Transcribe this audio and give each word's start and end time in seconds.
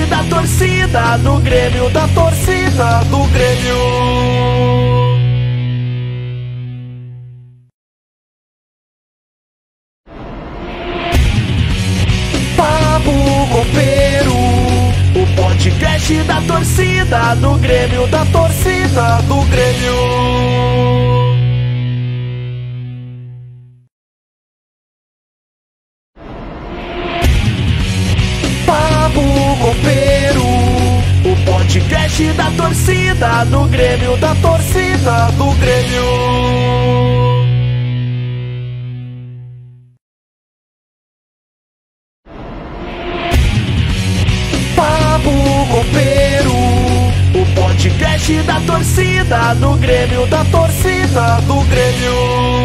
da 0.00 0.24
torcida 0.24 1.18
do 1.18 1.38
Grêmio, 1.40 1.90
da 1.90 2.08
torcida 2.08 3.04
do 3.10 3.24
Grêmio. 3.28 4.52
Podcast 15.36 16.14
da 16.24 16.40
torcida 16.42 17.34
do 17.36 17.54
Grêmio, 17.58 18.06
da 18.08 18.24
torcida 18.26 19.22
do 19.28 19.42
Grêmio. 19.42 20.31
Da 32.12 32.50
torcida 32.50 33.44
do 33.46 33.66
Grêmio, 33.68 34.18
da 34.18 34.34
torcida 34.34 35.30
do 35.38 35.50
Grêmio. 35.52 36.04
Papo 44.76 45.30
Copeiro, 45.70 46.52
o 47.34 47.54
podcast 47.54 48.42
da 48.42 48.60
torcida 48.60 49.54
do 49.54 49.74
Grêmio, 49.78 50.26
da 50.26 50.44
torcida 50.44 51.40
do 51.46 51.62
Grêmio. 51.62 52.61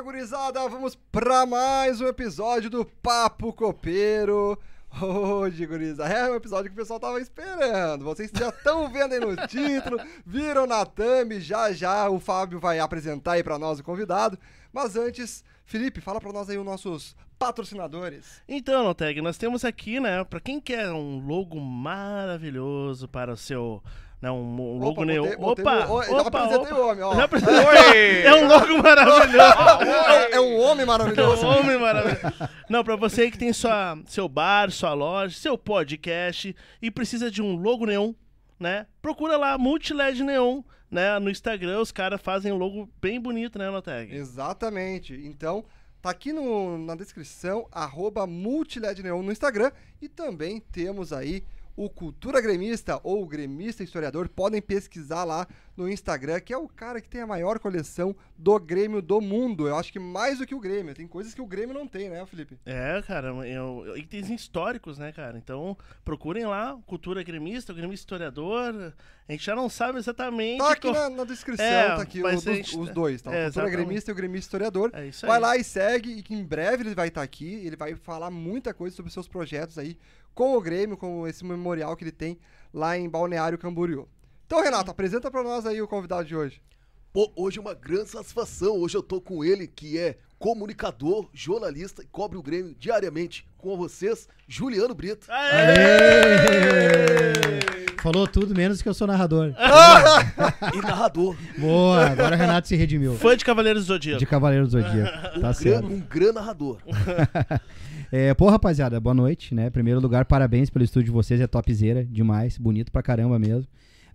Fala, 0.00 0.12
gurizada! 0.12 0.68
Vamos 0.68 0.94
pra 0.94 1.44
mais 1.44 2.00
um 2.00 2.06
episódio 2.06 2.70
do 2.70 2.86
Papo 2.86 3.52
Copeiro. 3.52 4.58
Hoje, 4.98 5.66
gurizada, 5.66 6.12
é 6.12 6.30
um 6.30 6.34
episódio 6.36 6.70
que 6.70 6.74
o 6.74 6.80
pessoal 6.80 6.98
tava 6.98 7.20
esperando. 7.20 8.02
Vocês 8.02 8.30
já 8.34 8.48
estão 8.48 8.90
vendo 8.90 9.12
aí 9.12 9.20
no 9.20 9.36
título, 9.46 9.98
viram 10.24 10.66
na 10.66 10.86
thumb, 10.86 11.38
já 11.38 11.70
já 11.72 12.08
o 12.08 12.18
Fábio 12.18 12.58
vai 12.58 12.78
apresentar 12.78 13.32
aí 13.32 13.42
pra 13.42 13.58
nós 13.58 13.78
o 13.78 13.84
convidado. 13.84 14.38
Mas 14.72 14.96
antes, 14.96 15.44
Felipe, 15.66 16.00
fala 16.00 16.18
pra 16.18 16.32
nós 16.32 16.48
aí 16.48 16.56
os 16.56 16.64
nossos 16.64 17.14
patrocinadores. 17.38 18.40
Então, 18.48 18.82
Noteg, 18.84 19.20
nós 19.20 19.36
temos 19.36 19.66
aqui, 19.66 20.00
né, 20.00 20.24
pra 20.24 20.40
quem 20.40 20.60
quer 20.60 20.90
um 20.92 21.26
logo 21.26 21.60
maravilhoso 21.60 23.06
para 23.06 23.32
o 23.32 23.36
seu, 23.36 23.82
né, 24.20 24.30
um, 24.30 24.78
logo 24.78 24.92
Opa, 25.02 25.04
neon. 25.06 25.36
botei 25.38 25.64
Opa, 25.64 25.86
opa, 25.86 26.20
apresentei 26.42 26.72
opa. 26.72 26.74
o 26.74 26.88
homem, 26.88 27.02
ó. 27.02 27.14
Já. 27.14 27.28
É 28.24 28.34
um 28.34 28.46
logo 28.48 28.82
maravilhoso. 28.82 29.40
É, 30.10 30.32
é 30.36 30.40
um 30.40 30.60
homem 30.60 30.82
É 30.82 30.86
maravilhoso. 30.86 31.46
um 31.46 31.48
homem 31.48 31.78
maravilhoso. 31.78 32.34
Não, 32.68 32.84
pra 32.84 32.96
você 32.96 33.30
que 33.30 33.38
tem 33.38 33.52
sua, 33.52 33.98
seu 34.06 34.28
bar, 34.28 34.70
sua 34.70 34.92
loja, 34.92 35.36
seu 35.38 35.56
podcast 35.56 36.54
e 36.82 36.90
precisa 36.90 37.30
de 37.30 37.40
um 37.40 37.56
logo 37.56 37.86
neon, 37.86 38.12
né? 38.58 38.86
Procura 39.00 39.36
lá 39.36 39.56
Multiled 39.56 40.22
Neon, 40.22 40.62
né? 40.90 41.18
No 41.18 41.30
Instagram 41.30 41.80
os 41.80 41.90
caras 41.90 42.20
fazem 42.20 42.52
um 42.52 42.56
logo 42.58 42.88
bem 43.00 43.18
bonito, 43.20 43.58
né, 43.58 43.70
Noteg? 43.70 44.14
Exatamente. 44.14 45.14
Então, 45.24 45.64
tá 46.02 46.10
aqui 46.10 46.32
no- 46.32 46.76
na 46.78 46.94
descrição, 46.94 47.66
arroba 47.72 48.26
Multiled 48.26 49.02
Neon 49.02 49.22
no 49.22 49.32
Instagram. 49.32 49.70
E 50.02 50.08
também 50.08 50.60
temos 50.72 51.12
aí 51.12 51.42
o 51.76 51.88
Cultura 51.88 52.40
Gremista 52.40 53.00
ou 53.02 53.22
o 53.22 53.26
Gremista 53.26 53.82
Historiador. 53.82 54.28
Podem 54.28 54.60
pesquisar 54.60 55.24
lá 55.24 55.46
no 55.76 55.88
Instagram, 55.88 56.40
que 56.40 56.52
é 56.52 56.58
o 56.58 56.68
cara 56.68 57.00
que 57.00 57.08
tem 57.08 57.22
a 57.22 57.26
maior 57.26 57.58
coleção 57.58 58.14
do 58.36 58.58
Grêmio 58.58 59.00
do 59.00 59.20
mundo. 59.20 59.66
Eu 59.66 59.76
acho 59.76 59.90
que 59.92 59.98
mais 59.98 60.38
do 60.38 60.46
que 60.46 60.54
o 60.54 60.60
Grêmio. 60.60 60.94
Tem 60.94 61.06
coisas 61.06 61.32
que 61.32 61.40
o 61.40 61.46
Grêmio 61.46 61.72
não 61.74 61.86
tem, 61.86 62.10
né, 62.10 62.24
Felipe? 62.26 62.58
É, 62.66 63.00
cara, 63.06 63.28
eu, 63.46 63.96
itens 63.96 64.28
históricos, 64.28 64.98
né, 64.98 65.10
cara? 65.12 65.38
Então, 65.38 65.76
procurem 66.04 66.44
lá, 66.46 66.78
Cultura 66.86 67.22
Gremista, 67.22 67.72
o 67.72 67.76
Gremista 67.76 68.02
Historiador. 68.04 68.92
A 69.28 69.32
gente 69.32 69.44
já 69.44 69.54
não 69.54 69.68
sabe 69.70 69.98
exatamente. 69.98 70.58
Tá 70.58 70.72
aqui 70.72 70.90
qual- 70.90 70.94
na, 70.94 71.08
na 71.18 71.24
descrição, 71.24 71.64
É, 71.64 71.86
tá 71.96 72.02
aqui 72.02 72.22
os, 72.22 72.42
gente- 72.42 72.76
os 72.76 72.90
dois, 72.90 73.22
tá? 73.22 73.30
O 73.30 73.32
é, 73.32 73.44
Cultura 73.44 73.64
exatamente. 73.68 73.76
Gremista 73.86 74.10
e 74.10 74.12
o 74.12 74.16
Gremista 74.16 74.46
Historiador. 74.48 74.90
É 74.92 75.06
isso 75.06 75.26
Vai 75.26 75.36
aí. 75.36 75.42
lá 75.42 75.56
e 75.56 75.64
segue, 75.64 76.10
e 76.18 76.22
que 76.22 76.34
em 76.34 76.44
breve 76.44 76.82
ele 76.82 76.94
vai 76.94 77.08
estar 77.08 77.22
aqui. 77.22 77.54
Ele 77.64 77.76
vai 77.76 77.94
falar 77.94 78.30
muita 78.30 78.74
coisa 78.74 78.94
sobre 78.94 79.12
seus 79.12 79.28
projetos 79.28 79.78
aí 79.78 79.96
com 80.34 80.56
o 80.56 80.60
Grêmio, 80.60 80.96
com 80.96 81.26
esse 81.26 81.44
memorial 81.44 81.96
que 81.96 82.04
ele 82.04 82.12
tem 82.12 82.38
lá 82.72 82.96
em 82.96 83.08
Balneário 83.08 83.58
Camboriú. 83.58 84.08
Então, 84.46 84.62
Renato, 84.62 84.90
apresenta 84.90 85.30
pra 85.30 85.42
nós 85.42 85.64
aí 85.66 85.80
o 85.80 85.86
convidado 85.88 86.24
de 86.24 86.34
hoje. 86.34 86.60
Pô, 87.12 87.30
hoje 87.36 87.58
é 87.58 87.60
uma 87.60 87.74
grande 87.74 88.08
satisfação. 88.10 88.76
Hoje 88.78 88.96
eu 88.96 89.02
tô 89.02 89.20
com 89.20 89.44
ele, 89.44 89.66
que 89.66 89.98
é 89.98 90.16
comunicador, 90.38 91.28
jornalista 91.32 92.02
e 92.02 92.06
cobre 92.06 92.38
o 92.38 92.42
Grêmio 92.42 92.74
diariamente. 92.78 93.44
Com 93.58 93.76
vocês, 93.76 94.28
Juliano 94.48 94.94
Brito. 94.94 95.26
Falou 98.02 98.26
tudo 98.26 98.54
menos 98.54 98.80
que 98.80 98.88
eu 98.88 98.94
sou 98.94 99.06
narrador. 99.06 99.52
E 100.74 100.80
narrador. 100.82 101.36
Boa, 101.58 102.06
agora 102.06 102.34
o 102.36 102.38
Renato 102.38 102.68
se 102.68 102.76
redimiu. 102.76 103.14
Fã 103.16 103.36
de 103.36 103.44
Cavaleiros 103.44 103.84
do 103.84 103.88
Zodíaco. 103.88 104.18
De 104.18 104.26
Cavaleiro 104.26 104.66
do 104.66 104.70
Zodíaco. 104.70 105.10
Tá 105.34 105.38
Gran- 105.40 105.54
certo. 105.54 105.86
um 105.86 106.00
grande 106.00 106.32
narrador. 106.32 106.78
É, 108.12 108.34
pô, 108.34 108.48
rapaziada, 108.48 108.98
boa 109.00 109.14
noite, 109.14 109.54
né? 109.54 109.70
Primeiro 109.70 110.00
lugar, 110.00 110.24
parabéns 110.24 110.68
pelo 110.68 110.84
estúdio 110.84 111.06
de 111.06 111.10
vocês, 111.12 111.40
é 111.40 111.46
topzera 111.46 112.04
demais, 112.04 112.58
bonito 112.58 112.90
pra 112.90 113.02
caramba 113.02 113.38
mesmo. 113.38 113.66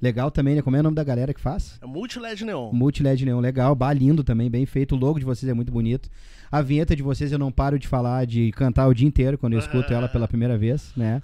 Legal 0.01 0.29
também, 0.29 0.55
né? 0.55 0.61
Como 0.61 0.75
é 0.75 0.81
o 0.81 0.83
nome 0.83 0.95
da 0.95 1.03
galera 1.03 1.33
que 1.33 1.39
faz? 1.39 1.79
É 1.81 1.85
Multiled 1.85 2.43
Neon. 2.43 2.71
Multiled 2.73 3.23
Neon, 3.25 3.39
legal, 3.39 3.73
bar 3.73 3.93
lindo 3.93 4.21
também, 4.23 4.49
bem 4.51 4.65
feito. 4.65 4.93
O 4.95 4.97
logo 4.97 5.17
de 5.17 5.23
vocês 5.25 5.49
é 5.49 5.53
muito 5.53 5.71
bonito. 5.71 6.09
A 6.51 6.61
vinheta 6.61 6.93
de 6.93 7.01
vocês 7.01 7.31
eu 7.31 7.39
não 7.39 7.49
paro 7.51 7.79
de 7.79 7.87
falar, 7.87 8.25
de 8.25 8.51
cantar 8.51 8.87
o 8.87 8.93
dia 8.93 9.07
inteiro 9.07 9.37
quando 9.37 9.53
eu 9.53 9.59
escuto 9.59 9.93
ela 9.93 10.09
pela 10.09 10.27
primeira 10.27 10.57
vez, 10.57 10.91
né? 10.97 11.21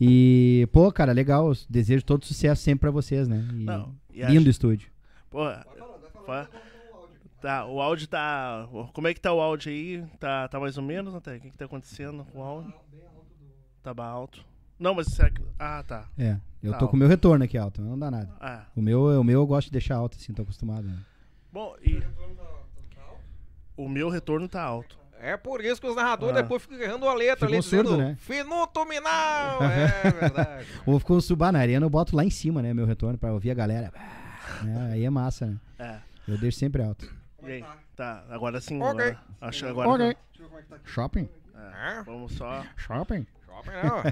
E, 0.00 0.68
pô, 0.70 0.90
cara, 0.92 1.10
legal. 1.12 1.52
Desejo 1.68 2.04
todo 2.04 2.24
sucesso 2.24 2.62
sempre 2.62 2.80
pra 2.82 2.90
vocês, 2.92 3.26
né? 3.26 3.44
E 3.52 3.64
Não, 3.64 3.92
e 4.14 4.22
lindo 4.26 4.40
acho- 4.42 4.50
estúdio. 4.50 4.88
Pô, 5.28 5.44
fa- 6.24 6.48
tá, 7.42 7.66
o 7.66 7.80
áudio 7.80 8.06
tá. 8.06 8.66
Como 8.92 9.06
é 9.08 9.14
que 9.14 9.20
tá 9.20 9.32
o 9.32 9.40
áudio 9.40 9.70
aí? 9.70 10.04
Tá, 10.18 10.48
tá 10.48 10.58
mais 10.60 10.76
ou 10.78 10.82
menos, 10.84 11.12
Noteg? 11.12 11.38
O 11.38 11.40
que, 11.42 11.50
que 11.50 11.58
tá 11.58 11.64
acontecendo 11.66 12.24
com 12.32 12.38
o 12.38 12.42
áudio? 12.42 12.72
Tá 13.82 13.92
bem 13.92 14.04
alto. 14.04 14.44
Não, 14.78 14.94
mas 14.94 15.06
será 15.14 15.30
que. 15.30 15.42
Ah, 15.58 15.84
tá. 15.86 16.08
É, 16.18 16.36
eu 16.62 16.72
Tá 16.72 16.78
tô 16.78 16.84
alto. 16.84 16.90
com 16.92 16.96
o 16.96 16.98
meu 16.98 17.08
retorno 17.08 17.44
aqui 17.44 17.58
alto, 17.58 17.82
não 17.82 17.98
dá 17.98 18.10
nada. 18.10 18.30
Ah. 18.40 18.64
O 18.74 18.80
meu, 18.82 19.20
o 19.20 19.24
meu 19.24 19.40
eu 19.40 19.46
gosto 19.46 19.66
de 19.66 19.72
deixar 19.72 19.96
alto, 19.96 20.16
assim, 20.16 20.32
tô 20.32 20.42
acostumado. 20.42 20.82
Né? 20.86 20.98
Bom, 21.52 21.74
e. 21.82 22.02
O 23.76 23.88
meu 23.88 24.08
retorno 24.08 24.48
tá 24.48 24.62
alto. 24.62 24.98
É 25.20 25.36
por 25.36 25.64
isso 25.64 25.80
que 25.80 25.86
os 25.86 25.94
narradores 25.94 26.36
Ah. 26.36 26.42
depois 26.42 26.62
ficam 26.62 26.78
errando 26.80 27.08
a 27.08 27.14
letra 27.14 27.46
Ficou 27.46 27.54
ali, 27.54 27.62
surdo, 27.62 27.90
dizendo 27.90 28.02
né? 28.02 28.16
Finuto 28.18 28.84
Minal! 28.84 29.60
É 30.04 30.10
verdade. 30.10 30.66
Ou 30.84 30.98
ficou 30.98 31.20
subar 31.20 31.52
na 31.52 31.60
arena, 31.60 31.86
eu 31.86 31.90
boto 31.90 32.16
lá 32.16 32.24
em 32.24 32.30
cima, 32.30 32.60
né, 32.60 32.74
meu 32.74 32.84
retorno, 32.86 33.16
pra 33.16 33.32
ouvir 33.32 33.50
a 33.52 33.54
galera. 33.54 33.92
Né, 34.64 34.90
Aí 34.94 35.04
é 35.04 35.10
massa, 35.10 35.46
né? 35.46 35.56
É. 35.78 35.98
Eu 36.26 36.36
deixo 36.38 36.58
sempre 36.58 36.82
alto. 36.82 37.08
E 37.44 37.52
aí? 37.52 37.64
Tá, 37.96 38.24
agora 38.30 38.60
sim. 38.60 38.80
Ok. 38.80 38.90
Agora, 38.90 39.20
acho 39.40 39.66
agora. 39.66 39.88
Ok. 39.88 40.16
Shopping? 40.84 41.28
É, 41.54 42.02
vamos 42.04 42.32
só. 42.32 42.64
Shopping? 42.76 43.26
Shopping 43.46 43.70
não. 43.82 44.02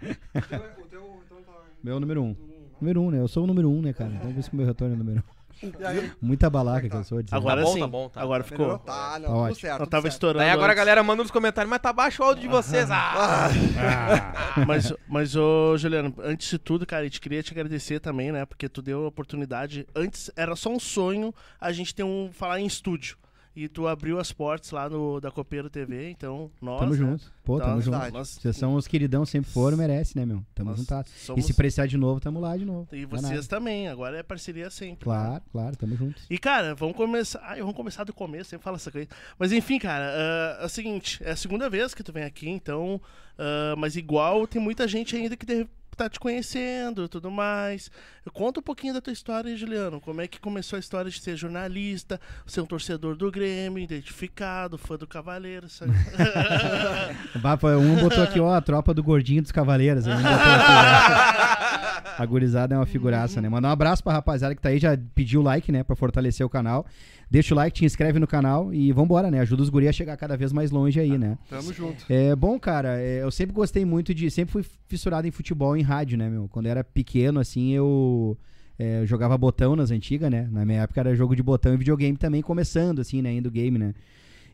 Meu 1.82 1.98
número 2.00 2.22
um. 2.22 2.36
Número 2.80 3.02
um, 3.02 3.10
né? 3.10 3.18
Eu 3.20 3.28
sou 3.28 3.44
o 3.44 3.46
número 3.46 3.70
um, 3.70 3.82
né, 3.82 3.92
cara? 3.92 4.10
Então 4.10 4.32
por 4.32 4.38
isso 4.38 4.50
que 4.50 4.56
o 4.56 4.58
meu 4.58 4.66
retorno 4.66 4.94
é 4.94 4.98
número 4.98 5.20
um. 5.20 5.39
Aí? 5.84 6.10
Muita 6.22 6.48
balaca 6.48 6.88
que 6.88 6.96
eu 6.96 7.04
sou. 7.04 7.22
dizer. 7.22 7.36
Agora 7.36 7.62
bom, 7.62 7.72
sim. 7.74 7.80
tá 7.80 7.86
bom, 7.86 8.08
tá. 8.08 8.20
Agora 8.22 8.42
Melhorou? 8.50 8.78
ficou. 8.78 8.86
Tá, 8.86 9.18
não, 9.18 9.20
Tá 9.20 9.26
tudo 9.26 9.36
ótimo. 9.38 9.54
certo. 9.56 9.72
Não 9.72 9.78
tudo 9.86 9.90
tava 9.90 10.02
certo. 10.02 10.12
estourando. 10.14 10.38
Daí 10.44 10.50
agora 10.50 10.72
a 10.72 10.74
galera 10.74 11.02
manda 11.02 11.22
nos 11.22 11.30
comentários, 11.30 11.68
mas 11.70 11.80
tá 11.80 11.92
baixo 11.92 12.22
o 12.22 12.26
áudio 12.26 12.42
de 12.42 12.48
vocês. 12.48 12.88
Ah! 12.90 13.48
Mas, 14.66 14.92
mas 15.08 15.36
ô, 15.36 15.76
Juliano, 15.78 16.12
antes 16.22 16.48
de 16.50 16.58
tudo, 16.58 16.84
cara, 16.84 17.02
a 17.02 17.04
gente 17.04 17.20
queria 17.20 17.42
te 17.42 17.52
agradecer 17.52 18.00
também, 18.00 18.32
né? 18.32 18.44
Porque 18.44 18.68
tu 18.68 18.82
deu 18.82 19.04
a 19.04 19.08
oportunidade. 19.08 19.86
Antes 19.94 20.30
era 20.36 20.56
só 20.56 20.70
um 20.70 20.78
sonho 20.80 21.32
a 21.60 21.70
gente 21.72 21.94
ter 21.94 22.02
um. 22.02 22.30
falar 22.32 22.60
em 22.60 22.66
estúdio. 22.66 23.16
E 23.54 23.66
tu 23.68 23.88
abriu 23.88 24.20
as 24.20 24.30
portas 24.32 24.70
lá 24.70 24.88
no, 24.88 25.20
da 25.20 25.28
Copeiro 25.30 25.68
TV, 25.68 26.08
então, 26.08 26.50
nós. 26.62 26.78
Tamo 26.78 26.92
né, 26.92 26.96
junto. 26.98 27.32
Pô, 27.44 27.58
tamo 27.58 27.74
nós- 27.74 27.84
junto. 27.84 28.12
nós- 28.12 28.28
Vocês 28.40 28.56
são 28.56 28.74
os 28.74 28.86
queridão, 28.86 29.26
sempre 29.26 29.50
foram, 29.50 29.76
merece, 29.76 30.16
né, 30.16 30.24
meu? 30.24 30.44
Tamo 30.54 30.74
juntados. 30.76 31.12
E 31.14 31.18
somos- 31.26 31.44
se 31.44 31.52
precisar 31.54 31.86
de 31.86 31.96
novo, 31.96 32.20
tamo 32.20 32.38
lá 32.38 32.56
de 32.56 32.64
novo. 32.64 32.86
E 32.92 33.02
é 33.02 33.06
vocês 33.06 33.48
também, 33.48 33.88
agora 33.88 34.16
é 34.18 34.22
parceria 34.22 34.70
sempre. 34.70 35.02
Claro, 35.04 35.42
claro, 35.50 35.76
tamo 35.76 35.96
juntos. 35.96 36.24
E, 36.30 36.38
cara, 36.38 36.76
vamos 36.76 36.96
começar. 36.96 37.40
Ai, 37.42 37.58
vamos 37.60 37.74
começar 37.74 38.04
do 38.04 38.12
começo, 38.14 38.50
sempre 38.50 38.62
fala 38.64 38.76
essa 38.76 38.90
coisa. 38.92 39.08
Mas 39.36 39.50
enfim, 39.52 39.80
cara, 39.80 40.04
ah, 40.06 40.62
é 40.62 40.66
o 40.66 40.68
seguinte, 40.68 41.20
é 41.24 41.32
a 41.32 41.36
segunda 41.36 41.68
vez 41.68 41.92
que 41.92 42.04
tu 42.04 42.12
vem 42.12 42.22
aqui, 42.24 42.48
então. 42.48 43.00
ah, 43.36 43.74
mas 43.76 43.96
igual 43.96 44.46
tem 44.46 44.62
muita 44.62 44.86
gente 44.86 45.16
ainda 45.16 45.36
que 45.36 45.44
deve 45.46 45.68
tá 45.96 46.08
te 46.08 46.18
conhecendo 46.18 47.08
tudo 47.08 47.30
mais. 47.30 47.90
Conta 48.32 48.60
um 48.60 48.62
pouquinho 48.62 48.94
da 48.94 49.00
tua 49.00 49.12
história, 49.12 49.56
Juliano. 49.56 50.00
Como 50.00 50.20
é 50.20 50.28
que 50.28 50.40
começou 50.40 50.76
a 50.76 50.80
história 50.80 51.10
de 51.10 51.20
ser 51.20 51.36
jornalista, 51.36 52.20
ser 52.46 52.60
um 52.60 52.66
torcedor 52.66 53.16
do 53.16 53.30
Grêmio, 53.30 53.82
identificado, 53.82 54.78
fã 54.78 54.96
do 54.96 55.06
Cavaleiro, 55.06 55.68
sabe? 55.68 55.92
Um 57.78 57.96
botou 57.96 58.22
aqui, 58.22 58.40
ó, 58.40 58.54
a 58.54 58.60
tropa 58.60 58.94
do 58.94 59.02
gordinho 59.02 59.42
dos 59.42 59.52
cavaleiros. 59.52 60.06
aqui, 60.06 60.22
A 62.18 62.26
gurizada 62.26 62.74
é 62.74 62.78
uma 62.78 62.86
figuraça, 62.86 63.40
né? 63.40 63.48
Mandar 63.48 63.68
um 63.68 63.72
abraço 63.72 64.02
pra 64.02 64.12
rapaziada 64.12 64.54
que 64.54 64.60
tá 64.60 64.68
aí, 64.68 64.78
já 64.78 64.96
pediu 65.14 65.40
o 65.40 65.42
like, 65.44 65.72
né? 65.72 65.82
Pra 65.82 65.96
fortalecer 65.96 66.44
o 66.44 66.50
canal. 66.50 66.86
Deixa 67.30 67.54
o 67.54 67.56
like, 67.56 67.78
te 67.78 67.84
inscreve 67.84 68.18
no 68.18 68.26
canal 68.26 68.74
e 68.74 68.90
vambora, 68.90 69.30
né? 69.30 69.38
Ajuda 69.38 69.62
os 69.62 69.68
guri 69.68 69.86
a 69.86 69.92
chegar 69.92 70.16
cada 70.16 70.36
vez 70.36 70.52
mais 70.52 70.72
longe 70.72 70.98
aí, 70.98 71.16
né? 71.16 71.38
Tamo 71.48 71.72
junto. 71.72 72.04
É 72.08 72.34
bom, 72.34 72.58
cara. 72.58 73.00
é, 73.00 73.22
eu 73.22 73.30
sempre 73.30 73.54
gostei 73.54 73.84
muito 73.84 74.12
de. 74.12 74.28
Sempre 74.30 74.52
fui 74.52 74.64
fissurado 74.88 75.28
em 75.28 75.30
futebol 75.30 75.76
em 75.76 75.82
rádio, 75.82 76.18
né, 76.18 76.28
meu? 76.28 76.48
Quando 76.48 76.66
eu 76.66 76.72
era 76.72 76.82
pequeno, 76.82 77.38
assim, 77.38 77.70
eu. 77.70 78.36
é, 78.76 79.02
eu 79.02 79.06
jogava 79.06 79.38
botão 79.38 79.76
nas 79.76 79.92
antigas, 79.92 80.28
né? 80.28 80.48
Na 80.50 80.64
minha 80.64 80.82
época 80.82 80.98
era 80.98 81.14
jogo 81.14 81.36
de 81.36 81.42
botão 81.42 81.72
e 81.72 81.76
videogame 81.76 82.16
também, 82.16 82.42
começando, 82.42 82.98
assim, 82.98 83.22
né? 83.22 83.32
Indo 83.32 83.48
game, 83.48 83.78
né? 83.78 83.94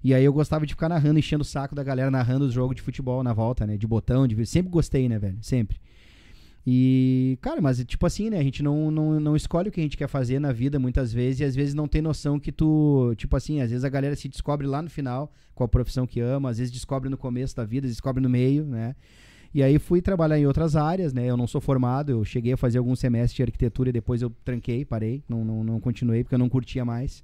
E 0.05 0.12
aí 0.12 0.25
eu 0.25 0.32
gostava 0.32 0.67
de 0.67 0.75
ficar 0.75 0.90
narrando, 0.90 1.19
enchendo 1.19 1.43
o 1.43 1.46
saco 1.46 1.75
da 1.75 1.82
galera 1.82 2.11
narrando 2.11 2.44
os 2.44 2.52
jogos 2.52 2.76
de 2.76 2.82
futebol 2.82 3.23
na 3.23 3.32
volta, 3.32 3.67
né? 3.67 3.78
De 3.78 3.87
botão, 3.87 4.26
de... 4.26 4.44
sempre 4.44 4.70
gostei, 4.70 5.08
né, 5.08 5.19
velho? 5.19 5.38
Sempre. 5.40 5.78
E, 6.68 7.38
cara, 7.40 7.60
mas 7.60 7.82
tipo 7.84 8.04
assim, 8.04 8.28
né? 8.28 8.38
A 8.38 8.42
gente 8.42 8.60
não, 8.60 8.90
não, 8.90 9.20
não 9.20 9.36
escolhe 9.36 9.68
o 9.68 9.72
que 9.72 9.78
a 9.78 9.82
gente 9.84 9.96
quer 9.96 10.08
fazer 10.08 10.40
na 10.40 10.50
vida 10.50 10.80
muitas 10.80 11.12
vezes 11.12 11.40
e 11.40 11.44
às 11.44 11.54
vezes 11.54 11.74
não 11.74 11.86
tem 11.86 12.02
noção 12.02 12.40
que 12.40 12.50
tu. 12.50 13.14
Tipo 13.16 13.36
assim, 13.36 13.60
às 13.60 13.70
vezes 13.70 13.84
a 13.84 13.88
galera 13.88 14.16
se 14.16 14.28
descobre 14.28 14.66
lá 14.66 14.82
no 14.82 14.90
final 14.90 15.32
qual 15.54 15.68
profissão 15.68 16.06
que 16.08 16.18
ama, 16.18 16.50
às 16.50 16.58
vezes 16.58 16.72
descobre 16.72 17.08
no 17.08 17.16
começo 17.16 17.54
da 17.54 17.64
vida, 17.64 17.86
descobre 17.86 18.20
no 18.20 18.28
meio, 18.28 18.64
né? 18.64 18.96
E 19.54 19.62
aí 19.62 19.78
fui 19.78 20.02
trabalhar 20.02 20.38
em 20.38 20.46
outras 20.46 20.74
áreas, 20.74 21.12
né? 21.12 21.24
Eu 21.24 21.36
não 21.36 21.46
sou 21.46 21.60
formado, 21.60 22.10
eu 22.10 22.24
cheguei 22.24 22.52
a 22.52 22.56
fazer 22.56 22.78
alguns 22.78 22.98
semestres 22.98 23.36
de 23.36 23.42
arquitetura 23.42 23.90
e 23.90 23.92
depois 23.92 24.20
eu 24.20 24.30
tranquei, 24.44 24.84
parei, 24.84 25.22
não, 25.28 25.44
não, 25.44 25.62
não 25.62 25.80
continuei 25.80 26.24
porque 26.24 26.34
eu 26.34 26.38
não 26.38 26.48
curtia 26.48 26.84
mais. 26.84 27.22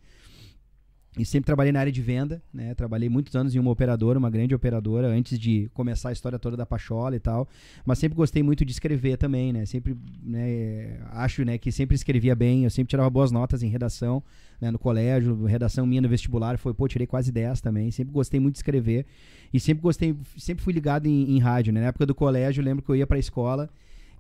E 1.19 1.27
sempre 1.27 1.45
trabalhei 1.45 1.71
na 1.71 1.81
área 1.81 1.93
de 1.93 2.01
venda, 2.01 2.43
né? 2.53 2.75
Trabalhei 2.75 3.07
muitos 3.07 3.37
anos 3.37 3.55
em 3.55 3.59
uma 3.59 3.71
operadora, 3.71 4.19
uma 4.19 4.31
grande 4.31 4.55
operadora, 4.55 5.09
antes 5.09 5.39
de 5.39 5.69
começar 5.75 6.09
a 6.09 6.13
história 6.13 6.39
toda 6.39 6.57
da 6.57 6.65
Pachola 6.65 7.15
e 7.15 7.21
tal. 7.21 7.47
Mas 7.85 7.99
sempre 7.99 8.17
gostei 8.17 8.43
muito 8.43 8.65
de 8.65 8.73
escrever 8.73 9.19
também, 9.19 9.53
né? 9.53 9.67
Sempre, 9.67 9.95
né? 10.23 10.99
Acho, 11.11 11.45
né, 11.45 11.59
que 11.59 11.71
sempre 11.71 11.95
escrevia 11.95 12.35
bem, 12.35 12.65
eu 12.65 12.71
sempre 12.71 12.89
tirava 12.89 13.11
boas 13.11 13.31
notas 13.31 13.63
em 13.63 13.69
redação, 13.69 14.23
né? 14.59 14.71
No 14.71 14.79
colégio, 14.79 15.45
redação 15.45 15.87
minha 15.87 16.01
no 16.01 16.09
vestibular 16.09 16.57
foi, 16.57 16.73
pô, 16.73 16.89
tirei 16.89 17.07
quase 17.07 17.31
10 17.31 17.61
também. 17.61 17.91
Sempre 17.91 18.15
gostei 18.15 18.41
muito 18.41 18.55
de 18.55 18.61
escrever 18.61 19.05
e 19.53 19.61
sempre 19.61 19.83
gostei, 19.83 20.17
sempre 20.39 20.65
fui 20.65 20.73
ligado 20.73 21.07
em, 21.07 21.37
em 21.37 21.39
rádio, 21.39 21.75
né? 21.75 21.83
Na 21.83 21.89
época 21.89 22.07
do 22.07 22.15
colégio, 22.15 22.65
lembro 22.65 22.83
que 22.83 22.91
eu 22.91 22.97
ia 22.97 23.07
pra 23.07 23.19
escola 23.19 23.69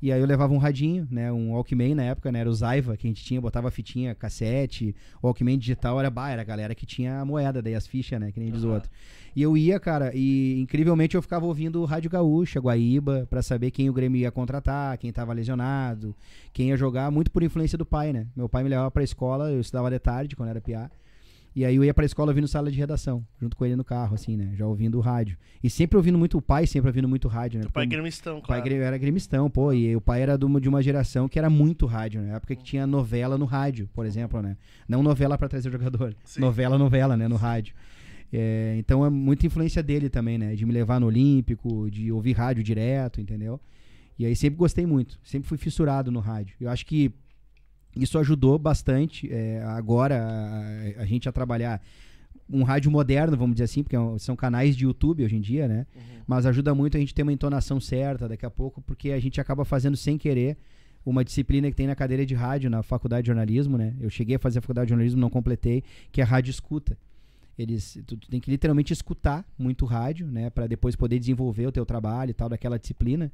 e 0.03 0.11
aí 0.11 0.21
eu 0.21 0.27
levava 0.27 0.53
um 0.53 0.59
radinho, 0.59 1.07
né? 1.09 1.31
Um 1.31 1.53
Walkman 1.53 1.95
na 1.95 2.03
época, 2.03 2.33
né? 2.33 2.41
Era 2.41 2.51
o 2.51 2.53
Zaiva, 2.53 2.97
que 2.97 3.07
a 3.07 3.11
gente 3.11 3.25
tinha, 3.25 3.41
botava 3.41 3.71
fitinha, 3.71 4.17
cassete. 4.17 4.97
O 5.23 5.29
Walkman 5.29 5.57
digital 5.57 6.01
era, 6.01 6.11
bah, 6.11 6.29
era 6.29 6.43
a 6.43 6.45
galera 6.45 6.75
que 6.75 6.85
tinha 6.85 7.21
a 7.21 7.25
moeda, 7.25 7.63
daí 7.63 7.77
as 7.77 7.87
fichas, 7.87 8.19
né? 8.19 8.33
Que 8.33 8.41
nem 8.41 8.51
diz 8.51 8.65
o 8.65 8.71
outro. 8.71 8.91
E 9.35 9.41
eu 9.41 9.57
ia, 9.57 9.79
cara, 9.79 10.11
e 10.13 10.61
incrivelmente 10.61 11.15
eu 11.15 11.23
ficava 11.23 11.47
ouvindo 11.47 11.81
o 11.81 11.85
Rádio 11.85 12.11
Gaúcha, 12.11 12.59
Guaíba, 12.59 13.29
pra 13.31 13.43
saber 13.43 13.71
quem 13.71 13.89
o 13.89 13.93
Grêmio 13.93 14.19
ia 14.21 14.33
contratar, 14.33 14.99
quem 14.99 15.13
tava 15.13 15.33
lesionado, 15.33 16.15
quem 16.53 16.71
ia 16.71 16.77
jogar, 16.77 17.09
muito 17.11 17.31
por 17.31 17.45
influência 17.45 17.79
do 17.79 17.87
pai, 17.87 18.13
né? 18.13 18.27
Meu 18.37 18.49
pai 18.49 18.65
me 18.65 18.69
levava 18.69 18.91
pra 18.91 19.05
escola, 19.05 19.53
eu 19.53 19.61
estudava 19.61 19.89
de 19.89 20.01
tarde, 20.01 20.35
quando 20.35 20.49
era 20.49 20.61
piá. 20.61 20.91
E 21.55 21.65
aí 21.65 21.77
eu 21.77 21.85
ia 21.85 21.93
pra 21.93 22.05
escola 22.05 22.31
ouvindo 22.31 22.49
sala 22.49 22.71
de 22.71 22.79
redação, 22.79 23.25
junto 23.39 23.57
com 23.57 23.67
ele 23.67 23.77
no 23.77 23.85
carro, 23.85 24.15
assim, 24.15 24.37
né? 24.37 24.53
Já 24.57 24.67
ouvindo 24.67 24.97
o 24.97 25.01
rádio. 25.01 25.37
E 25.63 25.69
sempre 25.69 25.97
ouvindo 25.99 26.19
muito 26.19 26.39
o 26.39 26.43
pai, 26.43 26.67
sempre 26.67 26.89
ouvindo 26.89 27.07
muito 27.07 27.29
rádio, 27.29 27.59
né? 27.59 27.63
Teu 27.65 27.73
pai 27.73 27.85
é 27.85 27.87
gremistão, 27.87 28.39
o 28.39 28.43
pai 28.43 28.63
claro. 28.63 28.83
era 28.83 28.97
gremistão, 28.97 29.51
pô, 29.51 29.73
e 29.73 29.95
o 29.95 30.01
pai 30.01 30.23
era 30.23 30.39
de 30.39 30.45
uma, 30.45 30.83
geração 30.83 31.29
que 31.29 31.39
era 31.39 31.51
muito 31.51 31.85
rádio, 31.85 32.23
né? 32.23 32.31
Na 32.31 32.37
época 32.37 32.57
que 32.57 32.65
tinha 32.65 32.87
novela 32.87 33.37
no 33.37 33.45
rádio, 33.45 33.89
por 33.93 34.07
exemplo, 34.07 34.41
né? 34.41 34.57
Não 34.89 35.03
novela 35.03 35.37
pra 35.37 35.49
trazer 35.49 35.71
jogador, 35.71 36.17
Sim. 36.25 36.41
novela, 36.41 36.79
novela, 36.79 37.17
né? 37.17 37.29
No 37.29 37.37
rádio. 37.37 37.75
É, 38.33 38.77
então 38.79 39.05
é 39.05 39.11
muita 39.11 39.47
influência 39.47 39.83
dele 39.83 40.09
também, 40.09 40.39
né? 40.39 40.55
De 40.55 40.65
me 40.65 40.73
levar 40.73 40.99
no 40.99 41.07
Olímpico, 41.07 41.91
de 41.91 42.11
ouvir 42.11 42.33
rádio 42.33 42.63
direto, 42.63 43.21
entendeu? 43.21 43.61
E 44.19 44.25
aí 44.25 44.35
sempre 44.35 44.57
gostei 44.59 44.87
muito, 44.87 45.19
sempre 45.23 45.49
fui 45.49 45.59
fissurado 45.59 46.11
no 46.11 46.21
rádio. 46.21 46.57
Eu 46.59 46.71
acho 46.71 46.87
que 46.87 47.13
isso 47.97 48.19
ajudou 48.19 48.59
bastante 48.59 49.31
é, 49.33 49.63
agora 49.65 50.23
a, 50.23 51.03
a 51.03 51.07
gente 51.07 51.29
a 51.29 51.33
trabalhar 51.33 51.81
um 52.51 52.63
rádio 52.63 52.91
moderno, 52.91 53.37
vamos 53.37 53.55
dizer 53.55 53.65
assim, 53.65 53.83
porque 53.83 53.97
é 53.97 54.19
são 54.19 54.37
canais 54.37 54.77
de 54.77 54.85
YouTube 54.85 55.25
hoje 55.25 55.37
em 55.37 55.41
dia, 55.41 55.67
né? 55.67 55.87
Mas 56.27 56.47
ajuda 56.47 56.75
muito 56.75 56.97
a 56.97 57.01
gente 57.01 57.15
ter 57.15 57.23
uma 57.23 57.33
entonação 57.33 57.81
certa 57.81 58.29
daqui 58.29 58.45
a 58.45 58.51
pouco, 58.51 58.83
porque 58.83 59.11
a 59.11 59.21
gente 59.21 59.41
acaba 59.41 59.65
fazendo 59.65 59.97
sem 59.97 60.19
querer 60.19 60.57
uma 61.05 61.25
disciplina 61.25 61.69
que 61.69 61.77
tem 61.77 61.87
na 61.87 61.97
cadeira 61.97 62.25
de 62.25 62.35
rádio 62.35 62.71
na 62.71 62.83
faculdade 62.83 63.25
de 63.25 63.27
jornalismo, 63.29 63.77
né? 63.77 63.95
Eu 64.01 64.09
cheguei 64.09 64.37
a 64.37 64.39
fazer 64.39 64.59
a 64.59 64.63
faculdade 64.63 64.87
de 64.87 64.91
jornalismo, 64.91 65.21
não 65.21 65.31
completei, 65.31 65.83
que 66.13 66.21
é 66.21 66.25
rádio 66.25 66.51
escuta. 66.51 66.97
Eles, 67.59 67.99
tu, 68.07 68.17
tu 68.17 68.29
tem 68.31 68.41
que 68.41 68.51
literalmente 68.51 68.93
escutar 68.93 69.45
muito 69.59 69.85
rádio, 69.85 70.27
né, 70.27 70.49
Pra 70.49 70.67
depois 70.67 70.97
poder 70.97 71.19
desenvolver 71.19 71.67
o 71.67 71.73
teu 71.73 71.85
trabalho 71.85 72.31
e 72.31 72.35
tal 72.35 72.49
daquela 72.49 72.79
disciplina. 72.79 73.31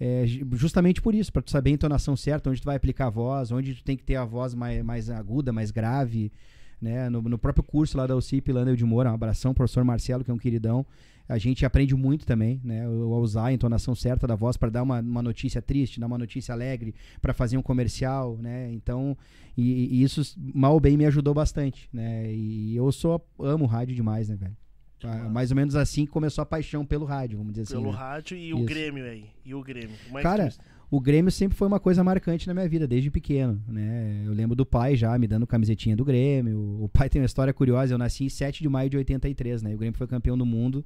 É, 0.00 0.26
ju- 0.26 0.46
justamente 0.52 1.00
por 1.02 1.14
isso, 1.14 1.30
pra 1.32 1.42
tu 1.42 1.50
saber 1.50 1.70
a 1.70 1.74
entonação 1.74 2.16
certa, 2.16 2.48
onde 2.50 2.60
tu 2.62 2.64
vai 2.64 2.76
aplicar 2.76 3.08
a 3.08 3.10
voz, 3.10 3.52
onde 3.52 3.74
tu 3.74 3.84
tem 3.84 3.96
que 3.96 4.02
ter 4.02 4.16
a 4.16 4.24
voz 4.24 4.54
mais, 4.54 4.82
mais 4.82 5.10
aguda, 5.10 5.52
mais 5.52 5.70
grave, 5.70 6.32
né? 6.80 7.10
No, 7.10 7.20
no 7.20 7.38
próprio 7.38 7.62
curso 7.62 7.98
lá 7.98 8.06
da 8.06 8.16
UCIP, 8.16 8.50
Landel 8.50 8.74
de 8.76 8.84
Moura, 8.84 9.10
um 9.10 9.14
abração, 9.14 9.52
professor 9.52 9.84
Marcelo, 9.84 10.24
que 10.24 10.30
é 10.30 10.34
um 10.34 10.38
queridão. 10.38 10.86
A 11.28 11.38
gente 11.38 11.64
aprende 11.64 11.94
muito 11.94 12.26
também, 12.26 12.60
né? 12.64 12.86
A 12.86 12.88
usar 12.88 13.46
a 13.46 13.52
entonação 13.52 13.94
certa 13.94 14.26
da 14.26 14.34
voz 14.34 14.56
para 14.56 14.70
dar 14.70 14.82
uma, 14.82 15.00
uma 15.00 15.22
notícia 15.22 15.60
triste, 15.62 16.00
dar 16.00 16.06
uma 16.06 16.18
notícia 16.18 16.52
alegre, 16.54 16.94
para 17.20 17.34
fazer 17.34 17.58
um 17.58 17.62
comercial, 17.62 18.36
né? 18.38 18.72
Então, 18.72 19.16
e, 19.56 19.98
e 19.98 20.02
isso 20.02 20.22
mal 20.54 20.72
ou 20.72 20.80
bem 20.80 20.96
me 20.96 21.04
ajudou 21.04 21.34
bastante, 21.34 21.88
né? 21.92 22.32
E 22.32 22.74
eu 22.74 22.90
sou 22.90 23.22
amo 23.38 23.66
rádio 23.66 23.94
demais, 23.94 24.28
né, 24.30 24.34
velho? 24.36 24.56
Ah, 25.04 25.28
Mais 25.28 25.50
ou 25.50 25.56
menos 25.56 25.74
assim 25.76 26.04
que 26.06 26.10
começou 26.12 26.42
a 26.42 26.46
paixão 26.46 26.84
pelo 26.84 27.04
rádio, 27.04 27.38
vamos 27.38 27.52
dizer 27.52 27.66
Pelo 27.72 27.88
assim. 27.88 27.98
né? 27.98 28.04
rádio 28.04 28.36
e 28.36 28.52
o 28.54 28.58
Isso. 28.58 28.66
Grêmio 28.66 29.04
aí. 29.04 29.24
E 29.44 29.54
o 29.54 29.62
Grêmio. 29.62 29.96
É 30.14 30.22
Cara, 30.22 30.52
o 30.90 31.00
Grêmio 31.00 31.30
sempre 31.30 31.56
foi 31.56 31.68
uma 31.68 31.78
coisa 31.80 32.02
marcante 32.02 32.46
na 32.46 32.54
minha 32.54 32.68
vida, 32.68 32.86
desde 32.86 33.10
pequeno, 33.10 33.62
né? 33.68 34.22
Eu 34.26 34.32
lembro 34.32 34.56
do 34.56 34.66
pai 34.66 34.96
já 34.96 35.16
me 35.18 35.26
dando 35.26 35.46
camisetinha 35.46 35.96
do 35.96 36.04
Grêmio. 36.04 36.58
O 36.82 36.88
pai 36.88 37.08
tem 37.08 37.20
uma 37.22 37.26
história 37.26 37.52
curiosa, 37.52 37.94
eu 37.94 37.98
nasci 37.98 38.24
em 38.24 38.28
7 38.28 38.62
de 38.62 38.68
maio 38.68 38.90
de 38.90 38.96
83, 38.96 39.62
né? 39.62 39.72
E 39.72 39.74
o 39.74 39.78
Grêmio 39.78 39.96
foi 39.96 40.06
campeão 40.06 40.36
do 40.36 40.44
mundo 40.44 40.84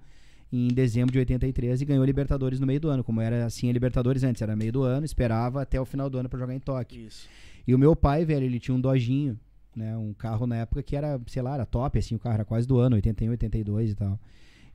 em 0.53 0.69
dezembro 0.69 1.11
de 1.13 1.19
83 1.19 1.81
e 1.81 1.85
ganhou 1.85 2.03
a 2.03 2.07
Libertadores 2.07 2.61
no 2.61 2.67
meio 2.67 2.79
do 2.79 2.89
ano, 2.89 3.03
como 3.03 3.21
era 3.21 3.45
assim 3.45 3.69
a 3.69 3.73
Libertadores 3.73 4.23
antes, 4.23 4.41
era 4.41 4.55
meio 4.55 4.71
do 4.71 4.83
ano, 4.83 5.05
esperava 5.05 5.63
até 5.63 5.81
o 5.81 5.85
final 5.85 6.09
do 6.09 6.19
ano 6.19 6.29
pra 6.29 6.39
jogar 6.39 6.55
em 6.55 6.61
Tóquio. 6.61 7.07
Isso. 7.07 7.29
E 7.67 7.75
o 7.75 7.79
meu 7.79 7.97
pai, 7.97 8.25
velho, 8.25 8.45
ele 8.45 8.61
tinha 8.61 8.75
um 8.75 8.81
Dojinho, 8.81 9.41
né? 9.77 9.97
Um 9.97 10.13
carro 10.13 10.47
na 10.47 10.57
época 10.57 10.83
que 10.83 10.97
era, 10.97 11.21
sei 11.27 11.43
lá, 11.43 11.55
era 11.55 11.67
top, 11.67 11.99
assim, 11.99 12.15
o 12.15 12.19
carro 12.19 12.35
era 12.35 12.45
quase 12.45 12.67
do 12.67 12.79
ano, 12.79 12.97
81, 12.97 13.31
82 13.33 13.91
e 13.91 13.95
tal. 13.95 14.19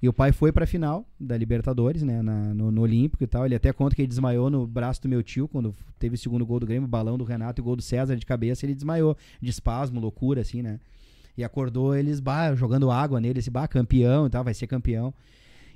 E 0.01 0.07
o 0.07 0.13
pai 0.13 0.31
foi 0.31 0.51
pra 0.51 0.65
final 0.65 1.05
da 1.19 1.35
Libertadores, 1.35 2.03
né? 2.03 2.21
na- 2.21 2.53
no, 2.53 2.71
no 2.71 2.81
Olímpico 2.81 3.21
e 3.23 3.27
tal. 3.27 3.45
Ele 3.45 3.55
até 3.55 3.73
conta 3.73 3.95
que 3.95 4.01
ele 4.01 4.07
desmaiou 4.07 4.49
no 4.49 4.65
braço 4.65 5.01
do 5.01 5.09
meu 5.09 5.21
tio 5.21 5.45
quando 5.47 5.75
teve 5.97 6.15
o 6.15 6.17
segundo 6.17 6.45
gol 6.45 6.57
do 6.59 6.65
Grêmio, 6.65 6.85
o 6.87 6.89
balão 6.89 7.17
do 7.17 7.25
Renato 7.25 7.59
e 7.59 7.61
o 7.61 7.65
gol 7.65 7.75
do 7.75 7.81
César 7.81 8.15
de 8.15 8.25
cabeça. 8.25 8.65
Ele 8.65 8.73
desmaiou 8.73 9.17
de 9.41 9.49
espasmo, 9.49 9.99
loucura, 9.99 10.39
assim, 10.39 10.61
né? 10.61 10.79
E 11.37 11.43
acordou 11.43 11.95
eles, 11.95 12.21
bah, 12.21 12.55
jogando 12.55 12.89
água 12.89 13.19
nele, 13.19 13.39
esse 13.39 13.49
bah, 13.49 13.67
campeão 13.67 14.27
e 14.27 14.29
tal, 14.29 14.43
vai 14.43 14.53
ser 14.53 14.67
campeão. 14.67 15.13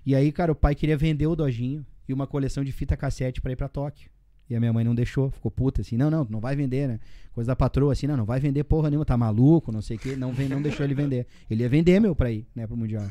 E 0.06 0.16
aí, 0.16 0.32
cara, 0.32 0.52
o 0.54 0.56
pai 0.56 0.74
queria 0.74 0.96
vender 0.98 1.28
o 1.28 1.36
Dojinho 1.36 1.86
e 2.08 2.14
uma 2.14 2.26
coleção 2.28 2.64
de 2.64 2.72
fita 2.72 2.96
cassete 2.96 3.42
pra 3.42 3.52
ir 3.52 3.56
pra 3.58 3.68
Tóquio. 3.68 4.10
E 4.50 4.56
a 4.56 4.60
minha 4.60 4.74
mãe 4.74 4.84
não 4.84 4.94
deixou, 4.94 5.30
ficou 5.32 5.50
puta, 5.50 5.82
assim, 5.82 5.98
não, 5.98 6.12
não, 6.12 6.28
não 6.30 6.40
vai 6.40 6.56
vender, 6.56 6.88
né? 6.88 7.00
Coisa 7.34 7.48
da 7.48 7.56
patroa, 7.56 7.94
assim, 7.94 8.08
não, 8.08 8.18
não 8.18 8.26
vai 8.26 8.40
vender 8.40 8.64
porra 8.64 8.90
nenhuma, 8.90 9.06
tá 9.06 9.18
maluco, 9.18 9.72
não 9.72 9.82
sei 9.82 9.98
o 9.98 10.00
quê, 10.00 10.16
não, 10.16 10.32
vem, 10.32 10.48
não 10.50 10.62
deixou 10.62 10.86
ele 10.86 10.94
vender. 10.94 11.26
Ele 11.50 11.64
ia 11.64 11.70
vender, 11.70 12.00
meu, 12.00 12.16
pra 12.16 12.30
ir, 12.32 12.46
né, 12.56 12.68
pro 12.68 12.76
Mundial. 12.76 13.08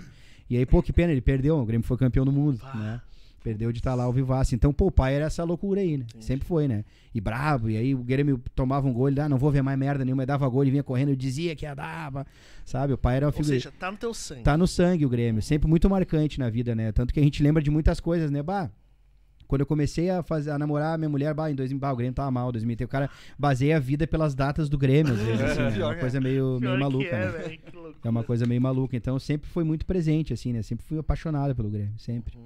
E 0.48 0.56
aí, 0.56 0.66
pô, 0.66 0.82
que 0.82 0.92
pena, 0.92 1.10
ele 1.10 1.22
perdeu, 1.22 1.56
o 1.58 1.64
Grêmio 1.64 1.86
foi 1.86 1.96
campeão 1.96 2.24
do 2.24 2.32
mundo, 2.32 2.60
né? 2.74 3.00
Perdeu 3.42 3.72
de 3.72 3.80
estar 3.80 3.94
lá 3.94 4.04
ao 4.04 4.12
vivaço. 4.12 4.54
Então, 4.54 4.72
pô, 4.72 4.86
o 4.86 4.90
pai 4.92 5.14
era 5.16 5.24
essa 5.24 5.42
loucura 5.42 5.80
aí, 5.80 5.96
né? 5.96 6.06
Sempre 6.20 6.46
foi, 6.46 6.68
né? 6.68 6.84
E 7.12 7.20
brabo, 7.20 7.68
e 7.68 7.76
aí 7.76 7.92
o 7.92 7.98
Grêmio 7.98 8.40
tomava 8.54 8.86
um 8.86 8.92
gol, 8.92 9.08
ele, 9.08 9.18
ah, 9.18 9.28
não 9.28 9.36
vou 9.36 9.50
ver 9.50 9.62
mais 9.62 9.76
merda 9.76 10.04
nenhuma, 10.04 10.22
ele 10.22 10.28
dava 10.28 10.48
gol, 10.48 10.62
ele 10.62 10.70
vinha 10.70 10.82
correndo, 10.82 11.08
eu 11.08 11.16
dizia 11.16 11.56
que 11.56 11.64
ia 11.64 11.74
dava, 11.74 12.24
sabe? 12.64 12.92
O 12.92 12.98
pai 12.98 13.16
era 13.16 13.26
uma 13.26 13.30
Ou 13.30 13.32
figura... 13.32 13.54
seja, 13.54 13.72
tá 13.72 13.90
no 13.90 13.96
teu 13.96 14.14
sangue. 14.14 14.42
Tá 14.42 14.56
no 14.56 14.68
sangue 14.68 15.04
o 15.04 15.08
Grêmio, 15.08 15.42
sempre 15.42 15.68
muito 15.68 15.90
marcante 15.90 16.38
na 16.38 16.48
vida, 16.48 16.74
né? 16.74 16.92
Tanto 16.92 17.12
que 17.12 17.18
a 17.18 17.22
gente 17.22 17.42
lembra 17.42 17.60
de 17.60 17.70
muitas 17.70 17.98
coisas, 17.98 18.30
né? 18.30 18.42
Bah, 18.42 18.70
quando 19.52 19.60
eu 19.60 19.66
comecei 19.66 20.08
a, 20.08 20.22
fazer, 20.22 20.50
a 20.50 20.58
namorar 20.58 20.94
a 20.94 20.96
minha 20.96 21.10
mulher, 21.10 21.34
bah, 21.34 21.50
em 21.50 21.54
2000, 21.54 21.78
bah, 21.78 21.92
o 21.92 21.96
Grêmio 21.96 22.14
tava 22.14 22.30
mal, 22.30 22.50
2003. 22.50 22.88
O 22.88 22.90
cara 22.90 23.10
baseia 23.38 23.76
a 23.76 23.78
vida 23.78 24.06
pelas 24.06 24.34
datas 24.34 24.66
do 24.66 24.78
Grêmio, 24.78 25.12
às 25.12 25.20
vezes, 25.20 25.42
assim, 25.42 25.60
né? 25.60 25.78
É 25.78 25.84
uma 25.84 25.94
coisa 25.94 26.18
meio, 26.22 26.58
meio 26.58 26.80
maluca, 26.80 27.04
é, 27.04 27.26
né? 27.26 27.26
velho, 27.26 27.58
que 27.58 27.76
loucura. 27.76 27.98
É 28.02 28.08
uma 28.08 28.24
coisa 28.24 28.46
meio 28.46 28.62
maluca. 28.62 28.96
Então, 28.96 29.18
sempre 29.18 29.50
foi 29.50 29.62
muito 29.62 29.84
presente, 29.84 30.32
assim, 30.32 30.54
né? 30.54 30.62
Sempre 30.62 30.86
fui 30.86 30.98
apaixonado 30.98 31.54
pelo 31.54 31.68
Grêmio, 31.68 31.92
sempre. 31.98 32.38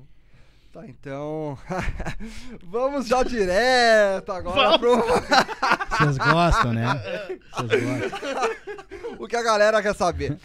Tá, 0.73 0.85
então. 0.85 1.57
Vamos 2.67 3.07
já 3.07 3.23
direto 3.23 4.33
agora 4.33 4.77
pro. 4.77 4.97
Vocês 4.97 6.19
gostam, 6.19 6.73
né? 6.73 6.87
Vocês 7.57 7.85
gostam. 7.85 9.17
o 9.17 9.29
que 9.29 9.37
a 9.37 9.45
galera 9.45 9.81
quer 9.81 9.95
saber. 9.95 10.37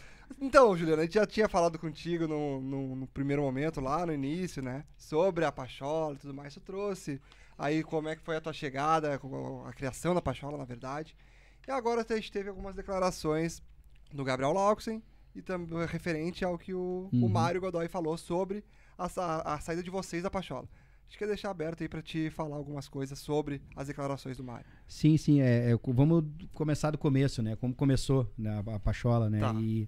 Então, 0.43 0.75
Juliana, 0.75 1.03
a 1.03 1.05
gente 1.05 1.13
já 1.13 1.25
tinha 1.27 1.47
falado 1.47 1.77
contigo 1.77 2.27
no, 2.27 2.59
no, 2.59 2.95
no 2.95 3.07
primeiro 3.07 3.43
momento, 3.43 3.79
lá 3.79 4.05
no 4.05 4.11
início, 4.13 4.61
né? 4.61 4.83
Sobre 4.97 5.45
a 5.45 5.51
Pachola 5.51 6.15
e 6.15 6.17
tudo 6.17 6.33
mais. 6.33 6.53
Tu 6.55 6.59
trouxe 6.61 7.21
aí 7.57 7.83
como 7.83 8.09
é 8.09 8.15
que 8.15 8.23
foi 8.23 8.35
a 8.37 8.41
tua 8.41 8.51
chegada, 8.51 9.19
a 9.67 9.73
criação 9.73 10.15
da 10.15 10.21
Pachola, 10.21 10.57
na 10.57 10.65
verdade. 10.65 11.15
E 11.67 11.71
agora 11.71 12.03
a 12.09 12.15
gente 12.15 12.31
teve 12.31 12.49
algumas 12.49 12.73
declarações 12.75 13.61
do 14.11 14.23
Gabriel 14.23 14.51
Lauxen 14.51 15.03
e 15.35 15.43
também 15.43 15.85
referente 15.85 16.43
ao 16.43 16.57
que 16.57 16.73
o, 16.73 17.07
o 17.13 17.15
Uhum. 17.17 17.29
Mário 17.29 17.61
Godoy 17.61 17.87
falou 17.87 18.17
sobre 18.17 18.63
a, 18.97 19.07
sa- 19.07 19.41
a 19.45 19.59
saída 19.59 19.83
de 19.83 19.91
vocês 19.91 20.23
da 20.23 20.31
Pachola. 20.31 20.67
gente 21.07 21.19
quer 21.19 21.27
deixar 21.27 21.51
aberto 21.51 21.83
aí 21.83 21.87
pra 21.87 22.01
te 22.01 22.31
falar 22.31 22.55
algumas 22.55 22.89
coisas 22.89 23.19
sobre 23.19 23.61
as 23.75 23.87
declarações 23.87 24.37
do 24.37 24.43
Mário. 24.43 24.65
Sim, 24.87 25.17
sim. 25.17 25.39
É, 25.39 25.71
é, 25.71 25.79
vamos 25.93 26.25
começar 26.55 26.89
do 26.89 26.97
começo, 26.97 27.43
né? 27.43 27.55
Como 27.55 27.75
começou 27.75 28.27
né, 28.35 28.63
a, 28.67 28.75
a 28.75 28.79
Pachola, 28.79 29.29
né? 29.29 29.39
Tá. 29.39 29.53
E 29.53 29.87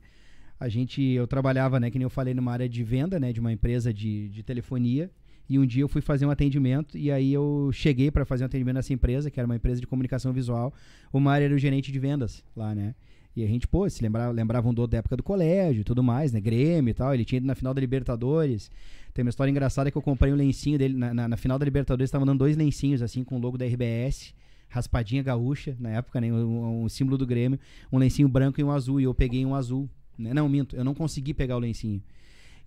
a 0.63 0.69
gente, 0.69 1.01
eu 1.01 1.27
trabalhava, 1.27 1.77
né? 1.77 1.91
Que 1.91 1.99
nem 1.99 2.05
eu 2.05 2.09
falei, 2.09 2.33
numa 2.33 2.53
área 2.53 2.69
de 2.69 2.83
venda, 2.85 3.19
né? 3.19 3.33
De 3.33 3.39
uma 3.41 3.51
empresa 3.51 3.93
de, 3.93 4.29
de 4.29 4.43
telefonia. 4.43 5.11
E 5.49 5.59
um 5.59 5.65
dia 5.65 5.83
eu 5.83 5.89
fui 5.89 6.01
fazer 6.01 6.25
um 6.25 6.29
atendimento 6.29 6.97
e 6.97 7.11
aí 7.11 7.33
eu 7.33 7.69
cheguei 7.73 8.09
para 8.09 8.23
fazer 8.23 8.45
um 8.45 8.45
atendimento 8.45 8.75
nessa 8.75 8.93
empresa, 8.93 9.29
que 9.29 9.37
era 9.37 9.45
uma 9.45 9.57
empresa 9.57 9.81
de 9.81 9.85
comunicação 9.85 10.31
visual. 10.31 10.73
O 11.11 11.19
Mário 11.19 11.43
era 11.43 11.53
o 11.53 11.57
gerente 11.57 11.91
de 11.91 11.99
vendas 11.99 12.45
lá, 12.55 12.73
né? 12.73 12.95
E 13.35 13.43
a 13.43 13.47
gente, 13.47 13.67
pô, 13.67 13.89
se 13.89 14.01
lembrava, 14.01 14.31
lembrava 14.31 14.69
um 14.69 14.73
do 14.73 14.87
da 14.87 14.99
época 14.99 15.17
do 15.17 15.23
colégio 15.23 15.81
e 15.81 15.83
tudo 15.83 16.01
mais, 16.01 16.31
né? 16.31 16.39
Grêmio 16.39 16.91
e 16.91 16.93
tal. 16.93 17.13
Ele 17.13 17.25
tinha 17.25 17.39
ido 17.39 17.47
na 17.47 17.55
final 17.55 17.73
da 17.73 17.81
Libertadores. 17.81 18.71
Tem 19.13 19.21
uma 19.21 19.29
história 19.29 19.51
engraçada 19.51 19.91
que 19.91 19.97
eu 19.97 20.01
comprei 20.01 20.31
um 20.31 20.35
lencinho 20.37 20.77
dele. 20.77 20.95
Na, 20.95 21.13
na, 21.13 21.27
na 21.27 21.35
final 21.35 21.59
da 21.59 21.65
Libertadores, 21.65 22.07
estavam 22.07 22.25
dando 22.25 22.39
dois 22.39 22.55
lencinhos, 22.55 23.01
assim, 23.01 23.21
com 23.21 23.35
o 23.35 23.39
logo 23.39 23.57
da 23.57 23.65
RBS. 23.65 24.33
Raspadinha 24.69 25.21
gaúcha, 25.21 25.75
na 25.77 25.89
época, 25.89 26.21
né? 26.21 26.31
Um, 26.31 26.85
um 26.85 26.89
símbolo 26.89 27.17
do 27.17 27.25
Grêmio. 27.27 27.59
Um 27.91 27.97
lencinho 27.97 28.29
branco 28.29 28.61
e 28.61 28.63
um 28.63 28.71
azul. 28.71 29.01
E 29.01 29.03
eu 29.03 29.13
peguei 29.13 29.45
um 29.45 29.53
azul. 29.53 29.89
Né? 30.17 30.33
Não, 30.33 30.47
minto. 30.47 30.75
Eu 30.75 30.83
não 30.83 30.93
consegui 30.93 31.33
pegar 31.33 31.55
o 31.55 31.59
lencinho. 31.59 32.01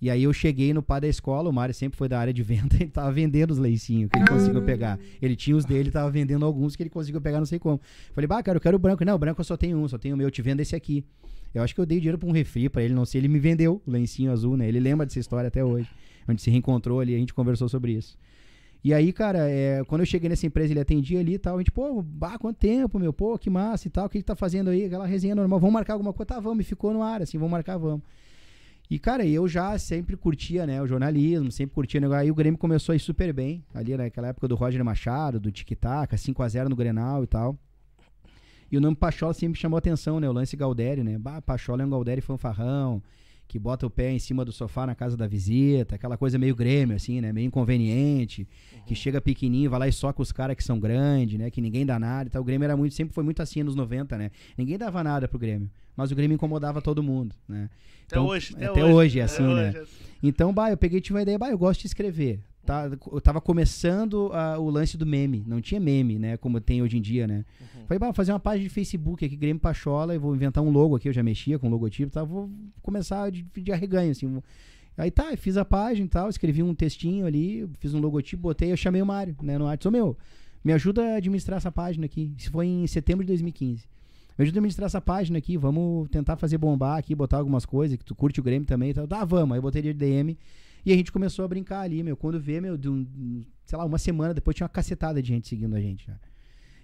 E 0.00 0.10
aí 0.10 0.22
eu 0.22 0.32
cheguei 0.32 0.74
no 0.74 0.82
pá 0.82 1.00
da 1.00 1.08
escola, 1.08 1.48
o 1.48 1.52
Mário 1.52 1.74
sempre 1.74 1.96
foi 1.96 2.08
da 2.08 2.18
área 2.18 2.32
de 2.32 2.42
venda, 2.44 2.76
ele 2.76 2.90
tava 2.90 3.10
vendendo 3.10 3.50
os 3.50 3.58
lencinhos 3.58 4.10
que 4.10 4.18
ele 4.18 4.26
conseguiu 4.26 4.62
pegar. 4.62 4.98
Ele 5.22 5.34
tinha 5.34 5.56
os 5.56 5.64
dele, 5.64 5.90
tava 5.90 6.10
vendendo 6.10 6.44
alguns 6.44 6.76
que 6.76 6.82
ele 6.82 6.90
conseguiu 6.90 7.20
pegar, 7.20 7.38
não 7.38 7.46
sei 7.46 7.58
como. 7.58 7.80
Falei, 8.12 8.28
bah, 8.28 8.42
cara, 8.42 8.56
eu 8.56 8.60
quero 8.60 8.76
o 8.76 8.78
branco. 8.78 9.04
Não, 9.04 9.14
o 9.14 9.18
branco 9.18 9.40
eu 9.40 9.44
só 9.44 9.56
tenho 9.56 9.78
um, 9.78 9.88
só 9.88 9.96
tenho 9.96 10.14
o 10.14 10.18
meu, 10.18 10.26
eu 10.26 10.30
te 10.30 10.42
vendo 10.42 10.60
esse 10.60 10.76
aqui. 10.76 11.04
Eu 11.54 11.62
acho 11.62 11.74
que 11.74 11.80
eu 11.80 11.86
dei 11.86 11.98
dinheiro 11.98 12.18
pra 12.18 12.28
um 12.28 12.32
refri 12.32 12.68
pra 12.68 12.82
ele, 12.82 12.92
não 12.92 13.06
sei, 13.06 13.20
ele 13.20 13.28
me 13.28 13.38
vendeu 13.38 13.80
o 13.86 13.90
lencinho 13.90 14.30
azul, 14.30 14.56
né? 14.56 14.68
Ele 14.68 14.78
lembra 14.78 15.06
dessa 15.06 15.18
história 15.18 15.48
até 15.48 15.64
hoje. 15.64 15.88
Onde 16.28 16.42
se 16.42 16.50
reencontrou 16.50 17.00
ali, 17.00 17.14
a 17.14 17.18
gente 17.18 17.32
conversou 17.32 17.68
sobre 17.68 17.92
isso. 17.92 18.18
E 18.84 18.94
aí, 18.94 19.12
cara, 19.12 19.50
é, 19.50 19.82
quando 19.84 20.02
eu 20.02 20.06
cheguei 20.06 20.28
nessa 20.28 20.46
empresa, 20.46 20.72
ele 20.72 20.80
atendia 20.80 21.18
ali 21.18 21.34
e 21.34 21.38
tal. 21.38 21.56
A 21.56 21.58
gente, 21.58 21.72
pô, 21.72 22.02
bah, 22.02 22.38
quanto 22.38 22.58
tempo, 22.58 22.98
meu? 22.98 23.12
Pô, 23.12 23.36
que 23.36 23.50
massa 23.50 23.88
e 23.88 23.90
tal. 23.90 24.06
O 24.06 24.08
que, 24.08 24.18
que 24.18 24.24
tá 24.24 24.36
fazendo 24.36 24.70
aí? 24.70 24.84
Aquela 24.84 25.06
resenha 25.06 25.34
normal. 25.34 25.58
Vamos 25.58 25.74
marcar 25.74 25.94
alguma 25.94 26.12
coisa? 26.12 26.28
Tá, 26.28 26.40
vamos. 26.40 26.64
E 26.64 26.68
ficou 26.68 26.92
no 26.92 27.02
ar, 27.02 27.22
assim, 27.22 27.36
vamos 27.36 27.50
marcar, 27.50 27.76
vamos. 27.78 28.02
E, 28.88 28.98
cara, 29.00 29.26
eu 29.26 29.48
já 29.48 29.76
sempre 29.78 30.16
curtia, 30.16 30.64
né, 30.64 30.80
o 30.80 30.86
jornalismo, 30.86 31.50
sempre 31.50 31.74
curtia 31.74 31.98
o 31.98 32.02
negócio. 32.02 32.22
Aí 32.22 32.30
o 32.30 32.34
Grêmio 32.34 32.56
começou 32.56 32.92
a 32.92 32.96
ir 32.96 33.00
super 33.00 33.32
bem, 33.32 33.64
ali 33.74 33.96
naquela 33.96 34.28
época 34.28 34.46
do 34.46 34.54
Roger 34.54 34.84
Machado, 34.84 35.40
do 35.40 35.50
Tic 35.50 35.72
Tac, 35.76 36.14
5x0 36.14 36.68
no 36.68 36.76
Grenal 36.76 37.24
e 37.24 37.26
tal. 37.26 37.58
E 38.70 38.76
o 38.76 38.80
nome 38.80 38.96
Pachola 38.96 39.34
sempre 39.34 39.58
chamou 39.58 39.76
atenção, 39.76 40.20
né, 40.20 40.28
o 40.28 40.32
lance 40.32 40.56
Galdério, 40.56 41.02
né. 41.02 41.18
Bah, 41.18 41.42
Pachola 41.42 41.82
é 41.82 41.86
um 41.86 41.90
Galdério 41.90 42.22
fanfarrão, 42.22 43.02
que 43.48 43.58
bota 43.58 43.86
o 43.86 43.90
pé 43.90 44.10
em 44.10 44.18
cima 44.18 44.44
do 44.44 44.52
sofá 44.52 44.86
na 44.86 44.94
casa 44.94 45.16
da 45.16 45.26
visita, 45.26 45.94
aquela 45.94 46.16
coisa 46.16 46.38
meio 46.38 46.54
Grêmio, 46.54 46.96
assim, 46.96 47.20
né, 47.20 47.32
meio 47.32 47.46
inconveniente, 47.46 48.46
que 48.86 48.94
chega 48.94 49.20
pequenininho, 49.20 49.70
vai 49.70 49.80
lá 49.80 49.88
e 49.88 49.92
soca 49.92 50.20
os 50.20 50.32
caras 50.32 50.56
que 50.56 50.64
são 50.64 50.78
grandes, 50.78 51.38
né, 51.38 51.50
que 51.50 51.60
ninguém 51.60 51.86
dá 51.86 51.98
nada 51.98 52.28
e 52.28 52.30
tal. 52.30 52.42
O 52.42 52.44
Grêmio 52.44 52.64
era 52.64 52.76
muito, 52.76 52.94
sempre 52.94 53.14
foi 53.14 53.24
muito 53.24 53.40
assim 53.42 53.62
nos 53.62 53.74
90, 53.74 54.16
né. 54.18 54.30
Ninguém 54.56 54.76
dava 54.76 55.02
nada 55.02 55.28
pro 55.28 55.38
Grêmio, 55.38 55.70
mas 55.96 56.10
o 56.10 56.14
Grêmio 56.14 56.34
incomodava 56.34 56.82
todo 56.82 57.02
mundo, 57.02 57.34
né. 57.48 57.70
Até 58.06 58.20
hoje, 58.20 58.54
até, 58.54 58.66
até 58.66 58.84
hoje. 58.84 58.94
hoje 58.94 59.20
é 59.20 59.22
assim, 59.22 59.42
né? 59.42 59.68
hoje 59.68 59.76
é 59.76 59.80
assim. 59.80 60.06
Então, 60.22 60.52
bah, 60.52 60.70
eu 60.70 60.76
peguei 60.76 60.98
e 60.98 61.02
tive 61.02 61.14
uma 61.14 61.22
ideia, 61.22 61.38
bah, 61.38 61.50
eu 61.50 61.58
gosto 61.58 61.80
de 61.80 61.86
escrever. 61.86 62.40
Tá, 62.66 62.90
eu 63.12 63.20
tava 63.20 63.40
começando 63.40 64.30
ah, 64.32 64.58
o 64.58 64.68
lance 64.68 64.96
do 64.96 65.06
meme. 65.06 65.44
Não 65.46 65.60
tinha 65.60 65.80
meme, 65.80 66.18
né? 66.18 66.36
Como 66.36 66.60
tem 66.60 66.82
hoje 66.82 66.98
em 66.98 67.00
dia, 67.00 67.26
né? 67.26 67.44
Falei, 67.86 67.98
bah, 67.98 68.06
vou 68.06 68.14
fazer 68.14 68.32
uma 68.32 68.40
página 68.40 68.68
de 68.68 68.74
Facebook 68.74 69.24
aqui, 69.24 69.36
Grêmio 69.36 69.60
Pachola, 69.60 70.14
e 70.14 70.18
vou 70.18 70.34
inventar 70.34 70.62
um 70.62 70.70
logo 70.70 70.96
aqui. 70.96 71.08
Eu 71.08 71.12
já 71.12 71.22
mexia 71.22 71.58
com 71.58 71.68
logotipo, 71.70 72.10
tá? 72.12 72.24
Vou 72.24 72.50
começar 72.82 73.30
de, 73.30 73.42
de 73.56 73.72
arreganho, 73.72 74.10
assim. 74.10 74.26
vou- 74.26 74.44
Aí 74.98 75.10
tá, 75.10 75.36
fiz 75.36 75.56
a 75.56 75.64
página 75.64 76.06
e 76.06 76.08
tal, 76.08 76.28
escrevi 76.28 76.62
um 76.62 76.74
textinho 76.74 77.26
ali, 77.26 77.68
fiz 77.78 77.92
um 77.94 78.00
logotipo, 78.00 78.42
botei, 78.42 78.72
eu 78.72 78.76
chamei 78.78 79.02
o 79.02 79.06
Mário, 79.06 79.36
né, 79.42 79.58
no 79.58 79.64
WhatsApp. 79.66 79.88
Ô, 79.88 79.90
meu, 79.90 80.16
me 80.64 80.72
ajuda 80.72 81.02
a 81.12 81.16
administrar 81.16 81.58
essa 81.58 81.70
página 81.70 82.06
aqui. 82.06 82.32
Isso 82.36 82.50
foi 82.50 82.66
em 82.66 82.86
setembro 82.86 83.22
de 83.22 83.28
2015. 83.28 83.84
Me 84.38 84.42
ajuda 84.42 84.56
a 84.56 84.60
administrar 84.60 84.86
essa 84.86 85.00
página 85.00 85.38
aqui, 85.38 85.56
vamos 85.56 86.08
tentar 86.08 86.36
fazer 86.36 86.56
bombar 86.58 86.98
aqui, 86.98 87.14
botar 87.14 87.36
algumas 87.36 87.64
coisas, 87.66 87.96
que 87.98 88.04
tu 88.04 88.14
curte 88.14 88.40
o 88.40 88.42
Grêmio 88.42 88.66
também 88.66 88.90
e 88.90 88.94
tal. 88.94 89.06
Tá, 89.06 89.24
vamos. 89.24 89.52
Aí 89.52 89.58
eu 89.58 89.62
botei 89.62 89.82
de 89.82 89.92
DM 89.92 90.36
e 90.86 90.92
a 90.92 90.96
gente 90.96 91.10
começou 91.12 91.44
a 91.44 91.48
brincar 91.48 91.80
ali, 91.80 92.02
meu. 92.02 92.16
Quando 92.16 92.38
vê, 92.40 92.60
meu, 92.60 92.76
de 92.78 92.88
um, 92.88 93.06
sei 93.64 93.76
lá, 93.76 93.84
uma 93.84 93.98
semana 93.98 94.32
depois 94.32 94.54
tinha 94.56 94.64
uma 94.64 94.70
cacetada 94.70 95.20
de 95.20 95.28
gente 95.28 95.48
seguindo 95.48 95.74
a 95.76 95.80
gente 95.80 96.06
já. 96.06 96.14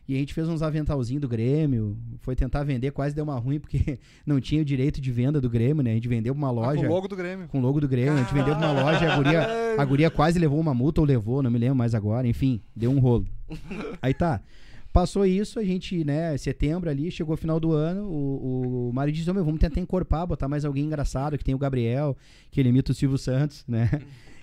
E 0.08 0.16
a 0.16 0.18
gente 0.18 0.34
fez 0.34 0.48
uns 0.48 0.62
aventalzinhos 0.62 1.20
do 1.20 1.28
Grêmio, 1.28 1.96
foi 2.18 2.34
tentar 2.34 2.64
vender, 2.64 2.90
quase 2.90 3.14
deu 3.14 3.22
uma 3.22 3.38
ruim, 3.38 3.60
porque 3.60 4.00
não 4.26 4.40
tinha 4.40 4.60
o 4.60 4.64
direito 4.64 5.00
de 5.00 5.12
venda 5.12 5.40
do 5.40 5.48
Grêmio, 5.48 5.80
né? 5.82 5.92
A 5.92 5.94
gente 5.94 6.08
vendeu 6.08 6.34
pra 6.34 6.38
uma 6.40 6.48
Ah, 6.48 6.50
loja 6.50 6.80
com 6.80 6.86
o 6.86 6.90
logo 6.90 7.06
do 7.08 7.14
Grêmio. 7.16 7.46
com 7.48 7.58
o 7.58 7.62
logo 7.62 7.80
do 7.80 7.88
Grêmio. 7.88 8.14
A 8.14 8.18
gente 8.18 8.34
vendeu 8.34 8.56
pra 8.56 8.72
uma 8.72 8.82
loja, 8.82 9.12
a 9.12 9.16
guria, 9.16 9.46
a 9.78 9.84
guria 9.84 10.10
quase 10.10 10.38
levou 10.40 10.58
uma 10.58 10.74
multa 10.74 11.00
ou 11.00 11.06
levou, 11.06 11.40
não 11.40 11.50
me 11.52 11.58
lembro 11.58 11.76
mais 11.76 11.94
agora. 11.94 12.26
Enfim, 12.26 12.60
deu 12.74 12.90
um 12.90 12.98
rolo. 12.98 13.26
Aí 14.02 14.12
tá. 14.12 14.42
Passou 14.92 15.24
isso, 15.24 15.58
a 15.58 15.64
gente, 15.64 16.04
né, 16.04 16.36
setembro 16.36 16.90
ali, 16.90 17.10
chegou 17.10 17.34
o 17.34 17.36
final 17.36 17.58
do 17.58 17.72
ano, 17.72 18.04
o, 18.04 18.90
o 18.90 18.92
Mário 18.92 19.12
disse, 19.12 19.30
"Ô, 19.30 19.34
meu, 19.34 19.44
vamos 19.44 19.58
tentar 19.58 19.80
encorpar, 19.80 20.26
botar 20.26 20.48
mais 20.48 20.64
alguém 20.64 20.84
engraçado, 20.84 21.38
que 21.38 21.44
tem 21.44 21.54
o 21.54 21.58
Gabriel, 21.58 22.16
que 22.50 22.60
ele 22.60 22.68
imita 22.68 22.92
o 22.92 22.94
Silvio 22.94 23.16
Santos, 23.16 23.64
né? 23.66 23.88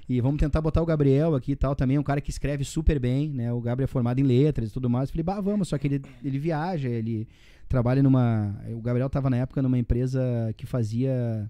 E 0.10 0.20
vamos 0.20 0.39
tentar 0.39 0.60
botar 0.60 0.82
o 0.82 0.86
Gabriel 0.88 1.36
aqui 1.36 1.51
e 1.51 1.56
tal, 1.56 1.75
também 1.75 1.98
é 1.98 2.00
um 2.00 2.03
cara 2.03 2.20
que 2.20 2.32
escreve 2.32 2.65
super 2.65 3.00
bem, 3.00 3.29
né? 3.29 3.53
O 3.53 3.62
Gabriel 3.62 3.84
é 3.84 3.88
formado 3.88 4.20
em 4.20 4.24
letras 4.24 4.70
e 4.70 4.74
tudo 4.74 4.89
mais. 4.89 5.10
Eu 5.10 5.13
falei, 5.13 5.24
bah, 5.24 5.39
vamos, 5.39 5.68
só 5.68 5.77
que 5.77 5.86
ele, 5.86 6.01
ele 6.24 6.39
viaja, 6.39 6.89
ele 6.89 7.27
trabalha 7.68 8.01
numa... 8.01 8.60
O 8.72 8.82
Gabriel 8.82 9.08
tava 9.08 9.29
na 9.29 9.38
época 9.38 9.62
numa 9.62 9.77
empresa 9.77 10.20
que 10.58 10.65
fazia 10.65 11.48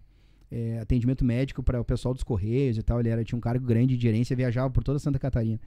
é, 0.51 0.77
atendimento 0.79 1.24
médico 1.24 1.63
para 1.63 1.79
o 1.79 1.86
pessoal 1.86 2.13
dos 2.13 2.22
Correios 2.22 2.77
e 2.77 2.84
tal. 2.84 3.00
Ele 3.00 3.08
era, 3.08 3.24
tinha 3.24 3.38
um 3.38 3.41
cargo 3.41 3.65
grande 3.65 3.96
de 3.96 4.03
gerência, 4.03 4.36
viajava 4.36 4.70
por 4.70 4.84
toda 4.84 5.00
Santa 5.00 5.18
Catarina. 5.18 5.58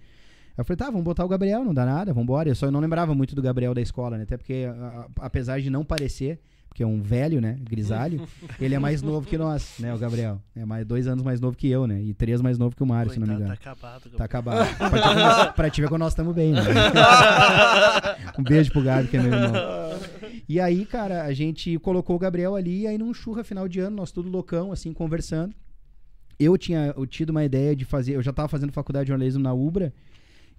Eu 0.56 0.64
falei, 0.64 0.76
tá, 0.76 0.86
vamos 0.86 1.02
botar 1.02 1.24
o 1.24 1.28
Gabriel, 1.28 1.64
não 1.64 1.72
dá 1.72 1.84
nada, 1.86 2.12
vamos 2.12 2.24
embora. 2.24 2.48
Eu 2.48 2.54
só 2.54 2.70
não 2.70 2.80
lembrava 2.80 3.14
muito 3.14 3.34
do 3.34 3.40
Gabriel 3.42 3.72
da 3.74 3.80
escola, 3.80 4.16
né? 4.18 4.24
Até 4.24 4.36
porque, 4.36 4.66
a- 4.68 4.72
a- 5.20 5.26
apesar 5.26 5.60
de 5.60 5.70
não 5.70 5.82
parecer, 5.84 6.38
porque 6.68 6.82
é 6.82 6.86
um 6.86 7.00
velho, 7.02 7.40
né? 7.40 7.56
Grisalho, 7.62 8.26
ele 8.60 8.74
é 8.74 8.78
mais 8.78 9.00
novo 9.02 9.26
que 9.26 9.36
nós, 9.38 9.74
né? 9.78 9.94
O 9.94 9.98
Gabriel. 9.98 10.40
É 10.54 10.64
mais 10.64 10.86
dois 10.86 11.06
anos 11.06 11.22
mais 11.24 11.40
novo 11.40 11.56
que 11.56 11.68
eu, 11.68 11.86
né? 11.86 12.02
E 12.02 12.12
três 12.14 12.40
mais 12.42 12.58
novo 12.58 12.76
que 12.76 12.82
o 12.82 12.86
Mário, 12.86 13.10
se 13.12 13.18
não 13.18 13.26
me 13.26 13.34
engano. 13.34 13.48
Tá 13.48 13.54
acabado. 13.54 14.10
Tá 14.10 14.24
acabado. 14.24 14.76
pra, 14.78 15.00
te 15.00 15.14
ver, 15.14 15.52
pra 15.54 15.70
te 15.70 15.80
ver 15.80 15.88
como 15.88 15.98
nós 15.98 16.12
estamos 16.12 16.34
bem, 16.34 16.52
né? 16.52 16.60
um 18.38 18.42
beijo 18.42 18.70
pro 18.72 18.82
Gabi, 18.82 19.08
que 19.08 19.16
é 19.16 19.22
meu 19.22 19.32
irmão. 19.32 19.52
E 20.48 20.60
aí, 20.60 20.84
cara, 20.84 21.24
a 21.24 21.32
gente 21.32 21.78
colocou 21.78 22.16
o 22.16 22.18
Gabriel 22.18 22.54
ali, 22.54 22.82
e 22.82 22.86
aí 22.86 22.98
num 22.98 23.12
churra 23.14 23.42
final 23.44 23.66
de 23.68 23.80
ano, 23.80 23.96
nós 23.96 24.10
tudo 24.12 24.28
loucão, 24.28 24.72
assim, 24.72 24.92
conversando. 24.92 25.54
Eu 26.38 26.56
tinha 26.58 26.92
eu 26.96 27.06
tido 27.06 27.30
uma 27.30 27.44
ideia 27.44 27.74
de 27.76 27.84
fazer, 27.84 28.14
eu 28.16 28.22
já 28.22 28.32
tava 28.32 28.48
fazendo 28.48 28.72
faculdade 28.72 29.04
de 29.04 29.08
jornalismo 29.10 29.42
na 29.42 29.52
Ubra, 29.52 29.92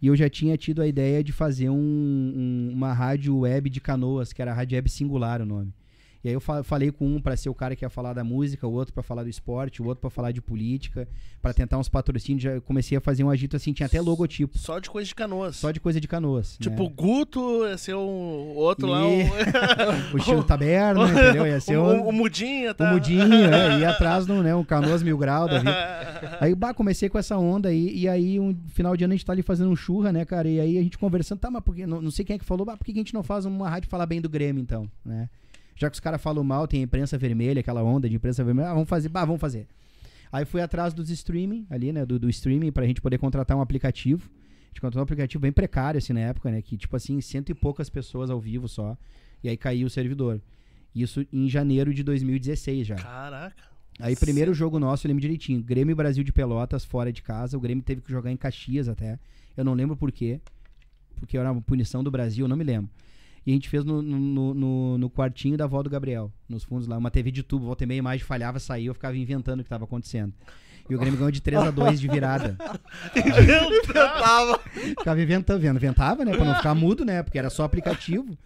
e 0.03 0.07
eu 0.07 0.17
já 0.17 0.29
tinha 0.29 0.57
tido 0.57 0.81
a 0.81 0.87
ideia 0.87 1.23
de 1.23 1.31
fazer 1.31 1.69
um- 1.69 1.75
um- 1.77 2.71
uma 2.73 2.91
rádio 2.91 3.37
web 3.39 3.69
de 3.69 3.79
canoas, 3.79 4.33
que 4.33 4.41
era 4.41 4.51
a 4.51 4.53
Rádio 4.53 4.75
Web 4.75 4.89
Singular 4.89 5.41
o 5.41 5.45
nome. 5.45 5.73
E 6.23 6.29
aí 6.29 6.33
eu 6.33 6.39
fa- 6.39 6.63
falei 6.63 6.89
com 6.89 7.05
um 7.05 7.19
pra 7.19 7.35
ser 7.35 7.49
o 7.49 7.53
cara 7.53 7.75
que 7.75 7.83
ia 7.83 7.89
falar 7.89 8.13
da 8.13 8.23
música, 8.23 8.65
o 8.65 8.71
outro 8.71 8.93
pra 8.93 9.03
falar 9.03 9.23
do 9.23 9.29
esporte, 9.29 9.81
o 9.81 9.85
outro 9.85 9.99
pra 10.01 10.09
falar 10.09 10.31
de 10.31 10.41
política, 10.41 11.05
pra 11.41 11.53
tentar 11.53 11.77
uns 11.77 11.89
patrocínios. 11.89 12.41
Já 12.43 12.61
comecei 12.61 12.97
a 12.97 13.01
fazer 13.01 13.23
um 13.25 13.29
agito 13.29 13.57
assim, 13.57 13.73
tinha 13.73 13.87
até 13.87 13.99
logotipo, 13.99 14.57
Só 14.57 14.79
de 14.79 14.89
coisa 14.89 15.05
de 15.07 15.13
canoas. 15.13 15.57
só 15.57 15.69
de 15.71 15.81
coisa 15.81 15.99
de 15.99 16.07
canoas. 16.07 16.57
Tipo, 16.61 16.83
o 16.83 16.87
né? 16.87 16.93
Guto 16.95 17.65
ia 17.67 17.77
ser 17.77 17.95
um 17.95 18.53
outro 18.55 18.87
lá. 18.87 19.01
E- 19.05 19.23
Um... 19.23 20.13
o 20.15 20.17
estilo 20.17 20.43
taberna, 20.47 21.03
entendeu? 21.09 21.45
Ia 21.45 21.59
ser 21.59 21.75
o, 21.77 21.83
um, 21.83 22.07
o 22.07 22.11
Mudinha, 22.13 22.71
o 22.71 22.73
tá? 22.73 22.91
mudinho, 22.93 23.27
né? 23.27 23.79
Ia 23.81 23.89
atrás 23.89 24.25
do, 24.25 24.41
né, 24.41 24.55
um 24.55 24.63
canoas 24.63 25.03
mil 25.03 25.17
grau 25.17 25.47
da 25.49 25.59
vida. 25.59 26.37
Aí, 26.39 26.55
bah, 26.55 26.73
comecei 26.73 27.09
com 27.09 27.17
essa 27.17 27.37
onda 27.37 27.67
aí, 27.67 27.93
e 27.97 28.07
aí, 28.07 28.39
um 28.39 28.55
final 28.69 28.95
de 28.95 29.03
ano 29.03 29.13
a 29.13 29.15
gente 29.17 29.25
tá 29.25 29.33
ali 29.33 29.41
fazendo 29.41 29.69
um 29.69 29.75
churra, 29.75 30.11
né, 30.13 30.23
cara? 30.23 30.47
E 30.47 30.57
aí 30.59 30.77
a 30.77 30.81
gente 30.81 30.97
conversando, 30.97 31.39
tá, 31.39 31.51
mas 31.51 31.61
porque, 31.63 31.85
não, 31.85 32.01
não 32.01 32.11
sei 32.11 32.23
quem 32.23 32.35
é 32.37 32.39
que 32.39 32.45
falou, 32.45 32.65
bah, 32.65 32.77
por 32.77 32.85
que 32.85 32.91
a 32.91 32.95
gente 32.95 33.13
não 33.13 33.23
faz 33.23 33.45
uma 33.45 33.69
rádio 33.69 33.89
falar 33.89 34.05
bem 34.05 34.21
do 34.21 34.29
Grêmio, 34.29 34.61
então, 34.61 34.89
né? 35.05 35.29
Já 35.75 35.89
que 35.89 35.95
os 35.95 35.99
caras 35.99 36.21
falam 36.21 36.43
mal, 36.43 36.67
tem 36.67 36.81
a 36.81 36.83
imprensa 36.83 37.17
vermelha, 37.17 37.59
aquela 37.59 37.83
onda 37.83 38.09
de 38.09 38.15
imprensa 38.15 38.43
vermelha, 38.43 38.69
ah, 38.69 38.73
vamos 38.73 38.89
fazer, 38.89 39.09
bah, 39.09 39.25
vamos 39.25 39.41
fazer. 39.41 39.67
Aí 40.31 40.45
fui 40.45 40.61
atrás 40.61 40.93
dos 40.93 41.09
streaming, 41.09 41.65
ali, 41.69 41.91
né, 41.91 42.05
do, 42.05 42.17
do 42.17 42.29
streaming, 42.29 42.71
pra 42.71 42.85
gente 42.85 43.01
poder 43.01 43.17
contratar 43.17 43.55
um 43.55 43.61
aplicativo. 43.61 44.29
A 44.33 44.67
gente 44.69 44.81
contratou 44.81 45.01
um 45.01 45.03
aplicativo 45.03 45.41
bem 45.41 45.51
precário, 45.51 45.97
assim, 45.97 46.13
na 46.13 46.21
época, 46.21 46.49
né, 46.49 46.61
que, 46.61 46.75
tipo 46.77 46.95
assim, 46.95 47.19
cento 47.21 47.49
e 47.49 47.53
poucas 47.53 47.89
pessoas 47.89 48.29
ao 48.29 48.39
vivo 48.39 48.67
só, 48.67 48.97
e 49.43 49.49
aí 49.49 49.57
caiu 49.57 49.87
o 49.87 49.89
servidor. 49.89 50.41
Isso 50.95 51.25
em 51.31 51.49
janeiro 51.49 51.93
de 51.93 52.03
2016 52.03 52.87
já. 52.87 52.95
Caraca. 52.95 53.73
Aí, 53.99 54.15
primeiro 54.15 54.53
jogo 54.53 54.79
nosso, 54.79 55.05
eu 55.05 55.09
lembro 55.09 55.21
direitinho. 55.21 55.61
Grêmio 55.61 55.95
Brasil 55.95 56.23
de 56.23 56.31
Pelotas, 56.31 56.83
fora 56.83 57.11
de 57.11 57.21
casa. 57.21 57.57
O 57.57 57.59
Grêmio 57.59 57.83
teve 57.83 58.01
que 58.01 58.11
jogar 58.11 58.31
em 58.31 58.37
Caxias 58.37 58.87
até. 58.87 59.19
Eu 59.55 59.63
não 59.63 59.73
lembro 59.73 59.95
por 59.95 60.11
quê. 60.11 60.41
Porque 61.19 61.37
era 61.37 61.51
uma 61.51 61.61
punição 61.61 62.03
do 62.03 62.09
Brasil, 62.09 62.45
eu 62.45 62.49
não 62.49 62.57
me 62.57 62.63
lembro. 62.63 62.89
E 63.45 63.51
a 63.51 63.53
gente 63.53 63.67
fez 63.69 63.83
no, 63.83 64.01
no, 64.01 64.53
no- 64.53 64.97
no- 64.97 65.09
quartinho 65.09 65.57
da 65.57 65.65
avó 65.65 65.83
do 65.83 65.89
Gabriel, 65.89 66.31
nos 66.47 66.63
fundos 66.63 66.87
lá. 66.87 66.97
Uma 66.97 67.11
TV 67.11 67.29
de 67.31 67.43
tubo, 67.43 67.65
volta 67.65 67.83
e 67.83 67.87
meia, 67.87 67.97
a 67.97 67.99
imagem 67.99 68.25
falhava, 68.25 68.57
saía, 68.59 68.87
eu 68.87 68.93
ficava 68.93 69.17
inventando 69.17 69.59
o 69.59 69.63
que 69.63 69.67
estava 69.67 69.83
acontecendo. 69.83 70.33
E 70.89 70.95
o 70.95 70.99
Grêmio 70.99 71.17
ganhou 71.17 71.31
de 71.31 71.41
3 71.41 71.61
a 71.63 71.71
2 71.71 71.99
de 71.99 72.07
virada. 72.09 72.57
Tava. 73.93 74.59
Ficava 74.59 75.21
inventando, 75.21 75.59
vendo. 75.61 75.77
Inventava, 75.77 76.25
né? 76.25 76.35
Pra 76.35 76.45
não 76.45 76.55
ficar 76.55 76.75
mudo, 76.75 77.05
né? 77.05 77.23
Porque 77.23 77.37
era 77.39 77.49
só 77.49 77.63
aplicativo. 77.63 78.37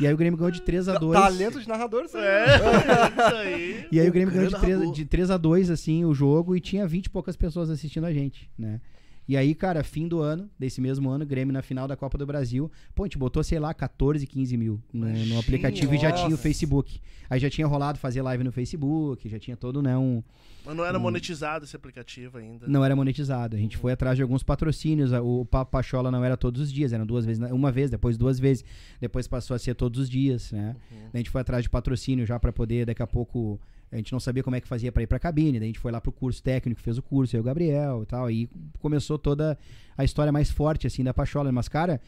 E 0.00 0.06
aí 0.06 0.14
o 0.14 0.16
Grêmio 0.16 0.36
ganhou 0.38 0.50
de 0.50 0.62
3 0.62 0.88
a 0.88 0.98
2 0.98 1.12
Talento 1.20 1.60
de 1.60 1.68
narrador, 1.68 2.04
isso 2.04 2.16
aí. 2.16 2.24
É, 2.24 2.46
isso 3.26 3.36
aí. 3.36 3.86
E 3.92 4.00
aí 4.00 4.06
o 4.06 4.10
O 4.10 4.12
Grêmio 4.12 4.32
ganhou 4.34 4.46
de 4.48 4.52
grande 4.52 4.64
3, 4.66 4.78
narrador. 4.78 4.94
de 4.94 5.04
3 5.04 5.30
a 5.30 5.36
2 5.36 5.70
assim, 5.70 6.04
o 6.04 6.14
jogo, 6.14 6.56
e 6.56 6.60
tinha 6.60 6.86
20 6.86 7.06
e 7.06 7.10
poucas 7.10 7.36
pessoas 7.36 7.68
assistindo 7.70 8.04
a 8.04 8.12
gente, 8.12 8.50
né? 8.58 8.80
E 9.26 9.36
aí, 9.36 9.54
cara, 9.54 9.82
fim 9.82 10.06
do 10.06 10.20
ano, 10.20 10.50
desse 10.58 10.80
mesmo 10.80 11.08
ano, 11.08 11.24
Grêmio 11.24 11.52
na 11.52 11.62
final 11.62 11.88
da 11.88 11.96
Copa 11.96 12.18
do 12.18 12.26
Brasil. 12.26 12.70
Pô, 12.94 13.04
a 13.04 13.06
gente 13.06 13.16
botou, 13.16 13.42
sei 13.42 13.58
lá, 13.58 13.72
14, 13.72 14.26
15 14.26 14.56
mil 14.56 14.82
no, 14.92 15.06
no 15.08 15.38
aplicativo 15.38 15.94
e 15.94 15.98
já 15.98 16.12
tinha 16.12 16.26
o 16.26 16.30
Nossa. 16.32 16.42
Facebook. 16.42 17.00
Aí 17.30 17.40
já 17.40 17.48
tinha 17.48 17.66
rolado 17.66 17.98
fazer 17.98 18.20
live 18.20 18.44
no 18.44 18.52
Facebook, 18.52 19.26
já 19.28 19.38
tinha 19.38 19.56
todo, 19.56 19.80
né, 19.82 19.96
um... 19.96 20.22
Mas 20.66 20.76
não 20.76 20.84
era 20.84 20.98
monetizado 20.98 21.64
esse 21.66 21.76
aplicativo 21.76 22.38
ainda. 22.38 22.66
Não 22.66 22.82
era 22.84 22.96
monetizado. 22.96 23.54
A 23.54 23.58
gente 23.58 23.76
foi 23.76 23.92
atrás 23.92 24.16
de 24.16 24.22
alguns 24.22 24.42
patrocínios. 24.42 25.12
O 25.12 25.44
Papo 25.44 25.70
Pachola 25.72 26.10
não 26.10 26.24
era 26.24 26.38
todos 26.38 26.58
os 26.62 26.72
dias, 26.72 26.90
eram 26.92 27.04
duas 27.04 27.26
vezes, 27.26 27.38
na- 27.38 27.48
uma 27.48 27.70
vez, 27.70 27.90
depois 27.90 28.16
duas 28.16 28.38
vezes. 28.40 28.64
Depois 28.98 29.28
passou 29.28 29.54
a 29.54 29.58
ser 29.58 29.74
todos 29.74 30.00
os 30.00 30.08
dias, 30.08 30.52
né? 30.52 30.74
Daí 30.90 31.10
a 31.12 31.16
gente 31.18 31.28
foi 31.28 31.42
atrás 31.42 31.62
de 31.64 31.68
patrocínio 31.68 32.24
já 32.24 32.38
pra 32.40 32.50
poder, 32.50 32.86
daqui 32.86 33.02
a 33.02 33.06
pouco. 33.06 33.60
A 33.90 33.96
gente 33.96 34.12
não 34.12 34.20
sabia 34.20 34.42
como 34.42 34.56
é 34.56 34.60
que 34.60 34.66
fazia 34.66 34.90
pra 34.90 35.02
ir 35.02 35.06
pra 35.06 35.18
cabine. 35.18 35.58
Daí 35.58 35.68
a 35.68 35.70
gente 35.70 35.78
foi 35.78 35.92
lá 35.92 36.00
pro 36.00 36.10
curso 36.10 36.42
técnico, 36.42 36.80
fez 36.80 36.98
o 36.98 37.02
curso, 37.02 37.36
eu 37.36 37.38
e 37.38 37.42
o 37.42 37.44
Gabriel 37.44 38.02
e 38.02 38.06
tal. 38.06 38.26
Aí 38.26 38.48
começou 38.80 39.18
toda 39.18 39.56
a 39.96 40.04
história 40.04 40.32
mais 40.32 40.50
forte, 40.50 40.86
assim, 40.86 41.04
da 41.04 41.14
Pachola. 41.14 41.52
Mas, 41.52 41.68
cara, 41.68 42.00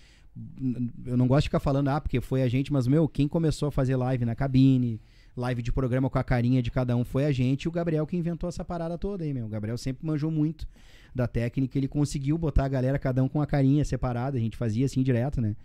eu 1.04 1.16
não 1.16 1.26
gosto 1.26 1.42
de 1.42 1.48
ficar 1.48 1.60
falando, 1.60 1.88
ah, 1.88 2.00
porque 2.00 2.20
foi 2.20 2.42
a 2.42 2.48
gente, 2.48 2.72
mas, 2.72 2.86
meu, 2.86 3.08
quem 3.08 3.28
começou 3.28 3.68
a 3.68 3.70
fazer 3.70 3.96
live 3.96 4.24
na 4.24 4.34
cabine, 4.34 5.00
live 5.36 5.62
de 5.62 5.72
programa 5.72 6.08
com 6.10 6.18
a 6.18 6.24
carinha 6.24 6.62
de 6.62 6.70
cada 6.70 6.96
um 6.96 7.04
foi 7.04 7.24
a 7.24 7.32
gente 7.32 7.64
e 7.64 7.68
o 7.68 7.70
Gabriel 7.70 8.06
que 8.06 8.16
inventou 8.16 8.48
essa 8.48 8.64
parada 8.64 8.96
toda 8.96 9.24
aí, 9.24 9.32
meu. 9.32 9.46
O 9.46 9.48
Gabriel 9.48 9.76
sempre 9.76 10.06
manjou 10.06 10.30
muito 10.30 10.66
da 11.14 11.26
técnica, 11.26 11.78
ele 11.78 11.88
conseguiu 11.88 12.36
botar 12.36 12.64
a 12.64 12.68
galera, 12.68 12.98
cada 12.98 13.22
um 13.22 13.28
com 13.28 13.40
a 13.40 13.46
carinha 13.46 13.84
separada, 13.84 14.36
a 14.36 14.40
gente 14.40 14.56
fazia 14.56 14.84
assim 14.84 15.02
direto, 15.02 15.40
né? 15.40 15.56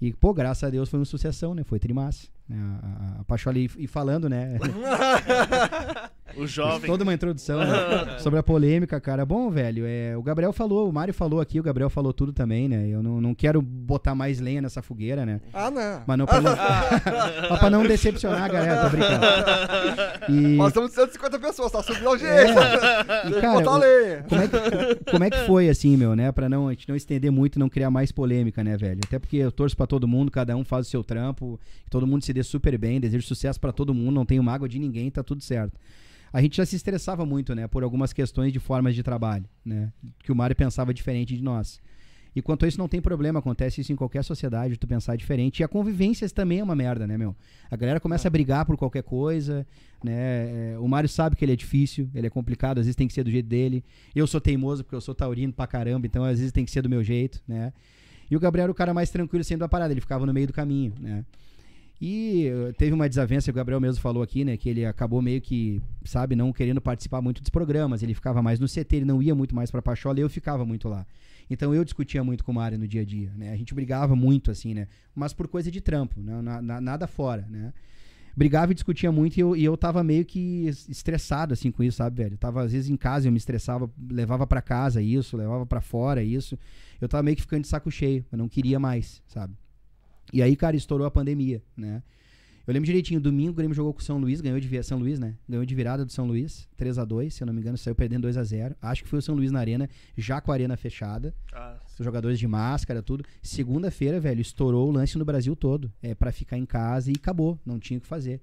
E, 0.00 0.12
pô, 0.12 0.32
graças 0.32 0.64
a 0.64 0.70
Deus 0.70 0.88
foi 0.88 0.98
uma 0.98 1.04
sucessão, 1.04 1.54
né? 1.54 1.62
Foi 1.62 1.78
trimassa. 1.78 2.28
Né? 2.48 2.56
A, 2.82 2.86
a, 3.18 3.20
a 3.20 3.24
Pachola 3.24 3.58
e, 3.58 3.86
falando, 3.86 4.28
né? 4.28 4.58
O 6.36 6.46
jovem. 6.46 6.88
Toda 6.88 7.02
uma 7.02 7.12
introdução 7.12 7.58
né? 7.58 8.18
sobre 8.20 8.38
a 8.38 8.42
polêmica, 8.42 9.00
cara. 9.00 9.24
Bom, 9.26 9.50
velho, 9.50 9.84
é, 9.86 10.16
o 10.16 10.22
Gabriel 10.22 10.52
falou, 10.52 10.88
o 10.88 10.92
Mário 10.92 11.12
falou 11.12 11.40
aqui, 11.40 11.58
o 11.58 11.62
Gabriel 11.62 11.90
falou 11.90 12.12
tudo 12.12 12.32
também, 12.32 12.68
né? 12.68 12.86
Eu 12.88 13.02
não, 13.02 13.20
não 13.20 13.34
quero 13.34 13.60
botar 13.60 14.14
mais 14.14 14.38
lenha 14.40 14.62
nessa 14.62 14.80
fogueira, 14.82 15.26
né? 15.26 15.40
Ah, 15.52 15.70
não. 15.70 16.02
Mas 16.06 16.18
não 16.18 16.26
pra 16.26 16.40
não, 16.40 16.56
mas 17.50 17.58
pra 17.58 17.70
não 17.70 17.82
decepcionar 17.82 18.44
a 18.44 18.48
galera, 18.48 18.82
tô 18.82 18.90
brincando. 18.90 19.26
E, 20.28 20.56
Nós 20.56 20.68
estamos 20.68 20.92
150 20.92 21.38
pessoas, 21.38 21.72
tá 21.72 21.82
subindo 21.82 22.06
a 22.06 22.10
audiência. 22.10 22.60
É. 22.60 23.28
E, 23.28 23.40
cara, 23.40 23.52
botar 23.58 23.70
a 23.70 23.74
o- 23.74 23.78
lenha. 23.78 24.24
como 24.28 24.40
é, 24.40 24.48
que, 24.48 25.10
como 25.10 25.24
é 25.24 25.30
que 25.30 25.38
foi, 25.46 25.68
assim, 25.68 25.96
meu, 25.96 26.14
né? 26.14 26.30
Pra 26.30 26.48
não, 26.48 26.68
a 26.68 26.70
gente 26.70 26.88
não 26.88 26.94
estender 26.96 27.30
muito 27.32 27.56
e 27.56 27.58
não 27.58 27.68
criar 27.68 27.90
mais 27.90 28.12
polêmica, 28.12 28.62
né, 28.62 28.76
velho? 28.76 29.00
Até 29.04 29.18
porque 29.18 29.36
eu 29.36 29.50
torço 29.50 29.76
pra 29.76 29.86
todo 29.90 30.06
mundo, 30.06 30.30
cada 30.30 30.56
um 30.56 30.64
faz 30.64 30.86
o 30.86 30.90
seu 30.90 31.02
trampo, 31.02 31.60
que 31.84 31.90
todo 31.90 32.06
mundo 32.06 32.24
se 32.24 32.32
dê 32.32 32.42
super 32.42 32.78
bem, 32.78 33.00
desejo 33.00 33.26
sucesso 33.26 33.60
pra 33.60 33.72
todo 33.72 33.92
mundo, 33.92 34.12
não 34.14 34.24
tenho 34.24 34.42
mágoa 34.42 34.68
de 34.68 34.78
ninguém, 34.78 35.10
tá 35.10 35.22
tudo 35.22 35.42
certo. 35.42 35.78
A 36.32 36.40
gente 36.40 36.56
já 36.56 36.64
se 36.64 36.76
estressava 36.76 37.26
muito, 37.26 37.54
né, 37.54 37.66
por 37.66 37.82
algumas 37.82 38.12
questões 38.12 38.52
de 38.52 38.60
formas 38.60 38.94
de 38.94 39.02
trabalho, 39.02 39.46
né? 39.64 39.92
Que 40.22 40.30
o 40.30 40.34
Mário 40.34 40.54
pensava 40.54 40.94
diferente 40.94 41.36
de 41.36 41.42
nós. 41.42 41.80
E 42.34 42.40
quanto 42.40 42.64
a 42.64 42.68
isso, 42.68 42.78
não 42.78 42.86
tem 42.86 43.00
problema, 43.00 43.40
acontece 43.40 43.80
isso 43.80 43.92
em 43.92 43.96
qualquer 43.96 44.22
sociedade, 44.22 44.76
tu 44.76 44.86
pensar 44.86 45.16
diferente. 45.16 45.60
E 45.60 45.64
a 45.64 45.68
convivência 45.68 46.28
também 46.30 46.60
é 46.60 46.62
uma 46.62 46.76
merda, 46.76 47.06
né, 47.06 47.18
meu? 47.18 47.34
A 47.68 47.76
galera 47.76 47.98
começa 47.98 48.28
a 48.28 48.30
brigar 48.30 48.64
por 48.64 48.76
qualquer 48.76 49.02
coisa, 49.02 49.66
né? 50.04 50.74
É, 50.74 50.78
O 50.78 50.86
Mário 50.86 51.08
sabe 51.08 51.34
que 51.34 51.44
ele 51.44 51.52
é 51.52 51.56
difícil, 51.56 52.08
ele 52.14 52.28
é 52.28 52.30
complicado, 52.30 52.78
às 52.78 52.86
vezes 52.86 52.94
tem 52.94 53.08
que 53.08 53.12
ser 53.12 53.24
do 53.24 53.30
jeito 53.30 53.48
dele. 53.48 53.84
Eu 54.14 54.26
sou 54.26 54.40
teimoso 54.40 54.84
porque 54.84 54.94
eu 54.94 55.00
sou 55.00 55.14
taurino 55.14 55.52
pra 55.52 55.66
caramba, 55.66 56.06
então 56.06 56.22
às 56.22 56.38
vezes 56.38 56.52
tem 56.52 56.64
que 56.64 56.70
ser 56.70 56.82
do 56.82 56.88
meu 56.88 57.02
jeito, 57.02 57.42
né? 57.48 57.72
E 58.30 58.36
o 58.36 58.40
Gabriel 58.40 58.64
era 58.64 58.72
o 58.72 58.74
cara 58.74 58.94
mais 58.94 59.10
tranquilo 59.10 59.42
sempre 59.44 59.60
da 59.60 59.68
parada, 59.68 59.92
ele 59.92 60.00
ficava 60.00 60.24
no 60.24 60.32
meio 60.32 60.46
do 60.46 60.52
caminho, 60.52 60.92
né? 61.00 61.24
E 62.00 62.46
eh, 62.46 62.72
teve 62.78 62.94
uma 62.94 63.06
desavença, 63.08 63.50
o 63.50 63.54
Gabriel 63.54 63.78
mesmo 63.80 64.00
falou 64.00 64.22
aqui, 64.22 64.42
né? 64.44 64.56
Que 64.56 64.70
ele 64.70 64.86
acabou 64.86 65.20
meio 65.20 65.40
que, 65.40 65.82
sabe, 66.04 66.34
não 66.34 66.50
querendo 66.50 66.80
participar 66.80 67.20
muito 67.20 67.42
dos 67.42 67.50
programas. 67.50 68.02
Ele 68.02 68.14
ficava 68.14 68.40
mais 68.40 68.58
no 68.58 68.66
CT, 68.66 68.96
ele 68.96 69.04
não 69.04 69.22
ia 69.22 69.34
muito 69.34 69.54
mais 69.54 69.70
pra 69.70 69.82
Pachola 69.82 70.18
e 70.18 70.22
eu 70.22 70.30
ficava 70.30 70.64
muito 70.64 70.88
lá. 70.88 71.06
Então 71.50 71.74
eu 71.74 71.84
discutia 71.84 72.24
muito 72.24 72.42
com 72.42 72.52
o 72.52 72.54
Mário 72.54 72.78
no 72.78 72.88
dia 72.88 73.02
a 73.02 73.04
dia, 73.04 73.30
né? 73.36 73.52
A 73.52 73.56
gente 73.56 73.74
brigava 73.74 74.16
muito, 74.16 74.50
assim, 74.50 74.72
né? 74.72 74.86
Mas 75.14 75.34
por 75.34 75.46
coisa 75.46 75.70
de 75.70 75.80
trampo, 75.80 76.18
né? 76.22 76.40
Na- 76.40 76.62
na- 76.62 76.80
nada 76.80 77.06
fora, 77.06 77.44
né? 77.50 77.72
Brigava 78.36 78.72
e 78.72 78.74
discutia 78.74 79.10
muito 79.12 79.36
e 79.36 79.40
eu, 79.40 79.56
e 79.56 79.64
eu 79.64 79.76
tava 79.76 80.02
meio 80.04 80.24
que 80.24 80.66
es- 80.66 80.88
estressado, 80.88 81.52
assim, 81.52 81.70
com 81.70 81.82
isso, 81.82 81.96
sabe, 81.98 82.22
velho? 82.22 82.34
Eu 82.34 82.38
tava, 82.38 82.62
às 82.62 82.72
vezes, 82.72 82.88
em 82.88 82.96
casa, 82.96 83.26
eu 83.28 83.32
me 83.32 83.38
estressava, 83.38 83.90
levava 84.10 84.46
pra 84.46 84.62
casa 84.62 85.02
isso, 85.02 85.36
levava 85.36 85.66
pra 85.66 85.80
fora 85.80 86.22
isso. 86.22 86.58
Eu 87.00 87.08
tava 87.08 87.22
meio 87.22 87.36
que 87.36 87.42
ficando 87.42 87.62
de 87.62 87.68
saco 87.68 87.90
cheio, 87.90 88.24
eu 88.30 88.38
não 88.38 88.48
queria 88.48 88.78
mais, 88.78 89.22
sabe? 89.26 89.54
E 90.32 90.40
aí, 90.42 90.54
cara, 90.54 90.76
estourou 90.76 91.06
a 91.06 91.10
pandemia, 91.10 91.62
né? 91.76 92.02
Eu 92.66 92.72
lembro 92.74 92.86
direitinho, 92.86 93.20
domingo 93.20 93.50
o 93.50 93.54
Grêmio 93.54 93.74
jogou 93.74 93.92
com 93.92 93.98
o 94.00 94.02
São 94.02 94.16
Luís, 94.18 94.40
ganhou 94.40 94.60
de 94.60 94.82
São 94.84 94.98
Luís, 94.98 95.18
né? 95.18 95.34
Ganhou 95.48 95.64
de 95.64 95.74
virada 95.74 96.04
do 96.04 96.12
São 96.12 96.24
Luís, 96.24 96.68
3 96.76 96.98
a 96.98 97.04
2 97.04 97.34
se 97.34 97.42
eu 97.42 97.46
não 97.46 97.52
me 97.54 97.60
engano, 97.60 97.76
saiu 97.76 97.96
perdendo 97.96 98.22
2 98.22 98.36
a 98.36 98.44
0 98.44 98.76
Acho 98.80 99.02
que 99.02 99.08
foi 99.08 99.18
o 99.18 99.22
São 99.22 99.34
Luís 99.34 99.50
na 99.50 99.58
arena, 99.58 99.88
já 100.16 100.40
com 100.40 100.52
a 100.52 100.54
arena 100.54 100.76
fechada, 100.76 101.34
Ah, 101.52 101.78
jogadores 102.04 102.38
de 102.38 102.46
máscara, 102.46 103.02
tudo. 103.02 103.24
Segunda-feira, 103.42 104.18
velho, 104.20 104.40
estourou 104.40 104.88
o 104.88 104.92
lance 104.92 105.16
no 105.18 105.24
Brasil 105.24 105.54
todo. 105.54 105.92
É 106.02 106.14
pra 106.14 106.32
ficar 106.32 106.56
em 106.58 106.66
casa 106.66 107.10
e 107.10 107.14
acabou, 107.16 107.58
não 107.64 107.78
tinha 107.78 107.98
o 107.98 108.00
que 108.00 108.06
fazer. 108.06 108.40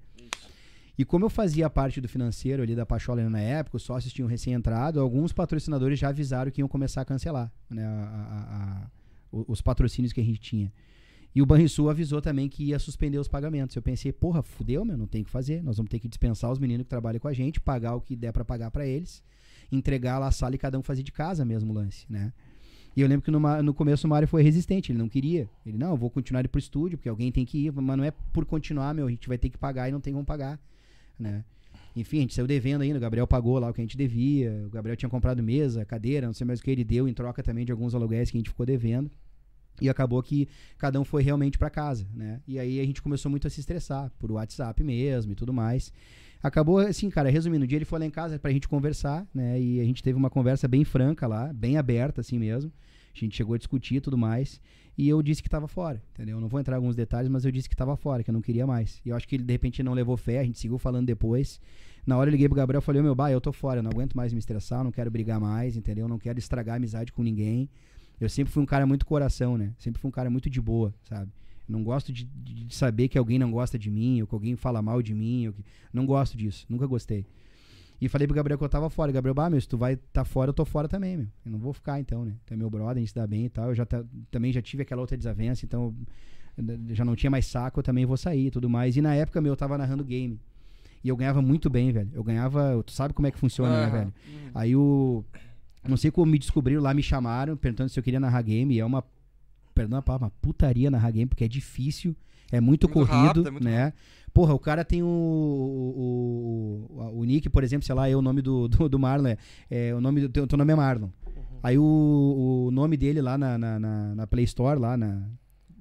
E 0.96 1.04
como 1.04 1.24
eu 1.24 1.30
fazia 1.30 1.70
parte 1.70 2.00
do 2.00 2.08
financeiro 2.08 2.60
ali 2.62 2.74
da 2.74 2.84
Pachola 2.84 3.28
na 3.30 3.40
época, 3.40 3.76
os 3.76 3.84
sócios 3.84 4.12
tinham 4.12 4.26
recém-entrado, 4.28 4.98
alguns 5.00 5.32
patrocinadores 5.32 5.96
já 5.98 6.08
avisaram 6.08 6.50
que 6.50 6.60
iam 6.60 6.66
começar 6.68 7.02
a 7.02 7.04
cancelar 7.04 7.52
né, 7.70 7.84
a- 7.84 7.88
a- 7.92 8.82
a- 8.82 9.44
os 9.46 9.60
patrocínios 9.62 10.12
que 10.12 10.20
a 10.20 10.24
gente 10.24 10.40
tinha. 10.40 10.72
E 11.34 11.40
o 11.40 11.46
Banrisul 11.46 11.88
avisou 11.88 12.20
também 12.20 12.48
que 12.48 12.64
ia 12.64 12.78
suspender 12.80 13.18
os 13.18 13.28
pagamentos. 13.28 13.76
Eu 13.76 13.82
pensei, 13.82 14.10
porra, 14.12 14.42
fudeu, 14.42 14.84
meu, 14.84 14.96
não 14.96 15.06
tem 15.06 15.22
o 15.22 15.24
que 15.24 15.30
fazer. 15.30 15.62
Nós 15.62 15.76
vamos 15.76 15.88
ter 15.90 16.00
que 16.00 16.08
dispensar 16.08 16.50
os 16.50 16.58
meninos 16.58 16.82
que 16.84 16.90
trabalham 16.90 17.20
com 17.20 17.28
a 17.28 17.32
gente, 17.32 17.60
pagar 17.60 17.94
o 17.94 18.00
que 18.00 18.16
der 18.16 18.32
pra 18.32 18.44
pagar 18.44 18.70
pra 18.72 18.84
eles, 18.84 19.22
entregar 19.70 20.18
lá 20.18 20.26
a 20.26 20.30
sala 20.32 20.56
e 20.56 20.58
cada 20.58 20.76
um 20.78 20.82
fazer 20.82 21.04
de 21.04 21.12
casa 21.12 21.44
mesmo 21.44 21.70
o 21.70 21.74
lance, 21.74 22.06
né? 22.10 22.32
E 22.98 23.00
eu 23.00 23.06
lembro 23.06 23.22
que 23.22 23.30
no 23.30 23.72
começo 23.72 24.08
o 24.08 24.10
Mário 24.10 24.26
foi 24.26 24.42
resistente, 24.42 24.90
ele 24.90 24.98
não 24.98 25.08
queria. 25.08 25.48
Ele, 25.64 25.78
não, 25.78 25.90
eu 25.90 25.96
vou 25.96 26.10
continuar 26.10 26.44
ir 26.44 26.48
pro 26.48 26.58
estúdio, 26.58 26.98
porque 26.98 27.08
alguém 27.08 27.30
tem 27.30 27.44
que 27.44 27.66
ir, 27.66 27.72
mas 27.72 27.96
não 27.96 28.02
é 28.02 28.10
por 28.10 28.44
continuar, 28.44 28.92
meu, 28.92 29.06
a 29.06 29.10
gente 29.10 29.28
vai 29.28 29.38
ter 29.38 29.50
que 29.50 29.56
pagar 29.56 29.88
e 29.88 29.92
não 29.92 30.00
tem 30.00 30.12
como 30.12 30.24
pagar, 30.24 30.58
né? 31.16 31.44
Enfim, 31.94 32.18
a 32.18 32.20
gente 32.22 32.34
saiu 32.34 32.48
devendo 32.48 32.82
ainda, 32.82 32.98
o 32.98 33.00
Gabriel 33.00 33.24
pagou 33.24 33.56
lá 33.60 33.70
o 33.70 33.72
que 33.72 33.80
a 33.80 33.84
gente 33.84 33.96
devia, 33.96 34.64
o 34.66 34.70
Gabriel 34.70 34.96
tinha 34.96 35.08
comprado 35.08 35.40
mesa, 35.40 35.84
cadeira, 35.84 36.26
não 36.26 36.34
sei 36.34 36.44
mais 36.44 36.58
o 36.58 36.62
que 36.64 36.72
ele 36.72 36.82
deu, 36.82 37.06
em 37.06 37.14
troca 37.14 37.40
também 37.40 37.64
de 37.64 37.70
alguns 37.70 37.94
aluguéis 37.94 38.32
que 38.32 38.36
a 38.36 38.40
gente 38.40 38.50
ficou 38.50 38.66
devendo. 38.66 39.08
E 39.80 39.88
acabou 39.88 40.20
que 40.20 40.48
cada 40.76 41.00
um 41.00 41.04
foi 41.04 41.22
realmente 41.22 41.56
pra 41.56 41.70
casa, 41.70 42.04
né? 42.12 42.40
E 42.48 42.58
aí 42.58 42.80
a 42.80 42.84
gente 42.84 43.00
começou 43.00 43.30
muito 43.30 43.46
a 43.46 43.50
se 43.50 43.60
estressar, 43.60 44.10
por 44.18 44.32
WhatsApp 44.32 44.82
mesmo 44.82 45.30
e 45.30 45.34
tudo 45.36 45.52
mais. 45.52 45.92
Acabou 46.42 46.78
assim, 46.78 47.08
cara, 47.10 47.30
resumindo, 47.30 47.64
um 47.64 47.68
dia 47.68 47.78
ele 47.78 47.84
foi 47.84 48.00
lá 48.00 48.06
em 48.06 48.10
casa 48.10 48.40
pra 48.40 48.50
gente 48.50 48.66
conversar, 48.66 49.24
né? 49.32 49.60
E 49.60 49.80
a 49.80 49.84
gente 49.84 50.02
teve 50.02 50.18
uma 50.18 50.30
conversa 50.30 50.66
bem 50.66 50.84
franca 50.84 51.28
lá, 51.28 51.52
bem 51.52 51.76
aberta 51.76 52.22
assim 52.22 52.40
mesmo. 52.40 52.72
A 53.24 53.26
gente 53.26 53.36
chegou 53.36 53.54
a 53.54 53.58
discutir 53.58 53.96
e 53.96 54.00
tudo 54.00 54.16
mais. 54.18 54.60
E 54.96 55.08
eu 55.08 55.22
disse 55.22 55.42
que 55.42 55.48
tava 55.48 55.68
fora, 55.68 56.02
entendeu? 56.12 56.36
Eu 56.36 56.40
não 56.40 56.48
vou 56.48 56.58
entrar 56.58 56.74
em 56.74 56.78
alguns 56.78 56.96
detalhes, 56.96 57.28
mas 57.30 57.44
eu 57.44 57.52
disse 57.52 57.68
que 57.68 57.76
tava 57.76 57.96
fora, 57.96 58.22
que 58.24 58.30
eu 58.30 58.34
não 58.34 58.40
queria 58.42 58.66
mais. 58.66 59.00
E 59.04 59.10
eu 59.10 59.16
acho 59.16 59.28
que 59.28 59.36
ele 59.36 59.44
de 59.44 59.52
repente 59.52 59.82
não 59.82 59.92
levou 59.94 60.16
fé, 60.16 60.40
a 60.40 60.44
gente 60.44 60.58
seguiu 60.58 60.76
falando 60.78 61.06
depois. 61.06 61.60
Na 62.04 62.16
hora 62.16 62.28
eu 62.28 62.32
liguei 62.32 62.48
pro 62.48 62.56
Gabriel 62.56 62.80
e 62.80 62.82
falei, 62.82 63.00
meu, 63.02 63.14
bah, 63.14 63.30
eu 63.30 63.40
tô 63.40 63.52
fora, 63.52 63.78
eu 63.78 63.82
não 63.82 63.90
aguento 63.90 64.14
mais 64.16 64.32
me 64.32 64.38
estressar, 64.38 64.82
não 64.82 64.90
quero 64.90 65.10
brigar 65.10 65.38
mais, 65.38 65.76
entendeu? 65.76 66.06
Eu 66.06 66.08
não 66.08 66.18
quero 66.18 66.38
estragar 66.38 66.76
amizade 66.76 67.12
com 67.12 67.22
ninguém. 67.22 67.68
Eu 68.20 68.28
sempre 68.28 68.52
fui 68.52 68.60
um 68.62 68.66
cara 68.66 68.84
muito 68.86 69.06
coração, 69.06 69.56
né? 69.56 69.72
Sempre 69.78 70.00
fui 70.00 70.08
um 70.08 70.12
cara 70.12 70.28
muito 70.30 70.50
de 70.50 70.60
boa, 70.60 70.92
sabe? 71.04 71.30
Não 71.68 71.84
gosto 71.84 72.12
de, 72.12 72.24
de- 72.24 72.64
de 72.64 72.74
saber 72.74 73.08
que 73.08 73.18
alguém 73.18 73.38
não 73.38 73.50
gosta 73.52 73.78
de 73.78 73.90
mim, 73.90 74.20
ou 74.22 74.26
que 74.26 74.34
alguém 74.34 74.56
fala 74.56 74.82
mal 74.82 75.00
de 75.02 75.14
mim. 75.14 75.52
Que... 75.54 75.62
Não 75.92 76.04
gosto 76.06 76.36
disso, 76.36 76.66
nunca 76.68 76.86
gostei. 76.86 77.24
E 78.00 78.08
falei 78.08 78.26
pro 78.26 78.34
Gabriel 78.36 78.56
que 78.58 78.64
eu 78.64 78.68
tava 78.68 78.88
fora. 78.88 79.10
Gabriel, 79.10 79.34
bah, 79.34 79.50
meu, 79.50 79.60
se 79.60 79.68
tu 79.68 79.76
vai 79.76 79.96
tá 79.96 80.24
fora, 80.24 80.50
eu 80.50 80.54
tô 80.54 80.64
fora 80.64 80.86
também, 80.88 81.16
meu. 81.16 81.26
Eu 81.44 81.52
não 81.52 81.58
vou 81.58 81.72
ficar 81.72 81.98
então, 81.98 82.24
né? 82.24 82.34
Tu 82.46 82.54
é 82.54 82.56
meu 82.56 82.70
brother, 82.70 82.96
a 82.96 82.98
gente 83.00 83.08
se 83.08 83.14
dá 83.14 83.26
bem 83.26 83.46
e 83.46 83.48
tal. 83.48 83.68
Eu 83.70 83.74
já 83.74 83.84
tá- 83.84 84.04
também 84.30 84.52
já 84.52 84.62
tive 84.62 84.82
aquela 84.82 85.00
outra 85.00 85.16
desavença, 85.16 85.64
então 85.64 85.94
já 86.88 87.04
não 87.04 87.14
tinha 87.16 87.30
mais 87.30 87.46
saco, 87.46 87.78
eu 87.80 87.84
também 87.84 88.04
vou 88.06 88.16
sair 88.16 88.46
e 88.46 88.50
tudo 88.50 88.68
mais. 88.68 88.96
E 88.96 89.00
na 89.00 89.14
época, 89.14 89.40
meu, 89.40 89.52
eu 89.52 89.56
tava 89.56 89.76
narrando 89.78 90.04
game. 90.04 90.38
E 91.02 91.08
eu 91.08 91.16
ganhava 91.16 91.40
muito 91.40 91.70
bem, 91.70 91.92
velho. 91.92 92.10
Eu 92.12 92.24
ganhava. 92.24 92.82
Tu 92.84 92.92
sabe 92.92 93.14
como 93.14 93.26
é 93.28 93.30
que 93.30 93.38
funciona, 93.38 93.76
né, 93.78 93.84
Aham. 93.86 93.90
velho? 93.98 94.14
Aí 94.54 94.76
o. 94.76 95.24
Não 95.88 95.96
sei 95.96 96.10
como 96.10 96.30
me 96.30 96.38
descobriram 96.38 96.82
lá, 96.82 96.92
me 96.92 97.02
chamaram, 97.02 97.56
perguntando 97.56 97.88
se 97.88 97.98
eu 97.98 98.02
queria 98.02 98.18
narrar 98.20 98.42
game. 98.42 98.74
E 98.74 98.80
é 98.80 98.84
uma. 98.84 99.04
Perdão 99.74 99.98
a 99.98 100.02
palavra, 100.02 100.26
uma 100.26 100.32
putaria 100.42 100.90
narrar 100.90 101.12
game, 101.12 101.26
porque 101.26 101.44
é 101.44 101.48
difícil, 101.48 102.16
é 102.50 102.60
muito, 102.60 102.88
Muito 102.88 102.88
corrido, 102.88 103.26
rápido, 103.26 103.48
é 103.48 103.50
muito 103.50 103.64
né? 103.64 103.92
Porra, 104.32 104.54
o 104.54 104.58
cara 104.58 104.84
tem 104.84 105.02
o, 105.02 105.06
o, 105.06 106.86
o, 106.90 107.20
o 107.20 107.24
nick, 107.24 107.48
por 107.48 107.64
exemplo, 107.64 107.84
sei 107.84 107.94
lá, 107.94 108.08
é 108.08 108.14
o 108.14 108.22
nome 108.22 108.42
do, 108.42 108.68
do, 108.68 108.88
do 108.88 108.98
Marlon, 108.98 109.28
é, 109.28 109.38
é, 109.70 109.94
o 109.94 110.00
nome 110.00 110.20
do 110.20 110.28
teu, 110.28 110.46
teu 110.46 110.58
nome 110.58 110.72
é 110.72 110.76
Marlon. 110.76 111.08
Aí 111.62 111.76
o, 111.76 112.66
o 112.68 112.70
nome 112.70 112.96
dele 112.96 113.20
lá 113.20 113.36
na, 113.36 113.58
na, 113.58 113.78
na, 113.78 114.14
na 114.14 114.26
Play 114.26 114.44
Store, 114.44 114.78
lá 114.78 114.96
na, 114.96 115.28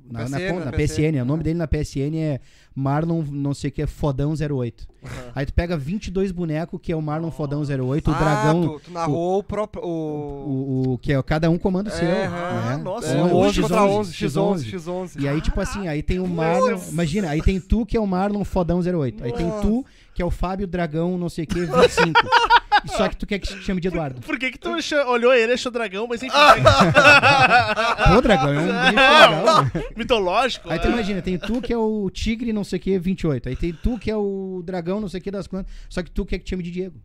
na, 0.10 0.28
na, 0.30 0.38
PSN, 0.38 0.48
conta- 0.50 0.60
na 0.60 0.72
na 0.72 0.78
PSN, 0.78 0.94
PSN, 1.12 1.22
o 1.22 1.26
nome 1.26 1.40
é. 1.40 1.44
dele 1.44 1.60
na 1.60 1.68
PSN 1.68 2.16
é 2.18 2.40
Marlon, 2.76 3.24
não 3.32 3.54
sei 3.54 3.70
o 3.70 3.74
que, 3.74 3.86
Fodão 3.88 4.34
08. 4.34 4.88
Aí 5.34 5.46
tu 5.46 5.54
pega 5.54 5.76
22 5.76 6.32
bonecos, 6.32 6.80
que 6.82 6.92
é 6.92 6.96
o 6.96 7.02
Marlon 7.02 7.32
Fodão 7.32 7.62
08, 7.62 8.12
o 8.12 8.14
Ah, 8.14 8.18
dragão, 8.18 8.62
Tu, 8.62 8.80
tu 8.86 8.92
narrou 8.92 9.40
o 9.40 9.44
próprio. 9.44 9.84
O... 9.84 9.88
o, 9.88 10.94
o, 10.94 10.98
que 10.98 11.14
é 11.14 11.24
cada 11.24 11.50
um 11.50 11.58
comando 11.58 11.90
seu. 11.90 12.08
É, 12.08 12.28
né? 12.28 12.32
ah, 12.32 12.78
nossa, 12.78 13.08
É, 13.08 13.24
Um, 13.24 13.36
11 13.36 13.60
X11, 13.60 13.62
contra 13.62 13.84
11, 13.84 14.14
X11. 14.14 14.28
X11, 14.28 14.80
X11. 15.16 15.22
E 15.22 15.28
aí, 15.28 15.42
tipo 15.42 15.60
assim, 15.60 15.88
aí 15.88 16.04
tem 16.04 16.20
o 16.20 16.28
Marlon. 16.28 16.80
Imagina, 16.92 17.30
aí 17.30 17.42
tem 17.42 17.60
tu 17.60 17.86
que 17.86 17.98
é 17.98 18.00
o 18.00 18.06
Marlon 18.08 18.44
Fodão 18.44 18.80
08. 18.80 19.24
Aí 19.24 19.32
tem 19.34 19.50
tu 19.62 19.86
que 20.14 20.22
é 20.22 20.26
o 20.26 20.32
Fábio 20.32 20.66
Dragão, 20.68 21.18
não 21.18 21.30
sei 21.30 21.44
o 21.44 21.48
que, 21.48 21.60
25. 21.60 22.12
Só 22.86 23.08
que 23.10 23.18
tu 23.18 23.26
quer 23.26 23.40
que 23.40 23.48
te 23.48 23.64
chame 23.64 23.82
de 23.82 23.88
Eduardo. 23.88 24.22
Por 24.22 24.38
que 24.38 24.52
que 24.52 24.58
tu 24.60 24.70
achou- 24.70 25.08
olhou 25.08 25.34
ele 25.34 25.52
e 25.52 25.56
achou 25.56 25.72
dragão, 25.72 26.06
mas 26.08 26.22
enfim, 26.22 26.36
Pô, 28.14 28.22
dragão, 28.22 28.54
é 28.54 28.60
um 28.60 28.64
bicho 28.64 28.90
legal. 28.90 29.64
né? 29.64 29.72
mitológico. 29.96 30.70
Aí 30.72 30.80
tu 30.80 30.88
né? 30.88 30.94
imagina, 30.94 31.22
tem 31.22 31.38
tu 31.38 31.62
que 31.62 31.74
é 31.74 31.78
o 31.78 32.10
tigre 32.10 32.54
não 32.54 32.64
sei 32.64 32.78
o 32.78 32.82
que 32.82 32.98
28. 33.00 33.50
Aí 33.50 33.56
tem 33.56 33.74
tu 33.74 33.98
que 33.98 34.10
é 34.12 34.16
o 34.16 34.62
dragão 34.66 35.00
não 35.02 35.10
sei 35.10 35.20
o 35.20 35.24
que 35.24 35.32
das 35.32 35.48
quantas. 35.48 35.72
Só 35.90 36.02
que 36.04 36.12
tu 36.12 36.26
quer 36.26 36.40
que 36.40 36.46
te 36.46 36.50
chame 36.52 36.64
de 36.64 36.72
Diego. 36.72 36.96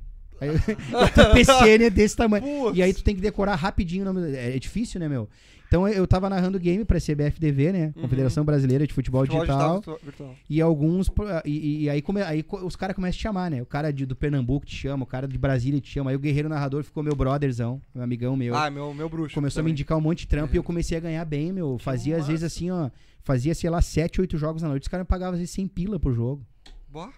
Aí, 0.41 0.49
o 0.51 1.35
PCN 1.35 1.85
é 1.85 1.91
desse 1.91 2.17
tamanho. 2.17 2.75
E 2.75 2.83
aí 2.83 2.93
tu 2.93 3.05
tem 3.05 3.15
que 3.15 3.21
decorar 3.21 3.55
rapidinho 3.55 4.03
o 4.03 4.13
nome. 4.13 4.37
É, 4.37 4.57
é 4.57 4.59
difícil, 4.59 4.99
né, 4.99 5.09
meu? 5.09 5.29
Então 5.73 5.89
eu 5.89 6.07
tava 6.07 6.29
narrando 6.29 6.59
game 6.61 6.85
pra 6.85 6.99
CBFDV, 7.01 7.73
né? 7.73 7.93
Confederação 7.99 8.45
Brasileira 8.45 8.87
de 8.87 8.93
Futebol, 8.93 9.23
Futebol 9.23 9.41
Digital. 9.41 9.75
digital 9.77 9.99
virtual. 10.05 10.35
E 10.51 10.61
alguns. 10.61 11.11
E, 11.47 11.85
e- 11.85 11.89
aí, 11.89 12.03
come- 12.03 12.21
aí 12.21 12.45
os 12.63 12.77
caras 12.77 12.95
começam 12.95 13.09
a 13.15 13.19
te 13.19 13.23
chamar, 13.23 13.51
né? 13.51 13.63
O 13.63 13.65
cara 13.65 13.91
de- 13.91 14.05
do 14.05 14.15
Pernambuco 14.15 14.67
te 14.67 14.77
chama, 14.77 15.05
o 15.05 15.07
cara 15.07 15.27
de 15.27 15.39
Brasília 15.39 15.81
te 15.81 15.89
chama. 15.89 16.11
Aí 16.11 16.17
o 16.17 16.19
Guerreiro 16.19 16.47
Narrador 16.51 16.85
ficou 16.85 17.03
meu 17.03 17.17
brotherzão, 17.17 17.81
meu 17.95 18.05
amigão 18.05 18.37
meu. 18.37 18.55
Ah, 18.55 18.71
meu, 18.71 18.93
meu 18.93 19.09
bruxo. 19.09 19.35
Começou 19.35 19.61
a 19.61 19.63
me 19.63 19.69
também. 19.71 19.73
indicar 19.73 19.97
um 19.97 20.01
monte 20.03 20.19
de 20.21 20.27
trampo 20.27 20.55
e 20.55 20.59
eu 20.59 20.63
comecei 20.63 20.99
a 20.99 21.01
ganhar 21.01 21.25
bem, 21.25 21.51
meu. 21.55 21.79
Fazia 21.79 22.19
às 22.19 22.27
vezes 22.27 22.43
assim, 22.45 22.71
ó. 22.71 22.91
Fazia, 23.25 23.55
sei 23.55 23.71
lá, 23.71 23.81
7, 23.81 24.21
8 24.21 24.37
jogos 24.37 24.61
na 24.61 24.69
noite. 24.69 24.83
Os 24.83 24.89
caras 24.89 25.07
pagavam 25.07 25.33
às 25.33 25.39
vezes 25.39 25.55
100 25.55 25.69
pila 25.69 25.99
por 25.99 26.13
jogo. 26.13 26.43
Boa, 26.87 27.11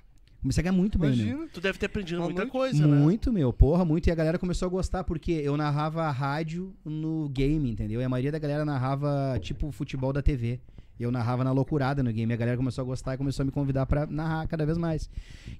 Comecei 0.44 0.60
a 0.60 0.64
ganhar 0.64 0.76
muito 0.76 0.98
bem, 0.98 1.08
meu. 1.16 1.26
imagina. 1.26 1.48
Tu 1.54 1.58
deve 1.58 1.78
ter 1.78 1.86
aprendido 1.86 2.18
Uma 2.18 2.26
muita 2.26 2.42
noite. 2.42 2.52
coisa, 2.52 2.86
né? 2.86 2.94
Muito, 2.98 3.32
meu, 3.32 3.50
porra, 3.50 3.82
muito. 3.82 4.06
E 4.08 4.10
a 4.10 4.14
galera 4.14 4.38
começou 4.38 4.66
a 4.66 4.68
gostar, 4.68 5.02
porque 5.02 5.32
eu 5.32 5.56
narrava 5.56 6.10
rádio 6.10 6.74
no 6.84 7.30
game, 7.30 7.70
entendeu? 7.70 7.98
E 7.98 8.04
a 8.04 8.08
maioria 8.10 8.30
da 8.30 8.38
galera 8.38 8.62
narrava, 8.62 9.38
tipo, 9.40 9.72
futebol 9.72 10.12
da 10.12 10.20
TV. 10.20 10.60
Eu 11.00 11.10
narrava 11.10 11.42
na 11.44 11.50
loucurada 11.50 12.02
no 12.02 12.12
game. 12.12 12.30
A 12.30 12.36
galera 12.36 12.58
começou 12.58 12.82
a 12.82 12.84
gostar 12.84 13.14
e 13.14 13.16
começou 13.16 13.42
a 13.42 13.46
me 13.46 13.52
convidar 13.52 13.86
pra 13.86 14.04
narrar 14.04 14.46
cada 14.46 14.66
vez 14.66 14.76
mais. 14.76 15.08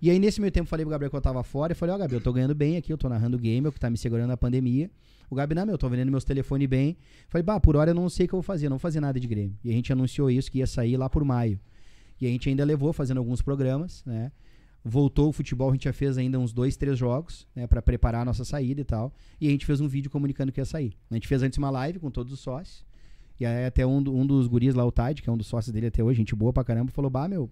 E 0.03 0.11
aí, 0.11 0.19
nesse 0.19 0.39
meio 0.39 0.53
tempo, 0.53 0.69
falei 0.69 0.85
pro 0.85 0.91
Gabriel 0.91 1.09
que 1.11 1.17
eu 1.17 1.21
tava 1.23 1.43
fora. 1.43 1.73
E 1.73 1.75
falei, 1.75 1.95
ó, 1.95 1.99
Gabriel, 1.99 2.21
eu 2.21 2.23
tô 2.23 2.31
ganhando 2.31 2.55
bem 2.55 2.77
aqui, 2.77 2.93
eu 2.93 2.99
tô 2.99 3.09
narrando 3.09 3.39
game, 3.39 3.65
é 3.67 3.71
o 3.71 3.73
que 3.73 3.81
tá 3.81 3.89
me 3.89 3.97
segurando 3.97 4.29
na 4.29 4.37
pandemia. 4.37 4.91
O 5.31 5.35
Gabi, 5.35 5.55
não, 5.55 5.65
meu, 5.65 5.75
eu 5.77 5.79
tô 5.79 5.89
vendendo 5.89 6.11
meus 6.11 6.25
telefones 6.25 6.69
bem. 6.69 6.95
Falei, 7.31 7.43
bah, 7.43 7.59
por 7.59 7.75
hora 7.75 7.91
eu 7.93 7.95
não 7.95 8.11
sei 8.11 8.27
o 8.27 8.29
que 8.29 8.35
eu 8.35 8.37
vou 8.37 8.43
fazer, 8.43 8.67
eu 8.67 8.71
não 8.71 8.77
vou 8.77 8.83
fazer 8.83 9.01
nada 9.01 9.19
de 9.19 9.27
Grêmio. 9.27 9.57
E 9.65 9.71
a 9.71 9.73
gente 9.73 9.91
anunciou 9.91 10.31
isso, 10.31 10.51
que 10.51 10.59
ia 10.59 10.67
sair 10.67 10.99
lá 10.99 11.09
por 11.09 11.25
maio. 11.25 11.59
E 12.21 12.27
a 12.27 12.29
gente 12.29 12.51
ainda 12.51 12.63
levou 12.65 12.93
fazendo 12.93 13.17
alguns 13.19 13.41
programas, 13.41 14.05
né? 14.05 14.31
Voltou 14.85 15.31
o 15.31 15.33
futebol, 15.33 15.71
a 15.71 15.73
gente 15.73 15.85
já 15.85 15.93
fez 15.95 16.19
ainda 16.19 16.39
uns 16.39 16.53
dois, 16.53 16.77
três 16.77 16.99
jogos, 16.99 17.47
né, 17.57 17.67
para 17.67 17.81
preparar 17.81 18.21
a 18.21 18.25
nossa 18.25 18.45
saída 18.45 18.83
e 18.83 18.85
tal. 18.85 19.15
E 19.41 19.49
a 19.49 19.51
gente 19.51 19.65
fez 19.65 19.81
um 19.81 19.89
vídeo 19.89 20.11
comunicando 20.11 20.53
que 20.53 20.61
ia 20.61 20.65
sair. 20.67 20.93
A 21.11 21.15
gente 21.15 21.27
fez 21.27 21.43
antes 21.43 21.57
uma 21.57 21.71
live 21.71 21.99
com 21.99 22.11
todos 22.11 22.33
os 22.33 22.41
sócios. 22.41 22.85
E 23.41 23.47
aí 23.47 23.65
até 23.65 23.87
um, 23.87 23.97
um 23.97 24.27
dos 24.27 24.47
guris 24.47 24.75
lá, 24.75 24.85
o 24.85 24.93
Tide, 24.93 25.23
que 25.23 25.29
é 25.29 25.33
um 25.33 25.37
dos 25.37 25.47
sócios 25.47 25.73
dele 25.73 25.87
até 25.87 26.05
hoje, 26.05 26.19
gente 26.19 26.35
boa 26.35 26.53
pra 26.53 26.63
caramba, 26.63 26.93
falou: 26.93 27.11
Bah, 27.11 27.27
meu, 27.27 27.51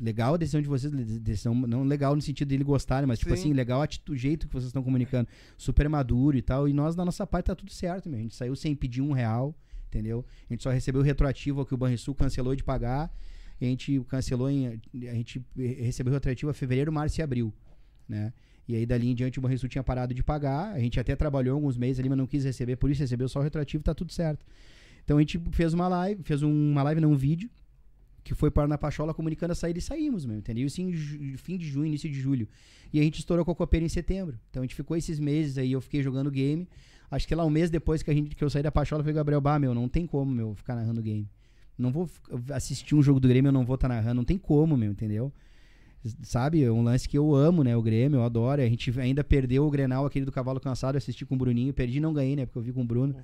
legal 0.00 0.34
a 0.34 0.36
decisão 0.36 0.60
de 0.60 0.68
vocês, 0.68 0.92
decisão 0.92 1.54
não 1.54 1.82
legal 1.84 2.14
no 2.14 2.22
sentido 2.22 2.48
dele 2.48 2.64
gostarem, 2.64 3.06
mas 3.06 3.18
tipo 3.18 3.34
Sim. 3.34 3.40
assim, 3.40 3.52
legal 3.52 3.82
o 4.08 4.16
jeito 4.16 4.46
que 4.46 4.52
vocês 4.52 4.68
estão 4.68 4.82
comunicando, 4.82 5.28
super 5.56 5.88
maduro 5.88 6.36
e 6.36 6.42
tal. 6.42 6.68
E 6.68 6.72
nós, 6.72 6.94
da 6.94 7.04
nossa 7.04 7.26
parte, 7.26 7.46
tá 7.46 7.54
tudo 7.54 7.72
certo, 7.72 8.08
meu. 8.08 8.18
A 8.18 8.22
gente 8.22 8.34
saiu 8.34 8.54
sem 8.54 8.74
pedir 8.74 9.02
um 9.02 9.12
real, 9.12 9.54
entendeu? 9.88 10.24
A 10.48 10.52
gente 10.52 10.62
só 10.62 10.70
recebeu 10.70 11.00
o 11.00 11.04
retroativo 11.04 11.64
que 11.64 11.74
o 11.74 11.76
Banrisul 11.76 12.14
cancelou 12.14 12.54
de 12.54 12.62
pagar. 12.62 13.12
A 13.60 13.64
gente 13.64 14.00
cancelou 14.08 14.50
em. 14.50 14.66
A 15.08 15.14
gente 15.14 15.42
recebeu 15.56 16.12
o 16.12 16.14
retroativo 16.14 16.50
a 16.50 16.54
fevereiro, 16.54 16.92
março 16.92 17.20
e 17.20 17.22
abril, 17.22 17.52
né? 18.08 18.32
E 18.68 18.74
aí 18.74 18.84
dali 18.84 19.08
em 19.08 19.14
diante 19.14 19.38
o 19.38 19.42
Banrisul 19.42 19.68
tinha 19.68 19.82
parado 19.82 20.12
de 20.12 20.22
pagar. 20.22 20.72
A 20.74 20.78
gente 20.80 20.98
até 20.98 21.14
trabalhou 21.14 21.54
alguns 21.54 21.76
meses 21.76 22.00
ali, 22.00 22.08
mas 22.08 22.18
não 22.18 22.26
quis 22.26 22.44
receber, 22.44 22.76
por 22.76 22.90
isso 22.90 23.00
recebeu 23.00 23.28
só 23.28 23.38
o 23.40 23.42
retroativo, 23.42 23.82
tá 23.82 23.94
tudo 23.94 24.12
certo. 24.12 24.44
Então 25.04 25.16
a 25.18 25.20
gente 25.20 25.40
fez 25.52 25.72
uma 25.72 25.86
live, 25.88 26.22
fez 26.24 26.42
um- 26.42 26.72
uma 26.72 26.82
live, 26.82 27.00
não 27.00 27.12
um 27.12 27.16
vídeo, 27.16 27.48
que 28.24 28.34
foi 28.34 28.50
para 28.50 28.66
na 28.66 28.76
Pachola 28.76 29.14
comunicando 29.14 29.52
a 29.52 29.54
saída 29.54 29.78
e 29.78 29.82
saímos, 29.82 30.26
meu, 30.26 30.36
entendeu? 30.38 30.66
Isso 30.66 30.80
em 30.82 30.92
fim 31.36 31.56
de 31.56 31.66
junho, 31.68 31.86
início 31.86 32.10
de 32.10 32.20
julho. 32.20 32.48
E 32.92 32.98
a 32.98 33.02
gente 33.04 33.20
estourou 33.20 33.44
com 33.44 33.52
a 33.52 33.54
Copeira 33.54 33.86
em 33.86 33.88
setembro. 33.88 34.36
Então 34.50 34.62
a 34.62 34.66
gente 34.66 34.74
ficou 34.74 34.96
esses 34.96 35.20
meses 35.20 35.58
aí, 35.58 35.70
eu 35.70 35.80
fiquei 35.80 36.02
jogando 36.02 36.28
game. 36.28 36.68
Acho 37.08 37.28
que 37.28 37.34
lá 37.36 37.44
um 37.44 37.50
mês 37.50 37.70
depois 37.70 38.02
que, 38.02 38.10
a 38.10 38.14
gente, 38.14 38.34
que 38.34 38.42
eu 38.42 38.50
saí 38.50 38.64
da 38.64 38.72
Pachola, 38.72 38.98
eu 39.00 39.04
falei, 39.04 39.14
Gabriel, 39.14 39.40
bah, 39.40 39.60
meu, 39.60 39.72
não 39.72 39.88
tem 39.88 40.08
como, 40.08 40.28
meu, 40.32 40.56
ficar 40.56 40.74
narrando 40.74 41.00
game. 41.00 41.28
Não 41.78 41.90
vou 41.90 42.08
assistir 42.52 42.94
um 42.94 43.02
jogo 43.02 43.20
do 43.20 43.28
Grêmio, 43.28 43.48
eu 43.48 43.52
não 43.52 43.64
vou 43.64 43.74
estar 43.74 43.88
narrando, 43.88 44.14
não 44.16 44.24
tem 44.24 44.38
como, 44.38 44.76
meu, 44.76 44.90
entendeu? 44.92 45.32
Sabe, 46.22 46.62
é 46.62 46.70
um 46.70 46.82
lance 46.82 47.08
que 47.08 47.18
eu 47.18 47.34
amo, 47.34 47.64
né? 47.64 47.76
O 47.76 47.82
Grêmio, 47.82 48.18
eu 48.18 48.22
adoro. 48.22 48.62
A 48.62 48.66
gente 48.68 48.98
ainda 49.00 49.24
perdeu 49.24 49.66
o 49.66 49.70
Grenal, 49.70 50.06
aquele 50.06 50.24
do 50.24 50.30
cavalo 50.32 50.60
cansado, 50.60 50.96
assisti 50.96 51.26
com 51.26 51.34
o 51.34 51.38
Bruninho. 51.38 51.72
Perdi 51.74 51.98
não 51.98 52.12
ganhei, 52.12 52.36
né? 52.36 52.46
Porque 52.46 52.58
eu 52.58 52.62
vi 52.62 52.72
com 52.72 52.82
o 52.82 52.84
Bruno. 52.86 53.14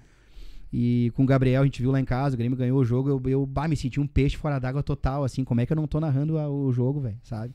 E 0.72 1.12
com 1.14 1.22
o 1.22 1.26
Gabriel, 1.26 1.62
a 1.62 1.64
gente 1.64 1.80
viu 1.82 1.90
lá 1.92 2.00
em 2.00 2.04
casa, 2.04 2.34
o 2.34 2.38
Grêmio 2.38 2.56
ganhou 2.56 2.80
o 2.80 2.84
jogo. 2.84 3.08
Eu, 3.08 3.22
eu 3.30 3.46
bah, 3.46 3.68
me 3.68 3.76
senti 3.76 4.00
um 4.00 4.06
peixe 4.06 4.36
fora 4.36 4.58
d'água 4.58 4.82
total, 4.82 5.22
assim. 5.22 5.44
Como 5.44 5.60
é 5.60 5.66
que 5.66 5.72
eu 5.72 5.76
não 5.76 5.86
tô 5.86 6.00
narrando 6.00 6.38
a- 6.38 6.48
o 6.48 6.72
jogo, 6.72 7.00
velho, 7.00 7.18
sabe? 7.22 7.54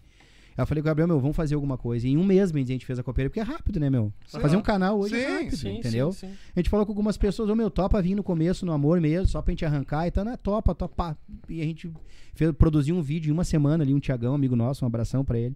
Aí 0.57 0.63
eu 0.63 0.65
falei 0.65 0.81
com 0.81 0.87
o 0.87 0.89
Gabriel, 0.89 1.07
meu, 1.07 1.19
vamos 1.19 1.35
fazer 1.35 1.53
alguma 1.53 1.77
coisa. 1.77 2.07
E 2.07 2.11
em 2.11 2.17
um 2.17 2.23
mês, 2.23 2.51
a 2.51 2.57
gente 2.57 2.83
fez 2.83 2.97
a 2.97 3.03
copeira, 3.03 3.29
porque 3.29 3.39
é 3.39 3.43
rápido, 3.43 3.79
né, 3.79 3.91
meu? 3.91 4.11
Sim. 4.25 4.39
Fazer 4.39 4.57
um 4.57 4.61
canal 4.61 4.99
hoje 4.99 5.15
Sim, 5.15 5.21
é 5.21 5.31
rápido, 5.33 5.55
Sim, 5.55 5.77
entendeu? 5.77 6.11
sim, 6.11 6.27
sim. 6.29 6.33
A 6.55 6.59
gente 6.59 6.69
falou 6.69 6.83
com 6.83 6.91
algumas 6.91 7.15
pessoas, 7.15 7.47
ô 7.47 7.55
meu, 7.55 7.69
topa 7.69 8.01
vir 8.01 8.15
no 8.15 8.23
começo, 8.23 8.65
no 8.65 8.71
amor 8.71 8.99
mesmo, 8.99 9.27
só 9.27 9.39
pra 9.39 9.51
gente 9.51 9.63
arrancar, 9.63 10.07
então 10.07 10.25
não 10.25 10.31
é 10.31 10.37
topa, 10.37 10.73
topa. 10.73 11.15
E 11.47 11.61
a 11.61 11.63
gente 11.63 11.93
fez, 12.33 12.51
produziu 12.53 12.95
um 12.95 13.03
vídeo 13.03 13.29
em 13.29 13.33
uma 13.33 13.43
semana 13.43 13.83
ali, 13.83 13.93
um 13.93 13.99
Tiagão, 13.99 14.33
amigo 14.33 14.55
nosso, 14.55 14.83
um 14.83 14.87
abração 14.87 15.23
pra 15.23 15.37
ele. 15.37 15.55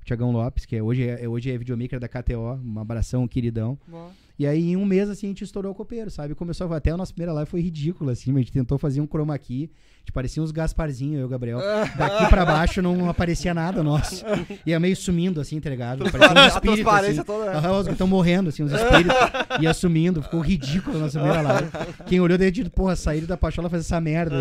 O 0.00 0.04
Tiagão 0.06 0.32
Lopes, 0.32 0.64
que 0.64 0.74
é, 0.74 0.82
hoje, 0.82 1.06
é, 1.06 1.28
hoje 1.28 1.50
é 1.50 1.58
videomaker 1.58 2.00
da 2.00 2.08
KTO, 2.08 2.58
um 2.64 2.80
abração, 2.80 3.28
queridão. 3.28 3.78
Boa. 3.86 4.10
E 4.40 4.46
aí, 4.46 4.70
em 4.70 4.76
um 4.76 4.86
mês, 4.86 5.10
assim, 5.10 5.26
a 5.26 5.28
gente 5.28 5.44
estourou 5.44 5.70
o 5.70 5.74
copeiro, 5.74 6.10
sabe? 6.10 6.34
Começou 6.34 6.72
a... 6.72 6.78
Até 6.78 6.92
a 6.92 6.96
nossa 6.96 7.12
primeira 7.12 7.30
live 7.34 7.50
foi 7.50 7.60
ridícula, 7.60 8.12
assim, 8.12 8.34
a 8.34 8.38
gente 8.38 8.50
tentou 8.50 8.78
fazer 8.78 8.98
um 9.02 9.06
chroma 9.06 9.36
key. 9.36 9.70
A 9.96 9.98
gente 9.98 10.12
parecia 10.14 10.42
uns 10.42 10.50
Gasparzinho, 10.50 11.18
eu 11.18 11.20
e 11.20 11.24
o 11.24 11.28
Gabriel. 11.28 11.58
Daqui 11.94 12.26
pra 12.26 12.46
baixo 12.46 12.80
não 12.80 13.10
aparecia 13.10 13.52
nada 13.52 13.82
nosso. 13.82 14.24
Ia 14.64 14.80
meio 14.80 14.96
sumindo, 14.96 15.42
assim, 15.42 15.56
entregado. 15.56 16.10
Parecia 16.10 16.32
uns 16.40 16.54
espíritos, 16.54 16.94
assim. 16.94 17.22
toda. 17.22 17.90
Estão 17.92 18.06
morrendo, 18.06 18.48
assim, 18.48 18.62
os 18.62 18.72
espíritos. 18.72 19.14
Ia 19.60 19.74
sumindo, 19.74 20.22
ficou 20.22 20.40
ridículo 20.40 20.96
a 20.96 21.00
nossa 21.00 21.18
primeira 21.18 21.42
live. 21.42 21.70
Quem 22.06 22.18
olhou 22.18 22.38
daí, 22.38 22.50
tipo, 22.50 22.70
porra, 22.70 22.96
saíram 22.96 23.26
da 23.26 23.36
Pachola 23.36 23.68
fazer 23.68 23.82
essa 23.82 24.00
merda? 24.00 24.36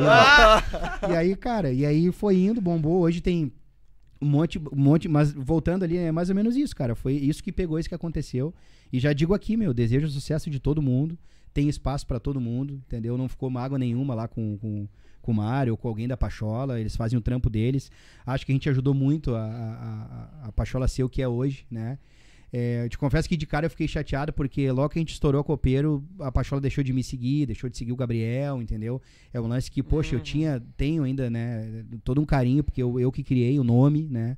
E 1.10 1.14
aí, 1.14 1.36
cara, 1.36 1.74
e 1.74 1.86
aí 1.86 2.10
foi 2.14 2.38
indo, 2.38 2.62
bombou. 2.62 3.02
Hoje 3.02 3.20
tem 3.20 3.52
um 4.22 4.28
monte, 4.28 4.58
um 4.58 4.62
monte, 4.72 5.10
mas 5.10 5.34
voltando 5.34 5.84
ali, 5.84 5.98
é 5.98 6.10
mais 6.10 6.30
ou 6.30 6.36
menos 6.36 6.56
isso, 6.56 6.74
cara. 6.74 6.96
Foi 6.96 7.12
isso 7.16 7.44
que 7.44 7.52
pegou, 7.52 7.78
isso 7.78 7.90
que 7.90 7.96
aconteceu. 7.96 8.54
E 8.92 9.00
já 9.00 9.14
digo 9.14 9.34
aqui, 9.34 9.56
meu, 9.58 9.74
desejo 9.74 10.08
o 10.08 10.10
sucesso 10.10 10.50
de 10.50 10.60
todo 10.60 10.82
mundo. 10.82 11.18
Tem 11.54 11.68
espaço 11.68 12.06
pra 12.06 12.20
todo 12.20 12.40
mundo, 12.40 12.76
entendeu? 12.86 13.18
Não 13.18 13.28
ficou 13.28 13.50
mágoa 13.50 13.78
nenhuma 13.80 14.14
lá 14.14 14.28
com, 14.28 14.58
com, 14.60 14.88
com 15.22 15.32
o 15.32 15.36
Mário 15.36 15.74
ou 15.74 15.78
com 15.78 15.88
alguém 15.88 16.08
da 16.08 16.16
Pachola. 16.16 16.80
Eles 16.80 16.96
fazem 16.96 17.18
o 17.18 17.22
trampo 17.22 17.50
deles. 17.50 17.92
Acho 18.26 18.46
que 18.46 18.52
a 18.52 18.56
gente 18.56 18.70
ajudou 18.70 18.94
muito 18.94 19.34
a, 19.36 19.44
a, 19.44 20.44
a- 20.44 20.48
a 20.48 20.52
Pachola 20.52 20.88
ser 20.88 21.04
o 21.04 21.10
que 21.10 21.22
é 21.22 21.28
hoje, 21.28 21.66
né? 21.70 21.98
É, 22.52 22.84
eu 22.86 22.90
te 22.90 22.98
confesso 22.98 23.30
que 23.30 23.38
de 23.38 23.46
cara 23.46 23.68
eu 23.68 23.70
fiquei 23.70 23.88
chateado 23.88 24.34
porque 24.34 24.72
logo 24.72 24.90
que 24.90 24.98
a 24.98 25.02
gente 25.02 25.14
estourou 25.14 25.40
a 25.42 25.44
copeiro, 25.44 26.04
a 26.20 26.32
Pachola 26.32 26.60
deixou 26.60 26.84
de 26.84 26.92
me 26.92 27.04
seguir, 27.04 27.46
deixou 27.46 27.70
de 27.70 27.78
seguir 27.78 27.92
o 27.92 27.96
Gabriel, 27.96 28.60
entendeu? 28.60 29.00
É 29.32 29.40
um 29.40 29.46
lance 29.48 29.70
que, 29.70 29.84
poxa, 29.84 30.16
eu 30.16 30.20
tinha, 30.24 30.64
tenho 30.76 31.04
ainda, 31.04 31.30
né, 31.30 31.86
todo 32.04 32.20
um 32.20 32.26
carinho, 32.26 32.64
porque 32.64 32.82
eu, 32.82 33.00
eu 33.00 33.12
que 33.12 33.24
criei 33.24 33.60
o 33.60 33.64
nome, 33.64 34.08
né? 34.10 34.36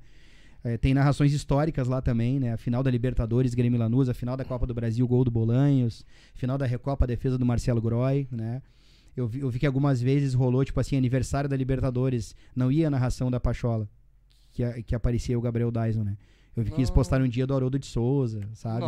É, 0.64 0.78
tem 0.78 0.94
narrações 0.94 1.34
históricas 1.34 1.88
lá 1.88 2.02
também, 2.02 2.40
né? 2.40 2.54
A 2.54 2.58
final 2.58 2.84
da 2.84 2.92
Libertadores, 2.92 3.54
Grêmio 3.56 3.80
Lanús, 3.80 4.08
a 4.10 4.14
final 4.14 4.38
da 4.38 4.46
Copa 4.46 4.68
do 4.68 4.74
Brasil, 4.76 5.08
gol 5.08 5.24
do 5.24 5.32
Bolanhos, 5.32 6.06
final 6.36 6.58
da 6.58 6.66
Recopa, 6.68 7.08
defesa 7.08 7.38
do 7.38 7.46
Marcelo 7.46 7.82
Groy, 7.82 8.28
né? 8.32 8.62
Eu 9.18 9.28
vi, 9.28 9.40
eu 9.40 9.50
vi 9.50 9.58
que 9.60 9.66
algumas 9.66 10.00
vezes 10.02 10.34
rolou, 10.36 10.64
tipo 10.64 10.80
assim, 10.80 10.96
aniversário 10.96 11.50
da 11.50 11.56
Libertadores, 11.58 12.36
não 12.56 12.72
ia 12.72 12.88
a 12.88 12.90
narração 12.92 13.30
da 13.32 13.40
Pachola, 13.40 13.90
que, 14.52 14.64
a- 14.64 14.82
que 14.84 14.94
aparecia 14.96 15.38
o 15.38 15.42
Gabriel 15.42 15.72
Dyson, 15.72 16.04
né? 16.04 16.16
Eu 16.56 16.64
vi 16.64 16.70
que 16.70 16.78
eles 16.78 16.90
Nossa. 16.90 16.94
postaram 16.94 17.26
um 17.26 17.30
dia 17.30 17.48
do 17.48 17.54
Haroldo 17.56 17.80
de 17.80 17.86
Souza, 17.88 18.42
sabe? 18.54 18.86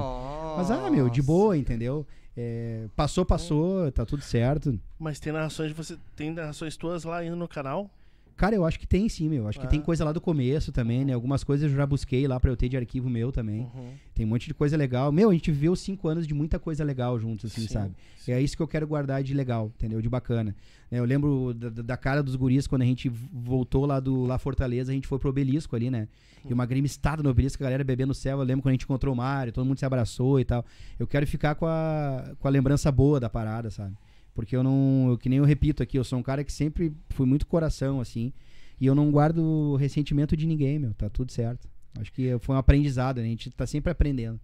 Mas, 0.58 0.70
ah, 0.70 0.92
meu, 0.92 1.10
de 1.10 1.22
boa, 1.22 1.58
entendeu? 1.58 2.06
É, 2.38 2.88
passou, 2.96 3.26
passou, 3.26 3.92
tá 3.92 4.06
tudo 4.06 4.22
certo. 4.22 4.78
Mas 5.00 5.20
tem 5.20 5.32
narrações 5.34 5.70
de 5.70 5.74
você. 5.74 5.98
Tem 6.16 6.30
narrações 6.32 6.76
tuas 6.78 7.04
lá 7.04 7.18
ainda 7.18 7.36
no 7.36 7.48
canal? 7.48 7.90
Cara, 8.36 8.56
eu 8.56 8.66
acho 8.66 8.80
que 8.80 8.88
tem 8.88 9.08
sim, 9.08 9.30
meu. 9.30 9.48
Acho 9.48 9.60
que 9.60 9.68
tem 9.68 9.80
coisa 9.80 10.04
lá 10.04 10.12
do 10.12 10.20
começo 10.20 10.72
também, 10.72 11.06
né? 11.06 11.14
Algumas 11.14 11.44
coisas 11.44 11.70
eu 11.70 11.78
já 11.78 11.86
busquei 11.86 12.28
lá 12.28 12.40
pra 12.40 12.50
eu 12.50 12.58
ter 12.58 12.68
de 12.68 12.76
arquivo 12.76 13.10
meu 13.10 13.32
também. 13.32 13.62
Uhum. 13.62 13.94
Tem 14.14 14.26
um 14.26 14.30
monte 14.30 14.48
de 14.48 14.54
coisa 14.54 14.76
legal. 14.76 15.12
Meu, 15.12 15.30
a 15.30 15.34
gente 15.34 15.52
viveu 15.52 15.76
cinco 15.76 16.08
anos 16.08 16.26
de 16.26 16.34
muita 16.34 16.58
coisa 16.60 16.84
legal 16.84 17.20
juntos, 17.20 17.52
assim, 17.52 17.68
Sim, 17.68 17.74
sabe? 17.74 17.92
sim. 18.18 18.32
E 18.32 18.34
é 18.34 18.42
isso 18.42 18.56
que 18.58 18.64
eu 18.64 18.68
quero 18.68 18.88
guardar 18.88 19.22
de 19.24 19.34
legal, 19.34 19.72
entendeu? 19.76 20.02
De 20.02 20.10
bacana. 20.10 20.56
Né, 20.90 21.00
Eu 21.00 21.06
lembro 21.06 21.54
da, 21.54 21.70
da 21.70 21.98
cara 21.98 22.24
dos 22.24 22.36
guris 22.36 22.66
quando 22.68 22.82
a 22.82 22.86
gente 22.86 23.08
voltou 23.10 23.86
lá 23.86 24.00
do 24.00 24.26
lá 24.26 24.38
Fortaleza, 24.38 24.92
a 24.92 24.96
gente 24.96 25.08
foi 25.08 25.20
pro 25.20 25.30
obelisco 25.30 25.76
ali, 25.76 25.90
né? 25.90 26.08
E 26.46 26.54
uma 26.54 26.66
gremistada 26.66 27.24
no 27.24 27.30
obelisco, 27.30 27.64
a 27.64 27.66
galera 27.66 27.84
bebendo 27.84 28.10
no 28.10 28.14
céu. 28.14 28.40
Eu 28.40 28.44
lembro 28.44 28.62
quando 28.64 28.72
a 28.72 28.74
gente 28.74 28.84
encontrou 28.84 29.14
o 29.14 29.18
Mário, 29.18 29.54
todo 29.54 29.66
mundo 29.66 29.78
se 29.78 29.86
abraçou 29.86 30.40
e 30.40 30.46
tal. 30.46 30.66
Eu 31.00 31.08
quero 31.08 31.26
ficar 31.26 31.56
com 31.56 31.66
a, 31.66 32.34
com 32.38 32.48
a 32.48 32.52
lembrança 32.52 32.92
boa 32.92 33.20
da 33.20 33.30
parada, 33.30 33.70
sabe? 33.72 33.96
Porque 34.34 34.56
eu 34.56 34.64
não. 34.64 35.08
eu- 35.10 35.18
que 35.18 35.30
nem 35.30 35.40
eu 35.40 35.46
repito 35.46 35.84
aqui, 35.84 35.98
eu 35.98 36.04
sou 36.04 36.18
um 36.20 36.24
cara 36.24 36.44
que 36.44 36.52
sempre 36.52 36.92
fui 37.10 37.26
muito 37.26 37.46
coração, 37.46 38.00
assim. 38.02 38.34
E 38.80 38.86
eu 38.86 38.96
não 38.96 39.12
guardo 39.12 39.76
ressentimento 39.76 40.36
de 40.36 40.46
ninguém, 40.48 40.80
meu. 40.80 40.94
Tá 40.94 41.10
tudo 41.10 41.32
certo. 41.32 41.68
Acho 42.00 42.12
que 42.12 42.38
foi 42.40 42.56
um 42.56 42.58
aprendizado, 42.58 43.18
né? 43.18 43.24
A 43.24 43.30
gente 43.30 43.50
tá 43.52 43.68
sempre 43.68 43.92
aprendendo. 43.92 44.40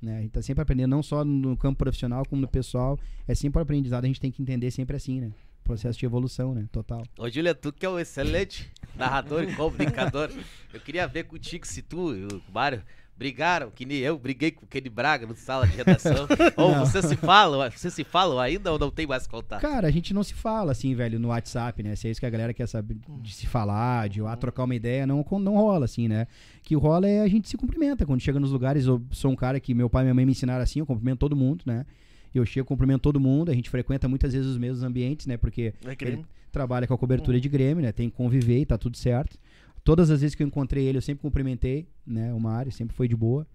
Né? 0.00 0.18
A 0.18 0.20
gente 0.22 0.30
tá 0.32 0.42
sempre 0.42 0.62
aprendendo, 0.62 0.90
não 0.90 1.02
só 1.02 1.24
no 1.24 1.56
campo 1.56 1.78
profissional, 1.78 2.24
como 2.28 2.40
no 2.40 2.48
pessoal. 2.48 2.98
É 3.28 3.34
sempre 3.34 3.58
um 3.58 3.62
aprendizado, 3.62 4.04
a 4.04 4.06
gente 4.06 4.20
tem 4.20 4.30
que 4.30 4.42
entender 4.42 4.70
sempre 4.70 4.96
assim, 4.96 5.20
né? 5.20 5.30
Processo 5.62 5.98
de 5.98 6.04
evolução, 6.04 6.54
né? 6.54 6.66
Total. 6.72 7.02
Ô, 7.18 7.28
Júlia, 7.28 7.54
tu 7.54 7.72
que 7.72 7.86
é 7.86 7.88
um 7.88 7.98
excelente 7.98 8.70
narrador 8.96 9.44
e 9.44 9.54
comunicador. 9.54 10.30
Eu 10.72 10.80
queria 10.80 11.06
ver 11.06 11.24
contigo 11.24 11.66
se 11.66 11.80
tu 11.82 12.12
o 12.12 12.42
Mário 12.52 12.82
brigaram, 13.16 13.70
que 13.70 13.84
nem 13.84 13.98
eu, 13.98 14.18
briguei 14.18 14.50
com 14.50 14.64
o 14.64 14.68
Kenny 14.68 14.88
Braga 14.88 15.26
no 15.26 15.34
sala 15.34 15.66
de 15.66 15.76
redação. 15.76 16.26
ou 16.56 16.72
Não. 16.72 16.84
vocês 16.84 17.04
se 17.04 17.16
falam, 17.16 17.70
vocês 17.70 17.94
se 17.94 18.04
falam 18.04 18.38
ainda 18.38 18.72
ou 18.72 18.78
não 18.78 18.90
tem 18.90 19.06
mais 19.06 19.26
contato? 19.26 19.60
Cara, 19.60 19.86
a 19.86 19.90
gente 19.90 20.12
não 20.12 20.22
se 20.22 20.34
fala 20.34 20.72
assim, 20.72 20.94
velho, 20.94 21.18
no 21.18 21.28
WhatsApp, 21.28 21.82
né? 21.82 21.94
Se 21.94 22.08
é 22.08 22.10
isso 22.10 22.20
que 22.20 22.26
a 22.26 22.30
galera 22.30 22.52
quer 22.52 22.66
saber 22.66 22.96
de 23.20 23.32
se 23.32 23.46
falar, 23.46 24.08
de 24.08 24.20
ah, 24.24 24.36
trocar 24.36 24.64
uma 24.64 24.74
ideia, 24.74 25.06
não, 25.06 25.24
não 25.40 25.54
rola 25.54 25.84
assim, 25.84 26.08
né? 26.08 26.26
O 26.58 26.62
que 26.62 26.74
rola 26.74 27.06
é 27.08 27.20
a 27.20 27.28
gente 27.28 27.48
se 27.48 27.56
cumprimenta. 27.56 28.04
Quando 28.04 28.20
chega 28.20 28.40
nos 28.40 28.50
lugares, 28.50 28.86
eu 28.86 29.00
sou 29.10 29.30
um 29.30 29.36
cara 29.36 29.60
que 29.60 29.74
meu 29.74 29.88
pai 29.88 30.02
e 30.02 30.04
minha 30.06 30.14
mãe 30.14 30.26
me 30.26 30.32
ensinaram 30.32 30.62
assim, 30.62 30.80
eu 30.80 30.86
cumprimento 30.86 31.20
todo 31.20 31.36
mundo, 31.36 31.62
né? 31.66 31.86
Eu 32.34 32.44
chego, 32.44 32.66
cumprimento 32.66 33.02
todo 33.02 33.20
mundo, 33.20 33.50
a 33.50 33.54
gente 33.54 33.70
frequenta 33.70 34.08
muitas 34.08 34.32
vezes 34.32 34.48
os 34.48 34.58
mesmos 34.58 34.82
ambientes, 34.82 35.26
né? 35.26 35.36
Porque 35.36 35.72
É 35.84 35.96
ele 36.00 36.24
trabalha 36.50 36.86
com 36.86 36.94
a 36.94 36.98
cobertura 36.98 37.40
de 37.40 37.48
Grêmio, 37.48 37.82
né? 37.82 37.92
Tem 37.92 38.10
que 38.10 38.16
conviver 38.16 38.60
e 38.60 38.66
tá 38.66 38.76
tudo 38.76 38.96
certo. 38.96 39.38
Todas 39.84 40.10
as 40.10 40.22
vezes 40.22 40.34
que 40.34 40.42
eu 40.42 40.46
encontrei 40.46 40.86
ele, 40.86 40.98
eu 40.98 41.02
sempre 41.02 41.22
cumprimentei, 41.22 41.86
né? 42.06 42.32
O 42.32 42.40
Mário 42.40 42.72
sempre 42.72 42.96
foi 42.96 43.06
de 43.06 43.14
boa. 43.14 43.46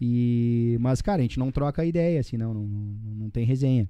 E 0.00 0.76
mas 0.80 1.00
cara, 1.00 1.20
a 1.20 1.22
gente 1.22 1.38
não 1.38 1.50
troca 1.50 1.84
ideia 1.84 2.20
assim, 2.20 2.36
não, 2.36 2.52
não, 2.52 2.62
não, 2.62 3.30
tem 3.30 3.44
resenha. 3.44 3.88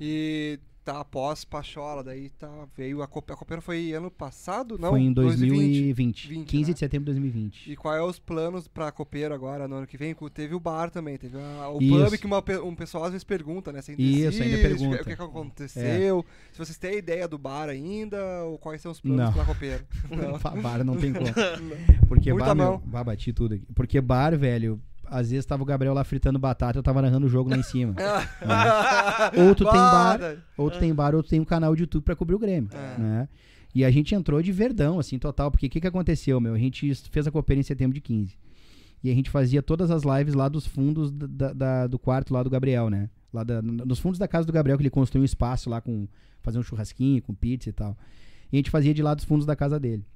E 0.00 0.58
tá 0.86 1.00
após 1.00 1.44
Pachola, 1.44 2.04
daí 2.04 2.30
tá, 2.30 2.48
veio 2.76 3.02
a 3.02 3.08
Copa. 3.08 3.32
A 3.34 3.36
Copeira 3.36 3.60
foi 3.60 3.92
ano 3.92 4.08
passado? 4.08 4.78
Não, 4.78 4.90
foi 4.90 5.00
em 5.00 5.12
2020. 5.12 5.48
2020, 5.56 6.28
20, 6.28 6.46
15 6.46 6.62
né? 6.68 6.72
de 6.74 6.78
setembro 6.78 7.04
de 7.06 7.18
2020. 7.20 7.72
E 7.72 7.76
qual 7.76 7.92
é 7.92 8.00
os 8.00 8.20
planos 8.20 8.68
pra 8.68 8.92
Copeiro 8.92 9.34
agora, 9.34 9.66
no 9.66 9.74
ano 9.76 9.86
que 9.86 9.96
vem? 9.98 10.14
Teve 10.32 10.54
o 10.54 10.60
bar 10.60 10.88
também, 10.88 11.18
teve 11.18 11.36
a- 11.36 11.68
o 11.70 11.82
Isso. 11.82 12.04
pub 12.04 12.18
que 12.18 12.26
uma 12.26 12.44
um 12.64 12.76
pessoal 12.76 13.04
às 13.04 13.10
vezes 13.10 13.24
pergunta, 13.24 13.72
né? 13.72 13.82
Se 13.82 13.90
ainda 13.90 14.02
Isso, 14.02 14.40
ainda 14.40 14.58
pergunta. 14.58 15.02
O 15.02 15.04
que, 15.04 15.16
que 15.16 15.22
aconteceu? 15.22 16.24
Se 16.52 16.58
vocês 16.58 16.78
têm 16.78 16.98
ideia 16.98 17.26
do 17.26 17.36
bar 17.36 17.68
ainda, 17.68 18.44
ou 18.44 18.56
quais 18.56 18.80
são 18.80 18.92
os 18.92 19.00
planos 19.00 19.24
Não. 19.24 19.32
pra 19.32 19.44
Copeiro? 19.44 19.84
Não. 20.08 20.36
Bar 20.62 20.84
não 20.84 20.96
tem 20.96 21.12
como. 21.12 21.26
Porque 22.08 22.32
Muita 22.32 22.54
bar, 22.54 22.54
meu, 22.54 22.78
bah, 22.86 23.02
bati 23.02 23.32
tudo 23.32 23.54
aqui. 23.54 23.66
Porque 23.74 24.00
bar, 24.00 24.36
velho, 24.38 24.80
às 25.10 25.30
vezes 25.30 25.44
tava 25.46 25.62
o 25.62 25.66
Gabriel 25.66 25.94
lá 25.94 26.04
fritando 26.04 26.38
batata, 26.38 26.78
eu 26.78 26.82
tava 26.82 27.00
narrando 27.02 27.26
o 27.26 27.28
jogo 27.28 27.50
lá 27.50 27.56
em 27.56 27.62
cima. 27.62 27.94
Ou 29.36 29.54
tu 29.54 29.64
tem 29.64 29.72
bar, 29.72 30.18
Bada. 30.18 30.44
ou 30.56 30.70
tu 30.70 30.78
tem 30.78 30.94
bar, 30.94 31.14
ou 31.14 31.22
tu 31.22 31.28
tem 31.28 31.40
um 31.40 31.44
canal 31.44 31.74
de 31.74 31.82
YouTube 31.82 32.02
pra 32.04 32.16
cobrir 32.16 32.34
o 32.34 32.38
Grêmio, 32.38 32.70
É. 32.72 32.98
né? 33.00 33.28
E 33.74 33.84
a 33.84 33.90
gente 33.90 34.14
entrou 34.14 34.40
de 34.40 34.52
verdão, 34.52 34.98
assim, 34.98 35.18
total. 35.18 35.50
Porque 35.50 35.66
o 35.66 35.70
que 35.70 35.80
que 35.80 35.86
aconteceu, 35.86 36.40
meu? 36.40 36.54
A 36.54 36.58
gente 36.58 36.94
fez 37.10 37.26
a 37.26 37.30
copeira 37.30 37.60
em 37.60 37.62
setembro 37.62 37.94
de 37.94 38.00
15. 38.00 38.34
E 39.04 39.10
a 39.10 39.14
gente 39.14 39.28
fazia 39.28 39.62
todas 39.62 39.90
as 39.90 40.02
lives 40.02 40.32
lá 40.34 40.48
dos 40.48 40.66
fundos 40.66 41.10
da- 41.12 41.52
da- 41.52 41.86
do 41.86 41.98
quarto 41.98 42.32
lá 42.32 42.42
do 42.42 42.48
Gabriel, 42.48 42.88
né? 42.88 43.10
Lá 43.30 43.44
da- 43.44 43.60
nos 43.60 43.98
fundos 43.98 44.18
da 44.18 44.26
casa 44.26 44.46
do 44.46 44.52
Gabriel, 44.52 44.78
que 44.78 44.82
ele 44.82 44.88
construiu 44.90 45.22
um 45.22 45.24
espaço 45.26 45.68
lá 45.68 45.80
com... 45.82 46.08
Fazer 46.40 46.58
um 46.58 46.62
churrasquinho, 46.62 47.20
com 47.22 47.34
pizza 47.34 47.68
e 47.68 47.72
tal. 47.72 47.96
E 48.50 48.56
a 48.56 48.58
gente 48.58 48.70
fazia 48.70 48.94
de 48.94 49.02
lá 49.02 49.12
dos 49.12 49.24
fundos 49.24 49.44
da 49.44 49.54
casa 49.54 49.78
dele. 49.78 50.06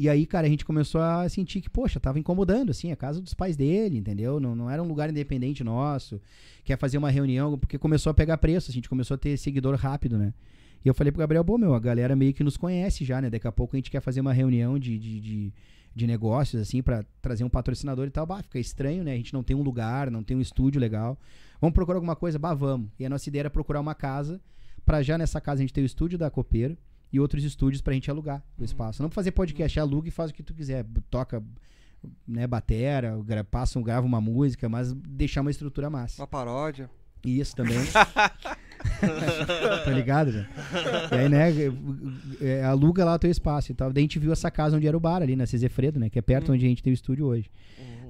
E 0.00 0.08
aí, 0.08 0.24
cara, 0.24 0.46
a 0.46 0.50
gente 0.50 0.64
começou 0.64 1.02
a 1.02 1.28
sentir 1.28 1.60
que, 1.60 1.68
poxa, 1.68 2.00
tava 2.00 2.18
incomodando, 2.18 2.70
assim, 2.70 2.90
a 2.90 2.96
casa 2.96 3.20
dos 3.20 3.34
pais 3.34 3.54
dele, 3.54 3.98
entendeu? 3.98 4.40
Não, 4.40 4.56
não 4.56 4.70
era 4.70 4.82
um 4.82 4.88
lugar 4.88 5.10
independente 5.10 5.62
nosso. 5.62 6.18
Quer 6.64 6.78
fazer 6.78 6.96
uma 6.96 7.10
reunião, 7.10 7.58
porque 7.58 7.76
começou 7.76 8.08
a 8.08 8.14
pegar 8.14 8.38
preço, 8.38 8.70
a 8.70 8.72
gente 8.72 8.88
começou 8.88 9.16
a 9.16 9.18
ter 9.18 9.36
seguidor 9.36 9.74
rápido, 9.74 10.16
né? 10.16 10.32
E 10.82 10.88
eu 10.88 10.94
falei 10.94 11.12
pro 11.12 11.18
Gabriel, 11.18 11.44
pô, 11.44 11.58
meu, 11.58 11.74
a 11.74 11.78
galera 11.78 12.16
meio 12.16 12.32
que 12.32 12.42
nos 12.42 12.56
conhece 12.56 13.04
já, 13.04 13.20
né? 13.20 13.28
Daqui 13.28 13.46
a 13.46 13.52
pouco 13.52 13.76
a 13.76 13.78
gente 13.78 13.90
quer 13.90 14.00
fazer 14.00 14.22
uma 14.22 14.32
reunião 14.32 14.78
de, 14.78 14.98
de, 14.98 15.20
de, 15.20 15.52
de 15.94 16.06
negócios, 16.06 16.62
assim, 16.62 16.82
pra 16.82 17.04
trazer 17.20 17.44
um 17.44 17.50
patrocinador 17.50 18.06
e 18.06 18.10
tal. 18.10 18.24
Bah, 18.24 18.42
fica 18.42 18.58
estranho, 18.58 19.04
né? 19.04 19.12
A 19.12 19.16
gente 19.16 19.34
não 19.34 19.42
tem 19.42 19.54
um 19.54 19.62
lugar, 19.62 20.10
não 20.10 20.22
tem 20.22 20.34
um 20.34 20.40
estúdio 20.40 20.80
legal. 20.80 21.20
Vamos 21.60 21.74
procurar 21.74 21.98
alguma 21.98 22.16
coisa? 22.16 22.38
Bah, 22.38 22.54
vamos. 22.54 22.88
E 22.98 23.04
a 23.04 23.10
nossa 23.10 23.28
ideia 23.28 23.42
era 23.42 23.50
procurar 23.50 23.80
uma 23.80 23.94
casa, 23.94 24.40
pra 24.86 25.02
já 25.02 25.18
nessa 25.18 25.42
casa 25.42 25.60
a 25.60 25.64
gente 25.64 25.74
ter 25.74 25.82
o 25.82 25.84
estúdio 25.84 26.16
da 26.16 26.30
Copeira 26.30 26.74
e 27.12 27.18
outros 27.20 27.44
estúdios 27.44 27.82
pra 27.82 27.94
gente 27.94 28.10
alugar 28.10 28.42
o 28.58 28.64
espaço. 28.64 29.02
Não 29.02 29.10
fazer 29.10 29.32
podcast, 29.32 29.78
aluga 29.80 30.08
e 30.08 30.10
faz 30.12 30.30
o 30.30 30.34
que 30.34 30.42
tu 30.42 30.54
quiser. 30.54 30.84
Toca, 31.10 31.42
né, 32.26 32.46
batera, 32.46 33.16
gra- 33.24 33.44
passa, 33.44 33.78
um- 33.78 33.82
grava 33.82 34.06
uma 34.06 34.20
música, 34.20 34.68
mas 34.68 34.92
deixar 34.92 35.40
uma 35.40 35.50
estrutura 35.50 35.90
massa. 35.90 36.20
Uma 36.22 36.26
paródia. 36.28 36.88
Isso 37.24 37.54
também. 37.56 37.76
tá 39.84 39.90
ligado, 39.90 40.32
né? 40.32 40.48
E 41.12 41.14
aí, 41.14 41.28
né, 41.28 41.48
é, 42.40 42.64
aluga 42.64 43.04
lá 43.04 43.14
o 43.14 43.18
teu 43.18 43.30
espaço 43.30 43.70
e 43.72 43.74
tal. 43.74 43.92
Daí 43.92 44.02
a 44.02 44.04
gente 44.04 44.18
viu 44.18 44.32
essa 44.32 44.50
casa 44.50 44.76
onde 44.76 44.86
era 44.86 44.96
o 44.96 45.00
bar 45.00 45.22
ali, 45.22 45.36
na 45.36 45.46
Cezefredo, 45.46 45.98
né? 46.00 46.08
Que 46.08 46.18
é 46.18 46.22
perto 46.22 46.52
onde 46.52 46.64
a 46.64 46.68
gente 46.68 46.82
tem 46.82 46.92
o 46.92 46.94
estúdio 46.94 47.26
hoje. 47.26 47.50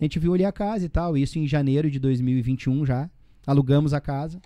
A 0.01 0.05
gente 0.05 0.19
viu 0.19 0.33
ali 0.33 0.45
a 0.45 0.53
casa 0.53 0.85
e 0.85 0.89
tal, 0.89 1.17
isso 1.17 1.39
em 1.39 1.47
janeiro 1.47 1.91
de 1.91 1.99
2021 1.99 2.87
já. 2.87 3.11
Alugamos 3.47 3.93
a 3.93 4.01
casa. 4.01 4.41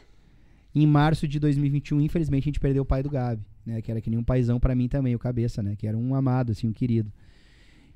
Em 0.74 0.86
março 0.86 1.28
de 1.28 1.38
2021, 1.38 2.00
infelizmente, 2.00 2.44
a 2.44 2.46
gente 2.46 2.58
perdeu 2.60 2.82
o 2.82 2.86
pai 2.86 3.02
do 3.02 3.10
Gabi, 3.10 3.42
né? 3.66 3.80
Que 3.82 3.90
era 3.90 4.00
que 4.00 4.10
nem 4.10 4.18
um 4.18 4.24
paizão 4.24 4.58
pra 4.60 4.74
mim 4.74 4.88
também, 4.88 5.14
o 5.14 5.18
cabeça, 5.18 5.62
né? 5.62 5.76
Que 5.76 5.86
era 5.86 5.96
um 5.96 6.14
amado, 6.14 6.52
assim, 6.52 6.66
um 6.68 6.72
querido. 6.72 7.12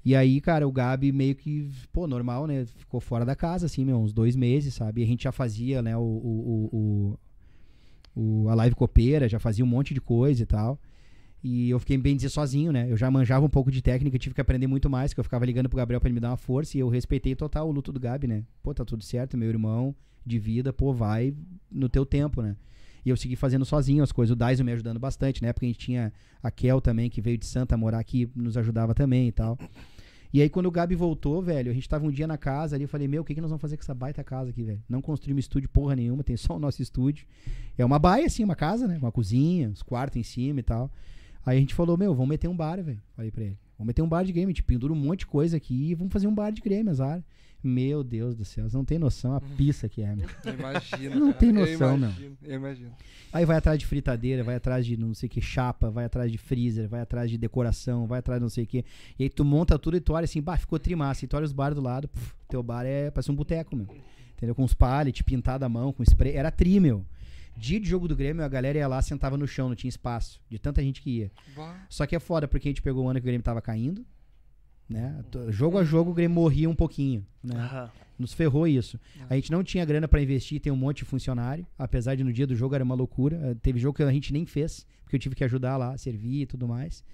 E 0.04 0.14
aí, 0.16 0.40
cara, 0.40 0.66
o 0.66 0.72
Gabi 0.72 1.12
meio 1.12 1.34
que, 1.34 1.68
pô, 1.92 2.06
normal, 2.06 2.46
né? 2.46 2.64
Ficou 2.64 3.00
fora 3.00 3.24
da 3.24 3.36
casa, 3.36 3.66
assim, 3.66 3.84
meu, 3.84 3.98
uns 3.98 4.12
dois 4.12 4.36
meses, 4.36 4.74
sabe? 4.74 5.00
E 5.00 5.04
a 5.04 5.06
gente 5.06 5.24
já 5.24 5.32
fazia, 5.32 5.82
né, 5.82 5.96
o, 5.96 6.00
o, 6.00 6.68
o, 6.72 7.18
o- 8.44 8.48
a 8.48 8.54
live 8.54 8.74
copeira, 8.74 9.28
já 9.28 9.38
fazia 9.38 9.64
um 9.64 9.68
monte 9.68 9.94
de 9.94 10.00
coisa 10.00 10.42
e 10.42 10.46
tal. 10.46 10.80
E 11.42 11.70
eu 11.70 11.78
fiquei 11.78 11.96
bem 11.98 12.16
dizer 12.16 12.30
sozinho, 12.30 12.72
né? 12.72 12.90
Eu 12.90 12.96
já 12.96 13.10
manjava 13.10 13.46
um 13.46 13.48
pouco 13.48 13.70
de 13.70 13.80
técnica, 13.82 14.18
tive 14.18 14.34
que 14.34 14.40
aprender 14.40 14.66
muito 14.66 14.90
mais, 14.90 15.14
que 15.14 15.20
eu 15.20 15.24
ficava 15.24 15.46
ligando 15.46 15.68
pro 15.68 15.76
Gabriel 15.76 16.00
pra 16.00 16.08
ele 16.08 16.14
me 16.14 16.20
dar 16.20 16.30
uma 16.30 16.36
força 16.36 16.76
e 16.76 16.80
eu 16.80 16.88
respeitei 16.88 17.34
total 17.36 17.68
o 17.68 17.72
luto 17.72 17.92
do 17.92 18.00
Gabi, 18.00 18.26
né? 18.26 18.44
Pô, 18.62 18.74
tá 18.74 18.84
tudo 18.84 19.04
certo, 19.04 19.36
meu 19.36 19.48
irmão 19.48 19.94
de 20.26 20.38
vida, 20.38 20.72
pô, 20.72 20.92
vai 20.92 21.34
no 21.70 21.88
teu 21.88 22.04
tempo, 22.04 22.42
né? 22.42 22.56
E 23.04 23.10
eu 23.10 23.16
segui 23.16 23.36
fazendo 23.36 23.64
sozinho 23.64 24.02
as 24.02 24.12
coisas. 24.12 24.32
O 24.32 24.36
Daiso 24.36 24.64
me 24.64 24.72
ajudando 24.72 24.98
bastante. 24.98 25.42
Na 25.42 25.48
época 25.48 25.66
a 25.66 25.68
gente 25.68 25.78
tinha 25.78 26.12
a 26.42 26.50
Kel 26.50 26.80
também, 26.80 27.08
que 27.08 27.20
veio 27.20 27.38
de 27.38 27.46
Santa 27.46 27.76
morar 27.76 27.98
aqui, 27.98 28.30
nos 28.34 28.56
ajudava 28.56 28.94
também 28.94 29.28
e 29.28 29.32
tal. 29.32 29.58
E 30.32 30.42
aí, 30.42 30.50
quando 30.50 30.66
o 30.66 30.70
Gabi 30.70 30.94
voltou, 30.94 31.40
velho, 31.40 31.70
a 31.70 31.74
gente 31.74 31.88
tava 31.88 32.06
um 32.06 32.10
dia 32.10 32.26
na 32.26 32.36
casa 32.36 32.76
ali, 32.76 32.84
eu 32.84 32.88
falei, 32.88 33.08
meu, 33.08 33.22
o 33.22 33.24
que, 33.24 33.34
que 33.34 33.40
nós 33.40 33.50
vamos 33.50 33.62
fazer 33.62 33.78
com 33.78 33.82
essa 33.82 33.94
baita 33.94 34.22
casa 34.22 34.50
aqui, 34.50 34.62
velho? 34.62 34.82
Não 34.86 35.00
construímos 35.00 35.44
estúdio 35.44 35.70
porra 35.70 35.96
nenhuma, 35.96 36.22
tem 36.22 36.36
só 36.36 36.56
o 36.56 36.58
nosso 36.58 36.82
estúdio. 36.82 37.26
É 37.78 37.84
uma 37.84 37.98
baia, 37.98 38.26
assim, 38.26 38.44
uma 38.44 38.54
casa, 38.54 38.86
né? 38.86 38.98
Uma 38.98 39.10
cozinha, 39.10 39.70
os 39.70 39.82
quartos 39.82 40.16
em 40.18 40.22
cima 40.22 40.60
e 40.60 40.62
tal. 40.62 40.92
Aí 41.46 41.56
a 41.56 41.60
gente 41.60 41.74
falou, 41.74 41.96
meu, 41.96 42.14
vamos 42.14 42.28
meter 42.28 42.46
um 42.46 42.54
bar, 42.54 42.82
velho. 42.82 43.00
Falei 43.16 43.30
pra 43.30 43.44
ele. 43.44 43.58
Vamos 43.78 43.86
meter 43.86 44.02
um 44.02 44.08
bar 44.08 44.22
de 44.22 44.32
game, 44.32 44.44
a 44.44 44.48
gente 44.48 44.62
pendura 44.62 44.92
um 44.92 44.96
monte 44.96 45.20
de 45.20 45.26
coisa 45.26 45.56
aqui 45.56 45.90
e 45.90 45.94
vamos 45.94 46.12
fazer 46.12 46.26
um 46.26 46.34
bar 46.34 46.50
de 46.50 46.60
game, 46.60 46.90
azar. 46.90 47.24
Meu 47.62 48.04
Deus 48.04 48.36
do 48.36 48.44
céu, 48.44 48.68
você 48.68 48.76
não 48.76 48.84
tem 48.84 48.98
noção 48.98 49.34
a 49.34 49.40
pista 49.40 49.88
que 49.88 50.00
é, 50.00 50.14
meu. 50.14 50.28
Eu 50.44 50.54
imagino. 50.54 51.14
Não 51.16 51.26
cara. 51.32 51.38
tem 51.38 51.48
Eu 51.48 51.54
noção, 51.54 51.98
meu. 51.98 52.08
imagino, 52.08 52.36
Eu 52.42 52.54
imagino. 52.56 52.92
Aí 53.32 53.44
vai 53.44 53.56
atrás 53.56 53.78
de 53.78 53.84
fritadeira, 53.86 54.44
vai 54.44 54.54
atrás 54.54 54.86
de 54.86 54.96
não 54.96 55.12
sei 55.12 55.26
o 55.26 55.30
que, 55.30 55.40
chapa, 55.40 55.90
vai 55.90 56.04
atrás 56.04 56.30
de 56.30 56.38
freezer, 56.38 56.88
vai 56.88 57.00
atrás 57.00 57.30
de 57.30 57.36
decoração, 57.36 58.06
vai 58.06 58.20
atrás 58.20 58.38
de 58.38 58.42
não 58.42 58.48
sei 58.48 58.64
o 58.64 58.66
que. 58.66 58.84
E 59.18 59.24
aí 59.24 59.28
tu 59.28 59.44
monta 59.44 59.78
tudo 59.78 59.96
e 59.96 60.00
tu 60.00 60.12
olha 60.12 60.24
assim, 60.24 60.40
bah, 60.40 60.56
ficou 60.56 60.78
trimassa. 60.78 61.24
E 61.24 61.28
tu 61.28 61.36
olha 61.36 61.44
os 61.44 61.52
bares 61.52 61.74
do 61.74 61.82
lado, 61.82 62.06
puf, 62.08 62.32
teu 62.48 62.62
bar 62.62 62.86
é, 62.86 63.10
parece 63.10 63.30
um 63.30 63.34
boteco, 63.34 63.74
meu. 63.74 63.86
Entendeu? 64.36 64.54
Com 64.54 64.62
os 64.62 64.72
pallets, 64.72 65.22
pintado 65.22 65.64
à 65.64 65.68
mão, 65.68 65.92
com 65.92 66.02
spray. 66.04 66.36
Era 66.36 66.50
tri, 66.52 66.78
meu. 66.78 67.04
Dia 67.56 67.80
de 67.80 67.88
jogo 67.88 68.06
do 68.06 68.14
Grêmio, 68.14 68.44
a 68.44 68.48
galera 68.48 68.78
ia 68.78 68.86
lá, 68.86 69.02
sentava 69.02 69.36
no 69.36 69.48
chão, 69.48 69.68
não 69.68 69.74
tinha 69.74 69.88
espaço. 69.88 70.40
De 70.48 70.60
tanta 70.60 70.80
gente 70.80 71.02
que 71.02 71.10
ia. 71.10 71.32
Bah. 71.56 71.74
Só 71.88 72.06
que 72.06 72.14
é 72.14 72.20
foda, 72.20 72.46
porque 72.46 72.68
a 72.68 72.70
gente 72.70 72.80
pegou 72.80 73.04
o 73.04 73.08
ano 73.08 73.18
que 73.18 73.24
o 73.24 73.26
Grêmio 73.26 73.42
tava 73.42 73.60
caindo, 73.60 74.06
né? 74.88 75.22
T- 75.30 75.52
Jogo 75.52 75.78
a 75.78 75.84
jogo 75.84 76.10
o 76.10 76.14
Grêmio 76.14 76.34
morria 76.34 76.68
um 76.68 76.74
pouquinho, 76.74 77.24
né? 77.42 77.54
Aham. 77.56 77.90
Nos 78.18 78.32
ferrou 78.32 78.66
isso. 78.66 78.98
A 79.30 79.36
gente 79.36 79.52
não 79.52 79.62
tinha 79.62 79.84
grana 79.84 80.08
pra 80.08 80.20
investir, 80.20 80.60
tem 80.60 80.72
um 80.72 80.76
monte 80.76 80.98
de 80.98 81.04
funcionário, 81.04 81.64
apesar 81.78 82.16
de 82.16 82.24
no 82.24 82.32
dia 82.32 82.48
do 82.48 82.56
jogo 82.56 82.74
era 82.74 82.82
uma 82.82 82.94
loucura. 82.96 83.36
Eh, 83.50 83.54
Teve 83.62 83.78
jogo 83.78 83.96
que 83.96 84.02
a 84.02 84.10
gente 84.10 84.32
nem 84.32 84.44
fez, 84.44 84.84
porque 85.04 85.14
eu 85.14 85.20
tive 85.20 85.36
que 85.36 85.44
ajudar 85.44 85.76
lá, 85.76 85.96
servir 85.96 86.42
e 86.42 86.46
tudo 86.46 86.66
mais. 86.66 87.04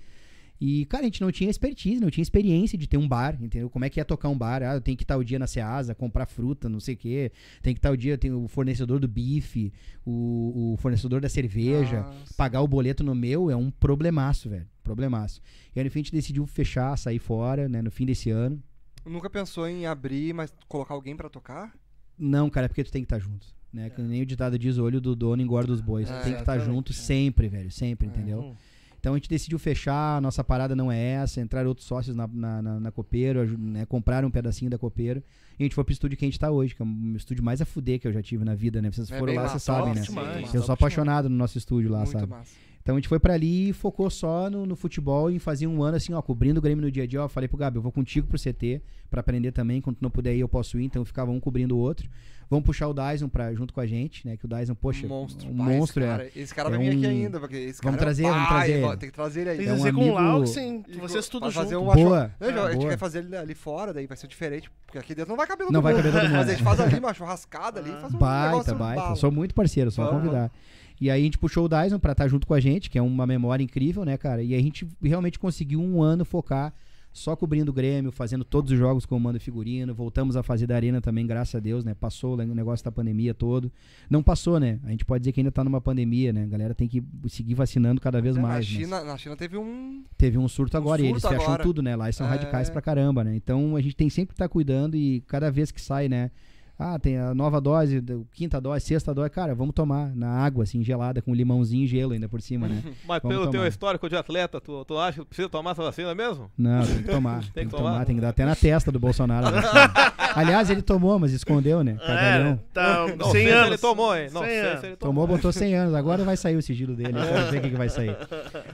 E, 0.58 0.86
cara, 0.86 1.02
a 1.02 1.04
gente 1.04 1.20
não 1.20 1.30
tinha 1.32 1.50
expertise, 1.50 2.00
não 2.00 2.08
tinha 2.10 2.22
experiência 2.22 2.78
de 2.78 2.86
ter 2.86 2.96
um 2.96 3.06
bar, 3.06 3.36
entendeu? 3.38 3.68
Como 3.68 3.84
é 3.84 3.90
que 3.90 4.00
é 4.00 4.04
tocar 4.04 4.30
um 4.30 4.38
bar? 4.38 4.62
Ah, 4.62 4.74
eu 4.76 4.80
tenho 4.80 4.96
que 4.96 5.02
estar 5.04 5.16
o 5.18 5.24
dia 5.24 5.38
na 5.38 5.46
Ceasa, 5.48 5.94
comprar 5.94 6.24
fruta, 6.26 6.68
não 6.70 6.80
sei 6.80 6.94
o 6.94 6.96
quê. 6.96 7.32
Tem 7.60 7.74
que 7.74 7.80
estar 7.80 7.90
o 7.90 7.96
dia, 7.96 8.16
tem 8.16 8.32
o 8.32 8.48
fornecedor 8.48 8.98
do 8.98 9.08
bife, 9.08 9.72
o, 10.06 10.72
o 10.72 10.76
fornecedor 10.78 11.20
da 11.20 11.28
cerveja. 11.28 12.00
Nossa. 12.02 12.34
Pagar 12.34 12.62
o 12.62 12.68
boleto 12.68 13.04
no 13.04 13.14
meu 13.14 13.50
é 13.50 13.56
um 13.56 13.70
problemaço, 13.70 14.48
velho. 14.48 14.66
Problemaço. 14.84 15.40
E 15.74 15.80
aí, 15.80 15.84
no 15.84 15.90
fim, 15.90 15.98
a 16.00 16.02
gente 16.02 16.12
decidiu 16.12 16.46
fechar, 16.46 16.96
sair 16.96 17.18
fora, 17.18 17.68
né? 17.68 17.82
No 17.82 17.90
fim 17.90 18.06
desse 18.06 18.30
ano. 18.30 18.62
Nunca 19.04 19.28
pensou 19.28 19.66
em 19.66 19.86
abrir, 19.86 20.32
mas 20.32 20.52
colocar 20.68 20.94
alguém 20.94 21.16
pra 21.16 21.28
tocar? 21.28 21.74
Não, 22.16 22.48
cara, 22.48 22.66
é 22.66 22.68
porque 22.68 22.84
tu 22.84 22.92
tem 22.92 23.02
que 23.02 23.06
estar 23.06 23.18
junto. 23.18 23.46
Né? 23.72 23.90
Que 23.90 24.00
nem 24.00 24.22
o 24.22 24.26
ditado 24.26 24.56
diz, 24.56 24.78
o 24.78 24.84
olho 24.84 25.00
do 25.00 25.16
dono 25.16 25.42
engorda 25.42 25.72
os 25.72 25.80
bois. 25.80 26.08
É, 26.08 26.18
tu 26.20 26.24
tem 26.24 26.34
que 26.34 26.40
estar 26.40 26.54
exatamente. 26.54 26.76
junto 26.76 26.92
sempre, 26.92 27.48
velho. 27.48 27.70
Sempre, 27.72 28.06
entendeu? 28.06 28.40
Hum. 28.40 28.54
Então 29.00 29.12
a 29.12 29.16
gente 29.16 29.28
decidiu 29.28 29.58
fechar, 29.58 30.16
a 30.16 30.20
nossa 30.20 30.42
parada 30.42 30.74
não 30.74 30.90
é 30.90 30.98
essa, 30.98 31.38
entrar 31.38 31.66
outros 31.66 31.86
sócios 31.86 32.16
na, 32.16 32.26
na, 32.26 32.62
na, 32.62 32.80
na 32.80 32.90
Copeiro, 32.90 33.58
né, 33.58 33.84
comprar 33.84 34.24
um 34.24 34.30
pedacinho 34.30 34.70
da 34.70 34.78
Copeiro. 34.78 35.22
E 35.58 35.62
a 35.62 35.64
gente 35.64 35.74
foi 35.74 35.84
pro 35.84 35.92
estúdio 35.92 36.16
que 36.16 36.24
a 36.24 36.28
gente 36.28 36.38
tá 36.38 36.50
hoje, 36.50 36.74
que 36.74 36.80
é 36.82 36.86
o 36.86 37.14
estúdio 37.16 37.44
mais 37.44 37.60
a 37.60 37.66
fuder 37.66 38.00
que 38.00 38.08
eu 38.08 38.12
já 38.12 38.22
tive 38.22 38.44
na 38.46 38.54
vida, 38.54 38.80
né? 38.80 38.90
Vocês 38.90 39.10
É 39.10 39.18
foram 39.18 39.34
lá, 39.34 39.42
massa, 39.42 39.58
vocês 39.58 39.62
sabem, 39.62 39.94
né? 39.94 40.00
demais. 40.00 40.54
Eu 40.54 40.62
sou 40.62 40.72
apaixonado 40.72 41.28
no 41.28 41.36
nosso 41.36 41.58
estúdio 41.58 41.90
lá, 41.90 41.98
Muito 41.98 42.12
sabe? 42.12 42.28
massa. 42.28 42.54
Então 42.84 42.96
a 42.96 42.98
gente 42.98 43.08
foi 43.08 43.18
pra 43.18 43.32
ali 43.32 43.70
e 43.70 43.72
focou 43.72 44.10
só 44.10 44.50
no, 44.50 44.66
no 44.66 44.76
futebol 44.76 45.30
e 45.30 45.38
fazia 45.38 45.66
um 45.66 45.82
ano 45.82 45.96
assim, 45.96 46.12
ó, 46.12 46.20
cobrindo 46.20 46.58
o 46.58 46.62
Grêmio 46.62 46.84
no 46.84 46.90
dia 46.90 47.04
a 47.04 47.06
dia. 47.06 47.24
Ó, 47.24 47.28
falei 47.28 47.48
pro 47.48 47.56
Gabi, 47.56 47.78
eu 47.78 47.82
vou 47.82 47.90
contigo 47.90 48.26
pro 48.26 48.38
CT 48.38 48.82
pra 49.10 49.20
aprender 49.20 49.52
também. 49.52 49.80
Quando 49.80 49.96
tu 49.96 50.02
não 50.02 50.10
puder 50.10 50.34
ir, 50.36 50.40
eu 50.40 50.48
posso 50.48 50.78
ir. 50.78 50.84
Então 50.84 51.02
ficava 51.02 51.30
um 51.30 51.40
cobrindo 51.40 51.74
o 51.74 51.78
outro. 51.78 52.10
Vamos 52.50 52.66
puxar 52.66 52.86
o 52.88 52.92
Dyson 52.92 53.26
pra, 53.26 53.54
junto 53.54 53.72
com 53.72 53.80
a 53.80 53.86
gente, 53.86 54.26
né? 54.28 54.36
Que 54.36 54.44
o 54.44 54.48
Dyson, 54.48 54.74
poxa, 54.74 55.06
um 55.06 55.08
monstro. 55.08 55.48
um 55.48 55.52
esse 55.52 55.62
monstro 55.78 56.02
cara, 56.04 56.24
é. 56.24 56.30
Esse 56.36 56.54
cara 56.54 56.68
é 56.68 56.72
vai 56.72 56.78
vir 56.80 56.88
aqui 56.90 57.06
um- 57.06 57.08
ainda, 57.10 57.40
porque 57.40 57.56
esse 57.56 57.80
Vamos 57.82 57.98
cara 57.98 58.10
é 58.10 58.14
trazer, 58.14 58.24
o 58.24 58.28
vamos 58.34 58.48
pai, 58.48 58.56
trazer 58.66 58.72
ele. 58.84 58.96
Tem 58.98 59.08
que 59.08 59.14
trazer 59.14 59.40
ele 59.40 59.50
aí. 59.50 59.56
Tem 59.56 59.64
É 59.64 59.68
que 59.68 59.72
um 59.72 59.76
dizer 59.78 59.94
com 59.94 60.10
o 60.10 60.14
Lau, 60.14 60.46
sim. 60.46 60.84
E 60.86 60.96
Vocês 60.98 61.26
tudo 61.26 61.46
junto. 61.50 61.54
fazer 61.64 61.76
um 61.76 61.84
Boa. 61.86 62.30
Não, 62.38 62.64
a 62.66 62.70
gente 62.70 62.80
boa. 62.80 62.90
quer 62.90 62.98
fazer 62.98 63.20
ele 63.24 63.34
ali 63.34 63.54
fora, 63.54 63.94
daí 63.94 64.06
vai 64.06 64.16
ser 64.18 64.26
diferente. 64.26 64.70
Porque 64.84 64.98
aqui 64.98 65.14
dentro 65.14 65.30
não 65.30 65.38
vai 65.38 65.46
caber 65.46 65.64
todo 65.64 65.72
Não 65.72 65.80
vai 65.80 65.94
mundo. 65.94 66.02
caber 66.02 66.20
todo 66.20 66.28
mundo. 66.28 66.36
Mas 66.36 66.48
a 66.48 66.52
gente 66.52 66.62
faz 66.62 66.80
ali 66.80 66.98
uma 66.98 67.14
churrascada 67.14 67.80
ali 67.80 67.88
e 67.88 67.94
faz 67.98 68.12
um 68.12 68.18
Baita, 68.18 68.50
negócio 68.50 68.74
baita. 68.76 69.14
Sou 69.16 69.32
muito 69.32 69.54
parceiro, 69.54 69.90
só 69.90 70.06
convidar. 70.08 70.52
E 71.00 71.10
aí 71.10 71.20
a 71.20 71.24
gente 71.24 71.38
puxou 71.38 71.64
o 71.66 71.68
Dyson 71.68 71.98
pra 71.98 72.12
estar 72.12 72.28
junto 72.28 72.46
com 72.46 72.54
a 72.54 72.60
gente, 72.60 72.88
que 72.88 72.98
é 72.98 73.02
uma 73.02 73.26
memória 73.26 73.62
incrível, 73.62 74.04
né, 74.04 74.16
cara? 74.16 74.42
E 74.42 74.54
a 74.54 74.60
gente 74.62 74.86
realmente 75.02 75.38
conseguiu 75.38 75.80
um 75.80 76.02
ano 76.02 76.24
focar 76.24 76.72
só 77.12 77.36
cobrindo 77.36 77.70
o 77.70 77.72
Grêmio, 77.72 78.10
fazendo 78.10 78.44
todos 78.44 78.72
os 78.72 78.78
jogos 78.78 79.06
com 79.06 79.16
o 79.16 79.20
mando 79.20 79.38
figurino. 79.38 79.94
Voltamos 79.94 80.34
a 80.36 80.42
fazer 80.42 80.66
da 80.66 80.74
Arena 80.74 81.00
também, 81.00 81.24
graças 81.24 81.54
a 81.54 81.60
Deus, 81.60 81.84
né? 81.84 81.94
Passou 81.94 82.34
o 82.36 82.36
negócio 82.54 82.84
da 82.84 82.90
pandemia 82.90 83.32
todo. 83.32 83.70
Não 84.10 84.20
passou, 84.20 84.58
né? 84.58 84.80
A 84.82 84.90
gente 84.90 85.04
pode 85.04 85.20
dizer 85.22 85.30
que 85.30 85.38
ainda 85.40 85.52
tá 85.52 85.62
numa 85.62 85.80
pandemia, 85.80 86.32
né? 86.32 86.42
A 86.42 86.46
galera 86.46 86.74
tem 86.74 86.88
que 86.88 87.04
seguir 87.28 87.54
vacinando 87.54 88.00
cada 88.00 88.20
vez 88.20 88.36
É, 88.36 88.40
mais. 88.40 88.52
na, 88.52 88.56
mas 88.56 88.66
China, 88.66 89.04
na 89.04 89.16
China 89.16 89.36
teve 89.36 89.56
um. 89.56 90.02
Teve 90.18 90.38
um 90.38 90.48
surto 90.48 90.76
Um 90.76 90.80
agora 90.80 91.02
e 91.02 91.06
eles 91.06 91.22
surto 91.22 91.38
fecham 91.38 91.56
tudo, 91.58 91.82
né? 91.82 91.94
Lá 91.94 92.06
eles 92.06 92.16
são 92.16 92.26
É. 92.26 92.30
radicais 92.30 92.68
pra 92.68 92.82
caramba, 92.82 93.22
né? 93.22 93.36
Então 93.36 93.76
a 93.76 93.80
gente 93.80 93.94
tem 93.94 94.10
sempre 94.10 94.30
que 94.30 94.34
estar 94.34 94.48
cuidando 94.48 94.96
e 94.96 95.20
cada 95.28 95.52
vez 95.52 95.70
que 95.70 95.80
sai, 95.80 96.08
né? 96.08 96.32
Ah, 96.78 96.98
tem 96.98 97.16
a 97.16 97.32
nova 97.34 97.60
dose, 97.60 98.02
quinta 98.32 98.60
dose, 98.60 98.84
sexta 98.84 99.14
dose. 99.14 99.30
Cara, 99.30 99.54
vamos 99.54 99.74
tomar 99.74 100.14
na 100.14 100.28
água, 100.28 100.64
assim, 100.64 100.82
gelada, 100.82 101.22
com 101.22 101.32
limãozinho 101.32 101.84
e 101.84 101.86
gelo 101.86 102.12
ainda 102.12 102.28
por 102.28 102.42
cima, 102.42 102.66
né? 102.66 102.82
Mas 103.06 103.22
Vamos 103.22 103.36
pelo 103.36 103.42
teu 103.50 103.60
tomar. 103.60 103.68
histórico 103.68 104.08
de 104.08 104.16
atleta, 104.16 104.60
tu, 104.60 104.84
tu 104.84 104.98
acha 104.98 105.20
que 105.20 105.26
precisa 105.26 105.48
tomar 105.48 105.70
essa 105.70 105.82
vacina 105.84 106.14
mesmo? 106.14 106.50
Não, 106.58 106.84
tem 106.84 106.96
que 106.96 107.04
tomar. 107.04 107.44
tem, 107.54 107.64
que 107.66 107.70
tomar, 107.70 107.92
tomar? 107.92 108.04
tem 108.04 108.14
que 108.16 108.20
dar 108.20 108.30
até 108.30 108.44
na 108.44 108.56
testa 108.56 108.90
do 108.90 108.98
Bolsonaro. 108.98 109.46
Aliás, 110.34 110.68
ele 110.68 110.82
tomou, 110.82 111.16
mas 111.18 111.32
escondeu, 111.32 111.84
né? 111.84 111.94
Cagalhão. 111.94 112.52
É, 112.52 112.58
tá, 112.72 113.06
Não 113.16 113.26
100 113.26 113.32
sei 113.32 113.44
se 113.44 113.50
anos. 113.52 113.66
ele 113.68 113.78
tomou, 113.78 114.16
hein? 114.16 114.28
Não 114.32 114.40
100 114.42 114.50
sei 114.50 114.60
anos. 114.60 114.80
tomou. 114.80 114.96
Tomou, 114.98 115.26
botou 115.28 115.52
100 115.52 115.74
anos. 115.76 115.94
Agora 115.94 116.24
vai 116.24 116.36
sair 116.36 116.56
o 116.56 116.62
sigilo 116.62 116.96
dele. 116.96 117.12
Vamos 117.12 117.50
ver 117.50 117.58
o 117.58 117.62
que, 117.62 117.70
que 117.70 117.76
vai 117.76 117.88
sair. 117.88 118.16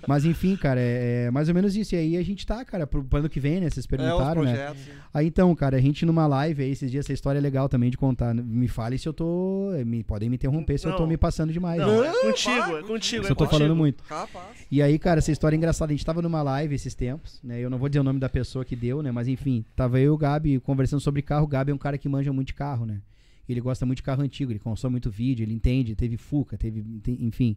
Mas 0.07 0.25
enfim, 0.25 0.57
cara, 0.57 0.81
é, 0.81 1.27
é 1.27 1.31
mais 1.31 1.49
ou 1.49 1.55
menos 1.55 1.77
isso. 1.77 1.95
E 1.95 1.99
aí 1.99 2.17
a 2.17 2.23
gente 2.25 2.47
tá, 2.47 2.65
cara, 2.65 2.87
pro, 2.87 3.05
pro 3.05 3.19
ano 3.19 3.29
que 3.29 3.39
vem, 3.39 3.61
né? 3.61 3.69
Vocês 3.69 3.85
É, 3.85 3.89
perguntaram, 3.89 4.43
né? 4.43 4.53
projetos. 4.55 4.81
sim. 4.83 4.91
Aí 5.13 5.27
então, 5.27 5.55
cara, 5.55 5.77
a 5.77 5.81
gente 5.81 6.07
numa 6.07 6.27
live 6.27 6.63
aí 6.63 6.71
esses 6.71 6.91
dias, 6.91 7.05
essa 7.05 7.13
história 7.13 7.39
é 7.39 7.43
legal 7.43 7.69
também 7.69 7.90
de 7.91 7.99
contar. 7.99 8.35
Me 8.35 8.69
fale 8.69 8.97
se 8.99 9.09
eu 9.09 9.13
tô. 9.13 9.73
Me, 9.85 10.03
podem 10.03 10.29
me 10.29 10.37
interromper 10.37 10.79
se 10.79 10.87
eu 10.87 10.93
tô 10.93 11.01
Não. 11.01 11.07
me 11.09 11.17
passando 11.17 11.53
demais. 11.53 11.81
Não, 11.81 12.01
né? 12.01 12.09
é 12.09 12.21
contigo, 12.23 12.77
é 12.79 12.83
contigo. 12.83 13.25
Se 13.25 13.29
é 13.31 13.33
eu 13.33 13.37
tô 13.37 13.45
contigo. 13.45 13.51
falando 13.59 13.77
muito. 13.77 14.03
Capaz. 14.05 14.67
E 14.71 14.81
aí, 14.81 14.99
cara, 14.99 15.19
essa 15.19 15.31
história 15.33 15.55
é 15.55 15.59
engraçada. 15.59 15.93
A 15.93 15.95
gente 15.97 16.07
tava 16.07 16.23
numa 16.23 16.43
live 16.43 16.75
esses 16.75 16.95
tempos, 16.95 17.41
né? 17.43 17.61
Eu 17.61 17.69
não 17.69 17.79
vou 17.79 17.89
dizer 17.89 18.01
o 18.01 18.05
nome 18.05 18.19
da 18.21 18.29
pessoa 18.29 18.65
que 18.65 18.75
deu, 18.77 19.03
né? 19.03 19.11
Mas 19.11 19.29
enfim, 19.29 19.65
tava 19.77 19.99
eu 19.99 20.05
e 20.07 20.09
o 20.11 20.17
Gabi 20.19 20.61
conversando 20.61 21.01
sobre 21.01 21.23
carro. 21.23 21.45
O 21.45 21.49
Gabi 21.49 21.73
é 21.73 21.75
um 21.75 21.79
cara 21.79 21.99
que 21.99 22.09
manja 22.09 22.33
muito 22.33 22.49
de 22.49 22.55
carro, 22.55 22.87
né? 22.87 23.01
Ele 23.49 23.61
gosta 23.61 23.85
muito 23.85 23.97
de 23.97 24.03
carro 24.05 24.23
antigo, 24.23 24.53
ele 24.53 24.61
consome 24.61 24.93
muito 24.93 25.11
vídeo, 25.11 25.43
ele 25.43 25.53
entende, 25.53 25.97
teve 25.97 26.17
Fuca, 26.17 26.57
teve. 26.57 26.83
tem- 27.03 27.19
enfim. 27.25 27.57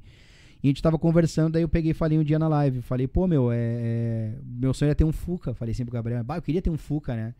E 0.63 0.67
a 0.67 0.69
gente 0.69 0.81
tava 0.81 0.97
conversando, 0.97 1.53
daí 1.53 1.61
eu 1.61 1.69
peguei 1.69 1.91
e 1.91 1.93
falei 1.93 2.17
um 2.17 2.23
dia 2.23 2.39
na 2.39 2.47
live. 2.47 2.81
Falei, 2.81 3.05
pô, 3.07 3.27
meu, 3.27 3.51
é, 3.51 3.57
é- 3.57 4.33
meu 4.43 4.73
sonho 4.73 4.89
é 4.91 4.95
ter 4.95 5.03
um 5.03 5.11
Fuca. 5.11 5.53
Falei 5.53 5.73
sempre 5.73 5.91
pro 5.91 5.99
Gabriel, 5.99 6.23
bah, 6.23 6.37
eu 6.37 6.41
queria 6.41 6.61
ter 6.61 6.69
um 6.71 6.77
Fuca, 6.77 7.13
né? 7.15 7.35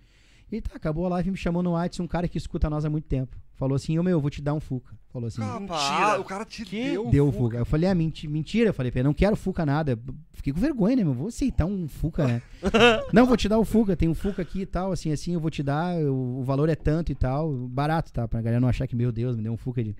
E 0.51 0.61
tá, 0.61 0.71
acabou 0.75 1.05
a 1.05 1.09
live, 1.09 1.31
me 1.31 1.37
chamou 1.37 1.63
no 1.63 1.71
WhatsApp, 1.71 2.01
um 2.03 2.07
cara 2.07 2.27
que 2.27 2.37
escuta 2.37 2.69
nós 2.69 2.85
há 2.85 2.89
muito 2.89 3.05
tempo. 3.05 3.35
Falou 3.55 3.75
assim, 3.75 3.97
ô 3.97 4.03
meu, 4.03 4.13
eu 4.13 4.21
vou 4.21 4.29
te 4.29 4.41
dar 4.41 4.53
um 4.53 4.59
Fuca. 4.59 4.95
Falou 5.09 5.27
assim. 5.27 5.41
Mentira. 5.41 6.19
o 6.19 6.23
cara 6.23 6.43
te 6.43 6.65
deu. 6.65 7.09
Deu 7.09 7.27
o 7.27 7.31
Fuca. 7.31 7.43
Fuca. 7.43 7.57
Eu 7.57 7.65
falei, 7.65 7.87
ah, 7.89 7.95
menti- 7.95 8.27
mentira. 8.27 8.69
Eu 8.69 8.73
falei, 8.73 8.91
"Pê, 8.91 9.03
não 9.03 9.13
quero 9.13 9.35
Fuca 9.35 9.65
nada. 9.65 9.97
Fiquei 10.33 10.51
com 10.51 10.59
vergonha, 10.59 10.95
né, 10.95 11.03
meu? 11.03 11.13
Vou 11.13 11.27
aceitar 11.27 11.65
um 11.65 11.87
Fuca, 11.87 12.27
né? 12.27 12.41
não, 13.13 13.25
vou 13.25 13.37
te 13.37 13.47
dar 13.47 13.59
o 13.59 13.63
Fuca. 13.65 13.95
Tem 13.95 14.09
um 14.09 14.15
Fuca 14.15 14.41
aqui 14.41 14.61
e 14.61 14.65
tal, 14.65 14.91
assim, 14.91 15.11
assim, 15.11 15.33
eu 15.33 15.39
vou 15.39 15.51
te 15.51 15.61
dar. 15.63 15.95
O, 15.99 16.39
o 16.39 16.43
valor 16.43 16.67
é 16.67 16.75
tanto 16.75 17.11
e 17.11 17.15
tal. 17.15 17.51
Barato, 17.67 18.11
tá? 18.11 18.27
Pra 18.27 18.41
galera 18.41 18.59
não 18.59 18.67
achar 18.67 18.87
que, 18.87 18.95
meu 18.95 19.11
Deus, 19.11 19.35
me 19.35 19.43
deu 19.43 19.53
um 19.53 19.57
Fuca 19.57 19.83
de. 19.83 19.95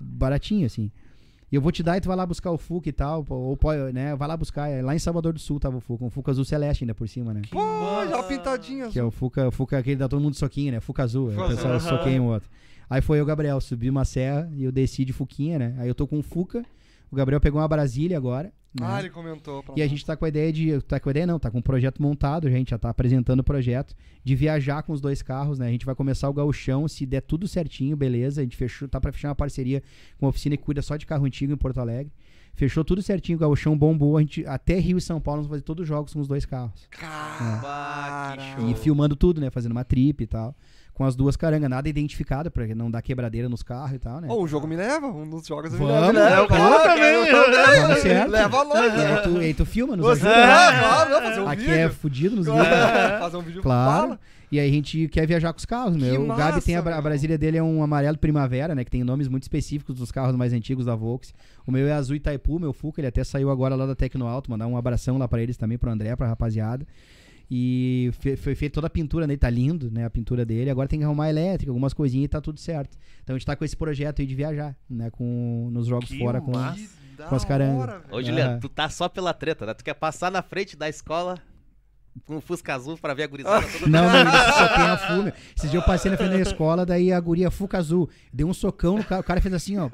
Baratinho, 0.00 0.66
assim. 0.66 0.90
E 1.50 1.54
eu 1.54 1.60
vou 1.60 1.70
te 1.70 1.82
dar 1.82 1.96
e 1.96 2.00
tu 2.00 2.08
vai 2.08 2.16
lá 2.16 2.26
buscar 2.26 2.50
o 2.50 2.58
Fuca 2.58 2.88
e 2.88 2.92
tal. 2.92 3.24
Ou, 3.28 3.56
pode, 3.56 3.92
né? 3.92 4.16
Vai 4.16 4.26
lá 4.26 4.36
buscar. 4.36 4.68
É, 4.68 4.82
Lá 4.82 4.94
em 4.94 4.98
Salvador 4.98 5.32
do 5.32 5.38
Sul 5.38 5.60
tava 5.60 5.76
o 5.76 5.80
Fuca. 5.80 6.04
Um 6.04 6.10
Fuca 6.10 6.32
azul 6.32 6.44
celeste 6.44 6.82
ainda 6.84 6.94
por 6.94 7.08
cima, 7.08 7.32
né? 7.32 7.42
Pô, 7.50 7.60
já 8.08 8.22
pintadinha. 8.24 8.88
Que 8.88 8.98
é 8.98 9.04
o 9.04 9.10
Fuca, 9.12 9.46
o 9.48 9.52
Fuca 9.52 9.78
aquele 9.78 9.96
dá 9.96 10.08
todo 10.08 10.20
mundo 10.20 10.34
soquinho, 10.34 10.72
né? 10.72 10.80
Fuca 10.80 11.04
azul. 11.04 11.28
Aí 11.28 11.36
o 11.36 11.38
Fuca 11.40 11.48
pessoal 11.54 11.74
azul. 11.74 11.90
soqueia 11.90 12.20
um 12.20 12.26
outro. 12.26 12.48
Aí 12.90 13.00
foi 13.00 13.18
eu 13.18 13.22
o 13.22 13.26
Gabriel, 13.26 13.60
subi 13.60 13.88
uma 13.88 14.04
serra 14.04 14.48
e 14.54 14.64
eu 14.64 14.72
desci 14.72 15.04
de 15.04 15.12
Fuquinha, 15.12 15.58
né? 15.58 15.74
Aí 15.78 15.88
eu 15.88 15.94
tô 15.94 16.06
com 16.06 16.18
o 16.18 16.22
Fuca. 16.22 16.64
O 17.10 17.16
Gabriel 17.16 17.40
pegou 17.40 17.60
uma 17.60 17.68
Brasília 17.68 18.16
agora. 18.16 18.52
Né? 18.80 18.86
Ah, 18.88 19.00
ele 19.00 19.10
comentou. 19.10 19.64
E 19.76 19.82
a 19.82 19.86
gente 19.88 20.04
tá 20.04 20.16
com 20.16 20.24
a 20.24 20.28
ideia 20.28 20.52
de. 20.52 20.80
Tá 20.82 20.98
com 21.00 21.08
a 21.08 21.12
ideia 21.12 21.26
não, 21.26 21.38
tá 21.38 21.50
com 21.50 21.58
um 21.58 21.62
projeto 21.62 22.02
montado, 22.02 22.46
a 22.46 22.50
gente 22.50 22.70
já 22.70 22.78
tá 22.78 22.88
apresentando 22.90 23.40
o 23.40 23.44
projeto 23.44 23.94
de 24.24 24.34
viajar 24.34 24.82
com 24.82 24.92
os 24.92 25.00
dois 25.00 25.22
carros, 25.22 25.58
né? 25.58 25.66
A 25.68 25.70
gente 25.70 25.86
vai 25.86 25.94
começar 25.94 26.28
o 26.28 26.32
gauchão, 26.32 26.86
se 26.88 27.04
der 27.06 27.20
tudo 27.22 27.46
certinho, 27.48 27.96
beleza. 27.96 28.40
A 28.40 28.44
gente 28.44 28.56
fechou, 28.56 28.88
tá 28.88 29.00
pra 29.00 29.12
fechar 29.12 29.28
uma 29.28 29.34
parceria 29.34 29.82
com 30.18 30.26
uma 30.26 30.30
oficina 30.30 30.56
que 30.56 30.62
cuida 30.62 30.82
só 30.82 30.96
de 30.96 31.06
carro 31.06 31.24
antigo 31.24 31.52
em 31.52 31.56
Porto 31.56 31.78
Alegre. 31.78 32.12
Fechou 32.54 32.82
tudo 32.82 33.02
certinho, 33.02 33.36
o 33.36 33.40
gauchão 33.40 33.76
bombou, 33.76 34.16
a 34.16 34.20
gente 34.20 34.46
até 34.46 34.78
Rio 34.78 34.96
e 34.96 35.00
São 35.00 35.20
Paulo 35.20 35.40
nós 35.42 35.46
vamos 35.46 35.56
fazer 35.58 35.64
todos 35.64 35.82
os 35.82 35.88
jogos 35.88 36.14
com 36.14 36.20
os 36.20 36.26
dois 36.26 36.46
carros. 36.46 36.88
Bah, 37.62 38.34
que 38.56 38.62
E 38.62 38.66
show. 38.68 38.76
filmando 38.76 39.14
tudo, 39.14 39.40
né? 39.42 39.50
Fazendo 39.50 39.72
uma 39.72 39.84
trip 39.84 40.22
e 40.24 40.26
tal. 40.26 40.54
Com 40.96 41.04
as 41.04 41.14
duas 41.14 41.36
carangas, 41.36 41.68
nada 41.68 41.86
identificado, 41.90 42.50
pra 42.50 42.66
não 42.74 42.90
dar 42.90 43.02
quebradeira 43.02 43.50
nos 43.50 43.62
carros 43.62 43.92
e 43.96 43.98
tal, 43.98 44.18
né? 44.18 44.28
Ô, 44.30 44.40
o 44.42 44.48
jogo 44.48 44.66
me 44.66 44.74
leva, 44.76 45.06
um 45.06 45.28
dos 45.28 45.46
jogos 45.46 45.70
me 45.72 45.76
Vamos, 45.78 45.92
leva. 45.92 46.06
é, 46.06 46.12
me 46.12 46.18
leva. 46.18 46.40
eu 46.40 47.26
também. 47.52 47.80
Vamos 47.82 47.98
certo. 47.98 48.30
Leva 48.30 48.56
E 48.56 48.64
longe. 48.64 48.80
aí 49.04 49.22
tu, 49.22 49.30
e 49.42 49.44
aí 49.44 49.54
tu 49.54 49.66
filma, 49.66 49.94
nos 49.94 50.06
Você, 50.06 50.26
ajuda. 50.26 50.40
é, 50.42 50.46
né? 50.72 50.78
claro, 50.80 51.10
não, 51.10 51.20
fazer 51.20 51.40
um 51.42 51.48
Aqui 51.48 51.60
vídeo. 51.64 51.74
é 51.74 51.88
fudido 51.90 52.36
nos 52.36 52.46
vídeos. 52.46 52.66
fazer 53.20 53.36
um 53.36 53.42
vídeo 53.42 53.60
Claro. 53.62 54.00
fala. 54.06 54.20
E 54.50 54.58
aí 54.58 54.70
a 54.70 54.72
gente 54.72 55.06
quer 55.08 55.26
viajar 55.26 55.52
com 55.52 55.58
os 55.58 55.66
carros, 55.66 55.96
meu. 55.96 56.24
Que 56.24 56.32
o 56.32 56.34
Gabi 56.34 56.62
tem 56.62 56.76
a, 56.76 56.78
a. 56.80 57.02
Brasília 57.02 57.36
dele 57.36 57.58
é 57.58 57.62
um 57.62 57.82
amarelo 57.82 58.16
primavera, 58.16 58.74
né? 58.74 58.82
Que 58.82 58.90
tem 58.90 59.04
nomes 59.04 59.28
muito 59.28 59.42
específicos 59.42 59.96
dos 59.96 60.10
carros 60.10 60.34
mais 60.34 60.54
antigos 60.54 60.86
da 60.86 60.94
Volks. 60.94 61.34
O 61.66 61.72
meu 61.72 61.86
é 61.88 61.92
azul 61.92 62.16
Itaipu, 62.16 62.58
meu 62.58 62.72
Fuca, 62.72 63.00
ele 63.02 63.08
até 63.08 63.22
saiu 63.22 63.50
agora 63.50 63.74
lá 63.74 63.84
da 63.84 63.94
Tecno 63.94 64.26
Alto, 64.26 64.50
mandar 64.50 64.66
um 64.66 64.76
abração 64.78 65.18
lá 65.18 65.28
pra 65.28 65.42
eles 65.42 65.56
também, 65.58 65.76
pro 65.76 65.90
André, 65.90 66.14
pra 66.16 66.28
rapaziada. 66.28 66.86
E 67.50 68.10
foi 68.42 68.54
feita 68.56 68.74
toda 68.74 68.88
a 68.88 68.90
pintura 68.90 69.26
nele, 69.26 69.38
tá 69.38 69.48
lindo, 69.48 69.88
né? 69.90 70.04
A 70.04 70.10
pintura 70.10 70.44
dele. 70.44 70.68
Agora 70.68 70.88
tem 70.88 70.98
que 70.98 71.04
arrumar 71.04 71.30
elétrica, 71.30 71.70
algumas 71.70 71.94
coisinhas 71.94 72.24
e 72.24 72.28
tá 72.28 72.40
tudo 72.40 72.58
certo. 72.58 72.98
Então 73.22 73.36
a 73.36 73.38
gente 73.38 73.46
tá 73.46 73.54
com 73.54 73.64
esse 73.64 73.76
projeto 73.76 74.20
aí 74.20 74.26
de 74.26 74.34
viajar, 74.34 74.76
né? 74.90 75.10
Com, 75.10 75.68
nos 75.70 75.86
jogos 75.86 76.08
Que 76.08 76.18
fora 76.18 76.40
com. 76.40 76.50
da 76.52 76.74
Com 77.28 77.34
as 77.36 77.44
carangas. 77.44 78.02
Ô, 78.10 78.20
Juliano, 78.20 78.56
Ah. 78.56 78.58
tu 78.60 78.68
tá 78.68 78.88
só 78.88 79.08
pela 79.08 79.32
treta, 79.32 79.64
né? 79.64 79.74
Tu 79.74 79.84
quer 79.84 79.94
passar 79.94 80.30
na 80.30 80.42
frente 80.42 80.76
da 80.76 80.88
escola 80.88 81.38
com 82.24 82.36
um 82.36 82.40
Fusca 82.40 82.74
azul 82.74 82.96
pra 82.98 83.14
ver 83.14 83.22
a 83.24 83.26
gurizada 83.28 83.64
toda. 83.78 83.86
Não, 83.86 84.02
não, 84.10 84.30
isso 84.34 84.52
só 84.58 84.68
tem 84.74 84.84
a 84.84 84.96
fume. 85.06 85.32
Esse 85.56 85.68
dia 85.68 85.78
eu 85.78 85.84
passei 85.84 86.10
na 86.10 86.16
frente 86.16 86.32
da 86.32 86.40
escola, 86.40 86.84
daí 86.84 87.12
a 87.12 87.20
guria 87.20 87.50
Fuca 87.50 87.78
Azul. 87.78 88.08
Deu 88.32 88.48
um 88.48 88.54
socão 88.54 88.96
no 88.98 89.04
cara, 89.04 89.20
o 89.20 89.24
cara 89.24 89.40
fez 89.40 89.54
assim, 89.54 89.76
ó. 89.78 89.88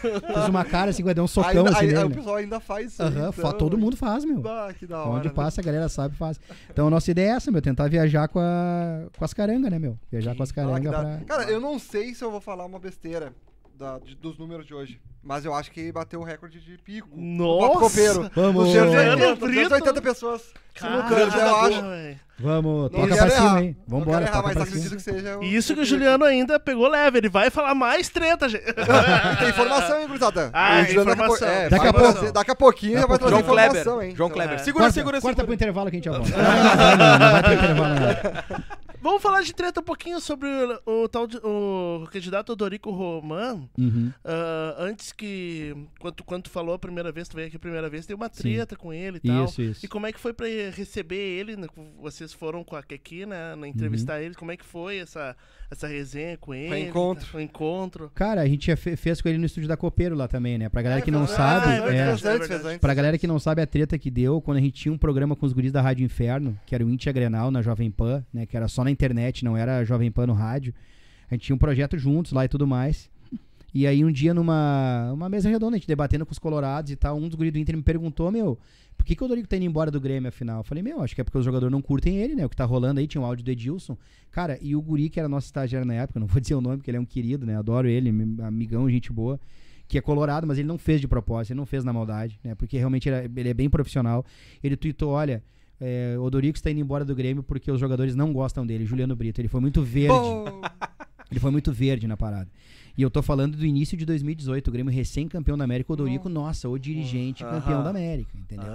Fez 0.00 0.48
uma 0.48 0.64
cara 0.64 0.90
assim, 0.90 1.02
deu 1.02 1.24
um 1.24 1.26
socão 1.26 1.50
Ainda- 1.50 1.70
assim 1.70 1.86
aí- 1.86 1.96
aí 1.96 2.04
o 2.04 2.08
né? 2.08 2.14
pessoal 2.14 2.36
ainda 2.36 2.60
faz 2.60 2.92
isso. 2.92 3.02
Aham, 3.02 3.10
então, 3.28 3.32
fa- 3.32 3.52
todo 3.54 3.78
mundo 3.78 3.96
faz, 3.96 4.24
meu. 4.24 4.42
Ah, 4.46 4.72
que 4.78 4.86
da 4.86 5.00
hora. 5.00 5.10
Onde 5.10 5.28
né? 5.28 5.34
passa, 5.34 5.60
a 5.60 5.64
galera 5.64 5.88
sabe 5.88 6.14
faz. 6.16 6.38
Então 6.70 6.86
a 6.86 6.90
nossa 6.90 7.10
ideia 7.10 7.30
é 7.30 7.32
essa, 7.36 7.50
meu, 7.50 7.62
tentar 7.62 7.88
viajar 7.88 8.28
com, 8.28 8.38
a, 8.38 9.06
com 9.16 9.24
as 9.24 9.32
carangas, 9.32 9.70
né, 9.70 9.78
meu? 9.78 9.98
Viajar 10.10 10.34
com 10.36 10.42
as 10.42 10.50
Ah, 10.50 10.54
carangas 10.54 10.90
pra. 10.94 11.20
Cara, 11.26 11.50
eu 11.50 11.60
não 11.60 11.78
sei 11.78 12.14
se 12.14 12.22
eu 12.22 12.30
vou 12.30 12.40
falar 12.40 12.64
uma 12.66 12.78
besteira 12.78 13.32
da- 13.78 13.98
de- 13.98 14.14
dos 14.14 14.38
números 14.38 14.66
de 14.66 14.74
hoje. 14.74 15.00
Mas 15.26 15.44
eu 15.44 15.52
acho 15.52 15.72
que 15.72 15.90
bateu 15.90 16.20
o 16.20 16.24
recorde 16.24 16.60
de 16.60 16.78
pico. 16.78 17.08
Nossa! 17.12 17.66
Papo 17.66 17.80
Copeiro. 17.80 18.30
Vamos! 18.32 18.64
280, 18.66 19.34
Brito. 19.34 19.46
280 19.64 20.02
pessoas 20.02 20.42
simultâneas, 20.78 21.34
Caramba, 21.34 21.48
eu 21.50 21.56
acho. 21.56 22.16
Vamos, 22.38 22.92
Não 22.92 23.00
toca 23.00 23.16
pra 23.16 23.30
cima, 23.30 23.62
hein? 23.62 23.76
Quero 23.88 24.10
errar, 24.22 24.30
toca 24.42 24.50
pra 24.54 24.66
cima. 24.66 24.90
que 24.96 25.00
seja. 25.02 25.38
o- 25.38 25.42
E 25.42 25.56
Isso 25.56 25.68
que 25.74 25.80
o 25.80 25.82
pico. 25.82 25.86
Juliano 25.96 26.24
ainda 26.24 26.60
pegou 26.60 26.86
leve, 26.86 27.18
ele 27.18 27.28
vai 27.28 27.50
falar 27.50 27.74
mais 27.74 28.08
treta, 28.08 28.48
gente. 28.48 28.62
E 28.70 29.36
tem 29.38 29.48
informação, 29.48 29.98
hein, 30.00 30.06
gurizada? 30.06 30.50
Ah, 30.52 30.80
O 30.82 30.84
Juliano 30.84 31.04
daqui 31.06 31.10
a 31.10 31.24
informação. 31.24 31.48
é, 31.48 31.68
Daqui 31.70 31.86
a 31.88 31.92
pouco. 31.92 32.12
trazer- 32.12 32.32
Daqui 32.32 32.50
a 32.50 32.54
pouquinho 32.54 32.98
já 33.00 33.06
vai 33.06 33.18
trazer 33.18 33.30
João 33.30 33.40
informação, 33.40 33.82
Kleber. 33.94 34.08
hein? 34.10 34.14
João 34.16 34.30
Kleber. 34.30 34.54
é. 34.54 34.58
Segura, 34.58 34.90
segura, 34.92 35.20
corta 35.20 35.34
pro 35.34 35.42
segura. 35.42 35.54
intervalo 35.56 35.90
que 35.90 35.96
a 35.96 35.98
gente 35.98 36.04
já 36.04 36.12
volta. 36.12 36.30
Não, 36.30 36.38
não, 36.38 36.76
vai 36.76 36.96
não, 36.96 37.18
não 37.18 37.32
vai 37.32 37.42
pro 37.42 37.52
intervalo, 37.54 37.94
não. 37.94 38.76
Vamos 39.06 39.22
falar 39.22 39.42
de 39.42 39.54
treta 39.54 39.80
um 39.80 39.84
pouquinho 39.84 40.20
sobre 40.20 40.48
o, 40.84 41.04
o 41.04 41.08
tal 41.08 41.26
de, 41.28 41.36
o 41.38 42.08
candidato 42.10 42.50
Odorico 42.52 42.90
Roman. 42.90 43.68
Uhum. 43.78 44.12
Ah, 44.24 44.74
antes 44.78 45.12
que. 45.12 45.74
Quando, 46.00 46.14
tu- 46.14 46.24
quando 46.24 46.42
tu 46.44 46.50
falou 46.50 46.74
a 46.74 46.78
primeira 46.78 47.12
vez, 47.12 47.28
tu 47.28 47.36
veio 47.36 47.46
aqui 47.46 47.56
a 47.56 47.60
primeira 47.60 47.88
vez, 47.88 48.04
tem 48.04 48.16
uma 48.16 48.28
treta 48.28 48.74
com 48.74 48.92
ele 48.92 49.18
e 49.22 49.28
tal. 49.28 49.44
Isso, 49.44 49.62
isso. 49.62 49.84
E 49.86 49.88
como 49.88 50.06
é 50.06 50.12
que 50.12 50.18
foi 50.18 50.32
pra 50.32 50.46
receber 50.74 51.16
ele? 51.16 51.56
né? 51.56 51.68
Vocês 52.00 52.32
foram 52.32 52.64
com 52.64 52.74
a 52.74 52.82
Keki, 52.82 53.26
né? 53.26 53.54
Na 53.54 53.68
entrevistar 53.68 54.14
Uhum. 54.18 54.24
ele. 54.26 54.34
Como 54.34 54.50
é 54.50 54.56
que 54.56 54.64
foi 54.64 54.98
essa, 54.98 55.36
essa 55.70 55.86
resenha 55.86 56.36
com 56.36 56.52
ele? 56.52 56.80
encontro. 56.88 57.36
O 57.38 57.40
encontro. 57.40 58.10
Cara, 58.14 58.40
a 58.40 58.48
gente 58.48 58.74
fez 58.74 59.20
com 59.22 59.28
ele 59.28 59.38
no 59.38 59.46
estúdio 59.46 59.68
da 59.68 59.76
Copeiro 59.76 60.16
lá 60.16 60.26
também, 60.26 60.58
né? 60.58 60.68
Pra 60.68 60.82
galera 60.82 61.00
que 61.02 61.10
não 61.12 61.22
Ah, 61.22 61.26
sabe. 61.28 61.66
é, 61.72 61.96
é, 61.96 62.02
antes, 62.10 62.24
é 62.24 62.38
verdade. 62.38 62.66
antes. 62.66 62.78
Pra 62.78 62.92
galera 62.94 63.16
que 63.18 63.26
não 63.26 63.38
sabe 63.38 63.62
a 63.62 63.66
treta 63.66 63.96
que 63.98 64.10
deu, 64.10 64.40
quando 64.40 64.58
a 64.58 64.60
gente 64.60 64.72
tinha 64.82 64.92
um 64.92 64.98
programa 64.98 65.36
com 65.36 65.46
os 65.46 65.52
guris 65.52 65.70
da 65.70 65.80
Rádio 65.80 66.04
Inferno, 66.04 66.58
que 66.66 66.74
era 66.74 66.84
o 66.84 66.90
Intia 66.90 67.12
Grenal 67.12 67.50
na 67.52 67.62
Jovem 67.62 67.90
Pan, 67.90 68.24
né? 68.32 68.46
Que 68.46 68.56
era 68.56 68.66
só 68.66 68.82
na 68.82 68.90
internet, 68.96 69.44
não 69.44 69.56
era 69.56 69.84
Jovem 69.84 70.10
Pan 70.10 70.26
no 70.26 70.32
rádio. 70.32 70.74
A 71.30 71.34
gente 71.34 71.44
tinha 71.44 71.56
um 71.56 71.58
projeto 71.58 71.96
juntos 71.98 72.32
lá 72.32 72.44
e 72.44 72.48
tudo 72.48 72.66
mais. 72.66 73.08
E 73.74 73.86
aí 73.86 74.02
um 74.04 74.10
dia 74.10 74.32
numa 74.32 75.10
uma 75.12 75.28
mesa 75.28 75.50
redonda, 75.50 75.76
a 75.76 75.78
gente 75.78 75.86
debatendo 75.88 76.24
com 76.24 76.32
os 76.32 76.38
colorados 76.38 76.90
e 76.90 76.96
tal, 76.96 77.16
um 77.18 77.28
dos 77.28 77.34
guris 77.34 77.52
do 77.52 77.58
Inter 77.58 77.76
me 77.76 77.82
perguntou, 77.82 78.30
meu, 78.32 78.58
por 78.96 79.04
que, 79.04 79.14
que 79.14 79.22
o 79.22 79.26
Odorico 79.26 79.46
tá 79.46 79.56
indo 79.56 79.66
embora 79.66 79.90
do 79.90 80.00
Grêmio, 80.00 80.28
afinal? 80.28 80.60
Eu 80.60 80.64
falei, 80.64 80.82
meu, 80.82 81.02
acho 81.02 81.14
que 81.14 81.20
é 81.20 81.24
porque 81.24 81.36
os 81.36 81.44
jogadores 81.44 81.70
não 81.70 81.82
curtem 81.82 82.16
ele, 82.16 82.34
né? 82.34 82.46
O 82.46 82.48
que 82.48 82.56
tá 82.56 82.64
rolando 82.64 83.00
aí, 83.00 83.06
tinha 83.06 83.20
um 83.20 83.24
áudio 83.26 83.44
do 83.44 83.50
Edilson. 83.50 83.98
Cara, 84.30 84.58
e 84.62 84.74
o 84.74 84.80
guri, 84.80 85.10
que 85.10 85.20
era 85.20 85.28
nosso 85.28 85.46
estagiário 85.46 85.86
na 85.86 85.92
época, 85.94 86.18
não 86.18 86.26
vou 86.26 86.40
dizer 86.40 86.54
o 86.54 86.60
nome, 86.62 86.78
porque 86.78 86.90
ele 86.90 86.96
é 86.96 87.00
um 87.00 87.04
querido, 87.04 87.44
né? 87.44 87.56
Adoro 87.58 87.86
ele, 87.86 88.10
mi- 88.10 88.40
amigão, 88.42 88.88
gente 88.88 89.12
boa. 89.12 89.38
Que 89.86 89.98
é 89.98 90.00
colorado, 90.00 90.46
mas 90.46 90.58
ele 90.58 90.66
não 90.66 90.78
fez 90.78 91.00
de 91.00 91.06
propósito, 91.06 91.52
ele 91.52 91.58
não 91.58 91.66
fez 91.66 91.84
na 91.84 91.92
maldade, 91.92 92.40
né? 92.42 92.54
Porque 92.54 92.78
realmente 92.78 93.08
ele 93.10 93.16
é, 93.16 93.30
ele 93.36 93.48
é 93.50 93.54
bem 93.54 93.68
profissional. 93.68 94.24
Ele 94.64 94.74
tweetou, 94.76 95.10
olha, 95.10 95.44
é, 95.80 96.16
o 96.18 96.22
Odorico 96.22 96.56
está 96.56 96.70
indo 96.70 96.80
embora 96.80 97.04
do 97.04 97.14
Grêmio 97.14 97.42
porque 97.42 97.70
os 97.70 97.78
jogadores 97.78 98.14
não 98.14 98.32
gostam 98.32 98.66
dele. 98.66 98.84
Juliano 98.84 99.14
Brito, 99.14 99.40
ele 99.40 99.48
foi 99.48 99.60
muito 99.60 99.82
verde. 99.82 100.14
Ele 101.30 101.40
foi 101.40 101.50
muito 101.50 101.72
verde 101.72 102.06
na 102.06 102.16
parada. 102.16 102.48
E 102.96 103.02
eu 103.02 103.10
tô 103.10 103.20
falando 103.20 103.56
do 103.56 103.66
início 103.66 103.96
de 103.96 104.06
2018, 104.06 104.68
o 104.68 104.72
Grêmio 104.72 104.92
recém-campeão 104.92 105.58
da 105.58 105.64
América, 105.64 105.92
o 105.92 105.94
Odorico, 105.94 106.28
nossa, 106.28 106.68
o 106.68 106.78
dirigente 106.78 107.44
campeão 107.44 107.82
da 107.82 107.90
América, 107.90 108.38
entendeu? 108.38 108.72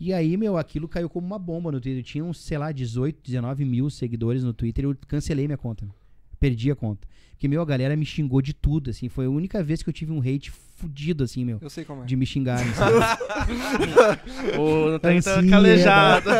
E 0.00 0.12
aí, 0.12 0.36
meu, 0.36 0.56
aquilo 0.56 0.88
caiu 0.88 1.08
como 1.08 1.26
uma 1.26 1.38
bomba 1.38 1.70
no 1.70 1.80
Twitter. 1.80 2.02
Tinha 2.02 2.24
uns, 2.24 2.40
sei 2.40 2.58
lá, 2.58 2.72
18, 2.72 3.18
19 3.22 3.64
mil 3.64 3.88
seguidores 3.88 4.42
no 4.42 4.52
Twitter. 4.52 4.84
Eu 4.84 4.96
cancelei 5.06 5.46
minha 5.46 5.56
conta. 5.56 5.86
Perdi 6.38 6.70
a 6.70 6.76
conta. 6.76 7.06
Porque, 7.32 7.48
meu, 7.48 7.60
a 7.60 7.66
galera 7.66 7.94
me 7.94 8.06
xingou 8.06 8.40
de 8.40 8.54
tudo, 8.54 8.88
assim. 8.88 9.10
Foi 9.10 9.26
a 9.26 9.30
única 9.30 9.62
vez 9.62 9.82
que 9.82 9.88
eu 9.90 9.92
tive 9.92 10.10
um 10.10 10.20
hate 10.20 10.50
fudido, 10.50 11.22
assim, 11.22 11.44
meu. 11.44 11.58
Eu 11.60 11.68
sei 11.68 11.84
como 11.84 12.02
é. 12.02 12.06
De 12.06 12.16
me 12.16 12.24
xingarem, 12.24 12.72
sabe? 12.72 12.96
Ô, 14.58 14.90
não 14.92 14.98
tem 14.98 15.18
Ansiedade. 15.18 15.48
calejado. 15.50 16.30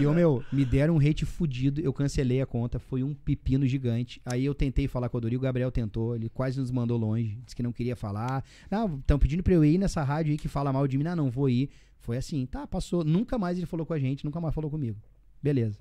E 0.00 0.02
eu, 0.02 0.12
meu, 0.12 0.44
me 0.52 0.64
deram 0.64 0.96
um 0.96 0.98
hate 0.98 1.24
fudido, 1.24 1.80
eu 1.80 1.92
cancelei 1.92 2.40
a 2.40 2.46
conta, 2.46 2.80
foi 2.80 3.04
um 3.04 3.14
pepino 3.14 3.64
gigante. 3.64 4.20
Aí 4.24 4.44
eu 4.44 4.54
tentei 4.54 4.88
falar 4.88 5.08
com 5.08 5.18
o 5.18 5.20
Dori, 5.20 5.36
o 5.36 5.40
Gabriel 5.40 5.70
tentou, 5.70 6.16
ele 6.16 6.28
quase 6.28 6.58
nos 6.58 6.72
mandou 6.72 6.98
longe, 6.98 7.38
disse 7.44 7.54
que 7.54 7.62
não 7.62 7.72
queria 7.72 7.94
falar. 7.94 8.44
Não, 8.68 8.96
estão 8.96 9.20
pedindo 9.20 9.42
pra 9.42 9.54
eu 9.54 9.64
ir 9.64 9.78
nessa 9.78 10.02
rádio 10.02 10.32
aí 10.32 10.38
que 10.38 10.48
fala 10.48 10.72
mal 10.72 10.86
de 10.88 10.98
mim. 10.98 11.04
Não, 11.04 11.14
não 11.14 11.30
vou 11.30 11.48
ir. 11.48 11.70
Foi 12.00 12.16
assim, 12.16 12.44
tá, 12.46 12.66
passou. 12.66 13.04
Nunca 13.04 13.38
mais 13.38 13.56
ele 13.56 13.66
falou 13.66 13.86
com 13.86 13.92
a 13.92 13.98
gente, 13.98 14.24
nunca 14.24 14.40
mais 14.40 14.54
falou 14.54 14.70
comigo. 14.70 14.98
Beleza. 15.42 15.78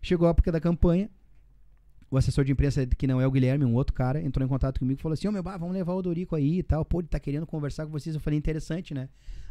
Chegou 0.00 0.26
a 0.26 0.30
época 0.30 0.50
da 0.50 0.60
campanha, 0.60 1.08
o 2.10 2.16
assessor 2.16 2.44
de 2.44 2.52
imprensa, 2.52 2.86
que 2.86 3.06
não 3.06 3.20
é 3.20 3.26
o 3.26 3.30
Guilherme, 3.30 3.64
um 3.64 3.74
outro 3.74 3.94
cara, 3.94 4.20
entrou 4.22 4.44
em 4.44 4.48
contato 4.48 4.78
comigo 4.78 4.98
e 4.98 5.02
falou 5.02 5.14
assim: 5.14 5.28
Ô 5.28 5.32
meu, 5.32 5.42
bah, 5.42 5.56
vamos 5.56 5.74
levar 5.74 5.94
o 5.94 6.02
Dorico 6.02 6.36
aí 6.36 6.58
e 6.58 6.62
tal. 6.62 6.84
Pô, 6.84 7.00
ele 7.00 7.08
tá 7.08 7.18
querendo 7.18 7.46
conversar 7.46 7.86
com 7.86 7.92
vocês. 7.92 8.14
Eu 8.14 8.20
falei: 8.20 8.38
interessante, 8.38 8.94
né? 8.94 9.08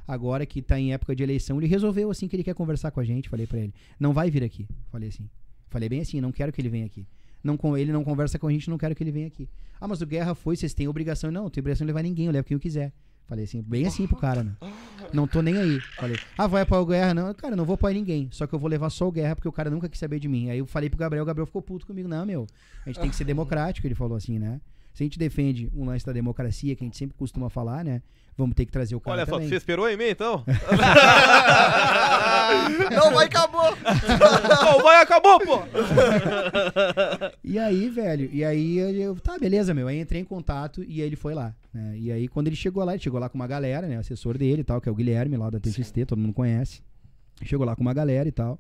Agora 0.08 0.46
que 0.46 0.62
tá 0.62 0.80
em 0.80 0.94
época 0.94 1.16
de 1.16 1.24
eleição, 1.24 1.60
ele 1.60 1.68
resolveu 1.68 2.12
assim 2.12 2.28
que 2.28 2.36
ele 2.36 2.44
quer 2.44 2.54
conversar 2.54 2.92
com 2.92 3.00
a 3.00 3.04
gente. 3.04 3.30
Falei 3.30 3.48
pra 3.48 3.60
ele: 3.60 3.74
não 4.00 4.14
vai 4.14 4.30
vir 4.30 4.44
aqui. 4.44 4.68
Falei 4.92 5.10
assim. 5.10 5.30
Falei 5.70 5.90
bem 5.90 6.02
assim: 6.02 6.22
não 6.22 6.32
quero 6.32 6.52
que 6.52 6.62
ele 6.62 6.70
venha 6.70 6.86
aqui. 6.86 7.08
Não, 7.44 7.58
com 7.58 7.78
ele 7.78 7.92
não 7.92 8.04
conversa 8.04 8.40
com 8.40 8.48
a 8.48 8.52
gente, 8.52 8.70
não 8.70 8.78
quero 8.78 8.96
que 8.96 9.04
ele 9.04 9.12
venha 9.12 9.28
aqui. 9.28 9.50
Ah, 9.80 9.88
mas 9.88 10.02
o 10.02 10.06
Guerra 10.06 10.34
foi, 10.34 10.56
vocês 10.56 10.74
têm 10.74 10.88
obrigação. 10.88 11.30
Não, 11.30 11.44
não 11.44 11.50
tem 11.50 11.60
obrigação 11.60 11.86
de 11.86 11.90
levar 11.90 12.02
ninguém, 12.02 12.28
eu 12.28 12.32
levo 12.32 12.48
quem 12.48 12.56
eu 12.56 12.60
quiser. 12.60 12.94
Falei 13.28 13.46
assim, 13.46 13.62
bem 13.62 13.88
assim 13.88 14.06
pro 14.06 14.18
cara, 14.18 14.44
né? 14.44 14.52
Não 15.14 15.28
tô 15.28 15.42
nem 15.42 15.58
aí. 15.58 15.80
Falei, 15.96 16.18
ah, 16.38 16.48
vai 16.48 16.64
apoiar 16.64 16.82
o 16.82 16.86
Guerra? 16.86 17.14
Não, 17.14 17.34
cara, 17.34 17.56
não 17.56 17.66
vou 17.66 17.76
apoiar 17.76 17.94
ninguém. 17.94 18.30
Só 18.32 18.48
que 18.48 18.54
eu 18.54 18.58
vou 18.58 18.70
levar 18.70 18.90
só 18.90 19.08
o 19.08 19.12
Guerra, 19.12 19.36
porque 19.36 19.48
o 19.48 19.52
cara 19.52 19.70
nunca 19.70 19.88
quis 19.88 20.00
saber 20.00 20.20
de 20.20 20.28
mim. 20.28 20.50
Aí 20.50 20.58
eu 20.58 20.66
falei 20.66 20.90
pro 20.90 20.98
Gabriel, 20.98 21.24
o 21.24 21.26
Gabriel 21.26 21.46
ficou 21.46 21.62
puto 21.62 21.86
comigo. 21.86 22.08
Não, 22.08 22.26
meu, 22.26 22.48
a 22.84 22.90
gente 22.90 23.00
tem 23.00 23.10
que 23.10 23.16
ser 23.16 23.24
democrático, 23.24 23.86
ele 23.86 23.94
falou 23.94 24.18
assim, 24.18 24.40
né? 24.40 24.60
Se 24.94 25.04
a 25.04 25.06
gente 25.06 25.20
defende 25.20 25.72
um 25.76 25.86
lance 25.86 26.06
da 26.06 26.12
democracia, 26.12 26.76
que 26.76 26.84
a 26.84 26.88
gente 26.88 26.98
sempre 26.98 27.16
costuma 27.16 27.50
falar, 27.50 27.84
né? 27.84 28.02
Vamos 28.36 28.56
ter 28.56 28.66
que 28.66 28.72
trazer 28.72 28.96
o 28.96 29.00
cara 29.00 29.18
Olha 29.18 29.26
só, 29.26 29.34
também. 29.34 29.50
você 29.50 29.56
esperou 29.56 29.88
em 29.88 29.98
mim 29.98 30.10
então? 30.10 30.44
Não, 32.92 33.14
vai, 33.14 33.26
acabou! 33.26 33.78
Não, 34.50 34.84
vai, 34.84 35.02
acabou, 35.02 35.40
pô! 35.40 35.60
E 37.44 37.60
aí, 37.60 37.90
velho, 37.90 38.30
e 38.32 38.44
aí 38.44 38.78
eu, 38.78 39.16
tá, 39.16 39.38
beleza, 39.38 39.74
meu. 39.74 39.88
Aí 39.88 40.00
entrei 40.00 40.22
em 40.22 40.26
contato 40.26 40.84
e 40.84 41.02
aí 41.02 41.08
ele 41.08 41.16
foi 41.16 41.34
lá, 41.34 41.54
né? 41.74 41.96
E 41.98 42.12
aí 42.12 42.28
quando 42.28 42.48
ele 42.48 42.56
chegou 42.56 42.84
lá, 42.84 42.94
ele 42.94 43.04
chegou 43.04 43.20
lá 43.20 43.30
com 43.30 43.36
uma 43.36 43.48
galera, 43.48 43.88
né? 43.88 43.98
O 43.98 44.00
assessor 44.00 44.38
dele 44.38 44.62
e 44.62 44.64
tal, 44.64 44.82
que 44.82 44.90
é 44.90 44.92
o 44.92 44.96
Guilherme 44.96 45.38
lá 45.38 45.50
da 45.50 45.60
TXT, 45.60 46.06
todo 46.08 46.20
mundo 46.20 46.34
conhece. 46.34 46.82
Chegou 47.44 47.66
lá 47.66 47.76
com 47.76 47.82
uma 47.82 47.94
galera 47.94 48.28
e 48.28 48.32
tal. 48.32 48.60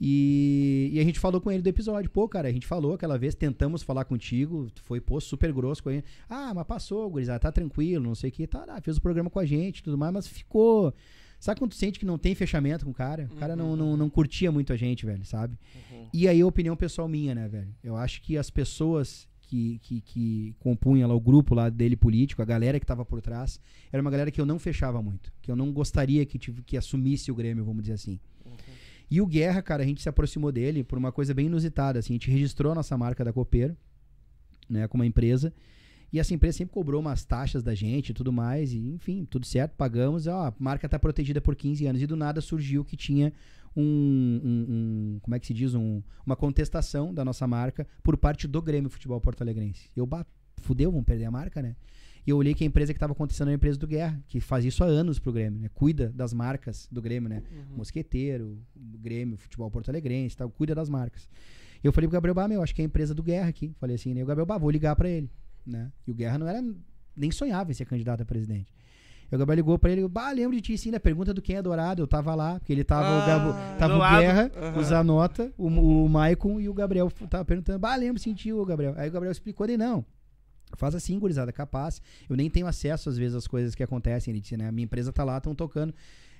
E, 0.00 0.90
e 0.92 1.00
a 1.00 1.04
gente 1.04 1.18
falou 1.18 1.40
com 1.40 1.50
ele 1.50 1.62
do 1.62 1.68
episódio. 1.68 2.10
Pô, 2.10 2.28
cara, 2.28 2.48
a 2.48 2.52
gente 2.52 2.66
falou 2.66 2.94
aquela 2.94 3.18
vez, 3.18 3.34
tentamos 3.34 3.82
falar 3.82 4.04
contigo, 4.04 4.68
foi, 4.82 5.00
pô, 5.00 5.20
super 5.20 5.52
grosso 5.52 5.82
com 5.82 5.90
ele. 5.90 6.04
Ah, 6.28 6.52
mas 6.54 6.66
passou, 6.66 7.08
gurizada, 7.08 7.38
tá 7.38 7.52
tranquilo, 7.52 8.04
não 8.04 8.14
sei 8.14 8.30
o 8.30 8.32
que. 8.32 8.46
Tá, 8.46 8.64
ah, 8.68 8.80
fez 8.80 8.96
o 8.96 9.00
programa 9.00 9.30
com 9.30 9.38
a 9.38 9.46
gente 9.46 9.78
e 9.78 9.82
tudo 9.82 9.96
mais, 9.96 10.12
mas 10.12 10.26
ficou. 10.26 10.92
Sabe 11.44 11.60
quando 11.60 11.72
tu 11.72 11.76
sente 11.76 11.98
que 11.98 12.06
não 12.06 12.16
tem 12.16 12.34
fechamento 12.34 12.86
com 12.86 12.90
o 12.90 12.94
cara? 12.94 13.28
O 13.30 13.36
cara 13.36 13.54
não, 13.54 13.76
não, 13.76 13.98
não 13.98 14.08
curtia 14.08 14.50
muito 14.50 14.72
a 14.72 14.76
gente, 14.78 15.04
velho, 15.04 15.26
sabe? 15.26 15.58
E 16.10 16.26
aí, 16.26 16.40
a 16.40 16.46
opinião 16.46 16.74
pessoal 16.74 17.06
minha, 17.06 17.34
né, 17.34 17.46
velho? 17.46 17.68
Eu 17.82 17.96
acho 17.96 18.22
que 18.22 18.38
as 18.38 18.48
pessoas 18.48 19.28
que, 19.42 19.78
que, 19.82 20.00
que 20.00 20.54
compunham 20.58 21.06
lá 21.06 21.14
o 21.14 21.20
grupo 21.20 21.54
lá 21.54 21.68
dele 21.68 21.96
político, 21.96 22.40
a 22.40 22.46
galera 22.46 22.80
que 22.80 22.86
tava 22.86 23.04
por 23.04 23.20
trás, 23.20 23.60
era 23.92 24.00
uma 24.00 24.10
galera 24.10 24.30
que 24.30 24.40
eu 24.40 24.46
não 24.46 24.58
fechava 24.58 25.02
muito. 25.02 25.30
Que 25.42 25.50
eu 25.50 25.54
não 25.54 25.70
gostaria 25.70 26.24
que, 26.24 26.38
tive, 26.38 26.62
que 26.62 26.78
assumisse 26.78 27.30
o 27.30 27.34
Grêmio, 27.34 27.62
vamos 27.62 27.82
dizer 27.82 27.92
assim. 27.92 28.18
E 29.10 29.20
o 29.20 29.26
Guerra, 29.26 29.60
cara, 29.60 29.82
a 29.82 29.86
gente 29.86 30.00
se 30.00 30.08
aproximou 30.08 30.50
dele 30.50 30.82
por 30.82 30.96
uma 30.96 31.12
coisa 31.12 31.34
bem 31.34 31.44
inusitada, 31.44 31.98
assim. 31.98 32.14
A 32.14 32.16
gente 32.16 32.30
registrou 32.30 32.72
a 32.72 32.74
nossa 32.74 32.96
marca 32.96 33.22
da 33.22 33.34
Copeiro, 33.34 33.76
né, 34.66 34.88
com 34.88 34.96
uma 34.96 35.04
empresa. 35.04 35.52
E 36.14 36.18
essa 36.20 36.32
empresa 36.32 36.58
sempre 36.58 36.72
cobrou 36.72 37.00
umas 37.00 37.24
taxas 37.24 37.62
da 37.64 37.74
gente 37.74 38.10
e 38.10 38.14
tudo 38.14 38.32
mais. 38.32 38.72
E, 38.72 38.78
enfim, 38.94 39.24
tudo 39.28 39.44
certo, 39.44 39.72
pagamos. 39.76 40.28
Ó, 40.28 40.46
a 40.46 40.54
marca 40.60 40.88
tá 40.88 40.96
protegida 40.96 41.40
por 41.40 41.56
15 41.56 41.84
anos. 41.86 42.00
E 42.00 42.06
do 42.06 42.14
nada 42.14 42.40
surgiu 42.40 42.84
que 42.84 42.96
tinha 42.96 43.32
um, 43.76 43.82
um- 43.82 44.66
um- 44.68 45.18
como 45.20 45.34
é 45.34 45.40
que 45.40 45.46
se 45.48 45.52
diz? 45.52 45.74
Um- 45.74 46.00
uma 46.24 46.36
contestação 46.36 47.12
da 47.12 47.24
nossa 47.24 47.46
marca 47.48 47.84
por 48.02 48.16
parte 48.16 48.46
do 48.46 48.62
Grêmio 48.62 48.88
Futebol 48.88 49.20
Porto 49.20 49.42
Alegrense. 49.42 49.90
Eu, 49.96 50.06
bah, 50.06 50.24
fudeu, 50.58 50.90
vamos 50.92 51.04
perder 51.04 51.24
a 51.24 51.30
marca, 51.32 51.60
né? 51.60 51.74
E 52.26 52.30
eu 52.30 52.36
olhei 52.38 52.54
que 52.54 52.62
a 52.64 52.66
empresa 52.66 52.92
que 52.92 52.96
estava 52.96 53.12
acontecendo 53.12 53.48
era 53.48 53.54
a 53.56 53.56
empresa 53.56 53.76
do 53.78 53.86
Guerra, 53.86 54.22
que 54.28 54.38
faz 54.40 54.64
isso 54.64 54.82
há 54.84 54.86
anos 54.86 55.18
pro 55.18 55.32
Grêmio, 55.32 55.60
né? 55.60 55.68
Cuida 55.74 56.10
das 56.14 56.32
marcas 56.32 56.88
do 56.92 57.02
Grêmio, 57.02 57.28
né? 57.28 57.42
Mosqueteiro, 57.76 58.56
Grêmio, 58.74 59.36
Futebol 59.36 59.70
Porto 59.70 59.88
Alegrense, 59.90 60.36
tal, 60.36 60.48
cuida 60.48 60.74
das 60.76 60.88
marcas. 60.88 61.28
E 61.82 61.86
eu 61.86 61.92
falei 61.92 62.08
pro 62.08 62.14
Gabriel, 62.14 62.34
bah, 62.34 62.48
meu, 62.48 62.62
acho 62.62 62.74
que 62.74 62.80
é 62.80 62.84
a 62.84 62.86
empresa 62.86 63.12
do 63.12 63.22
Guerra 63.22 63.48
aqui. 63.48 63.74
Falei 63.78 63.96
assim, 63.96 64.14
né? 64.14 64.22
O 64.22 64.26
Gabriel, 64.26 64.46
bah, 64.46 64.56
vou 64.56 64.70
ligar 64.70 64.96
pra 64.96 65.06
ele, 65.08 65.28
né? 65.66 65.90
E 66.06 66.10
o 66.10 66.14
Guerra 66.14 66.38
não 66.38 66.48
era, 66.48 66.62
nem 67.16 67.30
sonhava 67.30 67.70
em 67.70 67.74
ser 67.74 67.84
candidato 67.84 68.22
a 68.22 68.24
presidente. 68.24 68.72
E 69.30 69.34
o 69.34 69.38
Gabriel 69.38 69.56
ligou 69.56 69.78
pra 69.78 69.90
ele, 69.90 70.06
bah, 70.06 70.30
lembro 70.30 70.54
de 70.54 70.60
ti 70.60 70.76
sim, 70.78 70.90
na 70.90 71.00
pergunta 71.00 71.32
do 71.32 71.40
quem 71.40 71.56
é 71.56 71.62
dourado, 71.62 72.02
eu 72.02 72.06
tava 72.06 72.34
lá, 72.34 72.58
porque 72.58 72.72
ele 72.72 72.84
tava, 72.84 73.22
o, 73.22 73.26
Gabo, 73.26 73.78
tava 73.78 73.96
o. 73.96 73.98
Guerra, 73.98 74.50
Aham. 74.54 74.78
o 74.78 74.84
Zanota, 74.84 75.52
o, 75.56 75.66
o 75.66 76.08
Maicon 76.08 76.60
e 76.60 76.68
o 76.68 76.74
Gabriel 76.74 77.10
tava 77.28 77.44
perguntando, 77.44 77.78
bah, 77.78 77.96
lembro, 77.96 78.20
sentiu, 78.20 78.64
Gabriel. 78.64 78.94
Aí 78.96 79.08
o 79.08 79.12
Gabriel 79.12 79.32
explicou, 79.32 79.66
ele, 79.66 79.76
não, 79.76 80.04
faz 80.76 80.94
assim, 80.94 81.18
gurizada, 81.18 81.52
capaz, 81.52 82.00
eu 82.28 82.36
nem 82.36 82.50
tenho 82.50 82.66
acesso 82.66 83.08
às 83.08 83.16
vezes 83.16 83.34
às 83.34 83.46
coisas 83.46 83.74
que 83.74 83.82
acontecem, 83.82 84.32
ele 84.32 84.40
disse, 84.40 84.56
né, 84.56 84.68
a 84.68 84.72
minha 84.72 84.84
empresa 84.84 85.12
tá 85.12 85.24
lá, 85.24 85.38
estão 85.38 85.54
tocando, 85.54 85.94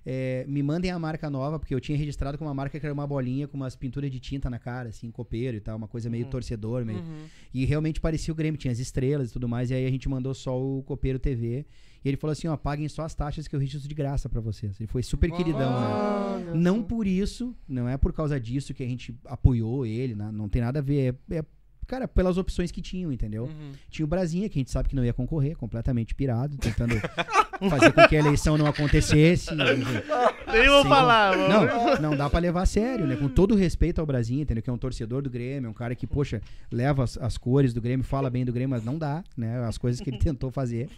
é, 0.06 0.44
me 0.48 0.62
mandem 0.62 0.90
a 0.90 0.98
marca 0.98 1.30
nova, 1.30 1.58
porque 1.58 1.74
eu 1.74 1.80
tinha 1.80 1.96
registrado 1.96 2.36
com 2.36 2.44
uma 2.44 2.54
marca 2.54 2.78
que 2.78 2.84
era 2.86 2.92
uma 2.92 3.06
bolinha 3.06 3.48
com 3.48 3.56
umas 3.56 3.74
pinturas 3.74 4.10
de 4.10 4.20
tinta 4.20 4.50
na 4.50 4.58
cara, 4.58 4.90
assim, 4.90 5.10
copeiro 5.10 5.56
e 5.56 5.60
tal, 5.60 5.76
uma 5.76 5.88
coisa 5.88 6.10
meio 6.10 6.26
torcedor, 6.26 6.84
meio, 6.84 6.98
Uhum. 7.00 7.24
e 7.52 7.64
realmente 7.64 8.00
parecia 8.00 8.32
o 8.32 8.34
Grêmio, 8.36 8.58
tinha 8.58 8.70
as 8.72 8.78
estrelas 8.78 9.30
e 9.30 9.32
tudo 9.32 9.48
mais. 9.48 9.70
E 9.70 9.74
aí 9.74 9.86
a 9.86 9.90
gente 9.90 10.08
mandou 10.08 10.34
só 10.34 10.60
o 10.60 10.82
Copeiro 10.82 11.18
TV. 11.18 11.64
E 12.04 12.08
ele 12.08 12.18
falou 12.18 12.32
assim: 12.32 12.46
ó, 12.48 12.56
paguem 12.56 12.86
só 12.86 13.02
as 13.02 13.14
taxas 13.14 13.48
que 13.48 13.56
eu 13.56 13.60
registro 13.60 13.88
de 13.88 13.94
graça 13.94 14.28
pra 14.28 14.40
vocês. 14.40 14.78
Ele 14.78 14.86
foi 14.86 15.02
super 15.02 15.30
queridão, 15.30 15.70
né? 15.80 16.52
Não 16.54 16.82
por 16.82 17.06
isso, 17.06 17.56
não 17.66 17.88
é 17.88 17.96
por 17.96 18.12
causa 18.12 18.38
disso 18.38 18.74
que 18.74 18.82
a 18.82 18.86
gente 18.86 19.18
apoiou 19.24 19.86
ele, 19.86 20.14
né? 20.14 20.30
não 20.30 20.48
tem 20.48 20.60
nada 20.60 20.80
a 20.80 20.82
ver. 20.82 21.16
É, 21.30 21.36
é, 21.36 21.44
cara, 21.86 22.08
pelas 22.08 22.36
opções 22.38 22.70
que 22.70 22.80
tinham, 22.80 23.12
entendeu? 23.12 23.44
Uhum. 23.44 23.72
Tinha 23.90 24.04
o 24.04 24.08
Brasinha, 24.08 24.48
que 24.48 24.58
a 24.58 24.60
gente 24.60 24.70
sabe 24.70 24.88
que 24.88 24.96
não 24.96 25.04
ia 25.04 25.12
concorrer, 25.12 25.56
completamente 25.56 26.14
pirado, 26.14 26.56
tentando 26.56 26.94
fazer 27.70 27.92
com 27.92 28.06
que 28.08 28.16
a 28.16 28.18
eleição 28.18 28.56
não 28.58 28.66
acontecesse. 28.66 29.50
Nem 29.54 30.68
vou 30.68 30.84
falar. 30.84 31.36
mano. 31.36 31.48
Não, 31.48 32.10
não 32.10 32.16
dá 32.16 32.28
pra 32.28 32.38
levar 32.40 32.62
a 32.62 32.66
sério, 32.66 33.06
né? 33.06 33.16
Com 33.16 33.28
todo 33.28 33.52
o 33.52 33.56
respeito 33.56 34.00
ao 34.00 34.06
Brasil, 34.06 34.40
entendeu? 34.40 34.62
Que 34.62 34.70
é 34.70 34.72
um 34.72 34.78
torcedor 34.78 35.22
do 35.22 35.30
Grêmio, 35.30 35.66
é 35.66 35.70
um 35.70 35.74
cara 35.74 35.94
que, 35.94 36.06
poxa, 36.06 36.40
leva 36.70 37.04
as, 37.04 37.16
as 37.18 37.36
cores 37.36 37.72
do 37.72 37.80
Grêmio, 37.80 38.04
fala 38.04 38.30
bem 38.30 38.44
do 38.44 38.52
Grêmio, 38.52 38.70
mas 38.70 38.84
não 38.84 38.98
dá, 38.98 39.24
né? 39.36 39.64
As 39.64 39.78
coisas 39.78 40.00
que 40.00 40.10
ele 40.10 40.18
tentou 40.22 40.50
fazer. 40.50 40.88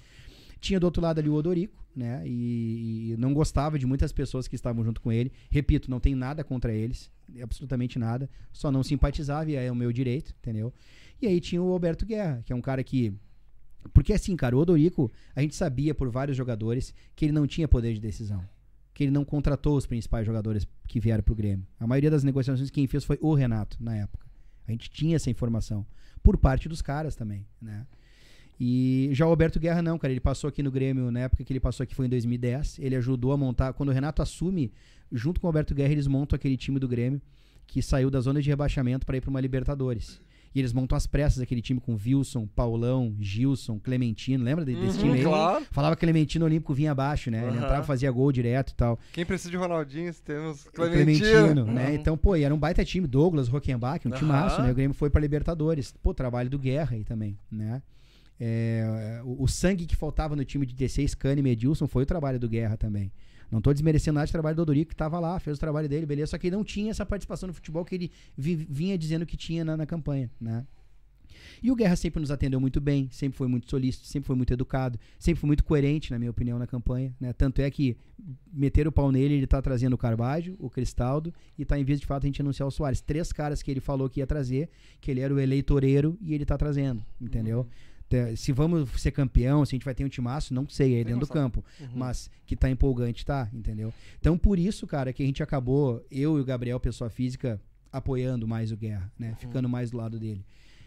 Tinha 0.60 0.80
do 0.80 0.84
outro 0.84 1.02
lado 1.02 1.18
ali 1.18 1.28
o 1.28 1.34
Odorico, 1.34 1.84
né? 1.94 2.22
E, 2.26 3.12
e 3.12 3.16
não 3.18 3.32
gostava 3.32 3.78
de 3.78 3.86
muitas 3.86 4.12
pessoas 4.12 4.48
que 4.48 4.54
estavam 4.54 4.84
junto 4.84 5.00
com 5.00 5.12
ele. 5.12 5.32
Repito, 5.50 5.90
não 5.90 6.00
tem 6.00 6.14
nada 6.14 6.42
contra 6.42 6.72
eles, 6.72 7.10
absolutamente 7.40 7.98
nada. 7.98 8.28
Só 8.52 8.70
não 8.70 8.82
simpatizava 8.82 9.50
e 9.50 9.54
é 9.54 9.70
o 9.70 9.76
meu 9.76 9.92
direito, 9.92 10.34
entendeu? 10.38 10.72
E 11.20 11.26
aí 11.26 11.40
tinha 11.40 11.62
o 11.62 11.72
Alberto 11.72 12.04
Guerra, 12.04 12.42
que 12.44 12.52
é 12.52 12.56
um 12.56 12.60
cara 12.60 12.82
que 12.82 13.14
porque 13.92 14.12
assim, 14.12 14.36
cara, 14.36 14.56
o 14.56 14.60
Odorico, 14.60 15.10
a 15.34 15.40
gente 15.40 15.54
sabia 15.54 15.94
por 15.94 16.10
vários 16.10 16.36
jogadores 16.36 16.94
que 17.14 17.24
ele 17.24 17.32
não 17.32 17.46
tinha 17.46 17.68
poder 17.68 17.94
de 17.94 18.00
decisão. 18.00 18.42
Que 18.92 19.04
ele 19.04 19.10
não 19.10 19.24
contratou 19.24 19.76
os 19.76 19.86
principais 19.86 20.26
jogadores 20.26 20.66
que 20.88 20.98
vieram 20.98 21.22
pro 21.22 21.34
Grêmio. 21.34 21.66
A 21.78 21.86
maioria 21.86 22.10
das 22.10 22.24
negociações 22.24 22.70
quem 22.70 22.86
fez 22.86 23.04
foi 23.04 23.18
o 23.20 23.34
Renato, 23.34 23.76
na 23.80 23.96
época. 23.96 24.26
A 24.66 24.72
gente 24.72 24.90
tinha 24.90 25.16
essa 25.16 25.30
informação. 25.30 25.86
Por 26.22 26.36
parte 26.36 26.68
dos 26.68 26.82
caras 26.82 27.14
também, 27.14 27.46
né? 27.60 27.86
E 28.58 29.10
já 29.12 29.26
o 29.26 29.28
Alberto 29.30 29.60
Guerra 29.60 29.82
não, 29.82 29.98
cara. 29.98 30.12
Ele 30.12 30.20
passou 30.20 30.48
aqui 30.48 30.62
no 30.62 30.70
Grêmio, 30.70 31.10
na 31.10 31.20
época 31.20 31.44
que 31.44 31.52
ele 31.52 31.60
passou 31.60 31.84
aqui 31.84 31.94
foi 31.94 32.06
em 32.06 32.08
2010. 32.08 32.78
Ele 32.78 32.96
ajudou 32.96 33.32
a 33.32 33.36
montar. 33.36 33.72
Quando 33.74 33.90
o 33.90 33.92
Renato 33.92 34.22
assume, 34.22 34.72
junto 35.12 35.40
com 35.40 35.46
o 35.46 35.48
Alberto 35.48 35.74
Guerra, 35.74 35.92
eles 35.92 36.06
montam 36.06 36.36
aquele 36.36 36.56
time 36.56 36.78
do 36.78 36.88
Grêmio 36.88 37.20
que 37.66 37.82
saiu 37.82 38.08
da 38.10 38.20
zona 38.20 38.40
de 38.40 38.48
rebaixamento 38.48 39.04
para 39.04 39.16
ir 39.16 39.20
para 39.20 39.28
uma 39.30 39.40
Libertadores. 39.40 40.20
E 40.54 40.58
eles 40.58 40.72
montam 40.72 40.96
as 40.96 41.06
pressas 41.06 41.42
aquele 41.42 41.60
time 41.60 41.78
com 41.80 41.94
Wilson, 42.02 42.46
Paulão, 42.46 43.14
Gilson, 43.20 43.78
Clementino. 43.78 44.42
Lembra 44.42 44.64
de- 44.64 44.74
desse 44.74 44.96
Uhum, 44.96 45.02
time 45.02 45.18
aí? 45.18 45.24
claro. 45.24 45.66
Falava 45.70 45.94
Clementino 45.96 46.46
Olímpico 46.46 46.72
vinha 46.72 46.92
abaixo, 46.92 47.30
né? 47.30 47.42
Ele 47.42 47.56
Aham. 47.58 47.64
entrava, 47.64 47.82
fazia 47.84 48.10
gol 48.10 48.32
direto 48.32 48.70
e 48.70 48.74
tal. 48.74 48.98
Quem 49.12 49.26
precisa 49.26 49.50
de 49.50 49.56
Ronaldinho, 49.58 50.10
temos 50.24 50.64
Clementino, 50.70 51.28
Clementino. 51.30 51.64
né? 51.66 51.88
Uhum. 51.88 51.94
Então, 51.94 52.16
pô, 52.16 52.36
e 52.36 52.42
era 52.44 52.54
um 52.54 52.58
baita 52.58 52.82
time, 52.86 53.06
Douglas, 53.06 53.48
Rockenbach, 53.48 54.06
um 54.08 54.10
Aham. 54.12 54.18
timaço, 54.18 54.62
né? 54.62 54.72
O 54.72 54.74
Grêmio 54.74 54.94
foi 54.94 55.10
pra 55.10 55.20
Libertadores. 55.20 55.92
Pô, 56.02 56.14
trabalho 56.14 56.48
do 56.48 56.58
Guerra 56.58 56.94
aí 56.96 57.04
também, 57.04 57.36
né? 57.50 57.82
É, 58.38 59.20
o, 59.24 59.44
o 59.44 59.48
sangue 59.48 59.86
que 59.86 59.96
faltava 59.96 60.36
no 60.36 60.44
time 60.44 60.66
de 60.66 60.74
16, 60.74 61.14
Kahneman 61.14 61.50
e 61.50 61.52
Edilson, 61.52 61.86
foi 61.86 62.02
o 62.02 62.06
trabalho 62.06 62.38
do 62.38 62.48
Guerra 62.48 62.76
também. 62.76 63.10
Não 63.50 63.60
tô 63.60 63.72
desmerecendo 63.72 64.16
nada 64.16 64.26
do 64.26 64.32
trabalho 64.32 64.56
do 64.56 64.62
Odorico, 64.62 64.90
que 64.90 64.96
tava 64.96 65.20
lá, 65.20 65.38
fez 65.38 65.56
o 65.56 65.60
trabalho 65.60 65.88
dele, 65.88 66.04
beleza. 66.04 66.32
Só 66.32 66.38
que 66.38 66.48
ele 66.48 66.56
não 66.56 66.64
tinha 66.64 66.90
essa 66.90 67.06
participação 67.06 67.46
no 67.46 67.54
futebol 67.54 67.84
que 67.84 67.94
ele 67.94 68.10
vi- 68.36 68.56
vinha 68.68 68.98
dizendo 68.98 69.24
que 69.24 69.36
tinha 69.36 69.64
na, 69.64 69.76
na 69.76 69.86
campanha, 69.86 70.30
né? 70.40 70.66
E 71.62 71.70
o 71.70 71.76
Guerra 71.76 71.96
sempre 71.96 72.20
nos 72.20 72.30
atendeu 72.30 72.60
muito 72.60 72.80
bem, 72.80 73.08
sempre 73.10 73.36
foi 73.38 73.46
muito 73.48 73.68
solícito, 73.70 74.06
sempre 74.06 74.26
foi 74.26 74.36
muito 74.36 74.52
educado, 74.52 74.98
sempre 75.18 75.40
foi 75.40 75.46
muito 75.46 75.64
coerente, 75.64 76.10
na 76.10 76.18
minha 76.18 76.30
opinião, 76.30 76.58
na 76.58 76.66
campanha. 76.66 77.14
Né? 77.20 77.32
Tanto 77.32 77.60
é 77.62 77.70
que 77.70 77.96
meter 78.52 78.86
o 78.86 78.92
pau 78.92 79.10
nele, 79.10 79.34
ele 79.34 79.46
tá 79.46 79.62
trazendo 79.62 79.94
o 79.94 79.98
Carvalho, 79.98 80.56
o 80.58 80.68
Cristaldo, 80.68 81.32
e 81.58 81.64
tá 81.64 81.78
em 81.78 81.84
vez 81.84 82.00
de 82.00 82.06
fato 82.06 82.24
a 82.24 82.26
gente 82.26 82.42
anunciar 82.42 82.66
o 82.66 82.70
Soares. 82.70 83.00
Três 83.00 83.32
caras 83.32 83.62
que 83.62 83.70
ele 83.70 83.80
falou 83.80 84.08
que 84.10 84.20
ia 84.20 84.26
trazer, 84.26 84.68
que 85.00 85.10
ele 85.10 85.20
era 85.20 85.32
o 85.32 85.38
eleitoreiro 85.40 86.18
e 86.20 86.34
ele 86.34 86.44
tá 86.44 86.58
trazendo, 86.58 87.02
entendeu? 87.20 87.64
Te- 87.64 87.95
Se 88.36 88.52
vamos 88.52 88.88
ser 89.00 89.10
campeão, 89.10 89.64
se 89.64 89.74
a 89.74 89.76
gente 89.76 89.84
vai 89.84 89.94
ter 89.94 90.04
um 90.04 90.08
timaço, 90.08 90.54
não 90.54 90.68
sei, 90.68 90.96
aí 90.96 91.04
dentro 91.04 91.20
do 91.20 91.28
campo. 91.28 91.64
Mas 91.94 92.30
que 92.46 92.54
tá 92.54 92.70
empolgante, 92.70 93.24
tá, 93.24 93.48
entendeu? 93.52 93.92
Então 94.20 94.38
por 94.38 94.58
isso, 94.58 94.86
cara, 94.86 95.12
que 95.12 95.22
a 95.22 95.26
gente 95.26 95.42
acabou, 95.42 96.04
eu 96.10 96.38
e 96.38 96.40
o 96.40 96.44
Gabriel, 96.44 96.78
pessoa 96.78 97.10
física, 97.10 97.60
apoiando 97.92 98.46
mais 98.46 98.70
o 98.70 98.76
Guerra, 98.76 99.10
né? 99.18 99.34
Ficando 99.38 99.68
mais 99.68 99.90
do 99.90 99.96
lado 99.96 100.18
dele. 100.18 100.44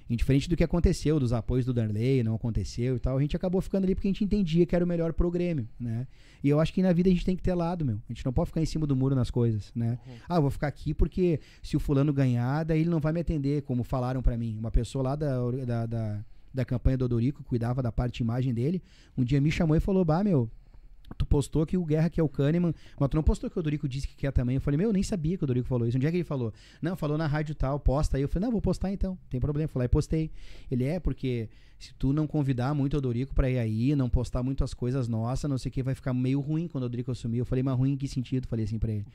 Indiferente 0.10 0.50
do 0.50 0.58
que 0.58 0.64
aconteceu, 0.64 1.20
dos 1.20 1.32
apoios 1.32 1.66
do 1.66 1.74
Darley, 1.74 2.24
não 2.24 2.34
aconteceu 2.34 2.96
e 2.96 3.00
tal, 3.00 3.16
a 3.16 3.22
gente 3.22 3.36
acabou 3.36 3.62
ficando 3.62 3.84
ali 3.84 3.94
porque 3.94 4.08
a 4.08 4.12
gente 4.12 4.24
entendia 4.24 4.66
que 4.66 4.76
era 4.76 4.84
o 4.84 4.88
melhor 4.88 5.14
pro 5.14 5.30
Grêmio, 5.30 5.68
né? 5.80 6.08
E 6.44 6.50
eu 6.50 6.60
acho 6.60 6.74
que 6.74 6.82
na 6.82 6.92
vida 6.92 7.10
a 7.10 7.12
gente 7.12 7.24
tem 7.24 7.36
que 7.36 7.44
ter 7.44 7.54
lado, 7.54 7.86
meu. 7.86 7.98
A 8.10 8.14
gente 8.14 8.26
não 8.26 8.34
pode 8.34 8.48
ficar 8.48 8.62
em 8.62 8.66
cima 8.66 8.88
do 8.88 8.96
muro 8.96 9.14
nas 9.14 9.30
coisas, 9.30 9.72
né? 9.76 10.00
Ah, 10.28 10.38
eu 10.38 10.42
vou 10.42 10.50
ficar 10.50 10.68
aqui 10.68 10.96
porque 10.96 11.40
se 11.62 11.78
o 11.78 11.80
fulano 11.80 12.12
ganhar, 12.12 12.64
daí 12.64 12.82
ele 12.82 12.90
não 12.90 13.00
vai 13.00 13.14
me 13.14 13.20
atender, 13.20 13.62
como 13.64 13.84
falaram 13.84 14.22
pra 14.24 14.36
mim. 14.36 14.58
Uma 14.58 14.72
pessoa 14.72 15.04
lá 15.04 15.16
da, 15.16 15.36
da, 15.66 15.86
da, 15.86 16.26
da 16.54 16.66
campanha 16.66 16.98
do 16.98 17.06
Odorico, 17.06 17.44
cuidava 17.44 17.82
da 17.82 17.92
parte 17.92 18.18
de 18.18 18.24
imagem 18.24 18.54
dele, 18.54 18.82
um 19.18 19.24
dia 19.24 19.40
me 19.40 19.52
chamou 19.52 19.76
e 19.76 19.80
falou, 19.80 20.04
bah, 20.04 20.24
meu, 20.24 20.50
tu 21.18 21.26
postou 21.26 21.66
que 21.66 21.78
o 21.78 21.86
Guerra 21.86 22.10
quer 22.10 22.24
o 22.24 22.30
Kahneman, 22.30 22.74
mas 23.00 23.10
tu 23.10 23.16
não 23.16 23.24
postou 23.24 23.50
que 23.50 23.58
o 23.58 23.60
Odorico 23.60 23.88
disse 23.88 24.08
que 24.08 24.16
quer 24.16 24.32
também. 24.32 24.56
Eu 24.56 24.62
falei, 24.62 24.78
meu, 24.78 24.90
eu 24.90 24.94
nem 24.94 25.04
sabia 25.04 25.38
que 25.38 25.44
o 25.44 25.46
Odorico 25.46 25.68
falou 25.68 25.88
isso. 25.88 25.98
Um 25.98 26.00
dia 26.00 26.12
que 26.12 26.18
ele 26.18 26.24
falou, 26.24 26.54
não, 26.82 26.96
falou 26.96 27.18
na 27.18 27.28
rádio 27.28 27.56
tal, 27.56 27.80
posta 27.80 28.18
aí. 28.18 28.24
Eu 28.24 28.30
falei, 28.30 28.46
não, 28.46 28.52
vou 28.52 28.62
postar 28.62 28.92
então, 28.92 29.18
tem 29.30 29.40
problema. 29.40 29.68
Fui 29.68 29.80
lá 29.80 29.86
e 29.86 29.88
postei. 29.90 30.32
Ele 30.70 30.84
é, 30.84 31.00
porque 31.00 31.50
se 31.80 31.94
tu 31.94 32.12
não 32.12 32.28
convidar 32.28 32.74
muito 32.76 32.94
o 32.94 32.98
Odorico 32.98 33.34
pra 33.34 33.50
ir 33.50 33.58
aí, 33.58 33.96
não 33.96 34.10
postar 34.10 34.44
muitas 34.44 34.74
coisas 34.74 35.08
nossas, 35.08 35.50
não 35.50 35.58
sei 35.58 35.70
o 35.70 35.72
que, 35.72 35.82
vai 35.82 35.96
ficar 35.96 36.14
meio 36.14 36.40
ruim 36.42 36.68
quando 36.68 36.84
o 36.84 36.86
Odorico 36.88 37.10
assumir. 37.12 37.38
Eu 37.40 37.46
falei, 37.46 37.64
mas 37.64 37.78
ruim 37.78 37.94
em 37.94 37.98
que 37.98 38.08
sentido? 38.08 38.48
Falei 38.48 38.66
assim 38.66 38.78
pra 38.78 38.92
ele. 38.92 39.06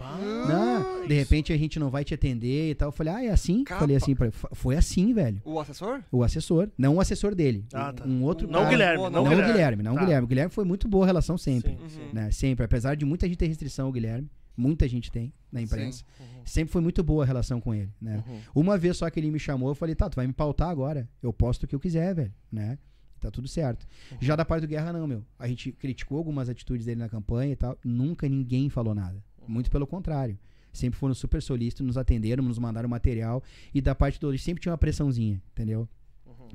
Não, 0.48 1.06
de 1.06 1.14
repente 1.14 1.52
a 1.52 1.56
gente 1.56 1.78
não 1.78 1.90
vai 1.90 2.04
te 2.04 2.14
atender 2.14 2.70
e 2.70 2.74
tal. 2.74 2.88
Eu 2.88 2.92
falei, 2.92 3.12
ah, 3.12 3.24
é 3.24 3.28
assim? 3.30 3.64
Capa. 3.64 3.80
Falei 3.80 3.96
assim 3.96 4.14
pra 4.14 4.26
ele. 4.26 4.32
"Fa- 4.34 4.48
Foi 4.52 4.76
assim, 4.76 5.12
velho. 5.12 5.40
O 5.44 5.60
assessor? 5.60 6.00
O 6.10 6.22
assessor, 6.22 6.68
não 6.76 6.96
o 6.96 7.00
assessor 7.00 7.34
dele. 7.34 7.64
Ah, 7.72 7.92
tá. 7.92 8.04
Um 8.04 8.22
outro 8.22 8.48
Não 8.50 8.64
o 8.66 8.68
Guilherme, 8.68 9.02
Não 9.02 9.10
não, 9.10 9.24
o 9.24 9.26
o 9.26 9.28
Guilherme. 9.46 9.82
Não 9.82 9.92
o 9.92 9.94
Tá. 9.96 10.00
Guilherme. 10.00 10.24
O 10.24 10.28
Guilherme 10.28 10.50
foi 10.50 10.64
muito 10.64 10.88
boa 10.88 11.04
relação 11.06 11.36
sempre. 11.36 11.76
Sim. 11.88 12.00
Né? 12.12 12.30
Sempre. 12.30 12.64
Apesar 12.64 12.94
de 12.94 13.04
muita 13.04 13.26
gente 13.28 13.36
ter 13.36 13.46
restrição 13.46 13.86
ao 13.86 13.92
Guilherme, 13.92 14.28
muita 14.56 14.86
gente 14.88 15.10
tem 15.10 15.32
na 15.50 15.60
imprensa. 15.60 16.04
Sempre 16.44 16.72
foi 16.72 16.82
muito 16.82 17.02
boa 17.02 17.24
a 17.24 17.26
relação 17.26 17.60
com 17.60 17.74
ele, 17.74 17.92
né? 18.00 18.22
Uhum. 18.26 18.40
Uma 18.54 18.78
vez 18.78 18.96
só 18.96 19.08
que 19.08 19.18
ele 19.18 19.30
me 19.30 19.38
chamou, 19.38 19.68
eu 19.70 19.74
falei, 19.74 19.94
tá, 19.94 20.08
tu 20.08 20.16
vai 20.16 20.26
me 20.26 20.32
pautar 20.32 20.68
agora. 20.68 21.08
Eu 21.22 21.32
posto 21.32 21.64
o 21.64 21.66
que 21.66 21.74
eu 21.74 21.80
quiser, 21.80 22.14
velho, 22.14 22.32
né? 22.50 22.78
Tá 23.20 23.30
tudo 23.30 23.48
certo. 23.48 23.86
Já 24.20 24.36
da 24.36 24.44
parte 24.44 24.62
do 24.62 24.68
Guerra, 24.68 24.92
não, 24.92 25.06
meu. 25.06 25.24
A 25.38 25.48
gente 25.48 25.72
criticou 25.72 26.18
algumas 26.18 26.48
atitudes 26.48 26.84
dele 26.84 27.00
na 27.00 27.08
campanha 27.08 27.52
e 27.52 27.56
tal. 27.56 27.78
Nunca 27.82 28.28
ninguém 28.28 28.68
falou 28.68 28.94
nada. 28.94 29.22
Muito 29.48 29.70
pelo 29.70 29.86
contrário. 29.86 30.38
Sempre 30.72 30.98
foram 30.98 31.14
super 31.14 31.40
solícitos, 31.40 31.86
nos 31.86 31.96
atenderam, 31.96 32.44
nos 32.44 32.58
mandaram 32.58 32.88
material. 32.88 33.42
E 33.72 33.80
da 33.80 33.94
parte 33.94 34.20
do 34.20 34.36
sempre 34.36 34.60
tinha 34.60 34.72
uma 34.72 34.78
pressãozinha, 34.78 35.40
entendeu? 35.52 35.88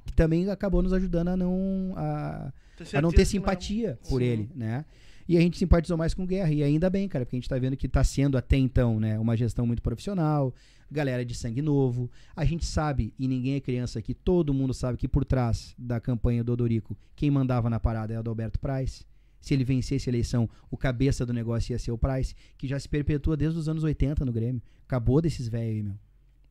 Que 0.06 0.14
também 0.14 0.50
acabou 0.50 0.82
nos 0.82 0.94
ajudando 0.94 1.30
a 1.30 1.38
não. 1.38 1.94
A, 1.96 2.54
a 2.94 3.02
não 3.02 3.12
ter 3.12 3.26
simpatia 3.26 3.98
por 4.08 4.22
Sim. 4.22 4.28
ele, 4.28 4.52
né? 4.56 4.86
E 5.30 5.38
a 5.38 5.42
gente 5.42 5.60
simpatizou 5.60 5.96
mais 5.96 6.16
com 6.16 6.26
Guerra. 6.26 6.52
E 6.52 6.64
ainda 6.64 6.90
bem, 6.90 7.08
cara, 7.08 7.24
porque 7.24 7.36
a 7.36 7.40
gente 7.40 7.48
tá 7.48 7.60
vendo 7.60 7.78
que 7.78 7.88
tá 7.88 8.04
sendo 8.04 8.36
até 8.36 8.58
então, 8.58 9.00
né, 9.00 9.20
uma 9.20 9.38
gestão 9.38 9.64
muito 9.64 9.80
profissional, 9.80 10.52
galera 10.90 11.24
de 11.24 11.36
sangue 11.36 11.62
novo. 11.62 12.10
A 12.36 12.44
gente 12.44 12.66
sabe, 12.66 13.14
e 13.20 13.28
ninguém 13.28 13.54
é 13.54 13.60
criança 13.60 14.00
aqui, 14.00 14.16
todo 14.16 14.56
mundo 14.56 14.74
sabe 14.74 14.98
que 14.98 15.08
por 15.08 15.24
trás 15.24 15.76
da 15.78 16.00
campanha 16.00 16.44
do 16.44 16.52
Odorico, 16.52 16.98
quem 17.16 17.30
mandava 17.30 17.70
na 17.70 17.80
parada 17.80 18.12
é 18.12 18.18
o 18.18 18.22
Adalberto 18.22 18.60
Price. 18.60 19.06
Se 19.40 19.54
ele 19.54 19.64
vencesse 19.64 20.10
a 20.10 20.12
eleição, 20.12 20.50
o 20.72 20.76
cabeça 20.76 21.24
do 21.28 21.32
negócio 21.32 21.74
ia 21.74 21.78
ser 21.78 21.92
o 21.92 21.98
Price, 21.98 22.34
que 22.58 22.68
já 22.68 22.80
se 22.80 22.90
perpetua 22.90 23.38
desde 23.38 23.60
os 23.60 23.70
anos 23.70 23.84
80 23.84 24.26
no 24.26 24.34
Grêmio. 24.34 24.64
Acabou 24.88 25.22
desses 25.22 25.48
velhos 25.48 25.76
aí, 25.76 25.84
meu. 25.84 25.96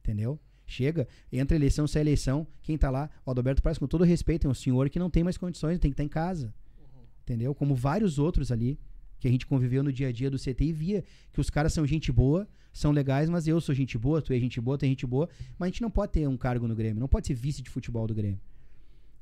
Entendeu? 0.05 0.39
Chega, 0.69 1.09
entra 1.33 1.57
eleição, 1.57 1.89
sai 1.89 2.03
eleição, 2.03 2.47
quem 2.63 2.79
tá 2.79 2.91
lá? 2.91 3.11
O 3.27 3.33
Adalberto 3.33 3.61
Price, 3.61 3.81
com 3.81 3.89
todo 3.89 4.05
respeito, 4.05 4.47
é 4.47 4.51
um 4.51 4.55
senhor 4.55 4.89
que 4.89 5.01
não 5.01 5.11
tem 5.11 5.25
mais 5.25 5.37
condições, 5.37 5.81
tem 5.81 5.91
que 5.91 5.95
estar 5.95 6.05
em 6.05 6.09
casa 6.09 6.55
entendeu? 7.29 7.55
Como 7.55 7.75
vários 7.75 8.19
outros 8.19 8.51
ali 8.51 8.79
que 9.21 9.29
a 9.29 9.31
gente 9.31 9.47
conviveu 9.47 9.83
no 9.83 9.93
dia 9.93 10.09
a 10.09 10.13
dia 10.13 10.31
do 10.31 10.39
CT 10.39 10.65
e 10.65 10.73
via 10.73 11.05
que 11.33 11.41
os 11.41 11.51
caras 11.51 11.73
são 11.73 11.87
gente 11.87 12.11
boa, 12.11 12.49
são 12.73 12.93
legais, 12.93 13.29
mas 13.29 13.47
eu 13.47 13.61
sou 13.61 13.75
gente 13.75 13.99
boa, 13.99 14.23
tu 14.23 14.33
é 14.33 14.39
gente 14.39 14.61
boa, 14.61 14.79
tu 14.79 14.85
é 14.85 14.89
gente 14.89 15.07
boa, 15.07 15.29
mas 15.59 15.67
a 15.67 15.71
gente 15.71 15.83
não 15.83 15.91
pode 15.91 16.13
ter 16.13 16.27
um 16.29 16.37
cargo 16.37 16.67
no 16.69 16.75
Grêmio, 16.75 17.01
não 17.01 17.09
pode 17.09 17.27
ser 17.27 17.35
vice 17.35 17.61
de 17.61 17.69
futebol 17.69 18.07
do 18.07 18.15
Grêmio. 18.15 18.41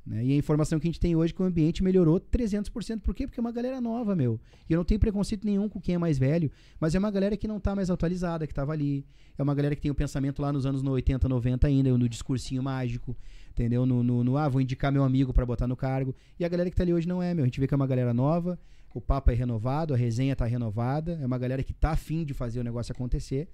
Né? 0.06 0.24
E 0.24 0.32
a 0.32 0.36
informação 0.36 0.78
que 0.78 0.86
a 0.86 0.90
gente 0.90 1.00
tem 1.00 1.16
hoje 1.16 1.32
é 1.32 1.36
que 1.36 1.42
o 1.42 1.44
ambiente 1.44 1.82
melhorou 1.82 2.20
300%. 2.20 3.00
Por 3.00 3.12
quê? 3.12 3.26
Porque 3.26 3.40
é 3.40 3.42
uma 3.42 3.50
galera 3.50 3.80
nova, 3.80 4.14
meu. 4.14 4.38
E 4.68 4.72
eu 4.72 4.76
não 4.76 4.84
tenho 4.84 5.00
preconceito 5.00 5.44
nenhum 5.44 5.68
com 5.68 5.80
quem 5.80 5.96
é 5.96 5.98
mais 5.98 6.16
velho, 6.16 6.50
mas 6.78 6.94
é 6.94 6.98
uma 6.98 7.10
galera 7.10 7.36
que 7.36 7.48
não 7.48 7.58
tá 7.58 7.74
mais 7.74 7.90
atualizada, 7.90 8.46
que 8.46 8.54
tava 8.54 8.72
ali. 8.72 9.04
É 9.36 9.42
uma 9.42 9.54
galera 9.54 9.74
que 9.74 9.82
tem 9.82 9.90
o 9.90 9.94
pensamento 9.94 10.40
lá 10.40 10.52
nos 10.52 10.64
anos 10.64 10.82
80, 10.82 11.28
90 11.28 11.66
ainda, 11.66 11.98
no 11.98 12.08
discursinho 12.08 12.62
mágico, 12.62 13.16
entendeu? 13.56 13.86
No, 13.86 14.02
no, 14.02 14.22
no, 14.22 14.36
ah, 14.36 14.48
vou 14.48 14.60
indicar 14.60 14.92
meu 14.92 15.02
amigo 15.02 15.32
pra 15.32 15.46
botar 15.46 15.66
no 15.66 15.76
cargo. 15.76 16.14
E 16.38 16.44
a 16.44 16.48
galera 16.48 16.70
que 16.70 16.76
tá 16.76 16.82
ali 16.82 16.92
hoje 16.92 17.08
não 17.08 17.22
é, 17.22 17.32
meu. 17.32 17.42
A 17.42 17.46
gente 17.46 17.58
vê 17.58 17.66
que 17.66 17.72
é 17.72 17.76
uma 17.76 17.86
galera 17.86 18.12
nova, 18.12 18.58
o 18.94 19.00
papo 19.00 19.30
é 19.30 19.34
renovado, 19.34 19.94
a 19.94 19.96
resenha 19.96 20.36
tá 20.36 20.44
renovada, 20.44 21.18
é 21.20 21.26
uma 21.26 21.38
galera 21.38 21.62
que 21.62 21.72
tá 21.72 21.90
afim 21.90 22.24
de 22.24 22.34
fazer 22.34 22.60
o 22.60 22.64
negócio 22.64 22.92
acontecer. 22.92 23.48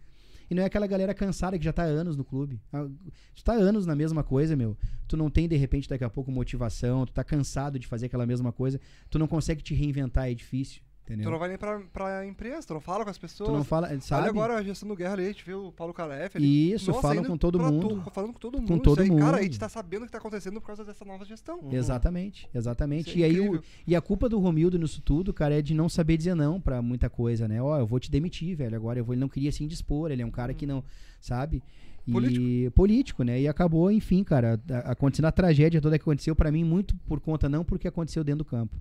E 0.50 0.54
não 0.54 0.62
é 0.62 0.66
aquela 0.66 0.86
galera 0.86 1.14
cansada 1.14 1.56
que 1.56 1.64
já 1.64 1.72
tá 1.72 1.84
anos 1.84 2.16
no 2.16 2.24
clube. 2.24 2.60
Ah, 2.72 2.86
Tu 3.34 3.44
tá 3.44 3.52
anos 3.52 3.86
na 3.86 3.94
mesma 3.94 4.24
coisa, 4.24 4.56
meu. 4.56 4.76
Tu 5.06 5.16
não 5.16 5.30
tem, 5.30 5.48
de 5.48 5.56
repente, 5.56 5.88
daqui 5.88 6.04
a 6.04 6.10
pouco 6.10 6.30
motivação, 6.32 7.06
tu 7.06 7.12
tá 7.12 7.22
cansado 7.22 7.78
de 7.78 7.86
fazer 7.86 8.06
aquela 8.06 8.26
mesma 8.26 8.52
coisa, 8.52 8.80
tu 9.08 9.18
não 9.18 9.28
consegue 9.28 9.62
te 9.62 9.72
reinventar, 9.72 10.28
é 10.28 10.34
difícil. 10.34 10.82
Entendeu? 11.04 11.24
Tu 11.26 11.30
não 11.32 11.38
vai 11.38 11.48
nem 11.48 11.58
pra, 11.58 11.80
pra 11.92 12.24
imprensa, 12.26 12.68
tu 12.68 12.74
não 12.74 12.80
fala 12.80 13.02
com 13.02 13.10
as 13.10 13.18
pessoas. 13.18 13.50
Tu 13.50 13.52
não 13.56 13.64
fala, 13.64 13.88
sabe? 14.00 14.22
Olha 14.22 14.30
agora 14.30 14.54
a 14.54 14.62
gestão 14.62 14.88
do 14.88 14.94
Guerra 14.94 15.14
ali, 15.14 15.24
a 15.24 15.28
gente 15.28 15.44
viu 15.44 15.66
o 15.66 15.72
Paulo 15.72 15.92
Calef 15.92 16.36
ali. 16.36 16.72
Isso, 16.72 16.90
Nossa, 16.92 17.02
falam 17.02 17.24
com 17.24 17.36
todo 17.36 17.58
mundo. 17.58 17.88
tu- 18.04 18.10
falando 18.12 18.32
com 18.32 18.38
todo 18.38 18.58
mundo. 18.58 18.68
Com 18.68 18.78
todo 18.78 19.00
aí. 19.02 19.08
Cara, 19.08 19.20
a 19.22 19.32
mundo. 19.32 19.42
gente 19.42 19.58
tá 19.58 19.68
sabendo 19.68 20.02
o 20.02 20.06
que 20.06 20.12
tá 20.12 20.18
acontecendo 20.18 20.60
por 20.60 20.68
causa 20.68 20.84
dessa 20.84 21.04
nova 21.04 21.24
gestão. 21.24 21.58
Exatamente, 21.72 22.48
exatamente. 22.54 23.08
Isso 23.10 23.18
é 23.18 23.20
e 23.20 23.24
aí 23.24 23.40
o, 23.40 23.60
e 23.84 23.96
a 23.96 24.00
culpa 24.00 24.28
do 24.28 24.38
Romildo 24.38 24.78
nisso 24.78 25.02
tudo, 25.02 25.34
cara, 25.34 25.58
é 25.58 25.60
de 25.62 25.74
não 25.74 25.88
saber 25.88 26.16
dizer 26.16 26.36
não 26.36 26.60
pra 26.60 26.80
muita 26.80 27.10
coisa, 27.10 27.48
né? 27.48 27.60
Ó, 27.60 27.76
eu 27.78 27.86
vou 27.86 27.98
te 27.98 28.08
demitir, 28.08 28.56
velho. 28.56 28.76
Agora 28.76 29.00
eu 29.00 29.04
vou, 29.04 29.12
ele 29.12 29.20
não 29.20 29.28
queria 29.28 29.50
se 29.50 29.64
indispor, 29.64 30.12
ele 30.12 30.22
é 30.22 30.26
um 30.26 30.30
cara 30.30 30.54
que 30.54 30.66
não, 30.66 30.84
sabe? 31.20 31.62
E 32.06 32.12
Político. 32.12 32.70
político, 32.76 33.22
né? 33.24 33.40
E 33.40 33.48
acabou, 33.48 33.90
enfim, 33.90 34.22
cara, 34.24 34.60
a- 34.70 34.92
acontecendo 34.92 35.26
a 35.26 35.32
tragédia 35.32 35.80
toda 35.80 35.98
que 35.98 36.02
aconteceu 36.02 36.34
pra 36.36 36.50
mim 36.52 36.62
muito 36.64 36.94
por 37.08 37.20
conta 37.20 37.48
não 37.48 37.64
porque 37.64 37.86
aconteceu 37.88 38.22
dentro 38.24 38.38
do 38.38 38.44
campo, 38.44 38.76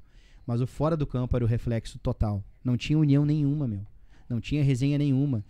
mas 0.45 0.61
o 0.61 0.67
fora 0.67 0.97
do 0.97 1.07
campo 1.07 1.35
era 1.35 1.45
o 1.45 1.47
reflexo 1.47 1.99
total. 1.99 2.43
Não 2.63 2.77
tinha 2.77 2.97
união 2.97 3.25
nenhuma, 3.25 3.67
meu. 3.67 3.85
Não 4.29 4.39
tinha 4.39 4.63
resenha 4.63 4.97
nenhuma. 4.97 5.43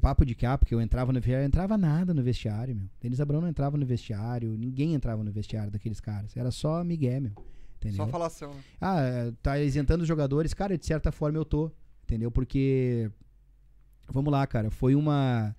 Papo 0.00 0.24
de 0.24 0.34
cá, 0.34 0.58
porque 0.58 0.74
eu 0.74 0.80
entrava 0.80 1.12
no 1.12 1.20
vestiário, 1.20 1.46
entrava 1.46 1.78
nada 1.78 2.12
no 2.12 2.22
vestiário, 2.22 2.74
meu. 2.74 2.86
Denis 3.00 3.20
Abrão 3.20 3.40
não 3.40 3.48
entrava 3.48 3.76
no 3.76 3.86
vestiário, 3.86 4.50
ninguém 4.56 4.94
entrava 4.94 5.24
no 5.24 5.32
vestiário 5.32 5.70
daqueles 5.70 6.00
caras. 6.00 6.36
Era 6.36 6.50
só 6.50 6.84
Miguel, 6.84 7.22
meu. 7.22 7.32
Entendeu? 7.76 8.04
Só 8.04 8.06
falação, 8.08 8.52
né? 8.52 8.60
Ah, 8.80 9.32
tá 9.42 9.58
isentando 9.58 10.02
os 10.02 10.08
jogadores. 10.08 10.52
Cara, 10.52 10.76
de 10.76 10.84
certa 10.84 11.12
forma 11.12 11.38
eu 11.38 11.44
tô. 11.44 11.70
Entendeu? 12.02 12.30
Porque. 12.30 13.10
Vamos 14.08 14.30
lá, 14.30 14.46
cara. 14.46 14.70
Foi 14.70 14.94
uma, 14.94 15.54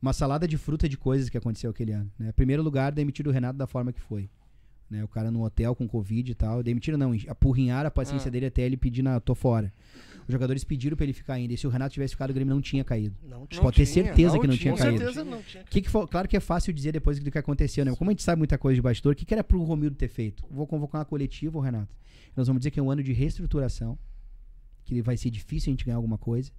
uma 0.00 0.12
salada 0.12 0.48
de 0.48 0.56
fruta 0.56 0.88
de 0.88 0.96
coisas 0.96 1.28
que 1.28 1.36
aconteceu 1.36 1.70
aquele 1.70 1.92
ano. 1.92 2.10
Né? 2.18 2.32
Primeiro 2.32 2.62
lugar, 2.62 2.92
demitiram 2.92 3.30
o 3.30 3.34
Renato 3.34 3.58
da 3.58 3.66
forma 3.66 3.92
que 3.92 4.00
foi. 4.00 4.30
Né? 4.90 5.04
O 5.04 5.08
cara 5.08 5.30
no 5.30 5.44
hotel 5.44 5.74
com 5.76 5.86
Covid 5.86 6.30
e 6.30 6.34
tal. 6.34 6.62
Demitiram 6.62 6.98
não, 6.98 7.12
apurrinharam 7.28 7.86
a 7.88 7.90
paciência 7.90 8.28
Ah. 8.28 8.30
dele 8.30 8.46
até 8.46 8.62
ele 8.62 8.76
pedir, 8.76 9.02
na, 9.02 9.20
tô 9.20 9.34
fora. 9.34 9.72
Os 10.26 10.32
jogadores 10.32 10.62
pediram 10.64 10.96
pra 10.96 11.04
ele 11.04 11.12
ficar 11.12 11.34
ainda. 11.34 11.54
E 11.54 11.56
se 11.56 11.66
o 11.66 11.70
Renato 11.70 11.92
tivesse 11.94 12.14
ficado, 12.14 12.30
o 12.30 12.34
Grêmio 12.34 12.54
não 12.54 12.60
tinha 12.60 12.82
caído. 12.84 13.16
Não 13.22 13.46
tinha. 13.46 13.58
Não 13.58 13.64
Pode 13.64 13.76
ter 13.76 13.84
tinha, 13.86 14.04
certeza 14.04 14.34
não 14.34 14.40
que 14.40 14.46
não 14.48 14.56
tinha, 14.56 14.74
tinha 14.74 14.84
caído. 14.84 14.98
certeza 14.98 15.24
não 15.24 15.42
tinha. 15.42 15.64
Que 15.64 15.80
que 15.82 15.88
fo- 15.88 16.06
claro 16.06 16.28
que 16.28 16.36
é 16.36 16.40
fácil 16.40 16.72
dizer 16.72 16.92
depois 16.92 17.18
do 17.20 17.30
que 17.30 17.38
aconteceu, 17.38 17.84
né? 17.84 17.94
Como 17.96 18.10
a 18.10 18.12
gente 18.12 18.22
sabe 18.22 18.38
muita 18.38 18.58
coisa 18.58 18.74
de 18.74 18.82
bastidor, 18.82 19.12
o 19.12 19.16
que, 19.16 19.24
que 19.24 19.32
era 19.34 19.42
pro 19.44 19.62
Romildo 19.62 19.96
ter 19.96 20.08
feito? 20.08 20.44
Vou 20.50 20.66
convocar 20.66 21.00
uma 21.00 21.04
coletiva, 21.04 21.62
Renato. 21.64 21.94
Nós 22.36 22.46
vamos 22.46 22.60
dizer 22.60 22.70
que 22.70 22.78
é 22.78 22.82
um 22.82 22.90
ano 22.90 23.02
de 23.02 23.12
reestruturação, 23.12 23.98
que 24.84 25.02
vai 25.02 25.16
ser 25.16 25.30
difícil 25.30 25.70
a 25.70 25.72
gente 25.72 25.84
ganhar 25.84 25.96
alguma 25.96 26.18
coisa, 26.18 26.50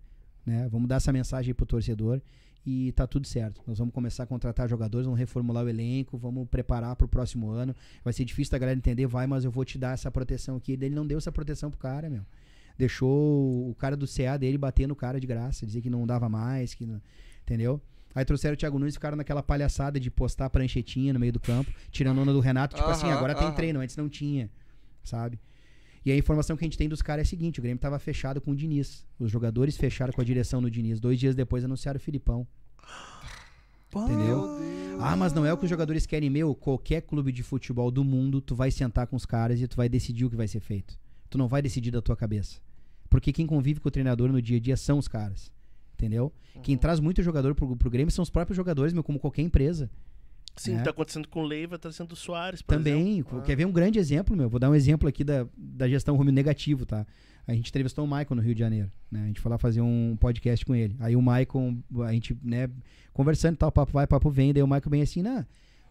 né? 0.45 0.67
Vamos 0.69 0.87
dar 0.89 0.95
essa 0.97 1.11
mensagem 1.13 1.49
aí 1.51 1.53
pro 1.53 1.65
torcedor. 1.65 2.21
E 2.65 2.91
tá 2.91 3.07
tudo 3.07 3.27
certo. 3.27 3.61
Nós 3.65 3.77
vamos 3.79 3.93
começar 3.93 4.23
a 4.23 4.27
contratar 4.27 4.69
jogadores, 4.69 5.05
vamos 5.05 5.19
reformular 5.19 5.65
o 5.65 5.69
elenco, 5.69 6.17
vamos 6.17 6.47
preparar 6.47 6.95
pro 6.95 7.07
próximo 7.07 7.49
ano. 7.49 7.75
Vai 8.03 8.13
ser 8.13 8.23
difícil 8.25 8.51
da 8.51 8.57
galera 8.59 8.77
entender, 8.77 9.07
vai, 9.07 9.25
mas 9.25 9.43
eu 9.43 9.51
vou 9.51 9.65
te 9.65 9.77
dar 9.77 9.93
essa 9.93 10.11
proteção 10.11 10.57
aqui. 10.57 10.73
Ele 10.73 10.89
não 10.89 11.05
deu 11.05 11.17
essa 11.17 11.31
proteção 11.31 11.69
pro 11.71 11.79
cara, 11.79 12.09
meu. 12.09 12.23
Deixou 12.77 13.69
o 13.69 13.75
cara 13.75 13.95
do 13.97 14.07
CA 14.07 14.37
dele 14.37 14.57
bater 14.57 14.87
no 14.87 14.95
cara 14.95 15.19
de 15.19 15.27
graça, 15.27 15.65
dizer 15.65 15.81
que 15.81 15.89
não 15.89 16.05
dava 16.07 16.29
mais, 16.29 16.73
que 16.73 16.85
não, 16.85 17.01
entendeu? 17.43 17.81
Aí 18.13 18.25
trouxeram 18.25 18.53
o 18.53 18.57
Thiago 18.57 18.77
Nunes 18.77 18.93
e 18.93 18.97
ficaram 18.97 19.15
naquela 19.15 19.41
palhaçada 19.41 19.99
de 19.99 20.09
postar 20.11 20.49
pranchetinha 20.49 21.13
no 21.13 21.19
meio 21.19 21.31
do 21.31 21.39
campo, 21.39 21.71
tirando 21.91 22.19
a 22.19 22.21
onda 22.21 22.33
do 22.33 22.39
Renato, 22.39 22.75
tipo 22.75 22.87
assim, 22.89 23.07
Aham, 23.07 23.15
agora 23.17 23.35
tem 23.35 23.47
aham. 23.47 23.55
treino, 23.55 23.79
antes 23.79 23.95
não 23.95 24.09
tinha, 24.09 24.49
sabe? 25.03 25.39
E 26.03 26.11
a 26.11 26.17
informação 26.17 26.57
que 26.57 26.63
a 26.63 26.67
gente 26.67 26.77
tem 26.77 26.89
dos 26.89 27.01
caras 27.01 27.21
é 27.21 27.27
a 27.27 27.29
seguinte: 27.29 27.59
o 27.59 27.61
Grêmio 27.61 27.79
tava 27.79 27.99
fechado 27.99 28.41
com 28.41 28.51
o 28.51 28.55
Diniz. 28.55 29.05
Os 29.19 29.31
jogadores 29.31 29.77
fecharam 29.77 30.11
com 30.11 30.21
a 30.21 30.23
direção 30.23 30.59
no 30.59 30.69
Diniz. 30.69 30.99
Dois 30.99 31.19
dias 31.19 31.35
depois 31.35 31.63
anunciaram 31.63 31.97
o 31.97 32.01
Filipão. 32.01 32.47
Entendeu? 33.93 34.59
Ah, 34.99 35.15
mas 35.15 35.33
não 35.33 35.45
é 35.45 35.51
o 35.51 35.57
que 35.57 35.65
os 35.65 35.69
jogadores 35.69 36.05
querem, 36.05 36.29
meu. 36.29 36.55
Qualquer 36.55 37.01
clube 37.01 37.31
de 37.31 37.43
futebol 37.43 37.91
do 37.91 38.03
mundo, 38.03 38.39
tu 38.39 38.55
vai 38.55 38.71
sentar 38.71 39.07
com 39.07 39.15
os 39.15 39.25
caras 39.25 39.61
e 39.61 39.67
tu 39.67 39.75
vai 39.75 39.89
decidir 39.89 40.25
o 40.25 40.29
que 40.29 40.35
vai 40.35 40.47
ser 40.47 40.59
feito. 40.59 40.97
Tu 41.29 41.37
não 41.37 41.47
vai 41.47 41.61
decidir 41.61 41.91
da 41.91 42.01
tua 42.01 42.15
cabeça. 42.15 42.59
Porque 43.09 43.33
quem 43.33 43.45
convive 43.45 43.79
com 43.79 43.89
o 43.89 43.91
treinador 43.91 44.31
no 44.31 44.41
dia 44.41 44.57
a 44.57 44.59
dia 44.59 44.77
são 44.77 44.97
os 44.97 45.07
caras. 45.07 45.51
Entendeu? 45.93 46.31
Quem 46.63 46.77
traz 46.77 46.99
muito 46.99 47.21
jogador 47.21 47.53
pro, 47.53 47.75
pro 47.75 47.89
Grêmio 47.89 48.11
são 48.11 48.23
os 48.23 48.29
próprios 48.29 48.55
jogadores, 48.55 48.93
meu, 48.93 49.03
como 49.03 49.19
qualquer 49.19 49.41
empresa. 49.41 49.89
Sim, 50.55 50.75
É. 50.77 50.81
tá 50.83 50.89
acontecendo 50.91 51.27
com 51.27 51.41
o 51.41 51.45
Leiva, 51.45 51.79
tá 51.79 51.91
sendo 51.91 52.11
o 52.11 52.15
Soares, 52.15 52.61
por 52.61 52.73
exemplo. 52.75 53.23
Também, 53.23 53.43
quer 53.45 53.55
ver 53.55 53.65
um 53.65 53.71
grande 53.71 53.97
exemplo, 53.99 54.35
meu? 54.35 54.49
Vou 54.49 54.59
dar 54.59 54.69
um 54.69 54.75
exemplo 54.75 55.07
aqui 55.07 55.23
da, 55.23 55.47
da 55.57 55.87
gestão 55.87 56.15
rumo 56.15 56.29
negativo, 56.31 56.85
tá? 56.85 57.05
A 57.47 57.53
gente 57.53 57.69
entrevistou 57.69 58.05
o 58.05 58.07
Maicon 58.07 58.35
no 58.35 58.41
Rio 58.41 58.53
de 58.53 58.59
Janeiro, 58.59 58.91
né? 59.09 59.23
A 59.23 59.27
gente 59.27 59.39
foi 59.41 59.49
lá 59.49 59.57
fazer 59.57 59.81
um 59.81 60.15
podcast 60.19 60.63
com 60.65 60.75
ele. 60.75 60.95
Aí 60.99 61.15
o 61.15 61.21
Maicon, 61.21 61.77
a 62.05 62.13
gente, 62.13 62.37
né, 62.43 62.69
conversando 63.13 63.55
e 63.55 63.57
tal, 63.57 63.71
papo 63.71 63.91
vai, 63.93 64.05
papo 64.05 64.29
vem, 64.29 64.53
daí 64.53 64.61
o 64.61 64.67
Maicon 64.67 64.89
bem 64.89 65.01
assim, 65.01 65.21
nah, 65.23 65.45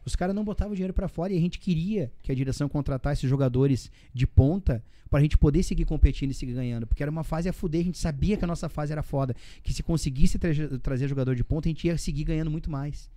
os 0.04 0.14
caras 0.14 0.34
não 0.34 0.44
botavam 0.44 0.74
dinheiro 0.74 0.94
pra 0.94 1.08
fora 1.08 1.32
e 1.32 1.36
a 1.36 1.40
gente 1.40 1.58
queria 1.58 2.12
que 2.22 2.30
a 2.30 2.34
direção 2.34 2.68
contratasse 2.68 3.26
jogadores 3.26 3.90
de 4.14 4.26
ponta 4.26 4.82
pra 5.10 5.20
gente 5.20 5.36
poder 5.36 5.62
seguir 5.64 5.84
competindo 5.84 6.30
e 6.30 6.34
seguir 6.34 6.52
ganhando, 6.54 6.86
porque 6.86 7.02
era 7.02 7.10
uma 7.10 7.24
fase 7.24 7.48
a 7.48 7.52
fuder, 7.52 7.80
a 7.80 7.84
gente 7.84 7.98
sabia 7.98 8.36
que 8.36 8.44
a 8.44 8.48
nossa 8.48 8.68
fase 8.68 8.92
era 8.92 9.02
foda, 9.02 9.34
que 9.62 9.72
se 9.74 9.82
conseguisse 9.82 10.38
tra- 10.38 10.52
trazer 10.80 11.08
jogador 11.08 11.34
de 11.34 11.42
ponta, 11.42 11.68
a 11.68 11.70
gente 11.70 11.86
ia 11.86 11.98
seguir 11.98 12.22
ganhando 12.24 12.50
muito 12.50 12.70
mais. 12.70 13.10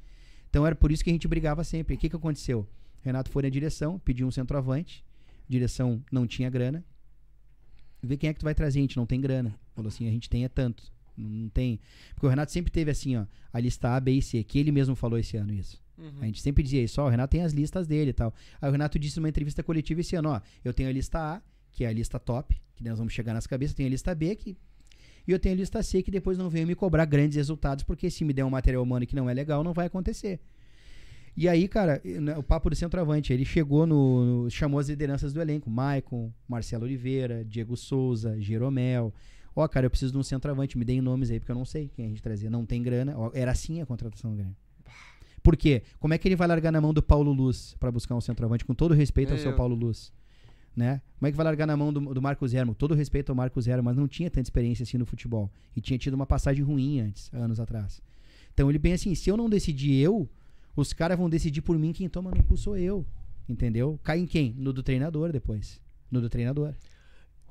Então 0.54 0.68
era 0.68 0.76
por 0.76 0.92
isso 0.92 1.04
que 1.04 1.10
a 1.10 1.14
gente 1.14 1.28
brigava 1.28 1.64
sempre. 1.64 1.96
E 1.96 1.98
o 1.98 2.00
que, 2.00 2.08
que 2.08 2.16
aconteceu? 2.16 2.70
Renato 3.02 3.32
foi 3.32 3.42
na 3.42 3.50
direção, 3.50 3.98
pediu 3.98 4.28
um 4.28 4.30
centroavante. 4.30 5.04
Direção 5.50 6.00
não 6.12 6.28
tinha 6.28 6.48
grana. 6.48 6.86
Vê 8.04 8.18
quem 8.18 8.30
é 8.30 8.34
que 8.34 8.40
tu 8.40 8.44
vai 8.44 8.54
trazer, 8.54 8.78
a 8.78 8.84
gente 8.84 8.96
não 8.96 9.08
tem 9.08 9.20
grana. 9.20 9.60
Falou 9.74 9.88
assim, 9.88 10.08
a 10.08 10.12
gente 10.12 10.30
tem 10.30 10.44
é 10.44 10.48
tanto. 10.48 10.94
Não 11.18 11.50
tem. 11.50 11.80
Porque 12.14 12.28
o 12.28 12.30
Renato 12.30 12.52
sempre 12.52 12.72
teve 12.72 12.92
assim, 12.92 13.16
ó, 13.16 13.26
a 13.52 13.60
lista 13.60 13.96
A, 13.96 14.00
B 14.00 14.12
e 14.12 14.22
C, 14.22 14.44
que 14.44 14.60
ele 14.60 14.72
mesmo 14.72 14.96
falou 14.96 15.18
esse 15.18 15.36
ano 15.36 15.52
isso. 15.52 15.82
A 16.22 16.26
gente 16.28 16.40
sempre 16.40 16.62
dizia 16.62 16.84
isso, 16.84 17.02
ó, 17.02 17.08
o 17.08 17.10
Renato 17.10 17.32
tem 17.32 17.42
as 17.42 17.52
listas 17.52 17.88
dele 17.88 18.12
e 18.12 18.14
tal. 18.14 18.32
Aí 18.62 18.70
o 18.70 18.72
Renato 18.72 19.00
disse 19.00 19.18
numa 19.18 19.30
entrevista 19.30 19.64
coletiva 19.64 20.02
esse 20.02 20.16
ano, 20.16 20.30
ó, 20.30 20.42
eu 20.64 20.72
tenho 20.72 20.88
a 20.88 20.92
lista 20.92 21.18
A, 21.18 21.42
que 21.72 21.84
é 21.84 21.88
a 21.88 21.92
lista 21.92 22.20
top, 22.20 22.56
que 22.76 22.84
nós 22.84 23.00
vamos 23.00 23.12
chegar 23.12 23.34
nas 23.34 23.48
cabeças, 23.48 23.74
tenho 23.74 23.88
a 23.88 23.90
lista 23.90 24.14
B, 24.14 24.36
que 24.36 24.56
e 25.28 25.32
eu 25.32 25.40
tenho 25.40 25.56
lista 25.56 25.82
C 25.84 26.02
que 26.04 26.12
depois 26.12 26.38
não 26.38 26.50
venho 26.50 26.68
me 26.68 26.76
cobrar 26.76 27.06
grandes 27.06 27.36
resultados, 27.38 27.84
porque 27.84 28.10
se 28.10 28.24
me 28.26 28.34
der 28.34 28.44
um 28.46 28.50
material 28.50 28.84
humano 28.84 29.06
que 29.06 29.16
não 29.16 29.30
é 29.30 29.34
legal, 29.34 29.64
não 29.64 29.74
vai 29.74 29.88
acontecer. 29.88 30.40
E 31.36 31.50
aí, 31.50 31.68
cara, 31.68 32.00
né, 32.06 32.38
o 32.38 32.44
papo 32.44 32.70
do 32.70 32.76
centroavante, 32.76 33.34
ele 33.34 33.44
chegou 33.44 33.88
no, 33.88 34.44
no- 34.44 34.50
chamou 34.52 34.80
as 34.80 34.88
lideranças 34.90 35.34
do 35.34 35.42
elenco, 35.42 35.68
Maicon, 35.70 36.32
Marcelo 36.48 36.84
Oliveira, 36.84 37.44
Diego 37.44 37.76
Souza, 37.76 38.40
Jeromel. 38.40 39.12
Ó, 39.56 39.68
cara, 39.68 39.88
eu 39.88 39.90
preciso 39.90 40.12
de 40.12 40.18
um 40.20 40.24
centroavante, 40.24 40.78
me 40.78 40.86
deem 40.86 41.02
nomes 41.02 41.32
aí, 41.32 41.40
porque 41.40 41.52
eu 41.52 41.56
não 41.56 41.66
sei 41.66 41.90
quem 41.96 42.06
a 42.06 42.10
gente 42.10 42.22
trazia. 42.22 42.50
Não 42.52 42.66
tem 42.66 42.84
grana. 42.84 43.16
Ó, 43.18 43.32
era 43.34 43.52
assim 43.52 43.82
a 43.82 43.86
contratação 43.86 44.30
do 44.32 44.38
Grêmio. 44.38 44.56
Por 45.42 45.58
quê? 45.58 45.82
Como 46.00 46.14
é 46.14 46.18
que 46.20 46.28
ele 46.28 46.36
vai 46.36 46.48
largar 46.48 46.72
na 46.72 46.80
mão 46.80 46.94
do 46.94 47.02
Paulo 47.04 47.32
Luz 47.34 47.76
pra 47.80 47.92
buscar 47.92 48.16
um 48.16 48.22
centroavante, 48.22 48.64
com 48.64 48.74
todo 48.76 48.94
respeito 48.94 49.32
ao 49.32 49.38
seu 49.38 49.50
Meu. 49.50 49.58
Paulo 49.58 49.76
Luz? 49.76 50.12
Né? 50.76 51.02
Como 51.20 51.28
é 51.28 51.32
que 51.32 51.38
vai 51.38 51.44
largar 51.44 51.68
na 51.68 51.78
mão 51.78 51.94
do, 51.94 52.14
do 52.14 52.22
Marcos 52.22 52.54
Hermo? 52.54 52.74
Todo 52.74 52.96
respeito 52.96 53.32
ao 53.32 53.36
Marcos 53.36 53.68
Hermo, 53.68 53.84
mas 53.84 53.96
não 53.96 54.08
tinha 54.08 54.30
tanta 54.30 54.48
experiência 54.48 54.84
assim 54.84 54.98
no 54.98 55.06
futebol. 55.06 55.52
E 55.76 55.82
tinha 55.82 56.00
tido 56.00 56.16
uma 56.16 56.26
passagem 56.26 56.64
ruim 56.64 57.00
antes, 57.00 57.32
anos 57.34 57.60
atrás. 57.60 58.02
Então 58.54 58.70
ele 58.70 58.80
bem 58.80 58.94
assim, 58.94 59.14
se 59.14 59.30
eu 59.30 59.38
não 59.38 59.50
decidir 59.50 59.96
eu, 60.02 60.28
os 60.76 60.92
caras 60.92 61.18
vão 61.18 61.30
decidir 61.30 61.62
por 61.62 61.78
mim, 61.78 61.94
quem 61.94 62.10
toma 62.10 62.32
no 62.32 62.44
cu 62.44 62.58
sou 62.58 62.76
eu. 62.78 63.06
Entendeu? 63.48 64.00
Cai 64.04 64.20
em 64.20 64.26
quem? 64.26 64.56
No 64.58 64.74
do 64.74 64.82
treinador 64.82 65.32
depois. 65.32 65.80
No 66.10 66.22
do 66.22 66.30
treinador. 66.30 66.74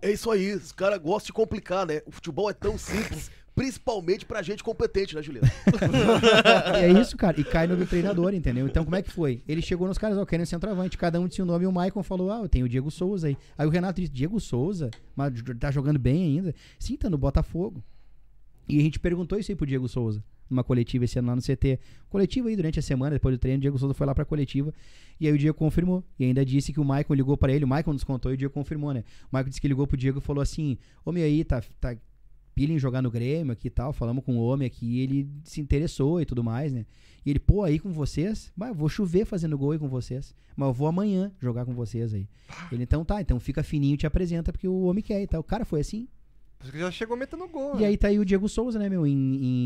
É 0.01 0.11
isso 0.11 0.31
aí, 0.31 0.53
os 0.53 0.73
caras 0.73 0.99
gostam 0.99 1.27
de 1.27 1.33
complicar, 1.33 1.87
né? 1.87 2.03
O 2.05 2.11
futebol 2.11 2.51
é 2.51 2.53
tão 2.53 2.77
simples, 2.77 3.31
principalmente 3.55 4.25
pra 4.25 4.43
gente 4.43 4.63
competente, 4.63 5.15
né, 5.15 5.23
Juliano? 5.23 5.49
É 6.75 6.89
isso, 6.89 7.17
cara. 7.17 7.41
E 7.41 7.45
cai 7.45 7.67
no 7.67 7.77
do 7.77 7.87
treinador, 7.87 8.35
entendeu? 8.35 8.67
Então, 8.67 8.85
como 8.85 8.97
é 8.97 9.03
que 9.03 9.11
foi? 9.11 9.43
Ele 9.47 9.63
chegou 9.63 9.87
nos 9.87 9.99
caras, 9.99 10.17
ó, 10.19 10.25
querem 10.25 10.43
um 10.43 10.47
centroavante. 10.47 10.97
Cada 10.97 11.21
um 11.21 11.29
disse 11.29 11.43
o 11.43 11.45
nome 11.45 11.65
e 11.65 11.67
o 11.67 11.73
Maicon 11.73 12.03
falou, 12.03 12.31
ah, 12.31 12.41
eu 12.41 12.49
tenho 12.49 12.67
o 12.67 12.69
Diego 12.69 12.91
Souza 12.91 13.29
aí. 13.29 13.37
Aí 13.57 13.67
o 13.67 13.71
Renato 13.71 14.01
disse, 14.01 14.13
Diego 14.13 14.41
Souza? 14.41 14.91
Mas 15.15 15.33
tá 15.59 15.71
jogando 15.71 15.99
bem 15.99 16.25
ainda? 16.25 16.55
Sim, 16.79 16.97
tá 16.97 17.09
no 17.09 17.19
Botafogo. 17.19 17.83
E 18.69 18.79
a 18.79 18.83
gente 18.83 18.99
perguntou 18.99 19.39
isso 19.39 19.51
aí 19.51 19.57
pro 19.57 19.67
Diego 19.67 19.89
Souza, 19.89 20.23
numa 20.49 20.65
coletiva 20.65 21.05
esse 21.05 21.19
ano 21.19 21.29
lá 21.29 21.37
no 21.37 21.43
CT. 21.43 21.79
Coletiva 22.09 22.49
aí 22.49 22.57
durante 22.57 22.79
a 22.79 22.83
semana, 22.83 23.13
depois 23.13 23.35
do 23.35 23.39
treino, 23.39 23.59
o 23.59 23.61
Diego 23.61 23.79
Souza 23.79 23.95
foi 23.95 24.07
lá 24.07 24.15
pra 24.15 24.25
coletiva. 24.25 24.73
E 25.21 25.27
aí 25.27 25.33
o 25.33 25.39
Diego 25.39 25.57
confirmou. 25.57 26.03
E 26.19 26.25
ainda 26.25 26.45
disse 26.45 26.73
que 26.73 26.81
o 26.81 26.85
Maicon 26.85 27.15
ligou 27.15 27.37
pra 27.37 27.53
ele. 27.53 27.65
O 27.65 27.69
Maicon 27.69 27.93
nos 27.93 28.05
contou 28.05 28.31
e 28.33 28.35
o 28.35 28.37
Diego 28.37 28.53
confirmou, 28.53 28.93
né? 28.93 29.05
O 29.25 29.29
Maicon 29.31 29.51
disse 29.51 29.61
que 29.61 29.69
ligou 29.69 29.87
pro 29.87 29.97
Diego 29.97 30.19
e 30.19 30.23
falou 30.23 30.43
assim: 30.43 30.79
Ô 31.05 31.13
meu 31.13 31.25
aí, 31.25 31.45
tá, 31.45 31.63
tá 31.81 31.97
pilha 32.55 32.73
em 32.73 32.79
jogar 32.79 33.03
no 33.03 33.11
Grêmio 33.11 33.53
aqui 33.53 33.69
e 33.69 33.71
tal. 33.71 33.93
Falamos 33.93 34.25
com 34.25 34.37
o 34.37 34.43
homem 34.43 34.67
aqui, 34.67 35.01
ele 35.01 35.29
se 35.45 35.61
interessou 35.61 36.21
e 36.21 36.27
tudo 36.27 36.43
mais, 36.43 36.73
né? 36.73 36.87
E 37.25 37.31
ele, 37.31 37.39
pô, 37.39 37.63
aí 37.63 37.79
com 37.79 37.93
vocês? 37.93 38.53
Mas 38.57 38.71
eu 38.71 38.75
vou 38.75 38.89
chover 38.89 39.25
fazendo 39.25 39.57
gol 39.57 39.73
aí 39.73 39.79
com 39.79 39.89
vocês. 39.89 40.35
Mas 40.57 40.67
eu 40.69 40.73
vou 40.73 40.87
amanhã 40.87 41.33
jogar 41.41 41.65
com 41.65 41.73
vocês 41.73 42.13
aí. 42.13 42.29
Ele, 42.71 42.83
então 42.83 43.05
tá, 43.05 43.21
então 43.21 43.39
fica 43.39 43.63
fininho 43.63 43.95
e 43.95 43.97
te 43.97 44.07
apresenta, 44.07 44.53
porque 44.53 44.69
o 44.69 44.83
homem 44.83 45.03
quer 45.03 45.23
e 45.23 45.27
tal. 45.27 45.41
O 45.41 45.45
cara 45.45 45.65
foi 45.65 45.81
assim. 45.81 46.09
Já 46.75 46.91
chegou 46.91 47.17
metendo 47.17 47.47
gol. 47.49 47.77
E 47.77 47.81
né? 47.81 47.87
aí 47.87 47.97
tá 47.97 48.09
aí 48.09 48.19
o 48.19 48.25
Diego 48.25 48.49
Souza, 48.49 48.79
né, 48.79 48.89
meu? 48.89 49.07
em- 49.07 49.13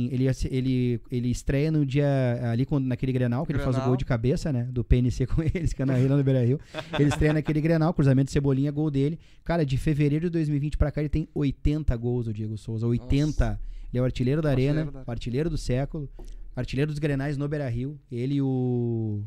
em- 0.07 0.09
ele, 0.12 0.26
ele, 0.51 1.01
ele 1.11 1.30
estreia 1.30 1.70
no 1.70 1.84
dia. 1.84 2.07
Ali 2.51 2.64
quando, 2.64 2.86
naquele 2.86 3.12
Grenal, 3.12 3.44
que 3.44 3.53
ele 3.53 3.59
faz 3.59 3.70
o 3.70 3.72
Grenal. 3.72 3.88
gol 3.88 3.97
de 3.97 4.05
cabeça, 4.05 4.53
né? 4.53 4.64
Do 4.70 4.82
PNC 4.82 5.26
com 5.26 5.42
eles, 5.44 5.72
que 5.72 5.82
é 5.82 5.84
na 5.84 5.94
Rio, 5.94 6.09
no 6.09 6.22
Beira 6.24 6.44
Rio. 6.44 6.59
Ele 6.99 7.09
estreia 7.09 7.32
naquele 7.32 7.61
Grenal, 7.61 7.92
cruzamento 7.92 8.26
de 8.26 8.32
cebolinha, 8.32 8.70
gol 8.70 8.90
dele. 8.90 9.18
Cara, 9.44 9.64
de 9.64 9.76
fevereiro 9.76 10.26
de 10.26 10.30
2020 10.30 10.76
pra 10.78 10.90
cá, 10.90 11.01
ele 11.01 11.09
tem 11.09 11.28
80 11.34 11.94
gols, 11.97 12.26
o 12.26 12.32
Diego 12.32 12.57
Souza. 12.57 12.86
80. 12.86 13.61
Ele 13.92 13.99
é 13.99 14.03
o 14.03 14.05
artilheiro 14.05 14.42
da 14.42 14.51
Artilheiro 14.51 14.78
Arena, 14.80 14.92
da- 15.05 15.12
artilheiro 15.12 15.49
do 15.51 15.57
século, 15.57 16.09
artilheiro 16.55 16.90
dos 16.90 16.99
Grenais 16.99 17.36
no 17.36 17.47
Beira 17.49 17.68
Rio. 17.68 17.99
Ele 18.11 18.34
e 18.36 18.42
o. 18.42 19.22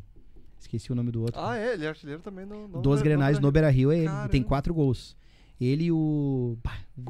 Esqueci 0.59 0.91
o 0.91 0.95
nome 0.95 1.09
do 1.11 1.21
outro. 1.21 1.39
Ah, 1.39 1.57
é, 1.57 1.73
ele 1.73 1.85
é 1.85 1.87
artilheiro 1.89 2.21
também 2.21 2.45
no. 2.45 2.67
no 2.67 2.81
Dos 2.81 3.01
Grenais 3.01 3.39
no 3.39 3.49
Beira 3.51 3.69
Rio 3.69 3.91
é 3.91 3.97
ele. 3.99 4.07
Caramba. 4.07 4.29
Tem 4.29 4.43
quatro 4.43 4.73
gols. 4.73 5.15
Ele 5.59 5.85
e 5.85 5.91
o. 5.91 6.57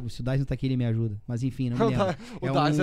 Se 0.09 0.21
o 0.21 0.25
não 0.25 0.45
tá 0.45 0.53
aqui, 0.55 0.65
ele 0.65 0.77
me 0.77 0.85
ajuda. 0.85 1.21
Mas 1.27 1.43
enfim, 1.43 1.69
não 1.69 1.77
me 1.77 1.85
lembro. 1.95 2.15
O 2.41 2.47
É 2.47 2.47
um, 2.47 2.47
é- 2.47 2.47
é 2.47 2.51
um 2.51 2.53
Daz 2.53 2.79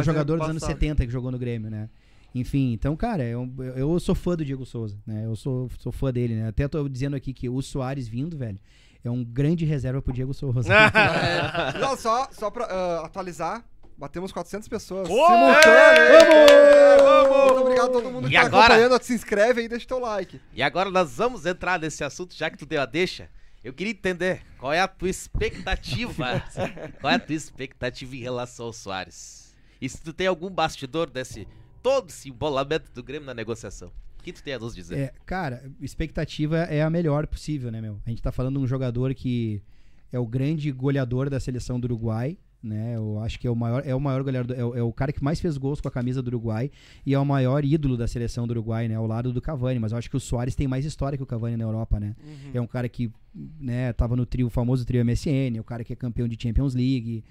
é 0.00 0.02
jogador 0.02 0.38
dos 0.38 0.48
anos 0.48 0.62
passado. 0.62 0.74
70 0.80 1.06
que 1.06 1.12
jogou 1.12 1.30
no 1.30 1.38
Grêmio, 1.38 1.70
né? 1.70 1.88
Enfim, 2.34 2.72
então, 2.72 2.94
cara, 2.96 3.24
eu, 3.24 3.50
eu 3.76 3.98
sou 3.98 4.14
fã 4.14 4.36
do 4.36 4.44
Diego 4.44 4.66
Souza, 4.66 4.98
né? 5.06 5.24
Eu 5.24 5.34
sou, 5.36 5.70
sou 5.78 5.90
fã 5.90 6.12
dele, 6.12 6.34
né? 6.34 6.48
Até 6.48 6.68
tô 6.68 6.86
dizendo 6.86 7.16
aqui 7.16 7.32
que 7.32 7.48
o 7.48 7.62
Soares 7.62 8.06
vindo, 8.08 8.36
velho, 8.36 8.58
é 9.02 9.10
um 9.10 9.24
grande 9.24 9.64
reserva 9.64 10.02
pro 10.02 10.12
Diego 10.12 10.34
Souza. 10.34 10.68
É, 10.74 11.78
não, 11.78 11.96
só, 11.96 12.28
só 12.32 12.50
pra 12.50 12.64
ah, 12.66 13.06
atualizar, 13.06 13.64
batemos 13.96 14.32
400 14.32 14.68
pessoas. 14.68 15.08
Ô, 15.08 15.14
simultâneas. 15.14 16.22
Muito 17.46 17.60
obrigado 17.62 17.88
a 17.88 17.92
todo 17.92 18.10
mundo 18.10 18.28
que 18.28 18.34
E 18.34 18.38
tá 18.38 18.46
agora? 18.46 18.74
acompanhando. 18.74 19.02
Se 19.02 19.14
inscreve 19.14 19.60
aí 19.60 19.66
e 19.66 19.68
deixa 19.68 19.86
teu 19.86 19.98
like. 19.98 20.40
E 20.52 20.62
agora 20.62 20.90
nós 20.90 21.16
vamos 21.16 21.46
entrar 21.46 21.78
nesse 21.80 22.04
assunto, 22.04 22.34
já 22.34 22.50
que 22.50 22.58
tu 22.58 22.66
deu 22.66 22.82
a 22.82 22.86
deixa. 22.86 23.28
Eu 23.66 23.72
queria 23.72 23.90
entender 23.90 24.42
qual 24.58 24.72
é 24.72 24.80
a 24.80 24.86
tua 24.86 25.10
expectativa. 25.10 26.40
qual 27.00 27.12
é 27.12 27.16
a 27.16 27.18
tua 27.18 27.34
expectativa 27.34 28.14
em 28.14 28.20
relação 28.20 28.66
ao 28.66 28.72
Soares? 28.72 29.56
E 29.80 29.88
se 29.88 30.00
tu 30.00 30.12
tem 30.12 30.28
algum 30.28 30.48
bastidor 30.48 31.10
desse 31.10 31.48
todo 31.82 32.08
esse 32.08 32.28
embolamento 32.28 32.92
do 32.92 33.02
Grêmio 33.02 33.26
na 33.26 33.34
negociação? 33.34 33.90
O 34.20 34.22
que 34.22 34.32
tu 34.32 34.40
tem 34.40 34.54
a 34.54 34.58
nos 34.60 34.72
dizer? 34.72 34.96
É, 34.96 35.12
cara, 35.26 35.68
expectativa 35.80 36.58
é 36.58 36.80
a 36.80 36.88
melhor 36.88 37.26
possível, 37.26 37.72
né, 37.72 37.80
meu? 37.80 38.00
A 38.06 38.08
gente 38.08 38.22
tá 38.22 38.30
falando 38.30 38.56
de 38.56 38.64
um 38.64 38.68
jogador 38.68 39.12
que 39.16 39.60
é 40.12 40.18
o 40.18 40.26
grande 40.28 40.70
goleador 40.70 41.28
da 41.28 41.40
seleção 41.40 41.80
do 41.80 41.86
Uruguai, 41.86 42.38
né? 42.66 42.96
Eu 42.96 43.18
acho 43.20 43.38
que 43.38 43.46
é 43.46 43.50
o 43.50 43.54
maior, 43.56 43.82
é 43.86 43.94
o 43.94 44.00
maior 44.00 44.22
goleador, 44.22 44.56
é 44.58 44.64
o, 44.64 44.74
é 44.76 44.82
o 44.82 44.92
cara 44.92 45.12
que 45.12 45.22
mais 45.24 45.40
fez 45.40 45.56
gols 45.56 45.80
com 45.80 45.88
a 45.88 45.90
camisa 45.90 46.20
do 46.20 46.28
Uruguai 46.28 46.70
e 47.06 47.14
é 47.14 47.18
o 47.18 47.24
maior 47.24 47.64
ídolo 47.64 47.96
da 47.96 48.06
seleção 48.06 48.46
do 48.46 48.50
Uruguai, 48.50 48.88
né? 48.88 48.94
Ao 48.96 49.06
lado 49.06 49.32
do 49.32 49.40
Cavani, 49.40 49.78
mas 49.78 49.92
eu 49.92 49.98
acho 49.98 50.10
que 50.10 50.16
o 50.16 50.20
Soares 50.20 50.54
tem 50.54 50.66
mais 50.68 50.84
história 50.84 51.16
que 51.16 51.22
o 51.22 51.26
Cavani 51.26 51.56
na 51.56 51.64
Europa, 51.64 51.98
né? 52.00 52.14
É 52.52 52.60
um 52.60 52.66
cara 52.66 52.88
que, 52.88 53.10
né, 53.60 53.92
tava 53.92 54.16
no 54.16 54.26
trio, 54.26 54.48
o 54.48 54.50
famoso 54.50 54.84
trio 54.84 55.00
MSN, 55.04 55.56
é 55.56 55.60
o 55.60 55.64
cara 55.64 55.82
que 55.84 55.92
é 55.92 55.96
campeão 55.96 56.26
de 56.28 56.36
Champions 56.40 56.74
League, 56.74 57.22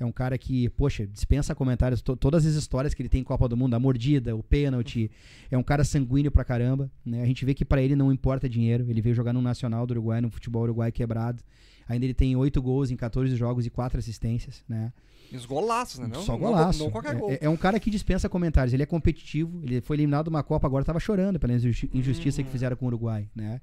É 0.00 0.04
um 0.04 0.10
cara 0.10 0.36
que, 0.36 0.68
poxa, 0.70 1.06
dispensa 1.06 1.54
comentários. 1.54 2.02
to- 2.02 2.16
todas 2.16 2.44
as 2.44 2.54
histórias 2.54 2.92
que 2.92 3.00
ele 3.02 3.08
tem 3.08 3.20
em 3.20 3.24
Copa 3.24 3.46
do 3.48 3.56
Mundo, 3.56 3.74
a 3.74 3.78
mordida, 3.78 4.34
o 4.34 4.42
pênalti. 4.42 5.08
É 5.48 5.56
um 5.56 5.62
cara 5.62 5.84
sanguíneo 5.84 6.32
pra 6.32 6.42
caramba. 6.44 6.90
Né? 7.06 7.22
A 7.22 7.26
gente 7.26 7.44
vê 7.44 7.54
que 7.54 7.64
pra 7.64 7.80
ele 7.80 7.94
não 7.94 8.10
importa 8.10 8.48
dinheiro. 8.48 8.90
Ele 8.90 9.00
veio 9.00 9.14
jogar 9.14 9.32
no 9.32 9.40
Nacional 9.40 9.86
do 9.86 9.92
Uruguai, 9.92 10.20
no 10.20 10.28
futebol 10.28 10.62
uruguai 10.62 10.90
quebrado. 10.90 11.40
Ainda 11.88 12.06
ele 12.06 12.14
tem 12.14 12.34
8 12.36 12.60
gols 12.62 12.90
em 12.90 12.96
14 12.96 13.34
jogos 13.36 13.66
e 13.66 13.70
4 13.70 13.98
assistências, 13.98 14.62
né? 14.68 14.92
E 15.30 15.36
os 15.36 15.46
golaços, 15.46 15.98
né? 15.98 16.08
Não, 16.12 16.20
Só 16.22 16.32
não- 16.32 16.38
golaço. 16.40 16.78
Não, 16.84 16.90
qualquer 16.90 17.14
gol. 17.16 17.30
É, 17.30 17.38
é 17.42 17.48
um 17.48 17.56
cara 17.56 17.80
que 17.80 17.90
dispensa 17.90 18.28
comentários. 18.28 18.74
Ele 18.74 18.82
é 18.82 18.86
competitivo. 18.86 19.60
Ele 19.64 19.80
foi 19.80 19.96
eliminado 19.96 20.24
de 20.24 20.30
uma 20.30 20.42
Copa, 20.42 20.66
agora 20.66 20.84
tava 20.84 21.00
chorando 21.00 21.40
pela 21.40 21.54
injusti- 21.54 21.88
injustiça 21.94 22.42
que 22.42 22.50
fizeram 22.50 22.76
com 22.76 22.84
o 22.84 22.88
Uruguai, 22.88 23.28
né? 23.34 23.60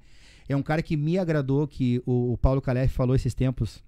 É 0.48 0.56
um 0.56 0.62
cara 0.62 0.82
que 0.82 0.96
me 0.96 1.16
agradou, 1.16 1.68
que 1.68 2.02
o, 2.04 2.32
o 2.32 2.36
Paulo 2.38 2.60
Calef 2.60 2.92
falou 2.92 3.14
esses 3.14 3.34
tempos 3.34 3.80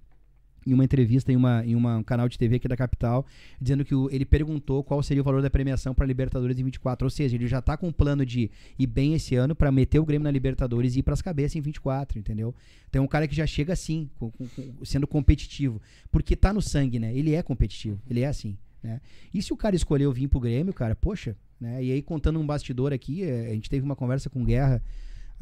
em 0.67 0.73
uma 0.75 0.85
entrevista 0.85 1.33
em, 1.33 1.37
uma, 1.37 1.65
em 1.65 1.75
uma- 1.75 1.97
um 1.99 2.03
canal 2.03 2.29
de 2.29 2.39
TV 2.39 2.57
aqui 2.57 2.69
da 2.69 2.77
capital, 2.77 3.27
dizendo 3.61 3.85
que 3.85 3.95
o- 3.95 4.09
ele 4.11 4.25
perguntou 4.25 4.83
qual 4.85 5.03
seria 5.03 5.21
o 5.21 5.25
valor 5.25 5.43
da 5.43 5.51
premiação 5.51 5.95
para 5.95 6.07
Libertadores 6.07 6.59
em 6.59 6.65
24. 6.65 7.05
Ou 7.07 7.11
seja, 7.11 7.35
ele 7.37 7.47
já 7.47 7.61
tá 7.61 7.77
com 7.77 7.89
um 7.89 7.93
plano 7.93 8.25
de 8.25 8.51
ir 8.79 8.87
bem 8.87 9.15
esse 9.15 9.35
ano 9.35 9.55
para 9.55 9.71
meter 9.73 9.99
o 9.99 10.05
Grêmio 10.05 10.25
na 10.25 10.31
Libertadores 10.31 10.95
e 10.97 11.01
ir 11.01 11.03
pras 11.03 11.21
cabeças 11.23 11.57
em 11.57 11.61
24, 11.61 12.19
entendeu? 12.19 12.55
Então 12.89 13.03
é 13.03 13.05
um 13.05 13.09
cara 13.09 13.27
que 13.27 13.35
já 13.35 13.47
chega 13.47 13.73
assim, 13.73 14.09
com- 14.19 14.31
com- 14.31 14.49
sendo 14.85 15.07
competitivo. 15.07 15.81
Porque 16.11 16.37
tá 16.37 16.53
no 16.53 16.63
sangue, 16.63 16.99
né? 16.99 17.15
Ele 17.17 17.35
é 17.35 17.43
competitivo, 17.43 18.01
ele 18.09 18.21
é 18.21 18.27
assim, 18.27 18.57
né? 18.83 19.01
E 19.33 19.41
se 19.43 19.53
o 19.53 19.57
cara 19.57 19.75
escolheu 19.77 20.13
vir 20.13 20.29
pro 20.29 20.39
Grêmio, 20.41 20.73
cara, 20.73 20.95
poxa, 20.95 21.37
né? 21.61 21.83
E 21.83 21.93
aí 21.93 22.03
contando 22.03 22.39
um 22.41 22.47
bastidor 22.47 22.93
aqui, 22.93 23.23
é, 23.23 23.49
a 23.51 23.55
gente 23.55 23.71
teve 23.71 23.85
uma 23.85 23.97
conversa 23.97 24.29
com 24.31 24.45
Guerra 24.45 24.83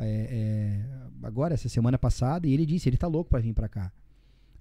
é, 0.02 0.04
é, 0.30 1.26
agora, 1.26 1.52
essa 1.52 1.68
semana 1.68 1.98
passada, 1.98 2.46
e 2.46 2.54
ele 2.54 2.64
disse, 2.64 2.88
ele 2.88 2.96
tá 2.96 3.06
louco 3.06 3.28
para 3.30 3.40
vir 3.40 3.52
para 3.52 3.68
cá. 3.68 3.92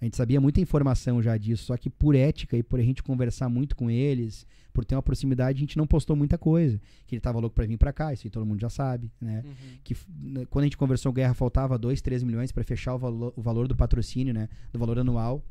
A 0.02 0.06
gente 0.06 0.16
sabia 0.16 0.40
muita 0.40 0.62
informação 0.62 1.22
já 1.22 1.36
disso, 1.38 1.66
só 1.66 1.76
que 1.76 1.90
por 1.90 2.16
ética 2.16 2.56
e 2.58 2.64
por 2.64 2.80
a 2.80 2.84
gente 2.84 3.04
conversar 3.04 3.50
muito 3.50 3.76
com 3.76 3.90
eles, 3.92 4.46
por 4.72 4.86
ter 4.86 4.96
uma 4.96 5.02
proximidade, 5.04 5.58
a 5.58 5.60
gente 5.60 5.78
não 5.78 5.86
postou 5.86 6.16
muita 6.16 6.38
coisa. 6.38 6.80
Que 7.06 7.16
ele 7.16 7.20
tava 7.20 7.38
louco 7.40 7.54
para 7.54 7.66
vir 7.66 7.78
para 7.78 7.92
cá, 7.92 8.14
isso 8.14 8.26
aí 8.26 8.32
todo 8.32 8.46
mundo 8.46 8.62
já 8.62 8.70
sabe, 8.70 9.12
né? 9.20 9.44
Que 9.84 9.94
f- 9.94 10.08
né, 10.18 10.46
quando 10.50 10.64
a 10.64 10.66
gente 10.68 10.78
conversou 10.78 11.12
Guerra, 11.12 11.34
faltava 11.34 11.78
2, 11.78 12.02
3 12.02 12.24
milhões 12.24 12.52
para 12.52 12.64
fechar 12.64 12.96
o, 12.96 12.98
valo- 12.98 13.34
o 13.36 13.42
valor 13.42 13.68
do 13.68 13.76
patrocínio, 13.76 14.34
né? 14.34 14.48
Do 14.72 14.80
valor 14.80 14.98
anual. 15.00 15.44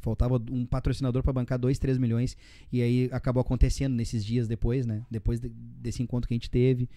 Faltava 0.00 0.40
um 0.50 0.64
patrocinador 0.66 1.22
para 1.22 1.32
bancar 1.32 1.58
2, 1.58 1.78
3 1.78 1.96
milhões. 1.98 2.36
E 2.70 2.80
aí 2.82 3.08
acabou 3.12 3.40
acontecendo 3.40 3.94
nesses 3.94 4.24
dias 4.24 4.46
depois, 4.46 4.84
né? 4.86 5.02
Depois 5.10 5.40
de- 5.40 5.48
desse 5.48 6.02
encontro 6.02 6.28
que 6.28 6.34
a 6.34 6.36
gente 6.36 6.50
teve. 6.50 6.88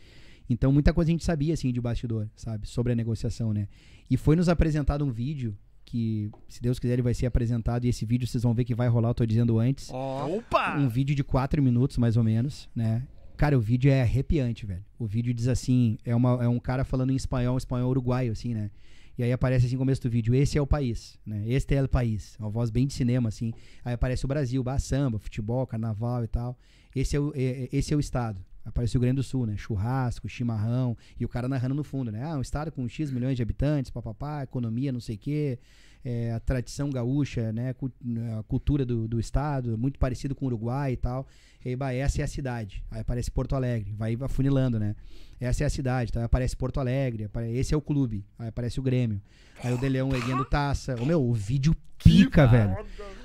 Então, 0.50 0.72
muita 0.72 0.94
coisa 0.94 1.10
a 1.10 1.14
gente 1.14 1.24
sabia, 1.24 1.54
assim, 1.54 1.72
de 1.72 1.80
bastidor, 1.80 2.28
sabe? 2.36 2.68
Sobre 2.68 2.92
a 2.92 2.96
negociação, 2.96 3.54
né? 3.54 3.68
E 4.10 4.18
foi 4.18 4.36
nos 4.36 4.50
apresentado 4.50 5.06
um 5.06 5.12
vídeo 5.12 5.58
que, 5.94 6.32
se 6.50 6.60
Deus 6.60 6.80
quiser, 6.80 6.94
ele 6.94 7.04
vai 7.04 7.14
ser 7.14 7.28
apresentado. 7.28 7.86
E 7.86 7.90
esse 7.90 8.04
vídeo 8.04 8.26
vocês 8.28 8.42
vão 8.44 8.52
ver 8.54 8.64
que 8.66 8.74
vai 8.74 8.88
rolar, 8.88 9.10
eu 9.10 9.14
tô 9.14 9.26
dizendo 9.26 9.60
antes. 9.60 9.92
Opa! 10.38 10.76
Um 10.78 10.90
vídeo 10.90 11.16
de 11.16 11.24
4 11.24 11.62
minutos, 11.62 11.98
mais 12.00 12.18
ou 12.18 12.24
menos, 12.24 12.68
né? 12.76 13.04
Cara, 13.38 13.56
o 13.56 13.62
vídeo 13.62 13.92
é 13.92 14.02
arrepiante, 14.02 14.66
velho. 14.66 14.84
O 14.98 15.06
vídeo 15.06 15.32
diz 15.34 15.48
assim: 15.48 15.98
é, 16.04 16.16
uma, 16.16 16.44
é 16.44 16.48
um 16.48 16.60
cara 16.60 16.84
falando 16.84 17.12
em 17.12 17.16
espanhol, 17.16 17.56
espanhol 17.58 17.92
uruguaio, 17.92 18.32
assim, 18.32 18.54
né? 18.56 18.72
E 19.16 19.24
aí 19.24 19.32
aparece 19.32 19.68
assim 19.68 19.76
no 19.76 19.80
começo 19.80 20.02
do 20.02 20.10
vídeo: 20.10 20.34
esse 20.34 20.58
é 20.58 20.62
o 20.62 20.66
país, 20.66 21.20
né? 21.24 21.44
Este 21.48 21.76
é 21.76 21.84
o 21.84 21.88
país. 21.88 22.36
Uma 22.40 22.50
voz 22.50 22.72
bem 22.72 22.88
de 22.88 22.94
cinema, 22.94 23.30
assim. 23.30 23.54
Aí 23.86 23.94
aparece 23.94 24.26
o 24.26 24.28
Brasil, 24.28 24.64
bah, 24.64 24.80
samba, 24.80 25.20
futebol, 25.20 25.68
carnaval 25.68 26.24
e 26.24 26.28
tal. 26.28 26.58
Esse 26.96 27.16
é 27.16 27.20
o, 27.20 27.32
é- 27.36 27.64
é- 27.66 27.70
esse 27.72 27.94
é 27.94 27.98
o 27.98 28.00
estado. 28.00 28.44
Aparece 28.66 28.96
o 28.98 29.00
Grande 29.00 29.18
do 29.18 29.24
Sul, 29.24 29.46
né? 29.46 29.56
Churrasco, 29.58 30.28
chimarrão. 30.30 30.96
E 31.20 31.26
o 31.26 31.30
cara 31.30 31.48
narrando 31.50 31.76
no 31.76 31.84
fundo, 31.84 32.12
né? 32.12 32.24
Ah, 32.24 32.38
um 32.38 32.42
estado 32.42 32.72
com 32.72 32.88
X 32.88 33.12
milhões 33.12 33.36
de 33.36 33.42
habitantes, 33.44 33.92
papapá, 33.92 34.44
economia, 34.44 34.92
não 34.92 35.00
sei 35.02 35.16
o 35.16 35.20
quê. 35.20 35.60
é, 36.06 36.34
a 36.34 36.40
tradição 36.40 36.90
gaúcha, 36.90 37.52
né? 37.54 37.74
cu- 37.74 37.92
A 38.40 38.44
cultura 38.44 38.86
do, 38.86 39.08
do 39.08 39.20
estado, 39.20 39.78
muito 39.78 39.98
parecido 40.00 40.34
com 40.36 40.46
o 40.46 40.48
Uruguai 40.50 40.94
e 40.94 40.98
tal. 40.98 41.26
E 41.64 41.70
aí, 41.70 41.76
bah, 41.78 41.94
essa 41.94 42.22
é 42.22 42.24
a 42.26 42.28
cidade. 42.28 42.84
Aí 42.92 43.00
aparece 43.02 43.32
Porto 43.32 43.56
Alegre, 43.56 43.94
vai 43.98 44.18
afunilando, 44.22 44.78
né? 44.80 44.96
Essa 45.40 45.64
é 45.64 45.68
a 45.68 45.70
cidade, 45.70 46.10
então 46.10 46.22
aí 46.22 46.26
aparece 46.26 46.56
Porto 46.56 46.80
Alegre, 46.80 47.30
esse 47.54 47.74
é 47.74 47.78
o 47.78 47.82
clube, 47.82 48.26
aí 48.40 48.48
aparece 48.48 48.80
o 48.80 48.84
Grêmio. 48.84 49.22
Aí 49.62 49.74
o 49.74 49.78
Deleão 49.78 50.10
erguendo 50.14 50.44
taça. 50.46 50.96
Ô, 51.02 51.06
meu, 51.06 51.22
o 51.22 51.34
vídeo 51.34 51.76
pica, 52.02 52.48
velho. 52.48 52.72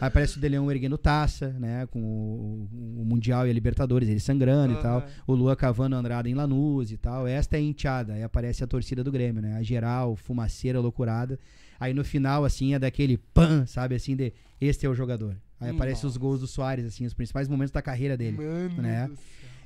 Aí 0.01 0.07
aparece 0.09 0.39
o 0.39 0.41
Deleão 0.41 0.71
erguendo 0.71 0.97
taça, 0.97 1.49
né? 1.59 1.87
Com 1.91 2.01
o, 2.01 2.69
o 3.01 3.05
Mundial 3.05 3.47
e 3.47 3.51
a 3.51 3.53
Libertadores, 3.53 4.09
ele 4.09 4.21
sangrando 4.21 4.75
e 4.75 4.83
tal. 4.83 5.05
O 5.27 5.35
Lua 5.35 5.57
cavando 5.57 5.97
a 5.97 5.99
Andrada 5.99 6.29
em 6.29 6.35
Lanús 6.35 6.93
e 6.93 6.97
tal. 6.97 7.27
Esta 7.27 7.57
é 7.57 7.59
a 7.59 7.63
enteada. 7.63 8.13
Aí 8.15 8.23
aparece 8.23 8.63
a 8.63 8.67
torcida 8.67 9.03
do 9.03 9.11
Grêmio, 9.11 9.43
né? 9.43 9.57
A 9.57 9.63
geral, 9.63 10.15
fumaceira, 10.15 10.79
loucurada. 10.81 11.39
Aí 11.81 11.93
no 11.93 12.05
final, 12.05 12.45
assim, 12.45 12.75
é 12.75 12.79
daquele 12.79 13.17
pan, 13.17 13.67
sabe? 13.67 13.95
Assim, 13.95 14.15
de 14.15 14.33
este 14.61 14.87
é 14.87 14.89
o 14.89 14.95
jogador. 14.95 15.37
Aí 15.61 15.71
aparece 15.71 16.07
os 16.07 16.17
gols 16.17 16.41
do 16.41 16.47
Soares, 16.47 16.85
assim, 16.87 17.05
os 17.05 17.15
principais 17.15 17.49
momentos 17.49 17.73
da 17.73 17.83
carreira 17.83 18.17
dele. 18.17 18.37
mano. 18.37 18.81
né? 18.83 19.11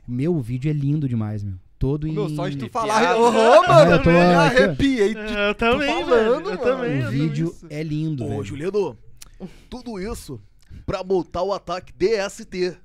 Meu, 0.09 0.35
o 0.35 0.41
vídeo 0.41 0.71
é 0.71 0.73
lindo 0.73 1.07
demais, 1.09 1.43
meu. 1.45 1.55
Todo 1.79 2.07
em. 2.07 2.13
Meu, 2.13 2.29
só 2.31 2.49
de 2.49 2.57
tu 2.57 2.69
falar. 2.71 3.17
Ô, 3.19 3.27
Ah, 3.27 3.69
mano, 3.69 3.91
eu 3.93 4.03
tô 4.03 4.11
ó. 4.11 4.39
arrepiei. 4.41 5.15
Eu 5.15 5.55
também, 5.55 5.89
falando, 6.05 6.11
velho. 6.11 6.27
Eu 6.27 6.41
mano. 6.43 6.59
também. 6.59 7.01
O 7.01 7.03
eu 7.05 7.11
vídeo 7.11 7.55
é 7.69 7.83
lindo, 7.83 8.25
Ô, 8.25 8.29
velho. 8.29 8.45
Juliano, 8.45 8.97
tudo 9.71 10.01
isso 10.01 10.41
pra 10.87 11.03
montar 11.05 11.43
o 11.43 11.53
ataque 11.53 11.93
DST. 11.93 12.77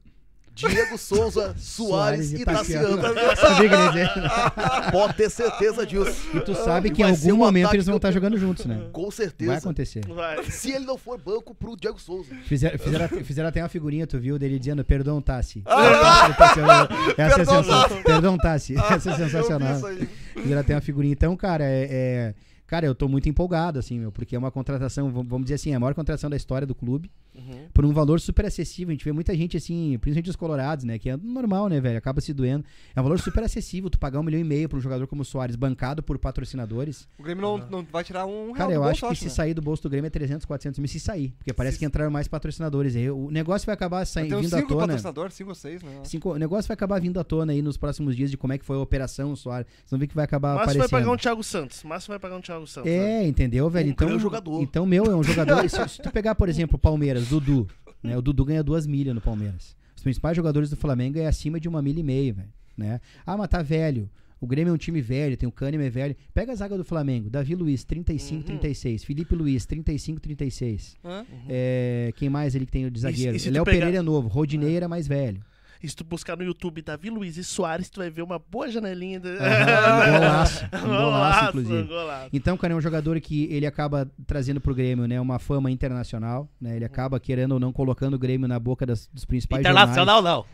Diego 0.54 0.98
Souza, 0.98 1.54
Soares 1.60 2.34
e 2.34 2.44
Tassiano. 2.44 2.98
Pode 4.92 5.14
ter 5.16 5.30
certeza 5.30 5.86
disso. 5.86 6.16
E 6.34 6.40
tu 6.40 6.56
sabe 6.56 6.90
que 6.90 7.02
em 7.02 7.06
vai 7.06 7.12
algum 7.14 7.34
um 7.34 7.38
momento 7.38 7.74
eles 7.76 7.86
vão 7.86 7.98
estar 7.98 8.12
jogando 8.12 8.38
juntos, 8.38 8.66
né? 8.66 8.88
Com 8.92 9.04
Vai 9.04 9.12
certeza. 9.12 9.54
acontecer. 9.58 10.06
Vai. 10.08 10.44
Se 10.46 10.72
ele 10.72 10.86
não 10.86 10.98
for 10.98 11.20
banco 11.20 11.54
pro 11.54 11.76
Diego 11.76 12.00
Souza. 12.00 12.34
Fizeram, 12.46 12.80
fizeram, 12.80 13.08
fizeram 13.24 13.50
até 13.50 13.62
uma 13.62 13.70
figurinha, 13.70 14.08
tu 14.08 14.18
viu, 14.20 14.40
dele 14.40 14.58
dizendo 14.58 14.84
perdão, 14.84 15.22
Tassi. 15.22 15.62
Perdão, 15.62 16.34
Tassi, 16.34 16.60
Essa 16.60 17.34
é 17.34 17.36
Perdão, 17.46 17.46
sensacional. 17.64 17.90
Perdão, 18.04 18.38
Tassi. 18.38 18.76
Essa 18.78 19.12
é 19.12 19.16
sensacional. 19.16 19.86
aí. 19.86 20.10
Fizeram 20.42 20.62
até 20.62 20.74
uma 20.74 20.82
figurinha. 20.82 21.14
Então, 21.14 21.36
cara, 21.38 21.66
é, 21.66 21.88
é- 21.90 22.34
Cara, 22.68 22.86
eu 22.86 22.94
tô 22.94 23.08
muito 23.08 23.30
empolgado, 23.30 23.80
assim, 23.80 23.98
meu, 23.98 24.12
porque 24.12 24.36
é 24.36 24.40
uma 24.40 24.52
contratação, 24.52 25.10
vamos 25.10 25.44
dizer 25.44 25.56
assim, 25.56 25.72
é 25.72 25.76
a 25.76 25.80
maior 25.80 25.96
contratação 25.96 26.30
da 26.30 26.36
história 26.36 26.68
do 26.68 26.76
clube. 26.76 27.10
Uhum. 27.38 27.68
Por 27.74 27.86
um 27.86 27.94
valor 27.94 28.20
super 28.20 28.46
acessível. 28.46 28.90
A 28.92 28.94
gente 28.94 29.06
vê 29.06 29.12
muita 29.12 29.36
gente, 29.36 29.56
assim, 29.58 29.98
principalmente 30.02 30.30
os 30.30 30.36
colorados, 30.36 30.84
né? 30.86 30.98
Que 30.98 31.10
é 31.12 31.18
normal, 31.18 31.68
né, 31.70 31.80
velho? 31.80 31.98
Acaba 31.98 32.20
se 32.22 32.34
doendo. 32.34 32.66
É 32.96 33.00
um 33.00 33.04
valor 33.04 33.20
super 33.20 33.44
acessível. 33.44 33.90
Tu 33.90 34.00
pagar 34.00 34.20
um 34.20 34.24
milhão 34.24 34.40
e 34.40 34.44
meio 34.44 34.68
pra 34.68 34.78
um 34.78 34.82
jogador 34.82 35.06
como 35.08 35.22
o 35.22 35.26
Soares, 35.26 35.56
bancado 35.56 36.02
por 36.02 36.18
patrocinadores. 36.18 37.08
O 37.18 37.24
Grêmio 37.24 37.42
não, 37.42 37.58
não 37.70 37.84
vai 37.92 38.04
tirar 38.04 38.26
um 38.26 38.46
real 38.52 38.56
Cara, 38.56 38.74
eu 38.74 38.84
acho 38.84 39.08
que 39.10 39.16
se 39.16 39.26
né? 39.26 39.30
sair 39.32 39.54
do 39.54 39.62
bolso 39.62 39.84
do 39.84 39.90
Grêmio 39.90 40.08
é 40.08 40.10
300, 40.10 40.46
400 40.46 40.80
mil 40.80 40.88
se 40.88 41.00
sair. 41.00 41.34
Porque 41.38 41.54
parece 41.54 41.74
Se- 41.76 41.80
que 41.80 41.86
entraram 41.86 42.12
mais 42.12 42.28
patrocinadores. 42.28 42.96
aí. 42.96 43.10
O 43.10 43.30
negócio 43.30 43.66
vai 43.66 43.74
acabar 43.74 44.06
saindo, 44.06 44.40
vindo 44.42 44.54
à 44.54 44.58
cinco 44.60 44.70
tona. 44.70 44.82
patrocinadores, 44.82 45.34
cinco 45.36 45.50
ou 45.50 45.56
seis, 45.56 45.82
né? 45.84 45.92
Cinco- 46.04 46.34
o 46.34 46.38
negócio 46.38 46.68
vai 46.68 46.74
acabar 46.74 47.00
vindo 47.00 47.20
à 47.20 47.24
tona 47.24 47.52
aí 47.54 47.62
nos 47.62 47.78
próximos 47.78 48.16
dias 48.16 48.32
de 48.32 48.38
como 48.38 48.54
é 48.54 48.58
que 48.58 48.66
foi 48.66 48.78
a 48.78 48.80
operação 48.80 49.36
Soares. 49.36 49.68
Vocês 49.68 49.92
vão 49.92 50.00
ver 50.00 50.08
que 50.08 50.16
vai 50.16 50.26
acabar 50.26 50.56
Márcio 50.56 50.66
vai 50.66 50.74
aparecendo. 50.76 51.00
pagar 51.00 51.12
um 51.12 51.18
Thiago 51.18 51.44
Santos. 51.44 51.84
Márcio 51.84 52.10
vai 52.10 52.20
pagar 52.20 52.38
um 52.38 52.42
Thiago 52.42 52.66
Santos. 52.68 52.90
né? 52.92 53.24
É, 53.24 53.28
entendeu, 53.28 53.70
velho? 53.70 53.88
Um 53.90 53.92
então, 53.92 54.20
jogador. 54.20 54.62
então, 54.62 54.86
meu, 54.86 55.06
é 55.06 55.16
um 55.16 55.24
jogador. 55.24 55.68
se, 55.70 55.88
se 55.90 56.02
tu 56.02 56.12
pegar, 56.12 56.36
por 56.36 56.50
exemplo, 56.50 56.76
o 56.76 56.80
Palmeiras, 56.80 57.27
Dudu, 57.28 57.68
né? 58.04 58.18
O 58.18 58.22
Dudu 58.22 58.46
ganha 58.46 58.64
duas 58.64 58.86
milhas 58.88 59.14
no 59.16 59.22
Palmeiras. 59.22 59.76
Os 59.96 60.04
principais 60.04 60.36
jogadores 60.36 60.70
do 60.70 60.76
Flamengo 60.76 61.18
é 61.20 61.26
acima 61.28 61.60
de 61.60 61.68
uma 61.68 61.82
milha 61.82 62.00
e 62.00 62.04
meia, 62.04 62.34
velho. 62.34 62.50
Né? 62.78 63.02
Ah, 63.26 63.36
mas 63.36 63.48
tá 63.50 63.62
velho. 63.62 64.10
O 64.40 64.46
Grêmio 64.46 64.70
é 64.70 64.74
um 64.74 64.78
time 64.78 65.02
velho, 65.02 65.36
tem 65.36 65.50
o 65.50 65.52
Kahneman 65.52 65.88
é 65.88 65.90
velho. 65.90 66.16
Pega 66.32 66.52
a 66.52 66.56
zaga 66.56 66.78
do 66.78 66.84
Flamengo. 66.84 67.28
Davi 67.28 67.56
Luiz, 67.56 67.84
35, 67.84 68.36
Uhum. 68.42 68.44
36. 68.60 69.04
Felipe 69.04 69.34
Luiz, 69.34 69.66
35, 69.66 70.20
36. 70.22 70.96
Hã? 71.04 71.26
É, 71.50 72.14
quem 72.16 72.30
mais 72.30 72.54
ele 72.54 72.68
que 72.68 72.72
tem 72.72 72.88
de 72.92 73.00
zagueiro? 73.00 73.36
e 73.36 73.50
Léo 73.50 73.66
pegar- 73.66 73.78
Pereira 73.80 73.98
é 73.98 74.02
novo. 74.04 74.28
Rodinei 74.28 74.76
era 74.76 74.88
mais 74.88 75.08
velho. 75.08 75.42
E 75.82 75.88
se 75.88 75.96
tu 75.96 76.04
buscar 76.04 76.36
no 76.38 76.44
YouTube 76.44 76.82
Davi 76.82 77.10
Luiz 77.10 77.38
e 77.38 77.44
Soares, 77.44 77.90
tu 77.90 78.00
vai 78.00 78.10
ver 78.10 78.22
uma 78.22 78.40
boa 78.40 78.70
janelinha. 78.70 79.20
De... 79.20 79.30
Aham, 79.30 79.38
um 80.08 80.20
golaço. 80.20 80.66
Um 80.66 80.70
golaço, 80.70 80.88
Golaço, 80.88 81.48
inclusive. 81.50 81.84
golaço. 81.88 82.30
Então, 82.34 82.58
cara, 82.58 82.74
é 82.74 82.76
um 82.78 82.82
jogador 82.82 83.20
que 83.20 83.46
ele 83.52 83.66
acaba 83.66 84.10
trazendo 84.26 84.60
pro 84.60 84.74
Grêmio, 84.74 85.06
né, 85.08 85.20
uma 85.22 85.40
fama 85.40 85.70
internacional, 85.72 86.50
né? 86.60 86.76
Ele 86.76 86.86
acaba 86.86 87.20
querendo 87.20 87.52
ou 87.54 87.60
não 87.60 87.72
colocando 87.72 88.16
o 88.16 88.20
Grêmio 88.20 88.48
na 88.48 88.60
boca 88.60 88.86
das- 88.86 89.08
dos 89.14 89.26
principais 89.26 89.62
Internacional 89.62 90.22
não. 90.22 90.46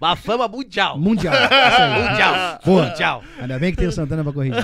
Uma 0.00 0.16
fama 0.16 0.46
mundial. 0.48 0.94
jornais. 0.94 1.14
Mundial. 1.14 1.34
Aí. 1.34 2.08
Mundial. 2.10 2.60
Boa. 2.64 2.86
Mundial. 2.88 3.24
Ainda 3.40 3.58
bem 3.58 3.70
que 3.72 3.78
tem 3.78 3.86
o 3.88 3.92
Santana 3.92 4.22
pra 4.22 4.32
corrigir. 4.32 4.62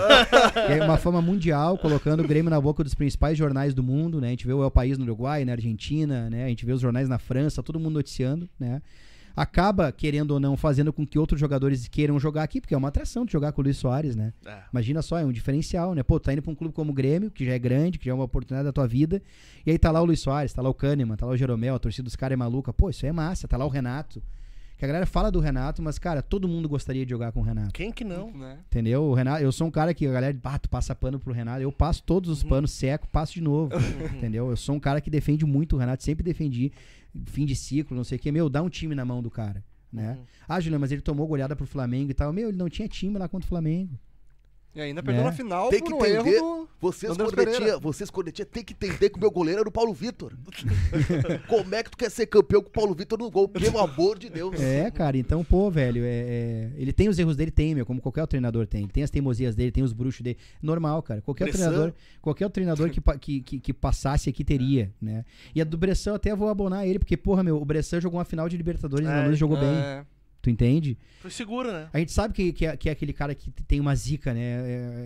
É 0.68 0.84
uma 0.84 0.96
fama 0.96 1.20
mundial, 1.22 1.76
colocando 1.78 2.22
o 2.22 2.28
Grêmio 2.28 2.50
na 2.50 2.60
boca 2.60 2.84
dos 2.84 2.94
principais 2.94 3.36
jornais 3.38 3.74
do 3.74 3.82
mundo, 3.82 4.20
né? 4.20 4.28
A 4.28 4.30
gente 4.30 4.46
vê 4.46 4.52
o 4.52 4.62
El 4.62 4.70
País 4.70 4.98
no 4.98 5.04
Uruguai, 5.04 5.44
na 5.44 5.52
Argentina, 5.52 6.28
né? 6.30 6.44
A 6.44 6.48
gente 6.48 6.64
vê 6.66 6.72
os 6.72 6.80
jornais 6.80 7.08
na 7.08 7.18
França, 7.18 7.62
todo 7.62 7.78
mundo 7.80 7.94
noticiando, 7.94 8.48
né? 8.58 8.80
Acaba, 9.34 9.90
querendo 9.90 10.32
ou 10.32 10.40
não, 10.40 10.56
fazendo 10.56 10.92
com 10.92 11.06
que 11.06 11.18
outros 11.18 11.40
jogadores 11.40 11.88
queiram 11.88 12.18
jogar 12.18 12.42
aqui, 12.42 12.60
porque 12.60 12.74
é 12.74 12.78
uma 12.78 12.88
atração 12.88 13.24
de 13.24 13.32
jogar 13.32 13.52
com 13.52 13.60
o 13.60 13.64
Luiz 13.64 13.76
Soares, 13.76 14.14
né? 14.14 14.32
É. 14.44 14.58
Imagina 14.72 15.02
só, 15.02 15.18
é 15.18 15.24
um 15.24 15.32
diferencial, 15.32 15.94
né? 15.94 16.02
Pô, 16.02 16.20
tá 16.20 16.32
indo 16.32 16.42
pra 16.42 16.52
um 16.52 16.54
clube 16.54 16.74
como 16.74 16.92
o 16.92 16.94
Grêmio, 16.94 17.30
que 17.30 17.44
já 17.44 17.52
é 17.52 17.58
grande, 17.58 17.98
que 17.98 18.04
já 18.06 18.12
é 18.12 18.14
uma 18.14 18.24
oportunidade 18.24 18.66
da 18.66 18.72
tua 18.72 18.86
vida. 18.86 19.22
E 19.64 19.70
aí 19.70 19.78
tá 19.78 19.90
lá 19.90 20.00
o 20.00 20.04
Luiz 20.04 20.20
Soares, 20.20 20.52
tá 20.52 20.60
lá 20.60 20.68
o 20.68 20.74
Kahneman, 20.74 21.16
tá 21.16 21.26
lá 21.26 21.32
o 21.32 21.36
Jeromel, 21.36 21.74
a 21.74 21.78
torcida 21.78 22.04
dos 22.04 22.16
caras 22.16 22.34
é 22.34 22.36
maluca. 22.36 22.72
Pô, 22.72 22.90
isso 22.90 23.04
aí 23.04 23.10
é 23.10 23.12
massa. 23.12 23.48
Tá 23.48 23.56
lá 23.56 23.64
o 23.64 23.68
Renato. 23.68 24.22
Que 24.82 24.86
a 24.86 24.88
galera 24.88 25.06
fala 25.06 25.30
do 25.30 25.38
Renato, 25.38 25.80
mas, 25.80 25.96
cara, 25.96 26.20
todo 26.20 26.48
mundo 26.48 26.68
gostaria 26.68 27.06
de 27.06 27.10
jogar 27.10 27.30
com 27.30 27.38
o 27.38 27.42
Renato. 27.44 27.72
Quem 27.72 27.92
que 27.92 28.02
não? 28.02 28.32
Né? 28.32 28.58
Entendeu? 28.66 29.04
O 29.04 29.14
Renato, 29.14 29.40
eu 29.40 29.52
sou 29.52 29.68
um 29.68 29.70
cara 29.70 29.94
que 29.94 30.04
a 30.08 30.10
galera, 30.10 30.36
ah, 30.42 30.58
tu 30.58 30.68
passa 30.68 30.92
pano 30.92 31.20
pro 31.20 31.32
Renato. 31.32 31.62
Eu 31.62 31.70
passo 31.70 32.02
todos 32.02 32.28
os 32.28 32.42
panos, 32.42 32.72
seco, 32.72 33.06
passo 33.06 33.34
de 33.34 33.40
novo. 33.40 33.72
entendeu? 34.16 34.50
Eu 34.50 34.56
sou 34.56 34.74
um 34.74 34.80
cara 34.80 35.00
que 35.00 35.08
defende 35.08 35.46
muito 35.46 35.76
o 35.76 35.78
Renato, 35.78 36.02
sempre 36.02 36.24
defendi 36.24 36.72
fim 37.26 37.44
de 37.44 37.54
ciclo, 37.54 37.96
não 37.96 38.04
sei 38.04 38.16
o 38.16 38.20
quê. 38.20 38.32
Meu, 38.32 38.48
dá 38.48 38.62
um 38.62 38.68
time 38.68 38.94
na 38.94 39.04
mão 39.04 39.22
do 39.22 39.30
cara. 39.30 39.64
Né? 39.92 40.18
Ah, 40.48 40.58
Juliano, 40.58 40.80
mas 40.80 40.90
ele 40.90 41.02
tomou 41.02 41.26
goleada 41.26 41.54
pro 41.54 41.66
Flamengo 41.66 42.10
e 42.10 42.14
tal. 42.14 42.32
Meu, 42.32 42.48
ele 42.48 42.56
não 42.56 42.68
tinha 42.68 42.88
time 42.88 43.18
lá 43.18 43.28
contra 43.28 43.44
o 43.44 43.48
Flamengo. 43.48 43.98
E 44.74 44.80
ainda 44.80 45.02
perdeu 45.02 45.22
Né? 45.22 45.28
na 45.30 45.36
final 45.36 45.68
Tem 45.68 45.82
que 45.82 45.92
entender. 45.92 46.40
do... 46.40 46.68
Vocês, 46.80 47.12
Pereira. 47.34 47.78
vocês, 47.78 48.10
cornetinha, 48.10 48.44
tem 48.46 48.64
que 48.64 48.72
entender 48.72 49.10
que 49.10 49.16
o 49.16 49.20
meu 49.20 49.30
goleiro 49.30 49.60
era 49.60 49.68
o 49.68 49.72
Paulo 49.72 49.92
Vitor. 49.92 50.32
Como 51.46 51.74
é 51.74 51.82
que 51.82 51.90
tu 51.90 51.96
quer 51.96 52.10
ser 52.10 52.26
campeão 52.26 52.60
com 52.62 52.68
o 52.68 52.72
Paulo 52.72 52.94
Vitor 52.94 53.18
no 53.18 53.30
gol? 53.30 53.46
Pelo 53.48 53.78
amor 53.78 54.18
de 54.18 54.28
Deus. 54.30 54.60
É, 54.60 54.90
cara, 54.90 55.16
então, 55.16 55.44
pô, 55.44 55.70
velho, 55.70 56.02
é, 56.02 56.08
é- 56.08 56.70
ele 56.76 56.92
tem 56.92 57.08
os 57.08 57.18
erros 57.18 57.36
dele, 57.36 57.50
tem, 57.50 57.74
meu, 57.74 57.86
como 57.86 58.00
qualquer 58.00 58.22
outro 58.22 58.30
treinador 58.32 58.66
tem. 58.66 58.82
Ele 58.82 58.92
tem 58.92 59.02
as 59.04 59.10
teimosias 59.10 59.54
dele, 59.54 59.70
tem 59.70 59.82
os 59.84 59.92
bruxos 59.92 60.22
dele. 60.22 60.38
Normal, 60.60 61.02
cara. 61.02 61.20
Qualquer 61.20 61.44
Bressan. 61.44 61.58
treinador, 61.68 61.92
qualquer 62.20 62.44
outro 62.46 62.54
treinador 62.54 62.90
que, 62.90 63.00
que, 63.20 63.40
que, 63.42 63.60
que 63.60 63.72
passasse 63.72 64.28
aqui 64.30 64.42
teria, 64.42 64.90
né? 65.00 65.24
E 65.54 65.60
a 65.60 65.64
do 65.64 65.76
Bressan 65.78 66.10
eu 66.12 66.14
até 66.16 66.34
vou 66.34 66.48
abonar 66.48 66.86
ele, 66.86 66.98
porque, 66.98 67.16
porra, 67.16 67.42
meu, 67.42 67.60
o 67.60 67.64
Bressan 67.64 68.00
jogou 68.00 68.18
uma 68.18 68.24
final 68.24 68.48
de 68.48 68.56
Libertadores, 68.56 69.06
É, 69.06 69.28
é, 69.28 69.32
jogou 69.34 69.56
bem. 69.58 69.68
É, 70.42 70.44
Tu 70.44 70.50
entende? 70.50 70.98
Foi 71.20 71.30
seguro, 71.30 71.70
né? 71.72 71.88
A 71.92 71.98
gente 72.00 72.10
sabe 72.10 72.34
que, 72.34 72.52
que, 72.52 72.66
é, 72.66 72.76
que 72.76 72.88
é 72.88 72.92
aquele 72.92 73.12
cara 73.12 73.32
que 73.32 73.48
tem 73.62 73.78
uma 73.78 73.94
zica, 73.94 74.34
né? 74.34 74.40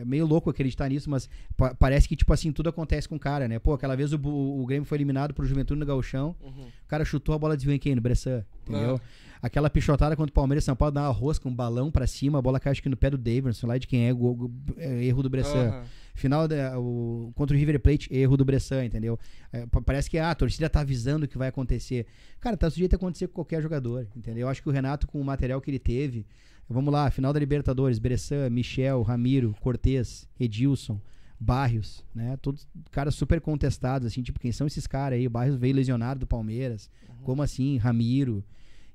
É 0.01 0.03
meio 0.07 0.25
louco 0.27 0.49
acreditar 0.49 0.89
nisso, 0.89 1.11
mas 1.11 1.29
pa- 1.57 1.75
parece 1.75 2.09
que, 2.09 2.17
tipo 2.17 2.33
assim, 2.33 2.51
tudo 2.53 2.71
acontece 2.71 3.07
com 3.07 3.17
o 3.17 3.21
cara, 3.21 3.47
né? 3.47 3.59
Pô, 3.59 3.75
aquela 3.75 3.95
vez 3.95 4.15
o, 4.15 4.17
o 4.19 4.65
Grêmio 4.67 4.87
foi 4.87 4.97
eliminado 4.97 5.35
pro 5.35 5.45
Juventude 5.45 5.79
no 5.79 5.85
Gauchão, 5.85 6.35
Uhum. 6.43 6.65
o 6.85 6.89
cara 6.89 7.05
chutou 7.05 7.35
a 7.35 7.39
bola 7.39 7.55
desviou 7.55 7.75
em 7.75 7.79
quem? 7.79 7.95
No 7.95 8.01
Bressan, 8.01 8.45
entendeu? 8.67 8.97
Ah. 8.97 9.27
Aquela 9.43 9.69
pichotada 9.69 10.17
contra 10.17 10.31
o 10.31 10.35
Palmeiras 10.35 10.65
e 10.65 10.67
São 10.67 10.75
Paulo, 10.75 10.93
dá 10.95 11.03
uma 11.03 11.11
rosca, 11.13 11.47
um 11.47 11.55
balão 11.55 11.91
pra 11.91 12.07
cima, 12.07 12.39
a 12.39 12.43
bola 12.43 12.59
cai 12.59 12.73
acho 12.73 12.83
que 12.83 12.89
no 12.89 12.97
pé 12.97 13.11
do 13.11 13.19
Davidson, 13.19 13.67
lá 13.67 13.77
de 13.77 13.87
quem 13.87 14.09
é, 14.09 14.13
gol- 14.15 14.51
é, 14.79 15.05
erro 15.05 15.23
do 15.23 15.29
Bressan. 15.29 15.69
aham. 15.69 15.85
Final 16.17 16.49
da, 16.49 16.79
o, 16.81 17.31
contra 17.35 17.55
o 17.57 17.59
River 17.59 17.79
Plate, 17.79 18.09
erro 18.13 18.37
do 18.37 18.45
Bressan, 18.45 18.85
entendeu? 18.85 19.19
É, 19.53 19.67
pa- 19.67 19.81
parece 19.83 20.11
que 20.11 20.19
ah, 20.19 20.31
a 20.31 20.35
torcida 20.35 20.69
tá 20.69 20.81
avisando 20.81 21.27
o 21.27 21.29
que 21.29 21.39
vai 21.39 21.49
acontecer. 21.49 22.07
Cara, 22.41 22.57
tá 22.57 22.69
sujeito 22.69 22.95
a 22.95 22.97
acontecer 22.97 23.29
com 23.29 23.35
qualquer 23.35 23.63
jogador, 23.63 24.09
entendeu? 24.17 24.43
Eu 24.43 24.49
acho 24.49 24.63
que 24.63 24.69
o 24.69 24.73
Renato, 24.73 25.07
com 25.07 25.21
o 25.21 25.25
material 25.25 25.61
que 25.61 25.71
ele 25.71 25.79
teve, 25.79 26.27
vamos 26.69 26.93
lá, 26.93 27.11
final 27.11 27.33
da 27.33 27.39
Libertadores, 27.39 27.99
Bressan, 27.99 28.51
Michel, 28.51 29.03
Ramiro, 29.03 29.55
Cortez, 29.61 30.29
Edilson, 30.41 31.01
Barrios, 31.39 32.03
né? 32.15 32.37
Todos 32.41 32.67
caras 32.91 33.15
super 33.15 33.41
contestados, 33.41 34.07
assim, 34.07 34.23
tipo, 34.23 34.41
quem 34.41 34.51
são 34.53 34.67
esses 34.67 34.87
caras 34.87 35.19
aí? 35.19 35.27
O 35.27 35.31
Barrios 35.31 35.57
veio 35.57 35.75
lesionado 35.77 36.21
do 36.21 36.27
Palmeiras, 36.27 36.91
como 37.23 37.43
assim? 37.43 37.77
Ramiro. 37.77 38.43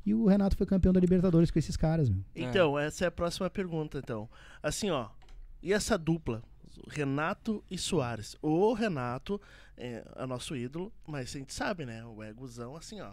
E 0.04 0.16
o 0.16 0.26
Renato 0.26 0.58
foi 0.58 0.66
campeão 0.66 0.92
da 0.92 1.00
Libertadores 1.00 1.52
com 1.52 1.60
esses 1.60 1.78
caras, 1.78 2.10
meu. 2.10 2.24
Então, 2.36 2.80
essa 2.80 3.06
é 3.06 3.08
a 3.08 3.12
próxima 3.12 3.48
pergunta, 3.52 4.00
então. 4.00 4.28
Assim, 4.64 4.90
ó. 4.90 5.10
E 5.62 5.72
essa 5.72 5.96
dupla? 5.96 6.42
Renato 6.88 7.64
e 7.70 7.78
Soares. 7.78 8.36
O 8.42 8.74
Renato 8.74 9.40
é, 9.78 10.04
é 10.16 10.26
nosso 10.26 10.56
ídolo, 10.56 10.92
mas 11.08 11.36
a 11.36 11.40
gente 11.40 11.54
sabe, 11.54 11.86
né? 11.86 12.04
O 12.06 12.24
egozão, 12.24 12.76
assim, 12.76 13.00
ó. 13.02 13.12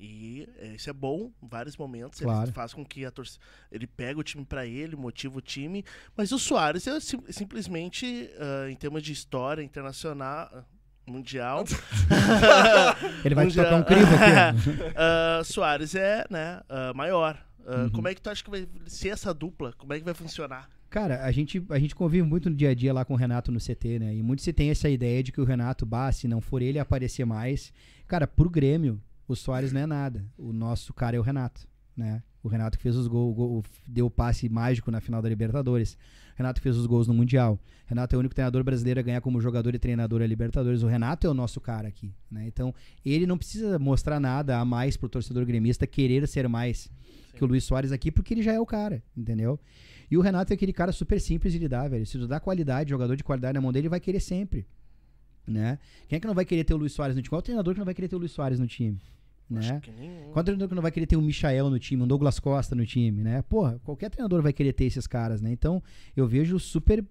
E 0.00 0.48
é, 0.58 0.74
isso 0.74 0.88
é 0.88 0.92
bom 0.92 1.32
em 1.42 1.48
vários 1.48 1.76
momentos. 1.76 2.20
Ele 2.20 2.30
Claro. 2.30 2.52
faz 2.52 2.72
com 2.72 2.84
que 2.84 3.04
a 3.04 3.10
torcida. 3.10 3.44
Ele 3.72 3.86
pega 3.86 4.20
o 4.20 4.22
time 4.22 4.44
pra 4.44 4.64
ele, 4.64 4.94
motiva 4.94 5.36
o 5.38 5.40
time. 5.40 5.84
Mas 6.16 6.30
o 6.30 6.38
Soares 6.38 6.86
é 6.86 7.00
sim- 7.00 7.22
simplesmente, 7.30 8.30
ah, 8.38 8.70
em 8.70 8.76
termos 8.76 9.02
de 9.02 9.12
história 9.12 9.60
internacional, 9.62 10.64
mundial. 11.04 11.64
Ele 13.24 13.34
vai 13.34 13.46
te 13.46 13.56
Mundial. 13.58 13.64
tocar 13.66 13.76
um 13.76 13.84
crivo 13.84 14.14
aqui. 14.14 14.94
Ah, 14.96 15.42
Soares 15.44 15.94
é, 15.94 16.24
né, 16.30 16.60
ah, 16.68 16.92
maior. 16.94 17.36
Uhum. 17.66 17.90
Como 17.90 18.08
é 18.08 18.14
que 18.14 18.20
tu 18.22 18.30
acha 18.30 18.42
que 18.42 18.50
vai 18.50 18.66
ser 18.86 19.08
essa 19.10 19.32
dupla? 19.34 19.72
Como 19.76 19.92
é 19.92 19.98
que 19.98 20.04
vai 20.04 20.14
funcionar? 20.14 20.68
Cara, 20.90 21.22
a 21.24 21.30
gente, 21.30 21.62
a 21.68 21.78
gente 21.78 21.94
convive 21.94 22.22
muito 22.26 22.48
no 22.48 22.56
dia 22.56 22.70
a 22.70 22.74
dia 22.74 22.92
lá 22.94 23.04
com 23.04 23.12
o 23.12 23.16
Renato 23.16 23.52
no 23.52 23.58
CT, 23.60 23.98
né? 23.98 24.14
E 24.16 24.22
muito 24.22 24.42
se 24.42 24.52
tem 24.52 24.70
essa 24.70 24.88
ideia 24.88 25.22
de 25.22 25.30
que 25.32 25.40
o 25.40 25.44
Renato, 25.44 25.84
bah, 25.84 26.10
se 26.12 26.26
não 26.26 26.40
for 26.40 26.62
ele 26.62 26.78
aparecer 26.78 27.24
mais. 27.26 27.72
Cara, 28.06 28.26
pro 28.26 28.48
Grêmio, 28.48 29.00
o 29.26 29.36
Soares 29.36 29.70
não 29.72 29.80
é 29.82 29.86
nada. 29.86 30.24
O 30.38 30.52
nosso 30.52 30.94
cara 30.94 31.16
é 31.16 31.18
o 31.20 31.22
Renato, 31.22 31.68
né? 31.94 32.22
O 32.42 32.48
Renato 32.48 32.78
que 32.78 32.82
fez 32.82 32.96
os 32.96 33.06
gols, 33.06 33.32
o 33.32 33.34
gol- 33.34 33.64
deu 33.86 34.06
o 34.06 34.10
passe 34.10 34.48
mágico 34.48 34.90
na 34.90 35.00
final 35.00 35.20
da 35.20 35.28
Libertadores. 35.28 35.94
O 36.34 36.38
Renato 36.38 36.60
fez 36.62 36.76
os 36.76 36.86
gols 36.86 37.06
no 37.06 37.12
Mundial. 37.12 37.54
O 37.84 37.88
Renato 37.88 38.14
é 38.14 38.16
o 38.16 38.20
único 38.20 38.34
treinador 38.34 38.62
brasileiro 38.64 39.00
a 39.00 39.02
ganhar 39.02 39.20
como 39.20 39.40
jogador 39.40 39.74
e 39.74 39.78
treinador 39.78 40.22
a 40.22 40.26
Libertadores. 40.26 40.82
O 40.82 40.86
Renato 40.86 41.26
é 41.26 41.30
o 41.30 41.34
nosso 41.34 41.60
cara 41.60 41.88
aqui, 41.88 42.14
né? 42.30 42.46
Então, 42.46 42.72
ele 43.04 43.26
não 43.26 43.36
precisa 43.36 43.78
mostrar 43.78 44.18
nada 44.20 44.58
a 44.58 44.64
mais 44.64 44.96
pro 44.96 45.08
torcedor 45.08 45.44
gremista 45.44 45.86
querer 45.86 46.26
ser 46.26 46.48
mais 46.48 46.88
que 47.34 47.44
o 47.44 47.46
Luiz 47.46 47.64
Soares 47.64 47.92
aqui, 47.92 48.10
porque 48.10 48.32
ele 48.34 48.42
já 48.42 48.52
é 48.52 48.60
o 48.60 48.64
cara, 48.66 49.02
entendeu? 49.16 49.60
E 50.10 50.16
o 50.16 50.20
Renato 50.20 50.52
é 50.52 50.54
aquele 50.54 50.72
cara 50.72 50.92
super 50.92 51.20
simples 51.20 51.52
de 51.52 51.58
lidar, 51.58 51.88
velho. 51.88 52.06
Se 52.06 52.18
tu 52.18 52.26
dá 52.26 52.40
qualidade, 52.40 52.90
jogador 52.90 53.16
de 53.16 53.24
qualidade 53.24 53.54
na 53.54 53.60
mão 53.60 53.72
dele, 53.72 53.82
ele 53.82 53.90
vai 53.90 54.00
querer 54.00 54.20
sempre. 54.20 54.66
Né? 55.46 55.78
Quem 56.08 56.16
é 56.16 56.20
que 56.20 56.26
não 56.26 56.34
vai 56.34 56.44
querer 56.44 56.64
ter 56.64 56.74
o 56.74 56.76
Luiz 56.76 56.92
Soares 56.92 57.16
no 57.16 57.22
time? 57.22 57.30
Qual 57.30 57.38
é 57.38 57.40
o 57.40 57.42
treinador 57.42 57.74
que 57.74 57.78
não 57.78 57.84
vai 57.84 57.94
querer 57.94 58.08
ter 58.08 58.16
o 58.16 58.18
Luiz 58.18 58.32
Soares 58.32 58.58
no 58.58 58.66
time? 58.66 58.98
Né? 59.48 59.80
Qual 60.32 60.36
é 60.36 60.40
o 60.40 60.44
treinador 60.44 60.68
que 60.68 60.74
não 60.74 60.82
vai 60.82 60.90
querer 60.90 61.06
ter 61.06 61.16
um 61.16 61.22
Michael 61.22 61.70
no 61.70 61.78
time, 61.78 62.02
um 62.02 62.06
Douglas 62.06 62.38
Costa 62.38 62.74
no 62.74 62.84
time, 62.84 63.22
né? 63.22 63.40
Porra, 63.42 63.80
qualquer 63.82 64.10
treinador 64.10 64.42
vai 64.42 64.52
querer 64.52 64.74
ter 64.74 64.84
esses 64.84 65.06
caras, 65.06 65.40
né? 65.40 65.50
Então, 65.50 65.82
eu 66.14 66.26
vejo 66.26 66.58
super 66.58 67.02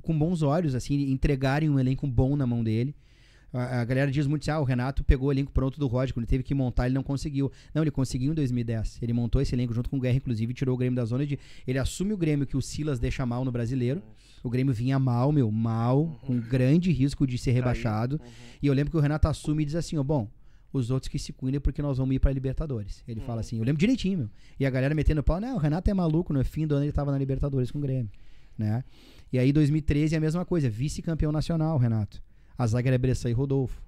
com 0.00 0.18
bons 0.18 0.42
olhos, 0.42 0.74
assim, 0.74 1.10
entregarem 1.10 1.68
um 1.68 1.78
elenco 1.78 2.06
bom 2.06 2.34
na 2.34 2.46
mão 2.46 2.64
dele. 2.64 2.94
A, 3.52 3.80
a 3.80 3.84
galera 3.84 4.10
diz 4.10 4.26
muito 4.26 4.42
assim, 4.42 4.50
ah, 4.50 4.60
o 4.60 4.64
Renato 4.64 5.04
pegou 5.04 5.28
o 5.28 5.32
elenco 5.32 5.52
pronto 5.52 5.78
do 5.78 5.86
Roger, 5.86 6.14
quando 6.14 6.24
ele 6.24 6.30
teve 6.30 6.42
que 6.42 6.54
montar, 6.54 6.86
ele 6.86 6.94
não 6.94 7.02
conseguiu. 7.02 7.50
Não, 7.74 7.82
ele 7.82 7.90
conseguiu 7.90 8.32
em 8.32 8.34
2010. 8.34 8.98
Ele 9.02 9.12
montou 9.12 9.40
esse 9.40 9.54
elenco 9.54 9.74
junto 9.74 9.90
com 9.90 9.98
o 9.98 10.00
Guerra, 10.00 10.16
inclusive, 10.16 10.50
e 10.50 10.54
tirou 10.54 10.74
o 10.74 10.78
Grêmio 10.78 10.96
da 10.96 11.04
zona 11.04 11.26
de... 11.26 11.38
Ele 11.66 11.78
assume 11.78 12.12
o 12.12 12.16
Grêmio 12.16 12.46
que 12.46 12.56
o 12.56 12.62
Silas 12.62 12.98
deixa 12.98 13.26
mal 13.26 13.44
no 13.44 13.52
Brasileiro. 13.52 14.02
O 14.42 14.50
Grêmio 14.50 14.74
vinha 14.74 14.98
mal, 14.98 15.30
meu, 15.30 15.50
mal, 15.50 16.18
com 16.26 16.38
grande 16.40 16.90
risco 16.90 17.26
de 17.26 17.38
ser 17.38 17.52
rebaixado. 17.52 18.20
E 18.60 18.66
eu 18.66 18.74
lembro 18.74 18.90
que 18.90 18.96
o 18.96 19.00
Renato 19.00 19.28
assume 19.28 19.62
e 19.62 19.66
diz 19.66 19.76
assim, 19.76 19.96
ó, 19.96 20.02
bom, 20.02 20.28
os 20.72 20.90
outros 20.90 21.08
que 21.08 21.18
se 21.18 21.32
cuidem 21.32 21.60
porque 21.60 21.82
nós 21.82 21.98
vamos 21.98 22.16
ir 22.16 22.18
pra 22.18 22.32
Libertadores. 22.32 23.04
Ele 23.06 23.20
fala 23.20 23.40
assim, 23.40 23.58
eu 23.58 23.64
lembro 23.64 23.78
direitinho, 23.78 24.18
meu. 24.18 24.30
E 24.58 24.66
a 24.66 24.70
galera 24.70 24.94
metendo 24.94 25.22
pau, 25.22 25.40
não, 25.40 25.56
o 25.56 25.58
Renato 25.58 25.90
é 25.90 25.94
maluco, 25.94 26.32
no 26.32 26.44
fim 26.44 26.66
do 26.66 26.74
ano 26.74 26.84
ele 26.84 26.92
tava 26.92 27.12
na 27.12 27.18
Libertadores 27.18 27.70
com 27.70 27.78
o 27.78 27.82
Grêmio, 27.82 28.10
né? 28.56 28.82
E 29.32 29.38
aí 29.38 29.52
2013 29.52 30.14
é 30.14 30.18
a 30.18 30.20
mesma 30.20 30.44
coisa, 30.44 30.68
vice-campeão 30.68 31.30
nacional, 31.30 31.78
Renato. 31.78 32.22
A 32.56 32.66
zaga 32.66 32.88
era 32.90 32.98
Bressan 32.98 33.30
e 33.30 33.32
Rodolfo. 33.32 33.80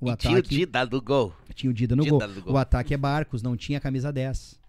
O 0.00 0.10
E 0.10 0.16
tinha 0.16 0.34
o 0.34 0.38
ataque 0.38 0.48
Dida 0.56 0.86
do 0.86 1.00
gol. 1.00 1.34
tinha 1.54 1.70
o 1.70 1.74
Dida 1.74 1.94
no 1.96 2.02
Dida 2.04 2.26
gol. 2.26 2.42
gol. 2.42 2.54
O 2.54 2.56
ataque 2.56 2.92
é 2.94 2.96
Barcos, 2.96 3.42
não 3.42 3.56
tinha 3.56 3.80
camisa 3.80 4.12
10. 4.12 4.62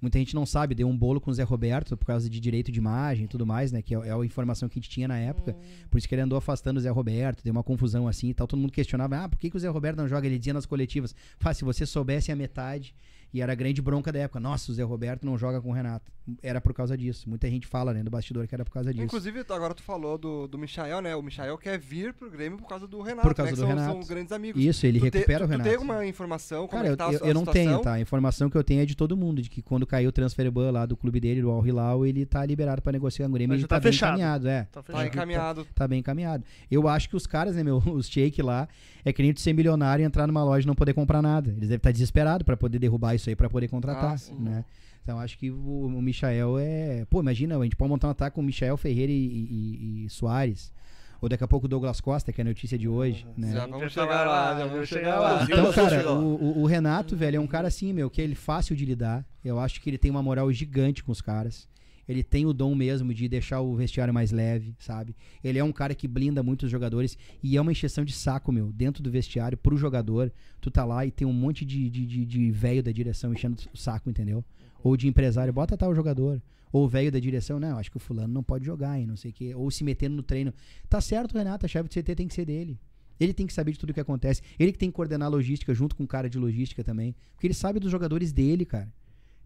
Muita 0.00 0.18
gente 0.18 0.34
não 0.34 0.44
sabe, 0.44 0.74
deu 0.74 0.88
um 0.88 0.98
bolo 0.98 1.20
com 1.20 1.30
o 1.30 1.34
Zé 1.34 1.44
Roberto 1.44 1.96
por 1.96 2.04
causa 2.06 2.28
de 2.28 2.40
direito 2.40 2.72
de 2.72 2.78
imagem 2.80 3.26
e 3.26 3.28
tudo 3.28 3.46
mais, 3.46 3.70
né? 3.70 3.80
Que 3.80 3.94
é, 3.94 3.98
é 4.08 4.12
a 4.12 4.24
informação 4.24 4.68
que 4.68 4.76
a 4.76 4.82
gente 4.82 4.90
tinha 4.90 5.06
na 5.06 5.16
época. 5.16 5.56
Por 5.88 5.96
isso 5.96 6.08
que 6.08 6.14
ele 6.14 6.22
andou 6.22 6.36
afastando 6.36 6.78
o 6.78 6.80
Zé 6.82 6.90
Roberto, 6.90 7.44
deu 7.44 7.52
uma 7.52 7.62
confusão 7.62 8.08
assim 8.08 8.30
e 8.30 8.34
tal. 8.34 8.48
Todo 8.48 8.58
mundo 8.58 8.72
questionava, 8.72 9.16
ah, 9.24 9.28
por 9.28 9.38
que, 9.38 9.48
que 9.48 9.56
o 9.56 9.60
Zé 9.60 9.68
Roberto 9.68 9.98
não 9.98 10.08
joga? 10.08 10.26
Ele 10.26 10.38
dizia 10.38 10.52
nas 10.52 10.66
coletivas, 10.66 11.14
Fá, 11.38 11.54
se 11.54 11.62
você 11.64 11.86
soubesse 11.86 12.32
a 12.32 12.36
metade, 12.36 12.96
e 13.32 13.40
era 13.40 13.52
a 13.52 13.54
grande 13.54 13.80
bronca 13.80 14.12
da 14.12 14.18
época, 14.20 14.38
nossa, 14.40 14.70
o 14.70 14.74
Zé 14.74 14.82
Roberto 14.82 15.24
não 15.24 15.38
joga 15.38 15.60
com 15.60 15.70
o 15.70 15.72
Renato. 15.72 16.10
Era 16.42 16.60
por 16.60 16.72
causa 16.72 16.96
disso. 16.96 17.28
Muita 17.28 17.48
gente 17.50 17.66
fala, 17.66 17.92
né, 17.92 18.02
do 18.02 18.10
bastidor 18.10 18.46
que 18.46 18.54
era 18.54 18.64
por 18.64 18.70
causa 18.70 18.92
disso. 18.92 19.04
Inclusive, 19.04 19.40
agora 19.48 19.74
tu 19.74 19.82
falou 19.82 20.16
do, 20.16 20.46
do 20.46 20.56
Michael, 20.56 21.00
né? 21.00 21.16
O 21.16 21.22
Michael 21.22 21.58
quer 21.58 21.78
vir 21.78 22.12
pro 22.14 22.30
Grêmio 22.30 22.58
por 22.58 22.68
causa 22.68 22.86
do 22.86 23.00
Renato, 23.02 23.26
Por 23.26 23.34
causa 23.34 23.50
né? 23.50 23.56
que 23.56 23.60
do 23.60 23.66
são, 23.66 23.76
Renato. 23.76 23.92
são 23.98 24.08
grandes 24.08 24.30
amigos. 24.32 24.62
Isso, 24.62 24.86
ele 24.86 25.00
Tu 25.00 25.10
te- 25.10 25.18
recupera 25.18 25.40
tu, 25.40 25.44
o 25.44 25.46
Tu 25.48 25.50
Renato. 25.50 25.68
tem 25.68 25.76
alguma 25.76 26.06
informação? 26.06 26.68
Como 26.68 26.82
Cara, 26.82 26.92
é 26.92 26.96
tá 26.96 27.08
a, 27.08 27.12
eu, 27.12 27.18
sua- 27.18 27.26
eu 27.28 27.34
não 27.34 27.40
situação? 27.40 27.64
tenho, 27.70 27.80
tá? 27.80 27.92
A 27.94 28.00
informação 28.00 28.48
que 28.48 28.56
eu 28.56 28.62
tenho 28.62 28.82
é 28.82 28.86
de 28.86 28.94
todo 28.94 29.16
mundo, 29.16 29.42
de 29.42 29.50
que 29.50 29.60
quando 29.62 29.84
caiu 29.84 30.10
o 30.10 30.12
transfer 30.12 30.48
ban 30.50 30.70
lá 30.70 30.86
do 30.86 30.96
clube 30.96 31.18
dele, 31.18 31.40
do 31.42 31.50
Al 31.50 31.66
Hilal, 31.66 32.06
ele 32.06 32.24
tá 32.24 32.46
liberado 32.46 32.80
pra 32.82 32.92
negociar 32.92 33.26
com 33.26 33.32
o 33.32 33.34
Grêmio, 33.34 33.54
ele 33.56 33.62
tá, 33.62 33.76
tá 33.76 33.80
bem 33.80 33.90
fechado. 33.92 34.10
encaminhado, 34.10 34.48
é. 34.48 34.68
Tá 34.70 34.82
Tá 34.82 35.06
encaminhado. 35.06 35.66
Tá 35.74 35.88
bem 35.88 35.98
encaminhado. 35.98 36.44
Eu 36.70 36.86
acho 36.86 37.08
que 37.08 37.16
os 37.16 37.26
caras, 37.26 37.56
né, 37.56 37.64
meu, 37.64 37.78
os 37.92 38.06
shake 38.08 38.40
lá, 38.42 38.68
é 39.04 39.12
que 39.12 39.20
nem 39.22 39.32
tu 39.34 39.40
ser 39.40 39.52
milionário 39.52 40.04
e 40.04 40.06
entrar 40.06 40.28
numa 40.28 40.44
loja 40.44 40.64
e 40.64 40.68
não 40.68 40.74
poder 40.76 40.94
comprar 40.94 41.20
nada. 41.20 41.48
Eles 41.50 41.62
devem 41.62 41.76
estar 41.78 41.90
desesperados 41.90 42.44
pra 42.44 42.56
poder 42.56 42.78
derrubar 42.78 43.16
isso 43.16 43.21
aí, 43.30 43.36
pra 43.36 43.48
poder 43.50 43.68
contratar, 43.68 44.16
Ah, 44.16 44.34
né? 44.40 44.64
Então 45.02 45.18
acho 45.18 45.36
que 45.36 45.50
o, 45.50 45.86
o 45.86 46.00
Michael 46.02 46.58
é... 46.60 47.04
Pô, 47.10 47.20
imagina, 47.20 47.58
a 47.58 47.62
gente 47.64 47.74
pode 47.74 47.90
montar 47.90 48.06
um 48.08 48.12
ataque 48.12 48.34
com 48.36 48.40
o 48.40 48.44
Michael 48.44 48.76
Ferreira 48.76 49.10
e, 49.10 49.16
e- 49.16 50.04
e 50.04 50.08
Soares. 50.08 50.72
Ou 51.20 51.28
daqui 51.28 51.42
a 51.44 51.48
pouco 51.48 51.66
o 51.66 51.68
Douglas 51.68 52.00
Costa, 52.00 52.32
que 52.32 52.40
é 52.40 52.42
a 52.42 52.44
notícia 52.44 52.76
de 52.78 52.88
hoje, 52.88 53.26
né? 53.36 53.52
Já 53.52 53.66
vamos 53.66 53.92
chegar 53.92 54.24
lá, 54.26 54.58
já 54.58 54.66
vamos 54.66 54.88
chegar 54.88 55.20
lá. 55.20 55.42
Então, 55.44 55.72
cara, 55.72 56.12
o- 56.12 56.62
o 56.62 56.66
Renato, 56.66 57.16
velho, 57.16 57.36
é 57.36 57.40
um 57.40 57.46
cara 57.46 57.68
assim, 57.68 57.92
meu, 57.92 58.08
que 58.10 58.20
ele 58.20 58.32
é 58.32 58.36
fácil 58.36 58.74
de 58.76 58.84
lidar. 58.84 59.24
Eu 59.44 59.58
acho 59.60 59.80
que 59.80 59.90
ele 59.90 59.98
tem 59.98 60.10
uma 60.10 60.22
moral 60.22 60.52
gigante 60.52 61.02
com 61.02 61.10
os 61.12 61.20
caras. 61.20 61.68
Ele 62.08 62.22
tem 62.22 62.46
o 62.46 62.52
dom 62.52 62.74
mesmo 62.74 63.14
de 63.14 63.28
deixar 63.28 63.60
o 63.60 63.74
vestiário 63.74 64.12
mais 64.12 64.32
leve, 64.32 64.74
sabe? 64.78 65.14
Ele 65.42 65.58
é 65.58 65.64
um 65.64 65.72
cara 65.72 65.94
que 65.94 66.08
blinda 66.08 66.42
muito 66.42 66.64
os 66.64 66.70
jogadores 66.70 67.16
e 67.42 67.56
é 67.56 67.60
uma 67.60 67.72
encheção 67.72 68.04
de 68.04 68.12
saco, 68.12 68.50
meu, 68.50 68.72
dentro 68.72 69.02
do 69.02 69.10
vestiário, 69.10 69.56
pro 69.56 69.76
jogador. 69.76 70.32
Tu 70.60 70.70
tá 70.70 70.84
lá 70.84 71.06
e 71.06 71.10
tem 71.10 71.26
um 71.26 71.32
monte 71.32 71.64
de, 71.64 71.88
de, 71.88 72.06
de, 72.06 72.24
de 72.24 72.50
velho 72.50 72.82
da 72.82 72.92
direção 72.92 73.32
enchendo 73.32 73.56
o 73.72 73.76
saco, 73.76 74.10
entendeu? 74.10 74.44
Ou 74.82 74.96
de 74.96 75.06
empresário, 75.06 75.52
bota 75.52 75.76
tal 75.76 75.94
jogador. 75.94 76.42
Ou 76.72 76.86
o 76.86 76.88
velho 76.88 77.12
da 77.12 77.20
direção, 77.20 77.60
não, 77.60 77.78
acho 77.78 77.90
que 77.90 77.98
o 77.98 78.00
fulano 78.00 78.32
não 78.32 78.42
pode 78.42 78.64
jogar, 78.64 78.98
hein, 78.98 79.06
não 79.06 79.16
sei 79.16 79.30
o 79.30 79.34
quê. 79.34 79.54
Ou 79.54 79.70
se 79.70 79.84
metendo 79.84 80.16
no 80.16 80.22
treino. 80.22 80.52
Tá 80.88 81.00
certo, 81.00 81.36
Renato, 81.36 81.66
a 81.66 81.68
chave 81.68 81.88
do 81.88 81.92
CT 81.92 82.14
tem 82.14 82.26
que 82.26 82.34
ser 82.34 82.46
dele. 82.46 82.80
Ele 83.20 83.34
tem 83.34 83.46
que 83.46 83.52
saber 83.52 83.72
de 83.72 83.78
tudo 83.78 83.92
que 83.92 84.00
acontece. 84.00 84.42
Ele 84.58 84.72
que 84.72 84.78
tem 84.78 84.90
que 84.90 84.96
coordenar 84.96 85.26
a 85.26 85.30
logística 85.30 85.72
junto 85.74 85.94
com 85.94 86.02
o 86.02 86.08
cara 86.08 86.28
de 86.28 86.38
logística 86.38 86.82
também. 86.82 87.14
Porque 87.34 87.46
ele 87.46 87.54
sabe 87.54 87.78
dos 87.78 87.90
jogadores 87.90 88.32
dele, 88.32 88.64
cara. 88.64 88.92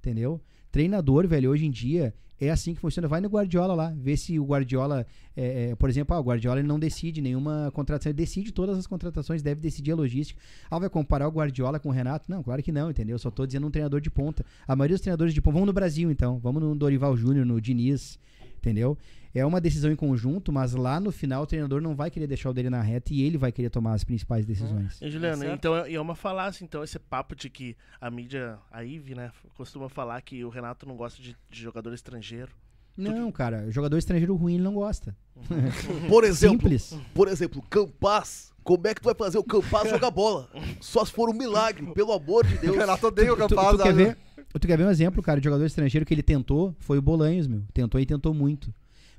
Entendeu? 0.07 0.41
Treinador, 0.71 1.27
velho, 1.27 1.51
hoje 1.51 1.67
em 1.67 1.71
dia 1.71 2.15
é 2.39 2.51
assim 2.51 2.75
que 2.75 2.81
funciona. 2.81 3.09
Vai 3.09 3.21
no 3.21 3.29
Guardiola 3.29 3.75
lá, 3.75 3.95
vê 3.97 4.17
se 4.17 4.39
o 4.39 4.45
Guardiola, 4.45 5.07
é, 5.37 5.71
é, 5.71 5.75
por 5.75 5.89
exemplo, 5.89 6.15
ah, 6.15 6.21
o 6.21 6.23
Guardiola 6.23 6.61
ele 6.61 6.69
não 6.69 6.79
decide 6.79 7.21
nenhuma 7.21 7.71
contratação, 7.73 8.11
ele 8.11 8.17
decide 8.17 8.53
todas 8.53 8.79
as 8.79 8.87
contratações, 8.87 9.43
deve 9.43 9.61
decidir 9.61 9.93
a 9.93 9.97
logística. 9.97 10.41
Ah, 10.71 10.79
vai 10.79 10.89
comparar 10.89 11.27
o 11.27 11.31
Guardiola 11.31 11.81
com 11.81 11.89
o 11.89 11.93
Renato? 11.93 12.31
Não, 12.31 12.43
claro 12.43 12.63
que 12.63 12.71
não, 12.71 12.91
entendeu? 12.91 13.15
Eu 13.15 13.19
só 13.19 13.31
tô 13.31 13.47
dizendo 13.47 13.67
um 13.67 13.71
treinador 13.71 14.01
de 14.01 14.11
ponta. 14.11 14.45
A 14.69 14.77
maioria 14.77 14.95
dos 14.95 15.03
treinadores 15.03 15.35
de 15.35 15.41
ponta, 15.41 15.55
vamos 15.55 15.67
no 15.67 15.73
Brasil 15.73 16.11
então, 16.11 16.39
vamos 16.39 16.63
no 16.63 16.75
Dorival 16.77 17.17
Júnior, 17.17 17.45
no 17.45 17.61
Diniz, 17.61 18.19
entendeu? 18.59 18.97
É 19.39 19.45
uma 19.45 19.61
decisão 19.61 19.91
em 19.93 19.97
conjunto, 19.97 20.51
mas 20.53 20.73
lá 20.73 20.99
no 20.99 21.13
final 21.13 21.43
o 21.43 21.47
treinador 21.47 21.81
não 21.83 21.95
vai 21.95 22.11
querer 22.11 22.27
deixar 22.27 22.49
o 22.51 22.55
dele 22.55 22.71
na 22.71 22.81
reta 22.81 23.13
e 23.13 23.23
ele 23.23 23.37
vai 23.37 23.53
querer 23.53 23.69
tomar 23.69 23.93
as 23.93 24.03
principais 24.03 24.47
decisões. 24.47 24.99
E, 25.03 25.11
Juliano, 25.11 25.37
Certo. 25.43 25.55
então 25.55 25.77
é 25.77 25.93
é 25.93 26.01
uma 26.01 26.15
falácia, 26.15 26.65
então, 26.65 26.83
esse 26.83 26.99
papo 26.99 27.35
de 27.37 27.51
que 27.51 27.77
a 28.01 28.11
mídia, 28.11 28.59
a 28.71 28.83
IVE, 28.85 29.15
né, 29.15 29.31
costuma 29.55 29.89
falar 29.89 30.21
que 30.23 30.43
o 30.45 30.49
Renato 30.49 30.87
não 30.87 30.97
gosta 30.97 31.21
de, 31.23 31.37
de 31.51 31.63
jogador 31.63 31.93
estrangeiro. 31.93 32.51
Não, 32.97 33.31
cara, 33.31 33.71
jogador 33.71 33.99
estrangeiro 33.99 34.35
ruim 34.37 34.55
ele 34.55 34.63
não 34.63 34.73
gosta. 34.75 35.15
Por 36.09 36.25
exemplo, 36.25 36.57
Simples. 36.71 36.97
por 37.13 37.29
exemplo, 37.29 37.63
Campaz. 37.69 38.51
Como 38.65 38.87
é 38.89 38.95
que 38.95 39.01
tu 39.01 39.05
vai 39.05 39.15
fazer 39.15 39.37
o 39.39 39.45
Campaz 39.45 39.89
jogar 39.91 40.11
bola? 40.11 40.49
Só 40.81 41.05
se 41.05 41.13
for 41.13 41.29
um 41.29 41.35
milagre, 41.35 41.87
pelo 41.93 42.13
amor 42.13 42.45
de 42.47 42.55
O 42.55 42.61
Deus. 42.61 42.77
Renato 42.77 43.07
odeia 43.07 43.33
o 43.33 43.37
Tu, 43.37 43.49
tu- 43.49 43.55
Campaz. 43.55 43.77
tu 43.77 43.83
quer 43.83 43.93
ver, 43.95 44.19
tu 44.59 44.67
quer 44.67 44.79
ver 44.79 44.85
um 44.87 44.91
exemplo, 44.91 45.23
cara, 45.23 45.39
de 45.41 45.45
jogador 45.45 45.65
estrangeiro 45.67 46.05
que 46.07 46.13
ele 46.15 46.23
tentou? 46.23 46.75
Foi 46.81 46.97
o 46.99 47.03
Bolanhos, 47.03 47.47
meu. 47.47 47.63
Tentou 47.75 48.01
e 48.01 48.07
tentou 48.07 48.33
muito. 48.35 48.73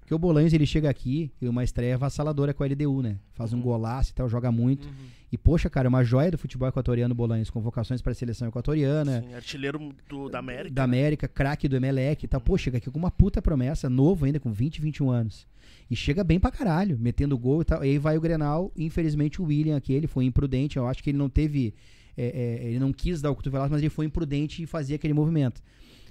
Porque 0.07 0.15
o 0.15 0.19
Bolanhos, 0.19 0.53
ele 0.53 0.65
chega 0.65 0.89
aqui 0.89 1.29
e 1.41 1.49
uma 1.49 1.65
estreia 1.65 1.95
avassaladora 1.95 2.53
com 2.53 2.63
a 2.63 2.65
LDU, 2.65 3.01
né? 3.01 3.17
Faz 3.33 3.51
um 3.51 3.59
golaço 3.59 4.11
e 4.11 4.13
tal, 4.13 4.29
joga 4.29 4.49
muito. 4.49 4.87
E, 5.29 5.37
poxa, 5.37 5.69
cara, 5.69 5.87
é 5.87 5.89
uma 5.89 6.01
joia 6.01 6.31
do 6.31 6.37
futebol 6.37 6.65
equatoriano, 6.69 7.13
Bolanhos. 7.13 7.49
Convocações 7.49 8.01
para 8.01 8.13
a 8.13 8.15
seleção 8.15 8.47
equatoriana, 8.47 9.17
Assim, 9.17 9.33
artilheiro 9.33 9.93
do, 10.07 10.29
da 10.29 10.39
América. 10.39 10.73
da 10.73 10.83
América, 10.85 11.27
craque 11.27 11.67
do 11.67 11.75
Emelec 11.75 12.23
e 12.23 12.27
tal. 12.29 12.39
Pô, 12.39 12.57
chega 12.57 12.77
aqui 12.77 12.89
com 12.89 12.97
uma 12.97 13.11
puta 13.11 13.41
promessa, 13.41 13.89
novo 13.89 14.23
ainda, 14.23 14.39
com 14.39 14.49
20, 14.49 14.79
21 14.79 15.09
anos. 15.09 15.45
E 15.91 15.95
chega 15.97 16.23
bem 16.23 16.39
pra 16.39 16.51
caralho, 16.51 16.97
metendo 16.97 17.37
gol 17.37 17.61
e 17.61 17.65
tal. 17.65 17.83
E 17.83 17.89
aí 17.89 17.97
vai 17.97 18.17
o 18.17 18.21
Grenal, 18.21 18.71
infelizmente 18.77 19.41
o 19.41 19.45
William 19.47 19.75
aqui, 19.75 19.91
ele 19.91 20.07
foi 20.07 20.23
imprudente. 20.23 20.77
Eu 20.77 20.87
acho 20.87 21.03
que 21.03 21.09
ele 21.09 21.17
não 21.17 21.27
teve. 21.27 21.73
é, 22.15 22.27
é, 22.63 22.67
ele 22.69 22.79
não 22.79 22.93
quis 22.93 23.21
dar 23.21 23.29
o 23.29 23.35
cotovelaço, 23.35 23.73
mas 23.73 23.81
ele 23.81 23.89
foi 23.89 24.05
imprudente 24.05 24.63
e 24.63 24.65
fazia 24.65 24.95
aquele 24.95 25.13
movimento. 25.13 25.61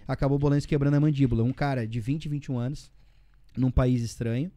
Acabou 0.07 0.37
o 0.37 0.39
Bolanhos 0.39 0.67
quebrando 0.67 0.93
a 0.97 1.01
mandíbula. 1.01 1.43
Um 1.43 1.53
cara 1.55 1.87
de 1.87 1.99
20, 1.99 2.29
21 2.29 2.59
anos, 2.59 2.91
num 3.57 3.71
país 3.71 4.03
estranho, 4.03 4.51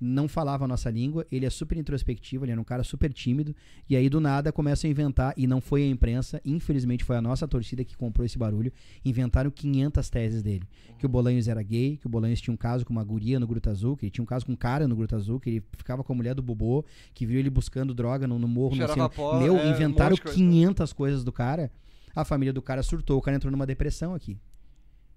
não 0.00 0.28
falava 0.28 0.64
a 0.64 0.68
nossa 0.68 0.90
língua, 0.90 1.26
ele 1.32 1.46
é 1.46 1.50
super 1.50 1.76
introspectivo, 1.78 2.44
ele 2.44 2.52
era 2.52 2.60
um 2.60 2.64
cara 2.64 2.84
super 2.84 3.12
tímido, 3.12 3.54
e 3.88 3.96
aí 3.96 4.08
do 4.08 4.20
nada 4.20 4.52
começam 4.52 4.88
a 4.88 4.90
inventar, 4.90 5.32
e 5.36 5.46
não 5.46 5.60
foi 5.60 5.82
a 5.82 5.86
imprensa, 5.86 6.40
infelizmente 6.44 7.02
foi 7.02 7.16
a 7.16 7.22
nossa 7.22 7.48
torcida 7.48 7.84
que 7.84 7.96
comprou 7.96 8.24
esse 8.24 8.36
barulho, 8.36 8.72
inventaram 9.04 9.50
500 9.50 10.10
teses 10.10 10.42
dele. 10.42 10.64
Que 10.98 11.06
o 11.06 11.08
Bolanhos 11.08 11.48
era 11.48 11.62
gay, 11.62 11.96
que 11.96 12.06
o 12.06 12.10
Bolanhos 12.10 12.40
tinha 12.40 12.52
um 12.52 12.56
caso 12.56 12.84
com 12.84 12.92
uma 12.92 13.04
guria 13.04 13.40
no 13.40 13.46
Gruta 13.46 13.70
Azul, 13.70 13.96
que 13.96 14.06
ele 14.06 14.10
tinha 14.10 14.22
um 14.22 14.26
caso 14.26 14.44
com 14.44 14.52
um 14.52 14.56
cara 14.56 14.86
no 14.86 14.94
Gruta 14.94 15.16
Azul, 15.16 15.40
que 15.40 15.50
ele 15.50 15.64
ficava 15.76 16.04
com 16.04 16.12
a 16.12 16.16
mulher 16.16 16.34
do 16.34 16.42
Bobô, 16.42 16.84
que 17.14 17.24
viu 17.24 17.38
ele 17.38 17.50
buscando 17.50 17.94
droga 17.94 18.26
no, 18.26 18.38
no 18.38 18.48
morro, 18.48 18.76
não 18.76 18.86
sei. 18.86 18.94
Cheirava 18.94 19.08
pó, 19.08 19.38
Meu, 19.38 19.56
é, 19.56 19.66
um 19.66 19.70
inventaram 19.70 20.16
coisa. 20.16 20.36
500 20.36 20.92
coisas 20.92 21.24
do 21.24 21.32
cara, 21.32 21.70
a 22.14 22.24
família 22.24 22.52
do 22.52 22.60
cara 22.60 22.82
surtou, 22.82 23.18
o 23.18 23.22
cara 23.22 23.36
entrou 23.36 23.50
numa 23.50 23.66
depressão 23.66 24.14
aqui. 24.14 24.38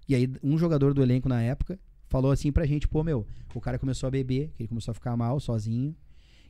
E 0.08 0.14
aí, 0.14 0.28
um 0.42 0.58
jogador 0.58 0.92
do 0.92 1.02
elenco 1.02 1.28
na 1.28 1.40
época 1.40 1.78
falou 2.10 2.30
assim 2.30 2.52
pra 2.52 2.66
gente: 2.66 2.86
pô, 2.86 3.02
meu, 3.02 3.26
o 3.54 3.60
cara 3.60 3.78
começou 3.78 4.06
a 4.06 4.10
beber, 4.10 4.50
que 4.54 4.62
ele 4.64 4.68
começou 4.68 4.92
a 4.92 4.94
ficar 4.94 5.16
mal, 5.16 5.40
sozinho. 5.40 5.96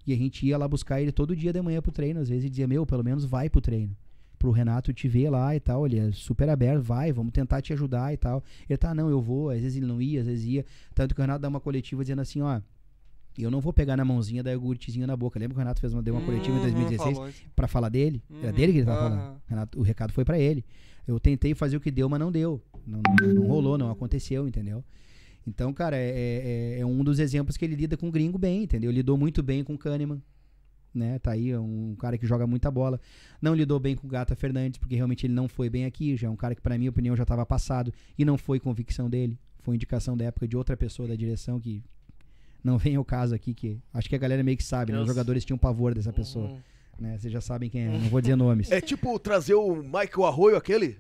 E 0.04 0.12
a 0.12 0.16
gente 0.16 0.44
ia 0.44 0.58
lá 0.58 0.66
buscar 0.66 1.00
ele 1.00 1.12
todo 1.12 1.36
dia 1.36 1.52
de 1.52 1.62
manhã 1.62 1.80
pro 1.80 1.92
treino. 1.92 2.18
Às 2.18 2.28
vezes 2.28 2.42
ele 2.44 2.50
dizia: 2.50 2.66
meu, 2.66 2.84
pelo 2.84 3.04
menos 3.04 3.24
vai 3.24 3.48
pro 3.48 3.60
treino. 3.60 3.96
Pro 4.38 4.50
Renato 4.50 4.90
te 4.92 5.06
ver 5.06 5.28
lá 5.30 5.54
e 5.54 5.60
tal. 5.60 5.86
Ele 5.86 5.98
é 5.98 6.10
super 6.12 6.48
aberto, 6.48 6.82
vai, 6.82 7.12
vamos 7.12 7.30
tentar 7.32 7.60
te 7.60 7.72
ajudar 7.74 8.12
e 8.12 8.16
tal. 8.16 8.42
Ele 8.68 8.76
tá, 8.78 8.94
não, 8.94 9.08
eu 9.10 9.20
vou. 9.20 9.50
Às 9.50 9.60
vezes 9.60 9.76
ele 9.76 9.86
não 9.86 10.00
ia, 10.00 10.20
às 10.22 10.26
vezes 10.26 10.44
ia. 10.46 10.64
Tanto 10.94 11.14
que 11.14 11.20
o 11.20 11.22
Renato 11.22 11.42
dá 11.42 11.48
uma 11.48 11.60
coletiva 11.60 12.02
dizendo 12.02 12.20
assim: 12.22 12.40
ó. 12.40 12.60
Eu 13.38 13.48
não 13.50 13.60
vou 13.60 13.72
pegar 13.72 13.96
na 13.96 14.04
mãozinha 14.04 14.42
da 14.42 14.50
iogurtezinho 14.52 15.06
na 15.06 15.16
boca. 15.16 15.38
Lembra 15.38 15.54
que 15.54 15.58
o 15.58 15.62
Renato 15.62 15.80
fez 15.80 15.92
uma, 15.94 16.02
deu 16.02 16.12
uma 16.14 16.20
coletiva 16.20 16.56
em 16.56 16.60
Uhum, 16.60 16.62
2016 16.62 17.14
falou 17.16 17.30
isso. 17.30 17.42
pra 17.54 17.68
falar 17.68 17.88
dele? 17.88 18.20
Era 18.42 18.48
Uhum, 18.48 18.52
dele 18.52 18.72
que 18.72 18.78
ele 18.78 18.84
tava 18.86 18.98
aham. 19.04 19.08
falando. 19.20 19.40
Renato, 19.46 19.78
o 19.78 19.82
recado 19.82 20.12
foi 20.12 20.24
pra 20.24 20.38
ele. 20.38 20.64
Eu 21.06 21.18
tentei 21.20 21.54
fazer 21.54 21.76
o 21.76 21.80
que 21.80 21.90
deu, 21.92 22.08
mas 22.08 22.18
não 22.18 22.30
deu. 22.32 22.60
Não, 22.84 23.00
não- 23.00 23.34
não 23.34 23.46
rolou, 23.46 23.78
não 23.78 23.88
aconteceu, 23.90 24.48
entendeu? 24.48 24.84
Então, 25.46 25.72
cara, 25.72 25.96
é, 25.96 26.76
é- 26.76 26.80
é 26.80 26.86
um 26.86 27.02
dos 27.02 27.18
exemplos 27.18 27.56
que 27.56 27.64
ele 27.64 27.74
lida 27.74 27.96
com 27.96 28.08
o 28.08 28.10
gringo 28.12 28.38
bem, 28.38 28.62
entendeu? 28.64 28.90
Lidou 28.90 29.16
muito 29.16 29.42
bem 29.42 29.64
com 29.64 29.74
o 29.74 29.78
Kahneman, 29.78 30.22
né? 30.94 31.18
Tá 31.18 31.32
aí, 31.32 31.50
é 31.50 31.58
um 31.58 31.96
cara 31.98 32.16
que 32.18 32.26
joga 32.26 32.46
muita 32.46 32.70
bola. 32.70 33.00
Não 33.40 33.54
lidou 33.54 33.80
bem 33.80 33.96
com 33.96 34.06
o 34.06 34.10
Gata 34.10 34.36
Fernandes, 34.36 34.78
porque 34.78 34.94
realmente 34.94 35.26
ele 35.26 35.32
não 35.34 35.48
foi 35.48 35.68
bem 35.70 35.84
aqui. 35.86 36.16
Já 36.16 36.28
é 36.28 36.30
um 36.30 36.36
cara 36.36 36.54
que, 36.54 36.60
pra 36.60 36.76
minha 36.78 36.90
opinião, 36.90 37.16
já 37.16 37.24
tava 37.24 37.44
passado. 37.46 37.92
E 38.18 38.24
não 38.24 38.36
foi 38.38 38.60
convicção 38.60 39.08
dele. 39.08 39.38
Foi 39.60 39.74
indicação 39.74 40.16
da 40.16 40.26
época 40.26 40.46
de 40.46 40.56
outra 40.56 40.76
pessoa 40.76 41.08
da 41.08 41.14
direção 41.16 41.58
que 41.58 41.82
não 42.62 42.76
vem 42.78 42.96
ao 42.96 43.04
caso 43.04 43.34
aqui, 43.34 43.54
que 43.54 43.78
acho 43.94 44.08
que 44.08 44.14
a 44.14 44.18
galera 44.18 44.42
meio 44.42 44.56
que 44.56 44.64
sabe, 44.64 44.92
né? 44.92 45.00
Os 45.00 45.06
jogadores 45.06 45.44
tinham 45.44 45.58
pavor 45.58 45.94
dessa 45.94 46.12
pessoa, 46.12 46.48
Uhum. 46.50 46.58
né? 46.98 47.18
Vocês 47.18 47.32
já 47.32 47.40
sabem 47.40 47.70
quem 47.70 47.82
é, 47.82 47.88
não 47.98 48.08
vou 48.10 48.20
dizer 48.20 48.36
nomes. 48.36 48.70
É 48.70 48.80
tipo 48.80 49.18
trazer 49.18 49.54
o 49.54 49.76
Michael 49.76 50.24
Arroio, 50.26 50.56
aquele? 50.56 50.98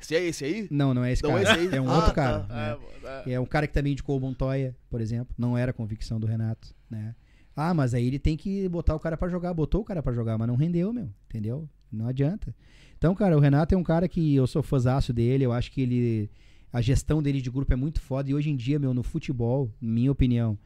Esse 0.00 0.14
é 0.14 0.24
esse 0.24 0.44
aí? 0.44 0.68
Não, 0.70 0.94
não 0.94 1.04
é 1.04 1.12
esse 1.12 1.22
Não 1.22 1.30
cara. 1.30 1.40
é 1.40 1.42
esse 1.44 1.52
aí? 1.68 1.74
É 1.76 1.80
um 1.80 1.88
Ah, 1.88 1.96
outro 1.96 2.10
tá. 2.10 2.14
cara. 2.14 2.46
É, 2.50 3.04
né? 3.04 3.22
é. 3.26 3.32
É 3.34 3.40
um 3.40 3.46
cara 3.46 3.66
que 3.66 3.72
também 3.74 3.92
indicou 3.92 4.16
o 4.16 4.20
Montoya, 4.20 4.76
por 4.88 5.00
exemplo. 5.00 5.34
Não 5.38 5.56
era 5.56 5.72
convicção 5.72 6.18
do 6.18 6.26
Renato, 6.26 6.74
né? 6.88 7.14
Ah, 7.54 7.74
mas 7.74 7.92
aí 7.94 8.06
ele 8.06 8.18
tem 8.18 8.36
que 8.36 8.68
botar 8.68 8.94
o 8.94 9.00
cara 9.00 9.16
pra 9.16 9.28
jogar. 9.28 9.52
Botou 9.52 9.82
o 9.82 9.84
cara 9.84 10.02
pra 10.02 10.12
jogar, 10.12 10.38
mas 10.38 10.48
não 10.48 10.56
rendeu, 10.56 10.92
meu. 10.92 11.10
Entendeu? 11.28 11.68
Não 11.92 12.06
adianta. 12.06 12.54
Então, 12.96 13.14
cara, 13.14 13.36
o 13.36 13.40
Renato 13.40 13.74
é 13.74 13.78
um 13.78 13.82
cara 13.82 14.08
que 14.08 14.34
eu 14.34 14.46
sou 14.46 14.62
fãzaço 14.62 15.12
dele. 15.12 15.44
Eu 15.44 15.52
acho 15.52 15.70
que 15.72 15.80
ele... 15.82 16.30
A 16.72 16.80
gestão 16.80 17.20
dele 17.22 17.40
de 17.40 17.50
grupo 17.50 17.72
é 17.72 17.76
muito 17.76 18.00
foda. 18.00 18.30
E 18.30 18.34
hoje 18.34 18.48
em 18.50 18.56
dia, 18.56 18.78
meu, 18.78 18.94
no 18.94 19.02
futebol, 19.02 19.70
minha 19.80 20.12
opinião, 20.12 20.56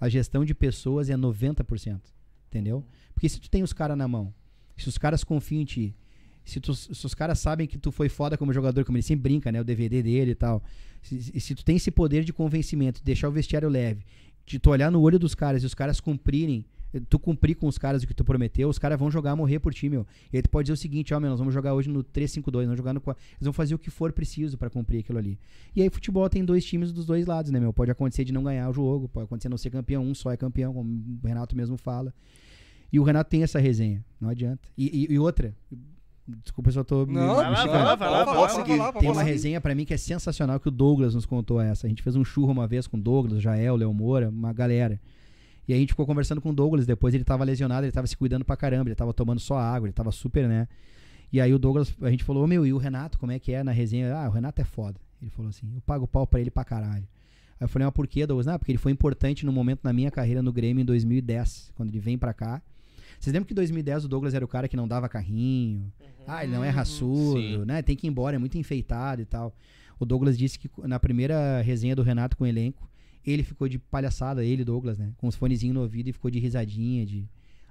a 0.00 0.08
gestão 0.08 0.44
de 0.44 0.54
pessoas 0.54 1.10
é 1.10 1.16
90%. 1.16 2.00
Entendeu? 2.48 2.84
Porque 3.12 3.28
se 3.28 3.38
tu 3.40 3.50
tem 3.50 3.62
os 3.62 3.72
caras 3.72 3.96
na 3.96 4.08
mão, 4.08 4.32
se 4.76 4.88
os 4.88 4.96
caras 4.96 5.22
confiam 5.22 5.60
em 5.60 5.64
ti, 5.66 5.94
se, 6.44 6.60
tu- 6.60 6.74
se 6.74 7.04
os 7.06 7.14
caras 7.14 7.38
sabem 7.38 7.66
que 7.66 7.78
tu 7.78 7.90
foi 7.92 8.08
foda 8.08 8.36
como 8.36 8.52
jogador, 8.52 8.84
como 8.84 8.96
ele 8.98 9.02
sempre 9.02 9.22
brinca, 9.22 9.50
né? 9.52 9.60
O 9.60 9.64
DVD 9.64 10.02
dele 10.02 10.32
e 10.32 10.34
tal. 10.34 10.62
Se, 11.02 11.40
se- 11.40 11.54
tu 11.54 11.64
tem 11.64 11.76
esse 11.76 11.90
poder 11.90 12.24
de 12.24 12.32
convencimento, 12.32 13.00
de 13.00 13.04
deixar 13.04 13.28
o 13.28 13.32
vestiário 13.32 13.68
leve, 13.68 14.04
de 14.46 14.58
tu 14.58 14.70
olhar 14.70 14.90
no 14.90 15.00
olho 15.00 15.18
dos 15.18 15.34
caras 15.34 15.62
e 15.62 15.66
os 15.66 15.74
caras 15.74 16.00
cumprirem, 16.00 16.64
tu 17.08 17.20
cumprir 17.20 17.54
com 17.54 17.68
os 17.68 17.78
caras 17.78 18.02
o 18.02 18.06
que 18.06 18.12
tu 18.12 18.24
prometeu, 18.24 18.68
os 18.68 18.76
caras 18.78 18.98
vão 18.98 19.08
jogar, 19.12 19.36
morrer 19.36 19.60
por 19.60 19.72
ti, 19.72 19.88
meu. 19.88 20.04
E 20.32 20.36
aí 20.38 20.42
tu 20.42 20.50
pode 20.50 20.64
dizer 20.66 20.72
o 20.72 20.76
seguinte, 20.76 21.14
ó, 21.14 21.20
meu, 21.20 21.30
nós 21.30 21.38
vamos 21.38 21.54
jogar 21.54 21.72
hoje 21.72 21.88
no 21.88 22.02
3-5-2, 22.02 22.64
vamos 22.64 22.76
jogar 22.76 22.92
no 22.92 23.00
4. 23.00 23.22
Eles 23.34 23.44
vão 23.44 23.52
fazer 23.52 23.76
o 23.76 23.78
que 23.78 23.90
for 23.90 24.12
preciso 24.12 24.58
pra 24.58 24.68
cumprir 24.68 24.98
aquilo 24.98 25.16
ali. 25.18 25.38
E 25.76 25.82
aí 25.82 25.88
futebol 25.88 26.28
tem 26.28 26.44
dois 26.44 26.64
times 26.64 26.90
dos 26.92 27.06
dois 27.06 27.26
lados, 27.26 27.52
né, 27.52 27.60
meu? 27.60 27.72
Pode 27.72 27.92
acontecer 27.92 28.24
de 28.24 28.32
não 28.32 28.42
ganhar 28.42 28.68
o 28.68 28.72
jogo, 28.72 29.08
pode 29.08 29.24
acontecer 29.26 29.48
não 29.48 29.56
ser 29.56 29.70
campeão, 29.70 30.02
um 30.04 30.14
só 30.14 30.32
é 30.32 30.36
campeão, 30.36 30.74
como 30.74 31.18
o 31.22 31.26
Renato 31.28 31.54
mesmo 31.56 31.76
fala. 31.76 32.12
E 32.92 32.98
o 32.98 33.04
Renato 33.04 33.30
tem 33.30 33.44
essa 33.44 33.60
resenha, 33.60 34.04
não 34.20 34.28
adianta. 34.28 34.68
E, 34.76 35.06
e- 35.08 35.14
e 35.14 35.18
outra, 35.18 35.54
desculpa 36.42 36.70
se 36.72 36.78
eu 36.78 36.84
tô 36.84 37.06
me- 37.06 37.14
Não, 37.14 37.36
me 37.50 37.56
Vai 37.66 37.82
lá, 37.82 37.94
vai 37.94 38.10
lá, 38.10 38.24
vai 38.24 38.34
lá, 38.34 38.46
vai 38.68 38.76
lá. 38.78 38.92
Tem 39.00 39.10
uma 39.10 39.22
resenha 39.22 39.60
pra 39.60 39.74
mim 39.74 39.84
que 39.84 39.94
é 39.94 39.96
sensacional 39.96 40.58
que 40.60 40.68
o 40.68 40.70
Douglas 40.70 41.14
nos 41.14 41.26
contou 41.26 41.60
essa. 41.60 41.86
A 41.86 41.90
gente 41.90 42.02
fez 42.02 42.16
um 42.16 42.24
churro 42.24 42.52
uma 42.52 42.66
vez 42.66 42.86
com 42.86 42.96
o 42.96 43.00
Douglas, 43.00 43.38
o 43.38 43.40
Jael, 43.40 43.74
o 43.74 43.76
Léo 43.76 43.92
Moura, 43.94 44.28
uma 44.28 44.52
galera. 44.52 45.00
E 45.68 45.72
aí 45.72 45.78
a 45.78 45.80
gente 45.80 45.90
ficou 45.90 46.06
conversando 46.06 46.40
com 46.40 46.50
o 46.50 46.52
Douglas, 46.52 46.86
depois 46.86 47.14
ele 47.14 47.22
tava 47.24 47.44
lesionado, 47.44 47.84
ele 47.86 47.92
tava 47.92 48.06
se 48.06 48.16
cuidando 48.16 48.44
pra 48.44 48.56
caramba, 48.56 48.88
ele 48.88 48.94
tava 48.96 49.12
tomando 49.14 49.38
só 49.40 49.56
água, 49.58 49.86
ele 49.86 49.92
tava 49.92 50.10
super, 50.10 50.48
né? 50.48 50.66
E 51.32 51.40
aí 51.40 51.54
o 51.54 51.58
Douglas, 51.58 51.94
a 52.02 52.10
gente 52.10 52.24
falou, 52.24 52.42
ô 52.42 52.46
meu, 52.46 52.66
e 52.66 52.72
o 52.72 52.78
Renato, 52.78 53.18
como 53.18 53.30
é 53.30 53.38
que 53.38 53.52
é 53.52 53.62
na 53.62 53.70
resenha? 53.70 54.14
Ah, 54.16 54.28
o 54.28 54.32
Renato 54.32 54.60
é 54.60 54.64
foda. 54.64 54.98
Ele 55.22 55.30
falou 55.30 55.48
assim, 55.50 55.70
eu 55.74 55.80
pago 55.82 56.08
pau 56.08 56.26
pra 56.26 56.40
ele 56.40 56.50
pra 56.50 56.64
caralho. 56.64 57.06
Aí 57.60 57.64
eu 57.64 57.68
falei, 57.68 57.86
mas 57.86 57.94
por 57.94 58.06
quê, 58.08 58.26
Douglas? 58.26 58.46
Não, 58.46 58.58
porque 58.58 58.72
ele 58.72 58.78
foi 58.78 58.90
importante 58.90 59.46
no 59.46 59.52
momento 59.52 59.80
na 59.84 59.92
minha 59.92 60.10
carreira 60.10 60.42
no 60.42 60.52
Grêmio 60.52 60.82
em 60.82 60.84
2010, 60.84 61.70
quando 61.76 61.90
ele 61.90 62.00
vem 62.00 62.18
pra 62.18 62.32
cá. 62.34 62.60
Vocês 63.20 63.34
lembram 63.34 63.46
que 63.46 63.52
em 63.52 63.56
2010 63.56 64.06
o 64.06 64.08
Douglas 64.08 64.32
era 64.32 64.42
o 64.42 64.48
cara 64.48 64.66
que 64.66 64.74
não 64.74 64.88
dava 64.88 65.06
carrinho? 65.06 65.92
Ah, 66.26 66.42
ele 66.42 66.54
não 66.54 66.64
é 66.64 66.70
raçudo, 66.70 67.38
Sim. 67.38 67.64
né? 67.66 67.82
Tem 67.82 67.94
que 67.94 68.06
ir 68.06 68.08
embora, 68.08 68.36
é 68.36 68.38
muito 68.38 68.56
enfeitado 68.56 69.20
e 69.20 69.26
tal. 69.26 69.54
O 69.98 70.06
Douglas 70.06 70.38
disse 70.38 70.58
que 70.58 70.70
na 70.78 70.98
primeira 70.98 71.60
resenha 71.60 71.94
do 71.94 72.02
Renato 72.02 72.34
com 72.34 72.44
o 72.44 72.46
elenco, 72.46 72.88
ele 73.24 73.42
ficou 73.42 73.68
de 73.68 73.78
palhaçada, 73.78 74.42
ele, 74.42 74.64
Douglas, 74.64 74.96
né? 74.96 75.12
Com 75.18 75.28
os 75.28 75.34
fonezinhos 75.34 75.74
no 75.74 75.82
ouvido 75.82 76.08
e 76.08 76.12
ficou 76.14 76.30
de 76.30 76.38
risadinha, 76.38 77.04
de... 77.04 77.28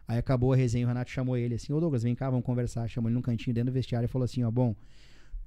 Aí 0.08 0.20
acabou 0.20 0.54
a 0.54 0.56
resenha, 0.56 0.86
o 0.86 0.88
Renato 0.88 1.10
chamou 1.10 1.36
ele 1.36 1.56
assim, 1.56 1.74
ô 1.74 1.80
Douglas, 1.80 2.04
vem 2.04 2.14
cá, 2.14 2.30
vamos 2.30 2.46
conversar. 2.46 2.88
Chamou 2.88 3.10
ele 3.10 3.16
num 3.16 3.22
cantinho 3.22 3.54
dentro 3.54 3.72
do 3.72 3.74
vestiário 3.74 4.06
e 4.06 4.08
falou 4.08 4.26
assim, 4.26 4.44
ó, 4.44 4.52
bom, 4.52 4.76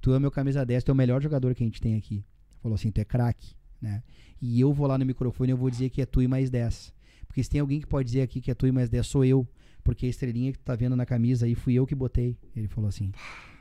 tu 0.01 0.13
é 0.13 0.19
meu 0.19 0.29
camisa 0.29 0.65
10, 0.65 0.83
tu 0.83 0.91
é 0.91 0.93
o 0.93 0.95
melhor 0.95 1.21
jogador 1.21 1.55
que 1.55 1.63
a 1.63 1.65
gente 1.65 1.79
tem 1.79 1.95
aqui. 1.95 2.25
Falou 2.61 2.75
assim, 2.75 2.91
tu 2.91 2.99
é 2.99 3.05
craque, 3.05 3.55
né? 3.81 4.03
E 4.41 4.59
eu 4.59 4.73
vou 4.73 4.85
lá 4.85 4.97
no 4.97 5.05
microfone 5.05 5.51
e 5.51 5.53
eu 5.53 5.57
vou 5.57 5.69
dizer 5.69 5.89
que 5.89 6.01
é 6.01 6.05
tu 6.05 6.21
e 6.21 6.27
mais 6.27 6.49
10. 6.49 6.93
Porque 7.25 7.41
se 7.41 7.49
tem 7.49 7.61
alguém 7.61 7.79
que 7.79 7.87
pode 7.87 8.07
dizer 8.07 8.21
aqui 8.21 8.41
que 8.41 8.51
é 8.51 8.53
tu 8.53 8.67
e 8.67 8.71
mais 8.71 8.89
10, 8.89 9.07
sou 9.07 9.23
eu. 9.23 9.47
Porque 9.83 10.05
a 10.05 10.09
estrelinha 10.09 10.51
que 10.51 10.59
tu 10.59 10.63
tá 10.63 10.75
vendo 10.75 10.95
na 10.95 11.05
camisa 11.05 11.45
aí 11.45 11.55
fui 11.55 11.73
eu 11.73 11.85
que 11.85 11.93
botei. 11.95 12.37
Ele 12.55 12.67
falou 12.67 12.87
assim. 12.87 13.11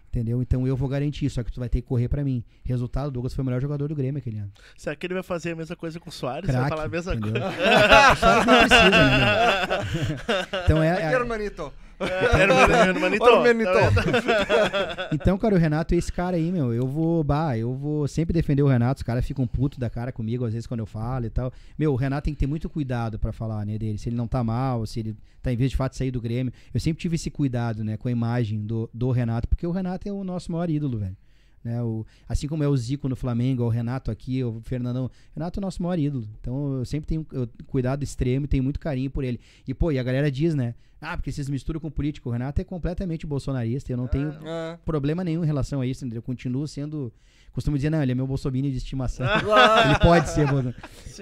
Entendeu? 0.08 0.42
Então 0.42 0.66
eu 0.66 0.76
vou 0.76 0.90
garantir, 0.90 1.30
só 1.30 1.42
que 1.42 1.50
tu 1.50 1.58
vai 1.58 1.70
ter 1.70 1.80
que 1.80 1.88
correr 1.88 2.06
pra 2.06 2.22
mim. 2.22 2.44
Resultado, 2.64 3.08
o 3.08 3.10
Douglas 3.10 3.32
foi 3.34 3.42
o 3.42 3.46
melhor 3.46 3.62
jogador 3.62 3.88
do 3.88 3.94
Grêmio 3.94 4.18
aquele 4.18 4.38
ano. 4.40 4.52
Será 4.76 4.94
que 4.94 5.06
ele 5.06 5.14
vai 5.14 5.22
fazer 5.22 5.52
a 5.52 5.56
mesma 5.56 5.74
coisa 5.74 5.98
com 5.98 6.10
o 6.10 6.12
Soares? 6.12 6.46
vai 6.48 6.56
Craque, 6.56 6.68
falar 6.68 6.84
a 6.84 6.88
mesma 6.88 7.14
entendeu? 7.14 7.40
coisa. 7.40 7.56
O 8.12 8.16
Soares 8.16 8.46
não 8.46 8.58
precisa, 8.58 8.90
né, 8.90 10.60
Então 10.64 10.82
é, 10.82 11.10
É-. 12.02 12.40
É, 12.40 12.88
hermanito. 12.88 13.24
Hermanito. 13.24 13.70
Então, 15.12 15.38
cara, 15.38 15.54
o 15.54 15.58
Renato 15.58 15.94
é 15.94 15.98
esse 15.98 16.12
cara 16.12 16.36
aí, 16.36 16.50
meu. 16.50 16.72
Eu 16.72 16.86
vou, 16.86 17.22
bah, 17.22 17.56
eu 17.56 17.74
vou 17.74 18.08
sempre 18.08 18.32
defender 18.32 18.62
o 18.62 18.68
Renato. 18.68 18.98
Os 18.98 19.02
caras 19.02 19.24
ficam 19.24 19.46
putos 19.46 19.78
da 19.78 19.90
cara 19.90 20.12
comigo, 20.12 20.44
às 20.44 20.52
vezes, 20.52 20.66
quando 20.66 20.80
eu 20.80 20.86
falo 20.86 21.26
e 21.26 21.30
tal. 21.30 21.52
Meu, 21.78 21.92
o 21.92 21.96
Renato 21.96 22.24
tem 22.24 22.34
que 22.34 22.40
ter 22.40 22.46
muito 22.46 22.68
cuidado 22.68 23.18
pra 23.18 23.32
falar, 23.32 23.64
né, 23.66 23.78
dele. 23.78 23.98
Se 23.98 24.08
ele 24.08 24.16
não 24.16 24.26
tá 24.26 24.42
mal, 24.42 24.86
se 24.86 25.00
ele 25.00 25.16
tá 25.42 25.52
em 25.52 25.56
vez 25.56 25.70
de 25.70 25.76
fato 25.76 25.96
sair 25.96 26.10
do 26.10 26.20
Grêmio. 26.20 26.52
Eu 26.72 26.80
sempre 26.80 27.00
tive 27.00 27.16
esse 27.16 27.30
cuidado, 27.30 27.82
né, 27.84 27.96
com 27.96 28.08
a 28.08 28.10
imagem 28.10 28.60
do, 28.64 28.88
do 28.92 29.10
Renato, 29.10 29.48
porque 29.48 29.66
o 29.66 29.70
Renato 29.70 30.08
é 30.08 30.12
o 30.12 30.24
nosso 30.24 30.50
maior 30.52 30.70
ídolo, 30.70 30.98
velho. 30.98 31.16
Né, 31.64 31.80
o, 31.82 32.04
assim 32.28 32.48
como 32.48 32.64
é 32.64 32.68
o 32.68 32.76
Zico 32.76 33.08
no 33.08 33.14
Flamengo, 33.14 33.62
é 33.62 33.66
o 33.66 33.68
Renato 33.68 34.10
aqui, 34.10 34.42
o 34.42 34.60
Fernandão. 34.64 35.08
Renato 35.34 35.58
é 35.58 35.60
o 35.60 35.62
nosso 35.64 35.80
maior 35.82 35.98
ídolo. 35.98 36.26
Então 36.40 36.78
eu 36.78 36.84
sempre 36.84 37.06
tenho 37.06 37.24
eu- 37.32 37.48
cuidado 37.66 38.02
extremo 38.02 38.46
e 38.46 38.48
tenho 38.48 38.64
muito 38.64 38.80
carinho 38.80 39.10
por 39.10 39.22
ele. 39.22 39.38
E, 39.66 39.72
pô, 39.72 39.92
e 39.92 39.98
a 39.98 40.02
galera 40.02 40.30
diz, 40.30 40.54
né? 40.54 40.74
Ah, 41.00 41.16
porque 41.16 41.30
vocês 41.32 41.48
misturam 41.48 41.80
com 41.80 41.90
político. 41.90 42.28
O 42.28 42.32
Renato 42.32 42.60
é 42.60 42.64
completamente 42.64 43.26
bolsonarista. 43.26 43.92
Eu 43.92 43.96
não 43.96 44.06
tenho 44.06 44.30
É. 44.44 44.78
problema 44.84 45.22
nenhum 45.24 45.42
em 45.42 45.46
relação 45.46 45.80
a 45.80 45.86
isso, 45.86 46.04
entendeu? 46.04 46.18
Eu 46.18 46.22
continuo 46.22 46.66
sendo. 46.68 47.12
Costumo 47.52 47.76
dizer, 47.76 47.90
não, 47.90 48.02
ele 48.02 48.12
é 48.12 48.14
meu 48.14 48.26
bolsominion 48.26 48.70
de 48.70 48.76
estimação. 48.78 49.26
ele 49.84 49.98
pode 50.00 50.30
ser, 50.30 50.46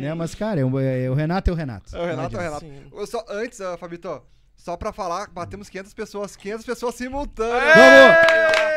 né? 0.01 0.15
Mas, 0.15 0.35
cara, 0.35 0.61
é 0.61 0.65
o, 0.65 0.79
é- 0.79 1.11
o 1.11 1.15
Renato 1.15 1.51
é 1.51 1.53
o 1.53 1.57
Renato. 1.57 1.97
É 1.97 2.01
o 2.01 2.07
Renato, 2.07 2.37
é 2.37 2.39
o 2.39 2.43
Renato. 2.43 2.67
Eu 2.93 3.07
Só, 3.07 3.25
antes, 3.29 3.61
ah, 3.61 3.77
Fabito, 3.79 4.23
só 4.57 4.77
pra 4.77 4.93
falar, 4.93 5.29
batemos 5.31 5.69
500 5.69 5.93
pessoas, 5.95 6.37
500 6.37 6.65
pessoas 6.67 6.95
simultâneas. 6.95 7.75
Vamos! 7.75 8.70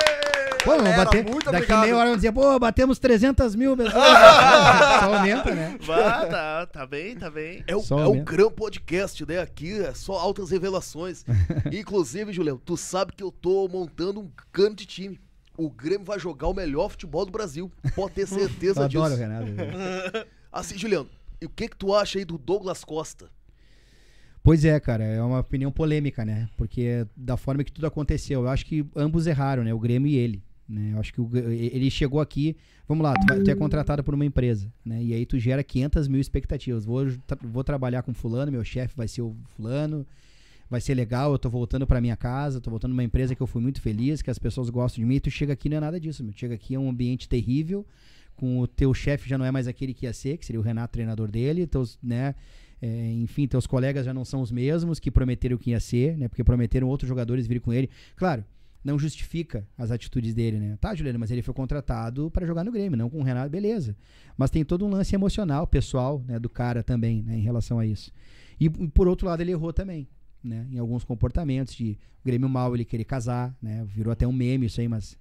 Pô, 0.64 0.72
Galera, 0.78 1.06
bater. 1.06 1.24
muito 1.24 1.46
Daqui 1.46 1.58
obrigado. 1.58 1.82
meia 1.82 1.96
hora 1.96 2.06
vamos 2.06 2.18
dizer, 2.18 2.32
pô, 2.32 2.58
batemos 2.60 3.00
300 3.00 3.56
mil 3.56 3.76
pessoas. 3.76 3.94
Só 5.00 5.14
aumenta, 5.16 5.54
né? 5.54 5.78
Tá, 5.86 6.66
tá 6.68 6.86
bem, 6.86 7.16
tá 7.16 7.30
bem. 7.30 7.64
É 7.68 7.76
o, 7.76 7.82
Só 7.82 8.00
é 8.00 8.08
o. 8.08 8.24
Gran 8.24 8.50
Podcast, 8.50 9.26
né? 9.26 9.40
Aqui 9.40 9.82
é 9.82 9.94
só 9.94 10.14
altas 10.14 10.52
revelações. 10.52 11.26
Inclusive, 11.72 12.32
Julião, 12.32 12.58
tu 12.58 12.78
sabe 12.78 13.12
que 13.14 13.24
eu 13.24 13.32
tô 13.32 13.68
montando 13.68 14.22
um 14.22 14.32
cano 14.52 14.76
de 14.76 14.86
time. 14.86 15.20
O 15.58 15.70
Grêmio 15.70 16.06
vai 16.06 16.18
jogar 16.18 16.48
o 16.48 16.54
melhor 16.54 16.90
futebol 16.90 17.26
do 17.26 17.32
Brasil. 17.32 17.72
Pode 17.96 18.14
ter 18.14 18.22
Eu 18.24 18.28
certeza 18.28 18.86
adoro 18.86 19.14
o 19.14 19.18
disso. 19.18 19.22
Renato. 19.30 19.54
velho. 19.54 20.26
Assim, 20.52 20.78
Juliano, 20.78 21.10
e 21.42 21.46
o 21.46 21.50
que 21.50 21.68
que 21.68 21.76
tu 21.78 21.94
acha 21.94 22.18
aí 22.20 22.26
do 22.26 22.38
Douglas 22.38 22.84
Costa? 22.84 23.28
Pois 24.42 24.66
é, 24.66 24.80
cara, 24.80 25.04
é 25.04 25.22
uma 25.22 25.40
opinião 25.40 25.72
polêmica, 25.72 26.26
né? 26.26 26.50
Porque 26.58 27.06
da 27.16 27.38
forma 27.38 27.64
que 27.64 27.72
tudo 27.72 27.88
aconteceu, 27.88 28.42
eu 28.42 28.50
acho 28.50 28.66
que 28.66 28.86
ambos 28.96 29.26
erraram, 29.28 29.64
né? 29.64 29.74
O 29.74 29.80
Grêmio 29.80 30.08
e 30.10 30.16
ele. 30.16 30.44
Né? 30.68 30.92
Eu 30.94 31.00
acho 31.00 31.14
que 31.14 31.20
o 31.22 31.30
ele 31.38 31.90
chegou 31.92 32.20
aqui, 32.22 32.56
vamos 32.88 33.04
lá, 33.04 33.14
tu, 33.16 33.28
vai- 33.28 33.42
tu 33.44 33.52
é 33.52 33.56
contratado 33.56 34.04
por 34.04 34.14
uma 34.14 34.26
empresa, 34.26 34.72
né? 34.86 35.04
E 35.04 35.14
aí 35.14 35.26
tu 35.26 35.38
gera 35.38 35.64
500 35.64 36.08
mil 36.08 36.22
expectativas. 36.22 36.86
Vou, 36.86 37.06
tra- 37.28 37.38
vou 37.44 37.64
trabalhar 37.64 38.02
com 38.04 38.14
fulano, 38.14 38.52
meu 38.52 38.64
chefe 38.64 38.96
vai 38.96 39.08
ser 39.08 39.22
o 39.22 39.36
fulano, 39.56 40.06
vai 40.70 40.80
ser 40.82 40.94
legal, 40.96 41.32
eu 41.34 41.38
tô 41.38 41.50
voltando 41.50 41.86
pra 41.86 42.00
minha 42.00 42.16
casa, 42.16 42.62
tô 42.62 42.70
voltando 42.70 42.92
numa 42.92 43.04
empresa 43.04 43.36
que 43.36 43.42
eu 43.42 43.48
fui 43.48 43.62
muito 43.62 43.82
feliz, 43.82 44.22
que 44.22 44.30
as 44.32 44.40
pessoas 44.40 44.70
gostam 44.70 45.02
de 45.04 45.06
mim, 45.08 45.16
e 45.16 45.20
tu 45.20 45.30
chega 45.30 45.54
aqui 45.54 45.68
não 45.70 45.78
é 45.78 45.80
nada 45.82 46.00
disso, 46.00 46.24
meu. 46.24 46.34
Tu 46.34 46.40
Chega 46.40 46.56
aqui 46.56 46.76
é 46.76 46.80
um 46.80 46.90
ambiente 46.90 47.28
terrível, 47.28 47.86
com 48.36 48.60
o 48.60 48.66
teu 48.68 48.94
chefe 48.94 49.30
já 49.30 49.38
não 49.38 49.46
é 49.46 49.52
mais 49.52 49.68
aquele 49.68 49.94
que 49.94 50.06
ia 50.06 50.14
ser, 50.14 50.38
que 50.38 50.46
seria 50.46 50.60
o 50.60 50.64
Renato, 50.64 50.94
treinador 50.94 51.30
dele, 51.30 51.68
teus, 51.68 52.00
né? 52.02 52.34
É, 52.82 53.12
enfim, 53.14 53.48
teus 53.48 53.66
colegas 53.68 54.06
já 54.06 54.14
não 54.14 54.26
são 54.26 54.42
os 54.42 54.52
mesmos 54.52 55.00
que 55.00 55.10
prometeram 55.12 55.58
que 55.58 55.70
ia 55.72 55.80
ser, 55.80 56.18
né? 56.18 56.28
Porque 56.28 56.44
prometeram 56.44 56.88
outros 56.88 57.08
jogadores 57.08 57.46
vir 57.48 57.62
com 57.62 57.72
ele. 57.72 57.90
Claro, 58.16 58.44
não 58.84 59.00
justifica 59.00 59.68
as 59.78 59.92
atitudes 59.92 60.34
dele, 60.34 60.60
né? 60.60 60.78
Tá, 60.80 60.94
Juliano, 60.94 61.18
mas 61.18 61.32
ele 61.32 61.42
foi 61.42 61.54
contratado 61.54 62.30
para 62.30 62.46
jogar 62.46 62.64
no 62.64 62.72
Grêmio, 62.72 62.98
não 62.98 63.10
com 63.10 63.20
o 63.20 63.24
Renato, 63.24 63.50
beleza. 63.50 63.96
Mas 64.38 64.50
tem 64.50 64.66
todo 64.66 64.86
um 64.86 64.90
lance 64.90 65.16
emocional, 65.16 65.66
pessoal, 65.66 66.24
né, 66.28 66.38
do 66.38 66.50
cara 66.50 66.84
também, 66.84 67.24
né, 67.24 67.38
em 67.38 67.42
relação 67.42 67.80
a 67.80 67.86
isso. 67.86 68.12
E, 68.60 68.70
por 68.70 69.08
outro 69.08 69.28
lado, 69.28 69.42
ele 69.42 69.52
errou 69.52 69.72
também, 69.72 70.08
né? 70.44 70.68
Em 70.72 70.78
alguns 70.78 71.04
comportamentos 71.04 71.74
de 71.74 71.98
Grêmio 72.24 72.48
mal 72.48 72.74
ele 72.74 72.86
querer 72.86 73.06
casar, 73.06 73.56
né? 73.62 73.84
Virou 73.86 74.12
até 74.12 74.28
um 74.28 74.32
meme 74.32 74.68
isso 74.68 74.80
aí, 74.80 74.88
mas 74.88 75.18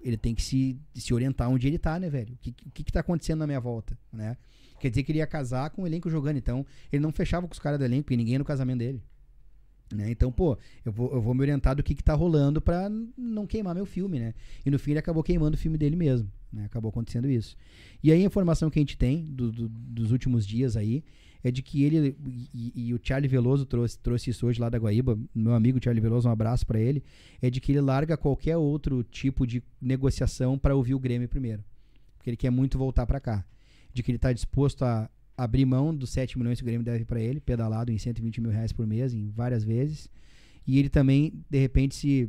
ele 0.00 0.16
tem 0.16 0.34
que 0.34 0.42
se, 0.42 0.80
se 0.94 1.12
orientar 1.12 1.50
onde 1.50 1.66
ele 1.66 1.78
tá, 1.78 1.98
né, 1.98 2.08
velho? 2.08 2.34
O 2.34 2.36
que, 2.38 2.52
que 2.52 2.84
que 2.84 2.92
tá 2.92 3.00
acontecendo 3.00 3.40
na 3.40 3.46
minha 3.46 3.60
volta, 3.60 3.98
né? 4.12 4.36
Quer 4.78 4.90
dizer 4.90 5.02
que 5.02 5.10
ele 5.10 5.18
ia 5.18 5.26
casar 5.26 5.70
com 5.70 5.82
o 5.82 5.86
elenco 5.86 6.08
jogando, 6.08 6.36
então 6.36 6.64
ele 6.92 7.02
não 7.02 7.10
fechava 7.10 7.46
com 7.48 7.52
os 7.52 7.58
caras 7.58 7.78
do 7.78 7.84
elenco 7.84 8.12
e 8.12 8.16
ninguém 8.16 8.38
no 8.38 8.44
casamento 8.44 8.78
dele. 8.78 9.02
Né? 9.94 10.10
Então, 10.10 10.30
pô, 10.30 10.58
eu 10.84 10.92
vou, 10.92 11.10
eu 11.12 11.20
vou 11.22 11.32
me 11.34 11.40
orientar 11.40 11.74
do 11.74 11.82
que, 11.82 11.94
que 11.94 12.04
tá 12.04 12.12
rolando 12.14 12.60
pra 12.60 12.90
n- 12.90 13.08
não 13.16 13.46
queimar 13.46 13.74
meu 13.74 13.86
filme, 13.86 14.18
né? 14.18 14.34
E 14.66 14.70
no 14.70 14.78
fim 14.78 14.90
ele 14.90 14.98
acabou 14.98 15.22
queimando 15.22 15.56
o 15.56 15.58
filme 15.58 15.78
dele 15.78 15.96
mesmo, 15.96 16.30
né? 16.52 16.66
Acabou 16.66 16.90
acontecendo 16.90 17.26
isso. 17.28 17.56
E 18.02 18.12
aí 18.12 18.20
a 18.22 18.26
informação 18.26 18.68
que 18.68 18.78
a 18.78 18.82
gente 18.82 18.98
tem 18.98 19.24
do- 19.24 19.50
do- 19.50 19.68
dos 19.68 20.12
últimos 20.12 20.46
dias 20.46 20.76
aí 20.76 21.02
é 21.42 21.50
de 21.50 21.62
que 21.62 21.84
ele 21.84 22.14
e, 22.52 22.72
e 22.88 22.92
o 22.92 23.00
Charlie 23.02 23.28
Veloso 23.28 23.64
trouxe, 23.64 23.98
trouxe 23.98 24.28
isso 24.28 24.46
hoje 24.46 24.60
lá 24.60 24.68
da 24.68 24.76
Guaíba, 24.76 25.18
meu 25.34 25.54
amigo 25.54 25.78
Charlie 25.82 26.02
Veloso, 26.02 26.28
um 26.28 26.32
abraço 26.32 26.66
pra 26.66 26.78
ele, 26.78 27.02
é 27.40 27.48
de 27.48 27.58
que 27.58 27.72
ele 27.72 27.80
larga 27.80 28.14
qualquer 28.16 28.58
outro 28.58 29.02
tipo 29.04 29.46
de 29.46 29.62
negociação 29.80 30.58
pra 30.58 30.74
ouvir 30.74 30.94
o 30.94 30.98
Grêmio 30.98 31.28
primeiro. 31.30 31.64
Porque 32.18 32.28
ele 32.28 32.36
quer 32.36 32.50
muito 32.50 32.76
voltar 32.76 33.06
pra 33.06 33.20
cá. 33.20 33.42
De 33.94 34.02
que 34.02 34.10
ele 34.10 34.18
tá 34.18 34.32
disposto 34.34 34.84
a 34.84 35.08
abrir 35.38 35.64
mão 35.64 35.94
dos 35.94 36.10
7 36.10 36.36
milhões 36.36 36.58
que 36.58 36.64
o 36.64 36.66
Grêmio 36.66 36.84
deve 36.84 37.04
pra 37.04 37.20
ele, 37.20 37.40
pedalado 37.40 37.90
em 37.92 37.96
120 37.96 38.40
mil 38.40 38.50
reais 38.50 38.72
por 38.72 38.86
mês, 38.86 39.14
em 39.14 39.30
várias 39.30 39.64
vezes. 39.64 40.10
E 40.66 40.78
ele 40.78 40.88
também, 40.90 41.32
de 41.48 41.58
repente, 41.58 41.94
se. 41.94 42.28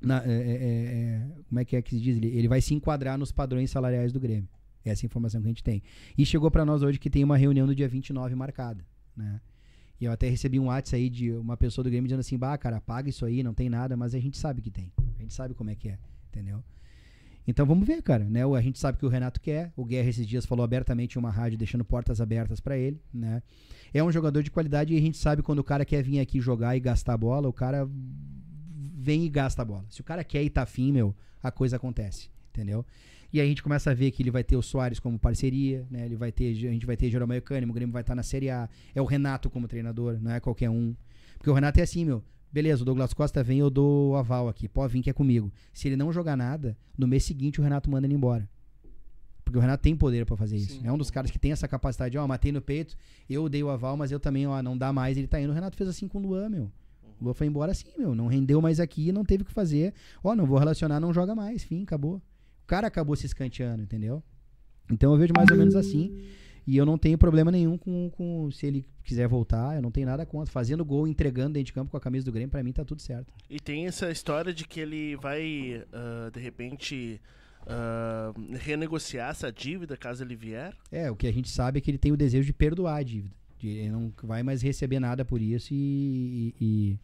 na- 0.00 0.22
é, 0.24 0.30
é, 0.30 0.52
é, 0.62 1.28
como 1.48 1.58
é 1.58 1.64
que 1.64 1.74
é 1.74 1.82
que 1.82 1.90
se 1.96 2.00
diz? 2.00 2.16
Ele, 2.18 2.28
ele 2.28 2.46
vai 2.46 2.60
se 2.60 2.74
enquadrar 2.74 3.18
nos 3.18 3.32
padrões 3.32 3.70
salariais 3.70 4.12
do 4.12 4.20
Grêmio. 4.20 4.48
Essa 4.84 5.04
é 5.04 5.06
a 5.06 5.08
informação 5.08 5.40
que 5.40 5.46
a 5.48 5.50
gente 5.50 5.64
tem. 5.64 5.82
E 6.16 6.24
chegou 6.24 6.50
pra 6.50 6.64
nós 6.64 6.82
hoje 6.82 6.98
que 6.98 7.10
tem 7.10 7.24
uma 7.24 7.36
reunião 7.36 7.66
no 7.66 7.74
dia 7.74 7.88
29 7.88 8.34
marcada. 8.34 8.84
Né? 9.16 9.40
E 10.00 10.04
eu 10.04 10.12
até 10.12 10.28
recebi 10.28 10.60
um 10.60 10.66
WhatsApp 10.66 10.96
aí 11.02 11.10
de 11.10 11.32
uma 11.32 11.56
pessoa 11.56 11.82
do 11.82 11.90
Grêmio 11.90 12.06
dizendo 12.06 12.20
assim: 12.20 12.38
bah, 12.38 12.56
cara, 12.56 12.80
paga 12.80 13.08
isso 13.10 13.24
aí, 13.24 13.42
não 13.42 13.52
tem 13.52 13.68
nada, 13.68 13.96
mas 13.96 14.14
a 14.14 14.20
gente 14.20 14.38
sabe 14.38 14.62
que 14.62 14.70
tem. 14.70 14.92
A 15.18 15.22
gente 15.22 15.34
sabe 15.34 15.54
como 15.54 15.68
é 15.70 15.74
que 15.74 15.88
é, 15.88 15.98
entendeu? 16.28 16.62
Então 17.48 17.64
vamos 17.64 17.86
ver, 17.86 18.02
cara, 18.02 18.24
né? 18.24 18.42
A 18.44 18.60
gente 18.60 18.78
sabe 18.78 18.98
que 18.98 19.06
o 19.06 19.08
Renato 19.08 19.40
quer. 19.40 19.72
O 19.74 19.82
Guerra 19.82 20.10
esses 20.10 20.26
dias 20.26 20.44
falou 20.44 20.62
abertamente 20.62 21.14
em 21.14 21.18
uma 21.18 21.30
rádio, 21.30 21.56
deixando 21.56 21.82
portas 21.82 22.20
abertas 22.20 22.60
pra 22.60 22.76
ele, 22.76 23.00
né? 23.12 23.42
É 23.92 24.04
um 24.04 24.12
jogador 24.12 24.42
de 24.42 24.50
qualidade 24.50 24.92
e 24.92 24.98
a 24.98 25.00
gente 25.00 25.16
sabe 25.16 25.42
quando 25.42 25.60
o 25.60 25.64
cara 25.64 25.82
quer 25.82 26.02
vir 26.02 26.20
aqui 26.20 26.42
jogar 26.42 26.76
e 26.76 26.80
gastar 26.80 27.14
a 27.14 27.16
bola, 27.16 27.48
o 27.48 27.52
cara 27.52 27.88
vem 27.90 29.24
e 29.24 29.30
gasta 29.30 29.62
a 29.62 29.64
bola. 29.64 29.86
Se 29.88 30.02
o 30.02 30.04
cara 30.04 30.22
quer 30.22 30.42
e 30.42 30.50
tá 30.50 30.60
afim, 30.60 30.92
meu, 30.92 31.16
a 31.42 31.50
coisa 31.50 31.76
acontece, 31.76 32.28
entendeu? 32.50 32.84
E 33.32 33.40
aí 33.40 33.46
a 33.46 33.48
gente 33.48 33.62
começa 33.62 33.92
a 33.92 33.94
ver 33.94 34.10
que 34.10 34.22
ele 34.22 34.30
vai 34.30 34.44
ter 34.44 34.56
o 34.56 34.62
Soares 34.62 35.00
como 35.00 35.18
parceria, 35.18 35.86
né? 35.90 36.04
Ele 36.04 36.16
vai 36.16 36.30
ter, 36.30 36.50
a 36.50 36.70
gente 36.70 36.84
vai 36.84 36.98
ter 36.98 37.08
Jeromel 37.08 37.40
Cânimo, 37.40 37.72
o 37.72 37.74
Grêmio 37.74 37.94
vai 37.94 38.02
estar 38.02 38.14
na 38.14 38.22
Série 38.22 38.50
A. 38.50 38.68
É 38.94 39.00
o 39.00 39.06
Renato 39.06 39.48
como 39.48 39.66
treinador, 39.66 40.18
não 40.20 40.32
é 40.32 40.38
qualquer 40.38 40.68
um. 40.68 40.94
Porque 41.38 41.48
o 41.48 41.54
Renato 41.54 41.80
é 41.80 41.82
assim, 41.82 42.04
meu. 42.04 42.22
Beleza, 42.50 42.82
o 42.82 42.84
Douglas 42.84 43.12
Costa 43.12 43.42
vem, 43.42 43.58
eu 43.58 43.70
dou 43.70 44.12
o 44.12 44.16
aval 44.16 44.48
aqui. 44.48 44.68
Pode 44.68 44.92
vir 44.92 45.02
que 45.02 45.10
é 45.10 45.12
comigo. 45.12 45.52
Se 45.72 45.88
ele 45.88 45.96
não 45.96 46.12
jogar 46.12 46.36
nada, 46.36 46.76
no 46.96 47.06
mês 47.06 47.24
seguinte 47.24 47.60
o 47.60 47.62
Renato 47.62 47.90
manda 47.90 48.06
ele 48.06 48.14
embora. 48.14 48.48
Porque 49.44 49.58
o 49.58 49.60
Renato 49.60 49.82
tem 49.82 49.96
poder 49.96 50.26
pra 50.26 50.36
fazer 50.36 50.56
isso. 50.56 50.74
Sim. 50.74 50.86
É 50.86 50.92
um 50.92 50.98
dos 50.98 51.10
caras 51.10 51.30
que 51.30 51.38
tem 51.38 51.52
essa 51.52 51.66
capacidade, 51.66 52.18
ó, 52.18 52.26
matei 52.26 52.52
no 52.52 52.60
peito, 52.60 52.94
eu 53.28 53.48
dei 53.48 53.62
o 53.62 53.70
aval, 53.70 53.96
mas 53.96 54.12
eu 54.12 54.20
também, 54.20 54.46
ó, 54.46 54.62
não 54.62 54.76
dá 54.76 54.92
mais, 54.92 55.16
ele 55.16 55.26
tá 55.26 55.40
indo. 55.40 55.50
O 55.50 55.54
Renato 55.54 55.76
fez 55.76 55.88
assim 55.88 56.06
com 56.06 56.18
o 56.18 56.22
Luan, 56.22 56.48
meu. 56.48 56.70
O 57.20 57.24
Luan 57.24 57.34
foi 57.34 57.46
embora 57.46 57.72
assim, 57.72 57.88
meu. 57.96 58.14
Não 58.14 58.26
rendeu 58.26 58.60
mais 58.60 58.78
aqui, 58.78 59.10
não 59.10 59.24
teve 59.24 59.42
o 59.42 59.46
que 59.46 59.52
fazer. 59.52 59.94
Ó, 60.22 60.34
não 60.34 60.46
vou 60.46 60.58
relacionar, 60.58 61.00
não 61.00 61.12
joga 61.12 61.34
mais. 61.34 61.64
Fim, 61.64 61.82
acabou. 61.82 62.16
O 62.16 62.66
cara 62.66 62.86
acabou 62.86 63.16
se 63.16 63.26
escanteando, 63.26 63.82
entendeu? 63.82 64.22
Então 64.90 65.12
eu 65.12 65.18
vejo 65.18 65.32
mais 65.36 65.50
ou 65.50 65.56
menos 65.56 65.74
assim. 65.74 66.18
E 66.68 66.76
eu 66.76 66.84
não 66.84 66.98
tenho 66.98 67.16
problema 67.16 67.50
nenhum 67.50 67.78
com, 67.78 68.10
com 68.10 68.50
se 68.50 68.66
ele 68.66 68.84
quiser 69.02 69.26
voltar, 69.26 69.76
eu 69.76 69.80
não 69.80 69.90
tenho 69.90 70.06
nada 70.06 70.26
contra. 70.26 70.52
Fazendo 70.52 70.84
gol, 70.84 71.08
entregando 71.08 71.54
dentro 71.54 71.64
de 71.64 71.72
campo 71.72 71.90
com 71.90 71.96
a 71.96 72.00
camisa 72.00 72.26
do 72.26 72.30
Grêmio, 72.30 72.50
pra 72.50 72.62
mim 72.62 72.74
tá 72.74 72.84
tudo 72.84 73.00
certo. 73.00 73.32
E 73.48 73.58
tem 73.58 73.86
essa 73.86 74.10
história 74.10 74.52
de 74.52 74.66
que 74.66 74.78
ele 74.78 75.16
vai, 75.16 75.82
ah, 75.90 76.28
de 76.30 76.38
repente, 76.38 77.18
ah, 77.66 78.34
renegociar 78.60 79.30
essa 79.30 79.50
dívida 79.50 79.96
caso 79.96 80.22
ele 80.22 80.36
vier. 80.36 80.76
É, 80.92 81.10
o 81.10 81.16
que 81.16 81.26
a 81.26 81.32
gente 81.32 81.48
sabe 81.48 81.78
é 81.78 81.80
que 81.80 81.90
ele 81.90 81.96
tem 81.96 82.12
o 82.12 82.18
desejo 82.18 82.44
de 82.44 82.52
perdoar 82.52 82.96
a 82.96 83.02
dívida. 83.02 83.34
De, 83.56 83.66
ele 83.66 83.90
não 83.90 84.12
vai 84.22 84.42
mais 84.42 84.60
receber 84.60 85.00
nada 85.00 85.24
por 85.24 85.40
isso 85.40 85.72
e, 85.72 86.54
e, 86.60 87.00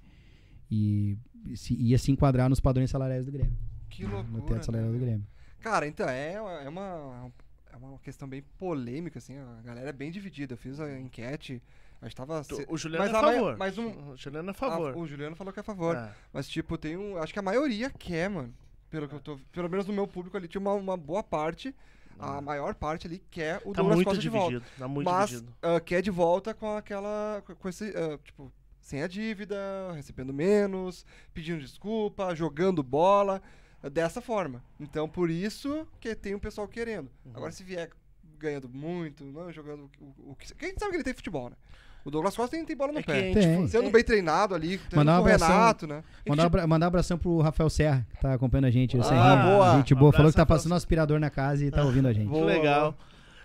e, 0.71 1.19
e 1.47 1.57
se, 1.57 1.73
ia 1.73 1.97
se 1.97 2.13
enquadrar 2.13 2.51
nos 2.51 2.61
padrões 2.61 2.91
salariais 2.91 3.25
do 3.25 3.33
Grêmio. 3.33 3.57
Que 3.89 4.05
no 4.05 4.17
loucura. 4.17 4.57
teto 4.57 4.67
salarial 4.67 4.93
né? 4.93 4.99
do 4.99 5.03
Grêmio. 5.03 5.27
Cara, 5.59 5.87
então, 5.87 6.07
é, 6.07 6.35
é 6.35 6.69
uma, 6.69 7.33
é 7.75 7.77
uma 7.77 7.99
questão 7.99 8.29
bem 8.29 8.43
polêmica, 8.59 9.19
assim. 9.19 9.37
A 9.39 9.63
galera 9.63 9.89
é 9.91 9.93
bem 9.93 10.11
dividida. 10.11 10.55
Eu 10.55 10.59
fiz 10.59 10.79
a 10.81 10.99
enquete. 10.99 11.63
A 12.01 12.07
gente 12.07 12.17
tava. 12.17 12.43
se- 12.45 12.67
O 12.69 12.77
Juliano 12.77 13.05
mas 13.05 13.15
é 13.15 13.17
a 13.17 13.21
favor. 13.33 13.57
mas 13.57 13.79
um- 13.79 14.11
O 14.13 14.17
Juliano 14.17 14.49
é 14.49 14.51
a 14.51 14.55
favor. 14.55 14.93
Ah, 14.95 14.99
o 14.99 15.07
Juliano 15.07 15.37
falou 15.37 15.53
que 15.53 15.59
é 15.59 15.63
a 15.63 15.65
favor. 15.65 15.97
Ah, 15.97 16.13
Mas, 16.33 16.49
tipo, 16.49 16.77
tem 16.77 16.97
um. 16.97 17.17
Acho 17.17 17.33
que 17.33 17.39
a 17.39 17.43
maioria 17.43 17.91
quer, 17.91 18.29
mano. 18.29 18.55
Pelo 18.91 19.09
que 19.09 19.15
eu 19.15 19.21
tô. 19.21 19.39
Pelo 19.51 19.69
menos 19.69 19.87
no 19.87 19.93
meu 19.93 20.07
público 20.07 20.37
ali, 20.37 20.47
tinha 20.47 20.61
uma, 20.61 20.73
uma 20.75 20.97
boa 20.97 21.23
parte. 21.23 21.75
A 22.19 22.41
maior 22.41 22.75
parte 22.77 23.09
ali 23.09 23.21
quer 23.29 23.57
o 23.65 23.73
tá 23.73 23.83
Douglas 23.83 24.05
Costa 24.05 24.21
de 24.21 24.29
volta. 24.29 24.51
dividido. 24.53 24.71
Tá 24.79 24.87
muito 24.87 25.05
mas 25.11 25.31
dividido. 25.31 25.53
ah, 25.61 25.81
quer 25.81 26.01
de 26.01 26.11
volta 26.13 26.55
com 26.55 26.77
aquela. 26.77 27.43
com- 27.59 27.69
esse. 27.69 27.93
ah, 27.97 28.19
tipo, 28.23 28.53
sem 28.81 29.03
a 29.03 29.09
dívida, 29.09 29.57
recebendo 29.95 30.33
menos, 30.33 31.05
pedindo 31.33 31.61
desculpa, 31.61 32.33
jogando 32.35 32.83
bola. 32.85 33.43
Ah, 33.85 33.89
Dessa 33.91 34.21
forma. 34.21 34.63
Então, 34.81 35.09
por 35.09 35.31
isso 35.31 35.87
que 36.01 36.15
tem 36.15 36.35
um 36.35 36.39
pessoal 36.39 36.67
querendo. 36.67 37.11
Uhum. 37.25 37.33
Agora, 37.35 37.53
se 37.53 37.63
vier 37.63 37.91
ganhando 38.39 38.69
muito, 38.69 39.25
não 39.25 39.53
jogando 39.53 39.91
o, 40.01 40.33
o 40.33 40.35
que. 40.37 40.55
Quem 40.55 40.75
sabe 40.79 40.91
que 40.91 40.97
ele 40.97 41.05
tem 41.05 41.15
futebol, 41.15 41.51
né? 41.51 41.57
O 42.05 42.11
Douglas 42.11 42.37
Costa 42.37 42.55
tem, 42.55 42.65
tem 42.67 42.77
bola 42.77 42.93
no 42.93 42.99
É 42.99 43.03
pé. 43.03 43.23
gente 43.23 43.35
Tem. 43.35 43.67
Sendo 43.69 43.91
bem 43.91 44.05
treinado 44.05 44.55
ali, 44.55 44.79
Mandar 44.95 45.13
um 45.13 45.17
o 45.17 45.21
abração. 45.21 45.49
Renato, 45.49 45.87
né? 45.87 46.05
Mandar, 46.29 46.43
um 46.43 46.47
abra- 46.47 46.67
mandar 46.67 46.87
um 46.87 46.89
abração 46.89 47.17
pro 47.17 47.41
Rafael 47.41 47.71
Serra, 47.71 48.07
que 48.11 48.21
tá 48.21 48.35
acompanhando 48.35 48.67
a 48.67 48.71
gente. 48.71 48.95
O 48.97 49.01
Ah, 49.01 49.05
Serrinha, 49.05 49.37
boa. 49.37 49.77
Gente 49.79 49.95
boa. 49.95 50.09
Um 50.11 50.13
Falou 50.13 50.31
que 50.31 50.37
tá 50.37 50.45
passando 50.45 50.73
um 50.73 50.77
aspirador 50.77 51.19
na 51.19 51.31
casa 51.31 51.65
e 51.65 51.71
tá 51.71 51.83
ouvindo 51.83 52.07
a 52.09 52.13
gente. 52.13 52.31
Que 52.31 52.41
legal. 52.43 52.95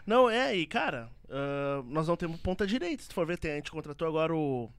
Não, 0.05 0.29
é, 0.29 0.53
e 0.55 0.65
cara, 0.65 1.07
ah, 1.29 1.81
nós 1.87 2.09
não 2.09 2.17
temos 2.17 2.37
ponta 2.41 2.67
direita. 2.67 3.01
Se 3.03 3.07
tu 3.07 3.13
for 3.15 3.25
ver, 3.25 3.37
tem, 3.37 3.51
a 3.51 3.55
gente 3.55 3.71
contratou 3.71 4.05
agora 4.05 4.35
o. 4.35 4.69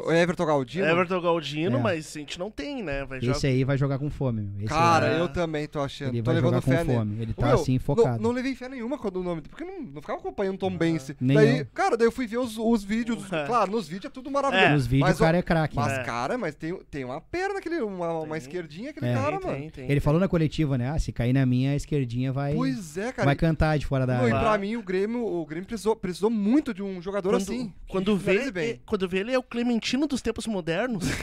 O 0.00 0.12
Everton 0.12 0.46
Galdino. 0.46 0.86
Everton 0.86 1.20
Galdino, 1.20 1.76
É. 1.78 1.80
mas 1.80 2.16
a 2.16 2.18
gente 2.18 2.38
não 2.38 2.50
tem, 2.50 2.82
né? 2.82 3.04
Vai 3.04 3.18
Esse 3.18 3.46
aí 3.46 3.64
vai 3.64 3.76
jogar 3.78 3.98
com 3.98 4.10
fome, 4.10 4.42
meu. 4.42 4.58
Esse 4.60 4.68
Cara, 4.68 5.08
eu 5.18 5.28
também 5.28 5.66
tô 5.66 5.80
achando. 5.80 6.08
ele 6.10 6.22
tô 6.22 6.26
vai 6.26 6.34
levando 6.36 6.50
jogar 6.54 6.62
com 6.62 6.70
fé 6.70 6.84
nele. 6.84 6.98
fome. 6.98 7.22
Ele 7.22 7.32
tá 7.34 7.46
meu, 7.46 7.54
assim, 7.54 7.78
focado. 7.78 8.16
Não, 8.16 8.28
não 8.28 8.30
levei 8.32 8.54
fé 8.54 8.68
nenhuma 8.68 8.98
quando 8.98 9.16
o 9.20 9.22
nome. 9.22 9.42
Porque 9.42 9.64
não, 9.64 9.82
não 9.82 10.00
ficava 10.00 10.18
acompanhando 10.18 10.54
o 10.56 10.58
Tom 10.58 10.76
Bense. 10.76 11.16
Nem 11.20 11.36
daí, 11.36 11.58
eu. 11.60 11.66
cara, 11.74 11.96
daí 11.96 12.06
eu 12.06 12.12
fui 12.12 12.26
ver 12.26 12.38
os, 12.38 12.56
os 12.58 12.82
vídeos. 12.84 13.32
É. 13.32 13.44
Claro, 13.46 13.70
nos 13.70 13.86
vídeos 13.88 14.06
é 14.06 14.10
tudo 14.10 14.30
maravilhoso. 14.30 14.72
Nos 14.72 14.86
vídeos 14.86 15.08
Mas, 15.08 15.16
o 15.16 15.20
cara 15.20 15.38
é 15.38 15.42
craque. 15.42 15.76
Mas, 15.76 15.92
né? 15.92 16.00
É. 16.00 16.04
cara, 16.04 16.38
mas 16.38 16.54
tem, 16.54 16.76
tem 16.90 17.04
uma 17.04 17.20
perna, 17.20 17.58
aquele, 17.58 17.80
uma, 17.80 18.20
uma 18.20 18.38
esquerdinha, 18.38 18.90
aquele 18.90 19.06
É. 19.08 19.14
cara, 19.14 19.38
Tem, 19.38 19.46
mano. 19.46 19.58
tem, 19.60 19.70
tem, 19.70 19.84
Ele 19.84 19.92
tem. 19.94 20.00
falou 20.00 20.20
na 20.20 20.28
coletiva, 20.28 20.76
né? 20.78 20.90
Ah, 20.90 20.98
se 20.98 21.12
cair 21.12 21.32
na 21.32 21.44
minha, 21.46 21.72
a 21.72 21.76
esquerdinha 21.76 22.32
vai, 22.32 22.54
Pois 22.54 22.96
é, 22.96 23.12
cara. 23.12 23.26
vai 23.26 23.36
cantar 23.36 23.78
de 23.78 23.86
fora 23.86 24.06
da 24.06 24.18
Não, 24.18 24.28
e 24.28 24.32
área. 24.32 24.40
pra 24.48 24.58
mim, 24.58 24.76
o 24.76 24.82
Grêmio, 24.82 25.24
o 25.24 25.44
Grêmio 25.46 25.66
precisou, 25.66 25.94
precisou 25.96 26.30
muito 26.30 26.72
de 26.72 26.82
um 26.82 27.00
jogador 27.02 27.34
assim. 27.34 27.72
quando, 27.88 28.16
vê, 28.16 28.50
bem. 28.50 28.70
é- 28.70 28.78
quando 28.86 29.08
vê, 29.08 29.18
ele 29.18 29.32
é 29.32 29.38
o 29.38 29.42
Clementino 29.42 29.83
dos 30.08 30.20
tempos 30.22 30.46
modernos. 30.46 31.04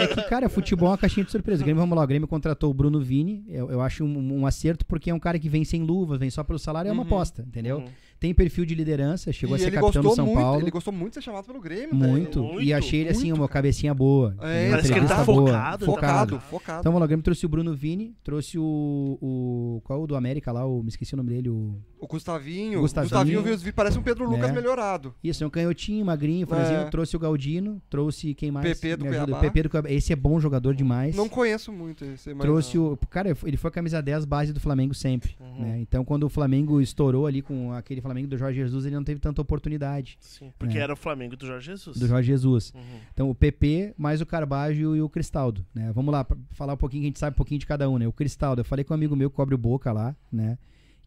É 0.00 0.06
que, 0.06 0.22
cara, 0.28 0.48
futebol 0.48 0.88
é 0.88 0.92
uma 0.92 0.98
caixinha 0.98 1.24
de 1.24 1.30
surpresa. 1.30 1.62
O 1.62 1.64
Grêmio, 1.64 1.80
vamos 1.80 1.96
lá, 1.96 2.04
o 2.04 2.06
Grêmio 2.06 2.26
contratou 2.28 2.70
o 2.70 2.74
Bruno 2.74 3.00
Vini. 3.00 3.44
Eu, 3.48 3.70
eu 3.70 3.80
acho 3.80 4.04
um, 4.04 4.40
um 4.40 4.46
acerto 4.46 4.84
porque 4.86 5.10
é 5.10 5.14
um 5.14 5.18
cara 5.18 5.38
que 5.38 5.48
vem 5.48 5.64
sem 5.64 5.82
luvas, 5.82 6.18
vem 6.18 6.30
só 6.30 6.42
pelo 6.44 6.58
salário, 6.58 6.88
é 6.88 6.92
uma 6.92 7.02
Uhum. 7.02 7.06
aposta, 7.08 7.42
entendeu? 7.46 7.78
Uhum. 7.78 7.88
Tem 8.20 8.34
perfil 8.34 8.66
de 8.66 8.74
liderança, 8.74 9.32
chegou 9.32 9.56
e 9.56 9.60
a 9.60 9.64
ser 9.64 9.70
capitão 9.70 10.02
do 10.02 10.14
São 10.14 10.26
muito, 10.26 10.38
Paulo. 10.38 10.60
ele 10.60 10.70
gostou 10.70 10.92
muito 10.92 11.12
de 11.12 11.14
ser 11.14 11.22
chamado 11.22 11.46
pelo 11.46 11.58
Grêmio. 11.58 11.94
Muito. 11.94 12.42
Muito, 12.42 12.60
E 12.62 12.72
achei 12.72 13.00
ele 13.00 13.08
assim, 13.08 13.32
uma 13.32 13.48
cabecinha 13.48 13.94
boa. 13.94 14.36
É, 14.42 14.68
Parece 14.70 14.92
que 14.92 14.98
ele 14.98 15.06
tá 15.08 15.24
boa, 15.24 15.46
focado, 15.46 15.86
tá 15.86 15.92
Focado, 15.92 16.40
focado. 16.40 16.80
Então, 16.80 16.92
vamos 16.92 17.00
lá, 17.00 17.04
o 17.06 17.08
Grêmio 17.08 17.22
trouxe 17.24 17.46
o 17.46 17.48
Bruno 17.48 17.74
Vini, 17.74 18.14
trouxe 18.22 18.58
o. 18.58 19.18
o 19.20 19.80
qual 19.84 20.00
é 20.00 20.02
o 20.02 20.06
do 20.06 20.14
América 20.16 20.52
lá? 20.52 20.66
O, 20.66 20.82
me 20.82 20.90
esqueci 20.90 21.14
o 21.14 21.16
nome 21.16 21.30
dele. 21.30 21.48
O, 21.48 21.74
o 21.98 22.06
Gustavinho. 22.06 22.80
Gustavinho. 22.80 23.42
Gustavinho, 23.42 23.72
parece 23.74 23.98
um 23.98 24.02
Pedro 24.02 24.28
Lucas 24.28 24.50
É. 24.50 24.52
melhorado. 24.52 25.14
isso, 25.24 25.42
é 25.42 25.46
um 25.46 25.50
canhotinho, 25.50 26.04
magrinho, 26.04 26.46
franzinho. 26.46 26.80
É. 26.80 26.84
Trouxe 26.90 27.16
o 27.16 27.18
Galdino, 27.18 27.80
trouxe 27.88 28.34
quem 28.34 28.50
mais? 28.50 28.66
PP 28.78 28.96
do? 28.96 29.04
Cuiabá. 29.06 29.40
PP 29.40 29.62
do 29.62 29.70
Cuiabá. 29.70 29.90
Esse 29.90 30.12
é 30.12 30.16
bom 30.16 30.38
jogador 30.38 30.74
demais. 30.74 31.16
Não 31.16 31.28
conheço 31.28 31.72
muito 31.72 32.04
esse, 32.04 32.34
mas 32.34 32.42
Trouxe 32.42 32.76
não. 32.76 32.92
o. 32.92 32.96
Cara, 33.08 33.34
ele 33.44 33.56
foi 33.56 33.70
camisa 33.70 34.02
10 34.02 34.24
base 34.26 34.52
do 34.52 34.60
Flamengo 34.60 34.92
sempre. 34.94 35.34
Uhum. 35.40 35.60
né? 35.62 35.78
Então, 35.80 36.04
quando 36.04 36.24
o 36.24 36.28
Flamengo 36.28 36.80
estourou 36.82 37.26
ali 37.26 37.40
com 37.40 37.72
aquele 37.72 38.00
Flamengo 38.10 38.26
do 38.28 38.36
Jorge 38.36 38.58
Jesus, 38.58 38.84
ele 38.84 38.94
não 38.96 39.04
teve 39.04 39.20
tanta 39.20 39.40
oportunidade 39.40 40.18
Sim, 40.20 40.52
porque 40.58 40.76
É. 40.76 40.80
era 40.80 40.92
o 40.92 40.96
Flamengo 40.96 41.36
do 41.36 41.46
Jorge 41.46 41.66
Jesus. 41.66 41.96
do 41.96 42.06
Jorge 42.08 42.26
Jesus. 42.26 42.72
Uhum. 42.74 42.80
Então, 43.14 43.30
o 43.30 43.34
PP, 43.34 43.94
mais 43.96 44.20
o 44.20 44.26
Carbajo 44.26 44.96
e 44.96 45.00
o 45.00 45.08
Cristaldo, 45.08 45.64
né? 45.72 45.92
Vamos 45.92 46.10
lá, 46.12 46.26
falar 46.50 46.72
um 46.74 46.76
pouquinho, 46.76 47.02
que 47.02 47.06
a 47.06 47.10
gente 47.10 47.18
sabe 47.20 47.34
um 47.34 47.36
pouquinho 47.36 47.60
de 47.60 47.66
cada 47.66 47.88
um, 47.88 47.98
né? 47.98 48.08
O 48.08 48.12
Cristaldo, 48.12 48.60
eu 48.60 48.64
falei 48.64 48.84
com 48.84 48.92
um 48.92 48.96
amigo 48.96 49.14
meu 49.14 49.30
que 49.30 49.36
cobre 49.36 49.54
o 49.54 49.58
Boca 49.58 49.92
lá, 49.92 50.16
né? 50.32 50.58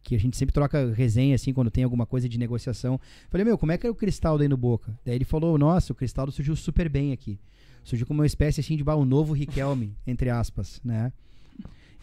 Que 0.02 0.14
a 0.14 0.18
gente 0.18 0.34
sempre 0.36 0.52
troca 0.54 0.92
resenha, 0.94 1.34
assim, 1.34 1.52
quando 1.52 1.70
tem 1.70 1.84
alguma 1.84 2.06
coisa 2.06 2.26
de 2.28 2.38
negociação. 2.38 2.98
Falei, 3.28 3.44
meu, 3.44 3.58
como 3.58 3.72
é 3.72 3.76
que 3.78 3.86
era 3.86 3.92
o 3.92 3.96
Cristaldo 3.96 4.42
aí 4.42 4.48
no 4.48 4.56
Boca? 4.56 4.98
Daí 5.04 5.14
ele 5.14 5.24
falou, 5.26 5.58
nossa, 5.58 5.92
o 5.92 5.96
Cristaldo 5.96 6.32
surgiu 6.32 6.56
super 6.56 6.88
bem 6.88 7.12
aqui. 7.12 7.38
Surgiu 7.82 8.06
como 8.06 8.20
uma 8.20 8.26
espécie, 8.26 8.60
assim, 8.60 8.76
de 8.78 8.82
bah, 8.84 8.96
um 8.96 9.04
novo 9.04 9.34
Riquelme, 9.34 9.94
entre 10.06 10.30
aspas, 10.30 10.80
né? 10.82 11.12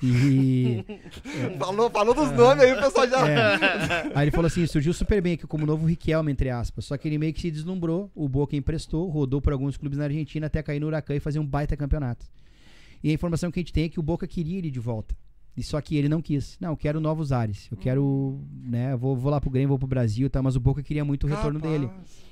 E... 0.03 0.83
Falou, 1.59 1.89
falou 1.89 2.15
dos 2.15 2.31
nomes 2.31 2.63
aí, 2.63 2.73
o 2.73 2.79
pessoal 2.81 3.07
já. 3.07 3.29
É. 3.29 4.11
Aí 4.15 4.23
ele 4.23 4.31
falou 4.31 4.47
assim, 4.47 4.65
surgiu 4.65 4.93
super 4.93 5.21
bem 5.21 5.33
aqui 5.33 5.45
como 5.45 5.65
novo 5.65 5.85
Riquelme, 5.85 6.31
entre 6.31 6.49
aspas. 6.49 6.85
Só 6.85 6.97
que 6.97 7.07
ele 7.07 7.17
meio 7.17 7.33
que 7.33 7.41
se 7.41 7.51
deslumbrou, 7.51 8.11
o 8.15 8.27
Boca 8.27 8.55
emprestou, 8.55 9.07
rodou 9.09 9.39
por 9.41 9.53
alguns 9.53 9.77
clubes 9.77 9.99
na 9.99 10.05
Argentina 10.05 10.47
até 10.47 10.63
cair 10.63 10.79
no 10.79 10.87
Huracan 10.87 11.15
e 11.15 11.19
fazer 11.19 11.39
um 11.39 11.45
baita 11.45 11.77
campeonato. 11.77 12.25
E 13.03 13.09
a 13.09 13.13
informação 13.13 13.51
que 13.51 13.59
a 13.59 13.61
gente 13.61 13.73
tem 13.73 13.85
é 13.85 13.89
que 13.89 13.99
o 13.99 14.03
Boca 14.03 14.27
queria 14.27 14.57
ele 14.57 14.71
de 14.71 14.79
volta. 14.79 15.15
E 15.55 15.61
só 15.63 15.79
que 15.81 15.97
ele 15.97 16.07
não 16.07 16.21
quis. 16.21 16.57
Não, 16.59 16.69
eu 16.69 16.77
quero 16.77 16.99
novos 16.99 17.31
ares. 17.31 17.67
Eu 17.69 17.77
quero, 17.77 18.39
né, 18.63 18.95
vou, 18.95 19.15
vou 19.15 19.29
lá 19.29 19.39
pro 19.41 19.49
Grêmio, 19.49 19.69
vou 19.69 19.79
pro 19.79 19.87
Brasil, 19.87 20.29
tá? 20.29 20.41
Mas 20.41 20.55
o 20.55 20.59
Boca 20.59 20.81
queria 20.81 21.03
muito 21.03 21.27
o 21.27 21.29
retorno 21.29 21.59
Capaz. 21.59 21.79
dele. 21.81 21.91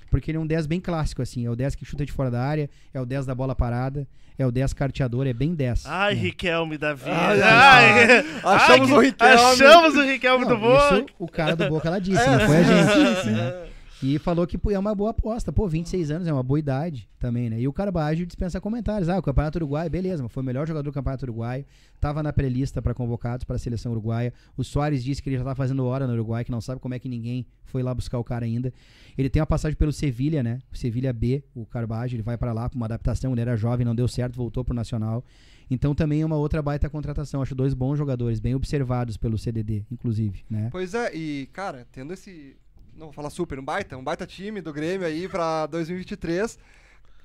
Porque 0.10 0.31
ele 0.31 0.38
é 0.38 0.41
um 0.41 0.48
10 0.48 0.65
bem 0.68 0.80
clássico, 0.80 1.22
assim. 1.22 1.45
É 1.45 1.49
o 1.49 1.56
10 1.56 1.76
que 1.76 1.86
chuta 1.86 2.06
de 2.06 2.11
fora 2.11 2.31
da 2.31 2.41
área, 2.41 2.69
é 2.94 2.99
o 2.99 3.06
10 3.06 3.26
da 3.26 3.36
bola 3.36 3.56
parada, 3.56 4.07
é 4.38 4.45
o 4.45 4.52
10 4.52 4.73
carteador, 4.73 5.27
é 5.27 5.34
bem 5.34 5.53
10. 5.53 5.86
Ai, 5.86 6.15
né? 6.15 6.22
Riquelme 6.22 6.77
da 6.77 6.94
vida. 6.94 7.11
Ai, 7.11 7.41
Ai, 7.41 8.26
Achamos 8.44 8.90
ai, 8.91 8.95
o 8.98 8.99
que- 9.02 9.06
Riquelme. 9.07 9.34
Achamos 9.36 9.95
o 9.95 10.02
Riquelme 10.03 10.45
do 10.45 10.57
Boca. 10.57 10.95
isso 10.95 11.06
o 11.19 11.27
cara 11.27 11.56
do 11.56 11.68
Boca 11.69 11.88
ela 11.88 11.99
disse, 11.99 12.22
É, 12.22 12.27
não 12.31 12.40
foi 12.40 12.57
a 12.57 12.64
sim, 12.64 13.06
gente. 13.06 13.22
sim, 13.23 13.30
né? 13.31 13.53
E 14.02 14.18
falou 14.18 14.48
que 14.48 14.58
é 14.72 14.80
uma 14.80 14.96
boa 14.96 15.10
aposta. 15.10 15.52
Pô, 15.52 15.68
26 15.68 16.10
anos 16.10 16.28
é 16.28 16.32
uma 16.32 16.42
boa 16.42 16.58
idade 16.58 17.10
também, 17.20 17.50
né? 17.50 17.60
E 17.60 17.68
o 17.68 17.74
Carbajo 17.74 18.26
dispensa 18.26 18.62
comentários. 18.62 19.10
Ah, 19.10 19.20
o 19.20 19.22
Campeonato 19.22 19.58
Uruguaio, 19.58 19.90
beleza, 19.90 20.28
foi 20.30 20.42
o 20.42 20.46
melhor 20.46 20.66
jogador 20.66 20.90
do 20.90 20.94
Campeonato 20.94 21.26
Uruguaio. 21.26 21.66
Tava 22.00 22.24
na 22.24 22.32
pré-lista 22.32 22.82
para 22.82 22.94
convocados 22.94 23.44
para 23.44 23.58
a 23.58 23.60
seleção 23.60 23.92
uruguaia. 23.92 24.34
O 24.56 24.64
Soares 24.64 25.04
disse 25.04 25.22
que 25.22 25.30
ele 25.30 25.38
já 25.38 25.44
tá 25.44 25.54
fazendo 25.54 25.86
hora 25.86 26.08
no 26.08 26.14
Uruguai, 26.14 26.46
que 26.46 26.52
não 26.52 26.62
sabe 26.62 26.80
como 26.80 26.94
é 26.94 27.00
que 27.00 27.10
ninguém 27.10 27.46
foi 27.66 27.84
lá 27.84 27.94
buscar 27.94 28.18
o 28.20 28.24
cara 28.24 28.46
ainda. 28.46 28.74
Ele 29.18 29.30
tem 29.30 29.42
uma 29.42 29.46
passagem 29.46 29.78
pelo 29.78 29.92
Sevilha, 29.92 30.42
né? 30.42 30.60
O 30.72 30.78
Sevilha 30.78 31.12
B, 31.12 31.44
o 31.54 31.66
Carbajo, 31.66 32.16
ele 32.16 32.24
vai 32.24 32.38
para 32.38 32.54
lá 32.54 32.70
para 32.70 32.78
uma 32.78 32.86
adaptação. 32.86 33.34
Ele 33.34 33.42
era 33.42 33.58
jovem, 33.58 33.86
não 33.86 33.94
deu 33.94 34.08
certo, 34.08 34.38
voltou 34.38 34.64
pro 34.64 34.74
Nacional. 34.74 35.26
Então 35.70 35.94
também 35.94 36.22
é 36.22 36.26
uma 36.26 36.38
outra 36.38 36.62
baita 36.62 36.90
contratação. 36.90 37.42
Acho 37.42 37.54
dois 37.54 37.74
bons 37.74 37.98
jogadores, 37.98 38.40
bem 38.40 38.56
observados 38.56 39.18
pelo 39.18 39.38
CDD, 39.38 39.86
inclusive, 39.92 40.44
né? 40.50 40.70
Pois 40.72 40.94
é, 40.94 41.14
e, 41.16 41.48
cara, 41.54 41.86
tendo 41.92 42.14
esse. 42.14 42.56
Não 43.00 43.08
vou 43.08 43.14
falar 43.14 43.30
super, 43.30 43.58
um 43.58 43.64
baita, 43.64 43.96
um 43.98 44.04
baita 44.04 44.28
time 44.28 44.60
do 44.62 44.74
Grêmio 44.74 45.08
aí 45.08 45.28
pra 45.28 45.66
2023. 45.68 46.60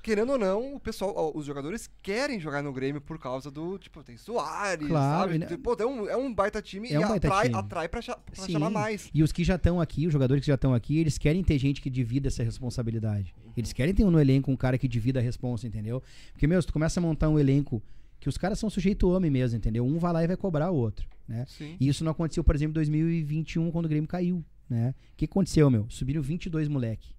Querendo 0.01 0.33
ou 0.33 0.37
não, 0.37 0.75
o 0.75 0.79
pessoal, 0.79 1.31
os 1.35 1.47
jogadores 1.47 1.89
querem 2.03 2.39
jogar 2.39 2.61
no 2.61 2.71
Grêmio 2.71 3.01
por 3.01 3.17
causa 3.17 3.49
do, 3.49 3.77
tipo, 3.79 4.03
tem 4.03 4.15
Soares, 4.17 4.87
Claro, 4.87 5.31
sabe? 5.31 5.39
né? 5.39 5.57
Pô, 5.63 5.75
é 5.79 5.85
um, 5.85 6.07
é 6.07 6.15
um 6.15 6.31
baita 6.31 6.61
time 6.61 6.89
É 6.89 6.93
e 6.93 6.97
um 6.99 7.01
baita 7.07 7.27
atrai, 7.27 7.45
time. 7.47 7.57
atrai 7.59 7.89
pra, 7.89 8.01
cha- 8.03 8.15
pra 8.15 8.45
chamar 8.47 8.69
mais. 8.69 9.09
E 9.11 9.23
os 9.23 9.31
que 9.31 9.43
já 9.43 9.55
estão 9.55 9.81
aqui, 9.81 10.05
os 10.05 10.13
jogadores 10.13 10.41
que 10.41 10.47
já 10.47 10.53
estão 10.53 10.75
aqui, 10.75 10.99
eles 10.99 11.17
querem 11.17 11.43
ter 11.43 11.57
gente 11.57 11.81
que 11.81 11.89
divida 11.89 12.27
essa 12.27 12.43
responsabilidade. 12.43 13.33
Eles 13.57 13.73
querem 13.73 13.95
ter 13.95 14.05
no 14.05 14.19
elenco 14.19 14.51
um 14.51 14.55
cara 14.55 14.77
que 14.77 14.87
divida 14.87 15.19
a 15.19 15.23
responsa, 15.23 15.65
entendeu? 15.65 16.03
Porque, 16.33 16.45
meu, 16.45 16.61
se 16.61 16.67
tu 16.67 16.73
começa 16.73 16.99
a 16.99 17.03
montar 17.03 17.27
um 17.29 17.39
elenco 17.39 17.81
que 18.19 18.29
os 18.29 18.37
caras 18.37 18.59
são 18.59 18.69
sujeito 18.69 19.09
homem 19.09 19.31
mesmo, 19.31 19.57
entendeu? 19.57 19.83
Um 19.85 19.97
vai 19.97 20.13
lá 20.13 20.23
e 20.23 20.27
vai 20.27 20.37
cobrar 20.37 20.69
o 20.69 20.75
outro, 20.75 21.07
né? 21.27 21.45
Sim. 21.47 21.77
E 21.79 21.87
isso 21.87 22.03
não 22.03 22.11
aconteceu, 22.11 22.43
por 22.43 22.53
exemplo, 22.53 22.71
em 22.73 22.75
2021, 22.75 23.71
quando 23.71 23.85
o 23.85 23.89
Grêmio 23.89 24.07
caiu, 24.07 24.43
né? 24.69 24.93
O 25.13 25.17
que 25.17 25.25
aconteceu, 25.25 25.69
meu? 25.69 25.87
Subiram 25.89 26.21
22 26.21 26.67
moleque, 26.67 27.13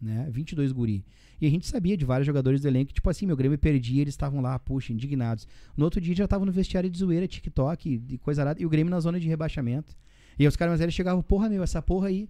né? 0.00 0.28
22 0.30 0.72
guri. 0.72 1.04
E 1.40 1.46
a 1.46 1.50
gente 1.50 1.66
sabia 1.66 1.96
de 1.96 2.04
vários 2.04 2.26
jogadores 2.26 2.60
do 2.60 2.68
elenco 2.68 2.92
tipo 2.92 3.08
assim, 3.10 3.26
meu 3.26 3.36
Grêmio 3.36 3.58
perdia, 3.58 4.02
eles 4.02 4.14
estavam 4.14 4.40
lá, 4.40 4.58
puxa, 4.58 4.92
indignados. 4.92 5.46
No 5.76 5.84
outro 5.84 6.00
dia 6.00 6.14
já 6.14 6.24
estavam 6.24 6.46
no 6.46 6.52
vestiário 6.52 6.88
de 6.88 6.98
zoeira, 6.98 7.26
TikTok 7.26 8.02
e 8.08 8.18
coisa 8.18 8.42
arada, 8.42 8.62
e 8.62 8.66
o 8.66 8.68
Grêmio 8.68 8.90
na 8.90 9.00
zona 9.00 9.18
de 9.18 9.28
rebaixamento. 9.28 9.96
E 10.38 10.42
aí 10.42 10.48
os 10.48 10.56
caras 10.56 10.72
mais 10.72 10.80
velhos 10.80 10.94
chegavam, 10.94 11.22
porra, 11.22 11.48
meu, 11.48 11.62
essa 11.62 11.82
porra 11.82 12.08
aí, 12.08 12.28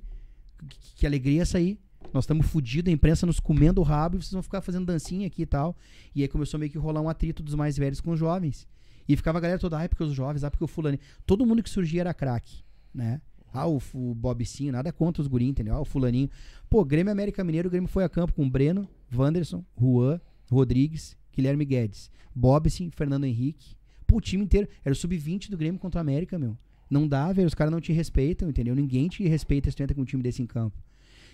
que, 0.68 0.94
que 0.96 1.06
alegria 1.06 1.42
essa 1.42 1.58
aí. 1.58 1.78
Nós 2.12 2.24
estamos 2.24 2.46
fudidos, 2.46 2.90
a 2.90 2.92
imprensa 2.92 3.26
nos 3.26 3.40
comendo 3.40 3.80
o 3.80 3.84
rabo 3.84 4.16
e 4.16 4.22
vocês 4.22 4.32
vão 4.32 4.42
ficar 4.42 4.60
fazendo 4.60 4.84
dancinha 4.86 5.26
aqui 5.26 5.42
e 5.42 5.46
tal. 5.46 5.76
E 6.14 6.22
aí 6.22 6.28
começou 6.28 6.60
meio 6.60 6.70
que 6.70 6.78
rolar 6.78 7.00
um 7.00 7.08
atrito 7.08 7.42
dos 7.42 7.54
mais 7.54 7.76
velhos 7.76 8.00
com 8.00 8.10
os 8.10 8.18
jovens. 8.18 8.68
E 9.08 9.16
ficava 9.16 9.38
a 9.38 9.40
galera 9.40 9.58
toda, 9.58 9.78
ai, 9.78 9.88
porque 9.88 10.02
os 10.02 10.12
jovens, 10.14 10.44
ah, 10.44 10.50
porque 10.50 10.64
o 10.64 10.68
fulano. 10.68 10.98
Todo 11.26 11.44
mundo 11.44 11.62
que 11.62 11.70
surgia 11.70 12.02
era 12.02 12.14
craque, 12.14 12.62
né? 12.92 13.20
Ah, 13.54 13.68
o, 13.68 13.80
o 13.94 14.14
Bobcinho, 14.14 14.72
nada 14.72 14.92
contra 14.92 15.22
os 15.22 15.28
guri, 15.28 15.46
entendeu? 15.46 15.74
Ah, 15.74 15.80
o 15.80 15.84
fulaninho. 15.84 16.28
Pô, 16.68 16.84
Grêmio 16.84 17.12
América 17.12 17.44
Mineiro, 17.44 17.68
o 17.68 17.70
Grêmio 17.70 17.88
foi 17.88 18.02
a 18.02 18.08
campo 18.08 18.34
com 18.34 18.50
Breno, 18.50 18.88
Wanderson, 19.14 19.64
Juan, 19.80 20.20
Rodrigues, 20.50 21.16
Guilherme 21.32 21.64
Guedes, 21.64 22.10
Bobsin, 22.34 22.90
Fernando 22.90 23.24
Henrique. 23.24 23.76
Pô, 24.08 24.16
o 24.16 24.20
time 24.20 24.42
inteiro. 24.42 24.68
Era 24.84 24.92
o 24.92 24.96
sub-20 24.96 25.50
do 25.50 25.56
Grêmio 25.56 25.78
contra 25.78 25.98
o 25.98 26.00
América, 26.00 26.36
meu. 26.36 26.58
Não 26.90 27.06
dá, 27.06 27.32
velho. 27.32 27.46
Os 27.46 27.54
caras 27.54 27.72
não 27.72 27.80
te 27.80 27.92
respeitam, 27.92 28.48
entendeu? 28.48 28.74
Ninguém 28.74 29.08
te 29.08 29.26
respeita 29.28 29.70
se 29.70 29.76
tu 29.76 29.84
entra 29.84 29.94
com 29.94 30.02
um 30.02 30.04
time 30.04 30.22
desse 30.22 30.42
em 30.42 30.46
campo. 30.46 30.82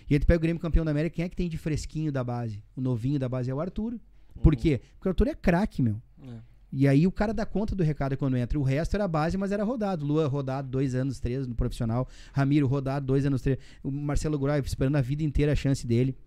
E 0.07 0.13
aí 0.13 0.19
tu 0.19 0.27
pega 0.27 0.37
o 0.37 0.41
Grêmio 0.41 0.61
campeão 0.61 0.85
da 0.85 0.91
América, 0.91 1.15
quem 1.15 1.25
é 1.25 1.29
que 1.29 1.35
tem 1.35 1.49
de 1.49 1.57
fresquinho 1.57 2.11
da 2.11 2.23
base? 2.23 2.63
O 2.75 2.81
novinho 2.81 3.17
da 3.17 3.27
base 3.27 3.49
é 3.49 3.55
o 3.55 3.59
Arthur. 3.59 3.99
Por 4.41 4.55
quê? 4.55 4.81
Porque 4.93 5.07
o 5.07 5.11
Arthur 5.11 5.27
é 5.27 5.35
craque, 5.35 5.81
meu. 5.81 6.01
É. 6.23 6.50
E 6.71 6.87
aí 6.87 7.05
o 7.05 7.11
cara 7.11 7.33
dá 7.33 7.45
conta 7.45 7.75
do 7.75 7.83
recado 7.83 8.15
quando 8.17 8.37
entra. 8.37 8.57
O 8.57 8.63
resto 8.63 8.95
era 8.95 9.07
base, 9.07 9.37
mas 9.37 9.51
era 9.51 9.63
rodado. 9.63 10.05
Lua 10.05 10.27
rodado 10.27 10.69
dois 10.69 10.95
anos, 10.95 11.19
três 11.19 11.45
no 11.45 11.53
profissional. 11.53 12.07
Ramiro 12.31 12.65
rodado 12.67 13.05
dois 13.05 13.25
anos, 13.25 13.41
três. 13.41 13.57
O 13.83 13.91
Marcelo 13.91 14.39
Goulart 14.39 14.65
esperando 14.65 14.95
a 14.95 15.01
vida 15.01 15.23
inteira 15.23 15.51
a 15.51 15.55
chance 15.55 15.85
dele. 15.85 16.17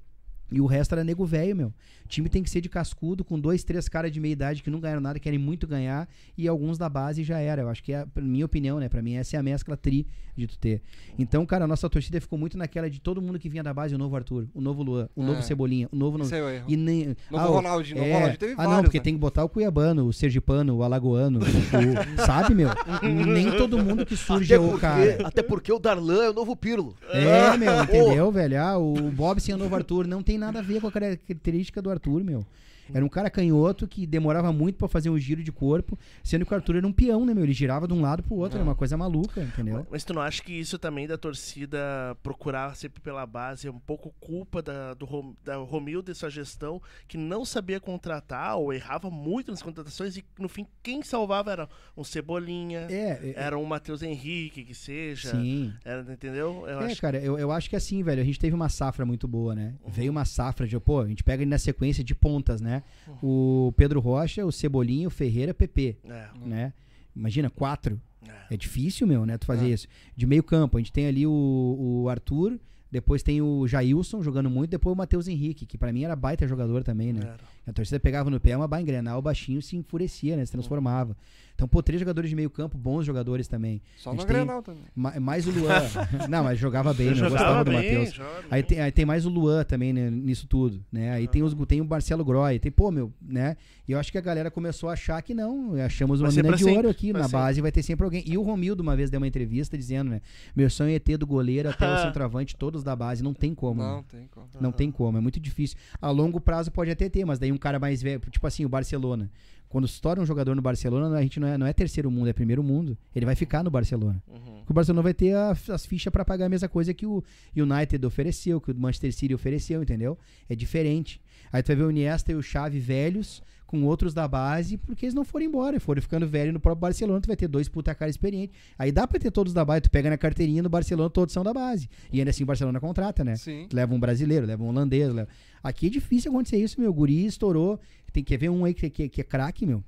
E 0.52 0.60
o 0.60 0.66
resto 0.66 0.92
era 0.92 1.02
nego 1.02 1.24
velho, 1.24 1.56
meu. 1.56 1.68
O 2.04 2.08
time 2.08 2.28
tem 2.28 2.42
que 2.42 2.50
ser 2.50 2.60
de 2.60 2.68
cascudo, 2.68 3.24
com 3.24 3.40
dois, 3.40 3.64
três 3.64 3.88
caras 3.88 4.12
de 4.12 4.20
meia 4.20 4.32
idade 4.32 4.62
que 4.62 4.70
não 4.70 4.78
ganharam 4.78 5.00
nada, 5.00 5.18
querem 5.18 5.38
muito 5.38 5.66
ganhar, 5.66 6.06
e 6.36 6.46
alguns 6.46 6.76
da 6.78 6.88
base 6.88 7.24
já 7.24 7.38
era. 7.38 7.62
Eu 7.62 7.68
acho 7.68 7.82
que 7.82 7.92
é, 7.92 8.04
pra 8.04 8.22
minha 8.22 8.44
opinião, 8.44 8.78
né? 8.78 8.88
Pra 8.88 9.00
mim, 9.02 9.14
essa 9.14 9.36
é 9.36 9.40
a 9.40 9.42
mescla 9.42 9.76
tri 9.76 10.06
de 10.36 10.46
tu 10.46 10.58
ter. 10.58 10.82
Então, 11.18 11.46
cara, 11.46 11.64
a 11.64 11.68
nossa 11.68 11.88
torcida 11.88 12.20
ficou 12.20 12.38
muito 12.38 12.58
naquela 12.58 12.90
de 12.90 13.00
todo 13.00 13.22
mundo 13.22 13.38
que 13.38 13.48
vinha 13.48 13.62
da 13.62 13.72
base, 13.72 13.94
o 13.94 13.98
novo 13.98 14.14
Arthur, 14.16 14.46
o 14.54 14.60
novo 14.60 14.82
Luan, 14.82 15.08
o 15.16 15.22
É. 15.22 15.26
novo 15.26 15.42
Cebolinha, 15.42 15.88
o 15.90 15.96
novo. 15.96 16.20
Isso 16.22 16.34
aí 16.34 16.40
é. 16.42 16.62
E 16.68 16.76
nem, 16.76 17.16
Novo 17.30 17.48
o- 17.48 17.52
Ronaldinho, 17.52 17.96
novo 17.96 18.08
é, 18.08 18.12
Ronaldinho 18.14 18.38
teve 18.38 18.52
Ah, 18.52 18.56
não, 18.64 18.64
vários, 18.70 18.82
porque 18.84 18.98
né? 18.98 19.04
tem 19.04 19.14
que 19.14 19.20
botar 19.20 19.44
o 19.44 19.48
cuiabano, 19.48 20.06
o 20.06 20.12
sergipano, 20.12 20.76
o 20.76 20.82
alagoano, 20.82 21.40
o- 21.40 21.42
sabe, 22.26 22.54
meu? 22.54 22.68
Nem 23.02 23.50
todo 23.56 23.78
mundo 23.82 24.04
que 24.04 24.16
surge 24.16 24.52
Até 24.54 24.62
é 24.62 24.66
o 24.74 24.78
cara. 24.78 25.18
até 25.26 25.42
porque 25.42 25.72
o 25.72 25.78
Darlan 25.78 26.24
é 26.24 26.30
o 26.30 26.34
novo 26.34 26.54
Pirlo. 26.54 26.94
É, 27.10 27.56
meu, 27.56 27.72
entendeu, 27.82 28.30
velho? 28.30 28.60
Ah, 28.60 28.76
o 28.78 28.94
Bob 29.10 29.40
sem 29.40 29.54
o 29.54 29.58
novo 29.58 29.74
Arthur 29.74 30.06
não 30.06 30.22
tem 30.22 30.33
nada 30.38 30.58
a 30.58 30.62
ver 30.62 30.80
com 30.80 30.88
a 30.88 30.92
característica 30.92 31.80
do 31.80 31.90
Arthur, 31.90 32.22
meu. 32.22 32.46
Era 32.92 33.04
um 33.04 33.08
cara 33.08 33.30
canhoto 33.30 33.86
que 33.88 34.06
demorava 34.06 34.52
muito 34.52 34.76
pra 34.76 34.88
fazer 34.88 35.10
um 35.10 35.18
giro 35.18 35.42
de 35.42 35.50
corpo, 35.52 35.98
sendo 36.22 36.44
que 36.44 36.52
o 36.52 36.56
Arthur 36.56 36.76
era 36.76 36.86
um 36.86 36.92
peão, 36.92 37.24
né, 37.24 37.32
meu? 37.32 37.44
Ele 37.44 37.52
girava 37.52 37.86
de 37.88 37.94
um 37.94 38.00
lado 38.00 38.22
pro 38.22 38.34
outro, 38.36 38.58
era 38.58 38.64
uma 38.64 38.74
coisa 38.74 38.96
maluca, 38.96 39.40
entendeu? 39.42 39.86
Mas 39.90 40.04
tu 40.04 40.12
não 40.12 40.20
acha 40.22 40.42
que 40.42 40.52
isso 40.52 40.78
também 40.78 41.06
da 41.06 41.16
torcida 41.16 42.16
procurar 42.22 42.74
sempre 42.76 43.00
pela 43.00 43.24
base 43.26 43.66
é 43.66 43.70
um 43.70 43.78
pouco 43.78 44.12
culpa 44.20 44.60
da, 44.62 44.94
do 44.94 45.04
Rom- 45.04 45.34
da 45.44 45.56
Romildo 45.56 46.10
e 46.10 46.14
sua 46.14 46.28
gestão, 46.30 46.80
que 47.08 47.16
não 47.16 47.44
sabia 47.44 47.80
contratar 47.80 48.56
ou 48.56 48.72
errava 48.72 49.10
muito 49.10 49.50
nas 49.50 49.62
contratações 49.62 50.16
e 50.16 50.24
no 50.38 50.48
fim 50.48 50.66
quem 50.82 51.02
salvava 51.02 51.52
era 51.52 51.68
um 51.96 52.04
Cebolinha, 52.04 52.86
É, 52.90 53.10
é, 53.10 53.32
era 53.36 53.58
um 53.58 53.64
Matheus 53.64 54.02
Henrique, 54.02 54.64
que 54.64 54.74
seja. 54.74 55.30
sim. 55.30 55.72
Era, 55.84 56.00
entendeu? 56.12 56.64
Eu 56.66 56.80
É, 56.80 56.86
acho 56.86 57.00
cara, 57.00 57.18
eu, 57.18 57.38
eu 57.38 57.50
acho 57.50 57.68
que 57.70 57.76
assim, 57.76 58.02
velho, 58.02 58.20
a 58.20 58.24
gente 58.24 58.38
teve 58.38 58.54
uma 58.54 58.68
safra 58.68 59.04
muito 59.04 59.26
boa, 59.28 59.54
né? 59.54 59.74
Veio 59.86 60.10
uma 60.10 60.24
safra 60.24 60.66
de, 60.66 60.78
pô, 60.78 61.00
a 61.00 61.08
gente 61.08 61.22
pega 61.22 61.42
ele 61.42 61.50
na 61.50 61.58
sequência 61.58 62.02
de 62.02 62.14
pontas, 62.14 62.60
né? 62.60 62.73
O 63.22 63.72
Pedro 63.76 64.00
Rocha, 64.00 64.44
o 64.46 64.52
Cebolinha, 64.52 65.06
o 65.08 65.10
Ferreira, 65.10 65.52
PP, 65.54 65.96
É, 66.04 66.28
né? 66.44 66.72
Imagina, 67.14 67.48
quatro. 67.50 68.00
é. 68.26 68.54
É 68.54 68.56
difícil, 68.56 69.06
meu, 69.06 69.24
né? 69.26 69.36
Tu 69.38 69.46
fazer 69.46 69.66
É. 69.66 69.74
isso. 69.74 69.86
De 70.16 70.26
meio 70.26 70.42
campo, 70.42 70.76
a 70.76 70.80
gente 70.80 70.92
tem 70.92 71.06
ali 71.06 71.26
o, 71.26 72.02
o 72.04 72.08
Arthur, 72.08 72.58
depois 72.90 73.22
tem 73.22 73.40
o 73.42 73.66
Jailson 73.66 74.22
jogando 74.22 74.48
muito, 74.48 74.70
depois 74.70 74.94
o 74.94 74.96
Matheus 74.96 75.26
Henrique, 75.28 75.66
que 75.66 75.76
pra 75.76 75.92
mim 75.92 76.04
era 76.04 76.14
baita 76.16 76.46
jogador 76.46 76.82
também, 76.84 77.12
né? 77.12 77.20
Era. 77.22 77.36
A 77.66 77.72
torcida 77.72 77.98
pegava 78.00 78.30
no 78.30 78.38
pé, 78.40 78.56
mas 78.56 78.68
vai 78.70 78.82
engrenar, 78.82 79.18
o 79.18 79.22
baixinho 79.22 79.60
se 79.62 79.76
enfurecia, 79.76 80.36
né? 80.36 80.44
Se 80.44 80.52
transformava. 80.52 81.16
Então, 81.54 81.68
pô, 81.68 81.80
três 81.82 82.00
jogadores 82.00 82.28
de 82.28 82.34
meio 82.34 82.50
campo, 82.50 82.76
bons 82.76 83.06
jogadores 83.06 83.46
também. 83.46 83.80
Só 83.96 84.10
no 84.12 84.18
tem- 84.18 84.26
Grenal 84.26 84.60
também. 84.60 84.82
Ma- 84.94 85.20
mais 85.20 85.46
o 85.46 85.52
Luan. 85.52 85.82
Não, 86.28 86.42
mas 86.42 86.58
jogava 86.58 86.92
bem, 86.92 87.06
né? 87.06 87.12
Eu 87.12 87.16
Jogava 87.16 87.36
gostava 87.36 87.64
do 87.64 87.70
bem, 87.70 87.94
Matheus. 87.98 88.14
jogava 88.14 88.42
Aí 88.50 88.62
tem, 88.64 88.80
aí 88.80 88.90
tem 88.90 89.04
mais 89.04 89.24
o 89.24 89.28
Luan 89.28 89.62
também 89.62 89.92
né, 89.92 90.10
nisso 90.10 90.48
tudo, 90.48 90.84
né? 90.90 91.12
Aí 91.12 91.28
tem, 91.28 91.44
os, 91.44 91.54
tem 91.68 91.80
o 91.80 91.84
Marcelo 91.84 92.24
Groy, 92.24 92.58
tem, 92.58 92.72
pô, 92.72 92.90
meu, 92.90 93.12
né? 93.22 93.56
E 93.86 93.92
eu 93.92 93.98
acho 94.00 94.10
que 94.10 94.18
a 94.18 94.20
galera 94.20 94.50
começou 94.50 94.88
a 94.88 94.94
achar 94.94 95.22
que 95.22 95.32
não, 95.32 95.74
achamos 95.76 96.20
uma 96.20 96.28
Vai 96.30 96.42
mina 96.42 96.56
de 96.56 96.64
sempre, 96.64 96.76
ouro 96.76 96.88
aqui, 96.88 97.10
pra 97.12 97.20
na 97.20 97.24
sempre. 97.28 97.38
base 97.38 97.60
vai 97.60 97.70
ter 97.70 97.82
sempre 97.84 98.04
alguém. 98.04 98.24
E 98.26 98.36
o 98.36 98.42
Romildo 98.42 98.82
uma 98.82 98.96
vez 98.96 99.08
deu 99.08 99.18
uma 99.20 99.26
entrevista 99.28 99.78
dizendo, 99.78 100.10
né? 100.10 100.20
Meu 100.56 100.68
sonho 100.68 100.94
é 100.94 100.98
ter 100.98 101.16
do 101.16 101.26
goleiro 101.26 101.68
até 101.68 101.86
o 101.88 101.98
centroavante, 102.02 102.56
todos 102.56 102.82
da 102.82 102.96
base, 102.96 103.22
não 103.22 103.32
tem 103.32 103.54
como. 103.54 103.80
Não, 103.80 103.98
né? 103.98 104.04
tem 104.10 104.26
como. 104.26 104.46
Não 104.60 104.72
tem 104.72 104.90
como, 104.90 105.18
é 105.18 105.20
muito 105.20 105.38
difícil. 105.38 105.76
A 106.02 106.10
longo 106.10 106.40
prazo 106.40 106.72
pode 106.72 106.90
até 106.90 107.08
ter, 107.08 107.24
mas 107.24 107.38
daí 107.38 107.52
um 107.52 107.58
cara 107.58 107.78
mais 107.78 108.02
velho, 108.02 108.20
tipo 108.28 108.44
assim, 108.44 108.64
o 108.64 108.68
Barcelona. 108.68 109.30
Quando 109.74 109.86
estoura 109.86 110.20
um 110.20 110.24
jogador 110.24 110.54
no 110.54 110.62
Barcelona, 110.62 111.16
a 111.16 111.20
gente 111.20 111.40
não 111.40 111.48
é, 111.48 111.58
não 111.58 111.66
é 111.66 111.72
terceiro 111.72 112.08
mundo, 112.08 112.28
é 112.28 112.32
primeiro 112.32 112.62
mundo. 112.62 112.96
Ele 113.12 113.26
vai 113.26 113.34
ficar 113.34 113.64
no 113.64 113.70
Barcelona. 113.72 114.22
Uhum. 114.28 114.38
Porque 114.58 114.70
o 114.70 114.72
Barcelona 114.72 115.02
vai 115.02 115.12
ter 115.12 115.34
a- 115.34 115.50
as 115.50 115.84
fichas 115.84 116.12
pra 116.12 116.24
pagar 116.24 116.46
a 116.46 116.48
mesma 116.48 116.68
coisa 116.68 116.94
que 116.94 117.04
o 117.04 117.24
United 117.56 118.06
ofereceu, 118.06 118.60
que 118.60 118.70
o 118.70 118.74
Manchester 118.76 119.12
City 119.12 119.34
ofereceu, 119.34 119.82
entendeu? 119.82 120.16
É 120.48 120.54
diferente. 120.54 121.20
Aí 121.52 121.60
tu 121.60 121.66
vai 121.66 121.76
ver 121.76 121.82
o 121.82 121.90
Iniesta 121.90 122.30
e 122.30 122.36
o 122.36 122.42
Xavi 122.42 122.78
velhos 122.78 123.42
com 123.66 123.82
outros 123.82 124.14
da 124.14 124.28
base, 124.28 124.76
porque 124.76 125.06
eles 125.06 125.14
não 125.14 125.24
foram 125.24 125.46
embora, 125.46 125.80
foram 125.80 126.00
ficando 126.00 126.24
velhos 126.28 126.54
no 126.54 126.60
próprio 126.60 126.80
Barcelona, 126.82 127.20
tu 127.20 127.26
vai 127.26 127.34
ter 127.34 127.48
dois 127.48 127.68
puta 127.68 127.92
cara 127.96 128.08
experientes. 128.08 128.56
Aí 128.78 128.92
dá 128.92 129.08
pra 129.08 129.18
ter 129.18 129.32
todos 129.32 129.52
da 129.52 129.64
base, 129.64 129.80
tu 129.82 129.90
pega 129.90 130.08
na 130.08 130.16
carteirinha 130.16 130.62
no 130.62 130.68
Barcelona, 130.68 131.10
todos 131.10 131.32
são 131.32 131.42
da 131.42 131.52
base. 131.52 131.88
E 132.12 132.20
ainda 132.20 132.30
assim 132.30 132.44
o 132.44 132.46
Barcelona 132.46 132.78
contrata, 132.78 133.24
né? 133.24 133.34
Sim. 133.34 133.66
Leva 133.72 133.92
um 133.92 133.98
brasileiro, 133.98 134.46
leva 134.46 134.62
um 134.62 134.68
holandês. 134.68 135.12
Leva... 135.12 135.28
Aqui 135.62 135.86
é 135.88 135.90
difícil 135.90 136.30
acontecer 136.30 136.58
isso, 136.58 136.80
meu. 136.80 136.90
O 136.90 136.94
Guri 136.94 137.26
estourou. 137.26 137.80
Tem 138.14 138.22
que 138.22 138.38
ver 138.38 138.48
um 138.48 138.64
aí 138.64 138.72
que, 138.72 138.88
que, 138.88 139.08
que 139.08 139.20
é 139.20 139.24
craque, 139.24 139.66
meu. 139.66 139.82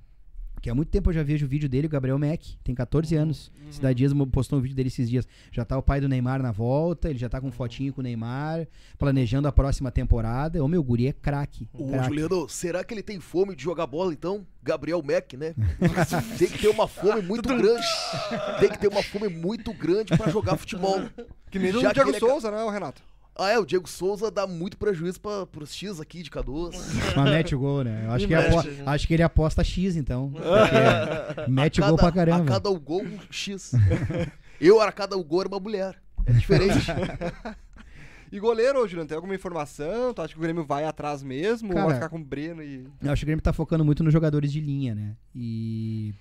Que 0.61 0.69
há 0.69 0.75
muito 0.75 0.89
tempo 0.89 1.11
eu 1.11 1.15
já 1.15 1.23
vejo 1.23 1.47
o 1.47 1.49
vídeo 1.49 1.69
dele, 1.69 1.87
o 1.87 1.91
Gabriel 1.91 2.19
Mack. 2.19 2.57
Tem 2.65 2.75
14 2.75 3.15
anos. 3.15 3.53
Cidade 3.71 3.99
Dias 3.99 4.13
postou 4.33 4.59
um 4.59 4.63
vídeo 4.63 4.75
dele 4.75 4.89
esses 4.89 5.09
dias. 5.09 5.29
Já 5.53 5.65
tá 5.65 5.79
o 5.79 5.83
pai 5.83 6.01
do 6.01 6.09
Neymar 6.09 6.43
na 6.43 6.51
volta, 6.51 7.09
ele 7.09 7.21
já 7.21 7.29
tá 7.29 7.41
com 7.41 7.53
fotinho 7.53 7.93
com 7.93 8.01
o 8.01 8.03
Neymar, 8.03 8.67
planejando 8.99 9.47
a 9.47 9.53
próxima 9.53 9.93
temporada. 9.93 10.65
Ô, 10.65 10.67
meu, 10.67 10.83
guri 10.83 11.07
é 11.07 11.13
craque. 11.13 11.69
Ô, 11.73 11.87
craque. 11.87 12.07
Juliano, 12.07 12.49
será 12.49 12.83
que 12.83 12.93
ele 12.93 13.03
tem 13.05 13.21
fome 13.21 13.55
de 13.55 13.63
jogar 13.63 13.87
bola, 13.87 14.13
então? 14.13 14.45
Gabriel 14.61 15.01
Mack, 15.05 15.37
né? 15.37 15.55
tem 16.37 16.49
que 16.49 16.59
ter 16.59 16.69
uma 16.69 16.89
fome 16.89 17.23
muito 17.23 17.49
grande. 17.49 17.87
Tem 18.59 18.69
que 18.69 18.79
ter 18.81 18.89
uma 18.89 19.05
fome 19.05 19.29
muito 19.29 19.73
grande 19.73 20.17
pra 20.17 20.33
jogar 20.33 20.57
futebol. 20.57 21.01
Que 21.49 21.61
nem 21.61 21.71
o 21.77 21.93
Diego 21.93 22.11
é 22.11 22.19
Souza, 22.19 22.51
né, 22.51 22.65
o 22.65 22.71
Renato? 22.71 23.01
Ah, 23.39 23.51
é, 23.51 23.59
o 23.59 23.67
Diego 23.67 23.87
Souza 23.89 24.31
dá 24.31 24.47
muito 24.47 24.79
prejuízo 24.79 25.21
pra, 25.21 25.45
pros 25.47 25.75
X 25.75 26.01
aqui 26.01 26.23
de 26.23 26.31
K12. 26.31 26.73
Mas 27.15 27.31
mete 27.31 27.55
o 27.55 27.59
gol, 27.59 27.85
né? 27.85 28.05
Eu 28.07 28.13
acho, 28.13 28.27
que, 28.27 28.35
apo- 28.35 28.57
mete. 28.57 28.83
acho 28.87 29.07
que 29.07 29.15
ele 29.15 29.23
aposta 29.23 29.63
X, 29.63 29.95
então. 29.97 30.33
Mete 31.49 31.83
A 31.83 31.89
gol 31.89 31.97
pra 31.97 32.11
cada- 32.11 32.31
caramba. 32.33 32.45
A 32.51 32.55
cada 32.61 32.71
gol, 32.79 33.03
um 33.03 33.19
X. 33.31 33.73
Eu, 34.61 34.81
a 34.81 34.91
cada 34.91 35.17
gol, 35.17 35.41
era 35.41 35.49
uma 35.49 35.61
mulher. 35.61 35.97
É 36.25 36.33
diferente. 36.33 36.75
E 38.33 38.41
goleiro, 38.41 38.81
Juliano, 38.89 39.07
tem 39.09 39.15
alguma 39.15 39.37
informação? 39.37 40.13
Tu 40.13 40.21
acha 40.21 40.33
que 40.35 40.39
o 40.39 40.43
Grêmio 40.43 40.65
vai 40.65 40.83
atrás 40.85 41.23
mesmo? 41.23 41.69
ou 41.69 41.75
Cara, 41.75 41.87
vai 41.87 41.95
ficar 41.95 42.09
com 42.09 42.19
o 42.19 42.25
Breno 42.25 42.61
e. 42.61 42.85
Eu 43.01 43.13
acho 43.13 43.21
que 43.21 43.25
o 43.25 43.29
Grêmio 43.29 43.41
tá 43.41 43.53
focando 43.53 43.85
muito 43.85 44.03
nos 44.03 44.13
jogadores 44.13 44.51
de 44.51 44.61
linha, 44.61 44.97
né? 44.97 45.17
E 45.33 46.13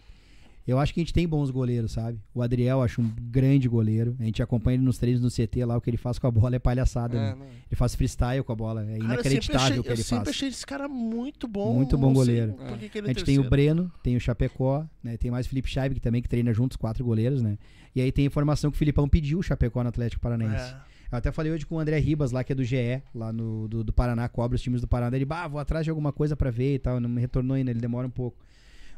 eu 0.71 0.79
acho 0.79 0.93
que 0.93 0.99
a 0.99 1.03
gente 1.03 1.13
tem 1.13 1.27
bons 1.27 1.51
goleiros, 1.51 1.91
sabe? 1.91 2.19
O 2.33 2.41
Adriel, 2.41 2.81
acho 2.81 3.01
um 3.01 3.09
grande 3.29 3.67
goleiro. 3.69 4.15
A 4.19 4.23
gente 4.23 4.41
acompanha 4.41 4.75
ele 4.77 4.83
nos 4.83 4.97
treinos 4.97 5.21
no 5.21 5.29
CT 5.29 5.63
lá, 5.65 5.77
o 5.77 5.81
que 5.81 5.89
ele 5.89 5.97
faz 5.97 6.17
com 6.17 6.25
a 6.27 6.31
bola 6.31 6.55
é 6.55 6.59
palhaçada, 6.59 7.17
É, 7.17 7.21
né? 7.21 7.35
não. 7.37 7.45
Ele 7.45 7.75
faz 7.75 7.93
freestyle 7.95 8.43
com 8.43 8.51
a 8.51 8.55
bola, 8.55 8.81
é 8.81 8.85
Cara, 8.85 8.97
eu 8.97 9.03
inacreditável 9.05 9.59
sempre 9.59 9.65
achei, 9.67 9.79
o 9.79 9.83
que 9.83 9.89
eu 9.89 9.93
ele 9.93 10.03
sempre 10.03 10.25
faz. 10.25 10.35
achei 10.35 10.49
esse 10.49 10.65
cara 10.65 10.87
muito 10.87 11.47
bom. 11.47 11.73
Muito 11.75 11.97
bom 11.97 12.13
goleiro. 12.13 12.53
por 12.53 12.77
que 12.77 12.89
que 12.89 12.97
ele 12.97 13.07
A 13.07 13.11
é 13.11 13.13
gente 13.13 13.23
tem 13.25 13.37
o. 13.39 13.49
Breno, 13.49 13.91
tem 14.01 14.15
o 14.15 14.19
Chapecó, 14.19 14.85
né? 15.03 15.17
Tem 15.17 15.29
mais 15.31 15.45
o 15.45 15.49
Felipe 15.49 15.69
Scheibe, 15.69 15.95
que 15.95 16.01
também 16.01 16.21
que 16.21 16.27
treina 16.29 16.51
juntos, 16.53 16.77
quatro 16.77 17.03
goleiros, 17.05 17.41
né? 17.41 17.57
E 17.95 18.01
aí 18.01 18.11
tem 18.11 18.25
a 18.25 18.27
informação 18.27 18.71
que 18.71 18.75
o 18.75 18.79
Filipão 18.79 19.07
pediu 19.07 19.39
o 19.39 19.43
Chapecó 19.43 19.81
no 19.83 19.89
Atlético 19.89 20.21
Paranaense. 20.21 20.73
É. 20.73 20.95
Eu 21.11 21.17
até 21.19 21.31
falei 21.31 21.51
hoje 21.51 21.65
com 21.65 21.75
o 21.75 21.79
André 21.79 21.99
Ribas, 21.99 22.31
lá 22.31 22.43
que 22.43 22.51
é 22.51 22.55
do 22.55 22.63
GE, 22.63 23.01
lá 23.13 23.31
no, 23.31 23.67
do, 23.67 23.83
do 23.83 23.93
Paraná, 23.93 24.27
cobra 24.27 24.55
os 24.55 24.61
times 24.61 24.81
do 24.81 24.87
Paraná. 24.87 25.15
Ele, 25.15 25.23
bah, 25.23 25.47
vou 25.47 25.59
atrás 25.59 25.83
de 25.85 25.89
alguma 25.91 26.11
coisa 26.11 26.35
pra 26.35 26.49
ver 26.49 26.73
e 26.75 26.79
tal. 26.79 26.99
Não 26.99 27.07
me 27.07 27.21
retornou 27.21 27.55
ainda, 27.55 27.69
ele 27.71 27.79
demora 27.79 28.07
um 28.07 28.09
pouco. 28.09 28.43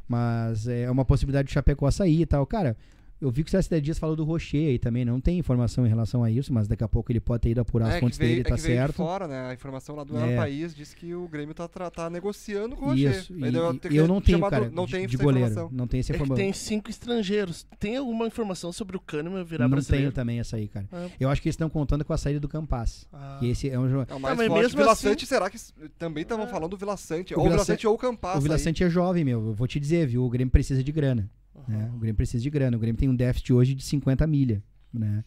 Mas 0.07 0.67
é 0.67 0.89
uma 0.89 1.03
possibilidade 1.03 1.47
do 1.47 1.51
Chapecó 1.51 1.89
sair 1.91 2.21
e 2.21 2.25
tal. 2.25 2.45
Cara, 2.45 2.75
eu 3.19 3.31
vi 3.31 3.43
que 3.43 3.49
o 3.49 3.51
César 3.51 3.81
Dias 3.81 3.97
falou 3.97 4.15
do 4.15 4.23
Rocher 4.23 4.67
aí 4.69 4.79
também. 4.79 5.03
Não 5.05 5.19
tem 5.19 5.37
informação 5.39 5.85
em 5.85 5.89
relação 5.89 6.23
a 6.23 6.29
isso, 6.31 6.53
mas 6.53 6.67
daqui 6.67 6.83
a 6.83 6.87
pouco 6.87 7.11
ele 7.11 7.19
pode 7.19 7.41
ter 7.41 7.49
ido 7.49 7.61
apurar 7.61 7.89
as 7.89 7.95
É, 7.95 7.99
fontes 7.99 8.17
que 8.17 8.23
veio, 8.23 8.35
dele, 8.37 8.47
é 8.47 8.49
tá 8.49 8.55
veio 8.55 8.67
de 8.67 8.73
certo. 8.81 8.93
fora, 8.95 9.27
né? 9.27 9.47
A 9.49 9.53
informação 9.53 9.95
lá 9.95 10.03
do 10.03 10.17
É. 10.17 10.31
El 10.31 10.37
País 10.37 10.75
diz 10.75 10.93
que 10.93 11.13
o 11.15 11.27
Grêmio 11.27 11.53
tá, 11.55 11.67
tá 11.67 12.09
negociando 12.09 12.75
com 12.75 12.85
o 12.85 12.89
Rocher. 12.89 13.11
Isso. 13.11 13.33
E, 13.33 13.41
eu 13.41 13.79
e 13.91 13.97
eu 13.97 14.07
não 14.07 14.21
tenho, 14.21 14.39
cara, 14.49 14.69
não 14.69 14.85
de, 14.85 14.91
tem 14.91 15.07
de 15.07 15.15
essa 15.15 15.23
goleiro. 15.23 15.49
informação. 15.49 15.75
Não 15.77 15.87
tem 15.87 15.99
essa 15.99 16.11
É 16.11 16.15
informação. 16.15 16.43
tem 16.43 16.53
cinco 16.53 16.89
estrangeiros. 16.89 17.65
Tem 17.79 17.97
alguma 17.97 18.27
informação 18.27 18.71
sobre 18.71 18.97
o 18.97 18.99
Kahneman 18.99 19.43
virar 19.43 19.63
não 19.65 19.71
brasileiro? 19.71 20.05
tenho 20.05 20.11
também 20.13 20.39
essa 20.39 20.55
aí, 20.57 20.67
cara. 20.67 20.87
Ah. 20.91 21.07
Eu 21.19 21.29
acho 21.29 21.41
que 21.41 21.47
eles 21.47 21.53
estão 21.55 21.69
contando 21.69 22.05
com 22.05 22.13
a 22.13 22.17
saída 22.17 22.39
do 22.39 22.47
Campas. 22.47 23.07
Ah. 23.11 23.39
Esse 23.41 23.69
é 23.69 23.79
um 23.79 23.89
jogo. 23.89 24.05
É 24.09 24.19
mas 24.19 24.37
forte. 24.37 24.49
mesmo 24.61 24.77
Vila 24.77 24.91
assim- 24.91 25.07
Sante, 25.09 25.25
será 25.25 25.49
que 25.49 25.57
também 25.97 26.21
estavam 26.23 26.47
falando 26.47 26.71
do 26.71 26.77
Vila 26.77 26.95
Sante? 26.97 27.33
O 27.33 27.37
Ou 27.37 27.41
o 27.41 27.43
Vila 27.45 27.55
Vila 27.55 27.65
San- 27.65 27.73
Sante 27.73 27.87
ou 27.87 27.95
o 27.95 27.97
Campas. 27.97 28.37
O 28.37 28.41
Vila. 28.41 28.57
Sante 28.57 28.83
é 28.83 28.89
jovem, 28.89 29.23
meu. 29.23 29.45
Eu 29.47 29.53
vou 29.53 29.67
te 29.67 29.79
dizer, 29.79 30.05
viu? 30.07 30.23
O 30.23 30.29
Grêmio 30.29 30.51
precisa 30.51 30.83
de 30.83 30.91
grana. 30.91 31.29
Né? 31.67 31.91
O 31.93 31.97
Grêmio 31.97 32.15
precisa 32.15 32.41
de 32.41 32.49
grana. 32.49 32.75
O 32.75 32.79
Grêmio 32.79 32.99
tem 32.99 33.09
um 33.09 33.15
déficit 33.15 33.53
hoje 33.53 33.73
de 33.73 33.83
50 33.83 34.25
milha, 34.27 34.63
né? 34.93 35.23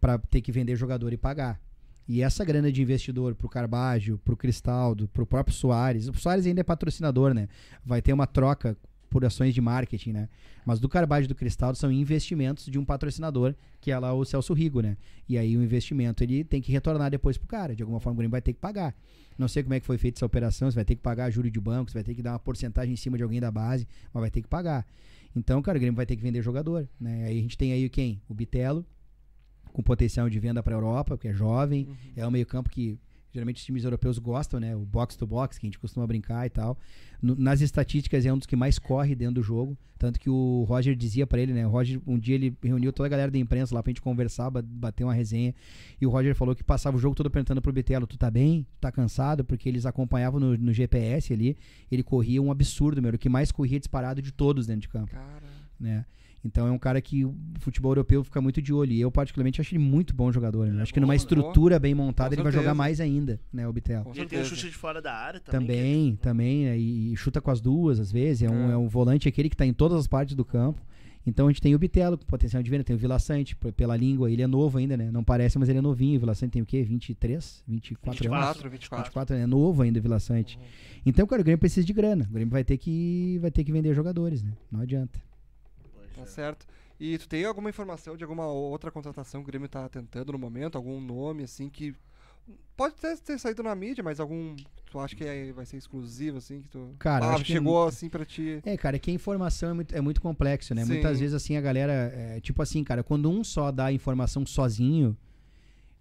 Pra 0.00 0.18
ter 0.18 0.40
que 0.40 0.50
vender 0.50 0.76
jogador 0.76 1.12
e 1.12 1.16
pagar. 1.16 1.60
E 2.08 2.22
essa 2.22 2.44
grana 2.44 2.72
de 2.72 2.82
investidor 2.82 3.34
pro 3.34 3.48
Carbajo, 3.48 4.18
pro 4.24 4.36
Cristaldo, 4.36 5.06
pro 5.08 5.24
próprio 5.24 5.54
Soares. 5.54 6.08
O 6.08 6.14
Soares 6.14 6.44
ainda 6.46 6.60
é 6.60 6.64
patrocinador, 6.64 7.32
né? 7.32 7.48
Vai 7.84 8.02
ter 8.02 8.12
uma 8.12 8.26
troca 8.26 8.76
por 9.08 9.24
ações 9.24 9.52
de 9.52 9.60
marketing, 9.60 10.12
né? 10.12 10.28
Mas 10.64 10.78
do 10.78 10.88
Carbajo 10.88 11.24
e 11.24 11.28
do 11.28 11.34
Cristaldo 11.34 11.76
são 11.76 11.90
investimentos 11.90 12.66
de 12.66 12.78
um 12.78 12.84
patrocinador, 12.84 13.54
que 13.80 13.90
é 13.90 13.98
lá 13.98 14.12
o 14.12 14.24
Celso 14.24 14.54
Rigo, 14.54 14.80
né? 14.80 14.96
E 15.28 15.36
aí 15.36 15.56
o 15.56 15.62
investimento 15.62 16.22
ele 16.22 16.44
tem 16.44 16.62
que 16.62 16.70
retornar 16.70 17.10
depois 17.10 17.36
pro 17.36 17.48
cara. 17.48 17.74
De 17.74 17.82
alguma 17.82 18.00
forma 18.00 18.14
o 18.14 18.18
Grêmio 18.18 18.30
vai 18.30 18.40
ter 18.40 18.52
que 18.52 18.60
pagar. 18.60 18.94
Não 19.36 19.48
sei 19.48 19.62
como 19.62 19.74
é 19.74 19.80
que 19.80 19.86
foi 19.86 19.98
feita 19.98 20.18
essa 20.18 20.26
operação, 20.26 20.70
você 20.70 20.74
vai 20.74 20.84
ter 20.84 20.94
que 20.94 21.02
pagar 21.02 21.30
juro 21.30 21.50
de 21.50 21.60
banco, 21.60 21.90
você 21.90 21.94
vai 21.94 22.04
ter 22.04 22.14
que 22.14 22.22
dar 22.22 22.32
uma 22.32 22.38
porcentagem 22.38 22.92
em 22.92 22.96
cima 22.96 23.16
de 23.16 23.22
alguém 23.22 23.40
da 23.40 23.50
base, 23.50 23.86
mas 24.12 24.20
vai 24.20 24.30
ter 24.30 24.42
que 24.42 24.48
pagar. 24.48 24.86
Então, 25.34 25.62
cara, 25.62 25.76
o 25.76 25.80
Grêmio 25.80 25.96
vai 25.96 26.06
ter 26.06 26.16
que 26.16 26.22
vender 26.22 26.42
jogador, 26.42 26.88
né? 27.00 27.24
Aí 27.24 27.38
a 27.38 27.42
gente 27.42 27.56
tem 27.56 27.72
aí 27.72 27.88
quem? 27.88 28.20
O 28.28 28.34
Bitelo, 28.34 28.84
com 29.72 29.82
potencial 29.82 30.28
de 30.28 30.38
venda 30.38 30.62
para 30.62 30.74
Europa, 30.74 31.16
porque 31.16 31.28
é 31.28 31.32
jovem, 31.32 31.88
é 32.16 32.26
um 32.26 32.30
meio-campo 32.30 32.68
que 32.68 32.98
Geralmente 33.32 33.58
os 33.58 33.64
times 33.64 33.84
europeus 33.84 34.18
gostam, 34.18 34.58
né? 34.58 34.74
O 34.74 34.80
box 34.84 35.16
to 35.16 35.26
box, 35.26 35.58
que 35.58 35.66
a 35.66 35.68
gente 35.68 35.78
costuma 35.78 36.06
brincar 36.06 36.46
e 36.46 36.50
tal. 36.50 36.76
No- 37.22 37.36
nas 37.36 37.60
estatísticas 37.60 38.26
é 38.26 38.32
um 38.32 38.38
dos 38.38 38.46
que 38.46 38.56
mais 38.56 38.78
corre 38.78 39.14
dentro 39.14 39.34
do 39.36 39.42
jogo. 39.42 39.76
Tanto 39.98 40.18
que 40.18 40.28
o 40.30 40.64
Roger 40.66 40.96
dizia 40.96 41.26
pra 41.26 41.40
ele, 41.40 41.52
né? 41.52 41.66
O 41.66 41.70
Roger, 41.70 42.00
um 42.06 42.18
dia 42.18 42.34
ele 42.34 42.56
reuniu 42.62 42.92
toda 42.92 43.06
a 43.06 43.10
galera 43.10 43.30
da 43.30 43.38
imprensa 43.38 43.74
lá 43.74 43.82
pra 43.82 43.90
gente 43.90 44.00
conversar, 44.00 44.50
ba- 44.50 44.62
bater 44.62 45.04
uma 45.04 45.12
resenha. 45.14 45.54
E 46.00 46.06
o 46.06 46.10
Roger 46.10 46.34
falou 46.34 46.56
que 46.56 46.64
passava 46.64 46.96
o 46.96 47.00
jogo 47.00 47.14
todo 47.14 47.30
perguntando 47.30 47.60
pro 47.62 47.72
Bitelo: 47.72 48.06
Tu 48.06 48.16
tá 48.18 48.30
bem? 48.30 48.62
Tu 48.74 48.80
tá 48.80 48.90
cansado? 48.90 49.44
Porque 49.44 49.68
eles 49.68 49.86
acompanhavam 49.86 50.40
no, 50.40 50.56
no 50.56 50.72
GPS 50.72 51.32
ali. 51.32 51.56
Ele 51.90 52.02
corria 52.02 52.42
um 52.42 52.50
absurdo, 52.50 53.00
meu. 53.02 53.12
O 53.12 53.18
que 53.18 53.28
mais 53.28 53.52
corria 53.52 53.78
disparado 53.78 54.20
de 54.22 54.32
todos 54.32 54.66
dentro 54.66 54.82
de 54.82 54.88
campo 54.88 55.10
Cara. 55.12 55.46
né? 55.78 56.04
Então 56.44 56.66
é 56.66 56.70
um 56.70 56.78
cara 56.78 57.00
que 57.02 57.24
o 57.24 57.34
futebol 57.58 57.90
europeu 57.90 58.24
fica 58.24 58.40
muito 58.40 58.62
de 58.62 58.72
olho. 58.72 58.92
E 58.92 59.00
eu, 59.00 59.10
particularmente, 59.10 59.60
acho 59.60 59.74
ele 59.74 59.82
muito 59.82 60.14
bom 60.14 60.32
jogador. 60.32 60.66
né? 60.68 60.82
Acho 60.82 60.92
que 60.94 61.00
numa 61.00 61.12
bom, 61.12 61.16
estrutura 61.16 61.78
bem 61.78 61.94
montada, 61.94 62.30
Com 62.30 62.34
ele 62.36 62.42
vai 62.42 62.52
jogar 62.52 62.62
certeza. 62.62 62.74
mais 62.74 63.00
ainda, 63.00 63.38
né, 63.52 63.68
o 63.68 63.72
Bitel. 63.72 64.02
Ele 64.04 64.04
tem 64.04 64.22
o 64.22 64.28
certeza. 64.28 64.44
chute 64.48 64.68
de 64.70 64.76
fora 64.76 65.02
da 65.02 65.12
área 65.12 65.38
também. 65.40 65.66
Também, 65.66 66.16
também, 66.16 66.64
né? 66.64 66.78
e, 66.78 67.14
chuta 67.16 67.40
com 67.40 67.50
as 67.50 67.60
duas, 67.60 68.00
às 68.00 68.10
vezes. 68.10 68.42
É 68.42 68.50
um, 68.50 68.70
É. 68.70 68.72
é 68.72 68.76
um 68.76 68.88
volante 68.88 69.28
aquele 69.28 69.50
que 69.50 69.56
tá 69.56 69.66
em 69.66 69.72
todas 69.74 69.98
as 69.98 70.06
partes 70.06 70.34
do 70.34 70.44
campo. 70.44 70.80
Então 71.26 71.46
a 71.46 71.50
gente 71.50 71.60
tem 71.60 71.74
o 71.74 71.78
Bitelo 71.78 72.16
com 72.16 72.24
potencial 72.24 72.62
de 72.62 72.70
venda, 72.70 72.82
tem 72.82 72.96
o 72.96 72.98
Vila 72.98 73.18
Sante, 73.18 73.54
pela 73.54 73.94
língua, 73.94 74.32
ele 74.32 74.40
é 74.40 74.46
novo 74.46 74.78
ainda, 74.78 74.96
né? 74.96 75.10
Não 75.10 75.22
parece, 75.22 75.58
mas 75.58 75.68
ele 75.68 75.78
é 75.78 75.82
novinho. 75.82 76.16
O 76.16 76.20
Vila 76.20 76.34
Sante 76.34 76.52
tem 76.52 76.62
o 76.62 76.66
quê? 76.66 76.82
23? 76.82 77.62
24, 77.68 78.34
anos? 78.34 78.46
24, 78.56 78.70
24. 78.70 79.04
24, 79.04 79.36
é 79.36 79.46
novo 79.46 79.82
ainda 79.82 79.98
o 79.98 80.02
Vila 80.02 80.18
Sante. 80.18 80.58
Então, 81.04 81.26
cara, 81.26 81.42
o 81.42 81.44
Grêmio 81.44 81.58
precisa 81.58 81.86
de 81.86 81.92
grana. 81.92 82.26
O 82.30 82.32
Grêmio 82.32 82.50
vai 82.50 82.64
ter 82.64 82.78
que, 82.78 83.38
vai 83.42 83.50
ter 83.50 83.62
que 83.64 83.70
vender 83.70 83.92
jogadores, 83.94 84.42
né? 84.42 84.52
Não 84.72 84.80
adianta. 84.80 85.20
Tá 86.20 86.26
certo. 86.26 86.66
E 86.98 87.16
tu 87.18 87.28
tem 87.28 87.44
alguma 87.44 87.70
informação 87.70 88.16
de 88.16 88.22
alguma 88.24 88.46
outra 88.46 88.90
contratação 88.90 89.40
que 89.42 89.44
o 89.48 89.50
Grêmio 89.50 89.68
tá 89.68 89.88
tentando 89.88 90.32
no 90.32 90.38
momento? 90.38 90.76
Algum 90.76 91.00
nome, 91.00 91.44
assim, 91.44 91.68
que. 91.68 91.94
Pode 92.76 92.94
até 92.98 93.14
ter 93.16 93.38
saído 93.38 93.62
na 93.62 93.74
mídia, 93.74 94.02
mas 94.02 94.18
algum. 94.20 94.56
Tu 94.90 94.98
acha 94.98 95.14
que 95.14 95.24
é- 95.24 95.52
vai 95.52 95.64
ser 95.64 95.76
exclusivo, 95.76 96.38
assim? 96.38 96.62
Que 96.62 96.68
tu. 96.68 96.94
Cara, 96.98 97.26
ah, 97.26 97.34
acho 97.34 97.44
que- 97.44 97.52
chegou 97.52 97.86
assim 97.86 98.08
pra 98.08 98.24
ti. 98.24 98.60
É, 98.64 98.76
cara, 98.76 98.96
é 98.96 98.98
que 98.98 99.10
a 99.10 99.14
informação 99.14 99.70
é 99.70 99.72
muito, 99.72 99.94
é 99.96 100.00
muito 100.00 100.20
complexo, 100.20 100.74
né? 100.74 100.84
Sim. 100.84 100.92
Muitas 100.94 101.20
vezes, 101.20 101.34
assim, 101.34 101.56
a 101.56 101.60
galera. 101.60 101.92
é, 102.14 102.40
tipo 102.40 102.60
assim, 102.60 102.82
cara, 102.82 103.02
quando 103.04 103.30
um 103.30 103.44
só 103.44 103.70
dá 103.70 103.86
a 103.86 103.92
informação 103.92 104.44
sozinho, 104.44 105.16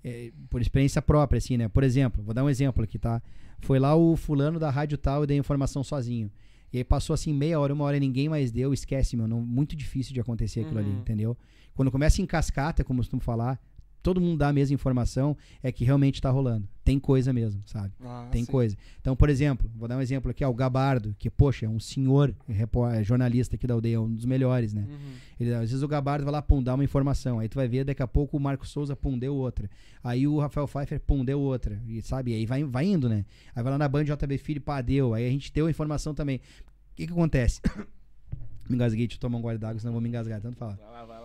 é, 0.04 0.32
por 0.50 0.62
experiência 0.62 1.02
própria, 1.02 1.38
assim, 1.38 1.58
né? 1.58 1.68
Por 1.68 1.84
exemplo, 1.84 2.24
vou 2.24 2.34
dar 2.34 2.44
um 2.44 2.50
exemplo 2.50 2.84
aqui, 2.84 2.98
tá? 2.98 3.22
Foi 3.62 3.78
lá 3.80 3.96
o 3.96 4.16
fulano 4.16 4.58
da 4.60 4.70
rádio 4.70 4.98
tal 4.98 5.24
e 5.24 5.28
deu 5.28 5.36
a 5.36 5.40
informação 5.40 5.84
sozinho. 5.84 6.32
E 6.72 6.78
aí 6.78 6.84
passou 6.84 7.14
assim 7.14 7.34
meia 7.34 7.60
hora, 7.60 7.74
uma 7.74 7.84
hora 7.86 7.98
e 7.98 8.00
ninguém 8.00 8.30
mais 8.30 8.52
deu, 8.52 8.74
esquece, 8.74 9.16
meu. 9.18 9.28
Não, 9.28 9.42
muito 9.42 9.76
difícil 9.76 10.14
de 10.14 10.20
acontecer 10.20 10.62
aquilo 10.62 10.80
ali, 10.80 10.90
Uhum. 10.90 11.00
entendeu? 11.00 11.38
Quando 11.74 11.90
começa 11.92 12.22
em 12.22 12.26
cascata, 12.26 12.84
como 12.84 13.00
eu 13.00 13.02
costumo 13.02 13.22
falar, 13.22 13.60
todo 14.02 14.20
mundo 14.22 14.38
dá 14.38 14.48
a 14.50 14.54
mesma 14.54 14.74
informação, 14.74 15.36
é 15.62 15.72
que 15.72 15.84
realmente 15.84 16.22
tá 16.22 16.30
rolando. 16.30 16.68
Tem 16.84 16.98
coisa 17.00 17.32
mesmo, 17.32 17.62
sabe? 17.66 17.94
Ah, 18.02 18.28
Tem 18.32 18.44
sim. 18.44 18.52
coisa. 18.52 18.76
Então, 19.00 19.16
por 19.16 19.30
exemplo, 19.30 19.70
vou 19.76 19.88
dar 19.88 19.96
um 19.98 20.02
exemplo 20.02 20.32
aqui, 20.32 20.44
ó, 20.44 20.50
o 20.50 20.54
Gabardo, 20.54 21.16
que, 21.20 21.30
poxa, 21.30 21.66
é 21.68 21.70
um 21.70 21.80
senhor 21.80 22.34
repó- 22.48 22.90
é, 22.90 23.04
jornalista 23.04 23.56
aqui 23.56 23.68
da 23.68 23.76
aldeia, 23.76 23.96
é 23.98 24.00
um 24.00 24.12
dos 24.12 24.26
melhores, 24.26 24.74
né? 24.74 24.88
Uhum. 24.90 25.14
Ele, 25.40 25.54
às 25.54 25.70
vezes 25.70 25.84
o 25.84 25.88
Gabardo 25.88 26.24
vai 26.26 26.32
lá, 26.34 26.42
pum, 26.42 26.64
dá 26.64 26.74
uma 26.74 26.84
informação. 26.84 27.38
Aí 27.40 27.48
tu 27.48 27.56
vai 27.56 27.68
ver, 27.68 27.84
daqui 27.84 28.02
a 28.02 28.08
pouco 28.08 28.38
o 28.38 28.40
Marco 28.40 28.66
Souza, 28.66 28.96
pum, 28.96 29.20
deu 29.20 29.36
outra. 29.36 29.70
Aí 30.04 30.26
o 30.28 30.40
Rafael 30.40 30.68
Pfeiffer, 30.68 31.00
pum, 31.00 31.24
deu 31.24 31.40
outra. 31.40 31.80
E 31.88 32.02
sabe, 32.02 32.34
aí 32.34 32.46
vai, 32.46 32.64
vai 32.64 32.86
indo, 32.86 33.08
né? 33.08 33.24
Aí 33.56 33.62
vai 33.62 33.72
lá 33.72 33.78
na 33.78 33.88
Band 33.88 34.06
JB 34.06 34.38
Filho, 34.40 34.62
pá, 34.62 34.82
deu. 34.82 35.14
Aí 35.14 35.28
a 35.28 35.30
gente 35.30 35.54
deu 35.54 35.68
a 35.68 35.70
informação 35.70 36.16
também. 36.16 36.38
O 36.38 36.96
que 36.96 37.06
que 37.06 37.14
acontece? 37.14 37.62
me 38.68 38.76
engasguei, 38.76 39.06
deixa 39.08 39.18
eu 39.18 39.22
tomar 39.22 39.38
um 39.38 39.42
gole 39.42 39.58
d'água, 39.58 39.80
senão 39.80 39.90
eu 39.90 39.94
vou 39.94 40.02
me 40.02 40.10
engasgar, 40.10 40.40
tanto 40.42 40.58
falar. 40.58 40.76
Vai 40.76 41.06
vai 41.06 41.06
vai. 41.06 41.19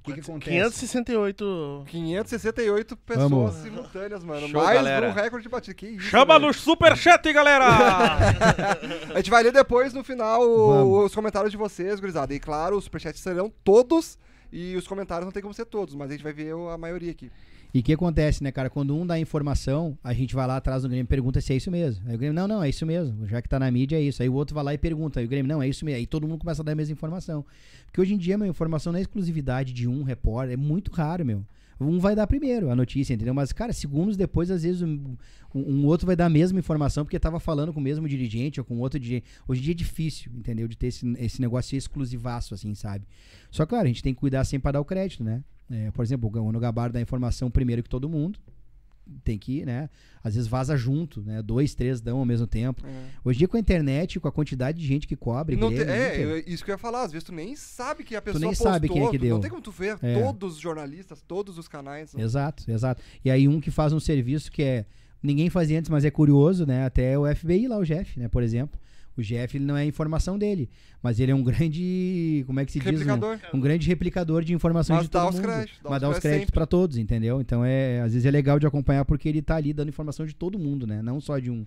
O 0.00 0.04
que 0.04 0.14
que 0.14 0.20
acontece? 0.20 0.50
568. 0.50 1.84
568 1.88 2.96
pessoas 2.96 3.30
Vamos. 3.30 3.54
simultâneas, 3.56 4.24
mano. 4.24 4.48
Show, 4.48 4.62
Mais 4.62 4.74
galera. 4.76 5.08
um 5.08 5.12
recorde 5.12 5.42
de 5.42 5.48
batida. 5.48 5.74
Que 5.74 5.86
isso, 5.88 6.06
Chama 6.06 6.34
velho. 6.38 6.46
no 6.46 6.54
superchat, 6.54 7.30
galera! 7.32 7.66
A 9.14 9.16
gente 9.16 9.30
vai 9.30 9.42
ler 9.42 9.52
depois, 9.52 9.92
no 9.92 10.02
final, 10.02 10.40
Vamos. 10.40 11.06
os 11.06 11.14
comentários 11.14 11.50
de 11.50 11.56
vocês, 11.58 12.00
gurizada. 12.00 12.32
E 12.34 12.40
claro, 12.40 12.76
os 12.76 12.84
superchats 12.84 13.20
serão 13.20 13.52
todos. 13.64 14.18
E 14.50 14.76
os 14.76 14.86
comentários 14.88 15.26
não 15.26 15.32
tem 15.32 15.42
como 15.42 15.52
ser 15.52 15.66
todos, 15.66 15.94
mas 15.94 16.08
a 16.08 16.12
gente 16.12 16.22
vai 16.22 16.32
ver 16.32 16.54
a 16.54 16.78
maioria 16.78 17.10
aqui. 17.10 17.30
E 17.72 17.80
o 17.80 17.82
que 17.82 17.92
acontece, 17.92 18.42
né, 18.42 18.50
cara? 18.50 18.70
Quando 18.70 18.96
um 18.96 19.06
dá 19.06 19.18
informação, 19.18 19.96
a 20.02 20.14
gente 20.14 20.34
vai 20.34 20.46
lá 20.46 20.56
atrás 20.56 20.82
do 20.82 20.88
Grêmio 20.88 21.04
e 21.04 21.06
pergunta 21.06 21.40
se 21.40 21.52
é 21.52 21.56
isso 21.56 21.70
mesmo. 21.70 22.02
Aí 22.08 22.14
o 22.14 22.18
Grêmio, 22.18 22.34
não, 22.34 22.48
não, 22.48 22.62
é 22.62 22.68
isso 22.68 22.86
mesmo. 22.86 23.26
Já 23.26 23.42
que 23.42 23.48
tá 23.48 23.58
na 23.58 23.70
mídia, 23.70 23.96
é 23.96 24.00
isso. 24.00 24.22
Aí 24.22 24.28
o 24.28 24.34
outro 24.34 24.54
vai 24.54 24.64
lá 24.64 24.74
e 24.74 24.78
pergunta. 24.78 25.20
Aí 25.20 25.26
o 25.26 25.28
Grêmio, 25.28 25.48
não, 25.48 25.62
é 25.62 25.68
isso 25.68 25.84
mesmo. 25.84 25.98
Aí 25.98 26.06
todo 26.06 26.26
mundo 26.26 26.40
começa 26.40 26.62
a 26.62 26.64
dar 26.64 26.72
a 26.72 26.74
mesma 26.74 26.92
informação. 26.92 27.44
Porque 27.84 28.00
hoje 28.00 28.14
em 28.14 28.18
dia, 28.18 28.38
meu, 28.38 28.48
informação 28.48 28.92
não 28.92 28.98
é 28.98 29.02
exclusividade 29.02 29.72
de 29.72 29.86
um 29.86 30.02
repórter. 30.02 30.54
É 30.54 30.56
muito 30.56 30.90
raro, 30.90 31.24
meu. 31.26 31.44
Um 31.80 31.98
vai 31.98 32.14
dar 32.16 32.26
primeiro 32.26 32.70
a 32.70 32.76
notícia, 32.76 33.14
entendeu? 33.14 33.32
Mas, 33.32 33.52
cara, 33.52 33.72
segundos 33.72 34.16
depois, 34.16 34.50
às 34.50 34.62
vezes, 34.64 34.82
um, 34.82 35.16
um- 35.54 35.86
outro 35.86 36.06
vai 36.06 36.16
dar 36.16 36.26
a 36.26 36.30
mesma 36.30 36.58
informação 36.58 37.04
porque 37.04 37.18
tava 37.20 37.38
falando 37.38 37.72
com 37.72 37.78
o 37.78 37.82
mesmo 37.82 38.08
dirigente 38.08 38.58
ou 38.60 38.64
com 38.64 38.78
outro 38.78 38.98
dirigente. 38.98 39.26
Hoje 39.46 39.60
em 39.60 39.64
dia 39.64 39.72
é 39.72 39.76
difícil, 39.76 40.32
entendeu? 40.34 40.66
De 40.66 40.76
ter 40.76 40.88
esse, 40.88 41.06
esse 41.18 41.40
negócio 41.40 41.76
exclusivaço, 41.76 42.52
assim, 42.54 42.74
sabe? 42.74 43.06
Só, 43.50 43.64
claro, 43.64 43.84
a 43.84 43.88
gente 43.88 44.02
tem 44.02 44.12
que 44.12 44.20
cuidar 44.20 44.44
sempre 44.44 44.62
pra 44.62 44.72
dar 44.72 44.80
o 44.80 44.84
crédito, 44.84 45.22
né? 45.22 45.42
É, 45.70 45.90
por 45.90 46.02
exemplo, 46.04 46.28
o 46.28 46.58
Gabardo 46.60 46.94
dá 46.94 46.98
a 46.98 47.02
informação 47.02 47.50
primeiro 47.50 47.82
que 47.82 47.88
todo 47.88 48.08
mundo. 48.08 48.38
Tem 49.24 49.38
que, 49.38 49.64
né? 49.64 49.88
Às 50.22 50.34
vezes 50.34 50.48
vaza 50.48 50.76
junto, 50.76 51.22
né? 51.22 51.40
Dois, 51.42 51.74
três 51.74 52.00
dão 52.00 52.18
ao 52.18 52.24
mesmo 52.24 52.46
tempo. 52.46 52.82
Hoje 53.24 53.36
em 53.36 53.40
dia, 53.40 53.48
com 53.48 53.56
a 53.56 53.60
internet, 53.60 54.20
com 54.20 54.28
a 54.28 54.32
quantidade 54.32 54.78
de 54.78 54.86
gente 54.86 55.06
que 55.06 55.16
cobre, 55.16 55.56
Não 55.56 55.70
te- 55.70 55.80
é, 55.82 56.22
eu- 56.22 56.38
isso 56.46 56.64
que 56.64 56.70
eu 56.70 56.74
ia 56.74 56.78
falar. 56.78 57.04
Às 57.04 57.12
vezes 57.12 57.24
tu 57.24 57.32
nem 57.32 57.56
sabe 57.56 58.04
que 58.04 58.14
a 58.14 58.20
pessoa 58.22 58.40
nem 58.40 58.50
postou. 58.50 58.70
sabe 58.72 58.88
quem 58.88 59.02
é 59.02 59.10
que 59.10 59.18
tu- 59.18 59.22
Não 59.22 59.28
deu. 59.28 59.40
tem 59.40 59.50
como 59.50 59.62
tu 59.62 59.70
ver 59.70 59.96
É. 60.02 60.20
todos 60.22 60.54
os 60.56 60.60
jornalistas, 60.60 61.22
todos 61.26 61.56
os 61.58 61.66
canais. 61.68 62.12
né? 62.14 62.22
Exato, 62.22 62.70
exato. 62.70 63.02
E 63.24 63.30
aí 63.30 63.48
um 63.48 63.60
que 63.60 63.70
faz 63.70 63.92
um 63.92 64.00
serviço 64.00 64.52
que 64.52 64.62
é 64.62 64.84
ninguém 65.22 65.48
fazia 65.50 65.78
antes, 65.78 65.90
mas 65.90 66.04
é 66.04 66.10
curioso, 66.10 66.66
né? 66.66 66.84
Até 66.84 67.18
o 67.18 67.26
FBI 67.26 67.66
lá, 67.66 67.78
o 67.78 67.84
Jeff, 67.84 68.18
né? 68.20 68.28
Por 68.28 68.42
exemplo, 68.42 68.78
o 69.20 69.24
Jeff 69.24 69.56
ele 69.56 69.64
não 69.64 69.76
é 69.76 69.84
informação 69.84 70.38
dele, 70.38 70.68
mas 71.02 71.18
ele 71.20 71.32
é 71.32 71.34
um 71.34 71.42
grande, 71.42 72.44
como 72.46 72.60
é 72.60 72.64
que 72.64 72.72
se 72.72 72.78
diz, 72.78 72.86
um, 72.88 72.90
Replicador. 72.92 73.38
um 73.54 73.60
grande 73.60 73.86
replicador 73.88 74.42
de 74.44 74.54
informação 74.54 74.96
Mas 74.96 75.04
de 75.06 75.10
todo 75.10 75.22
dá 75.22 75.28
os 75.28 75.34
mundo. 75.36 75.44
créditos, 75.44 75.80
dá 75.82 75.90
mas 75.90 76.00
dá 76.00 76.08
os 76.10 76.18
créditos 76.18 76.50
pra 76.50 76.66
todos, 76.66 76.96
entendeu? 76.96 77.40
Então 77.40 77.64
é, 77.64 78.00
às 78.00 78.12
vezes 78.12 78.24
é 78.26 78.30
legal 78.30 78.58
de 78.58 78.66
acompanhar 78.66 79.04
porque 79.04 79.28
ele 79.28 79.42
tá 79.42 79.56
ali 79.56 79.72
dando 79.72 79.88
informação 79.88 80.24
de 80.26 80.34
todo 80.34 80.58
mundo, 80.58 80.86
né? 80.86 81.02
Não 81.02 81.20
só 81.20 81.38
de 81.38 81.50
um. 81.50 81.64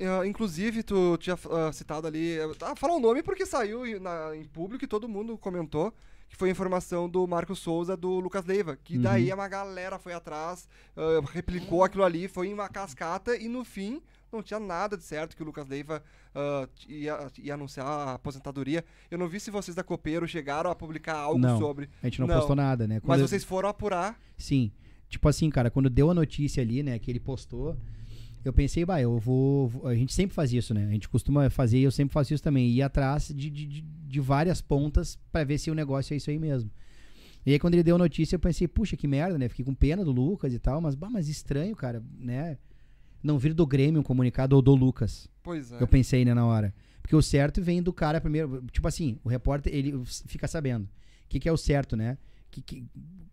Ah, 0.00 0.24
inclusive, 0.26 0.82
tu 0.82 1.16
tinha 1.18 1.36
ah, 1.50 1.72
citado 1.72 2.06
ali. 2.06 2.36
Ah, 2.62 2.76
fala 2.76 2.94
o 2.94 3.00
nome 3.00 3.22
porque 3.22 3.44
saiu 3.44 3.84
em, 3.86 3.98
na- 3.98 4.36
em 4.36 4.44
público 4.44 4.84
e 4.84 4.88
todo 4.88 5.08
mundo 5.08 5.36
comentou. 5.36 5.92
Que 6.28 6.36
foi 6.36 6.50
a 6.50 6.52
informação 6.52 7.08
do 7.08 7.26
Marcos 7.26 7.58
Souza 7.58 7.96
do 7.96 8.20
Lucas 8.20 8.44
Leiva. 8.44 8.78
Que 8.84 8.96
Uhum. 8.96 9.02
daí 9.02 9.32
uma 9.32 9.48
galera 9.48 9.98
foi 9.98 10.12
atrás, 10.12 10.68
ah, 10.96 11.20
replicou 11.32 11.82
aquilo 11.82 12.04
ali, 12.04 12.28
foi 12.28 12.48
em 12.48 12.52
uma 12.54 12.68
cascata 12.68 13.34
e 13.34 13.48
no 13.48 13.64
fim 13.64 14.00
não 14.30 14.42
tinha 14.42 14.60
nada 14.60 14.94
de 14.94 15.02
certo 15.02 15.34
que 15.34 15.42
o 15.42 15.46
Lucas 15.46 15.66
Leiva 15.66 16.02
ah, 16.38 16.68
ia, 16.88 17.26
ia 17.42 17.54
anunciar 17.54 17.86
a 17.86 18.14
aposentadoria. 18.14 18.84
Eu 19.10 19.18
não 19.18 19.28
vi 19.28 19.40
se 19.40 19.50
vocês 19.50 19.74
da 19.74 19.82
Copeiro 19.82 20.26
chegaram 20.28 20.70
a 20.70 20.74
publicar 20.74 21.16
algo 21.16 21.38
Não, 21.40 21.58
sobre. 21.58 21.88
A 22.02 22.06
gente 22.06 22.20
não, 22.20 22.26
Não. 22.28 22.36
postou 22.36 22.54
nada, 22.56 22.86
né? 22.86 22.96
Mas 22.96 23.04
Quando- 23.04 23.28
vocês 23.28 23.42
foram 23.44 23.68
apurar. 23.68 24.18
Sim. 24.36 24.70
Tipo 25.08 25.28
assim, 25.28 25.50
cara, 25.50 25.70
quando 25.70 25.90
deu 25.90 26.10
a 26.10 26.14
notícia 26.14 26.62
ali, 26.62 26.82
né, 26.82 26.98
que 26.98 27.10
ele 27.10 27.18
postou, 27.18 27.76
eu 28.44 28.52
pensei, 28.52 28.84
bah, 28.84 29.00
eu 29.00 29.18
vou. 29.18 29.70
A 29.86 29.94
gente 29.94 30.12
sempre 30.14 30.34
faz 30.34 30.52
isso, 30.52 30.72
né? 30.74 30.86
A 30.86 30.90
gente 30.92 31.08
costuma 31.08 31.48
fazer 31.50 31.78
e 31.78 31.82
eu 31.82 31.90
sempre 31.90 32.12
faço 32.12 32.32
isso 32.34 32.42
também. 32.42 32.68
Ir 32.68 32.82
atrás 32.82 33.28
de, 33.34 33.50
de, 33.50 33.66
de- 33.82 34.20
várias 34.20 34.60
pontas 34.60 35.18
pra 35.32 35.44
ver 35.44 35.58
se 35.58 35.70
o 35.70 35.74
negócio 35.74 36.14
é 36.14 36.16
isso 36.18 36.30
aí 36.30 36.38
mesmo. 36.38 36.70
E 37.46 37.52
aí, 37.52 37.58
quando 37.58 37.74
ele 37.74 37.82
deu 37.82 37.94
a 37.96 37.98
notícia, 37.98 38.36
eu 38.36 38.40
pensei, 38.40 38.68
puxa, 38.68 38.96
que 38.96 39.08
merda, 39.08 39.38
né? 39.38 39.48
Fiquei 39.48 39.64
com 39.64 39.74
pena 39.74 40.04
do 40.04 40.12
Lucas 40.12 40.52
e 40.52 40.58
tal, 40.58 40.80
mas, 40.80 40.94
bah, 40.94 41.08
mas 41.10 41.28
estranho, 41.28 41.74
cara, 41.74 42.02
né? 42.18 42.58
Não 43.22 43.38
vir 43.38 43.52
do 43.54 43.66
Grêmio 43.66 44.00
um 44.00 44.04
comunicado 44.04 44.54
ou 44.56 44.62
do 44.62 44.74
Lucas. 44.74 45.28
Pois 45.42 45.72
é. 45.72 45.80
Eu 45.82 45.86
pensei, 45.88 46.24
né, 46.24 46.34
na 46.34 46.46
hora. 46.46 46.74
Porque 47.02 47.16
o 47.16 47.22
certo 47.22 47.60
vem 47.62 47.82
do 47.82 47.92
cara 47.92 48.20
primeiro. 48.20 48.62
Tipo 48.70 48.86
assim, 48.86 49.18
o 49.24 49.28
repórter, 49.28 49.74
ele 49.74 50.00
fica 50.04 50.46
sabendo. 50.46 50.84
O 50.84 50.88
que, 51.28 51.40
que 51.40 51.48
é 51.48 51.52
o 51.52 51.56
certo, 51.56 51.96
né? 51.96 52.16
Que, 52.50 52.60
que- 52.62 52.84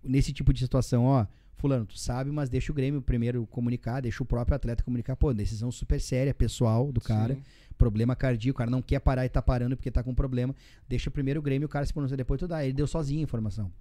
nesse 0.03 0.31
tipo 0.33 0.51
de 0.53 0.59
situação, 0.59 1.05
ó. 1.05 1.25
Fulano, 1.57 1.85
tu 1.85 1.97
sabe, 1.97 2.31
mas 2.31 2.49
deixa 2.49 2.71
o 2.71 2.75
Grêmio 2.75 3.01
primeiro 3.01 3.45
comunicar, 3.47 4.01
deixa 4.01 4.21
o 4.21 4.25
próprio 4.25 4.55
atleta 4.55 4.83
comunicar. 4.83 5.15
Pô, 5.15 5.33
decisão 5.33 5.71
super 5.71 5.99
séria, 6.01 6.33
pessoal 6.33 6.91
do 6.91 6.99
cara. 6.99 7.33
Sim. 7.35 7.41
Problema 7.77 8.15
cardíaco, 8.15 8.55
o 8.55 8.59
cara 8.59 8.69
não 8.71 8.81
quer 8.81 8.99
parar 8.99 9.25
e 9.25 9.29
tá 9.29 9.41
parando 9.41 9.75
porque 9.75 9.89
tá 9.91 10.03
com 10.03 10.13
problema. 10.13 10.53
Deixa 10.87 11.09
primeiro 11.11 11.39
o 11.39 11.43
Grêmio, 11.43 11.65
o 11.65 11.69
cara 11.69 11.85
se 11.85 11.93
pronuncia 11.93 12.15
depois 12.17 12.39
tu 12.39 12.47
dá. 12.47 12.63
Ele 12.63 12.73
deu 12.73 12.87
sozinho 12.87 13.19
a 13.21 13.23
informação. 13.23 13.71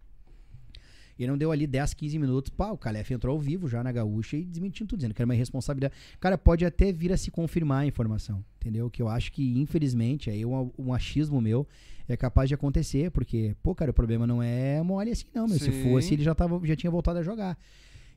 E 1.19 1.27
não 1.27 1.39
deu 1.39 1.53
ali 1.53 1.67
10, 1.67 1.95
15 1.95 2.19
minutos. 2.19 2.51
Pá, 2.51 2.71
o 2.71 2.79
Calef 2.79 3.13
entrou 3.13 3.35
ao 3.35 3.41
vivo 3.41 3.69
já 3.69 3.83
na 3.83 3.93
gaúcha 3.93 4.37
e 4.37 4.45
desmentindo 4.45 4.89
tudo, 4.89 4.99
dizendo 4.99 5.15
que 5.15 5.23
era 5.23 5.27
uma 5.27 5.35
irresponsabilidade. 5.35 5.95
Cara, 6.21 6.37
pode 6.37 6.65
até 6.65 6.93
vir 6.93 7.13
a 7.13 7.17
se 7.17 7.31
confirmar 7.31 7.83
a 7.83 7.87
informação, 7.87 8.45
entendeu? 8.61 8.91
Que 8.91 9.03
eu 9.03 9.09
acho 9.09 9.33
que, 9.33 9.59
infelizmente, 9.59 10.31
aí 10.31 10.45
um, 10.45 10.71
um 10.79 10.93
achismo 10.93 11.41
meu 11.41 11.67
é 12.09 12.17
capaz 12.17 12.49
de 12.49 12.55
acontecer, 12.55 13.11
porque, 13.11 13.57
pô, 13.63 13.75
cara, 13.75 13.91
o 13.91 13.95
problema 13.95 14.27
não 14.27 14.43
é 14.43 14.83
mole 14.83 15.11
assim, 15.11 15.27
não, 15.35 15.47
meu. 15.47 15.59
Se 15.59 15.71
Sim. 15.71 15.83
fosse, 15.85 16.15
ele 16.15 16.23
já, 16.23 16.35
tava, 16.35 16.61
já 16.65 16.77
tinha 16.77 16.91
voltado 16.91 17.19
a 17.19 17.23
jogar. 17.23 17.59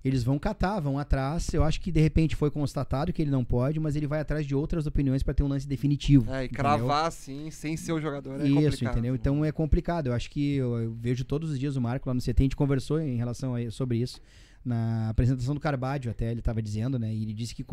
Eles 0.07 0.23
vão 0.23 0.39
catar, 0.39 0.79
vão 0.79 0.97
atrás. 0.97 1.53
Eu 1.53 1.63
acho 1.63 1.79
que 1.81 1.91
de 1.91 1.99
repente 1.99 2.35
foi 2.35 2.49
constatado 2.49 3.11
que 3.13 3.21
ele 3.21 3.31
não 3.31 3.43
pode, 3.43 3.79
mas 3.79 3.95
ele 3.95 4.07
vai 4.07 4.19
atrás 4.19 4.45
de 4.45 4.55
outras 4.55 4.87
opiniões 4.87 5.21
pra 5.21 5.33
ter 5.33 5.43
um 5.43 5.47
lance 5.47 5.67
definitivo. 5.67 6.31
É, 6.31 6.41
e 6.41 6.45
entendeu? 6.45 6.57
cravar 6.57 7.05
assim, 7.05 7.51
sem 7.51 7.75
ser 7.77 7.91
o 7.91 7.99
jogador, 8.01 8.39
é 8.41 8.47
Isso, 8.47 8.53
complicado. 8.55 8.93
entendeu? 8.93 9.15
Então 9.15 9.43
é 9.45 9.51
complicado. 9.51 10.07
Eu 10.07 10.13
acho 10.13 10.29
que 10.29 10.55
eu, 10.55 10.77
eu 10.79 10.93
vejo 10.93 11.23
todos 11.23 11.51
os 11.51 11.59
dias 11.59 11.75
o 11.75 11.81
Marco 11.81 12.07
lá 12.09 12.13
no 12.13 12.21
CT, 12.21 12.35
a 12.37 12.43
gente 12.43 12.55
conversou 12.55 12.99
em 12.99 13.17
relação 13.17 13.53
a 13.55 13.69
sobre 13.71 13.97
isso. 13.97 14.19
na 14.65 15.09
apresentação 15.09 15.53
do 15.53 15.61
Carbádio, 15.61 16.09
até 16.11 16.29
ele 16.31 16.39
estava 16.39 16.61
dizendo, 16.61 16.97
né? 16.99 17.13
E 17.13 17.23
ele 17.23 17.33
disse 17.33 17.53
que 17.55 17.63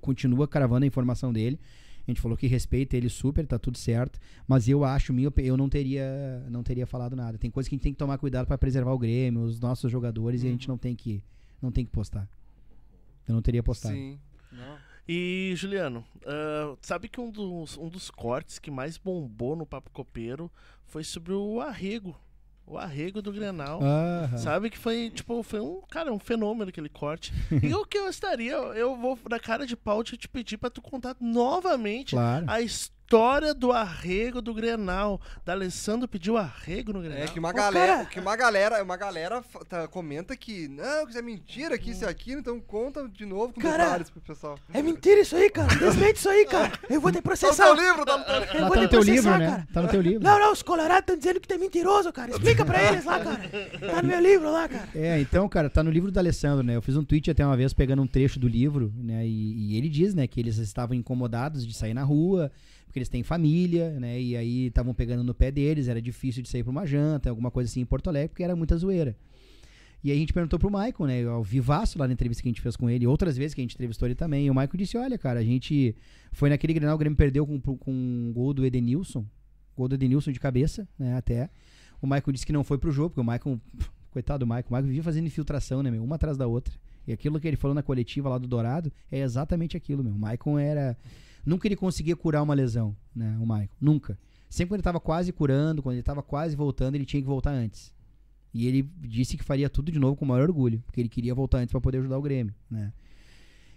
continua 0.00 0.46
cravando 0.48 0.84
a 0.84 0.86
informação 0.86 1.32
dele. 1.32 1.58
A 2.06 2.10
gente 2.10 2.22
falou 2.22 2.38
que 2.38 2.46
respeita 2.46 2.96
ele 2.96 3.10
super, 3.10 3.46
tá 3.46 3.58
tudo 3.58 3.76
certo. 3.76 4.18
Mas 4.46 4.66
eu 4.66 4.82
acho, 4.82 5.12
minha, 5.12 5.30
eu 5.36 5.58
não 5.58 5.68
teria, 5.68 6.42
não 6.48 6.62
teria 6.62 6.86
falado 6.86 7.14
nada. 7.14 7.36
Tem 7.36 7.50
coisa 7.50 7.68
que 7.68 7.74
a 7.74 7.76
gente 7.76 7.82
tem 7.82 7.92
que 7.92 7.98
tomar 7.98 8.16
cuidado 8.16 8.46
para 8.46 8.56
preservar 8.56 8.92
o 8.92 8.98
Grêmio, 8.98 9.42
os 9.42 9.60
nossos 9.60 9.92
jogadores, 9.92 10.42
e 10.42 10.46
a 10.46 10.50
gente 10.50 10.66
não 10.66 10.78
tem 10.78 10.96
que, 10.96 11.22
não 11.62 11.70
tem 11.72 11.84
que 11.84 11.90
postar. 11.90 12.28
Eu 13.26 13.34
não 13.34 13.42
teria 13.42 13.62
postado. 13.62 13.94
Sim. 13.94 14.18
Não. 14.50 14.78
E, 15.06 15.52
Juliano, 15.56 16.04
ah, 16.26 16.76
sabe 16.82 17.08
que 17.08 17.20
um 17.20 17.30
dos, 17.30 17.76
um 17.78 17.88
dos 17.88 18.10
cortes 18.10 18.58
que 18.58 18.70
mais 18.70 18.96
bombou 18.98 19.56
no 19.56 19.64
Papo 19.66 19.90
Copeiro 19.90 20.50
foi 20.86 21.02
sobre 21.04 21.32
o 21.32 21.60
arrego. 21.60 22.14
O 22.66 22.76
arrego 22.76 23.22
do 23.22 23.32
Grenal. 23.32 23.80
Sabe 24.36 24.68
que 24.68 24.76
foi, 24.76 25.08
tipo, 25.10 25.42
foi 25.42 25.58
um, 25.60 25.80
cara, 25.88 26.12
um 26.12 26.18
fenômeno 26.18 26.68
aquele 26.68 26.90
corte. 26.90 27.32
e 27.62 27.72
o 27.74 27.86
que 27.86 27.96
eu 27.96 28.08
estaria, 28.10 28.52
eu 28.52 28.94
vou 28.94 29.18
na 29.30 29.40
cara 29.40 29.66
de 29.66 29.74
pau 29.74 30.04
te 30.04 30.18
te 30.18 30.28
pedir 30.28 30.58
pra 30.58 30.68
tu 30.68 30.82
contar 30.82 31.16
novamente 31.18 32.10
Claro. 32.10 32.44
a 32.48 32.60
história 32.60 32.97
do 33.56 33.72
arrego 33.72 34.42
do 34.42 34.52
Grenal. 34.52 35.20
Da 35.44 35.52
Alessandro 35.52 36.06
pediu 36.06 36.36
arrego 36.36 36.92
no 36.92 37.00
Grenal. 37.00 37.18
É 37.18 37.26
que 37.26 37.38
uma 37.38 37.48
Ô, 37.50 37.52
galera, 37.54 37.92
cara. 37.96 38.04
que 38.06 38.20
uma 38.20 38.36
galera, 38.36 38.82
uma 38.82 38.96
galera 38.96 39.42
tá- 39.68 39.88
comenta 39.88 40.36
que 40.36 40.68
não, 40.68 41.04
que 41.04 41.10
isso 41.10 41.18
é 41.18 41.22
mentira, 41.22 41.78
que 41.78 41.90
isso 41.90 42.04
é 42.04 42.08
aquilo, 42.08 42.40
então 42.40 42.60
conta 42.60 43.08
de 43.08 43.24
novo 43.24 43.54
com 43.54 43.60
Cara, 43.60 43.84
detalhes 43.84 44.10
pro 44.10 44.20
pessoal. 44.20 44.58
É 44.74 44.82
mentira 44.82 45.20
isso 45.22 45.34
aí, 45.36 45.48
cara. 45.48 45.74
Desmente 45.74 46.16
isso 46.16 46.28
aí, 46.28 46.44
cara. 46.44 46.72
Eu 46.90 47.00
vou 47.00 47.10
te 47.10 47.14
Tá 47.14 47.18
no 47.20 47.22
processar. 47.22 47.64
teu 47.64 47.74
livro, 47.74 48.04
tá 48.04 48.18
no 48.18 48.24
teu 48.24 48.34
Eu 48.34 48.60
Lá 48.62 48.68
vou 48.68 48.76
tá 48.76 48.82
no 48.82 48.88
teu 48.88 49.00
livro, 49.02 49.22
processar, 49.22 49.38
né? 49.38 49.46
cara. 49.50 49.68
Tá 49.72 49.82
no 49.82 49.88
teu 49.88 50.00
livro. 50.00 50.22
Não, 50.24 50.38
não, 50.38 50.52
os 50.52 50.62
colorados 50.62 51.00
estão 51.00 51.16
dizendo 51.16 51.40
que 51.40 51.48
tu 51.48 51.54
é 51.54 51.58
mentiroso, 51.58 52.12
cara. 52.12 52.30
Explica 52.30 52.64
pra 52.64 52.82
eles 52.82 53.04
lá, 53.04 53.18
cara. 53.20 53.42
Tá 53.80 54.02
no 54.02 54.08
meu 54.08 54.20
livro 54.20 54.52
lá, 54.52 54.68
cara. 54.68 54.88
É, 54.94 55.18
então, 55.20 55.48
cara, 55.48 55.70
tá 55.70 55.82
no 55.82 55.90
livro 55.90 56.10
do 56.12 56.18
Alessandro, 56.18 56.62
né? 56.64 56.76
Eu 56.76 56.82
fiz 56.82 56.96
um 56.96 57.04
tweet 57.04 57.30
até 57.30 57.44
uma 57.44 57.56
vez 57.56 57.72
pegando 57.72 58.02
um 58.02 58.06
trecho 58.06 58.38
do 58.38 58.46
livro, 58.48 58.92
né? 58.96 59.26
E, 59.26 59.72
e 59.72 59.76
ele 59.76 59.88
diz, 59.88 60.14
né, 60.14 60.26
que 60.26 60.38
eles 60.38 60.58
estavam 60.58 60.94
incomodados 60.96 61.66
de 61.66 61.74
sair 61.74 61.94
na 61.94 62.02
rua, 62.04 62.50
porque 62.98 63.02
eles 63.02 63.08
têm 63.08 63.22
família, 63.22 63.98
né? 64.00 64.20
E 64.20 64.36
aí 64.36 64.66
estavam 64.66 64.92
pegando 64.92 65.22
no 65.22 65.34
pé 65.34 65.50
deles, 65.50 65.88
era 65.88 66.02
difícil 66.02 66.42
de 66.42 66.48
sair 66.48 66.62
pra 66.62 66.70
uma 66.70 66.84
janta, 66.84 67.30
alguma 67.30 67.50
coisa 67.50 67.70
assim 67.70 67.80
em 67.80 67.84
Porto 67.84 68.08
Alegre, 68.08 68.28
porque 68.28 68.42
era 68.42 68.56
muita 68.56 68.76
zoeira. 68.76 69.16
E 70.02 70.10
aí 70.10 70.16
a 70.16 70.20
gente 70.20 70.32
perguntou 70.32 70.58
pro 70.58 70.70
Maicon, 70.70 71.06
né? 71.06 71.24
Ao 71.24 71.42
vivaço 71.42 71.98
lá 71.98 72.06
na 72.06 72.12
entrevista 72.12 72.42
que 72.42 72.48
a 72.48 72.50
gente 72.50 72.60
fez 72.60 72.76
com 72.76 72.88
ele, 72.88 73.06
outras 73.06 73.36
vezes 73.36 73.54
que 73.54 73.60
a 73.60 73.64
gente 73.64 73.74
entrevistou 73.74 74.06
ele 74.06 74.14
também. 74.14 74.46
E 74.46 74.50
o 74.50 74.54
Maicon 74.54 74.76
disse: 74.76 74.96
Olha, 74.96 75.18
cara, 75.18 75.40
a 75.40 75.44
gente 75.44 75.94
foi 76.32 76.48
naquele 76.48 76.72
Grenal, 76.72 76.94
o 76.94 76.98
Grêmio 76.98 77.16
perdeu 77.16 77.46
com, 77.46 77.60
com 77.60 77.92
um 77.92 78.32
gol 78.32 78.52
do 78.52 78.64
Edenilson, 78.64 79.24
gol 79.76 79.88
do 79.88 79.94
Edenilson 79.94 80.32
de 80.32 80.40
cabeça, 80.40 80.88
né? 80.98 81.16
Até. 81.16 81.50
O 82.00 82.06
Maicon 82.06 82.30
disse 82.30 82.46
que 82.46 82.52
não 82.52 82.62
foi 82.62 82.78
pro 82.78 82.92
jogo, 82.92 83.10
porque 83.10 83.20
o 83.20 83.24
Maicon, 83.24 83.60
coitado 84.12 84.40
do 84.40 84.46
Maicon, 84.46 84.68
o 84.68 84.72
Maicon 84.72 84.86
vivia 84.86 85.02
fazendo 85.02 85.26
infiltração, 85.26 85.82
né, 85.82 85.90
meu? 85.90 86.02
Uma 86.04 86.14
atrás 86.14 86.36
da 86.36 86.46
outra. 86.46 86.74
E 87.08 87.12
aquilo 87.12 87.40
que 87.40 87.48
ele 87.48 87.56
falou 87.56 87.74
na 87.74 87.82
coletiva 87.82 88.28
lá 88.28 88.38
do 88.38 88.46
Dourado 88.46 88.92
é 89.10 89.18
exatamente 89.18 89.76
aquilo, 89.76 90.04
meu. 90.04 90.12
O 90.12 90.18
Maicon 90.18 90.58
era. 90.58 90.96
Nunca 91.44 91.66
ele 91.68 91.76
conseguia 91.76 92.14
curar 92.16 92.42
uma 92.42 92.54
lesão, 92.54 92.96
né? 93.14 93.36
O 93.40 93.46
Maicon. 93.46 93.74
Nunca. 93.80 94.18
Sempre 94.48 94.70
quando 94.70 94.78
ele 94.78 94.82
tava 94.84 95.00
quase 95.00 95.32
curando, 95.32 95.82
quando 95.82 95.94
ele 95.96 96.02
tava 96.02 96.22
quase 96.22 96.56
voltando, 96.56 96.94
ele 96.94 97.04
tinha 97.04 97.20
que 97.20 97.28
voltar 97.28 97.50
antes. 97.50 97.92
E 98.52 98.66
ele 98.66 98.82
disse 98.82 99.36
que 99.36 99.44
faria 99.44 99.68
tudo 99.68 99.92
de 99.92 99.98
novo 99.98 100.16
com 100.16 100.24
o 100.24 100.28
maior 100.28 100.48
orgulho, 100.48 100.82
porque 100.86 101.00
ele 101.00 101.08
queria 101.08 101.34
voltar 101.34 101.58
antes 101.58 101.70
para 101.70 101.80
poder 101.80 101.98
ajudar 101.98 102.16
o 102.18 102.22
Grêmio, 102.22 102.54
né? 102.70 102.92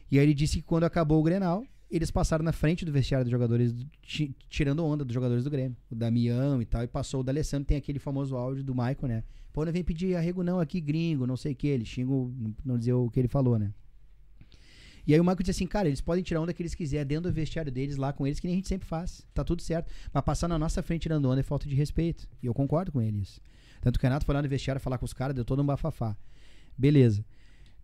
E 0.09 0.17
aí 0.17 0.25
ele 0.25 0.33
disse 0.33 0.57
que 0.57 0.63
quando 0.63 0.85
acabou 0.85 1.19
o 1.19 1.23
Grenal, 1.23 1.65
eles 1.89 2.09
passaram 2.09 2.43
na 2.43 2.53
frente 2.53 2.85
do 2.85 2.91
vestiário 2.91 3.25
dos 3.25 3.31
jogadores, 3.31 3.73
do- 3.73 3.85
ti- 4.01 4.33
tirando 4.49 4.83
onda 4.85 5.03
dos 5.03 5.13
jogadores 5.13 5.43
do 5.43 5.49
Grêmio. 5.49 5.75
O 5.89 5.95
Damião 5.95 6.61
e 6.61 6.65
tal, 6.65 6.83
e 6.83 6.87
passou 6.87 7.19
o 7.19 7.23
D'Alessandro, 7.23 7.67
tem 7.67 7.77
aquele 7.77 7.99
famoso 7.99 8.35
áudio 8.37 8.63
do 8.63 8.73
Michael, 8.73 9.07
né? 9.07 9.23
Pô, 9.51 9.65
não 9.65 9.73
vem 9.73 9.83
pedir 9.83 10.15
arrego 10.15 10.41
não 10.41 10.59
aqui, 10.61 10.79
gringo, 10.79 11.27
não 11.27 11.35
sei 11.35 11.51
o 11.51 11.55
que, 11.55 11.67
ele 11.67 11.85
não- 12.05 12.55
não 12.63 12.77
dizer 12.77 12.93
o 12.93 13.09
que 13.09 13.19
ele 13.19 13.27
falou, 13.27 13.59
né? 13.59 13.73
E 15.05 15.13
aí 15.13 15.19
o 15.19 15.23
Michael 15.23 15.39
disse 15.39 15.51
assim, 15.51 15.67
cara, 15.67 15.87
eles 15.87 16.01
podem 16.01 16.23
tirar 16.23 16.41
onda 16.41 16.53
que 16.53 16.61
eles 16.61 16.75
quiserem 16.75 17.07
dentro 17.07 17.29
do 17.29 17.33
vestiário 17.33 17.71
deles, 17.71 17.97
lá 17.97 18.13
com 18.13 18.25
eles, 18.25 18.39
que 18.39 18.47
nem 18.47 18.55
a 18.55 18.57
gente 18.57 18.67
sempre 18.67 18.87
faz. 18.87 19.25
Tá 19.33 19.43
tudo 19.43 19.61
certo. 19.61 19.91
Mas 20.13 20.23
passar 20.23 20.47
na 20.47 20.57
nossa 20.57 20.81
frente 20.81 21.03
tirando 21.03 21.29
onda 21.29 21.39
é 21.39 21.43
falta 21.43 21.67
de 21.67 21.75
respeito. 21.75 22.27
E 22.41 22.45
eu 22.45 22.53
concordo 22.53 22.91
com 22.91 23.01
ele. 23.01 23.23
Tanto 23.81 23.99
que 23.99 24.05
o 24.05 24.07
Renato 24.07 24.25
foi 24.25 24.35
lá 24.35 24.41
no 24.41 24.47
vestiário 24.47 24.79
falar 24.79 24.97
com 24.97 25.05
os 25.05 25.13
caras, 25.13 25.35
deu 25.35 25.43
todo 25.43 25.61
um 25.61 25.65
bafafá. 25.65 26.15
Beleza. 26.77 27.25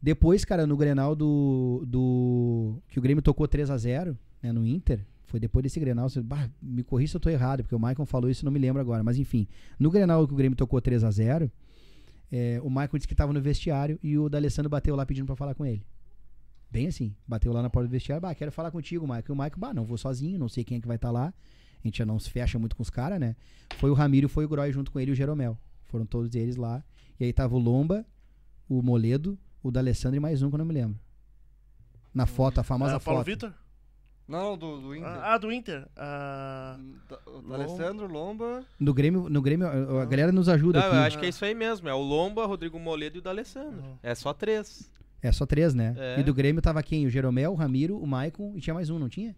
Depois, 0.02 0.46
cara, 0.46 0.68
no 0.68 0.78
Grenal 0.78 1.16
do. 1.16 1.84
do 1.88 2.80
que 2.88 3.00
o 3.00 3.02
Grêmio 3.02 3.22
tocou 3.22 3.48
3 3.48 3.70
a 3.70 3.78
0 3.78 4.18
né, 4.42 4.52
no 4.52 4.66
Inter. 4.66 5.06
Foi 5.26 5.40
depois 5.40 5.64
desse 5.64 5.80
Grenal. 5.80 6.08
Você, 6.08 6.22
bah, 6.22 6.50
me 6.62 6.84
corri 6.84 7.08
se 7.08 7.16
eu 7.16 7.20
tô 7.20 7.30
errado, 7.30 7.64
porque 7.64 7.76
o 7.76 7.80
Michael 7.80 8.06
falou 8.06 8.30
isso, 8.30 8.46
não 8.46 8.52
me 8.52 8.60
lembro 8.60 8.80
agora. 8.80 9.04
Mas 9.04 9.18
enfim, 9.18 9.48
no 9.80 9.90
Grenal 9.90 10.26
que 10.28 10.34
o 10.34 10.38
Grêmio 10.38 10.56
tocou 10.56 10.80
3 10.80 11.04
a 11.04 11.12
0 11.12 11.52
é, 12.32 12.60
o 12.62 12.70
Michael 12.70 12.90
disse 12.96 13.08
que 13.08 13.16
tava 13.16 13.32
no 13.32 13.42
vestiário 13.42 13.98
e 14.04 14.18
o 14.18 14.28
D'Alessandro 14.28 14.70
bateu 14.70 14.96
lá 14.96 15.06
pedindo 15.06 15.26
pra 15.26 15.36
falar 15.36 15.56
com 15.56 15.66
ele. 15.66 15.82
Bem 16.70 16.88
assim, 16.88 17.16
bateu 17.28 17.54
lá 17.54 17.62
na 17.62 17.70
porta 17.70 17.88
do 17.88 17.92
vestiário, 17.92 18.22
bah, 18.22 18.36
quero 18.36 18.52
falar 18.52 18.72
contigo, 18.72 19.06
Michael. 19.06 19.24
E 19.28 19.32
o 19.32 19.36
Michael, 19.36 19.54
bah, 19.58 19.74
não 19.74 19.86
vou 19.86 19.98
sozinho, 19.98 20.38
não 20.38 20.50
sei 20.50 20.64
quem 20.64 20.78
é 20.78 20.82
que 20.82 20.88
vai 20.88 20.98
estar 20.98 21.12
lá. 21.12 21.28
A 21.84 21.88
gente 21.88 21.98
já 22.00 22.06
não 22.06 22.20
se 22.20 22.30
fecha 22.30 22.60
muito 22.60 22.76
com 22.76 22.84
os 22.84 22.90
caras, 22.90 23.20
né? 23.20 23.36
Foi 23.78 23.90
o 23.90 23.94
Ramiro, 23.94 24.28
foi 24.28 24.44
o 24.46 24.50
Groy 24.50 24.72
junto 24.74 24.92
com 24.92 25.00
ele 25.00 25.12
e 25.12 25.14
o 25.14 25.16
Jeromel. 25.16 25.58
Foram 25.86 26.06
todos 26.06 26.36
eles 26.36 26.56
lá. 26.58 26.84
E 27.20 27.24
aí 27.26 27.32
tava 27.32 27.56
o 27.56 27.60
Lomba, 27.60 28.06
o 28.68 28.82
Moledo, 28.82 29.38
o 29.64 29.72
D'Alessandro 29.72 30.18
e 30.18 30.20
mais 30.20 30.42
um 30.42 30.50
que 30.50 30.56
eu 30.56 30.60
não 30.60 30.66
me 30.66 30.74
lembro. 30.74 31.00
Na 32.14 32.26
foto, 32.26 32.60
a 32.60 32.64
famosa 32.64 32.98
Ah, 32.98 33.00
Paulo 33.00 33.20
foto. 33.22 33.26
Vitor? 33.28 33.54
Não, 34.28 34.58
do, 34.58 34.82
do 34.82 34.96
Inter. 34.96 35.08
Ah, 35.10 35.38
do 35.38 35.52
Inter. 35.54 35.88
Ah, 35.96 36.78
Da- 37.08 37.16
do 37.42 37.54
Alessandro, 37.54 38.08
Lomba. 38.08 38.66
No 38.78 38.94
Grêmio, 38.94 39.30
no 39.30 39.42
Grêmio, 39.42 39.66
a 39.68 40.02
a 40.02 40.06
galera 40.06 40.34
nos 40.34 40.50
ajuda 40.50 40.80
Não, 40.80 40.88
aqui. 40.88 40.96
eu 40.98 41.02
acho 41.04 41.20
que 41.20 41.26
é 41.26 41.30
isso 41.30 41.46
aí 41.46 41.56
mesmo. 41.56 41.88
É 41.88 41.94
o 41.94 42.02
Lomba, 42.02 42.46
Rodrigo 42.46 42.78
Moledo 42.78 43.18
e 43.18 43.20
o 43.20 43.22
D'Alessandro. 43.22 43.98
É 44.04 44.14
só 44.14 44.34
três. 44.34 44.92
É 45.22 45.32
só 45.32 45.46
três, 45.46 45.74
né? 45.74 45.96
É. 45.98 46.20
E 46.20 46.24
do 46.24 46.34
Grêmio 46.34 46.62
tava 46.62 46.82
quem? 46.84 47.06
O 47.06 47.10
Jeromel, 47.10 47.52
o 47.52 47.56
Ramiro, 47.56 47.98
o 47.98 48.06
Maicon 48.08 48.54
e 48.56 48.62
tinha 48.62 48.74
mais 48.74 48.90
um, 48.90 49.00
não 49.00 49.10
tinha? 49.10 49.36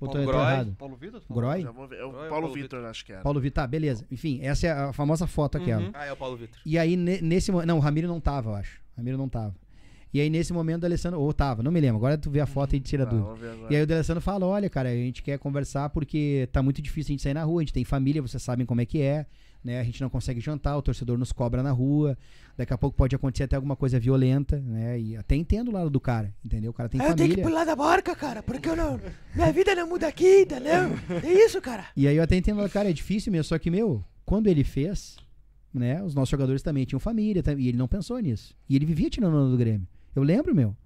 Ou 0.00 0.08
tô, 0.08 0.14
Paulo 0.14 0.26
tô 0.26 0.32
Groy. 0.32 0.42
errado? 0.42 0.76
Paulo 0.78 0.96
Vitor? 0.96 1.22
Groy? 1.30 1.62
É 1.62 1.66
o 1.66 1.68
é 1.68 1.72
Paulo 1.72 2.28
Paulo 2.30 2.52
Vitor, 2.54 2.84
acho 2.86 3.04
que 3.04 3.12
era. 3.12 3.22
Paulo 3.22 3.38
Vitor, 3.40 3.62
tá, 3.62 3.66
beleza. 3.66 4.06
Enfim, 4.10 4.40
essa 4.42 4.66
é 4.66 4.70
a 4.70 4.92
famosa 4.92 5.26
foto 5.26 5.58
aquela. 5.58 5.82
Uhum. 5.82 5.90
Ah, 5.92 6.06
é 6.06 6.12
o 6.12 6.16
Paulo 6.16 6.36
Vitor. 6.38 6.58
E 6.64 6.78
aí, 6.78 6.96
ne- 6.96 7.20
nesse 7.20 7.52
momento. 7.52 7.68
Não, 7.68 7.76
o 7.76 7.80
Ramiro 7.80 8.08
não 8.08 8.18
tava, 8.18 8.50
eu 8.50 8.54
acho. 8.54 8.80
O 8.94 8.96
Ramiro 8.96 9.18
não 9.18 9.28
tava. 9.28 9.54
E 10.12 10.20
aí, 10.20 10.30
nesse 10.30 10.52
momento, 10.54 10.82
o 10.82 10.86
Alessandro. 10.86 11.20
Ou 11.20 11.32
tava, 11.34 11.62
não 11.62 11.70
me 11.70 11.80
lembro. 11.80 11.98
Agora 11.98 12.16
tu 12.16 12.30
vê 12.30 12.40
a 12.40 12.46
foto 12.46 12.74
e 12.74 12.80
tira 12.80 13.02
Ah, 13.02 13.06
dúvida. 13.06 13.56
E 13.68 13.76
aí 13.76 13.82
o 13.82 13.86
D'Alessandro 13.86 14.22
fala, 14.22 14.46
olha, 14.46 14.70
cara, 14.70 14.88
a 14.88 14.94
gente 14.94 15.22
quer 15.22 15.38
conversar 15.38 15.90
porque 15.90 16.48
tá 16.50 16.62
muito 16.62 16.80
difícil 16.80 17.12
a 17.12 17.12
gente 17.12 17.22
sair 17.22 17.34
na 17.34 17.44
rua, 17.44 17.60
a 17.60 17.62
gente 17.64 17.74
tem 17.74 17.84
família, 17.84 18.22
vocês 18.22 18.42
sabem 18.42 18.64
como 18.64 18.80
é 18.80 18.86
que 18.86 19.02
é, 19.02 19.26
né? 19.64 19.80
A 19.80 19.84
gente 19.84 20.00
não 20.00 20.08
consegue 20.08 20.40
jantar, 20.40 20.76
o 20.76 20.82
torcedor 20.82 21.18
nos 21.18 21.32
cobra 21.32 21.62
na 21.62 21.70
rua, 21.70 22.16
daqui 22.56 22.72
a 22.72 22.78
pouco 22.78 22.96
pode 22.96 23.14
acontecer 23.14 23.44
até 23.44 23.56
alguma 23.56 23.76
coisa 23.76 23.98
violenta, 24.00 24.58
né? 24.58 24.98
E 24.98 25.16
até 25.16 25.34
entendo 25.36 25.68
o 25.68 25.72
lado 25.72 25.90
do 25.90 26.00
cara, 26.00 26.34
entendeu? 26.44 26.70
O 26.70 26.74
cara 26.74 26.88
tem 26.88 27.00
Aí 27.00 27.08
eu 27.08 27.14
tenho 27.16 27.28
que 27.28 27.34
família. 27.36 27.50
pular 27.50 27.64
da 27.64 27.76
barca, 27.76 28.14
cara, 28.16 28.42
porque 28.42 28.68
eu 28.68 28.76
não. 28.76 29.00
Minha 29.34 29.52
vida 29.52 29.74
não 29.74 29.88
muda 29.88 30.08
aqui, 30.08 30.42
entendeu? 30.42 30.98
É 31.22 31.32
isso, 31.44 31.60
cara. 31.60 31.86
E 31.96 32.06
aí 32.08 32.16
eu 32.16 32.22
até 32.22 32.36
entendo, 32.36 32.68
cara, 32.70 32.90
é 32.90 32.92
difícil 32.92 33.30
mesmo, 33.32 33.44
só 33.44 33.58
que, 33.58 33.70
meu, 33.70 34.04
quando 34.24 34.46
ele 34.46 34.64
fez, 34.64 35.16
né, 35.72 36.02
os 36.02 36.14
nossos 36.14 36.30
jogadores 36.30 36.62
também 36.62 36.84
tinham 36.84 37.00
família, 37.00 37.42
e 37.58 37.68
ele 37.68 37.78
não 37.78 37.88
pensou 37.88 38.18
nisso. 38.18 38.54
E 38.68 38.76
ele 38.76 38.86
vivia 38.86 39.10
tirando 39.10 39.36
onda 39.36 39.50
do 39.50 39.56
Grêmio. 39.56 39.86
Eu 40.14 40.22
lembro, 40.22 40.54
meu. 40.54 40.76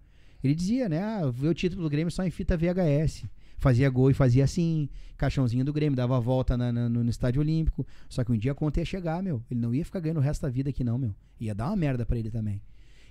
Ele 0.43 0.55
dizia, 0.55 0.89
né, 0.89 1.03
ah, 1.03 1.31
vê 1.31 1.49
o 1.49 1.55
título 1.55 1.83
do 1.85 1.89
Grêmio 1.91 2.11
só 2.11 2.23
em 2.25 2.31
fita 2.31 2.57
VHS. 2.57 3.25
Fazia 3.65 3.89
gol 3.89 4.11
e 4.11 4.15
fazia 4.15 4.45
assim, 4.45 4.91
caixãozinho 5.17 5.65
do 5.65 5.73
Grêmio, 5.73 5.97
dava 5.97 6.15
a 6.19 6.21
volta 6.21 6.55
na- 6.55 6.71
na- 6.71 6.87
no, 6.87 7.09
Estádio 7.09 7.41
Olímpico. 7.41 7.87
Só 8.11 8.23
que 8.23 8.31
um 8.31 8.37
dia 8.37 8.53
a 8.53 8.55
conta 8.55 8.79
ia 8.81 8.85
chegar, 8.85 9.23
meu. 9.23 9.43
Ele 9.51 9.59
não 9.59 9.75
ia 9.75 9.83
ficar 9.83 10.01
ganhando 10.01 10.19
o 10.19 10.21
resto 10.21 10.43
da 10.43 10.51
vida 10.51 10.69
aqui, 10.69 10.85
não, 10.85 10.99
meu. 10.99 11.15
Ia 11.41 11.55
dar 11.55 11.69
uma 11.69 11.77
merda 11.77 12.05
pra 12.05 12.19
ele 12.19 12.31
também. 12.31 12.61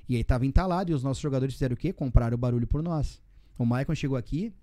E 0.08 0.16
aí 0.16 0.24
tava 0.24 0.46
entalado, 0.46 0.92
e 0.92 0.94
os 0.94 1.02
nossos 1.02 1.24
jogadores 1.24 1.56
fizeram 1.56 1.74
o 1.74 1.78
quê? 1.78 1.92
Compraram 1.92 2.36
o 2.36 2.38
barulho 2.38 2.68
por 2.68 2.84
nós. 2.84 3.20
O 3.58 3.66
Maicon 3.66 3.96
chegou 3.96 4.16
aqui, 4.16 4.54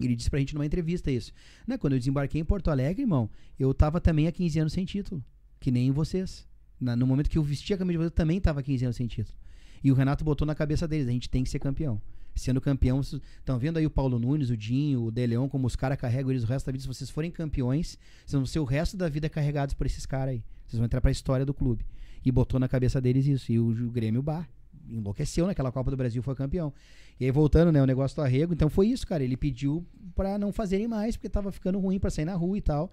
ele 0.00 0.16
disse 0.16 0.28
pra 0.28 0.40
gente 0.40 0.52
numa 0.52 0.66
entrevista 0.66 1.12
isso. 1.12 1.32
Né, 1.64 1.78
quando 1.78 1.92
eu 1.92 2.00
desembarquei 2.00 2.40
em 2.40 2.44
Porto 2.44 2.68
Alegre, 2.68 3.02
irmão, 3.02 3.30
eu 3.56 3.72
tava 3.72 4.00
também 4.00 4.26
há 4.26 4.32
15 4.32 4.58
anos 4.58 4.72
sem 4.72 4.84
título. 4.84 5.24
Que 5.60 5.70
nem 5.70 5.92
vocês. 5.92 6.44
Na- 6.80 6.96
no 6.96 7.06
momento 7.06 7.30
que 7.30 7.38
eu 7.38 7.42
vesti 7.44 7.72
a 7.72 7.78
camisa 7.78 7.92
de 7.92 7.98
vocês, 7.98 8.10
eu 8.10 8.16
também 8.16 8.40
tava 8.40 8.58
há 8.58 8.62
15 8.64 8.84
anos 8.84 8.96
sem 8.96 9.06
título. 9.06 9.36
E 9.84 9.92
o 9.92 9.94
Renato 9.94 10.24
botou 10.24 10.44
na 10.44 10.56
cabeça 10.56 10.88
deles, 10.88 11.06
a 11.06 11.12
gente 11.12 11.30
tem 11.30 11.44
que 11.44 11.50
ser 11.50 11.60
campeão. 11.60 12.02
Sendo 12.34 12.60
campeão, 12.60 13.00
estão 13.00 13.58
vendo 13.58 13.76
aí 13.76 13.86
o 13.86 13.90
Paulo 13.90 14.18
Nunes, 14.18 14.50
o 14.50 14.56
Dinho, 14.56 15.04
o 15.04 15.10
De 15.10 15.26
como 15.50 15.66
os 15.66 15.76
caras 15.76 15.98
carregam 15.98 16.30
eles 16.30 16.42
o 16.42 16.46
resto 16.46 16.66
da 16.66 16.72
vida. 16.72 16.82
Se 16.82 16.88
vocês 16.88 17.10
forem 17.10 17.30
campeões, 17.30 17.98
vocês 18.24 18.38
vão 18.38 18.46
ser 18.46 18.60
o 18.60 18.64
resto 18.64 18.96
da 18.96 19.08
vida 19.08 19.28
carregados 19.28 19.74
por 19.74 19.86
esses 19.86 20.06
caras 20.06 20.34
aí. 20.34 20.44
Vocês 20.66 20.78
vão 20.78 20.86
entrar 20.86 21.00
pra 21.00 21.10
história 21.10 21.44
do 21.44 21.52
clube. 21.52 21.84
E 22.24 22.30
botou 22.30 22.60
na 22.60 22.68
cabeça 22.68 23.00
deles 23.00 23.26
isso. 23.26 23.52
E 23.52 23.58
o, 23.58 23.68
o 23.68 23.90
Grêmio 23.90 24.22
Bar 24.22 24.48
enlouqueceu 24.88 25.46
naquela 25.46 25.70
Copa 25.70 25.90
do 25.90 25.96
Brasil, 25.96 26.22
foi 26.22 26.34
campeão. 26.34 26.72
E 27.18 27.24
aí 27.24 27.30
voltando, 27.30 27.70
né, 27.70 27.82
o 27.82 27.86
negócio 27.86 28.16
do 28.16 28.22
arrego, 28.22 28.52
então 28.52 28.70
foi 28.70 28.88
isso, 28.88 29.06
cara. 29.06 29.22
Ele 29.22 29.36
pediu 29.36 29.84
pra 30.14 30.38
não 30.38 30.52
fazerem 30.52 30.88
mais, 30.88 31.16
porque 31.16 31.28
tava 31.28 31.52
ficando 31.52 31.78
ruim 31.78 31.98
pra 31.98 32.10
sair 32.10 32.24
na 32.24 32.34
rua 32.34 32.56
e 32.56 32.60
tal. 32.60 32.90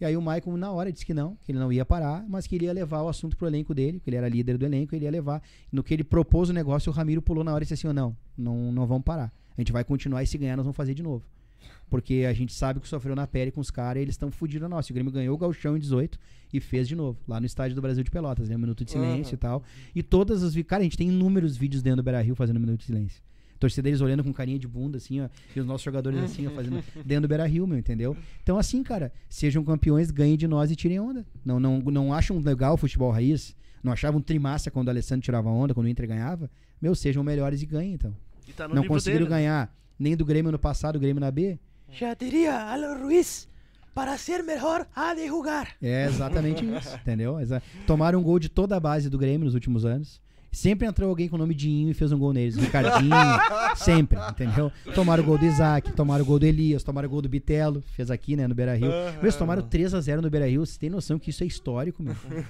E 0.00 0.04
aí 0.04 0.16
o 0.16 0.22
Maicon, 0.22 0.56
na 0.56 0.70
hora, 0.70 0.92
disse 0.92 1.04
que 1.04 1.12
não, 1.12 1.36
que 1.42 1.50
ele 1.50 1.58
não 1.58 1.72
ia 1.72 1.84
parar, 1.84 2.24
mas 2.28 2.46
que 2.46 2.54
ele 2.54 2.66
ia 2.66 2.72
levar 2.72 3.02
o 3.02 3.08
assunto 3.08 3.36
pro 3.36 3.46
elenco 3.46 3.74
dele, 3.74 3.98
que 3.98 4.08
ele 4.08 4.16
era 4.16 4.28
líder 4.28 4.56
do 4.56 4.64
elenco, 4.64 4.94
ele 4.94 5.04
ia 5.04 5.10
levar. 5.10 5.42
No 5.72 5.82
que 5.82 5.92
ele 5.92 6.04
propôs 6.04 6.48
o 6.48 6.52
negócio, 6.52 6.90
o 6.90 6.94
Ramiro 6.94 7.20
pulou 7.20 7.42
na 7.42 7.52
hora 7.52 7.64
e 7.64 7.66
disse 7.66 7.74
assim, 7.74 7.88
ó, 7.88 7.92
não, 7.92 8.16
não, 8.36 8.72
não 8.72 8.86
vamos 8.86 9.04
parar. 9.04 9.32
A 9.56 9.60
gente 9.60 9.72
vai 9.72 9.82
continuar 9.82 10.22
e 10.22 10.26
se 10.26 10.38
ganhar, 10.38 10.56
nós 10.56 10.64
vamos 10.64 10.76
fazer 10.76 10.94
de 10.94 11.02
novo. 11.02 11.24
Porque 11.90 12.26
a 12.28 12.32
gente 12.32 12.52
sabe 12.52 12.80
que 12.80 12.86
sofreu 12.86 13.16
na 13.16 13.26
pele 13.26 13.50
com 13.50 13.60
os 13.60 13.70
caras 13.70 14.00
e 14.00 14.04
eles 14.04 14.14
estão 14.14 14.30
fudidos 14.30 14.68
nós. 14.68 14.88
O 14.88 14.92
Grêmio 14.92 15.10
ganhou 15.10 15.34
o 15.34 15.38
Gauchão 15.38 15.76
em 15.76 15.80
18 15.80 16.18
e 16.52 16.60
fez 16.60 16.86
de 16.86 16.94
novo, 16.94 17.18
lá 17.26 17.40
no 17.40 17.46
estádio 17.46 17.74
do 17.74 17.82
Brasil 17.82 18.04
de 18.04 18.10
Pelotas, 18.10 18.48
né? 18.48 18.56
Um 18.56 18.60
minuto 18.60 18.84
de 18.84 18.90
silêncio 18.90 19.32
Aham. 19.32 19.34
e 19.34 19.36
tal. 19.36 19.62
E 19.94 20.02
todas 20.02 20.42
as. 20.42 20.54
Cara, 20.62 20.82
a 20.82 20.84
gente 20.84 20.96
tem 20.96 21.08
inúmeros 21.08 21.56
vídeos 21.56 21.82
dentro 21.82 21.96
do 21.96 22.02
Beira 22.02 22.20
Rio 22.20 22.34
fazendo 22.34 22.58
um 22.58 22.60
minuto 22.60 22.80
de 22.80 22.86
silêncio. 22.86 23.22
Torcida 23.58 23.82
deles 23.82 24.00
olhando 24.00 24.22
com 24.22 24.32
carinha 24.32 24.58
de 24.58 24.68
bunda, 24.68 24.98
assim, 24.98 25.20
ó. 25.20 25.28
E 25.54 25.58
os 25.60 25.66
nossos 25.66 25.82
jogadores, 25.82 26.20
assim, 26.22 26.46
ó, 26.46 26.50
fazendo 26.50 26.82
dentro 27.04 27.22
do 27.22 27.28
Beira 27.28 27.46
Rio, 27.46 27.66
meu, 27.66 27.76
entendeu? 27.78 28.16
Então, 28.42 28.58
assim, 28.58 28.82
cara, 28.82 29.12
sejam 29.28 29.64
campeões, 29.64 30.10
ganhem 30.10 30.36
de 30.36 30.46
nós 30.46 30.70
e 30.70 30.76
tirem 30.76 31.00
onda. 31.00 31.26
Não, 31.44 31.58
não, 31.58 31.78
não 31.80 32.12
acham 32.14 32.38
legal 32.38 32.74
o 32.74 32.76
futebol 32.76 33.10
raiz? 33.10 33.56
Não 33.82 33.92
achavam 33.92 34.20
trimassa 34.20 34.70
quando 34.70 34.88
o 34.88 34.90
Alessandro 34.90 35.24
tirava 35.24 35.48
onda, 35.50 35.74
quando 35.74 35.86
o 35.86 35.88
Inter 35.88 36.06
ganhava? 36.06 36.50
Meu, 36.80 36.94
sejam 36.94 37.22
melhores 37.24 37.60
e 37.62 37.66
ganhem, 37.66 37.94
então. 37.94 38.14
E 38.46 38.52
tá 38.52 38.66
no 38.68 38.74
não 38.76 38.84
conseguiram 38.86 39.24
dele, 39.26 39.30
né? 39.34 39.40
ganhar 39.42 39.76
nem 39.98 40.16
do 40.16 40.24
Grêmio 40.24 40.52
no 40.52 40.58
passado, 40.58 40.96
o 40.96 41.00
Grêmio 41.00 41.20
na 41.20 41.30
B? 41.30 41.58
Já 41.90 42.14
diría 42.14 42.54
Alan 42.54 42.98
Ruiz, 43.02 43.48
para 43.94 44.16
ser 44.16 44.42
mejor, 44.44 44.86
há 44.94 45.14
de 45.14 45.26
jugar. 45.26 45.74
É 45.82 46.06
exatamente 46.06 46.64
isso, 46.64 46.94
entendeu? 47.02 47.40
Exa- 47.40 47.62
Tomaram 47.86 48.20
um 48.20 48.22
gol 48.22 48.38
de 48.38 48.48
toda 48.48 48.76
a 48.76 48.80
base 48.80 49.10
do 49.10 49.18
Grêmio 49.18 49.44
nos 49.46 49.54
últimos 49.54 49.84
anos. 49.84 50.20
Sempre 50.58 50.88
entrou 50.88 51.08
alguém 51.08 51.28
com 51.28 51.36
o 51.36 51.38
nome 51.38 51.54
de 51.54 51.70
Inho 51.70 51.90
e 51.90 51.94
fez 51.94 52.10
um 52.10 52.18
gol 52.18 52.32
neles. 52.32 52.56
Ricardinho, 52.56 53.14
sempre, 53.76 54.18
entendeu? 54.28 54.72
Tomaram 54.92 55.22
o 55.22 55.26
gol 55.26 55.38
do 55.38 55.44
Isaac, 55.44 55.92
tomaram 55.92 56.24
o 56.24 56.26
gol 56.26 56.38
do 56.40 56.46
Elias, 56.46 56.82
tomaram 56.82 57.06
o 57.06 57.10
gol 57.10 57.22
do 57.22 57.28
Bitelo, 57.28 57.80
fez 57.94 58.10
aqui, 58.10 58.34
né, 58.34 58.48
no 58.48 58.54
Beira 58.56 58.74
Rio. 58.74 58.90
Eles 59.22 59.36
tomaram 59.36 59.62
3x0 59.62 60.20
no 60.20 60.28
Beira 60.28 60.48
Rio. 60.48 60.66
Você 60.66 60.76
tem 60.76 60.90
noção 60.90 61.16
que 61.16 61.30
isso 61.30 61.44
é 61.44 61.46
histórico, 61.46 62.02
meu? 62.02 62.16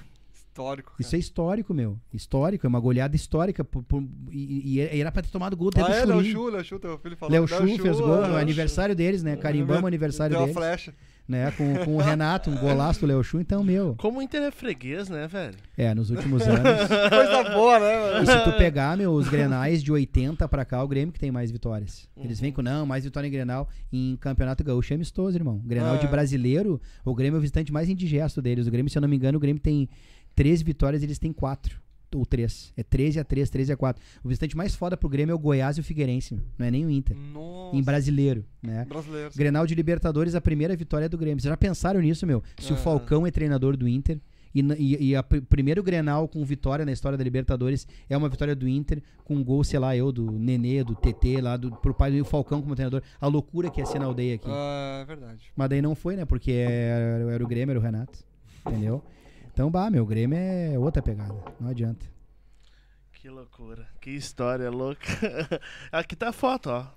Histórico. 0.51 0.93
Isso 0.99 1.15
é 1.15 1.19
histórico, 1.19 1.73
meu. 1.73 1.97
Histórico, 2.13 2.65
é 2.65 2.67
uma 2.67 2.79
goleada 2.81 3.15
histórica. 3.15 3.63
por- 3.63 3.83
por- 3.83 4.03
e, 4.31 4.77
e 4.79 4.99
era 4.99 5.09
pra 5.11 5.21
ter 5.21 5.29
tomado 5.29 5.55
gol 5.55 5.69
até 5.69 5.81
Ah, 5.81 5.85
do 5.87 5.93
é, 5.93 6.05
Léo. 6.05 6.23
Chu, 6.25 6.49
Léo 6.49 6.63
Chu, 6.65 6.79
teu 6.79 6.97
filho 6.97 7.15
falou. 7.15 7.31
Léo 7.31 7.47
Chu 7.47 7.81
fez 7.81 7.97
gol, 7.99 8.35
aniversário 8.35 8.93
deles, 8.95 9.23
né? 9.23 9.37
Carimbamos 9.37 9.83
o 9.83 9.87
aniversário 9.87 10.31
Deu 10.31 10.39
uma 10.41 10.47
deles. 10.47 10.57
flecha. 10.57 10.93
Né? 11.29 11.51
Com, 11.51 11.85
com 11.85 11.95
o 11.95 11.99
Renato, 11.99 12.49
um 12.49 12.55
golaço 12.57 13.01
do 13.01 13.05
Léo 13.05 13.23
Chu. 13.23 13.39
Então, 13.39 13.63
meu, 13.63 13.93
Como 13.99 14.17
o 14.17 14.21
Inter 14.23 14.41
é 14.41 14.49
freguês, 14.49 15.07
né, 15.09 15.27
velho? 15.27 15.53
é, 15.77 15.93
nos 15.93 16.09
últimos 16.09 16.41
anos. 16.41 16.59
Coisa 17.07 17.43
boa, 17.53 17.79
né, 17.79 17.99
mano? 17.99 18.23
E 18.23 18.25
se 18.25 18.43
tu 18.43 18.57
pegar, 18.57 18.97
meu, 18.97 19.11
os 19.13 19.29
grenais 19.29 19.83
de 19.83 19.91
80 19.91 20.47
pra 20.47 20.65
cá, 20.65 20.83
o 20.83 20.87
Grêmio 20.87 21.13
que 21.13 21.19
tem 21.19 21.29
mais 21.29 21.51
vitórias. 21.51 22.09
Eles 22.17 22.39
vêm 22.39 22.51
com, 22.51 22.63
não, 22.63 22.83
mais 22.83 23.03
vitória 23.03 23.27
em 23.27 23.31
Grenal. 23.31 23.69
Em 23.93 24.15
Campeonato 24.17 24.63
Gaúcho 24.63 24.91
é 24.91 24.95
amistoso, 24.95 25.37
irmão. 25.37 25.61
Grenal 25.63 25.97
de 25.99 26.07
É. 26.07 26.09
brasileiro, 26.09 26.81
o 27.05 27.13
Grêmio 27.13 27.35
é 27.35 27.37
o 27.37 27.41
visitante 27.41 27.71
mais 27.71 27.87
indigesto 27.87 28.41
deles. 28.41 28.65
O 28.65 28.71
Grêmio, 28.71 28.89
se 28.89 28.97
eu 28.97 29.01
não 29.01 29.07
me 29.07 29.15
engano, 29.15 29.37
o 29.37 29.41
Grêmio 29.41 29.61
tem 29.61 29.87
13 30.35 30.63
vitórias, 30.63 31.03
eles 31.03 31.19
têm 31.19 31.31
4. 31.31 31.79
Ou 32.15 32.25
3. 32.25 32.73
É 32.75 32.81
13 32.83 33.19
a 33.19 33.23
3, 33.23 33.49
13 33.49 33.71
a 33.73 33.77
4. 33.77 34.01
O 34.23 34.27
visitante 34.27 34.57
mais 34.57 34.73
foda 34.75 34.97
pro 34.97 35.07
Grêmio 35.07 35.31
é 35.31 35.35
o 35.35 35.39
Goiás 35.39 35.77
e 35.77 35.81
o 35.81 35.83
Figueirense, 35.83 36.39
não 36.57 36.65
é 36.65 36.71
nem 36.71 36.85
o 36.85 36.89
Inter. 36.89 37.15
Nossa. 37.15 37.75
Em 37.75 37.83
brasileiro, 37.83 38.43
né? 38.63 38.85
Brasileiro. 38.89 39.29
Grenal 39.35 39.67
de 39.67 39.75
Libertadores, 39.75 40.33
a 40.35 40.41
primeira 40.41 40.75
vitória 40.75 41.05
é 41.05 41.09
do 41.09 41.17
Grêmio. 41.17 41.39
Vocês 41.41 41.49
já 41.51 41.57
pensaram 41.57 41.99
nisso, 42.01 42.25
meu? 42.25 42.41
Se 42.59 42.71
o 42.71 42.75
Aham. 42.75 42.83
Falcão 42.83 43.27
é 43.27 43.31
treinador 43.31 43.77
do 43.77 43.87
Inter 43.87 44.19
e, 44.55 44.61
e, 44.61 45.09
e 45.09 45.15
a 45.15 45.21
pr- 45.21 45.41
primeiro 45.47 45.83
Grenal 45.83 46.27
com 46.27 46.43
vitória 46.43 46.83
na 46.83 46.91
história 46.91 47.15
da 47.15 47.23
Libertadores 47.23 47.87
é 48.09 48.17
uma 48.17 48.27
vitória 48.27 48.55
do 48.55 48.67
Inter 48.67 49.03
com 49.23 49.35
um 49.35 49.43
gol, 49.43 49.63
sei 49.63 49.77
lá, 49.77 49.95
eu, 49.95 50.11
do 50.11 50.31
Nenê, 50.31 50.83
do 50.83 50.95
TT, 50.95 51.39
lá 51.41 51.55
do, 51.55 51.69
pro 51.75 51.93
pai 51.93 52.11
do 52.11 52.25
Falcão 52.25 52.59
como 52.59 52.73
treinador. 52.73 53.03
A 53.21 53.27
loucura 53.27 53.69
que 53.69 53.79
ia 53.79 53.85
ser 53.85 53.99
na 53.99 54.05
aldeia 54.05 54.33
aqui. 54.33 54.49
Ah, 54.49 55.01
é 55.03 55.05
verdade. 55.05 55.51
Mas 55.55 55.69
daí 55.69 55.81
não 55.83 55.93
foi, 55.93 56.15
né? 56.15 56.25
Porque 56.25 56.51
era, 56.51 57.31
era 57.33 57.43
o 57.43 57.47
Grêmio, 57.47 57.71
era 57.73 57.79
o 57.79 57.83
Renato. 57.83 58.17
Entendeu? 58.67 59.03
Então, 59.59 59.69
bah, 59.69 59.91
meu, 59.91 60.03
o 60.03 60.05
Grêmio 60.05 60.37
é 60.37 60.79
outra 60.79 61.01
pegada. 61.01 61.35
Não 61.59 61.67
adianta. 61.67 62.05
Que 63.11 63.29
loucura. 63.29 63.85
Que 63.99 64.11
história 64.11 64.71
louca. 64.71 65.03
Aqui 65.91 66.15
tá 66.15 66.29
a 66.29 66.31
foto, 66.31 66.69
ó. 66.69 66.87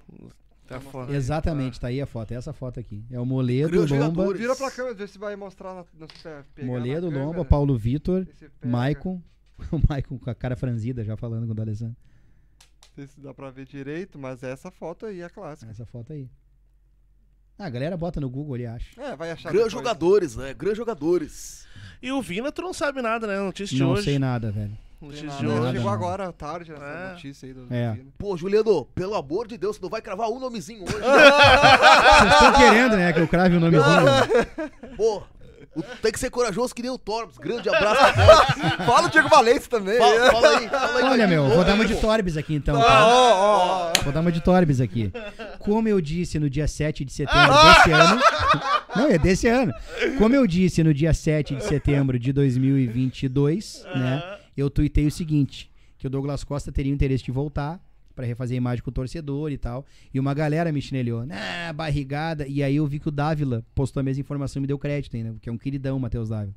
Tá 0.69 0.77
a 0.77 0.81
foto. 0.81 1.13
Exatamente, 1.13 1.81
tá 1.81 1.89
aí 1.89 2.01
a 2.01 2.07
foto. 2.07 2.31
É 2.31 2.37
essa 2.37 2.53
foto 2.53 2.79
aqui. 2.79 3.05
É 3.11 3.19
o 3.19 3.27
Moledo, 3.27 3.69
Grandes 3.69 3.91
Lomba. 3.91 4.05
jogadores. 4.05 4.41
Vira 4.41 4.55
pra 4.55 4.71
câmera, 4.71 4.95
vê 4.95 5.09
se 5.09 5.19
vai 5.19 5.35
mostrar 5.35 5.75
na, 5.75 5.85
na, 5.99 6.07
se 6.55 6.65
Moledo, 6.65 7.11
na 7.11 7.25
Lomba. 7.25 7.45
Paulo 7.45 7.77
Vitor. 7.77 8.29
Maicon. 8.65 9.21
O 9.73 9.81
Maicon 9.89 10.17
com 10.19 10.31
a 10.31 10.35
cara 10.35 10.55
franzida 10.55 11.03
já 11.05 11.17
falando 11.17 11.47
com 11.47 11.53
o 11.53 11.55
D'Alessandro. 11.55 11.97
Não 11.97 12.95
sei 12.95 13.07
se 13.09 13.21
dá 13.21 13.35
pra 13.35 13.51
ver 13.51 13.67
direito, 13.67 14.21
mas 14.21 14.45
essa 14.45 14.71
foto 14.71 15.07
aí 15.07 15.21
é 15.21 15.29
clássica. 15.29 15.69
Essa 15.69 15.85
foto 15.85 16.13
aí. 16.13 16.29
Ah, 17.59 17.67
a 17.67 17.71
galera 17.71 17.97
bota 17.97 18.21
no 18.21 18.29
Google 18.29 18.55
ali, 18.55 18.67
acha. 18.67 18.87
É, 19.01 19.15
vai 19.15 19.31
achar 19.31 19.53
Grandes 19.53 19.73
jogadores, 19.73 20.37
né? 20.37 20.53
Grandes 20.55 20.79
jogadores. 20.79 21.67
E 22.03 22.11
o 22.11 22.21
Vina, 22.21 22.51
tu 22.51 22.63
não 22.63 22.73
sabe 22.73 23.01
nada, 23.03 23.27
né? 23.27 23.39
Notícia 23.39 23.77
de 23.77 23.83
Não 23.83 23.93
hoje. 23.93 24.05
sei 24.05 24.19
nada, 24.19 24.51
velho. 24.51 24.77
Notícia 25.01 25.29
de 25.31 25.47
hoje. 25.47 25.73
Chegou 25.73 25.83
não. 25.85 25.89
agora 25.91 26.33
tarde 26.33 26.73
essa 26.73 26.85
É. 26.85 27.13
notícia 27.13 27.47
aí 27.47 27.53
do 27.53 27.67
É. 27.73 27.93
Vina. 27.93 28.07
Pô, 28.19 28.37
Juliano, 28.37 28.85
pelo 28.95 29.15
amor 29.15 29.47
de 29.47 29.57
Deus, 29.59 29.77
tu 29.79 29.83
não 29.83 29.91
vai 29.91 30.01
cravar 30.01 30.29
um 30.31 30.39
nomezinho 30.41 30.83
hoje. 30.85 30.93
Vocês 30.95 32.33
estão 32.33 32.53
querendo, 32.55 32.97
né, 32.97 33.13
que 33.13 33.21
eu 33.21 33.29
crave 33.29 33.57
o 33.57 33.61
nomezinho? 33.61 34.97
Pô, 34.97 35.23
o- 35.75 35.83
tem 35.83 36.13
que 36.13 36.19
ser 36.19 36.31
corajoso 36.31 36.75
que 36.75 36.83
nem 36.83 36.91
o 36.91 36.99
Torbs. 36.99 37.39
Grande 37.39 37.69
abraço 37.69 38.13
pra 38.15 38.27
Torbs. 38.27 38.77
Fala 38.87 39.07
o 39.07 39.11
Diego 39.11 39.29
Valente 39.29 39.69
também. 39.69 39.99
Fala, 39.99 40.31
fala 40.31 40.59
aí, 40.59 40.69
fala 40.69 40.99
aí. 40.99 41.05
Olha, 41.05 41.27
meu, 41.27 41.49
vou 41.49 41.65
dar 41.65 41.75
uma 41.75 41.85
de 41.85 41.95
Torbes 41.97 42.37
aqui 42.37 42.55
então, 42.55 42.77
ó, 42.79 42.83
ó, 42.83 43.91
ó. 43.91 43.93
Vou 44.03 44.13
dar 44.13 44.21
uma 44.21 44.33
de 44.33 44.41
Torbes 44.43 44.81
aqui. 44.81 45.13
Como 45.59 45.89
eu 45.89 46.01
disse 46.01 46.39
no 46.39 46.49
dia 46.51 46.67
7 46.69 47.05
de 47.05 47.13
setembro 47.13 47.53
desse 47.53 47.91
ano. 47.93 48.21
Não, 48.97 49.07
é 49.09 49.19
desse 49.19 49.49
ano. 49.49 49.73
Como 50.19 50.35
eu 50.35 50.47
disse 50.47 50.83
no 50.85 50.93
dia 50.93 51.15
7 51.15 51.55
de 51.57 51.65
setembro 51.65 52.19
de 52.19 52.33
2022, 52.33 53.85
né? 53.95 54.23
Eu 54.57 54.69
tuitei 54.69 55.07
o 55.07 55.11
seguinte: 55.11 55.71
que 55.99 56.07
o 56.07 56.11
Douglas 56.11 56.45
Costa 56.45 56.71
teria 56.71 56.93
o 56.93 56.95
interesse 56.95 57.25
de 57.25 57.31
voltar 57.33 57.81
pra 58.15 58.27
refazer 58.27 58.55
a 58.55 58.59
imagem 58.59 58.83
com 58.85 58.91
o 58.91 58.93
torcedor 58.93 59.51
e 59.53 59.59
tal. 59.59 59.85
E 60.13 60.19
uma 60.21 60.35
galera 60.35 60.71
me 60.73 60.81
chinelhou, 60.83 61.25
ah, 61.31 61.73
barrigada. 61.73 62.47
E 62.47 62.63
aí 62.63 62.77
eu 62.77 62.87
vi 62.87 62.99
que 62.99 63.09
o 63.09 63.13
Dávila 63.13 63.65
postou 63.75 64.01
a 64.01 64.03
mesma 64.05 64.21
informação 64.21 64.61
e 64.61 64.63
me 64.63 64.67
deu 64.67 64.79
crédito 64.79 65.17
ainda, 65.17 65.35
que 65.41 65.49
é 65.49 65.53
um 65.53 65.59
queridão, 65.59 65.99
Matheus 65.99 66.29
Dávila. 66.29 66.55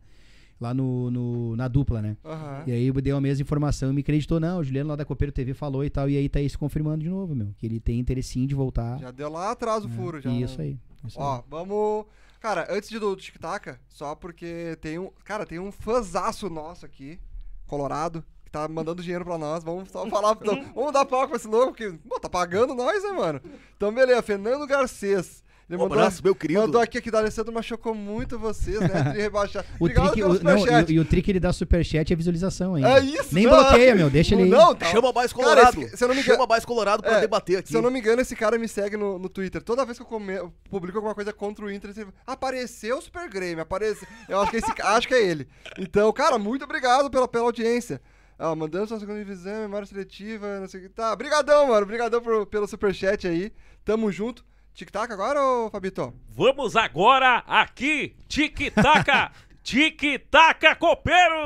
Lá 0.60 0.74
no, 0.74 1.12
no- 1.12 1.56
na 1.58 1.68
dupla, 1.68 2.02
né? 2.02 2.16
Aham. 2.24 2.64
E 2.66 2.72
aí 2.72 2.90
deu 3.02 3.18
a 3.18 3.22
mesma 3.22 3.42
informação 3.42 3.90
e 3.92 3.94
me 3.94 4.00
acreditou, 4.02 4.40
não, 4.40 4.60
o 4.60 4.64
Juliano 4.64 4.90
lá 4.90 4.96
da 4.96 5.04
Copeiro 5.04 5.32
TV 5.34 5.54
falou 5.54 5.84
e 5.84 5.90
tal, 5.90 6.10
e 6.10 6.16
aí 6.16 6.30
tá 6.30 6.40
aí 6.40 6.50
se 6.50 6.58
confirmando 6.58 7.04
de 7.04 7.10
novo, 7.10 7.36
meu, 7.36 7.50
que 7.58 7.66
ele 7.66 7.78
tem 7.80 8.00
interessinho 8.00 8.48
de 8.48 8.56
voltar. 8.56 8.98
Já 9.00 9.12
deu 9.12 9.30
lá 9.30 9.52
atrás 9.52 9.84
o 9.84 9.90
furo, 9.90 10.22
já. 10.22 10.32
Isso 10.32 10.62
aí. 10.62 10.78
Isso 11.06 11.20
Ó, 11.20 11.36
aí. 11.38 11.42
vamos. 11.50 12.06
Cara, 12.40 12.68
antes 12.70 12.90
de 12.90 12.98
do 13.00 13.14
Tic 13.18 13.38
Tac, 13.38 13.76
só 13.90 14.16
porque 14.16 14.78
tem 14.80 14.98
um. 14.98 15.10
Cara, 15.26 15.46
tem 15.46 15.60
um 15.60 15.72
fãzaço 15.74 16.50
nosso 16.50 16.86
aqui, 16.86 17.20
Colorado, 17.68 18.24
tá 18.60 18.68
mandando 18.68 19.02
dinheiro 19.04 19.26
pra 19.26 19.38
nós. 19.38 19.64
Vamos 19.64 19.90
só 19.92 20.06
falar. 20.10 20.38
então, 20.42 20.64
vamos 20.74 20.94
dar 20.94 21.06
palco 21.06 21.28
pra 21.30 21.38
esse 21.38 21.48
louco, 21.48 21.74
porque, 21.74 21.92
pô, 22.08 22.20
tá 22.20 22.30
pagando 22.30 22.74
nós, 22.74 23.04
né, 23.04 23.10
mano? 23.12 23.42
Então, 23.76 23.94
beleza, 23.94 24.22
Fernando 24.22 24.66
Garcês. 24.68 25.44
Ele 25.68 25.82
Um 25.82 25.86
abraço, 25.88 26.22
meu 26.24 26.36
querido. 26.36 26.62
Mandou 26.62 26.80
aqui 26.80 27.02
que 27.02 27.10
o 27.10 27.12
D'Alessandro 27.12 27.52
machucou 27.52 27.96
muito 27.96 28.38
vocês, 28.38 28.80
né? 28.82 29.02
De 29.14 29.18
rebaixar. 29.20 29.66
O 29.80 29.86
Obrigado 29.86 30.12
trick, 30.12 30.18
pelo 30.22 30.30
o, 30.30 30.44
não, 30.44 30.60
superchat. 30.60 30.92
e, 30.92 30.94
o- 30.94 30.96
e 30.98 31.00
o 31.00 31.06
trick 31.06 31.28
ele 31.32 31.40
dá 31.40 31.52
superchat 31.52 32.14
é 32.14 32.16
visualização 32.16 32.76
ainda. 32.76 32.88
É 32.88 33.00
isso, 33.00 33.34
Nem 33.34 33.48
não. 33.48 33.52
bloqueia, 33.64 33.96
meu, 33.96 34.08
deixa 34.08 34.36
ele 34.36 34.44
aí. 34.44 34.50
Não, 34.52 34.76
tá. 34.76 34.86
Chama 34.86 35.12
mais 35.12 35.34
Cara, 35.34 35.44
Colorado. 35.44 35.82
esse- 35.82 35.98
se 35.98 36.04
eu 36.04 36.08
não 36.08 36.14
me 36.14 36.22
engano- 36.22 36.36
Chama 36.38 36.48
mais 36.48 36.66
Colorado 36.66 37.02
pra 37.02 37.14
É, 37.18 37.22
debater 37.22 37.58
aqui. 37.58 37.70
Se 37.70 37.76
eu 37.76 37.82
não 37.82 37.90
me 37.90 37.98
engano, 37.98 38.22
esse 38.22 38.36
cara 38.36 38.60
me 38.60 38.68
segue 38.68 38.96
no, 38.96 39.18
no 39.18 39.28
Twitter. 39.28 39.60
Toda 39.64 39.84
vez 39.84 39.98
que 39.98 40.04
eu 40.04 40.08
come- 40.08 40.36
eu 40.38 40.54
publico 40.70 41.00
alguma 41.00 41.16
coisa 41.16 41.34
contra 41.34 41.66
o 41.66 41.72
Inter, 41.72 41.92
ele 41.98 42.10
apareceu 42.28 43.00
o 43.00 43.02
Super 43.02 43.28
Grêmio, 43.28 43.64
apareceu. 43.64 44.08
Eu 44.30 44.40
acho 44.42 44.52
que, 44.52 44.58
esse, 44.58 44.72
ca- 44.72 44.90
acho 44.96 45.08
que 45.08 45.16
é 45.16 45.24
ele. 45.28 45.48
Então, 45.80 46.14
cara, 46.14 46.38
muito 46.38 46.64
obrigado 46.64 47.10
pela, 47.10 47.28
pela 47.28 47.46
audiência. 47.46 48.00
Ó, 48.38 48.54
mandando 48.56 48.88
sua 48.88 49.00
segunda 49.00 49.20
divisão, 49.20 49.62
memória 49.62 49.86
seletiva, 49.88 50.60
não 50.60 50.68
sei 50.68 50.82
o 50.82 50.84
que. 50.84 50.90
Tá, 50.90 51.16
brigadão, 51.16 51.68
mano. 51.68 51.86
Brigadão 51.86 52.22
por- 52.22 52.46
pelo 52.48 52.68
superchat 52.68 53.28
aí. 53.28 53.52
Tamo 53.84 54.12
junto. 54.12 54.46
Tic-tac 54.74 55.12
agora, 55.14 55.42
ô 55.42 55.70
Fabito? 55.70 56.14
Vamos 56.28 56.76
agora 56.76 57.38
aqui, 57.48 58.14
tic-taca, 58.28 59.32
tic-taca 59.64 60.76
copeiro! 60.76 61.46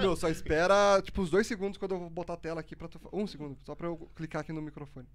Meu, 0.00 0.16
só 0.16 0.28
espera, 0.30 1.00
tipo, 1.02 1.20
uns 1.20 1.28
dois 1.28 1.46
segundos 1.46 1.76
quando 1.76 1.92
eu 1.94 1.98
vou 1.98 2.08
botar 2.10 2.32
a 2.34 2.38
tela 2.38 2.60
aqui 2.60 2.74
pra 2.74 2.88
tu... 2.88 2.98
Um 3.12 3.26
segundo, 3.26 3.58
só 3.64 3.74
pra 3.74 3.86
eu 3.86 3.96
clicar 4.16 4.40
aqui 4.40 4.52
no 4.52 4.62
microfone. 4.62 5.06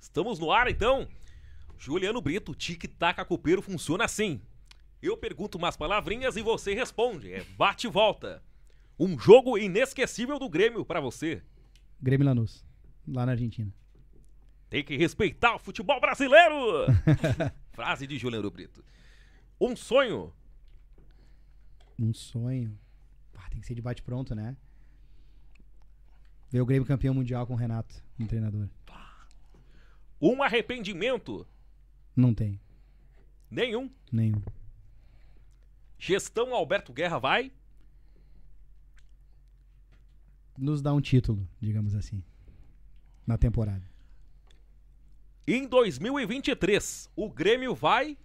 Estamos 0.00 0.38
no 0.38 0.50
ar 0.50 0.68
então? 0.68 1.06
Juliano 1.78 2.20
Brito, 2.20 2.54
tic-taca 2.54 3.24
copeiro 3.24 3.62
funciona 3.62 4.04
assim. 4.04 4.40
Eu 5.00 5.16
pergunto 5.16 5.58
umas 5.58 5.76
palavrinhas 5.76 6.36
e 6.36 6.42
você 6.42 6.74
responde. 6.74 7.32
É 7.32 7.42
bate 7.56 7.86
e 7.86 7.90
volta. 7.90 8.42
Um 8.98 9.18
jogo 9.18 9.58
inesquecível 9.58 10.38
do 10.38 10.48
Grêmio 10.48 10.84
pra 10.84 11.00
você. 11.00 11.42
Grêmio 12.00 12.26
Lanús, 12.26 12.64
lá 13.06 13.26
na 13.26 13.32
Argentina. 13.32 13.72
Tem 14.70 14.84
que 14.84 14.96
respeitar 14.96 15.54
o 15.56 15.58
futebol 15.58 16.00
brasileiro! 16.00 16.86
Frase 17.72 18.06
de 18.06 18.16
Juliano 18.16 18.50
Brito. 18.50 18.84
Um 19.60 19.74
sonho. 19.74 20.32
Um 21.98 22.14
sonho. 22.14 22.78
Pá, 23.32 23.48
tem 23.50 23.60
que 23.60 23.66
ser 23.66 23.74
de 23.74 23.82
bate 23.82 24.02
pronto, 24.02 24.34
né? 24.34 24.56
Ver 26.50 26.60
o 26.60 26.66
Grêmio 26.66 26.86
campeão 26.86 27.14
mundial 27.14 27.46
com 27.46 27.54
o 27.54 27.56
Renato, 27.56 27.94
um 28.20 28.26
treinador. 28.26 28.68
Um 30.20 30.40
arrependimento. 30.42 31.44
Não 32.14 32.34
tem, 32.34 32.60
Nenhum. 33.50 33.90
nenhum. 34.10 34.42
Gestão 35.98 36.54
Alberto 36.54 36.92
Guerra 36.92 37.18
vai. 37.18 37.52
nos 40.58 40.82
dar 40.82 40.92
um 40.92 41.00
título, 41.00 41.48
digamos 41.60 41.94
assim, 41.94 42.22
na 43.26 43.36
temporada. 43.38 43.82
Em 45.46 45.66
2023, 45.66 47.10
o 47.16 47.28
Grêmio 47.30 47.74
vai. 47.74 48.16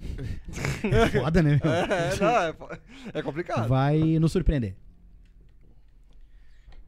Foda, 1.12 1.42
né? 1.42 1.60
meu? 1.62 1.72
É, 1.72 2.16
não, 2.18 2.68
é, 2.70 2.80
é 3.18 3.22
complicado. 3.22 3.68
Vai 3.68 3.98
nos 4.18 4.32
surpreender. 4.32 4.74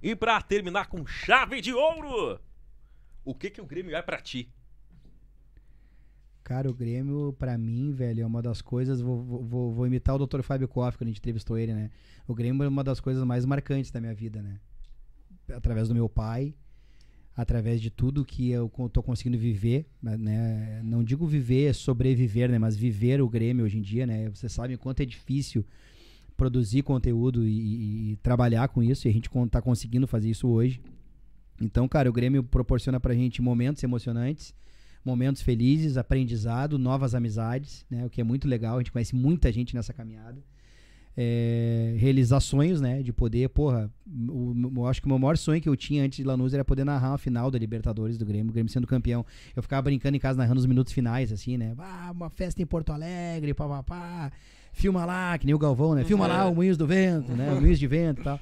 E 0.02 0.16
pra 0.16 0.40
terminar 0.42 0.86
com 0.88 1.06
chave 1.06 1.60
de 1.60 1.72
ouro, 1.72 2.40
o 3.24 3.34
que 3.34 3.50
que 3.50 3.60
o 3.60 3.66
Grêmio 3.66 3.94
é 3.96 4.02
pra 4.02 4.20
ti? 4.20 4.48
Cara, 6.42 6.70
o 6.70 6.74
Grêmio, 6.74 7.34
pra 7.38 7.56
mim, 7.56 7.90
velho, 7.92 8.20
é 8.22 8.26
uma 8.26 8.42
das 8.42 8.60
coisas. 8.60 9.00
Vou, 9.00 9.22
vou- 9.22 9.72
vou, 9.72 9.86
imitar 9.86 10.14
o 10.14 10.26
Dr. 10.26 10.42
Fábio 10.42 10.68
Koff 10.68 10.98
quando 10.98 11.08
a 11.08 11.10
gente 11.10 11.18
entrevistou 11.18 11.56
ele, 11.56 11.72
né? 11.72 11.90
O 12.28 12.34
Grêmio 12.34 12.62
é 12.64 12.68
uma 12.68 12.84
das 12.84 13.00
coisas 13.00 13.24
mais 13.24 13.46
marcantes 13.46 13.90
da 13.90 13.98
minha 14.00 14.14
vida, 14.14 14.42
né? 14.42 14.60
Através 15.54 15.88
do 15.88 15.94
meu 15.94 16.06
pai, 16.08 16.54
através 17.34 17.80
de 17.80 17.90
tudo 17.90 18.24
que 18.26 18.50
eu 18.50 18.70
tô 18.92 19.02
conseguindo 19.02 19.38
viver, 19.38 19.86
né? 20.02 20.82
Não 20.84 21.02
digo 21.02 21.26
viver, 21.26 21.74
sobreviver, 21.74 22.50
né? 22.50 22.58
Mas 22.58 22.76
viver 22.76 23.22
o 23.22 23.28
Grêmio 23.28 23.64
hoje 23.64 23.78
em 23.78 23.82
dia, 23.82 24.06
né? 24.06 24.28
Você 24.28 24.46
sabe 24.48 24.74
o 24.74 24.78
quanto 24.78 25.00
é 25.00 25.06
difícil 25.06 25.64
produzir 26.36 26.82
conteúdo 26.82 27.46
e, 27.46 27.50
e- 27.58 28.12
e 28.12 28.16
trabalhar 28.16 28.68
com 28.68 28.82
isso, 28.82 29.06
e 29.06 29.10
a 29.10 29.12
gente 29.12 29.30
tá 29.50 29.62
conseguindo 29.62 30.06
fazer 30.06 30.28
isso 30.28 30.46
hoje. 30.48 30.82
Então, 31.60 31.86
cara, 31.88 32.08
o 32.08 32.12
Grêmio 32.12 32.42
proporciona 32.42 32.98
pra 32.98 33.14
gente 33.14 33.40
momentos 33.40 33.82
emocionantes, 33.82 34.54
momentos 35.04 35.42
felizes, 35.42 35.96
aprendizado, 35.96 36.78
novas 36.78 37.14
amizades, 37.14 37.84
né? 37.90 38.04
O 38.06 38.10
que 38.10 38.20
é 38.20 38.24
muito 38.24 38.48
legal. 38.48 38.76
A 38.76 38.80
gente 38.80 38.90
conhece 38.90 39.14
muita 39.14 39.52
gente 39.52 39.74
nessa 39.74 39.92
caminhada. 39.92 40.42
É, 41.16 41.94
realizar 41.96 42.40
sonhos, 42.40 42.80
né? 42.80 43.00
De 43.00 43.12
poder, 43.12 43.48
porra, 43.50 43.88
o, 44.28 44.52
eu 44.76 44.86
acho 44.86 45.00
que 45.00 45.06
o 45.06 45.08
meu 45.08 45.18
maior 45.18 45.36
sonho 45.36 45.60
que 45.60 45.68
eu 45.68 45.76
tinha 45.76 46.02
antes 46.02 46.16
de 46.16 46.24
Lanús 46.24 46.52
era 46.52 46.64
poder 46.64 46.84
narrar 46.84 47.14
a 47.14 47.18
final 47.18 47.52
da 47.52 47.58
Libertadores 47.58 48.18
do 48.18 48.26
Grêmio, 48.26 48.50
o 48.50 48.52
Grêmio 48.52 48.72
sendo 48.72 48.86
campeão. 48.86 49.24
Eu 49.54 49.62
ficava 49.62 49.82
brincando 49.82 50.16
em 50.16 50.20
casa 50.20 50.36
narrando 50.36 50.58
os 50.58 50.66
minutos 50.66 50.92
finais, 50.92 51.30
assim, 51.30 51.56
né? 51.56 51.74
Ah, 51.78 52.10
uma 52.12 52.30
festa 52.30 52.60
em 52.60 52.66
Porto 52.66 52.90
Alegre, 52.90 53.54
papapá. 53.54 54.32
Filma 54.72 55.04
lá, 55.04 55.38
que 55.38 55.46
nem 55.46 55.54
o 55.54 55.58
Galvão, 55.58 55.94
né? 55.94 56.02
Filma 56.02 56.26
lá 56.26 56.48
o 56.48 56.54
Moinhos 56.54 56.76
do 56.76 56.84
Vento, 56.84 57.30
né? 57.30 57.52
O 57.52 57.60
Moinhos 57.60 57.78
de 57.78 57.86
Vento 57.86 58.22
e 58.22 58.24
tal. 58.24 58.40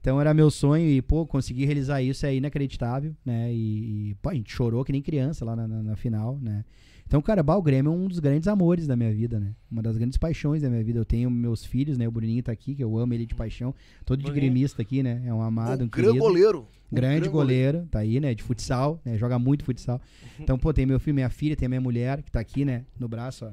Então 0.00 0.20
era 0.20 0.32
meu 0.32 0.50
sonho 0.50 0.88
e, 0.88 1.02
pô, 1.02 1.26
conseguir 1.26 1.66
realizar 1.66 2.00
isso 2.02 2.24
é 2.24 2.34
inacreditável, 2.34 3.14
né? 3.24 3.52
E, 3.52 4.10
e, 4.10 4.14
pô, 4.22 4.30
a 4.30 4.34
gente 4.34 4.50
chorou 4.52 4.84
que 4.84 4.92
nem 4.92 5.02
criança 5.02 5.44
lá 5.44 5.54
na, 5.54 5.68
na- 5.68 5.82
na 5.82 5.96
final, 5.96 6.38
né? 6.40 6.64
Então, 7.06 7.20
cara, 7.20 7.42
bah, 7.42 7.56
o 7.56 7.62
Grêmio 7.62 7.90
é 7.92 7.94
um 7.94 8.06
dos 8.06 8.20
grandes 8.20 8.46
amores 8.46 8.86
da 8.86 8.94
minha 8.96 9.12
vida, 9.12 9.40
né? 9.40 9.52
Uma 9.70 9.82
das 9.82 9.96
grandes 9.96 10.16
paixões 10.16 10.62
da 10.62 10.70
minha 10.70 10.82
vida. 10.84 10.96
Eu 10.98 11.04
tenho 11.04 11.28
meus 11.28 11.64
filhos, 11.64 11.98
né? 11.98 12.06
O 12.06 12.10
Bruninho 12.10 12.40
tá 12.40 12.52
aqui, 12.52 12.72
que 12.74 12.84
eu 12.84 12.96
amo 12.96 13.12
ele 13.12 13.26
de 13.26 13.34
paixão. 13.34 13.74
Todo 14.04 14.22
de 14.22 14.30
gremista 14.30 14.80
aqui, 14.80 15.02
né? 15.02 15.20
É 15.26 15.34
um 15.34 15.42
amado, 15.42 15.82
um 15.82 15.84
um 15.86 15.88
grande 15.88 16.08
querido. 16.10 16.24
goleiro. 16.24 16.66
Grande 16.92 17.14
grande 17.16 17.28
goleiro, 17.28 17.86
tá 17.90 17.98
aí, 17.98 18.20
né? 18.20 18.32
De 18.32 18.42
futsal, 18.44 19.00
né? 19.04 19.18
Joga 19.18 19.38
muito 19.40 19.64
futsal. 19.64 20.00
Então, 20.38 20.56
pô, 20.56 20.72
tem 20.72 20.86
meu 20.86 21.00
filho, 21.00 21.14
minha 21.14 21.28
filha, 21.30 21.56
tem 21.56 21.66
a 21.66 21.68
minha 21.68 21.80
mulher, 21.80 22.22
que 22.22 22.30
tá 22.30 22.38
aqui, 22.40 22.64
né? 22.64 22.84
No 22.98 23.08
braço, 23.08 23.44
ó. 23.44 23.50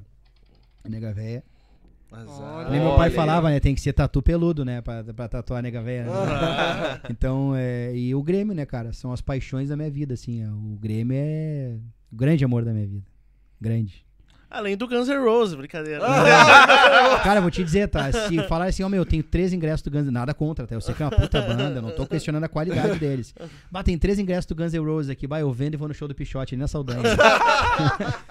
A 0.83 0.89
nega 0.89 1.11
véia. 1.11 1.43
Olha. 2.11 2.69
Nem 2.69 2.79
meu 2.79 2.95
pai 2.95 3.09
falava, 3.09 3.49
né? 3.49 3.59
Tem 3.59 3.75
que 3.75 3.81
ser 3.81 3.93
tatu 3.93 4.21
peludo, 4.21 4.63
né? 4.63 4.81
Pra, 4.81 5.03
pra 5.03 5.27
tatuar 5.27 5.59
a 5.59 5.61
nega 5.61 5.81
véia. 5.81 6.05
né? 6.05 6.11
então, 7.09 7.53
é, 7.55 7.95
e 7.95 8.15
o 8.15 8.23
Grêmio, 8.23 8.55
né, 8.55 8.65
cara? 8.65 8.93
São 8.93 9.11
as 9.11 9.21
paixões 9.21 9.69
da 9.69 9.75
minha 9.75 9.91
vida, 9.91 10.13
assim. 10.13 10.45
ó. 10.47 10.51
O 10.51 10.77
Grêmio 10.79 11.15
é 11.19 11.75
o 12.11 12.15
grande 12.15 12.43
amor 12.45 12.63
da 12.63 12.71
minha 12.73 12.87
vida. 12.87 13.05
Grande. 13.59 14.05
Além 14.49 14.77
do 14.77 14.87
Guns 14.87 15.09
N' 15.09 15.17
Roses, 15.25 15.55
brincadeira. 15.55 15.99
Cara, 17.21 17.39
eu 17.39 17.41
vou 17.41 17.51
te 17.51 17.61
dizer, 17.61 17.89
tá? 17.89 18.09
Se 18.13 18.41
falar 18.43 18.67
assim, 18.67 18.81
ó, 18.81 18.87
meu, 18.87 19.05
tem 19.05 19.21
três 19.21 19.51
ingressos 19.51 19.81
do 19.81 19.91
Guns 19.91 20.05
N' 20.07 20.11
nada 20.11 20.33
contra, 20.33 20.65
tá? 20.65 20.73
Eu 20.73 20.79
sei 20.79 20.95
que 20.95 21.03
é 21.03 21.05
uma 21.05 21.11
puta 21.11 21.41
banda, 21.41 21.75
eu 21.79 21.81
não 21.81 21.91
tô 21.91 22.05
questionando 22.05 22.45
a 22.45 22.47
qualidade 22.47 22.97
deles. 22.97 23.35
Bah, 23.69 23.83
tem 23.83 23.97
três 23.97 24.17
ingressos 24.19 24.45
do 24.45 24.55
Guns 24.55 24.71
N' 24.73 24.79
Roses 24.85 25.09
aqui, 25.09 25.27
bah, 25.27 25.41
eu 25.41 25.51
vendo 25.51 25.73
e 25.73 25.77
vou 25.77 25.89
no 25.89 25.93
show 25.93 26.07
do 26.07 26.15
Pichote 26.15 26.55
ali 26.55 26.61
na 26.61 26.67
Saldanha. 26.69 27.01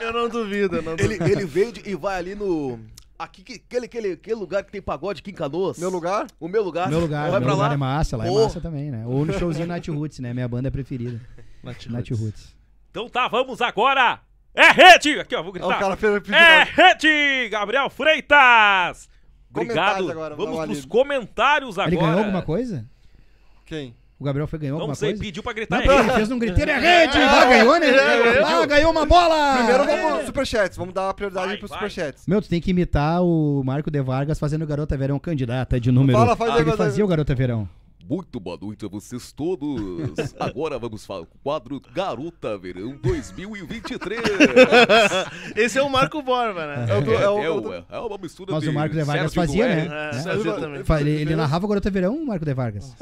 Eu 0.01 0.13
não 0.13 0.29
duvido, 0.31 0.77
eu 0.77 0.83
não 0.83 0.97
duvido. 0.97 1.23
Ele, 1.25 1.33
ele 1.33 1.45
veio 1.45 1.71
de- 1.73 1.83
e 1.87 1.95
vai 1.95 2.17
ali 2.19 2.35
no. 2.35 2.81
Aqui, 3.19 3.43
que- 3.43 3.55
aquele, 3.67 3.87
aquele, 3.87 4.13
aquele 4.13 4.35
lugar 4.37 4.63
que 4.65 4.71
tem 4.73 4.83
pagode 4.83 5.21
aqui 5.21 5.31
em 5.31 5.35
Canoas. 5.35 5.79
Meu 5.79 5.89
lugar? 5.91 6.27
O 6.39 6.49
meu 6.49 6.63
lugar. 6.63 6.89
Meu 6.91 7.01
lugar, 7.01 7.31
Vai 7.31 7.41
meu 7.41 7.43
pra 7.43 7.53
lugar 7.55 7.69
lá. 7.69 7.75
é 7.75 7.77
massa, 7.77 8.17
lá 8.17 8.27
é 8.27 8.29
Porra. 8.29 8.43
massa 8.45 8.61
também, 8.61 8.91
né? 8.91 9.05
Ou 9.07 9.25
no 9.25 9.33
showzinho 9.39 9.67
Nat 9.67 9.87
Roots, 9.89 10.19
né? 10.19 10.35
Minha 10.35 10.47
banda 10.49 10.71
preferida. 10.71 11.21
Nath 11.63 11.87
Nat 11.87 12.09
Roots. 12.11 12.21
Roots. 12.21 12.57
Então 12.91 13.09
tá, 13.09 13.27
vamos 13.29 13.61
agora. 13.63 14.21
É 14.55 14.71
rede! 14.71 15.19
Aqui, 15.21 15.35
ó, 15.37 15.43
vou 15.43 15.53
gritar. 15.53 15.79
cara 15.79 15.97
fez 15.97 16.15
pediu 16.21 16.35
É 16.35 16.65
rede! 16.65 17.49
Gabriel 17.51 17.91
Freitas! 17.91 19.09
Obrigado. 19.51 19.77
Comentários 19.77 20.11
agora, 20.11 20.35
vamos 20.37 20.65
pros 20.65 20.85
comentários 20.85 21.79
agora. 21.79 21.95
Ele 21.95 22.01
ganhou 22.01 22.19
alguma 22.21 22.43
coisa? 22.43 22.87
Quem? 23.65 23.95
O 24.19 24.25
Gabriel 24.25 24.47
foi 24.47 24.59
ganhou 24.59 24.77
Não 24.79 24.83
alguma 24.85 24.95
sei, 24.95 25.11
coisa? 25.11 25.23
pediu 25.25 25.43
pra 25.43 25.53
gritar 25.53 25.85
Não, 25.85 25.93
é 25.93 26.01
ele 26.01 26.11
fez 26.13 26.31
um 26.31 26.39
griteiro, 26.39 26.71
é 26.71 26.79
rede! 26.79 27.19
Ah, 27.19 27.45
ganhou, 27.45 27.79
né? 27.79 27.87
Ah, 28.45 28.65
ganhou 28.67 28.91
uma 28.91 29.05
bola! 29.05 29.57
Primeiro 29.59 29.85
vamos 29.85 30.27
superchats, 30.27 30.77
vamos 30.77 30.95
dar 30.95 31.13
prioridade 31.13 31.49
Vai, 31.49 31.57
pros 31.59 31.71
vai. 31.71 31.79
superchats. 31.79 32.27
Meu, 32.27 32.41
tu 32.41 32.49
tem 32.49 32.61
que 32.61 32.71
imitar 32.71 33.23
o 33.23 33.63
Marco 33.63 33.91
De 33.91 34.01
Vargas 34.01 34.39
fazendo 34.39 34.63
o 34.63 34.67
Garota 34.67 34.97
Verão 34.97 35.19
candidata 35.19 35.79
de 35.79 35.93
número. 35.93 36.19
Fala, 36.19 36.35
faz 36.35 36.51
aí, 36.53 36.61
Ele 36.63 36.73
fazia 36.73 37.05
o 37.05 37.09
Garota 37.09 37.35
Verão. 37.35 37.69
Muito 38.09 38.39
boa 38.39 38.57
noite 38.61 38.85
a 38.85 38.89
vocês 38.89 39.33
todos. 39.33 40.13
Agora 40.39 40.79
vamos 40.79 41.05
falar 41.05 41.27
com 41.27 41.35
o 41.37 41.41
quadro 41.43 41.83
Garota 41.93 42.57
Verão 42.57 42.97
2023. 43.03 44.21
Esse 45.57 45.79
é 45.79 45.83
o 45.83 45.91
Marco 45.91 46.23
Borba, 46.23 46.67
né? 46.67 46.87
É 46.89 46.97
o 46.97 47.01
do- 47.03 47.13
é 47.15 47.29
o- 47.31 47.43
É, 47.43 47.51
o 47.51 47.85
é 47.91 47.99
uma 48.01 48.19
mistura 48.19 48.53
Mas 48.53 48.63
de 48.63 48.69
o 48.69 48.73
Marco 48.73 48.95
De 48.95 49.03
Vargas 49.03 49.33
Sérgio 49.33 49.43
fazia, 49.43 49.67
Noé, 49.67 49.89
né? 49.89 50.11
É, 50.97 51.01
Ele, 51.01 51.11
ele 51.11 51.37
narrava 51.37 51.65
o 51.67 51.69
Garota 51.69 51.91
Verão, 51.91 52.15
o 52.17 52.27
Marco 52.27 52.45
De 52.45 52.55
Vargas. 52.55 52.95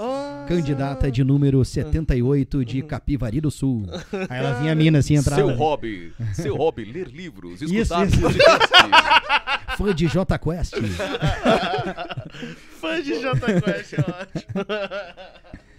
Candidata 0.48 1.10
de 1.10 1.22
número 1.22 1.62
78 1.64 2.64
de 2.64 2.82
Capivari 2.82 3.40
do 3.43 3.51
Sul. 3.51 3.85
Aí 4.31 4.39
ela 4.39 4.55
vinha 4.55 4.72
a 4.72 4.74
mina 4.74 5.01
assim, 5.01 5.16
entrava. 5.16 5.43
Seu 5.44 5.55
hobby, 5.55 6.12
seu 6.32 6.56
hobby, 6.56 6.85
ler 6.85 7.09
livros, 7.09 7.60
Isso, 7.60 7.74
escutar 7.74 8.06
isso. 8.06 8.20
podcasts. 8.20 8.70
Fã 9.76 9.94
de 9.94 10.06
J 10.06 10.39
Quest. 10.39 10.74
Fã 12.85 13.02
de 13.02 13.20
Jota 13.20 13.61
Quest, 13.61 13.94
é 13.94 14.01
ótimo. 14.01 14.55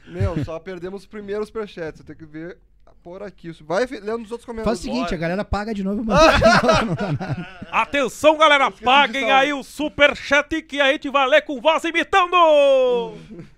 Meu, 0.08 0.44
só 0.44 0.60
perdemos 0.60 1.02
os 1.02 1.08
primeiros 1.08 1.48
superchats. 1.48 2.00
Eu 2.00 2.06
tenho 2.06 2.18
que 2.18 2.26
ver 2.26 2.58
por 3.04 3.22
aqui. 3.22 3.52
Vai 3.62 3.86
lendo 3.86 4.24
os 4.24 4.32
outros 4.32 4.46
comentários. 4.46 4.80
Faz 4.80 4.80
o 4.80 4.82
seguinte, 4.82 5.14
a 5.14 5.18
galera 5.18 5.46
paga 5.46 5.74
de 5.74 5.84
novo, 5.84 6.04
mano. 6.04 6.20
Atenção, 7.72 8.38
galera, 8.38 8.72
paguem 8.72 9.32
aí 9.32 9.54
o 9.54 9.64
superchat 9.64 10.62
que 10.64 10.82
a 10.82 10.92
gente 10.92 11.10
vai 11.10 11.28
ler 11.28 11.44
com 11.44 11.62
voz 11.62 11.84
imitando! 11.84 12.36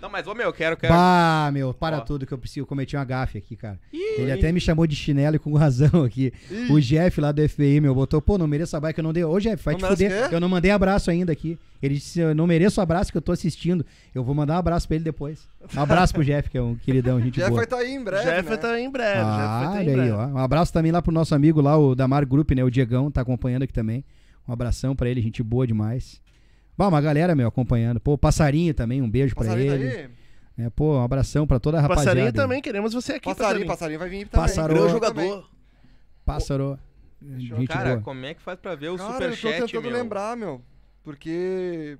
Não, 0.00 0.08
mas, 0.08 0.26
ô 0.26 0.34
meu, 0.34 0.46
eu 0.46 0.52
quero, 0.52 0.76
quero. 0.76 0.92
Bah, 0.94 1.50
meu, 1.52 1.74
para 1.74 1.98
Ó. 1.98 2.00
tudo 2.00 2.26
que 2.26 2.32
eu 2.32 2.38
preciso. 2.38 2.60
Eu 2.60 2.66
cometi 2.66 2.96
uma 2.96 3.04
gafe 3.04 3.38
aqui, 3.38 3.56
cara. 3.56 3.78
Ele 3.92 4.30
até 4.32 4.50
me 4.52 4.60
chamou 4.60 4.86
de 4.86 4.94
chinelo 4.96 5.36
e 5.36 5.38
com 5.38 5.52
razão 5.54 6.04
aqui. 6.04 6.32
O 6.70 6.80
Jeff 6.80 7.20
lá 7.20 7.32
do 7.32 7.46
FBI, 7.48 7.80
meu, 7.80 7.94
botou, 7.94 8.20
pô, 8.22 8.38
não 8.38 8.46
mereço 8.46 8.76
a 8.76 8.92
que 8.92 9.00
eu 9.00 9.04
não 9.04 9.12
dei. 9.12 9.24
Ô, 9.24 9.38
Jeff, 9.38 9.62
vai 9.64 9.74
Não 9.74 9.78
te 9.78 9.82
merece 9.82 10.04
fuder. 10.04 10.24
o 10.26 10.28
quê? 10.30 10.34
Eu 10.34 10.40
não 10.40 10.48
mandei 10.48 10.70
abraço 10.70 11.10
ainda 11.10 11.32
aqui. 11.32 11.58
Ele 11.82 11.94
disse, 11.94 12.18
eu 12.20 12.34
não 12.34 12.46
mereço 12.46 12.80
o 12.80 12.82
abraço 12.82 13.12
que 13.12 13.18
eu 13.18 13.22
tô 13.22 13.30
assistindo. 13.32 13.84
Eu 14.14 14.24
vou 14.24 14.34
mandar 14.34 14.54
um 14.54 14.58
abraço 14.58 14.86
pra 14.88 14.96
ele 14.96 15.04
depois. 15.04 15.48
Um 15.76 15.80
abraço 15.80 16.12
pro 16.12 16.24
Jeff, 16.24 16.48
que 16.50 16.58
é 16.58 16.62
um 16.62 16.74
queridão, 16.74 17.20
gente 17.20 17.34
Jeff 17.38 17.48
boa. 17.50 17.56
vai 17.58 17.64
estar 17.64 17.76
aí 17.78 17.92
em 17.92 18.02
breve, 18.02 18.24
Jeff 18.24 18.50
né? 18.50 18.56
tá 18.56 18.80
em 18.80 18.90
breve, 18.90 19.20
Ah, 19.20 19.36
Jeff 19.36 19.48
vai 19.48 19.62
tá 19.64 19.84
em 19.84 19.94
olha 19.94 20.02
aí, 20.04 20.10
breve. 20.10 20.10
ó. 20.12 20.26
Um 20.26 20.38
abraço 20.38 20.72
também 20.72 20.90
lá 20.90 21.00
pro 21.00 21.12
nosso 21.12 21.34
amigo 21.34 21.60
lá, 21.60 21.76
o 21.78 21.94
Damar 21.94 22.26
Group, 22.26 22.50
né? 22.52 22.64
O 22.64 22.70
Diegão, 22.70 23.10
tá 23.10 23.20
acompanhando 23.20 23.62
aqui 23.62 23.72
também. 23.72 24.04
Um 24.48 24.52
abração 24.52 24.96
pra 24.96 25.08
ele, 25.08 25.20
gente 25.20 25.42
boa 25.42 25.66
demais. 25.66 26.20
Bom, 26.78 26.86
uma 26.86 27.00
galera, 27.00 27.34
meu, 27.34 27.48
acompanhando. 27.48 27.98
Pô, 27.98 28.12
o 28.12 28.18
Passarinho 28.18 28.72
também, 28.72 29.02
um 29.02 29.10
beijo 29.10 29.34
pra 29.34 29.44
Passarinho 29.46 29.74
ele. 29.74 30.10
É, 30.56 30.70
pô, 30.70 30.96
um 30.96 31.02
abração 31.02 31.44
pra 31.44 31.58
toda 31.58 31.76
a 31.78 31.80
rapaziada. 31.80 32.10
Passarinho 32.10 32.32
também, 32.32 32.62
queremos 32.62 32.94
você 32.94 33.14
aqui, 33.14 33.24
Passarinho, 33.24 33.66
Passarinho. 33.66 33.98
passarinho 33.98 33.98
vai 33.98 34.08
vir 34.08 34.28
também. 34.28 34.54
Também. 34.54 34.88
jogador. 34.88 35.50
Pássaro. 36.24 36.78
Gente 37.20 37.66
Cara, 37.66 37.94
boa. 37.94 38.02
como 38.02 38.24
é 38.24 38.32
que 38.32 38.40
faz 38.40 38.60
pra 38.60 38.76
ver 38.76 38.90
o 38.90 38.96
Cara, 38.96 39.08
eu 39.10 39.30
tô 39.30 39.34
superchat, 39.36 39.72
tentando 39.72 39.90
meu? 39.90 39.92
lembrar, 39.92 40.36
meu. 40.36 40.62
Porque 41.02 41.98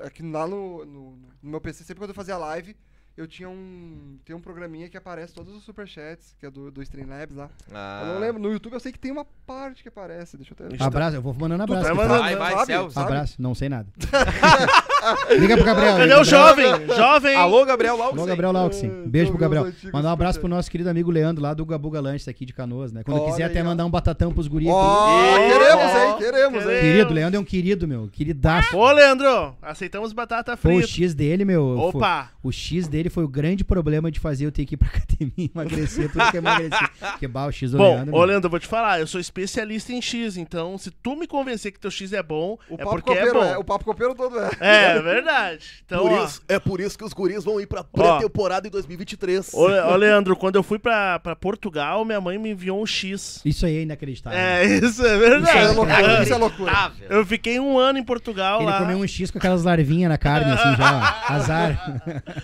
aqui 0.00 0.22
lá 0.22 0.46
no, 0.46 0.84
no, 0.84 1.16
no 1.42 1.50
meu 1.50 1.60
PC, 1.60 1.84
sempre 1.84 2.00
quando 2.00 2.10
eu 2.10 2.14
fazia 2.14 2.36
live, 2.36 2.76
eu 3.18 3.26
tinha 3.26 3.48
um. 3.48 4.16
Tem 4.24 4.34
um 4.34 4.40
programinha 4.40 4.88
que 4.88 4.96
aparece 4.96 5.34
todos 5.34 5.52
os 5.54 5.64
superchats, 5.64 6.36
que 6.38 6.46
é 6.46 6.50
do, 6.50 6.70
do 6.70 6.80
Streamlabs 6.82 7.34
lá. 7.36 7.50
Ah. 7.74 8.02
Eu 8.06 8.14
não 8.14 8.20
lembro. 8.20 8.40
No 8.40 8.52
YouTube 8.52 8.74
eu 8.74 8.80
sei 8.80 8.92
que 8.92 8.98
tem 8.98 9.10
uma 9.10 9.26
parte 9.44 9.82
que 9.82 9.88
aparece. 9.88 10.36
Deixa 10.36 10.54
eu 10.56 10.66
até. 10.66 10.84
Abraço, 10.84 11.16
eu 11.16 11.22
vou 11.22 11.34
mandando 11.34 11.66
Tu 11.66 11.72
abraço. 11.72 11.88
tá 11.88 11.94
mandando, 11.94 12.20
Vai, 12.20 12.36
vai, 12.36 12.52
sabe? 12.54 12.66
Celso. 12.66 12.98
Abraço, 13.00 13.42
não 13.42 13.54
sei 13.56 13.68
nada. 13.68 13.88
Liga 15.38 15.56
pro 15.56 15.64
Gabriel. 15.64 15.96
Cadê 15.96 16.14
o 16.14 16.24
jovem? 16.24 16.66
Jovem! 16.96 17.36
Alô, 17.36 17.64
Gabriel 17.64 17.96
Lauxen. 17.96 18.18
Alô, 18.18 18.26
Gabriel 18.26 18.52
Lauxin. 18.52 18.88
Beijo 19.06 19.30
pro 19.30 19.40
Gabriel. 19.40 19.72
Mandar 19.92 20.10
um 20.10 20.12
abraço 20.12 20.38
pro 20.40 20.48
nosso 20.48 20.70
querido 20.70 20.88
amigo 20.90 21.10
Leandro 21.10 21.42
lá 21.42 21.54
do 21.54 21.64
Gabuga 21.64 22.00
Lanches 22.00 22.28
aqui 22.28 22.44
de 22.44 22.52
Canoas, 22.52 22.92
né? 22.92 23.02
Quando 23.04 23.20
Olha 23.20 23.30
quiser 23.30 23.44
até 23.44 23.60
aí, 23.60 23.64
ó. 23.64 23.68
mandar 23.68 23.84
um 23.84 23.90
batatão 23.90 24.32
pros 24.32 24.48
guris. 24.48 24.68
Ih, 24.68 25.52
queremos, 25.52 25.94
hein? 25.94 26.16
Queremos, 26.18 26.62
hein? 26.64 26.80
Querido, 26.80 27.12
Leandro 27.14 27.36
é 27.36 27.40
um 27.40 27.44
querido, 27.44 27.86
meu. 27.88 28.08
Queridaço. 28.08 28.76
Ô, 28.76 28.90
Leandro, 28.92 29.56
aceitamos 29.62 30.12
batata 30.12 30.56
Pô, 30.56 30.68
o 30.68 30.72
frita. 30.72 30.86
X 30.86 31.14
dele, 31.14 31.44
meu. 31.44 31.76
foi- 31.92 32.00
Opa! 32.00 32.30
o 32.42 32.52
X 32.52 32.88
dele 32.88 33.07
foi 33.10 33.24
o 33.24 33.28
grande 33.28 33.64
problema 33.64 34.10
de 34.10 34.18
fazer 34.20 34.46
eu 34.46 34.52
ter 34.52 34.64
que 34.66 34.74
ir 34.74 34.76
pra 34.78 34.88
academia 34.94 35.32
e 35.36 35.50
emagrecer 35.54 36.10
tudo 36.12 36.30
que 36.30 36.36
eu 36.36 36.40
emagreci. 36.40 36.88
Porque, 37.12 37.28
bah, 37.28 37.46
o 37.46 37.52
X 37.52 37.72
Bom, 37.72 37.94
Leandro. 37.94 38.14
ô. 38.16 38.24
Leandro, 38.24 38.46
eu 38.46 38.50
vou 38.50 38.60
te 38.60 38.66
falar, 38.66 39.00
eu 39.00 39.06
sou 39.06 39.20
especialista 39.20 39.92
em 39.92 40.00
X, 40.02 40.36
então 40.36 40.76
se 40.78 40.90
tu 40.90 41.16
me 41.16 41.26
convencer 41.26 41.72
que 41.72 41.80
teu 41.80 41.90
X 41.90 42.12
é 42.12 42.22
bom, 42.22 42.58
O 42.68 42.74
é 42.74 42.78
papo 42.78 42.90
porque 42.90 43.10
é 43.12 43.14
copeiro 43.16 43.38
bom. 43.40 43.44
é, 43.44 43.58
o 43.58 43.64
papo 43.64 43.84
copeiro 43.84 44.14
todo 44.14 44.38
é. 44.38 44.50
É, 44.60 44.96
É 44.96 45.02
verdade. 45.02 45.64
Então, 45.84 46.00
por 46.02 46.12
ó, 46.12 46.24
isso, 46.24 46.42
é 46.48 46.58
por 46.58 46.80
isso 46.80 46.96
que 46.98 47.04
os 47.04 47.12
guris 47.12 47.44
vão 47.44 47.60
ir 47.60 47.66
pra 47.66 47.82
pré-temporada 47.84 48.66
em 48.66 48.70
2023. 48.70 49.52
ô, 49.54 49.62
ô, 49.66 49.96
Leandro, 49.96 50.36
quando 50.36 50.56
eu 50.56 50.62
fui 50.62 50.78
pra, 50.78 51.18
pra 51.18 51.34
Portugal, 51.36 52.04
minha 52.04 52.20
mãe 52.20 52.38
me 52.38 52.50
enviou 52.50 52.80
um 52.82 52.86
X. 52.86 53.40
Isso 53.44 53.64
aí 53.66 53.78
é 53.78 53.82
inacreditável. 53.82 54.38
É, 54.38 54.64
isso 54.64 54.84
é 54.84 54.88
Isso 54.88 55.04
é 55.06 55.16
verdade. 55.18 55.74
loucura, 55.76 56.22
isso 56.22 56.32
é 56.32 56.36
loucura. 56.36 56.92
Eu 57.08 57.24
fiquei 57.26 57.58
um 57.60 57.78
ano 57.78 57.98
em 57.98 58.04
Portugal 58.04 58.60
Ele 58.60 58.70
lá. 58.70 58.78
comeu 58.78 58.98
um 58.98 59.06
X 59.06 59.30
com 59.30 59.38
aquelas 59.38 59.62
larvinhas 59.64 60.08
na 60.08 60.18
carne, 60.18 60.50
assim, 60.52 60.76
já. 60.76 61.24
Azar. 61.28 62.02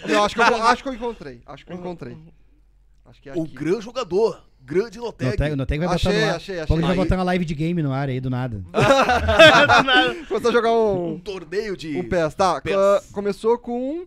Eu 0.09 0.23
acho 0.25 0.35
que 0.35 0.41
eu, 0.41 0.44
acho 0.71 0.83
que 0.83 0.89
eu 0.89 0.95
encontrei. 0.95 1.43
Acho 1.47 1.65
que 1.67 1.73
eu 1.73 1.77
encontrei. 1.77 2.17
Acho 3.07 3.21
que 3.23 3.29
é 3.29 3.35
O 3.35 3.45
grande 3.47 3.83
jogador, 3.83 4.43
grande 4.61 4.99
Loteg. 4.99 5.31
Noteg, 5.33 5.57
Noteg 5.57 5.79
vai 5.85 5.89
botar 5.97 6.09
Achei, 6.11 6.21
no 6.21 6.27
ar. 6.31 6.37
achei, 6.37 6.55
achei. 6.57 6.67
Paulo 6.67 6.83
vai 6.83 6.91
Aí- 6.93 6.97
botar 6.97 7.15
uma 7.17 7.25
live 7.25 7.45
de 7.45 7.55
game 7.55 7.83
no 7.83 7.93
ar 7.93 8.09
aí, 8.09 8.19
do 8.21 8.31
nada. 8.31 8.65
Começou 10.29 10.49
a 10.51 10.53
jogar 10.53 10.73
Um 10.73 11.13
um, 11.15 11.19
torneio 11.19 11.77
de... 11.77 11.97
um 11.99 12.09
PES. 12.09 12.35
Tá, 12.35 12.61
PES. 12.61 12.75
co- 12.75 13.13
começou 13.13 13.59
com 13.59 14.07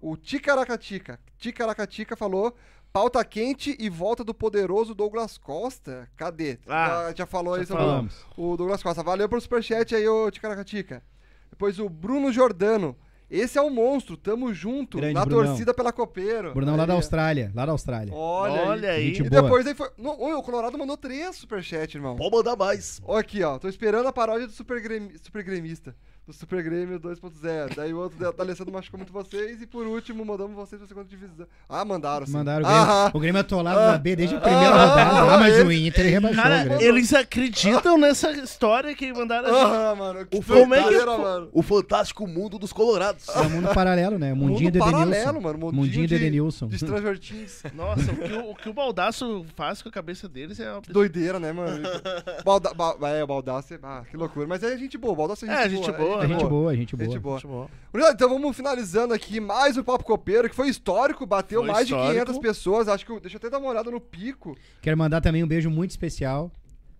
o 0.00 0.16
Ticaracatica. 0.16 1.18
Ticaracatica 1.38 2.16
falou 2.16 2.54
pauta 2.92 3.22
quente 3.24 3.76
e 3.78 3.88
volta 3.90 4.22
do 4.24 4.32
poderoso 4.32 4.94
Douglas 4.94 5.36
Costa. 5.36 6.08
Cadê? 6.16 6.58
Ah, 6.68 7.06
já, 7.08 7.14
já 7.16 7.26
falou 7.26 7.54
já 7.56 7.60
aí 7.62 7.66
sobre 7.66 7.82
falamos. 7.82 8.14
o 8.36 8.56
Douglas 8.56 8.82
Costa. 8.82 9.02
Valeu 9.02 9.28
pelo 9.28 9.40
superchat 9.40 9.94
aí, 9.94 10.06
ô 10.08 10.30
Ticaracatica. 10.30 11.02
Depois 11.50 11.78
o 11.80 11.88
Bruno 11.88 12.32
Jordano. 12.32 12.96
Esse 13.30 13.58
é 13.58 13.62
o 13.62 13.68
monstro, 13.68 14.16
tamo 14.16 14.54
junto, 14.54 14.96
Grande 14.96 15.12
na 15.14 15.24
Brunão. 15.24 15.46
torcida 15.48 15.74
pela 15.74 15.92
Copeiro. 15.92 16.54
Brunão 16.54 16.76
lá 16.76 16.86
da. 16.86 16.94
Austrália, 16.94 17.52
lá 17.54 17.66
da 17.66 17.72
Austrália. 17.72 18.14
Olha, 18.14 18.62
Olha 18.62 18.90
aí. 18.92 19.08
Gente 19.08 19.22
E 19.26 19.28
boa. 19.28 19.42
depois 19.42 19.66
aí 19.66 19.74
foi. 19.74 19.90
No, 19.98 20.12
o 20.12 20.42
Colorado 20.42 20.78
mandou 20.78 20.96
três 20.96 21.36
superchat, 21.36 21.94
irmão. 21.94 22.16
Pode 22.16 22.34
mandar 22.34 22.56
mais. 22.56 23.00
Ó 23.04 23.16
aqui, 23.18 23.42
ó. 23.42 23.58
Tô 23.58 23.68
esperando 23.68 24.06
a 24.08 24.12
paródia 24.12 24.46
do 24.46 24.52
Super, 24.52 24.80
Grêmio, 24.80 25.10
Super 25.22 25.42
Gremista. 25.42 25.94
Do 26.28 26.34
Super 26.34 26.62
Grêmio 26.62 27.00
2.0. 27.00 27.74
Daí 27.74 27.94
o 27.94 28.00
outro 28.00 28.18
da 28.18 28.42
Alessandro 28.42 28.70
machucou 28.70 28.98
muito 28.98 29.10
vocês. 29.10 29.62
E 29.62 29.66
por 29.66 29.86
último, 29.86 30.26
mandamos 30.26 30.54
vocês 30.54 30.78
pra 30.78 30.86
segunda 30.86 31.08
divisão. 31.08 31.46
Ah, 31.66 31.86
mandaram 31.86 32.26
sim. 32.26 32.32
Mandaram 32.34 32.66
o 32.66 32.68
Grêmio. 32.68 32.82
Aham. 32.82 33.10
O 33.14 33.18
Grêmio 33.18 33.40
atolado 33.40 33.78
Ah. 33.80 33.92
na 33.92 33.98
B 33.98 34.14
desde 34.14 34.36
a 34.36 34.40
primeira 34.40 34.74
Ah. 34.74 34.86
rodada. 34.88 35.34
Ah, 35.34 35.38
mas 35.38 35.54
o 35.56 35.70
Ele- 35.72 35.86
Inter 35.88 36.04
rebaixou 36.04 36.38
o 36.38 36.42
Cara, 36.42 36.64
Grêmio. 36.64 36.82
eles 36.86 37.14
acreditam 37.14 37.96
nessa 37.96 38.30
história 38.32 38.94
que 38.94 39.10
mandaram. 39.10 39.48
Aham, 39.54 39.94
mano. 39.94 40.26
Que 40.26 40.36
O 40.36 40.42
Como 40.42 40.74
é 40.74 40.78
que- 40.78 40.84
doideira, 40.84 41.16
mano. 41.16 41.48
O 41.50 41.62
fantástico 41.62 42.26
mundo 42.26 42.58
dos 42.58 42.74
colorados. 42.74 43.26
É 43.30 43.40
um 43.40 43.48
mundo 43.48 43.68
paralelo, 43.72 44.18
né? 44.18 44.30
O 44.34 44.36
mundinho 44.36 44.64
Mundo 44.64 44.72
do 44.74 44.78
paralelo, 44.80 45.10
Edenilson. 45.14 45.40
mano. 45.40 45.58
Mundinho, 45.58 45.72
Mundinho 45.82 46.06
do 46.06 46.08
de, 46.10 46.14
Edenilson. 46.14 46.66
de 46.68 46.76
Stranger 46.76 47.18
Things. 47.18 47.62
Nossa, 47.74 48.12
o 48.12 48.16
que 48.18 48.32
o, 48.34 48.50
o 48.50 48.54
que 48.54 48.68
o 48.68 48.74
Baldaço 48.74 49.46
faz 49.56 49.80
com 49.80 49.88
a 49.88 49.92
cabeça 49.92 50.28
deles 50.28 50.60
é. 50.60 50.70
uma- 50.70 50.82
Doideira, 50.86 51.40
né, 51.40 51.52
mano? 51.54 51.88
Balda, 52.44 52.74
ba, 52.74 52.94
é, 53.08 53.24
o 53.24 53.26
Baldaço. 53.26 53.78
Ah, 53.82 54.02
que 54.10 54.14
loucura. 54.14 54.46
Mas 54.46 54.62
é 54.62 54.76
gente 54.76 54.98
boa. 54.98 55.14
O 55.14 55.16
Baldaço 55.16 55.46
é 55.46 55.48
gente 55.48 55.58
É, 55.58 55.68
boa. 55.70 55.84
gente 55.86 55.96
boa, 55.96 56.17
É 56.24 56.28
gente 56.28 56.44
boa, 56.44 56.76
gente 56.76 56.96
boa. 56.96 57.08
Gente 57.10 57.18
boa. 57.20 57.34
Muito 57.34 57.48
bom. 57.48 57.68
Gurizada, 57.92 58.14
Então 58.14 58.28
vamos 58.28 58.56
finalizando 58.56 59.14
aqui 59.14 59.40
mais 59.40 59.76
um 59.76 59.82
Papo 59.82 60.04
Copeiro, 60.04 60.48
que 60.48 60.54
foi 60.56 60.68
histórico, 60.68 61.26
bateu 61.26 61.60
Foi 61.60 61.70
mais 61.70 61.86
de 61.86 61.94
histórico. 61.94 62.24
500 62.26 62.38
pessoas. 62.38 62.88
Acho 62.88 63.04
que. 63.06 63.12
eu- 63.12 63.20
Deixa 63.20 63.36
eu 63.36 63.38
até 63.38 63.50
dar 63.50 63.58
uma 63.58 63.70
olhada 63.70 63.90
no 63.90 64.00
pico. 64.00 64.56
Quero 64.82 64.96
mandar 64.96 65.20
também 65.20 65.42
um 65.42 65.48
beijo 65.48 65.70
muito 65.70 65.90
especial 65.90 66.50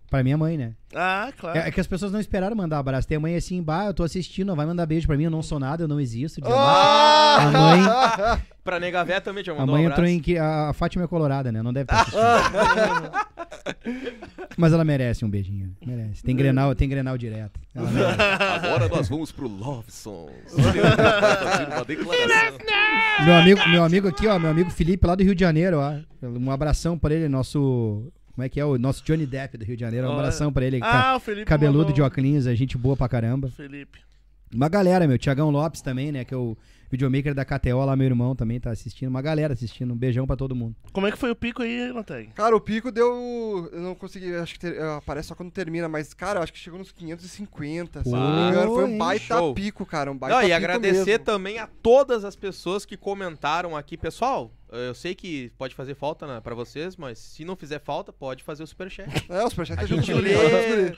pra 0.09 0.23
minha 0.23 0.37
mãe, 0.37 0.57
né? 0.57 0.73
Ah, 0.95 1.31
claro. 1.37 1.59
É, 1.59 1.67
é 1.67 1.71
que 1.71 1.79
as 1.79 1.85
pessoas 1.85 2.11
não 2.11 2.19
esperaram 2.19 2.55
mandar 2.55 2.79
abraço. 2.79 3.07
Tem 3.07 3.17
a 3.17 3.19
mãe 3.19 3.35
assim, 3.35 3.61
bah, 3.61 3.85
eu 3.85 3.93
tô 3.93 4.03
assistindo, 4.03 4.55
vai 4.55 4.65
mandar 4.65 4.85
beijo 4.87 5.05
pra 5.05 5.15
mim, 5.15 5.25
eu 5.25 5.29
não 5.31 5.43
sou 5.43 5.59
nada, 5.59 5.83
eu 5.83 5.87
não 5.87 5.99
existo. 5.99 6.41
a 6.43 6.49
mãe. 6.49 6.57
Ah! 6.59 7.35
A 7.37 7.51
mãe, 7.51 8.41
Pra 8.63 8.79
negar 8.79 9.03
véia 9.03 9.21
também, 9.21 9.43
já 9.43 9.51
a 9.51 9.55
mandou 9.55 9.75
mãe 9.75 9.87
um 9.87 9.89
entrou 9.89 10.05
em 10.05 10.19
que 10.19 10.37
a, 10.37 10.69
a 10.69 10.73
Fátima 10.73 11.03
é 11.03 11.07
colorada, 11.07 11.51
né? 11.51 11.61
Não 11.63 11.71
deve 11.73 11.85
estar 11.91 12.01
assistindo. 12.01 13.38
Mas 14.57 14.73
ela 14.73 14.83
merece 14.83 15.23
um 15.23 15.29
beijinho. 15.29 15.75
Merece. 15.85 16.23
Tem 16.23 16.35
Grenal, 16.35 16.73
tem 16.75 16.89
Grenal 16.89 17.17
direto. 17.17 17.59
Agora 17.75 18.87
nós 18.89 19.07
vamos 19.07 19.31
pro 19.31 19.47
Love 19.47 19.91
Songs. 19.91 20.53
Fazer 20.53 20.81
uma 21.73 21.85
declaração. 21.85 22.57
Meu 23.25 23.33
amigo, 23.35 23.69
meu 23.69 23.83
amigo 23.83 24.07
aqui, 24.07 24.27
ó, 24.27 24.37
meu 24.39 24.49
amigo 24.49 24.69
Felipe 24.69 25.05
lá 25.07 25.15
do 25.15 25.23
Rio 25.23 25.35
de 25.35 25.41
Janeiro, 25.41 25.77
ó. 25.79 25.93
Um 26.27 26.51
abração 26.51 26.97
pra 26.97 27.13
ele, 27.13 27.27
nosso 27.29 28.11
como 28.33 28.45
é 28.45 28.49
que 28.49 28.59
é 28.59 28.63
o 28.65 28.77
nosso 28.77 29.03
Johnny 29.03 29.25
Depp 29.25 29.57
do 29.57 29.65
Rio 29.65 29.75
de 29.75 29.81
Janeiro. 29.81 30.07
Um 30.07 30.13
abração 30.13 30.51
pra 30.51 30.65
ele, 30.65 30.77
Ah, 30.77 30.79
ca- 30.79 31.15
o 31.17 31.19
Felipe. 31.19 31.45
cabeludo 31.45 31.79
mandou- 31.79 31.93
de 31.93 32.01
óculos, 32.01 32.47
é 32.47 32.55
gente 32.55 32.77
boa 32.77 32.95
pra 32.95 33.09
caramba. 33.09 33.49
Felipe. 33.49 33.99
Uma 34.53 34.69
galera, 34.69 35.05
meu, 35.07 35.17
Tiagão 35.17 35.49
Lopes 35.51 35.81
também, 35.81 36.11
né, 36.11 36.23
que 36.23 36.33
é 36.33 36.37
o 36.37 36.57
videomaker 36.89 37.33
da 37.33 37.45
KTO 37.45 37.85
lá, 37.85 37.95
meu 37.95 38.05
irmão 38.07 38.35
também 38.35 38.59
tá 38.59 38.71
assistindo. 38.71 39.09
Uma 39.09 39.21
galera 39.21 39.53
assistindo. 39.53 39.93
Um 39.93 39.97
beijão 39.97 40.25
pra 40.27 40.35
todo 40.35 40.55
mundo. 40.55 40.75
Como 40.91 41.07
é 41.07 41.11
que 41.11 41.17
foi 41.17 41.31
o 41.31 41.35
pico 41.35 41.61
aí, 41.61 41.91
Noteg? 41.93 42.29
Cara, 42.35 42.55
o 42.55 42.61
pico 42.61 42.91
deu. 42.91 43.69
Eu 43.71 43.79
não 43.81 43.95
consegui. 43.95 44.33
Acho 44.35 44.53
que 44.53 44.59
ter- 44.59 44.81
aparece 44.81 45.27
só 45.29 45.35
quando 45.35 45.51
termina, 45.51 45.87
mas, 45.87 46.13
cara, 46.13 46.39
eu 46.39 46.43
acho 46.43 46.53
que 46.53 46.59
chegou 46.59 46.79
nos 46.79 46.91
550. 46.91 48.03
Se 48.03 48.09
não 48.11 48.35
me 48.45 48.49
engano, 48.51 48.73
foi 48.73 48.85
Pô, 48.85 48.91
um 48.91 48.97
baita 48.97 49.25
show. 49.37 49.53
pico, 49.53 49.85
cara. 49.85 50.11
Um 50.11 50.17
baita 50.17 50.35
Não, 50.35 50.41
e 50.41 50.45
pico 50.45 50.55
agradecer 50.57 51.05
mesmo. 51.05 51.25
também 51.25 51.59
a 51.59 51.67
todas 51.67 52.23
as 52.25 52.35
pessoas 52.35 52.85
que 52.85 52.97
comentaram 52.97 53.75
aqui. 53.75 53.97
Pessoal, 53.97 54.51
eu 54.71 54.93
sei 54.93 55.13
que 55.15 55.51
pode 55.57 55.75
fazer 55.75 55.95
falta 55.95 56.25
né, 56.27 56.39
pra 56.41 56.55
vocês, 56.55 56.95
mas 56.95 57.17
se 57.19 57.43
não 57.45 57.55
fizer 57.55 57.79
falta, 57.79 58.11
pode 58.13 58.43
fazer 58.43 58.63
o 58.63 58.67
superchat. 58.67 59.09
É, 59.29 59.43
os 59.43 59.49
superchats 59.51 59.83
A 59.83 59.87
gente 59.87 60.13
lê. 60.13 60.31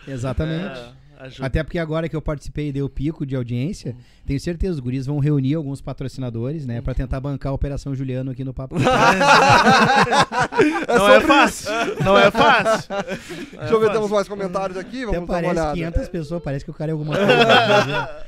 Exatamente. 0.07 0.79
É, 0.79 0.93
ajuda. 1.23 1.45
Até 1.47 1.63
porque 1.63 1.79
agora 1.79 2.07
que 2.09 2.15
eu 2.15 2.21
participei 2.21 2.69
e 2.69 2.71
dei 2.71 2.81
o 2.81 2.89
pico 2.89 3.25
de 3.25 3.35
audiência, 3.35 3.95
tenho 4.25 4.39
certeza, 4.39 4.73
os 4.73 4.79
guris 4.79 5.05
vão 5.05 5.19
reunir 5.19 5.55
alguns 5.55 5.81
patrocinadores, 5.81 6.65
né, 6.65 6.81
pra 6.81 6.93
tentar 6.93 7.19
bancar 7.19 7.51
a 7.51 7.55
Operação 7.55 7.93
Juliano 7.95 8.31
aqui 8.31 8.43
no 8.43 8.53
Papo. 8.53 8.75
Não 10.87 11.09
é 11.09 11.21
fácil. 11.21 11.71
Não 12.03 12.17
é 12.17 12.31
fácil. 12.31 12.89
Deixa 13.59 13.73
eu 13.73 13.79
ver, 13.79 13.91
temos 13.91 14.09
mais 14.11 14.27
comentários 14.27 14.77
aqui. 14.77 15.03
Até 15.03 15.13
Vamos 15.13 15.29
dar 15.29 15.43
uma 15.43 15.49
olhada. 15.49 15.73
500 15.73 16.09
pessoas, 16.09 16.43
parece 16.43 16.65
que 16.65 16.71
o 16.71 16.73
cara 16.73 16.91
é 16.91 16.93
alguma 16.93 17.15
coisa. 17.17 18.25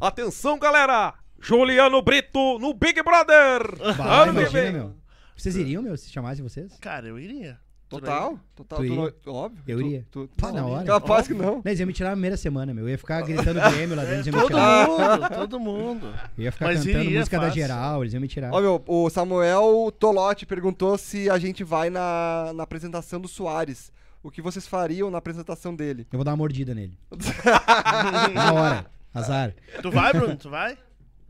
Atenção, 0.00 0.58
galera! 0.58 1.14
Juliano 1.40 2.02
Brito 2.02 2.58
no 2.58 2.74
Big 2.74 3.02
Brother! 3.02 3.62
Bah, 3.96 4.22
Ano 4.22 4.32
imagina, 4.40 4.70
meu. 4.72 4.94
Vocês 5.36 5.56
iriam, 5.56 5.82
meu, 5.82 5.96
se 5.96 6.10
chamassem 6.10 6.42
vocês? 6.42 6.76
Cara, 6.80 7.06
eu 7.08 7.18
iria. 7.18 7.58
Total, 7.90 8.38
total. 8.54 8.78
Tu 8.78 8.84
tu 8.86 8.92
ia? 8.92 8.96
não- 9.26 9.34
óbvio. 9.34 9.62
Eu 9.66 9.78
tu- 9.78 9.84
iria. 9.86 10.06
tu- 10.12 10.30
Pá, 10.36 10.52
na 10.52 10.64
hora. 10.64 10.84
Capaz 10.84 11.26
que 11.26 11.34
não. 11.34 11.60
Eles 11.64 11.80
iam 11.80 11.86
me 11.88 11.92
tirar 11.92 12.10
na 12.10 12.14
primeira 12.14 12.36
semana, 12.36 12.72
meu. 12.72 12.84
Eu 12.84 12.90
ia 12.90 12.96
ficar 12.98 13.20
gritando 13.22 13.60
Grêmio 13.60 13.96
lá 13.96 14.04
dentro, 14.04 14.14
eles 14.14 14.26
iam 14.28 14.34
me 14.36 14.40
Todo 14.42 14.48
tirar. 14.48 14.86
mundo, 14.88 15.28
todo 15.36 15.60
mundo. 15.60 16.14
Eu 16.38 16.44
ia 16.44 16.52
ficar 16.52 16.66
Mas 16.66 16.78
cantando 16.84 17.04
iria, 17.04 17.18
música 17.18 17.36
da 17.38 17.46
fácil. 17.46 17.60
geral, 17.60 18.02
eles 18.04 18.14
iam 18.14 18.20
me 18.20 18.28
tirar. 18.28 18.52
Ó, 18.54 18.60
meu, 18.60 18.82
o 18.86 19.10
Samuel 19.10 19.92
Tolotti 19.98 20.46
perguntou 20.46 20.96
se 20.96 21.28
a 21.28 21.36
gente 21.36 21.64
vai 21.64 21.90
na, 21.90 22.52
na 22.54 22.62
apresentação 22.62 23.20
do 23.20 23.26
Soares. 23.28 23.92
O 24.22 24.30
que 24.30 24.40
vocês 24.40 24.66
fariam 24.68 25.10
na 25.10 25.18
apresentação 25.18 25.74
dele? 25.74 26.06
Eu 26.12 26.18
vou 26.18 26.24
dar 26.24 26.30
uma 26.32 26.36
mordida 26.36 26.74
nele. 26.74 26.96
na 28.34 28.52
hora. 28.52 28.86
Azar. 29.12 29.52
Tu 29.82 29.90
vai, 29.90 30.12
Bruno? 30.12 30.36
Tu 30.36 30.48
vai? 30.48 30.78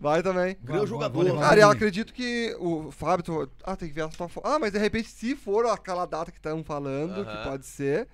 Vai 0.00 0.22
também. 0.22 0.56
Grande 0.62 0.86
jogador. 0.86 1.24
vou 1.26 1.38
Cara, 1.38 1.60
eu 1.60 1.70
acredito 1.70 2.12
que 2.14 2.56
o 2.58 2.90
Fábio. 2.90 3.22
tu- 3.22 3.50
Ah, 3.62 3.76
tem 3.76 3.88
que 3.88 3.94
ver 3.94 4.02
a 4.02 4.08
tua 4.08 4.28
fo- 4.28 4.40
Ah, 4.42 4.58
mas 4.58 4.72
de 4.72 4.78
repente, 4.78 5.08
se 5.08 5.36
for 5.36 5.66
aquela 5.66 6.06
data 6.06 6.30
que 6.32 6.38
estão 6.38 6.64
falando, 6.64 7.24
que 7.24 7.30
Aham. 7.30 7.50
pode 7.50 7.66
ser, 7.66 8.08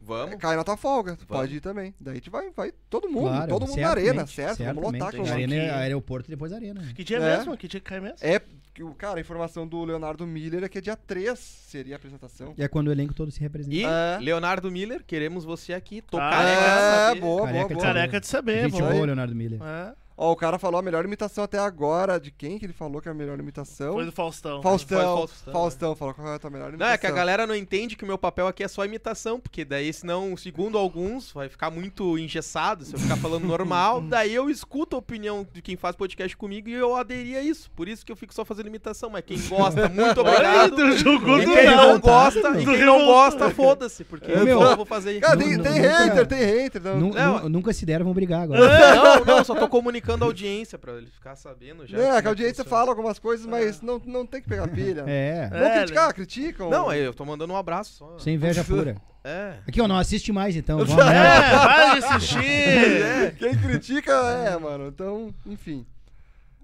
Vamos. 0.00 0.36
cai 0.36 0.54
na 0.56 0.62
tua 0.62 0.76
folga. 0.76 1.16
Tu 1.16 1.26
pode 1.26 1.56
ir 1.56 1.60
também. 1.60 1.92
Daí 2.00 2.12
a 2.12 2.14
gente 2.14 2.30
vai, 2.30 2.50
vai 2.50 2.72
todo 2.88 3.08
mundo, 3.08 3.28
Claro, 3.30 3.48
todo 3.48 3.66
mundo 3.66 3.80
na 3.80 3.88
arena, 3.88 4.26
certamente, 4.26 4.34
certo? 4.56 4.58
Vamos 4.76 4.92
lotar 4.92 5.12
com 5.16 5.22
Arena, 5.22 5.54
aqui. 5.56 5.64
é 5.64 5.70
aeroporto 5.74 6.28
e 6.28 6.30
depois 6.30 6.52
arena. 6.52 6.80
Que 6.94 7.02
dia 7.02 7.16
É. 7.18 7.36
mesmo? 7.36 7.56
Que 7.56 7.66
dia 7.66 7.80
que 7.80 7.86
cai 7.88 7.98
mesmo? 8.00 8.16
É, 8.20 8.40
que 8.72 8.82
o- 8.84 8.94
cara, 8.94 9.18
a 9.18 9.20
informação 9.20 9.66
do 9.66 9.84
Leonardo 9.84 10.24
Miller 10.26 10.62
é 10.64 10.68
que 10.68 10.78
é 10.78 10.80
dia 10.80 10.96
3 10.96 11.38
seria 11.38 11.94
a 11.94 11.96
apresentação. 11.96 12.54
E 12.56 12.62
é 12.62 12.68
quando 12.68 12.86
o 12.88 12.92
elenco 12.92 13.14
todo 13.14 13.30
se 13.32 13.40
representa. 13.40 13.74
E 13.74 13.84
É. 13.84 14.18
Leonardo 14.20 14.70
Miller, 14.70 15.02
queremos 15.04 15.44
você 15.44 15.72
aqui. 15.74 16.00
Tô 16.02 16.18
Ah, 16.18 16.30
careca 16.30 16.60
de 16.60 16.66
É, 16.66 17.08
saber. 17.08 17.20
boa, 17.20 17.36
boa, 17.36 17.46
Careca 17.46 17.68
de 17.68 17.74
boa. 17.74 17.86
saber. 17.86 17.98
Careca 17.98 18.20
de 18.20 18.26
saber, 18.28 18.62
Gente 18.70 18.80
boa, 18.82 19.06
Leonardo 19.06 19.34
Miller. 19.34 19.60
É, 19.62 20.01
Ó, 20.16 20.30
o 20.32 20.36
cara 20.36 20.58
falou 20.58 20.78
a 20.78 20.82
melhor 20.82 21.04
imitação 21.04 21.42
até 21.44 21.58
agora. 21.58 22.20
De 22.20 22.30
quem 22.30 22.58
que 22.58 22.66
ele 22.66 22.72
falou 22.72 23.00
que 23.00 23.08
é 23.08 23.10
a 23.10 23.14
melhor 23.14 23.38
imitação? 23.38 23.94
foi 23.94 24.04
do 24.04 24.12
Faustão. 24.12 24.62
Faustão. 24.62 24.98
Foi 24.98 25.06
Faustão. 25.06 25.52
Faustão. 25.52 25.96
falou 25.96 26.14
qual 26.14 26.28
é 26.28 26.34
a 26.34 26.38
tua 26.38 26.50
melhor 26.50 26.64
Não, 26.66 26.70
imitação. 26.70 26.94
é 26.94 26.98
que 26.98 27.06
a 27.06 27.10
galera 27.10 27.46
não 27.46 27.54
entende 27.54 27.96
que 27.96 28.04
o 28.04 28.06
meu 28.06 28.18
papel 28.18 28.46
aqui 28.46 28.62
é 28.62 28.68
só 28.68 28.84
imitação, 28.84 29.40
porque 29.40 29.64
daí, 29.64 29.92
senão, 29.92 30.36
segundo 30.36 30.76
alguns, 30.76 31.32
vai 31.32 31.48
ficar 31.48 31.70
muito 31.70 32.18
engessado 32.18 32.84
se 32.84 32.94
eu 32.94 32.98
ficar 33.00 33.16
falando 33.16 33.46
normal. 33.46 34.00
daí 34.08 34.34
eu 34.34 34.50
escuto 34.50 34.96
a 34.96 34.98
opinião 34.98 35.46
de 35.52 35.62
quem 35.62 35.76
faz 35.76 35.96
podcast 35.96 36.36
comigo 36.36 36.68
e 36.68 36.72
eu 36.74 36.94
aderi 36.94 37.36
a 37.36 37.42
isso. 37.42 37.70
Por 37.70 37.88
isso 37.88 38.04
que 38.04 38.12
eu 38.12 38.16
fico 38.16 38.34
só 38.34 38.44
fazendo 38.44 38.66
imitação. 38.66 39.08
Mas 39.10 39.24
quem 39.24 39.40
gosta, 39.48 39.88
muito 39.88 40.20
obrigado. 40.20 40.76
E 40.92 41.02
quem 41.02 41.66
não 41.76 41.98
gosta, 41.98 42.60
e 42.60 42.64
quem 42.64 42.84
não 42.84 43.06
gosta, 43.06 43.50
foda-se, 43.50 44.04
porque 44.04 44.30
eu 44.30 44.44
meu. 44.44 44.60
só 44.60 44.76
vou 44.76 44.84
fazer 44.84 45.20
Cara, 45.20 45.36
tem, 45.36 45.58
tem 45.58 45.80
hater, 45.80 46.26
tem 46.26 46.38
hater. 46.44 46.82
Não, 46.82 46.98
Nu- 47.00 47.14
Não. 47.14 47.40
nu- 47.44 47.48
nunca 47.48 47.72
se 47.72 47.86
deram, 47.86 48.04
vão 48.04 48.14
brigar 48.14 48.42
agora. 48.42 48.60
Não, 48.94 49.24
não, 49.24 49.44
só 49.44 49.54
tô 49.54 49.68
comunicando 49.68 50.01
a 50.10 50.24
audiência 50.24 50.78
pra 50.78 50.94
ele 50.94 51.06
ficar 51.06 51.36
sabendo 51.36 51.86
já. 51.86 51.96
Não, 51.98 52.16
é 52.16 52.20
que 52.22 52.26
a 52.26 52.30
audiência 52.30 52.64
funciona. 52.64 52.70
fala 52.80 52.90
algumas 52.90 53.18
coisas, 53.18 53.46
mas 53.46 53.80
não, 53.80 54.00
não 54.04 54.26
tem 54.26 54.42
que 54.42 54.48
pegar 54.48 54.66
pilha. 54.68 55.04
É, 55.08 55.48
Vão 55.48 55.58
É, 55.60 55.78
criticar, 55.78 56.12
criticam. 56.14 56.70
Não, 56.70 56.88
aí 56.88 57.00
eu 57.02 57.14
tô 57.14 57.24
mandando 57.24 57.52
um 57.52 57.56
abraço 57.56 57.92
só. 57.94 58.18
sem 58.18 58.34
inveja 58.34 58.64
pura. 58.64 58.96
É. 59.24 59.54
Aqui, 59.68 59.80
ó, 59.80 59.86
não 59.86 59.96
assiste 59.96 60.32
mais 60.32 60.56
então. 60.56 60.78
Vamos 60.84 60.92
É, 60.94 61.08
merda. 61.08 61.58
vai 61.64 61.98
assistir. 61.98 62.38
É, 62.42 63.30
quem 63.38 63.56
critica 63.56 64.12
é, 64.12 64.56
mano. 64.58 64.88
Então, 64.88 65.32
enfim. 65.46 65.86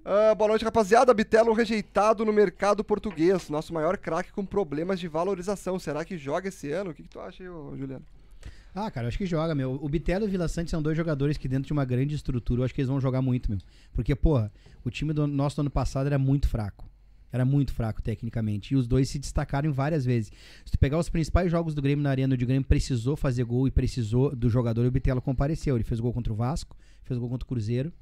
Ah, 0.04 0.34
boa 0.34 0.48
noite, 0.48 0.64
rapaziada. 0.64 1.12
Bitelo 1.14 1.52
rejeitado 1.52 2.24
no 2.24 2.32
mercado 2.32 2.82
português. 2.82 3.48
Nosso 3.48 3.72
maior 3.72 3.96
craque 3.98 4.32
com 4.32 4.44
problemas 4.44 4.98
de 4.98 5.06
valorização. 5.06 5.78
Será 5.78 6.04
que 6.04 6.16
joga 6.18 6.48
esse 6.48 6.72
ano? 6.72 6.90
O 6.90 6.94
que, 6.94 7.02
que 7.04 7.08
tu 7.08 7.20
acha 7.20 7.42
aí, 7.44 7.48
Juliano? 7.78 8.04
Ah, 8.74 8.90
cara, 8.90 9.06
eu 9.06 9.08
acho 9.08 9.18
que 9.18 9.26
joga, 9.26 9.54
meu. 9.54 9.78
O 9.82 9.88
Bitelo 9.88 10.24
e 10.24 10.28
o 10.28 10.30
Vila 10.30 10.48
Sante 10.48 10.70
são 10.70 10.82
dois 10.82 10.96
jogadores 10.96 11.36
que 11.36 11.48
dentro 11.48 11.66
de 11.66 11.72
uma 11.72 11.84
grande 11.84 12.14
estrutura, 12.14 12.60
eu 12.60 12.64
acho 12.64 12.74
que 12.74 12.80
eles 12.80 12.88
vão 12.88 13.00
jogar 13.00 13.22
muito, 13.22 13.50
meu. 13.50 13.58
Porque, 13.92 14.14
porra, 14.14 14.52
o 14.84 14.90
time 14.90 15.12
do 15.12 15.26
nosso 15.26 15.56
do 15.56 15.60
ano 15.60 15.70
passado 15.70 16.06
era 16.06 16.18
muito 16.18 16.48
fraco. 16.48 16.88
Era 17.30 17.44
muito 17.44 17.72
fraco 17.72 18.00
tecnicamente. 18.00 18.72
E 18.72 18.76
os 18.76 18.86
dois 18.86 19.08
se 19.08 19.18
destacaram 19.18 19.72
várias 19.72 20.04
vezes. 20.04 20.32
Se 20.64 20.72
tu 20.72 20.78
pegar 20.78 20.98
os 20.98 21.08
principais 21.08 21.50
jogos 21.50 21.74
do 21.74 21.82
Grêmio 21.82 22.02
na 22.02 22.10
arena, 22.10 22.34
o 22.34 22.38
Grêmio 22.38 22.64
precisou 22.64 23.16
fazer 23.16 23.44
gol 23.44 23.66
e 23.66 23.70
precisou 23.70 24.34
do 24.34 24.48
jogador, 24.48 24.86
o 24.86 24.90
Bitelo 24.90 25.20
compareceu. 25.20 25.76
Ele 25.76 25.84
fez 25.84 26.00
gol 26.00 26.12
contra 26.12 26.32
o 26.32 26.36
Vasco, 26.36 26.76
fez 27.02 27.18
gol 27.18 27.28
contra 27.28 27.44
o 27.44 27.48
Cruzeiro, 27.48 27.92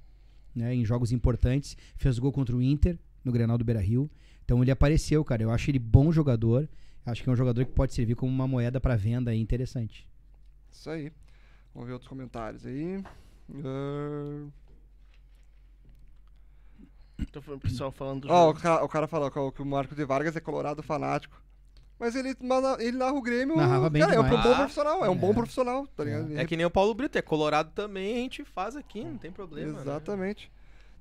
né, 0.55 0.74
em 0.74 0.84
jogos 0.84 1.12
importantes, 1.12 1.76
fez 1.97 2.18
gol 2.18 2.32
contra 2.32 2.55
o 2.55 2.62
Inter, 2.62 2.98
no 3.24 3.32
Grenal 3.32 3.59
do 3.59 3.64
Beira-Rio. 3.64 4.09
Então 4.44 4.62
ele 4.62 4.70
apareceu, 4.70 5.24
cara. 5.24 5.43
Eu 5.43 5.51
acho 5.51 5.70
ele 5.70 5.78
bom 5.78 6.12
jogador. 6.12 6.68
Acho 7.05 7.22
que 7.22 7.28
é 7.28 7.32
um 7.32 7.36
jogador 7.36 7.64
que 7.64 7.72
pode 7.72 7.93
servir 7.94 8.14
como 8.14 8.32
uma 8.32 8.47
moeda 8.47 8.80
para 8.80 8.97
venda 8.97 9.32
aí 9.32 9.40
interessante. 9.40 10.06
Isso 10.76 10.90
aí. 10.90 11.12
Vamos 11.74 11.86
ver 11.88 11.92
outros 11.94 12.08
comentários 12.08 12.64
aí. 12.66 13.02
Ah, 13.64 14.46
Então 17.18 17.40
foi 17.40 17.56
o 17.56 17.60
pessoal 17.60 17.90
falando 17.90 18.22
do 18.22 18.30
Ó, 18.32 18.44
o, 18.44 18.46
jogo. 18.48 18.60
ca- 18.60 18.84
o 18.84 18.88
cara 18.88 19.06
falou 19.08 19.30
que 19.30 19.38
o- 19.38 19.50
que 19.52 19.62
o 19.62 19.66
Marco 19.66 19.94
de 19.94 20.04
Vargas 20.04 20.36
é 20.36 20.40
colorado 20.40 20.82
fanático. 20.82 21.40
Mas 21.98 22.14
ele, 22.14 22.36
mas 22.42 22.78
ele 22.78 22.98
narra 22.98 23.14
o 23.14 23.22
Grêmio. 23.22 23.56
Narrava 23.56 23.88
bem 23.88 24.02
cara, 24.02 24.14
é 24.14 24.20
um 24.20 24.24
demais. 24.24 24.42
bom 24.44 24.52
Ah, 24.52 24.56
profissional, 24.56 25.04
é 25.04 25.08
um 25.08 25.16
bom 25.16 25.30
é. 25.30 25.34
profissional, 25.34 25.86
tá 25.86 26.04
ligado? 26.04 26.36
É 26.38 26.44
que 26.44 26.54
nem 26.56 26.66
o 26.66 26.70
Paulo 26.70 26.92
Brito, 26.94 27.16
é 27.16 27.22
colorado 27.22 27.70
também, 27.72 28.12
a 28.16 28.18
gente 28.18 28.44
faz 28.44 28.76
aqui, 28.76 29.02
não 29.02 29.16
tem 29.16 29.32
problema. 29.32 29.82
né? 29.82 30.00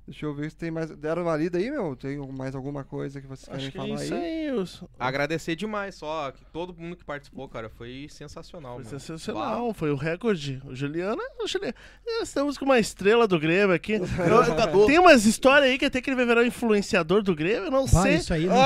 Deixa 0.06 0.24
eu 0.24 0.32
ver 0.32 0.48
se 0.50 0.56
tem 0.56 0.70
mais. 0.70 0.88
Deram 0.90 1.22
uma 1.22 1.36
lida 1.36 1.58
aí, 1.58 1.68
meu? 1.68 1.96
Tem 1.96 2.16
mais 2.32 2.54
alguma 2.54 2.84
coisa 2.84 3.20
que 3.20 3.26
vocês 3.26 3.48
querem 3.48 3.60
Acho 3.62 3.72
que 3.72 3.78
é 3.78 3.80
falar 3.80 3.94
isso 4.04 4.14
aí? 4.14 4.20
aí. 4.48 4.52
os- 4.52 4.84
Agradecer 4.98 5.56
demais, 5.56 5.96
só 5.96 6.30
que 6.30 6.44
todo 6.52 6.72
mundo 6.78 6.94
que 6.96 7.04
participou, 7.04 7.48
cara, 7.48 7.68
foi 7.68 8.06
sensacional. 8.08 8.74
Foi 8.76 8.82
meu. 8.84 8.90
sensacional, 9.00 9.74
foi 9.74 9.90
o 9.90 9.96
recorde. 9.96 10.62
O 10.64 10.76
Juliano, 10.76 11.20
o 11.42 11.46
Juliano. 11.48 11.74
Nós 12.06 12.28
estamos 12.28 12.56
com 12.56 12.64
uma 12.64 12.78
estrela 12.78 13.26
do 13.26 13.36
Grêmio 13.40 13.74
aqui. 13.74 13.94
Eu- 14.30 14.44
Jogador. 14.44 14.86
tem 14.86 14.98
umas 15.00 15.26
histórias 15.26 15.70
aí 15.70 15.76
que 15.78 15.86
até 15.86 16.00
que 16.00 16.08
ele 16.08 16.16
vai 16.16 16.24
virar 16.26 16.42
um 16.42 16.46
influenciador 16.46 17.20
do 17.22 17.34
Grêmio, 17.34 17.64
eu 17.64 17.70
não 17.72 17.86
Bah, 17.86 18.02
sei. 18.02 18.14
isso 18.14 18.32
aí 18.32 18.46
não 18.46 18.54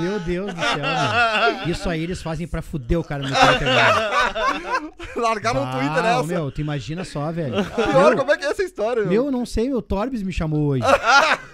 Meu 0.00 0.18
Deus 0.20 0.52
do 0.54 0.60
céu, 0.60 0.76
meu. 1.64 1.68
Isso 1.72 1.88
aí 1.88 2.02
eles 2.02 2.22
fazem 2.22 2.46
pra 2.46 2.62
fuder 2.62 2.98
o 2.98 3.04
cara 3.04 3.22
no 3.22 3.28
Twitter. 3.28 3.68
Largaram 5.16 5.64
no 5.64 5.72
Twitter 5.72 6.04
Ah, 6.04 6.18
essa. 6.18 6.22
meu, 6.24 6.50
tu 6.50 6.60
imagina 6.60 7.04
só, 7.04 7.30
velho. 7.30 7.64
Pior, 7.64 8.08
Meu, 8.10 8.16
como 8.18 8.32
é 8.32 8.36
que 8.36 8.44
é 8.44 8.50
essa 8.50 8.62
história, 8.62 9.02
meu? 9.02 9.10
meu, 9.12 9.24
eu 9.26 9.30
não 9.30 9.46
sei, 9.46 9.68
meu, 9.68 9.80
Torbes 9.80 10.22
me 10.22 10.32
chamou 10.32 10.60
hoje. 10.66 10.84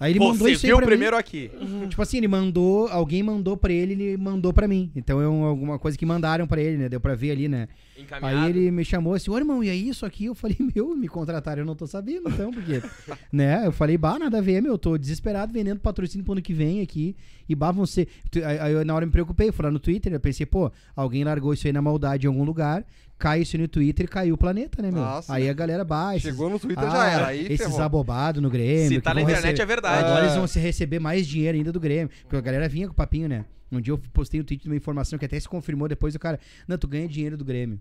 Aí 0.00 0.12
ele 0.12 0.20
mandou 0.20 0.46
Você 0.46 0.52
isso 0.52 0.64
aí 0.66 0.70
viu 0.70 0.76
pra 0.78 0.86
primeiro 0.86 1.16
mim. 1.16 1.20
aqui. 1.20 1.50
Tipo 1.88 2.02
assim, 2.02 2.18
ele 2.18 2.28
mandou, 2.28 2.86
alguém 2.88 3.22
mandou 3.22 3.56
pra 3.56 3.72
ele, 3.72 3.94
ele 3.94 4.16
mandou 4.16 4.52
pra 4.52 4.68
mim. 4.68 4.92
Então 4.94 5.20
é 5.20 5.28
um- 5.28 5.42
alguma 5.44 5.76
coisa 5.78 5.98
que 5.98 6.06
mandaram 6.06 6.46
pra 6.46 6.60
ele, 6.62 6.76
né? 6.76 6.88
Deu 6.88 7.00
pra 7.00 7.14
ver 7.16 7.32
ali, 7.32 7.48
né? 7.48 7.66
Encaminhado. 7.98 8.44
Aí 8.44 8.50
ele 8.50 8.70
me 8.70 8.84
chamou 8.84 9.14
assim, 9.14 9.28
ô 9.30 9.36
irmão, 9.36 9.62
e 9.64 9.68
aí 9.68 9.88
isso 9.88 10.06
aqui? 10.06 10.26
Eu 10.26 10.34
falei, 10.36 10.56
meu, 10.74 10.94
me 10.94 11.08
contrataram, 11.08 11.62
eu 11.62 11.66
não 11.66 11.74
tô 11.74 11.84
sabendo, 11.86 12.28
então, 12.28 12.52
porque. 12.52 12.80
né? 13.32 13.66
Eu 13.66 13.72
falei, 13.72 13.98
bah, 13.98 14.18
nada 14.20 14.38
a 14.38 14.40
ver, 14.40 14.62
meu, 14.62 14.78
tô 14.78 14.96
desesperado 14.96 15.52
vendendo 15.52 15.80
patrocínio 15.80 16.24
pro 16.24 16.32
ano 16.32 16.42
que 16.42 16.52
vem 16.54 16.80
aqui. 16.80 17.16
E 17.48 17.54
bah, 17.56 17.72
vão 17.72 17.84
ser. 17.86 18.06
Tu- 18.30 18.38
Aí 18.44 18.58
aí 18.58 18.72
eu, 18.74 18.84
na 18.84 18.94
hora 18.94 19.02
eu 19.04 19.08
me 19.08 19.12
preocupei, 19.12 19.50
fui 19.50 19.64
lá 19.64 19.70
no 19.70 19.80
Twitter, 19.80 20.12
eu 20.12 20.20
pensei, 20.20 20.46
pô, 20.46 20.70
alguém 20.94 21.24
largou 21.24 21.52
isso 21.52 21.66
aí 21.66 21.72
na 21.72 21.82
maldade 21.82 22.26
em 22.26 22.28
algum 22.28 22.44
lugar, 22.44 22.84
cai 23.18 23.42
isso 23.42 23.58
no 23.58 23.66
Twitter 23.68 24.04
e 24.06 24.08
caiu 24.08 24.34
o 24.34 24.38
planeta, 24.38 24.80
né, 24.80 24.90
meu? 24.90 25.00
Nossa. 25.02 25.34
aí 25.34 25.48
a 25.48 25.52
galera 25.52 25.84
baixa. 25.84 26.28
Chegou 26.30 26.48
no 26.48 26.58
Twitter, 26.58 26.84
já 26.90 27.06
era, 27.10 27.26
aí 27.28 27.46
Esses 27.46 27.58
ferrou. 27.66 27.82
abobados 27.82 28.40
no 28.42 28.48
Grêmio. 28.48 28.88
Se 28.88 28.94
que 28.96 29.00
tá 29.00 29.12
na 29.14 29.22
internet 29.22 29.44
receber- 29.44 29.62
é 29.62 29.66
verdade. 29.66 30.04
Agora 30.04 30.20
É. 30.20 30.24
eles 30.24 30.36
vão 30.36 30.46
se 30.46 30.58
receber 30.58 30.98
mais 30.98 31.26
dinheiro 31.26 31.56
ainda 31.58 31.72
do 31.72 31.80
Grêmio. 31.80 32.10
Porque 32.22 32.36
a 32.36 32.40
galera 32.40 32.68
vinha 32.68 32.86
com 32.86 32.92
o 32.92 32.96
papinho, 32.96 33.28
né? 33.28 33.44
Um 33.70 33.80
dia 33.80 33.92
eu 33.92 33.98
postei 33.98 34.40
um 34.40 34.44
tweet 34.44 34.62
de 34.62 34.68
uma 34.68 34.76
informação 34.76 35.18
que 35.18 35.24
até 35.24 35.38
se 35.38 35.48
confirmou 35.48 35.88
depois 35.88 36.14
o 36.14 36.18
cara, 36.18 36.38
não, 36.66 36.78
tu 36.78 36.86
ganha 36.88 37.06
dinheiro 37.08 37.36
do 37.36 37.44
Grêmio. 37.44 37.78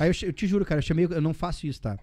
Aí 0.00 0.08
eu, 0.08 0.14
eu 0.28 0.32
te 0.32 0.46
juro, 0.46 0.64
cara, 0.64 0.78
eu 0.78 0.82
chamei, 0.82 1.04
o- 1.06 1.12
eu 1.12 1.20
não 1.20 1.34
faço 1.34 1.66
isso, 1.66 1.80
tá? 1.80 1.98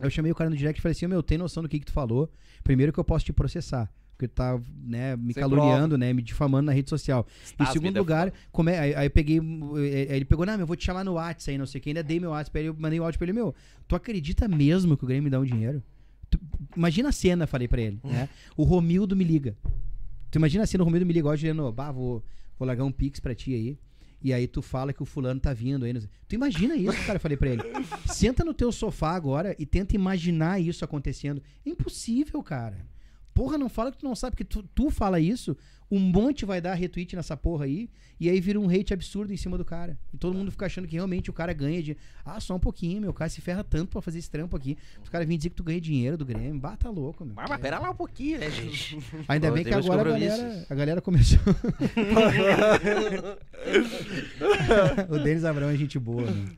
Eu 0.00 0.10
chamei 0.10 0.30
o 0.32 0.34
cara 0.34 0.50
no 0.50 0.56
direct 0.56 0.78
e 0.78 0.82
falei 0.82 0.92
assim, 0.92 1.06
ô, 1.06 1.08
meu, 1.08 1.22
tem 1.22 1.38
noção 1.38 1.62
do 1.62 1.68
que 1.68 1.78
que 1.78 1.86
tu 1.86 1.92
falou? 1.92 2.30
Primeiro 2.64 2.92
que 2.92 2.98
eu 2.98 3.04
posso 3.04 3.24
te 3.24 3.32
processar. 3.32 3.88
Porque 4.16 4.26
tá, 4.28 4.58
né, 4.82 5.14
me 5.14 5.34
Sem 5.34 5.42
caluniando, 5.42 5.98
né, 5.98 6.10
me 6.12 6.22
difamando 6.22 6.64
na 6.66 6.72
rede 6.72 6.88
social. 6.88 7.26
As 7.58 7.68
em 7.68 7.72
segundo 7.74 7.98
lugar, 7.98 8.32
como 8.50 8.70
é, 8.70 8.78
aí, 8.78 8.94
aí 8.94 9.06
eu 9.06 9.10
peguei, 9.10 9.36
eh, 9.38 10.06
aí 10.10 10.16
ele 10.16 10.24
pegou, 10.24 10.46
não, 10.46 10.54
eu 10.58 10.66
vou 10.66 10.74
te 10.74 10.84
chamar 10.86 11.04
no 11.04 11.12
WhatsApp 11.12 11.50
aí, 11.50 11.58
não 11.58 11.66
sei 11.66 11.78
o 11.80 11.82
que, 11.82 11.90
ainda 11.90 12.02
dei 12.02 12.18
meu 12.18 12.30
WhatsApp 12.30 12.50
pra 12.52 12.60
ele, 12.62 12.70
eu 12.70 12.76
mandei 12.78 12.98
o 12.98 13.04
áudio 13.04 13.18
pra 13.18 13.26
ele, 13.26 13.34
meu, 13.34 13.54
tu 13.86 13.94
acredita 13.94 14.48
mesmo 14.48 14.96
que 14.96 15.04
o 15.04 15.06
Grêmio 15.06 15.24
me 15.24 15.30
dá 15.30 15.38
um 15.38 15.44
dinheiro? 15.44 15.82
Tu- 16.30 16.40
imagina 16.74 17.10
a 17.10 17.12
cena, 17.12 17.46
falei 17.46 17.68
pra 17.68 17.80
ele, 17.82 18.00
né? 18.02 18.28
O 18.56 18.62
Romildo 18.64 19.14
me 19.14 19.22
liga. 19.22 19.54
Tu 20.30 20.36
imagina 20.38 20.64
a 20.64 20.66
cena, 20.66 20.82
o 20.82 20.86
Romildo 20.86 21.04
me 21.04 21.12
liga, 21.12 21.28
ó, 21.28 21.36
Juliano, 21.36 21.70
bah, 21.70 21.92
vou, 21.92 22.24
vou 22.58 22.66
largar 22.66 22.84
um 22.84 22.90
pix 22.92 23.20
pra 23.20 23.34
ti 23.34 23.52
aí. 23.54 23.78
E 24.22 24.32
aí 24.32 24.46
tu 24.48 24.62
fala 24.62 24.94
que 24.94 25.02
o 25.02 25.04
fulano 25.04 25.38
tá 25.38 25.52
vindo 25.52 25.84
aí. 25.84 25.92
não 25.92 26.00
sei. 26.00 26.08
Tu 26.26 26.34
imagina 26.34 26.74
isso, 26.74 26.96
cara, 27.04 27.16
eu 27.16 27.20
falei 27.20 27.36
pra 27.36 27.50
ele. 27.50 27.62
Senta 28.06 28.42
no 28.42 28.54
teu 28.54 28.72
sofá 28.72 29.10
agora 29.14 29.54
e 29.58 29.66
tenta 29.66 29.94
imaginar 29.94 30.58
isso 30.60 30.82
acontecendo. 30.84 31.40
É 31.64 31.68
impossível, 31.70 32.42
cara. 32.42 32.78
Porra, 33.36 33.58
não 33.58 33.68
fala 33.68 33.92
que 33.92 33.98
tu 33.98 34.06
não 34.06 34.16
sabe, 34.16 34.30
porque 34.30 34.44
tu, 34.44 34.62
tu 34.74 34.88
fala 34.88 35.20
isso, 35.20 35.54
um 35.90 36.00
monte 36.00 36.46
vai 36.46 36.58
dar 36.58 36.72
retweet 36.72 37.14
nessa 37.14 37.36
porra 37.36 37.66
aí, 37.66 37.90
e 38.18 38.30
aí 38.30 38.40
vira 38.40 38.58
um 38.58 38.66
hate 38.66 38.94
absurdo 38.94 39.30
em 39.30 39.36
cima 39.36 39.58
do 39.58 39.64
cara. 39.64 39.98
E 40.10 40.16
todo 40.16 40.34
mundo 40.34 40.50
fica 40.50 40.64
achando 40.64 40.88
que 40.88 40.94
realmente 40.94 41.28
o 41.28 41.34
cara 41.34 41.52
ganha 41.52 41.82
de. 41.82 41.98
Ah, 42.24 42.40
só 42.40 42.56
um 42.56 42.58
pouquinho, 42.58 42.98
meu. 42.98 43.10
O 43.10 43.12
cara 43.12 43.28
se 43.28 43.42
ferra 43.42 43.62
tanto 43.62 43.90
pra 43.90 44.00
fazer 44.00 44.20
esse 44.20 44.30
trampo 44.30 44.56
aqui. 44.56 44.78
Os 45.02 45.10
caras 45.10 45.28
vêm 45.28 45.36
dizer 45.36 45.50
que 45.50 45.56
tu 45.56 45.62
ganha 45.62 45.78
dinheiro 45.78 46.16
do 46.16 46.24
Grêmio. 46.24 46.58
Bata 46.58 46.88
louco, 46.88 47.26
meu. 47.26 47.34
Mas, 47.34 47.46
mas 47.46 47.60
pera 47.60 47.78
lá 47.78 47.90
um 47.90 47.94
pouquinho, 47.94 48.38
né, 48.38 48.50
gente? 48.50 48.98
Ainda 49.28 49.48
Pô, 49.48 49.54
bem 49.54 49.64
que 49.64 49.74
agora 49.74 50.00
a 50.00 50.12
galera, 50.12 50.66
a 50.70 50.74
galera 50.74 51.02
começou. 51.02 51.38
o 55.10 55.18
Denis 55.18 55.44
Abrão 55.44 55.68
é 55.68 55.76
gente 55.76 55.98
boa, 55.98 56.22
né? 56.22 56.56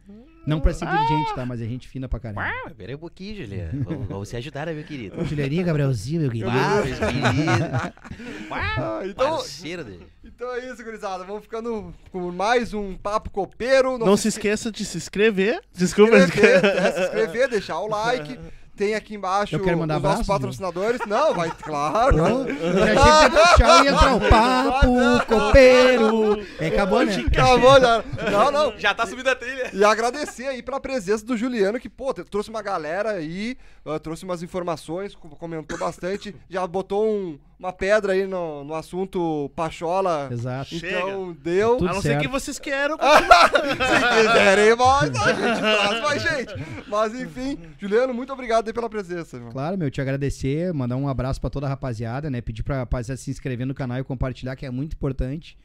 Não 0.48 0.60
pra 0.60 0.72
ser 0.72 0.86
dirigente, 0.86 1.34
tá? 1.34 1.44
Mas 1.44 1.60
é 1.60 1.66
gente 1.66 1.86
fina 1.86 2.08
pra 2.08 2.18
caramba. 2.18 2.42
Ah, 2.42 2.70
pera 2.76 2.92
aí 2.92 2.94
um 2.94 2.98
pouquinho, 2.98 3.36
Juliano. 3.36 3.84
Vamos, 3.88 4.08
vamos 4.08 4.28
se 4.28 4.36
ajudar, 4.36 4.66
né, 4.66 4.72
meu 4.72 4.84
querido? 4.84 5.20
Ô, 5.20 5.24
Julianinho, 5.24 5.64
Gabrielzinho, 5.64 6.22
meu 6.22 6.30
querido. 6.30 6.50
Ah, 6.50 6.82
meu 6.84 6.96
querido. 6.96 7.98
Ah, 8.50 9.02
então, 9.04 9.36
Parceiro 9.36 9.84
dele. 9.84 10.06
então 10.24 10.52
é 10.54 10.70
isso, 10.70 10.82
gurizada. 10.82 11.24
Vamos 11.24 11.42
ficando 11.42 11.92
com 12.10 12.30
mais 12.32 12.72
um 12.72 12.94
Papo 12.96 13.30
Copeiro. 13.30 13.98
Não 13.98 14.16
se 14.16 14.28
esqueça 14.28 14.70
de 14.70 14.84
se 14.84 14.96
inscrever. 14.96 15.60
Desculpa. 15.72 16.18
inscrever, 16.18 16.64
é, 16.64 16.92
se 16.92 17.00
inscrever, 17.02 17.48
deixar 17.48 17.78
o 17.80 17.88
like. 17.88 18.38
Tem 18.78 18.94
aqui 18.94 19.16
embaixo 19.16 19.56
Eu 19.56 19.60
quero 19.60 19.76
mandar 19.76 19.96
os 19.96 20.02
nossos 20.04 20.26
patrocinadores. 20.26 21.00
Não, 21.06 21.34
vai, 21.34 21.50
claro. 21.50 22.16
Eu 22.48 22.94
já 22.94 23.26
achei 23.26 23.56
que 23.56 23.62
ia 23.62 23.82
e 23.84 23.88
entrar 23.94 24.14
o 24.14 24.20
papo, 24.20 25.26
copeiro. 25.26 26.46
É, 26.60 26.68
acabou, 26.68 27.04
né? 27.04 27.24
Acabou, 27.26 27.80
já. 27.80 28.04
Não, 28.30 28.50
não. 28.50 28.78
Já 28.78 28.94
tá 28.94 29.04
subindo 29.06 29.28
a 29.28 29.34
trilha. 29.34 29.70
E 29.72 29.84
agradecer 29.84 30.46
aí 30.46 30.62
pela 30.62 30.78
presença 30.80 31.24
do 31.26 31.36
Juliano, 31.36 31.80
que, 31.80 31.88
pô, 31.88 32.14
te- 32.14 32.22
trouxe 32.24 32.50
uma 32.50 32.62
galera 32.62 33.10
aí, 33.10 33.56
ah, 33.84 33.98
trouxe 33.98 34.24
umas 34.24 34.42
informações, 34.42 35.14
co- 35.14 35.28
comentou 35.30 35.76
bastante, 35.78 36.34
já 36.48 36.66
botou 36.66 37.04
um- 37.06 37.38
uma 37.58 37.72
pedra 37.72 38.12
aí 38.12 38.26
no, 38.26 38.62
no 38.62 38.74
assunto 38.74 39.50
Pachola. 39.56 40.28
Exato. 40.30 40.74
Então, 40.74 41.36
deu. 41.42 41.76
Tudo 41.76 41.90
A 41.90 41.94
não 41.94 42.00
ser 42.00 42.18
que 42.18 42.28
vocês 42.28 42.58
queiram. 42.58 42.96
Se 42.98 44.26
quiserem 44.26 44.76
mais, 44.76 45.16
a 45.16 45.32
gente 45.32 45.60
traz 45.60 46.02
mais 46.02 46.22
gente. 46.22 46.54
Mas 46.86 47.14
enfim, 47.20 47.58
Juliano, 47.78 48.14
muito 48.14 48.32
obrigado 48.32 48.68
aí 48.68 48.72
pela 48.72 48.88
presença, 48.88 49.36
irmão. 49.36 49.50
Claro, 49.50 49.76
meu, 49.76 49.90
te 49.90 50.00
agradecer, 50.00 50.72
mandar 50.72 50.96
um 50.96 51.08
abraço 51.08 51.40
pra 51.40 51.50
toda 51.50 51.66
a 51.66 51.68
rapaziada, 51.68 52.30
né? 52.30 52.40
Pedir 52.40 52.62
pra 52.62 52.78
rapaziada 52.78 53.20
se 53.20 53.30
inscrever 53.30 53.66
no 53.66 53.74
canal 53.74 53.98
e 53.98 54.04
compartilhar, 54.04 54.54
que 54.54 54.64
é 54.64 54.70
muito 54.70 54.94
importante. 54.94 55.58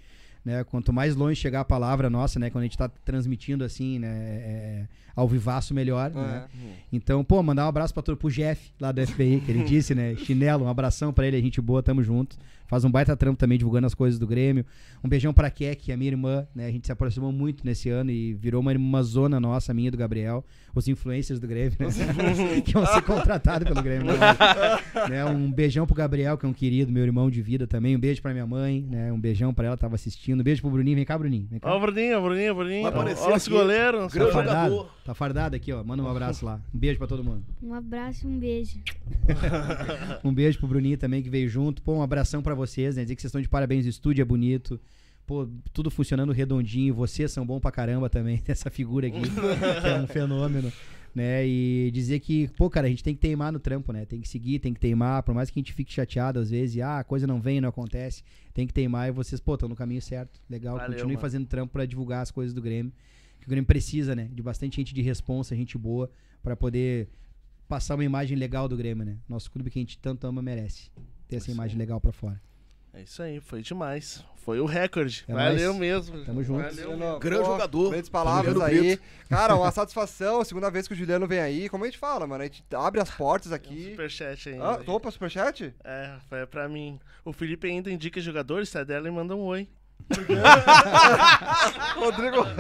Né? 0.44 0.64
Quanto 0.64 0.92
mais 0.92 1.16
longe 1.16 1.40
chegar 1.40 1.62
a 1.62 1.66
palavra 1.66 2.10
nossa, 2.10 2.40
né? 2.40 2.50
Quando 2.50 2.64
a 2.64 2.66
gente 2.66 2.78
tá 2.78 2.90
transmitindo 2.90 3.64
assim, 3.64 4.00
né? 4.00 4.08
é, 4.08 4.88
ao 5.16 5.28
vivaço, 5.28 5.74
melhor, 5.74 6.12
né? 6.12 6.46
Então, 6.92 7.24
pô, 7.24 7.42
mandar 7.44 7.66
um 7.66 7.70
abraço 7.70 7.94
todo, 7.94 8.18
pro 8.18 8.30
Jeff, 8.30 8.72
lá 8.80 8.92
do 8.92 9.06
FBI, 9.06 9.42
que 9.42 9.52
ele 9.52 9.64
disse, 9.66 9.94
né? 9.94 10.16
Chinelo, 10.16 10.66
um 10.66 10.68
abração 10.70 11.14
pra 11.14 11.28
ele, 11.28 11.38
a 11.38 11.42
gente 11.42 11.62
boa, 11.62 11.84
tamo 11.84 12.04
junto. 12.04 12.36
Faz 12.74 12.84
um 12.84 12.90
baita 12.90 13.16
trampo 13.16 13.38
também 13.38 13.56
divulgando 13.56 13.86
as 13.86 13.94
coisas 13.94 14.18
do 14.18 14.26
Grêmio. 14.26 14.66
Um 15.04 15.08
beijão 15.08 15.32
pra 15.32 15.48
Kek, 15.52 15.92
a 15.92 15.96
minha 15.96 16.10
irmã, 16.10 16.48
né? 16.56 16.66
A 16.66 16.72
gente 16.72 16.88
se 16.88 16.92
aproximou 16.92 17.32
muito 17.32 17.64
nesse 17.64 17.88
ano 17.88 18.10
e 18.10 18.34
virou 18.34 18.60
uma, 18.62 18.72
uma 18.72 19.04
zona 19.04 19.40
nossa, 19.40 19.72
minha 19.76 19.90
e 19.90 19.92
do 19.92 19.98
Gabriel. 19.98 20.44
Os 20.74 20.88
influencers 20.88 21.40
do 21.40 21.48
Grêmio, 21.48 21.78
né? 21.80 22.62
que 22.66 22.74
vão 22.74 22.84
ser 22.88 23.04
contratados 23.04 23.68
pelo 23.68 23.84
Grêmio. 23.84 24.08
Né? 24.08 24.18
Né? 25.10 25.26
Um 25.26 25.52
beijão 25.52 25.86
pro 25.86 25.96
Gabriel, 25.96 26.38
que 26.38 26.46
é 26.46 26.50
um 26.50 26.54
querido, 26.54 26.92
meu 26.92 27.04
irmão 27.04 27.30
de 27.30 27.42
vida 27.42 27.68
também. 27.68 27.96
Um 27.96 28.00
beijo 28.00 28.22
pra 28.22 28.32
minha 28.32 28.46
mãe, 28.48 28.88
né? 28.90 29.12
Um 29.12 29.20
beijão 29.20 29.54
pra 29.54 29.68
ela, 29.68 29.78
tava 29.78 29.96
assistindo. 29.96 30.40
Um 30.40 30.44
beijo 30.44 30.62
pro 30.62 30.72
Bruninho. 30.72 30.96
Vem 30.96 31.06
cá, 31.06 31.18
Bruninho. 31.18 31.48
Vem 31.52 31.60
cá. 31.60 31.72
Ó, 31.72 31.78
o 31.78 31.80
Bruninho, 31.80 32.18
o 32.18 32.22
Bruninho, 32.22 32.52
o 32.54 32.56
Bruninho. 32.56 32.88
Ó, 32.88 33.30
nosso 33.30 33.50
goleiro. 33.50 34.08
Tá 34.08 34.14
grande 34.14 34.32
fardado? 34.32 34.70
jogador. 34.72 34.92
Tá 35.06 35.14
fardado 35.14 35.56
aqui, 35.56 35.74
ó. 35.74 35.84
Manda 35.84 36.02
um 36.02 36.08
abraço 36.08 36.46
lá. 36.46 36.60
Um 36.74 36.80
beijo 36.80 36.98
pra 36.98 37.08
todo 37.08 37.24
mundo. 37.24 37.44
Um 37.62 37.74
abraço 37.74 38.26
e 38.26 38.30
um 38.30 38.40
beijo. 38.40 38.80
Um 40.24 40.34
beijo 40.34 40.58
pro 40.60 40.68
Bruninho 40.68 40.98
também 40.98 41.22
que 41.22 41.30
veio 41.30 41.50
junto. 41.50 41.82
Pô, 41.82 41.96
um 41.96 42.02
abração 42.02 42.42
pra 42.42 42.56
vocês, 42.66 42.96
né? 42.96 43.04
Dizer 43.04 43.16
que 43.16 43.22
vocês 43.22 43.30
estão 43.30 43.42
de 43.42 43.50
parabéns, 43.50 43.86
o 43.86 43.90
estúdio 43.90 44.22
é 44.22 44.26
bonito. 44.26 44.80
Pô, 45.26 45.48
tudo 45.72 45.90
funcionando 45.90 46.32
redondinho. 46.32 46.94
Vocês 46.94 47.32
são 47.32 47.46
bons 47.46 47.60
pra 47.60 47.72
caramba 47.72 48.10
também, 48.10 48.42
essa 48.48 48.70
figura 48.70 49.08
aqui, 49.08 49.22
que 49.22 49.88
é 49.88 49.96
um 50.02 50.08
fenômeno. 50.08 50.72
Né? 51.16 51.46
E 51.46 51.92
dizer 51.94 52.20
que, 52.20 52.48
pô, 52.58 52.70
cara, 52.72 52.88
a 52.88 52.90
gente 52.90 53.04
tem 53.04 53.14
que 53.14 53.22
teimar 53.22 53.52
no 53.52 53.60
trampo, 53.60 53.94
né? 53.94 54.04
Tem 54.04 54.20
que 54.20 54.28
seguir, 54.28 54.58
tem 54.58 54.74
que 54.74 54.80
teimar, 54.80 55.22
por 55.22 55.36
mais 55.36 55.52
que 55.52 55.60
a 55.60 55.62
gente 55.62 55.72
fique 55.72 55.94
chateado 55.94 56.40
às 56.40 56.50
vezes, 56.50 56.78
e 56.78 56.82
ah, 56.82 57.00
a 57.00 57.04
coisa 57.04 57.28
não 57.28 57.40
vem, 57.40 57.62
não 57.62 57.70
acontece. 57.70 58.24
Tem 58.52 58.66
que 58.66 58.74
teimar 58.74 59.10
e 59.10 59.12
vocês, 59.12 59.40
pô, 59.40 59.54
estão 59.54 59.70
no 59.70 59.76
caminho 59.76 60.02
certo. 60.02 60.42
Legal, 60.50 60.76
Valeu, 60.76 60.92
continuem 60.92 61.16
mano. 61.16 61.22
fazendo 61.22 61.46
trampo 61.46 61.72
pra 61.72 61.86
divulgar 61.86 62.24
as 62.24 62.32
coisas 62.32 62.52
do 62.52 62.62
Grêmio. 62.62 62.92
que 63.40 63.46
o 63.46 63.50
Grêmio 63.50 63.68
precisa, 63.68 64.16
né? 64.16 64.28
De 64.34 64.42
bastante 64.42 64.78
gente 64.78 64.94
de 64.94 65.04
responsa, 65.04 65.56
gente 65.56 65.78
boa, 65.78 66.10
pra 66.42 66.56
poder 66.56 67.08
passar 67.68 67.94
uma 67.94 68.04
imagem 68.04 68.36
legal 68.36 68.68
do 68.68 68.76
Grêmio, 68.76 69.06
né? 69.06 69.18
Nosso 69.30 69.52
clube 69.52 69.70
que 69.70 69.78
a 69.78 69.82
gente 69.82 70.00
tanto 70.00 70.26
ama 70.26 70.42
merece 70.42 70.90
ter 71.28 71.36
essa 71.36 71.52
imagem 71.52 71.78
legal 71.78 72.02
pra 72.02 72.12
fora. 72.12 72.42
É 72.94 73.02
isso 73.02 73.24
aí, 73.24 73.40
foi 73.40 73.62
demais. 73.62 74.24
Foi 74.46 74.60
o 74.60 74.66
recorde. 74.66 75.24
É 75.28 75.34
Valeu 75.34 75.70
nóis. 75.70 75.80
mesmo. 75.80 76.26
Tamo 76.26 76.44
junto. 76.44 76.64
Valeu. 76.64 77.18
Grande 77.20 77.44
pô, 77.44 77.52
jogador. 77.52 77.90
Grandes 77.92 78.10
palavras 78.10 78.54
Juliano 78.54 78.72
aí. 78.72 78.98
Brito. 78.98 79.04
Cara, 79.30 79.56
uma 79.56 79.72
satisfação. 79.72 80.44
Segunda 80.44 80.70
vez 80.70 80.88
que 80.88 80.94
o 80.94 80.98
Juliano 80.98 81.26
vem 81.26 81.40
aí. 81.40 81.70
Como 81.70 81.86
a 81.86 81.88
gente 81.88 81.98
fala, 81.98 82.28
mano? 82.28 82.44
A 82.44 82.46
gente 82.46 82.64
abre 82.76 83.02
as 83.02 83.10
portas 83.10 83.52
Um 83.52 83.56
aqui. 83.56 83.92
superchat 83.92 84.50
ainda. 84.50 84.64
Ah, 84.66 84.80
opa, 84.86 85.10
superchat? 85.10 85.74
É, 85.84 86.16
foi 86.30 86.46
pra 86.46 86.68
mim. 86.68 87.00
O 87.24 87.32
Felipe 87.34 87.68
ainda 87.68 87.90
indica 87.90 88.20
jogadores, 88.22 88.70
sai 88.70 88.86
dela 88.86 89.08
e 89.08 89.12
manda 89.12 89.36
um 89.36 89.42
oi. 89.42 89.68
Rodrigo 91.96 92.46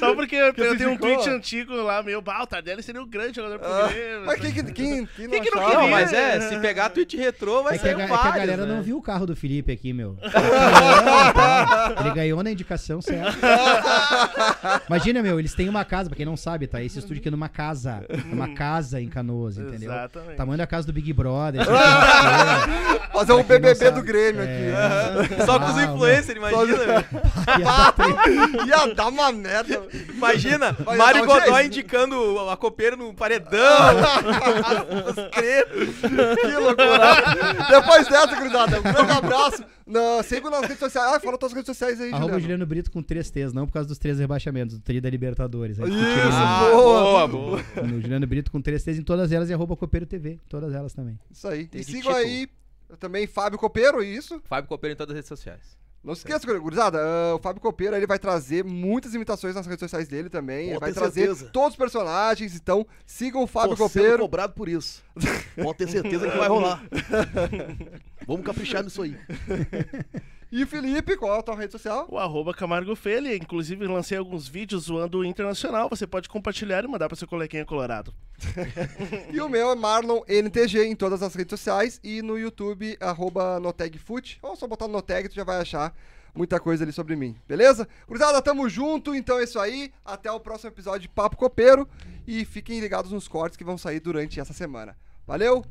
Só 0.00 0.14
porque 0.14 0.34
eu, 0.34 0.46
eu 0.56 0.76
tenho 0.76 0.90
um 0.90 0.96
tweet 0.96 1.28
antigo 1.28 1.74
lá, 1.74 2.02
meu, 2.02 2.20
bah, 2.20 2.42
o 2.42 2.46
Tardelli 2.46 2.82
seria 2.82 3.00
um 3.02 3.06
grande 3.06 3.36
jogador 3.36 3.58
pro 3.58 3.68
Ah, 3.72 3.86
Grêmio. 3.88 4.26
Mas 4.26 4.40
quem, 4.40 4.52
que- 4.52 4.62
quem, 4.64 5.06
quem 5.06 5.24
não 5.26 5.30
Quem 5.30 5.42
que 5.42 5.50
não 5.54 5.64
queria? 5.70 5.86
mas 5.88 6.12
é, 6.12 6.40
se 6.40 6.58
pegar 6.58 6.88
tweet 6.90 7.16
retrô, 7.16 7.62
vai 7.62 7.76
É 7.76 7.78
que, 7.78 7.86
a, 7.86 7.90
ser 7.90 7.96
ga- 7.96 8.04
é 8.04 8.06
vários, 8.08 8.22
que 8.22 8.28
a 8.28 8.40
galera 8.40 8.66
né? 8.66 8.74
não 8.74 8.82
viu 8.82 8.96
o 8.98 9.02
carro 9.02 9.26
do 9.26 9.36
Felipe 9.36 9.70
aqui, 9.72 9.92
meu. 9.92 10.16
Ele 12.00 12.10
ganhou 12.14 12.42
na 12.42 12.50
indicação 12.50 13.00
certa. 13.00 13.36
Imagina, 14.88 15.22
meu, 15.22 15.38
eles 15.38 15.54
têm 15.54 15.68
uma 15.68 15.84
casa, 15.84 16.08
pra 16.08 16.16
quem 16.16 16.26
não 16.26 16.36
sabe, 16.36 16.66
tá? 16.66 16.82
Esse 16.82 16.98
estúdio 16.98 17.18
aqui 17.20 17.28
é 17.28 17.30
numa 17.30 17.48
casa. 17.48 18.04
É 18.08 18.34
uma 18.34 18.48
casa 18.54 19.00
em 19.00 19.08
Canoas, 19.08 19.58
entendeu? 19.58 19.90
Exatamente. 19.90 20.36
Tamanho 20.36 20.58
da 20.58 20.66
casa 20.66 20.86
do 20.86 20.92
Big 20.92 21.12
Brother. 21.12 21.60
assim, 21.68 21.70
Fazer 23.12 23.32
um 23.32 23.36
quem 23.44 23.60
BBB 23.60 23.90
do. 23.90 24.00
Grêmio 24.02 24.42
É. 24.42 25.20
aqui. 25.24 25.44
Só 25.44 25.58
com 25.58 25.66
os 25.66 25.76
Ah, 25.78 25.84
influencers, 25.84 26.36
imagina. 26.36 27.04
Ia 28.66 28.94
dar 28.94 29.08
uma 29.08 29.30
merda. 29.32 29.82
Imagina, 30.14 30.72
Vai 30.72 30.96
Mário 30.96 31.66
indicando 31.66 32.38
a 32.48 32.56
copeira 32.56 32.96
no 32.96 33.12
paredão. 33.14 33.60
Que 35.30 36.56
loucura. 36.56 37.14
Depois 37.70 38.08
dessa, 38.08 38.36
gurizada, 38.36 38.78
um 38.78 38.82
grande 38.82 39.12
abraço. 39.12 39.64
Não, 39.86 40.22
siga 40.22 40.48
nas 40.50 40.62
redes 40.62 40.78
sociais. 40.78 41.14
Ah, 41.14 41.20
fala 41.20 41.36
tuas 41.36 41.52
redes 41.52 41.66
sociais 41.66 42.00
aí, 42.00 42.08
Arroba 42.10 42.20
Juliano. 42.24 42.40
Juliano 42.40 42.66
Brito 42.66 42.90
com 42.90 43.02
três 43.02 43.30
T's, 43.30 43.52
não 43.52 43.66
por 43.66 43.72
causa 43.72 43.88
dos 43.88 43.98
três 43.98 44.18
rebaixamentos, 44.18 44.78
do 44.78 44.82
tri 44.82 45.00
da 45.00 45.10
Libertadores. 45.10 45.80
Aí, 45.80 45.88
Isso, 45.88 45.98
tirei 45.98 46.22
Ah, 46.32 46.68
boa. 46.72 47.02
boa, 47.28 47.28
boa. 47.28 47.62
no 47.86 48.00
Juliano 48.00 48.26
Brito 48.26 48.50
com 48.52 48.60
três 48.60 48.84
T's 48.84 48.98
em 48.98 49.02
todas 49.02 49.32
elas 49.32 49.50
e 49.50 49.54
arroba 49.54 49.76
Copeiro 49.76 50.06
TV, 50.06 50.38
todas 50.48 50.72
elas 50.74 50.92
também. 50.94 51.18
Isso 51.30 51.48
aí. 51.48 51.66
Tem 51.66 51.80
e 51.80 51.84
sigam 51.84 52.00
título. 52.14 52.16
aí 52.16 52.48
também 52.98 53.26
Fábio 53.26 53.58
Copeiro, 53.58 54.02
isso. 54.02 54.40
Fábio 54.44 54.68
Copeiro 54.68 54.94
em 54.94 54.96
todas 54.96 55.12
as 55.12 55.16
redes 55.16 55.28
sociais. 55.28 55.76
Não 56.02 56.14
se 56.14 56.20
esqueça, 56.20 56.58
gurizada, 56.58 56.98
ah, 56.98 57.34
o 57.34 57.38
Fábio 57.38 57.60
Copeiro 57.60 57.94
ele 57.94 58.06
vai 58.06 58.18
trazer 58.18 58.64
muitas 58.64 59.12
imitações 59.12 59.54
nas 59.54 59.66
redes 59.66 59.80
sociais 59.80 60.08
dele 60.08 60.30
também. 60.30 60.70
Ele 60.70 60.78
vai 60.78 60.92
trazer 60.94 61.26
certeza. 61.26 61.50
todos 61.52 61.72
os 61.72 61.76
personagens, 61.76 62.54
então 62.54 62.86
sigam 63.04 63.42
o 63.42 63.46
Fábio 63.46 63.76
Tô 63.76 63.86
sendo 63.86 64.02
Copeiro. 64.02 64.22
cobrado 64.22 64.54
por 64.54 64.66
isso. 64.66 65.02
Pode 65.62 65.76
ter 65.76 65.88
certeza 65.88 66.30
que 66.30 66.38
vai 66.38 66.48
rolar. 66.48 66.82
Vamos 68.26 68.46
caprichar 68.46 68.82
nisso 68.82 69.02
aí. 69.02 69.14
E 70.52 70.66
Felipe, 70.66 71.16
qual 71.16 71.36
é 71.36 71.38
a 71.38 71.42
tua 71.42 71.54
rede 71.54 71.70
social? 71.70 72.08
O 72.10 72.18
arroba 72.18 72.52
Camargo 72.52 72.96
Felha, 72.96 73.36
inclusive 73.36 73.86
lancei 73.86 74.18
alguns 74.18 74.48
vídeos 74.48 74.84
zoando 74.84 75.18
o 75.18 75.24
Internacional, 75.24 75.88
você 75.88 76.08
pode 76.08 76.28
compartilhar 76.28 76.82
e 76.84 76.88
mandar 76.88 77.06
pra 77.06 77.16
seu 77.16 77.28
coleguinha 77.28 77.64
colorado. 77.64 78.12
E 79.32 79.40
o 79.40 79.48
meu 79.48 79.70
é 79.70 79.74
Marlon 79.76 80.22
NTG 80.26 80.86
em 80.86 80.96
todas 80.96 81.22
as 81.22 81.36
redes 81.36 81.50
sociais 81.50 82.00
e 82.02 82.20
no 82.20 82.36
YouTube, 82.36 82.96
arroba 83.00 83.60
NotagFoot. 83.60 84.40
Ou 84.42 84.56
só 84.56 84.66
botar 84.66 84.88
no 84.88 84.94
Notag, 84.94 85.28
tu 85.28 85.36
já 85.36 85.44
vai 85.44 85.60
achar 85.60 85.94
muita 86.34 86.58
coisa 86.58 86.82
ali 86.82 86.92
sobre 86.92 87.14
mim, 87.14 87.36
beleza? 87.46 87.86
Cruzada, 88.08 88.42
tamo 88.42 88.68
junto, 88.68 89.14
então 89.14 89.38
é 89.38 89.44
isso 89.44 89.58
aí. 89.60 89.92
Até 90.04 90.32
o 90.32 90.40
próximo 90.40 90.70
episódio 90.70 91.02
de 91.02 91.08
Papo 91.08 91.36
Copeiro. 91.36 91.88
E 92.26 92.44
fiquem 92.44 92.80
ligados 92.80 93.12
nos 93.12 93.28
cortes 93.28 93.56
que 93.56 93.64
vão 93.64 93.78
sair 93.78 94.00
durante 94.00 94.40
essa 94.40 94.52
semana. 94.52 94.96
Valeu, 95.26 95.64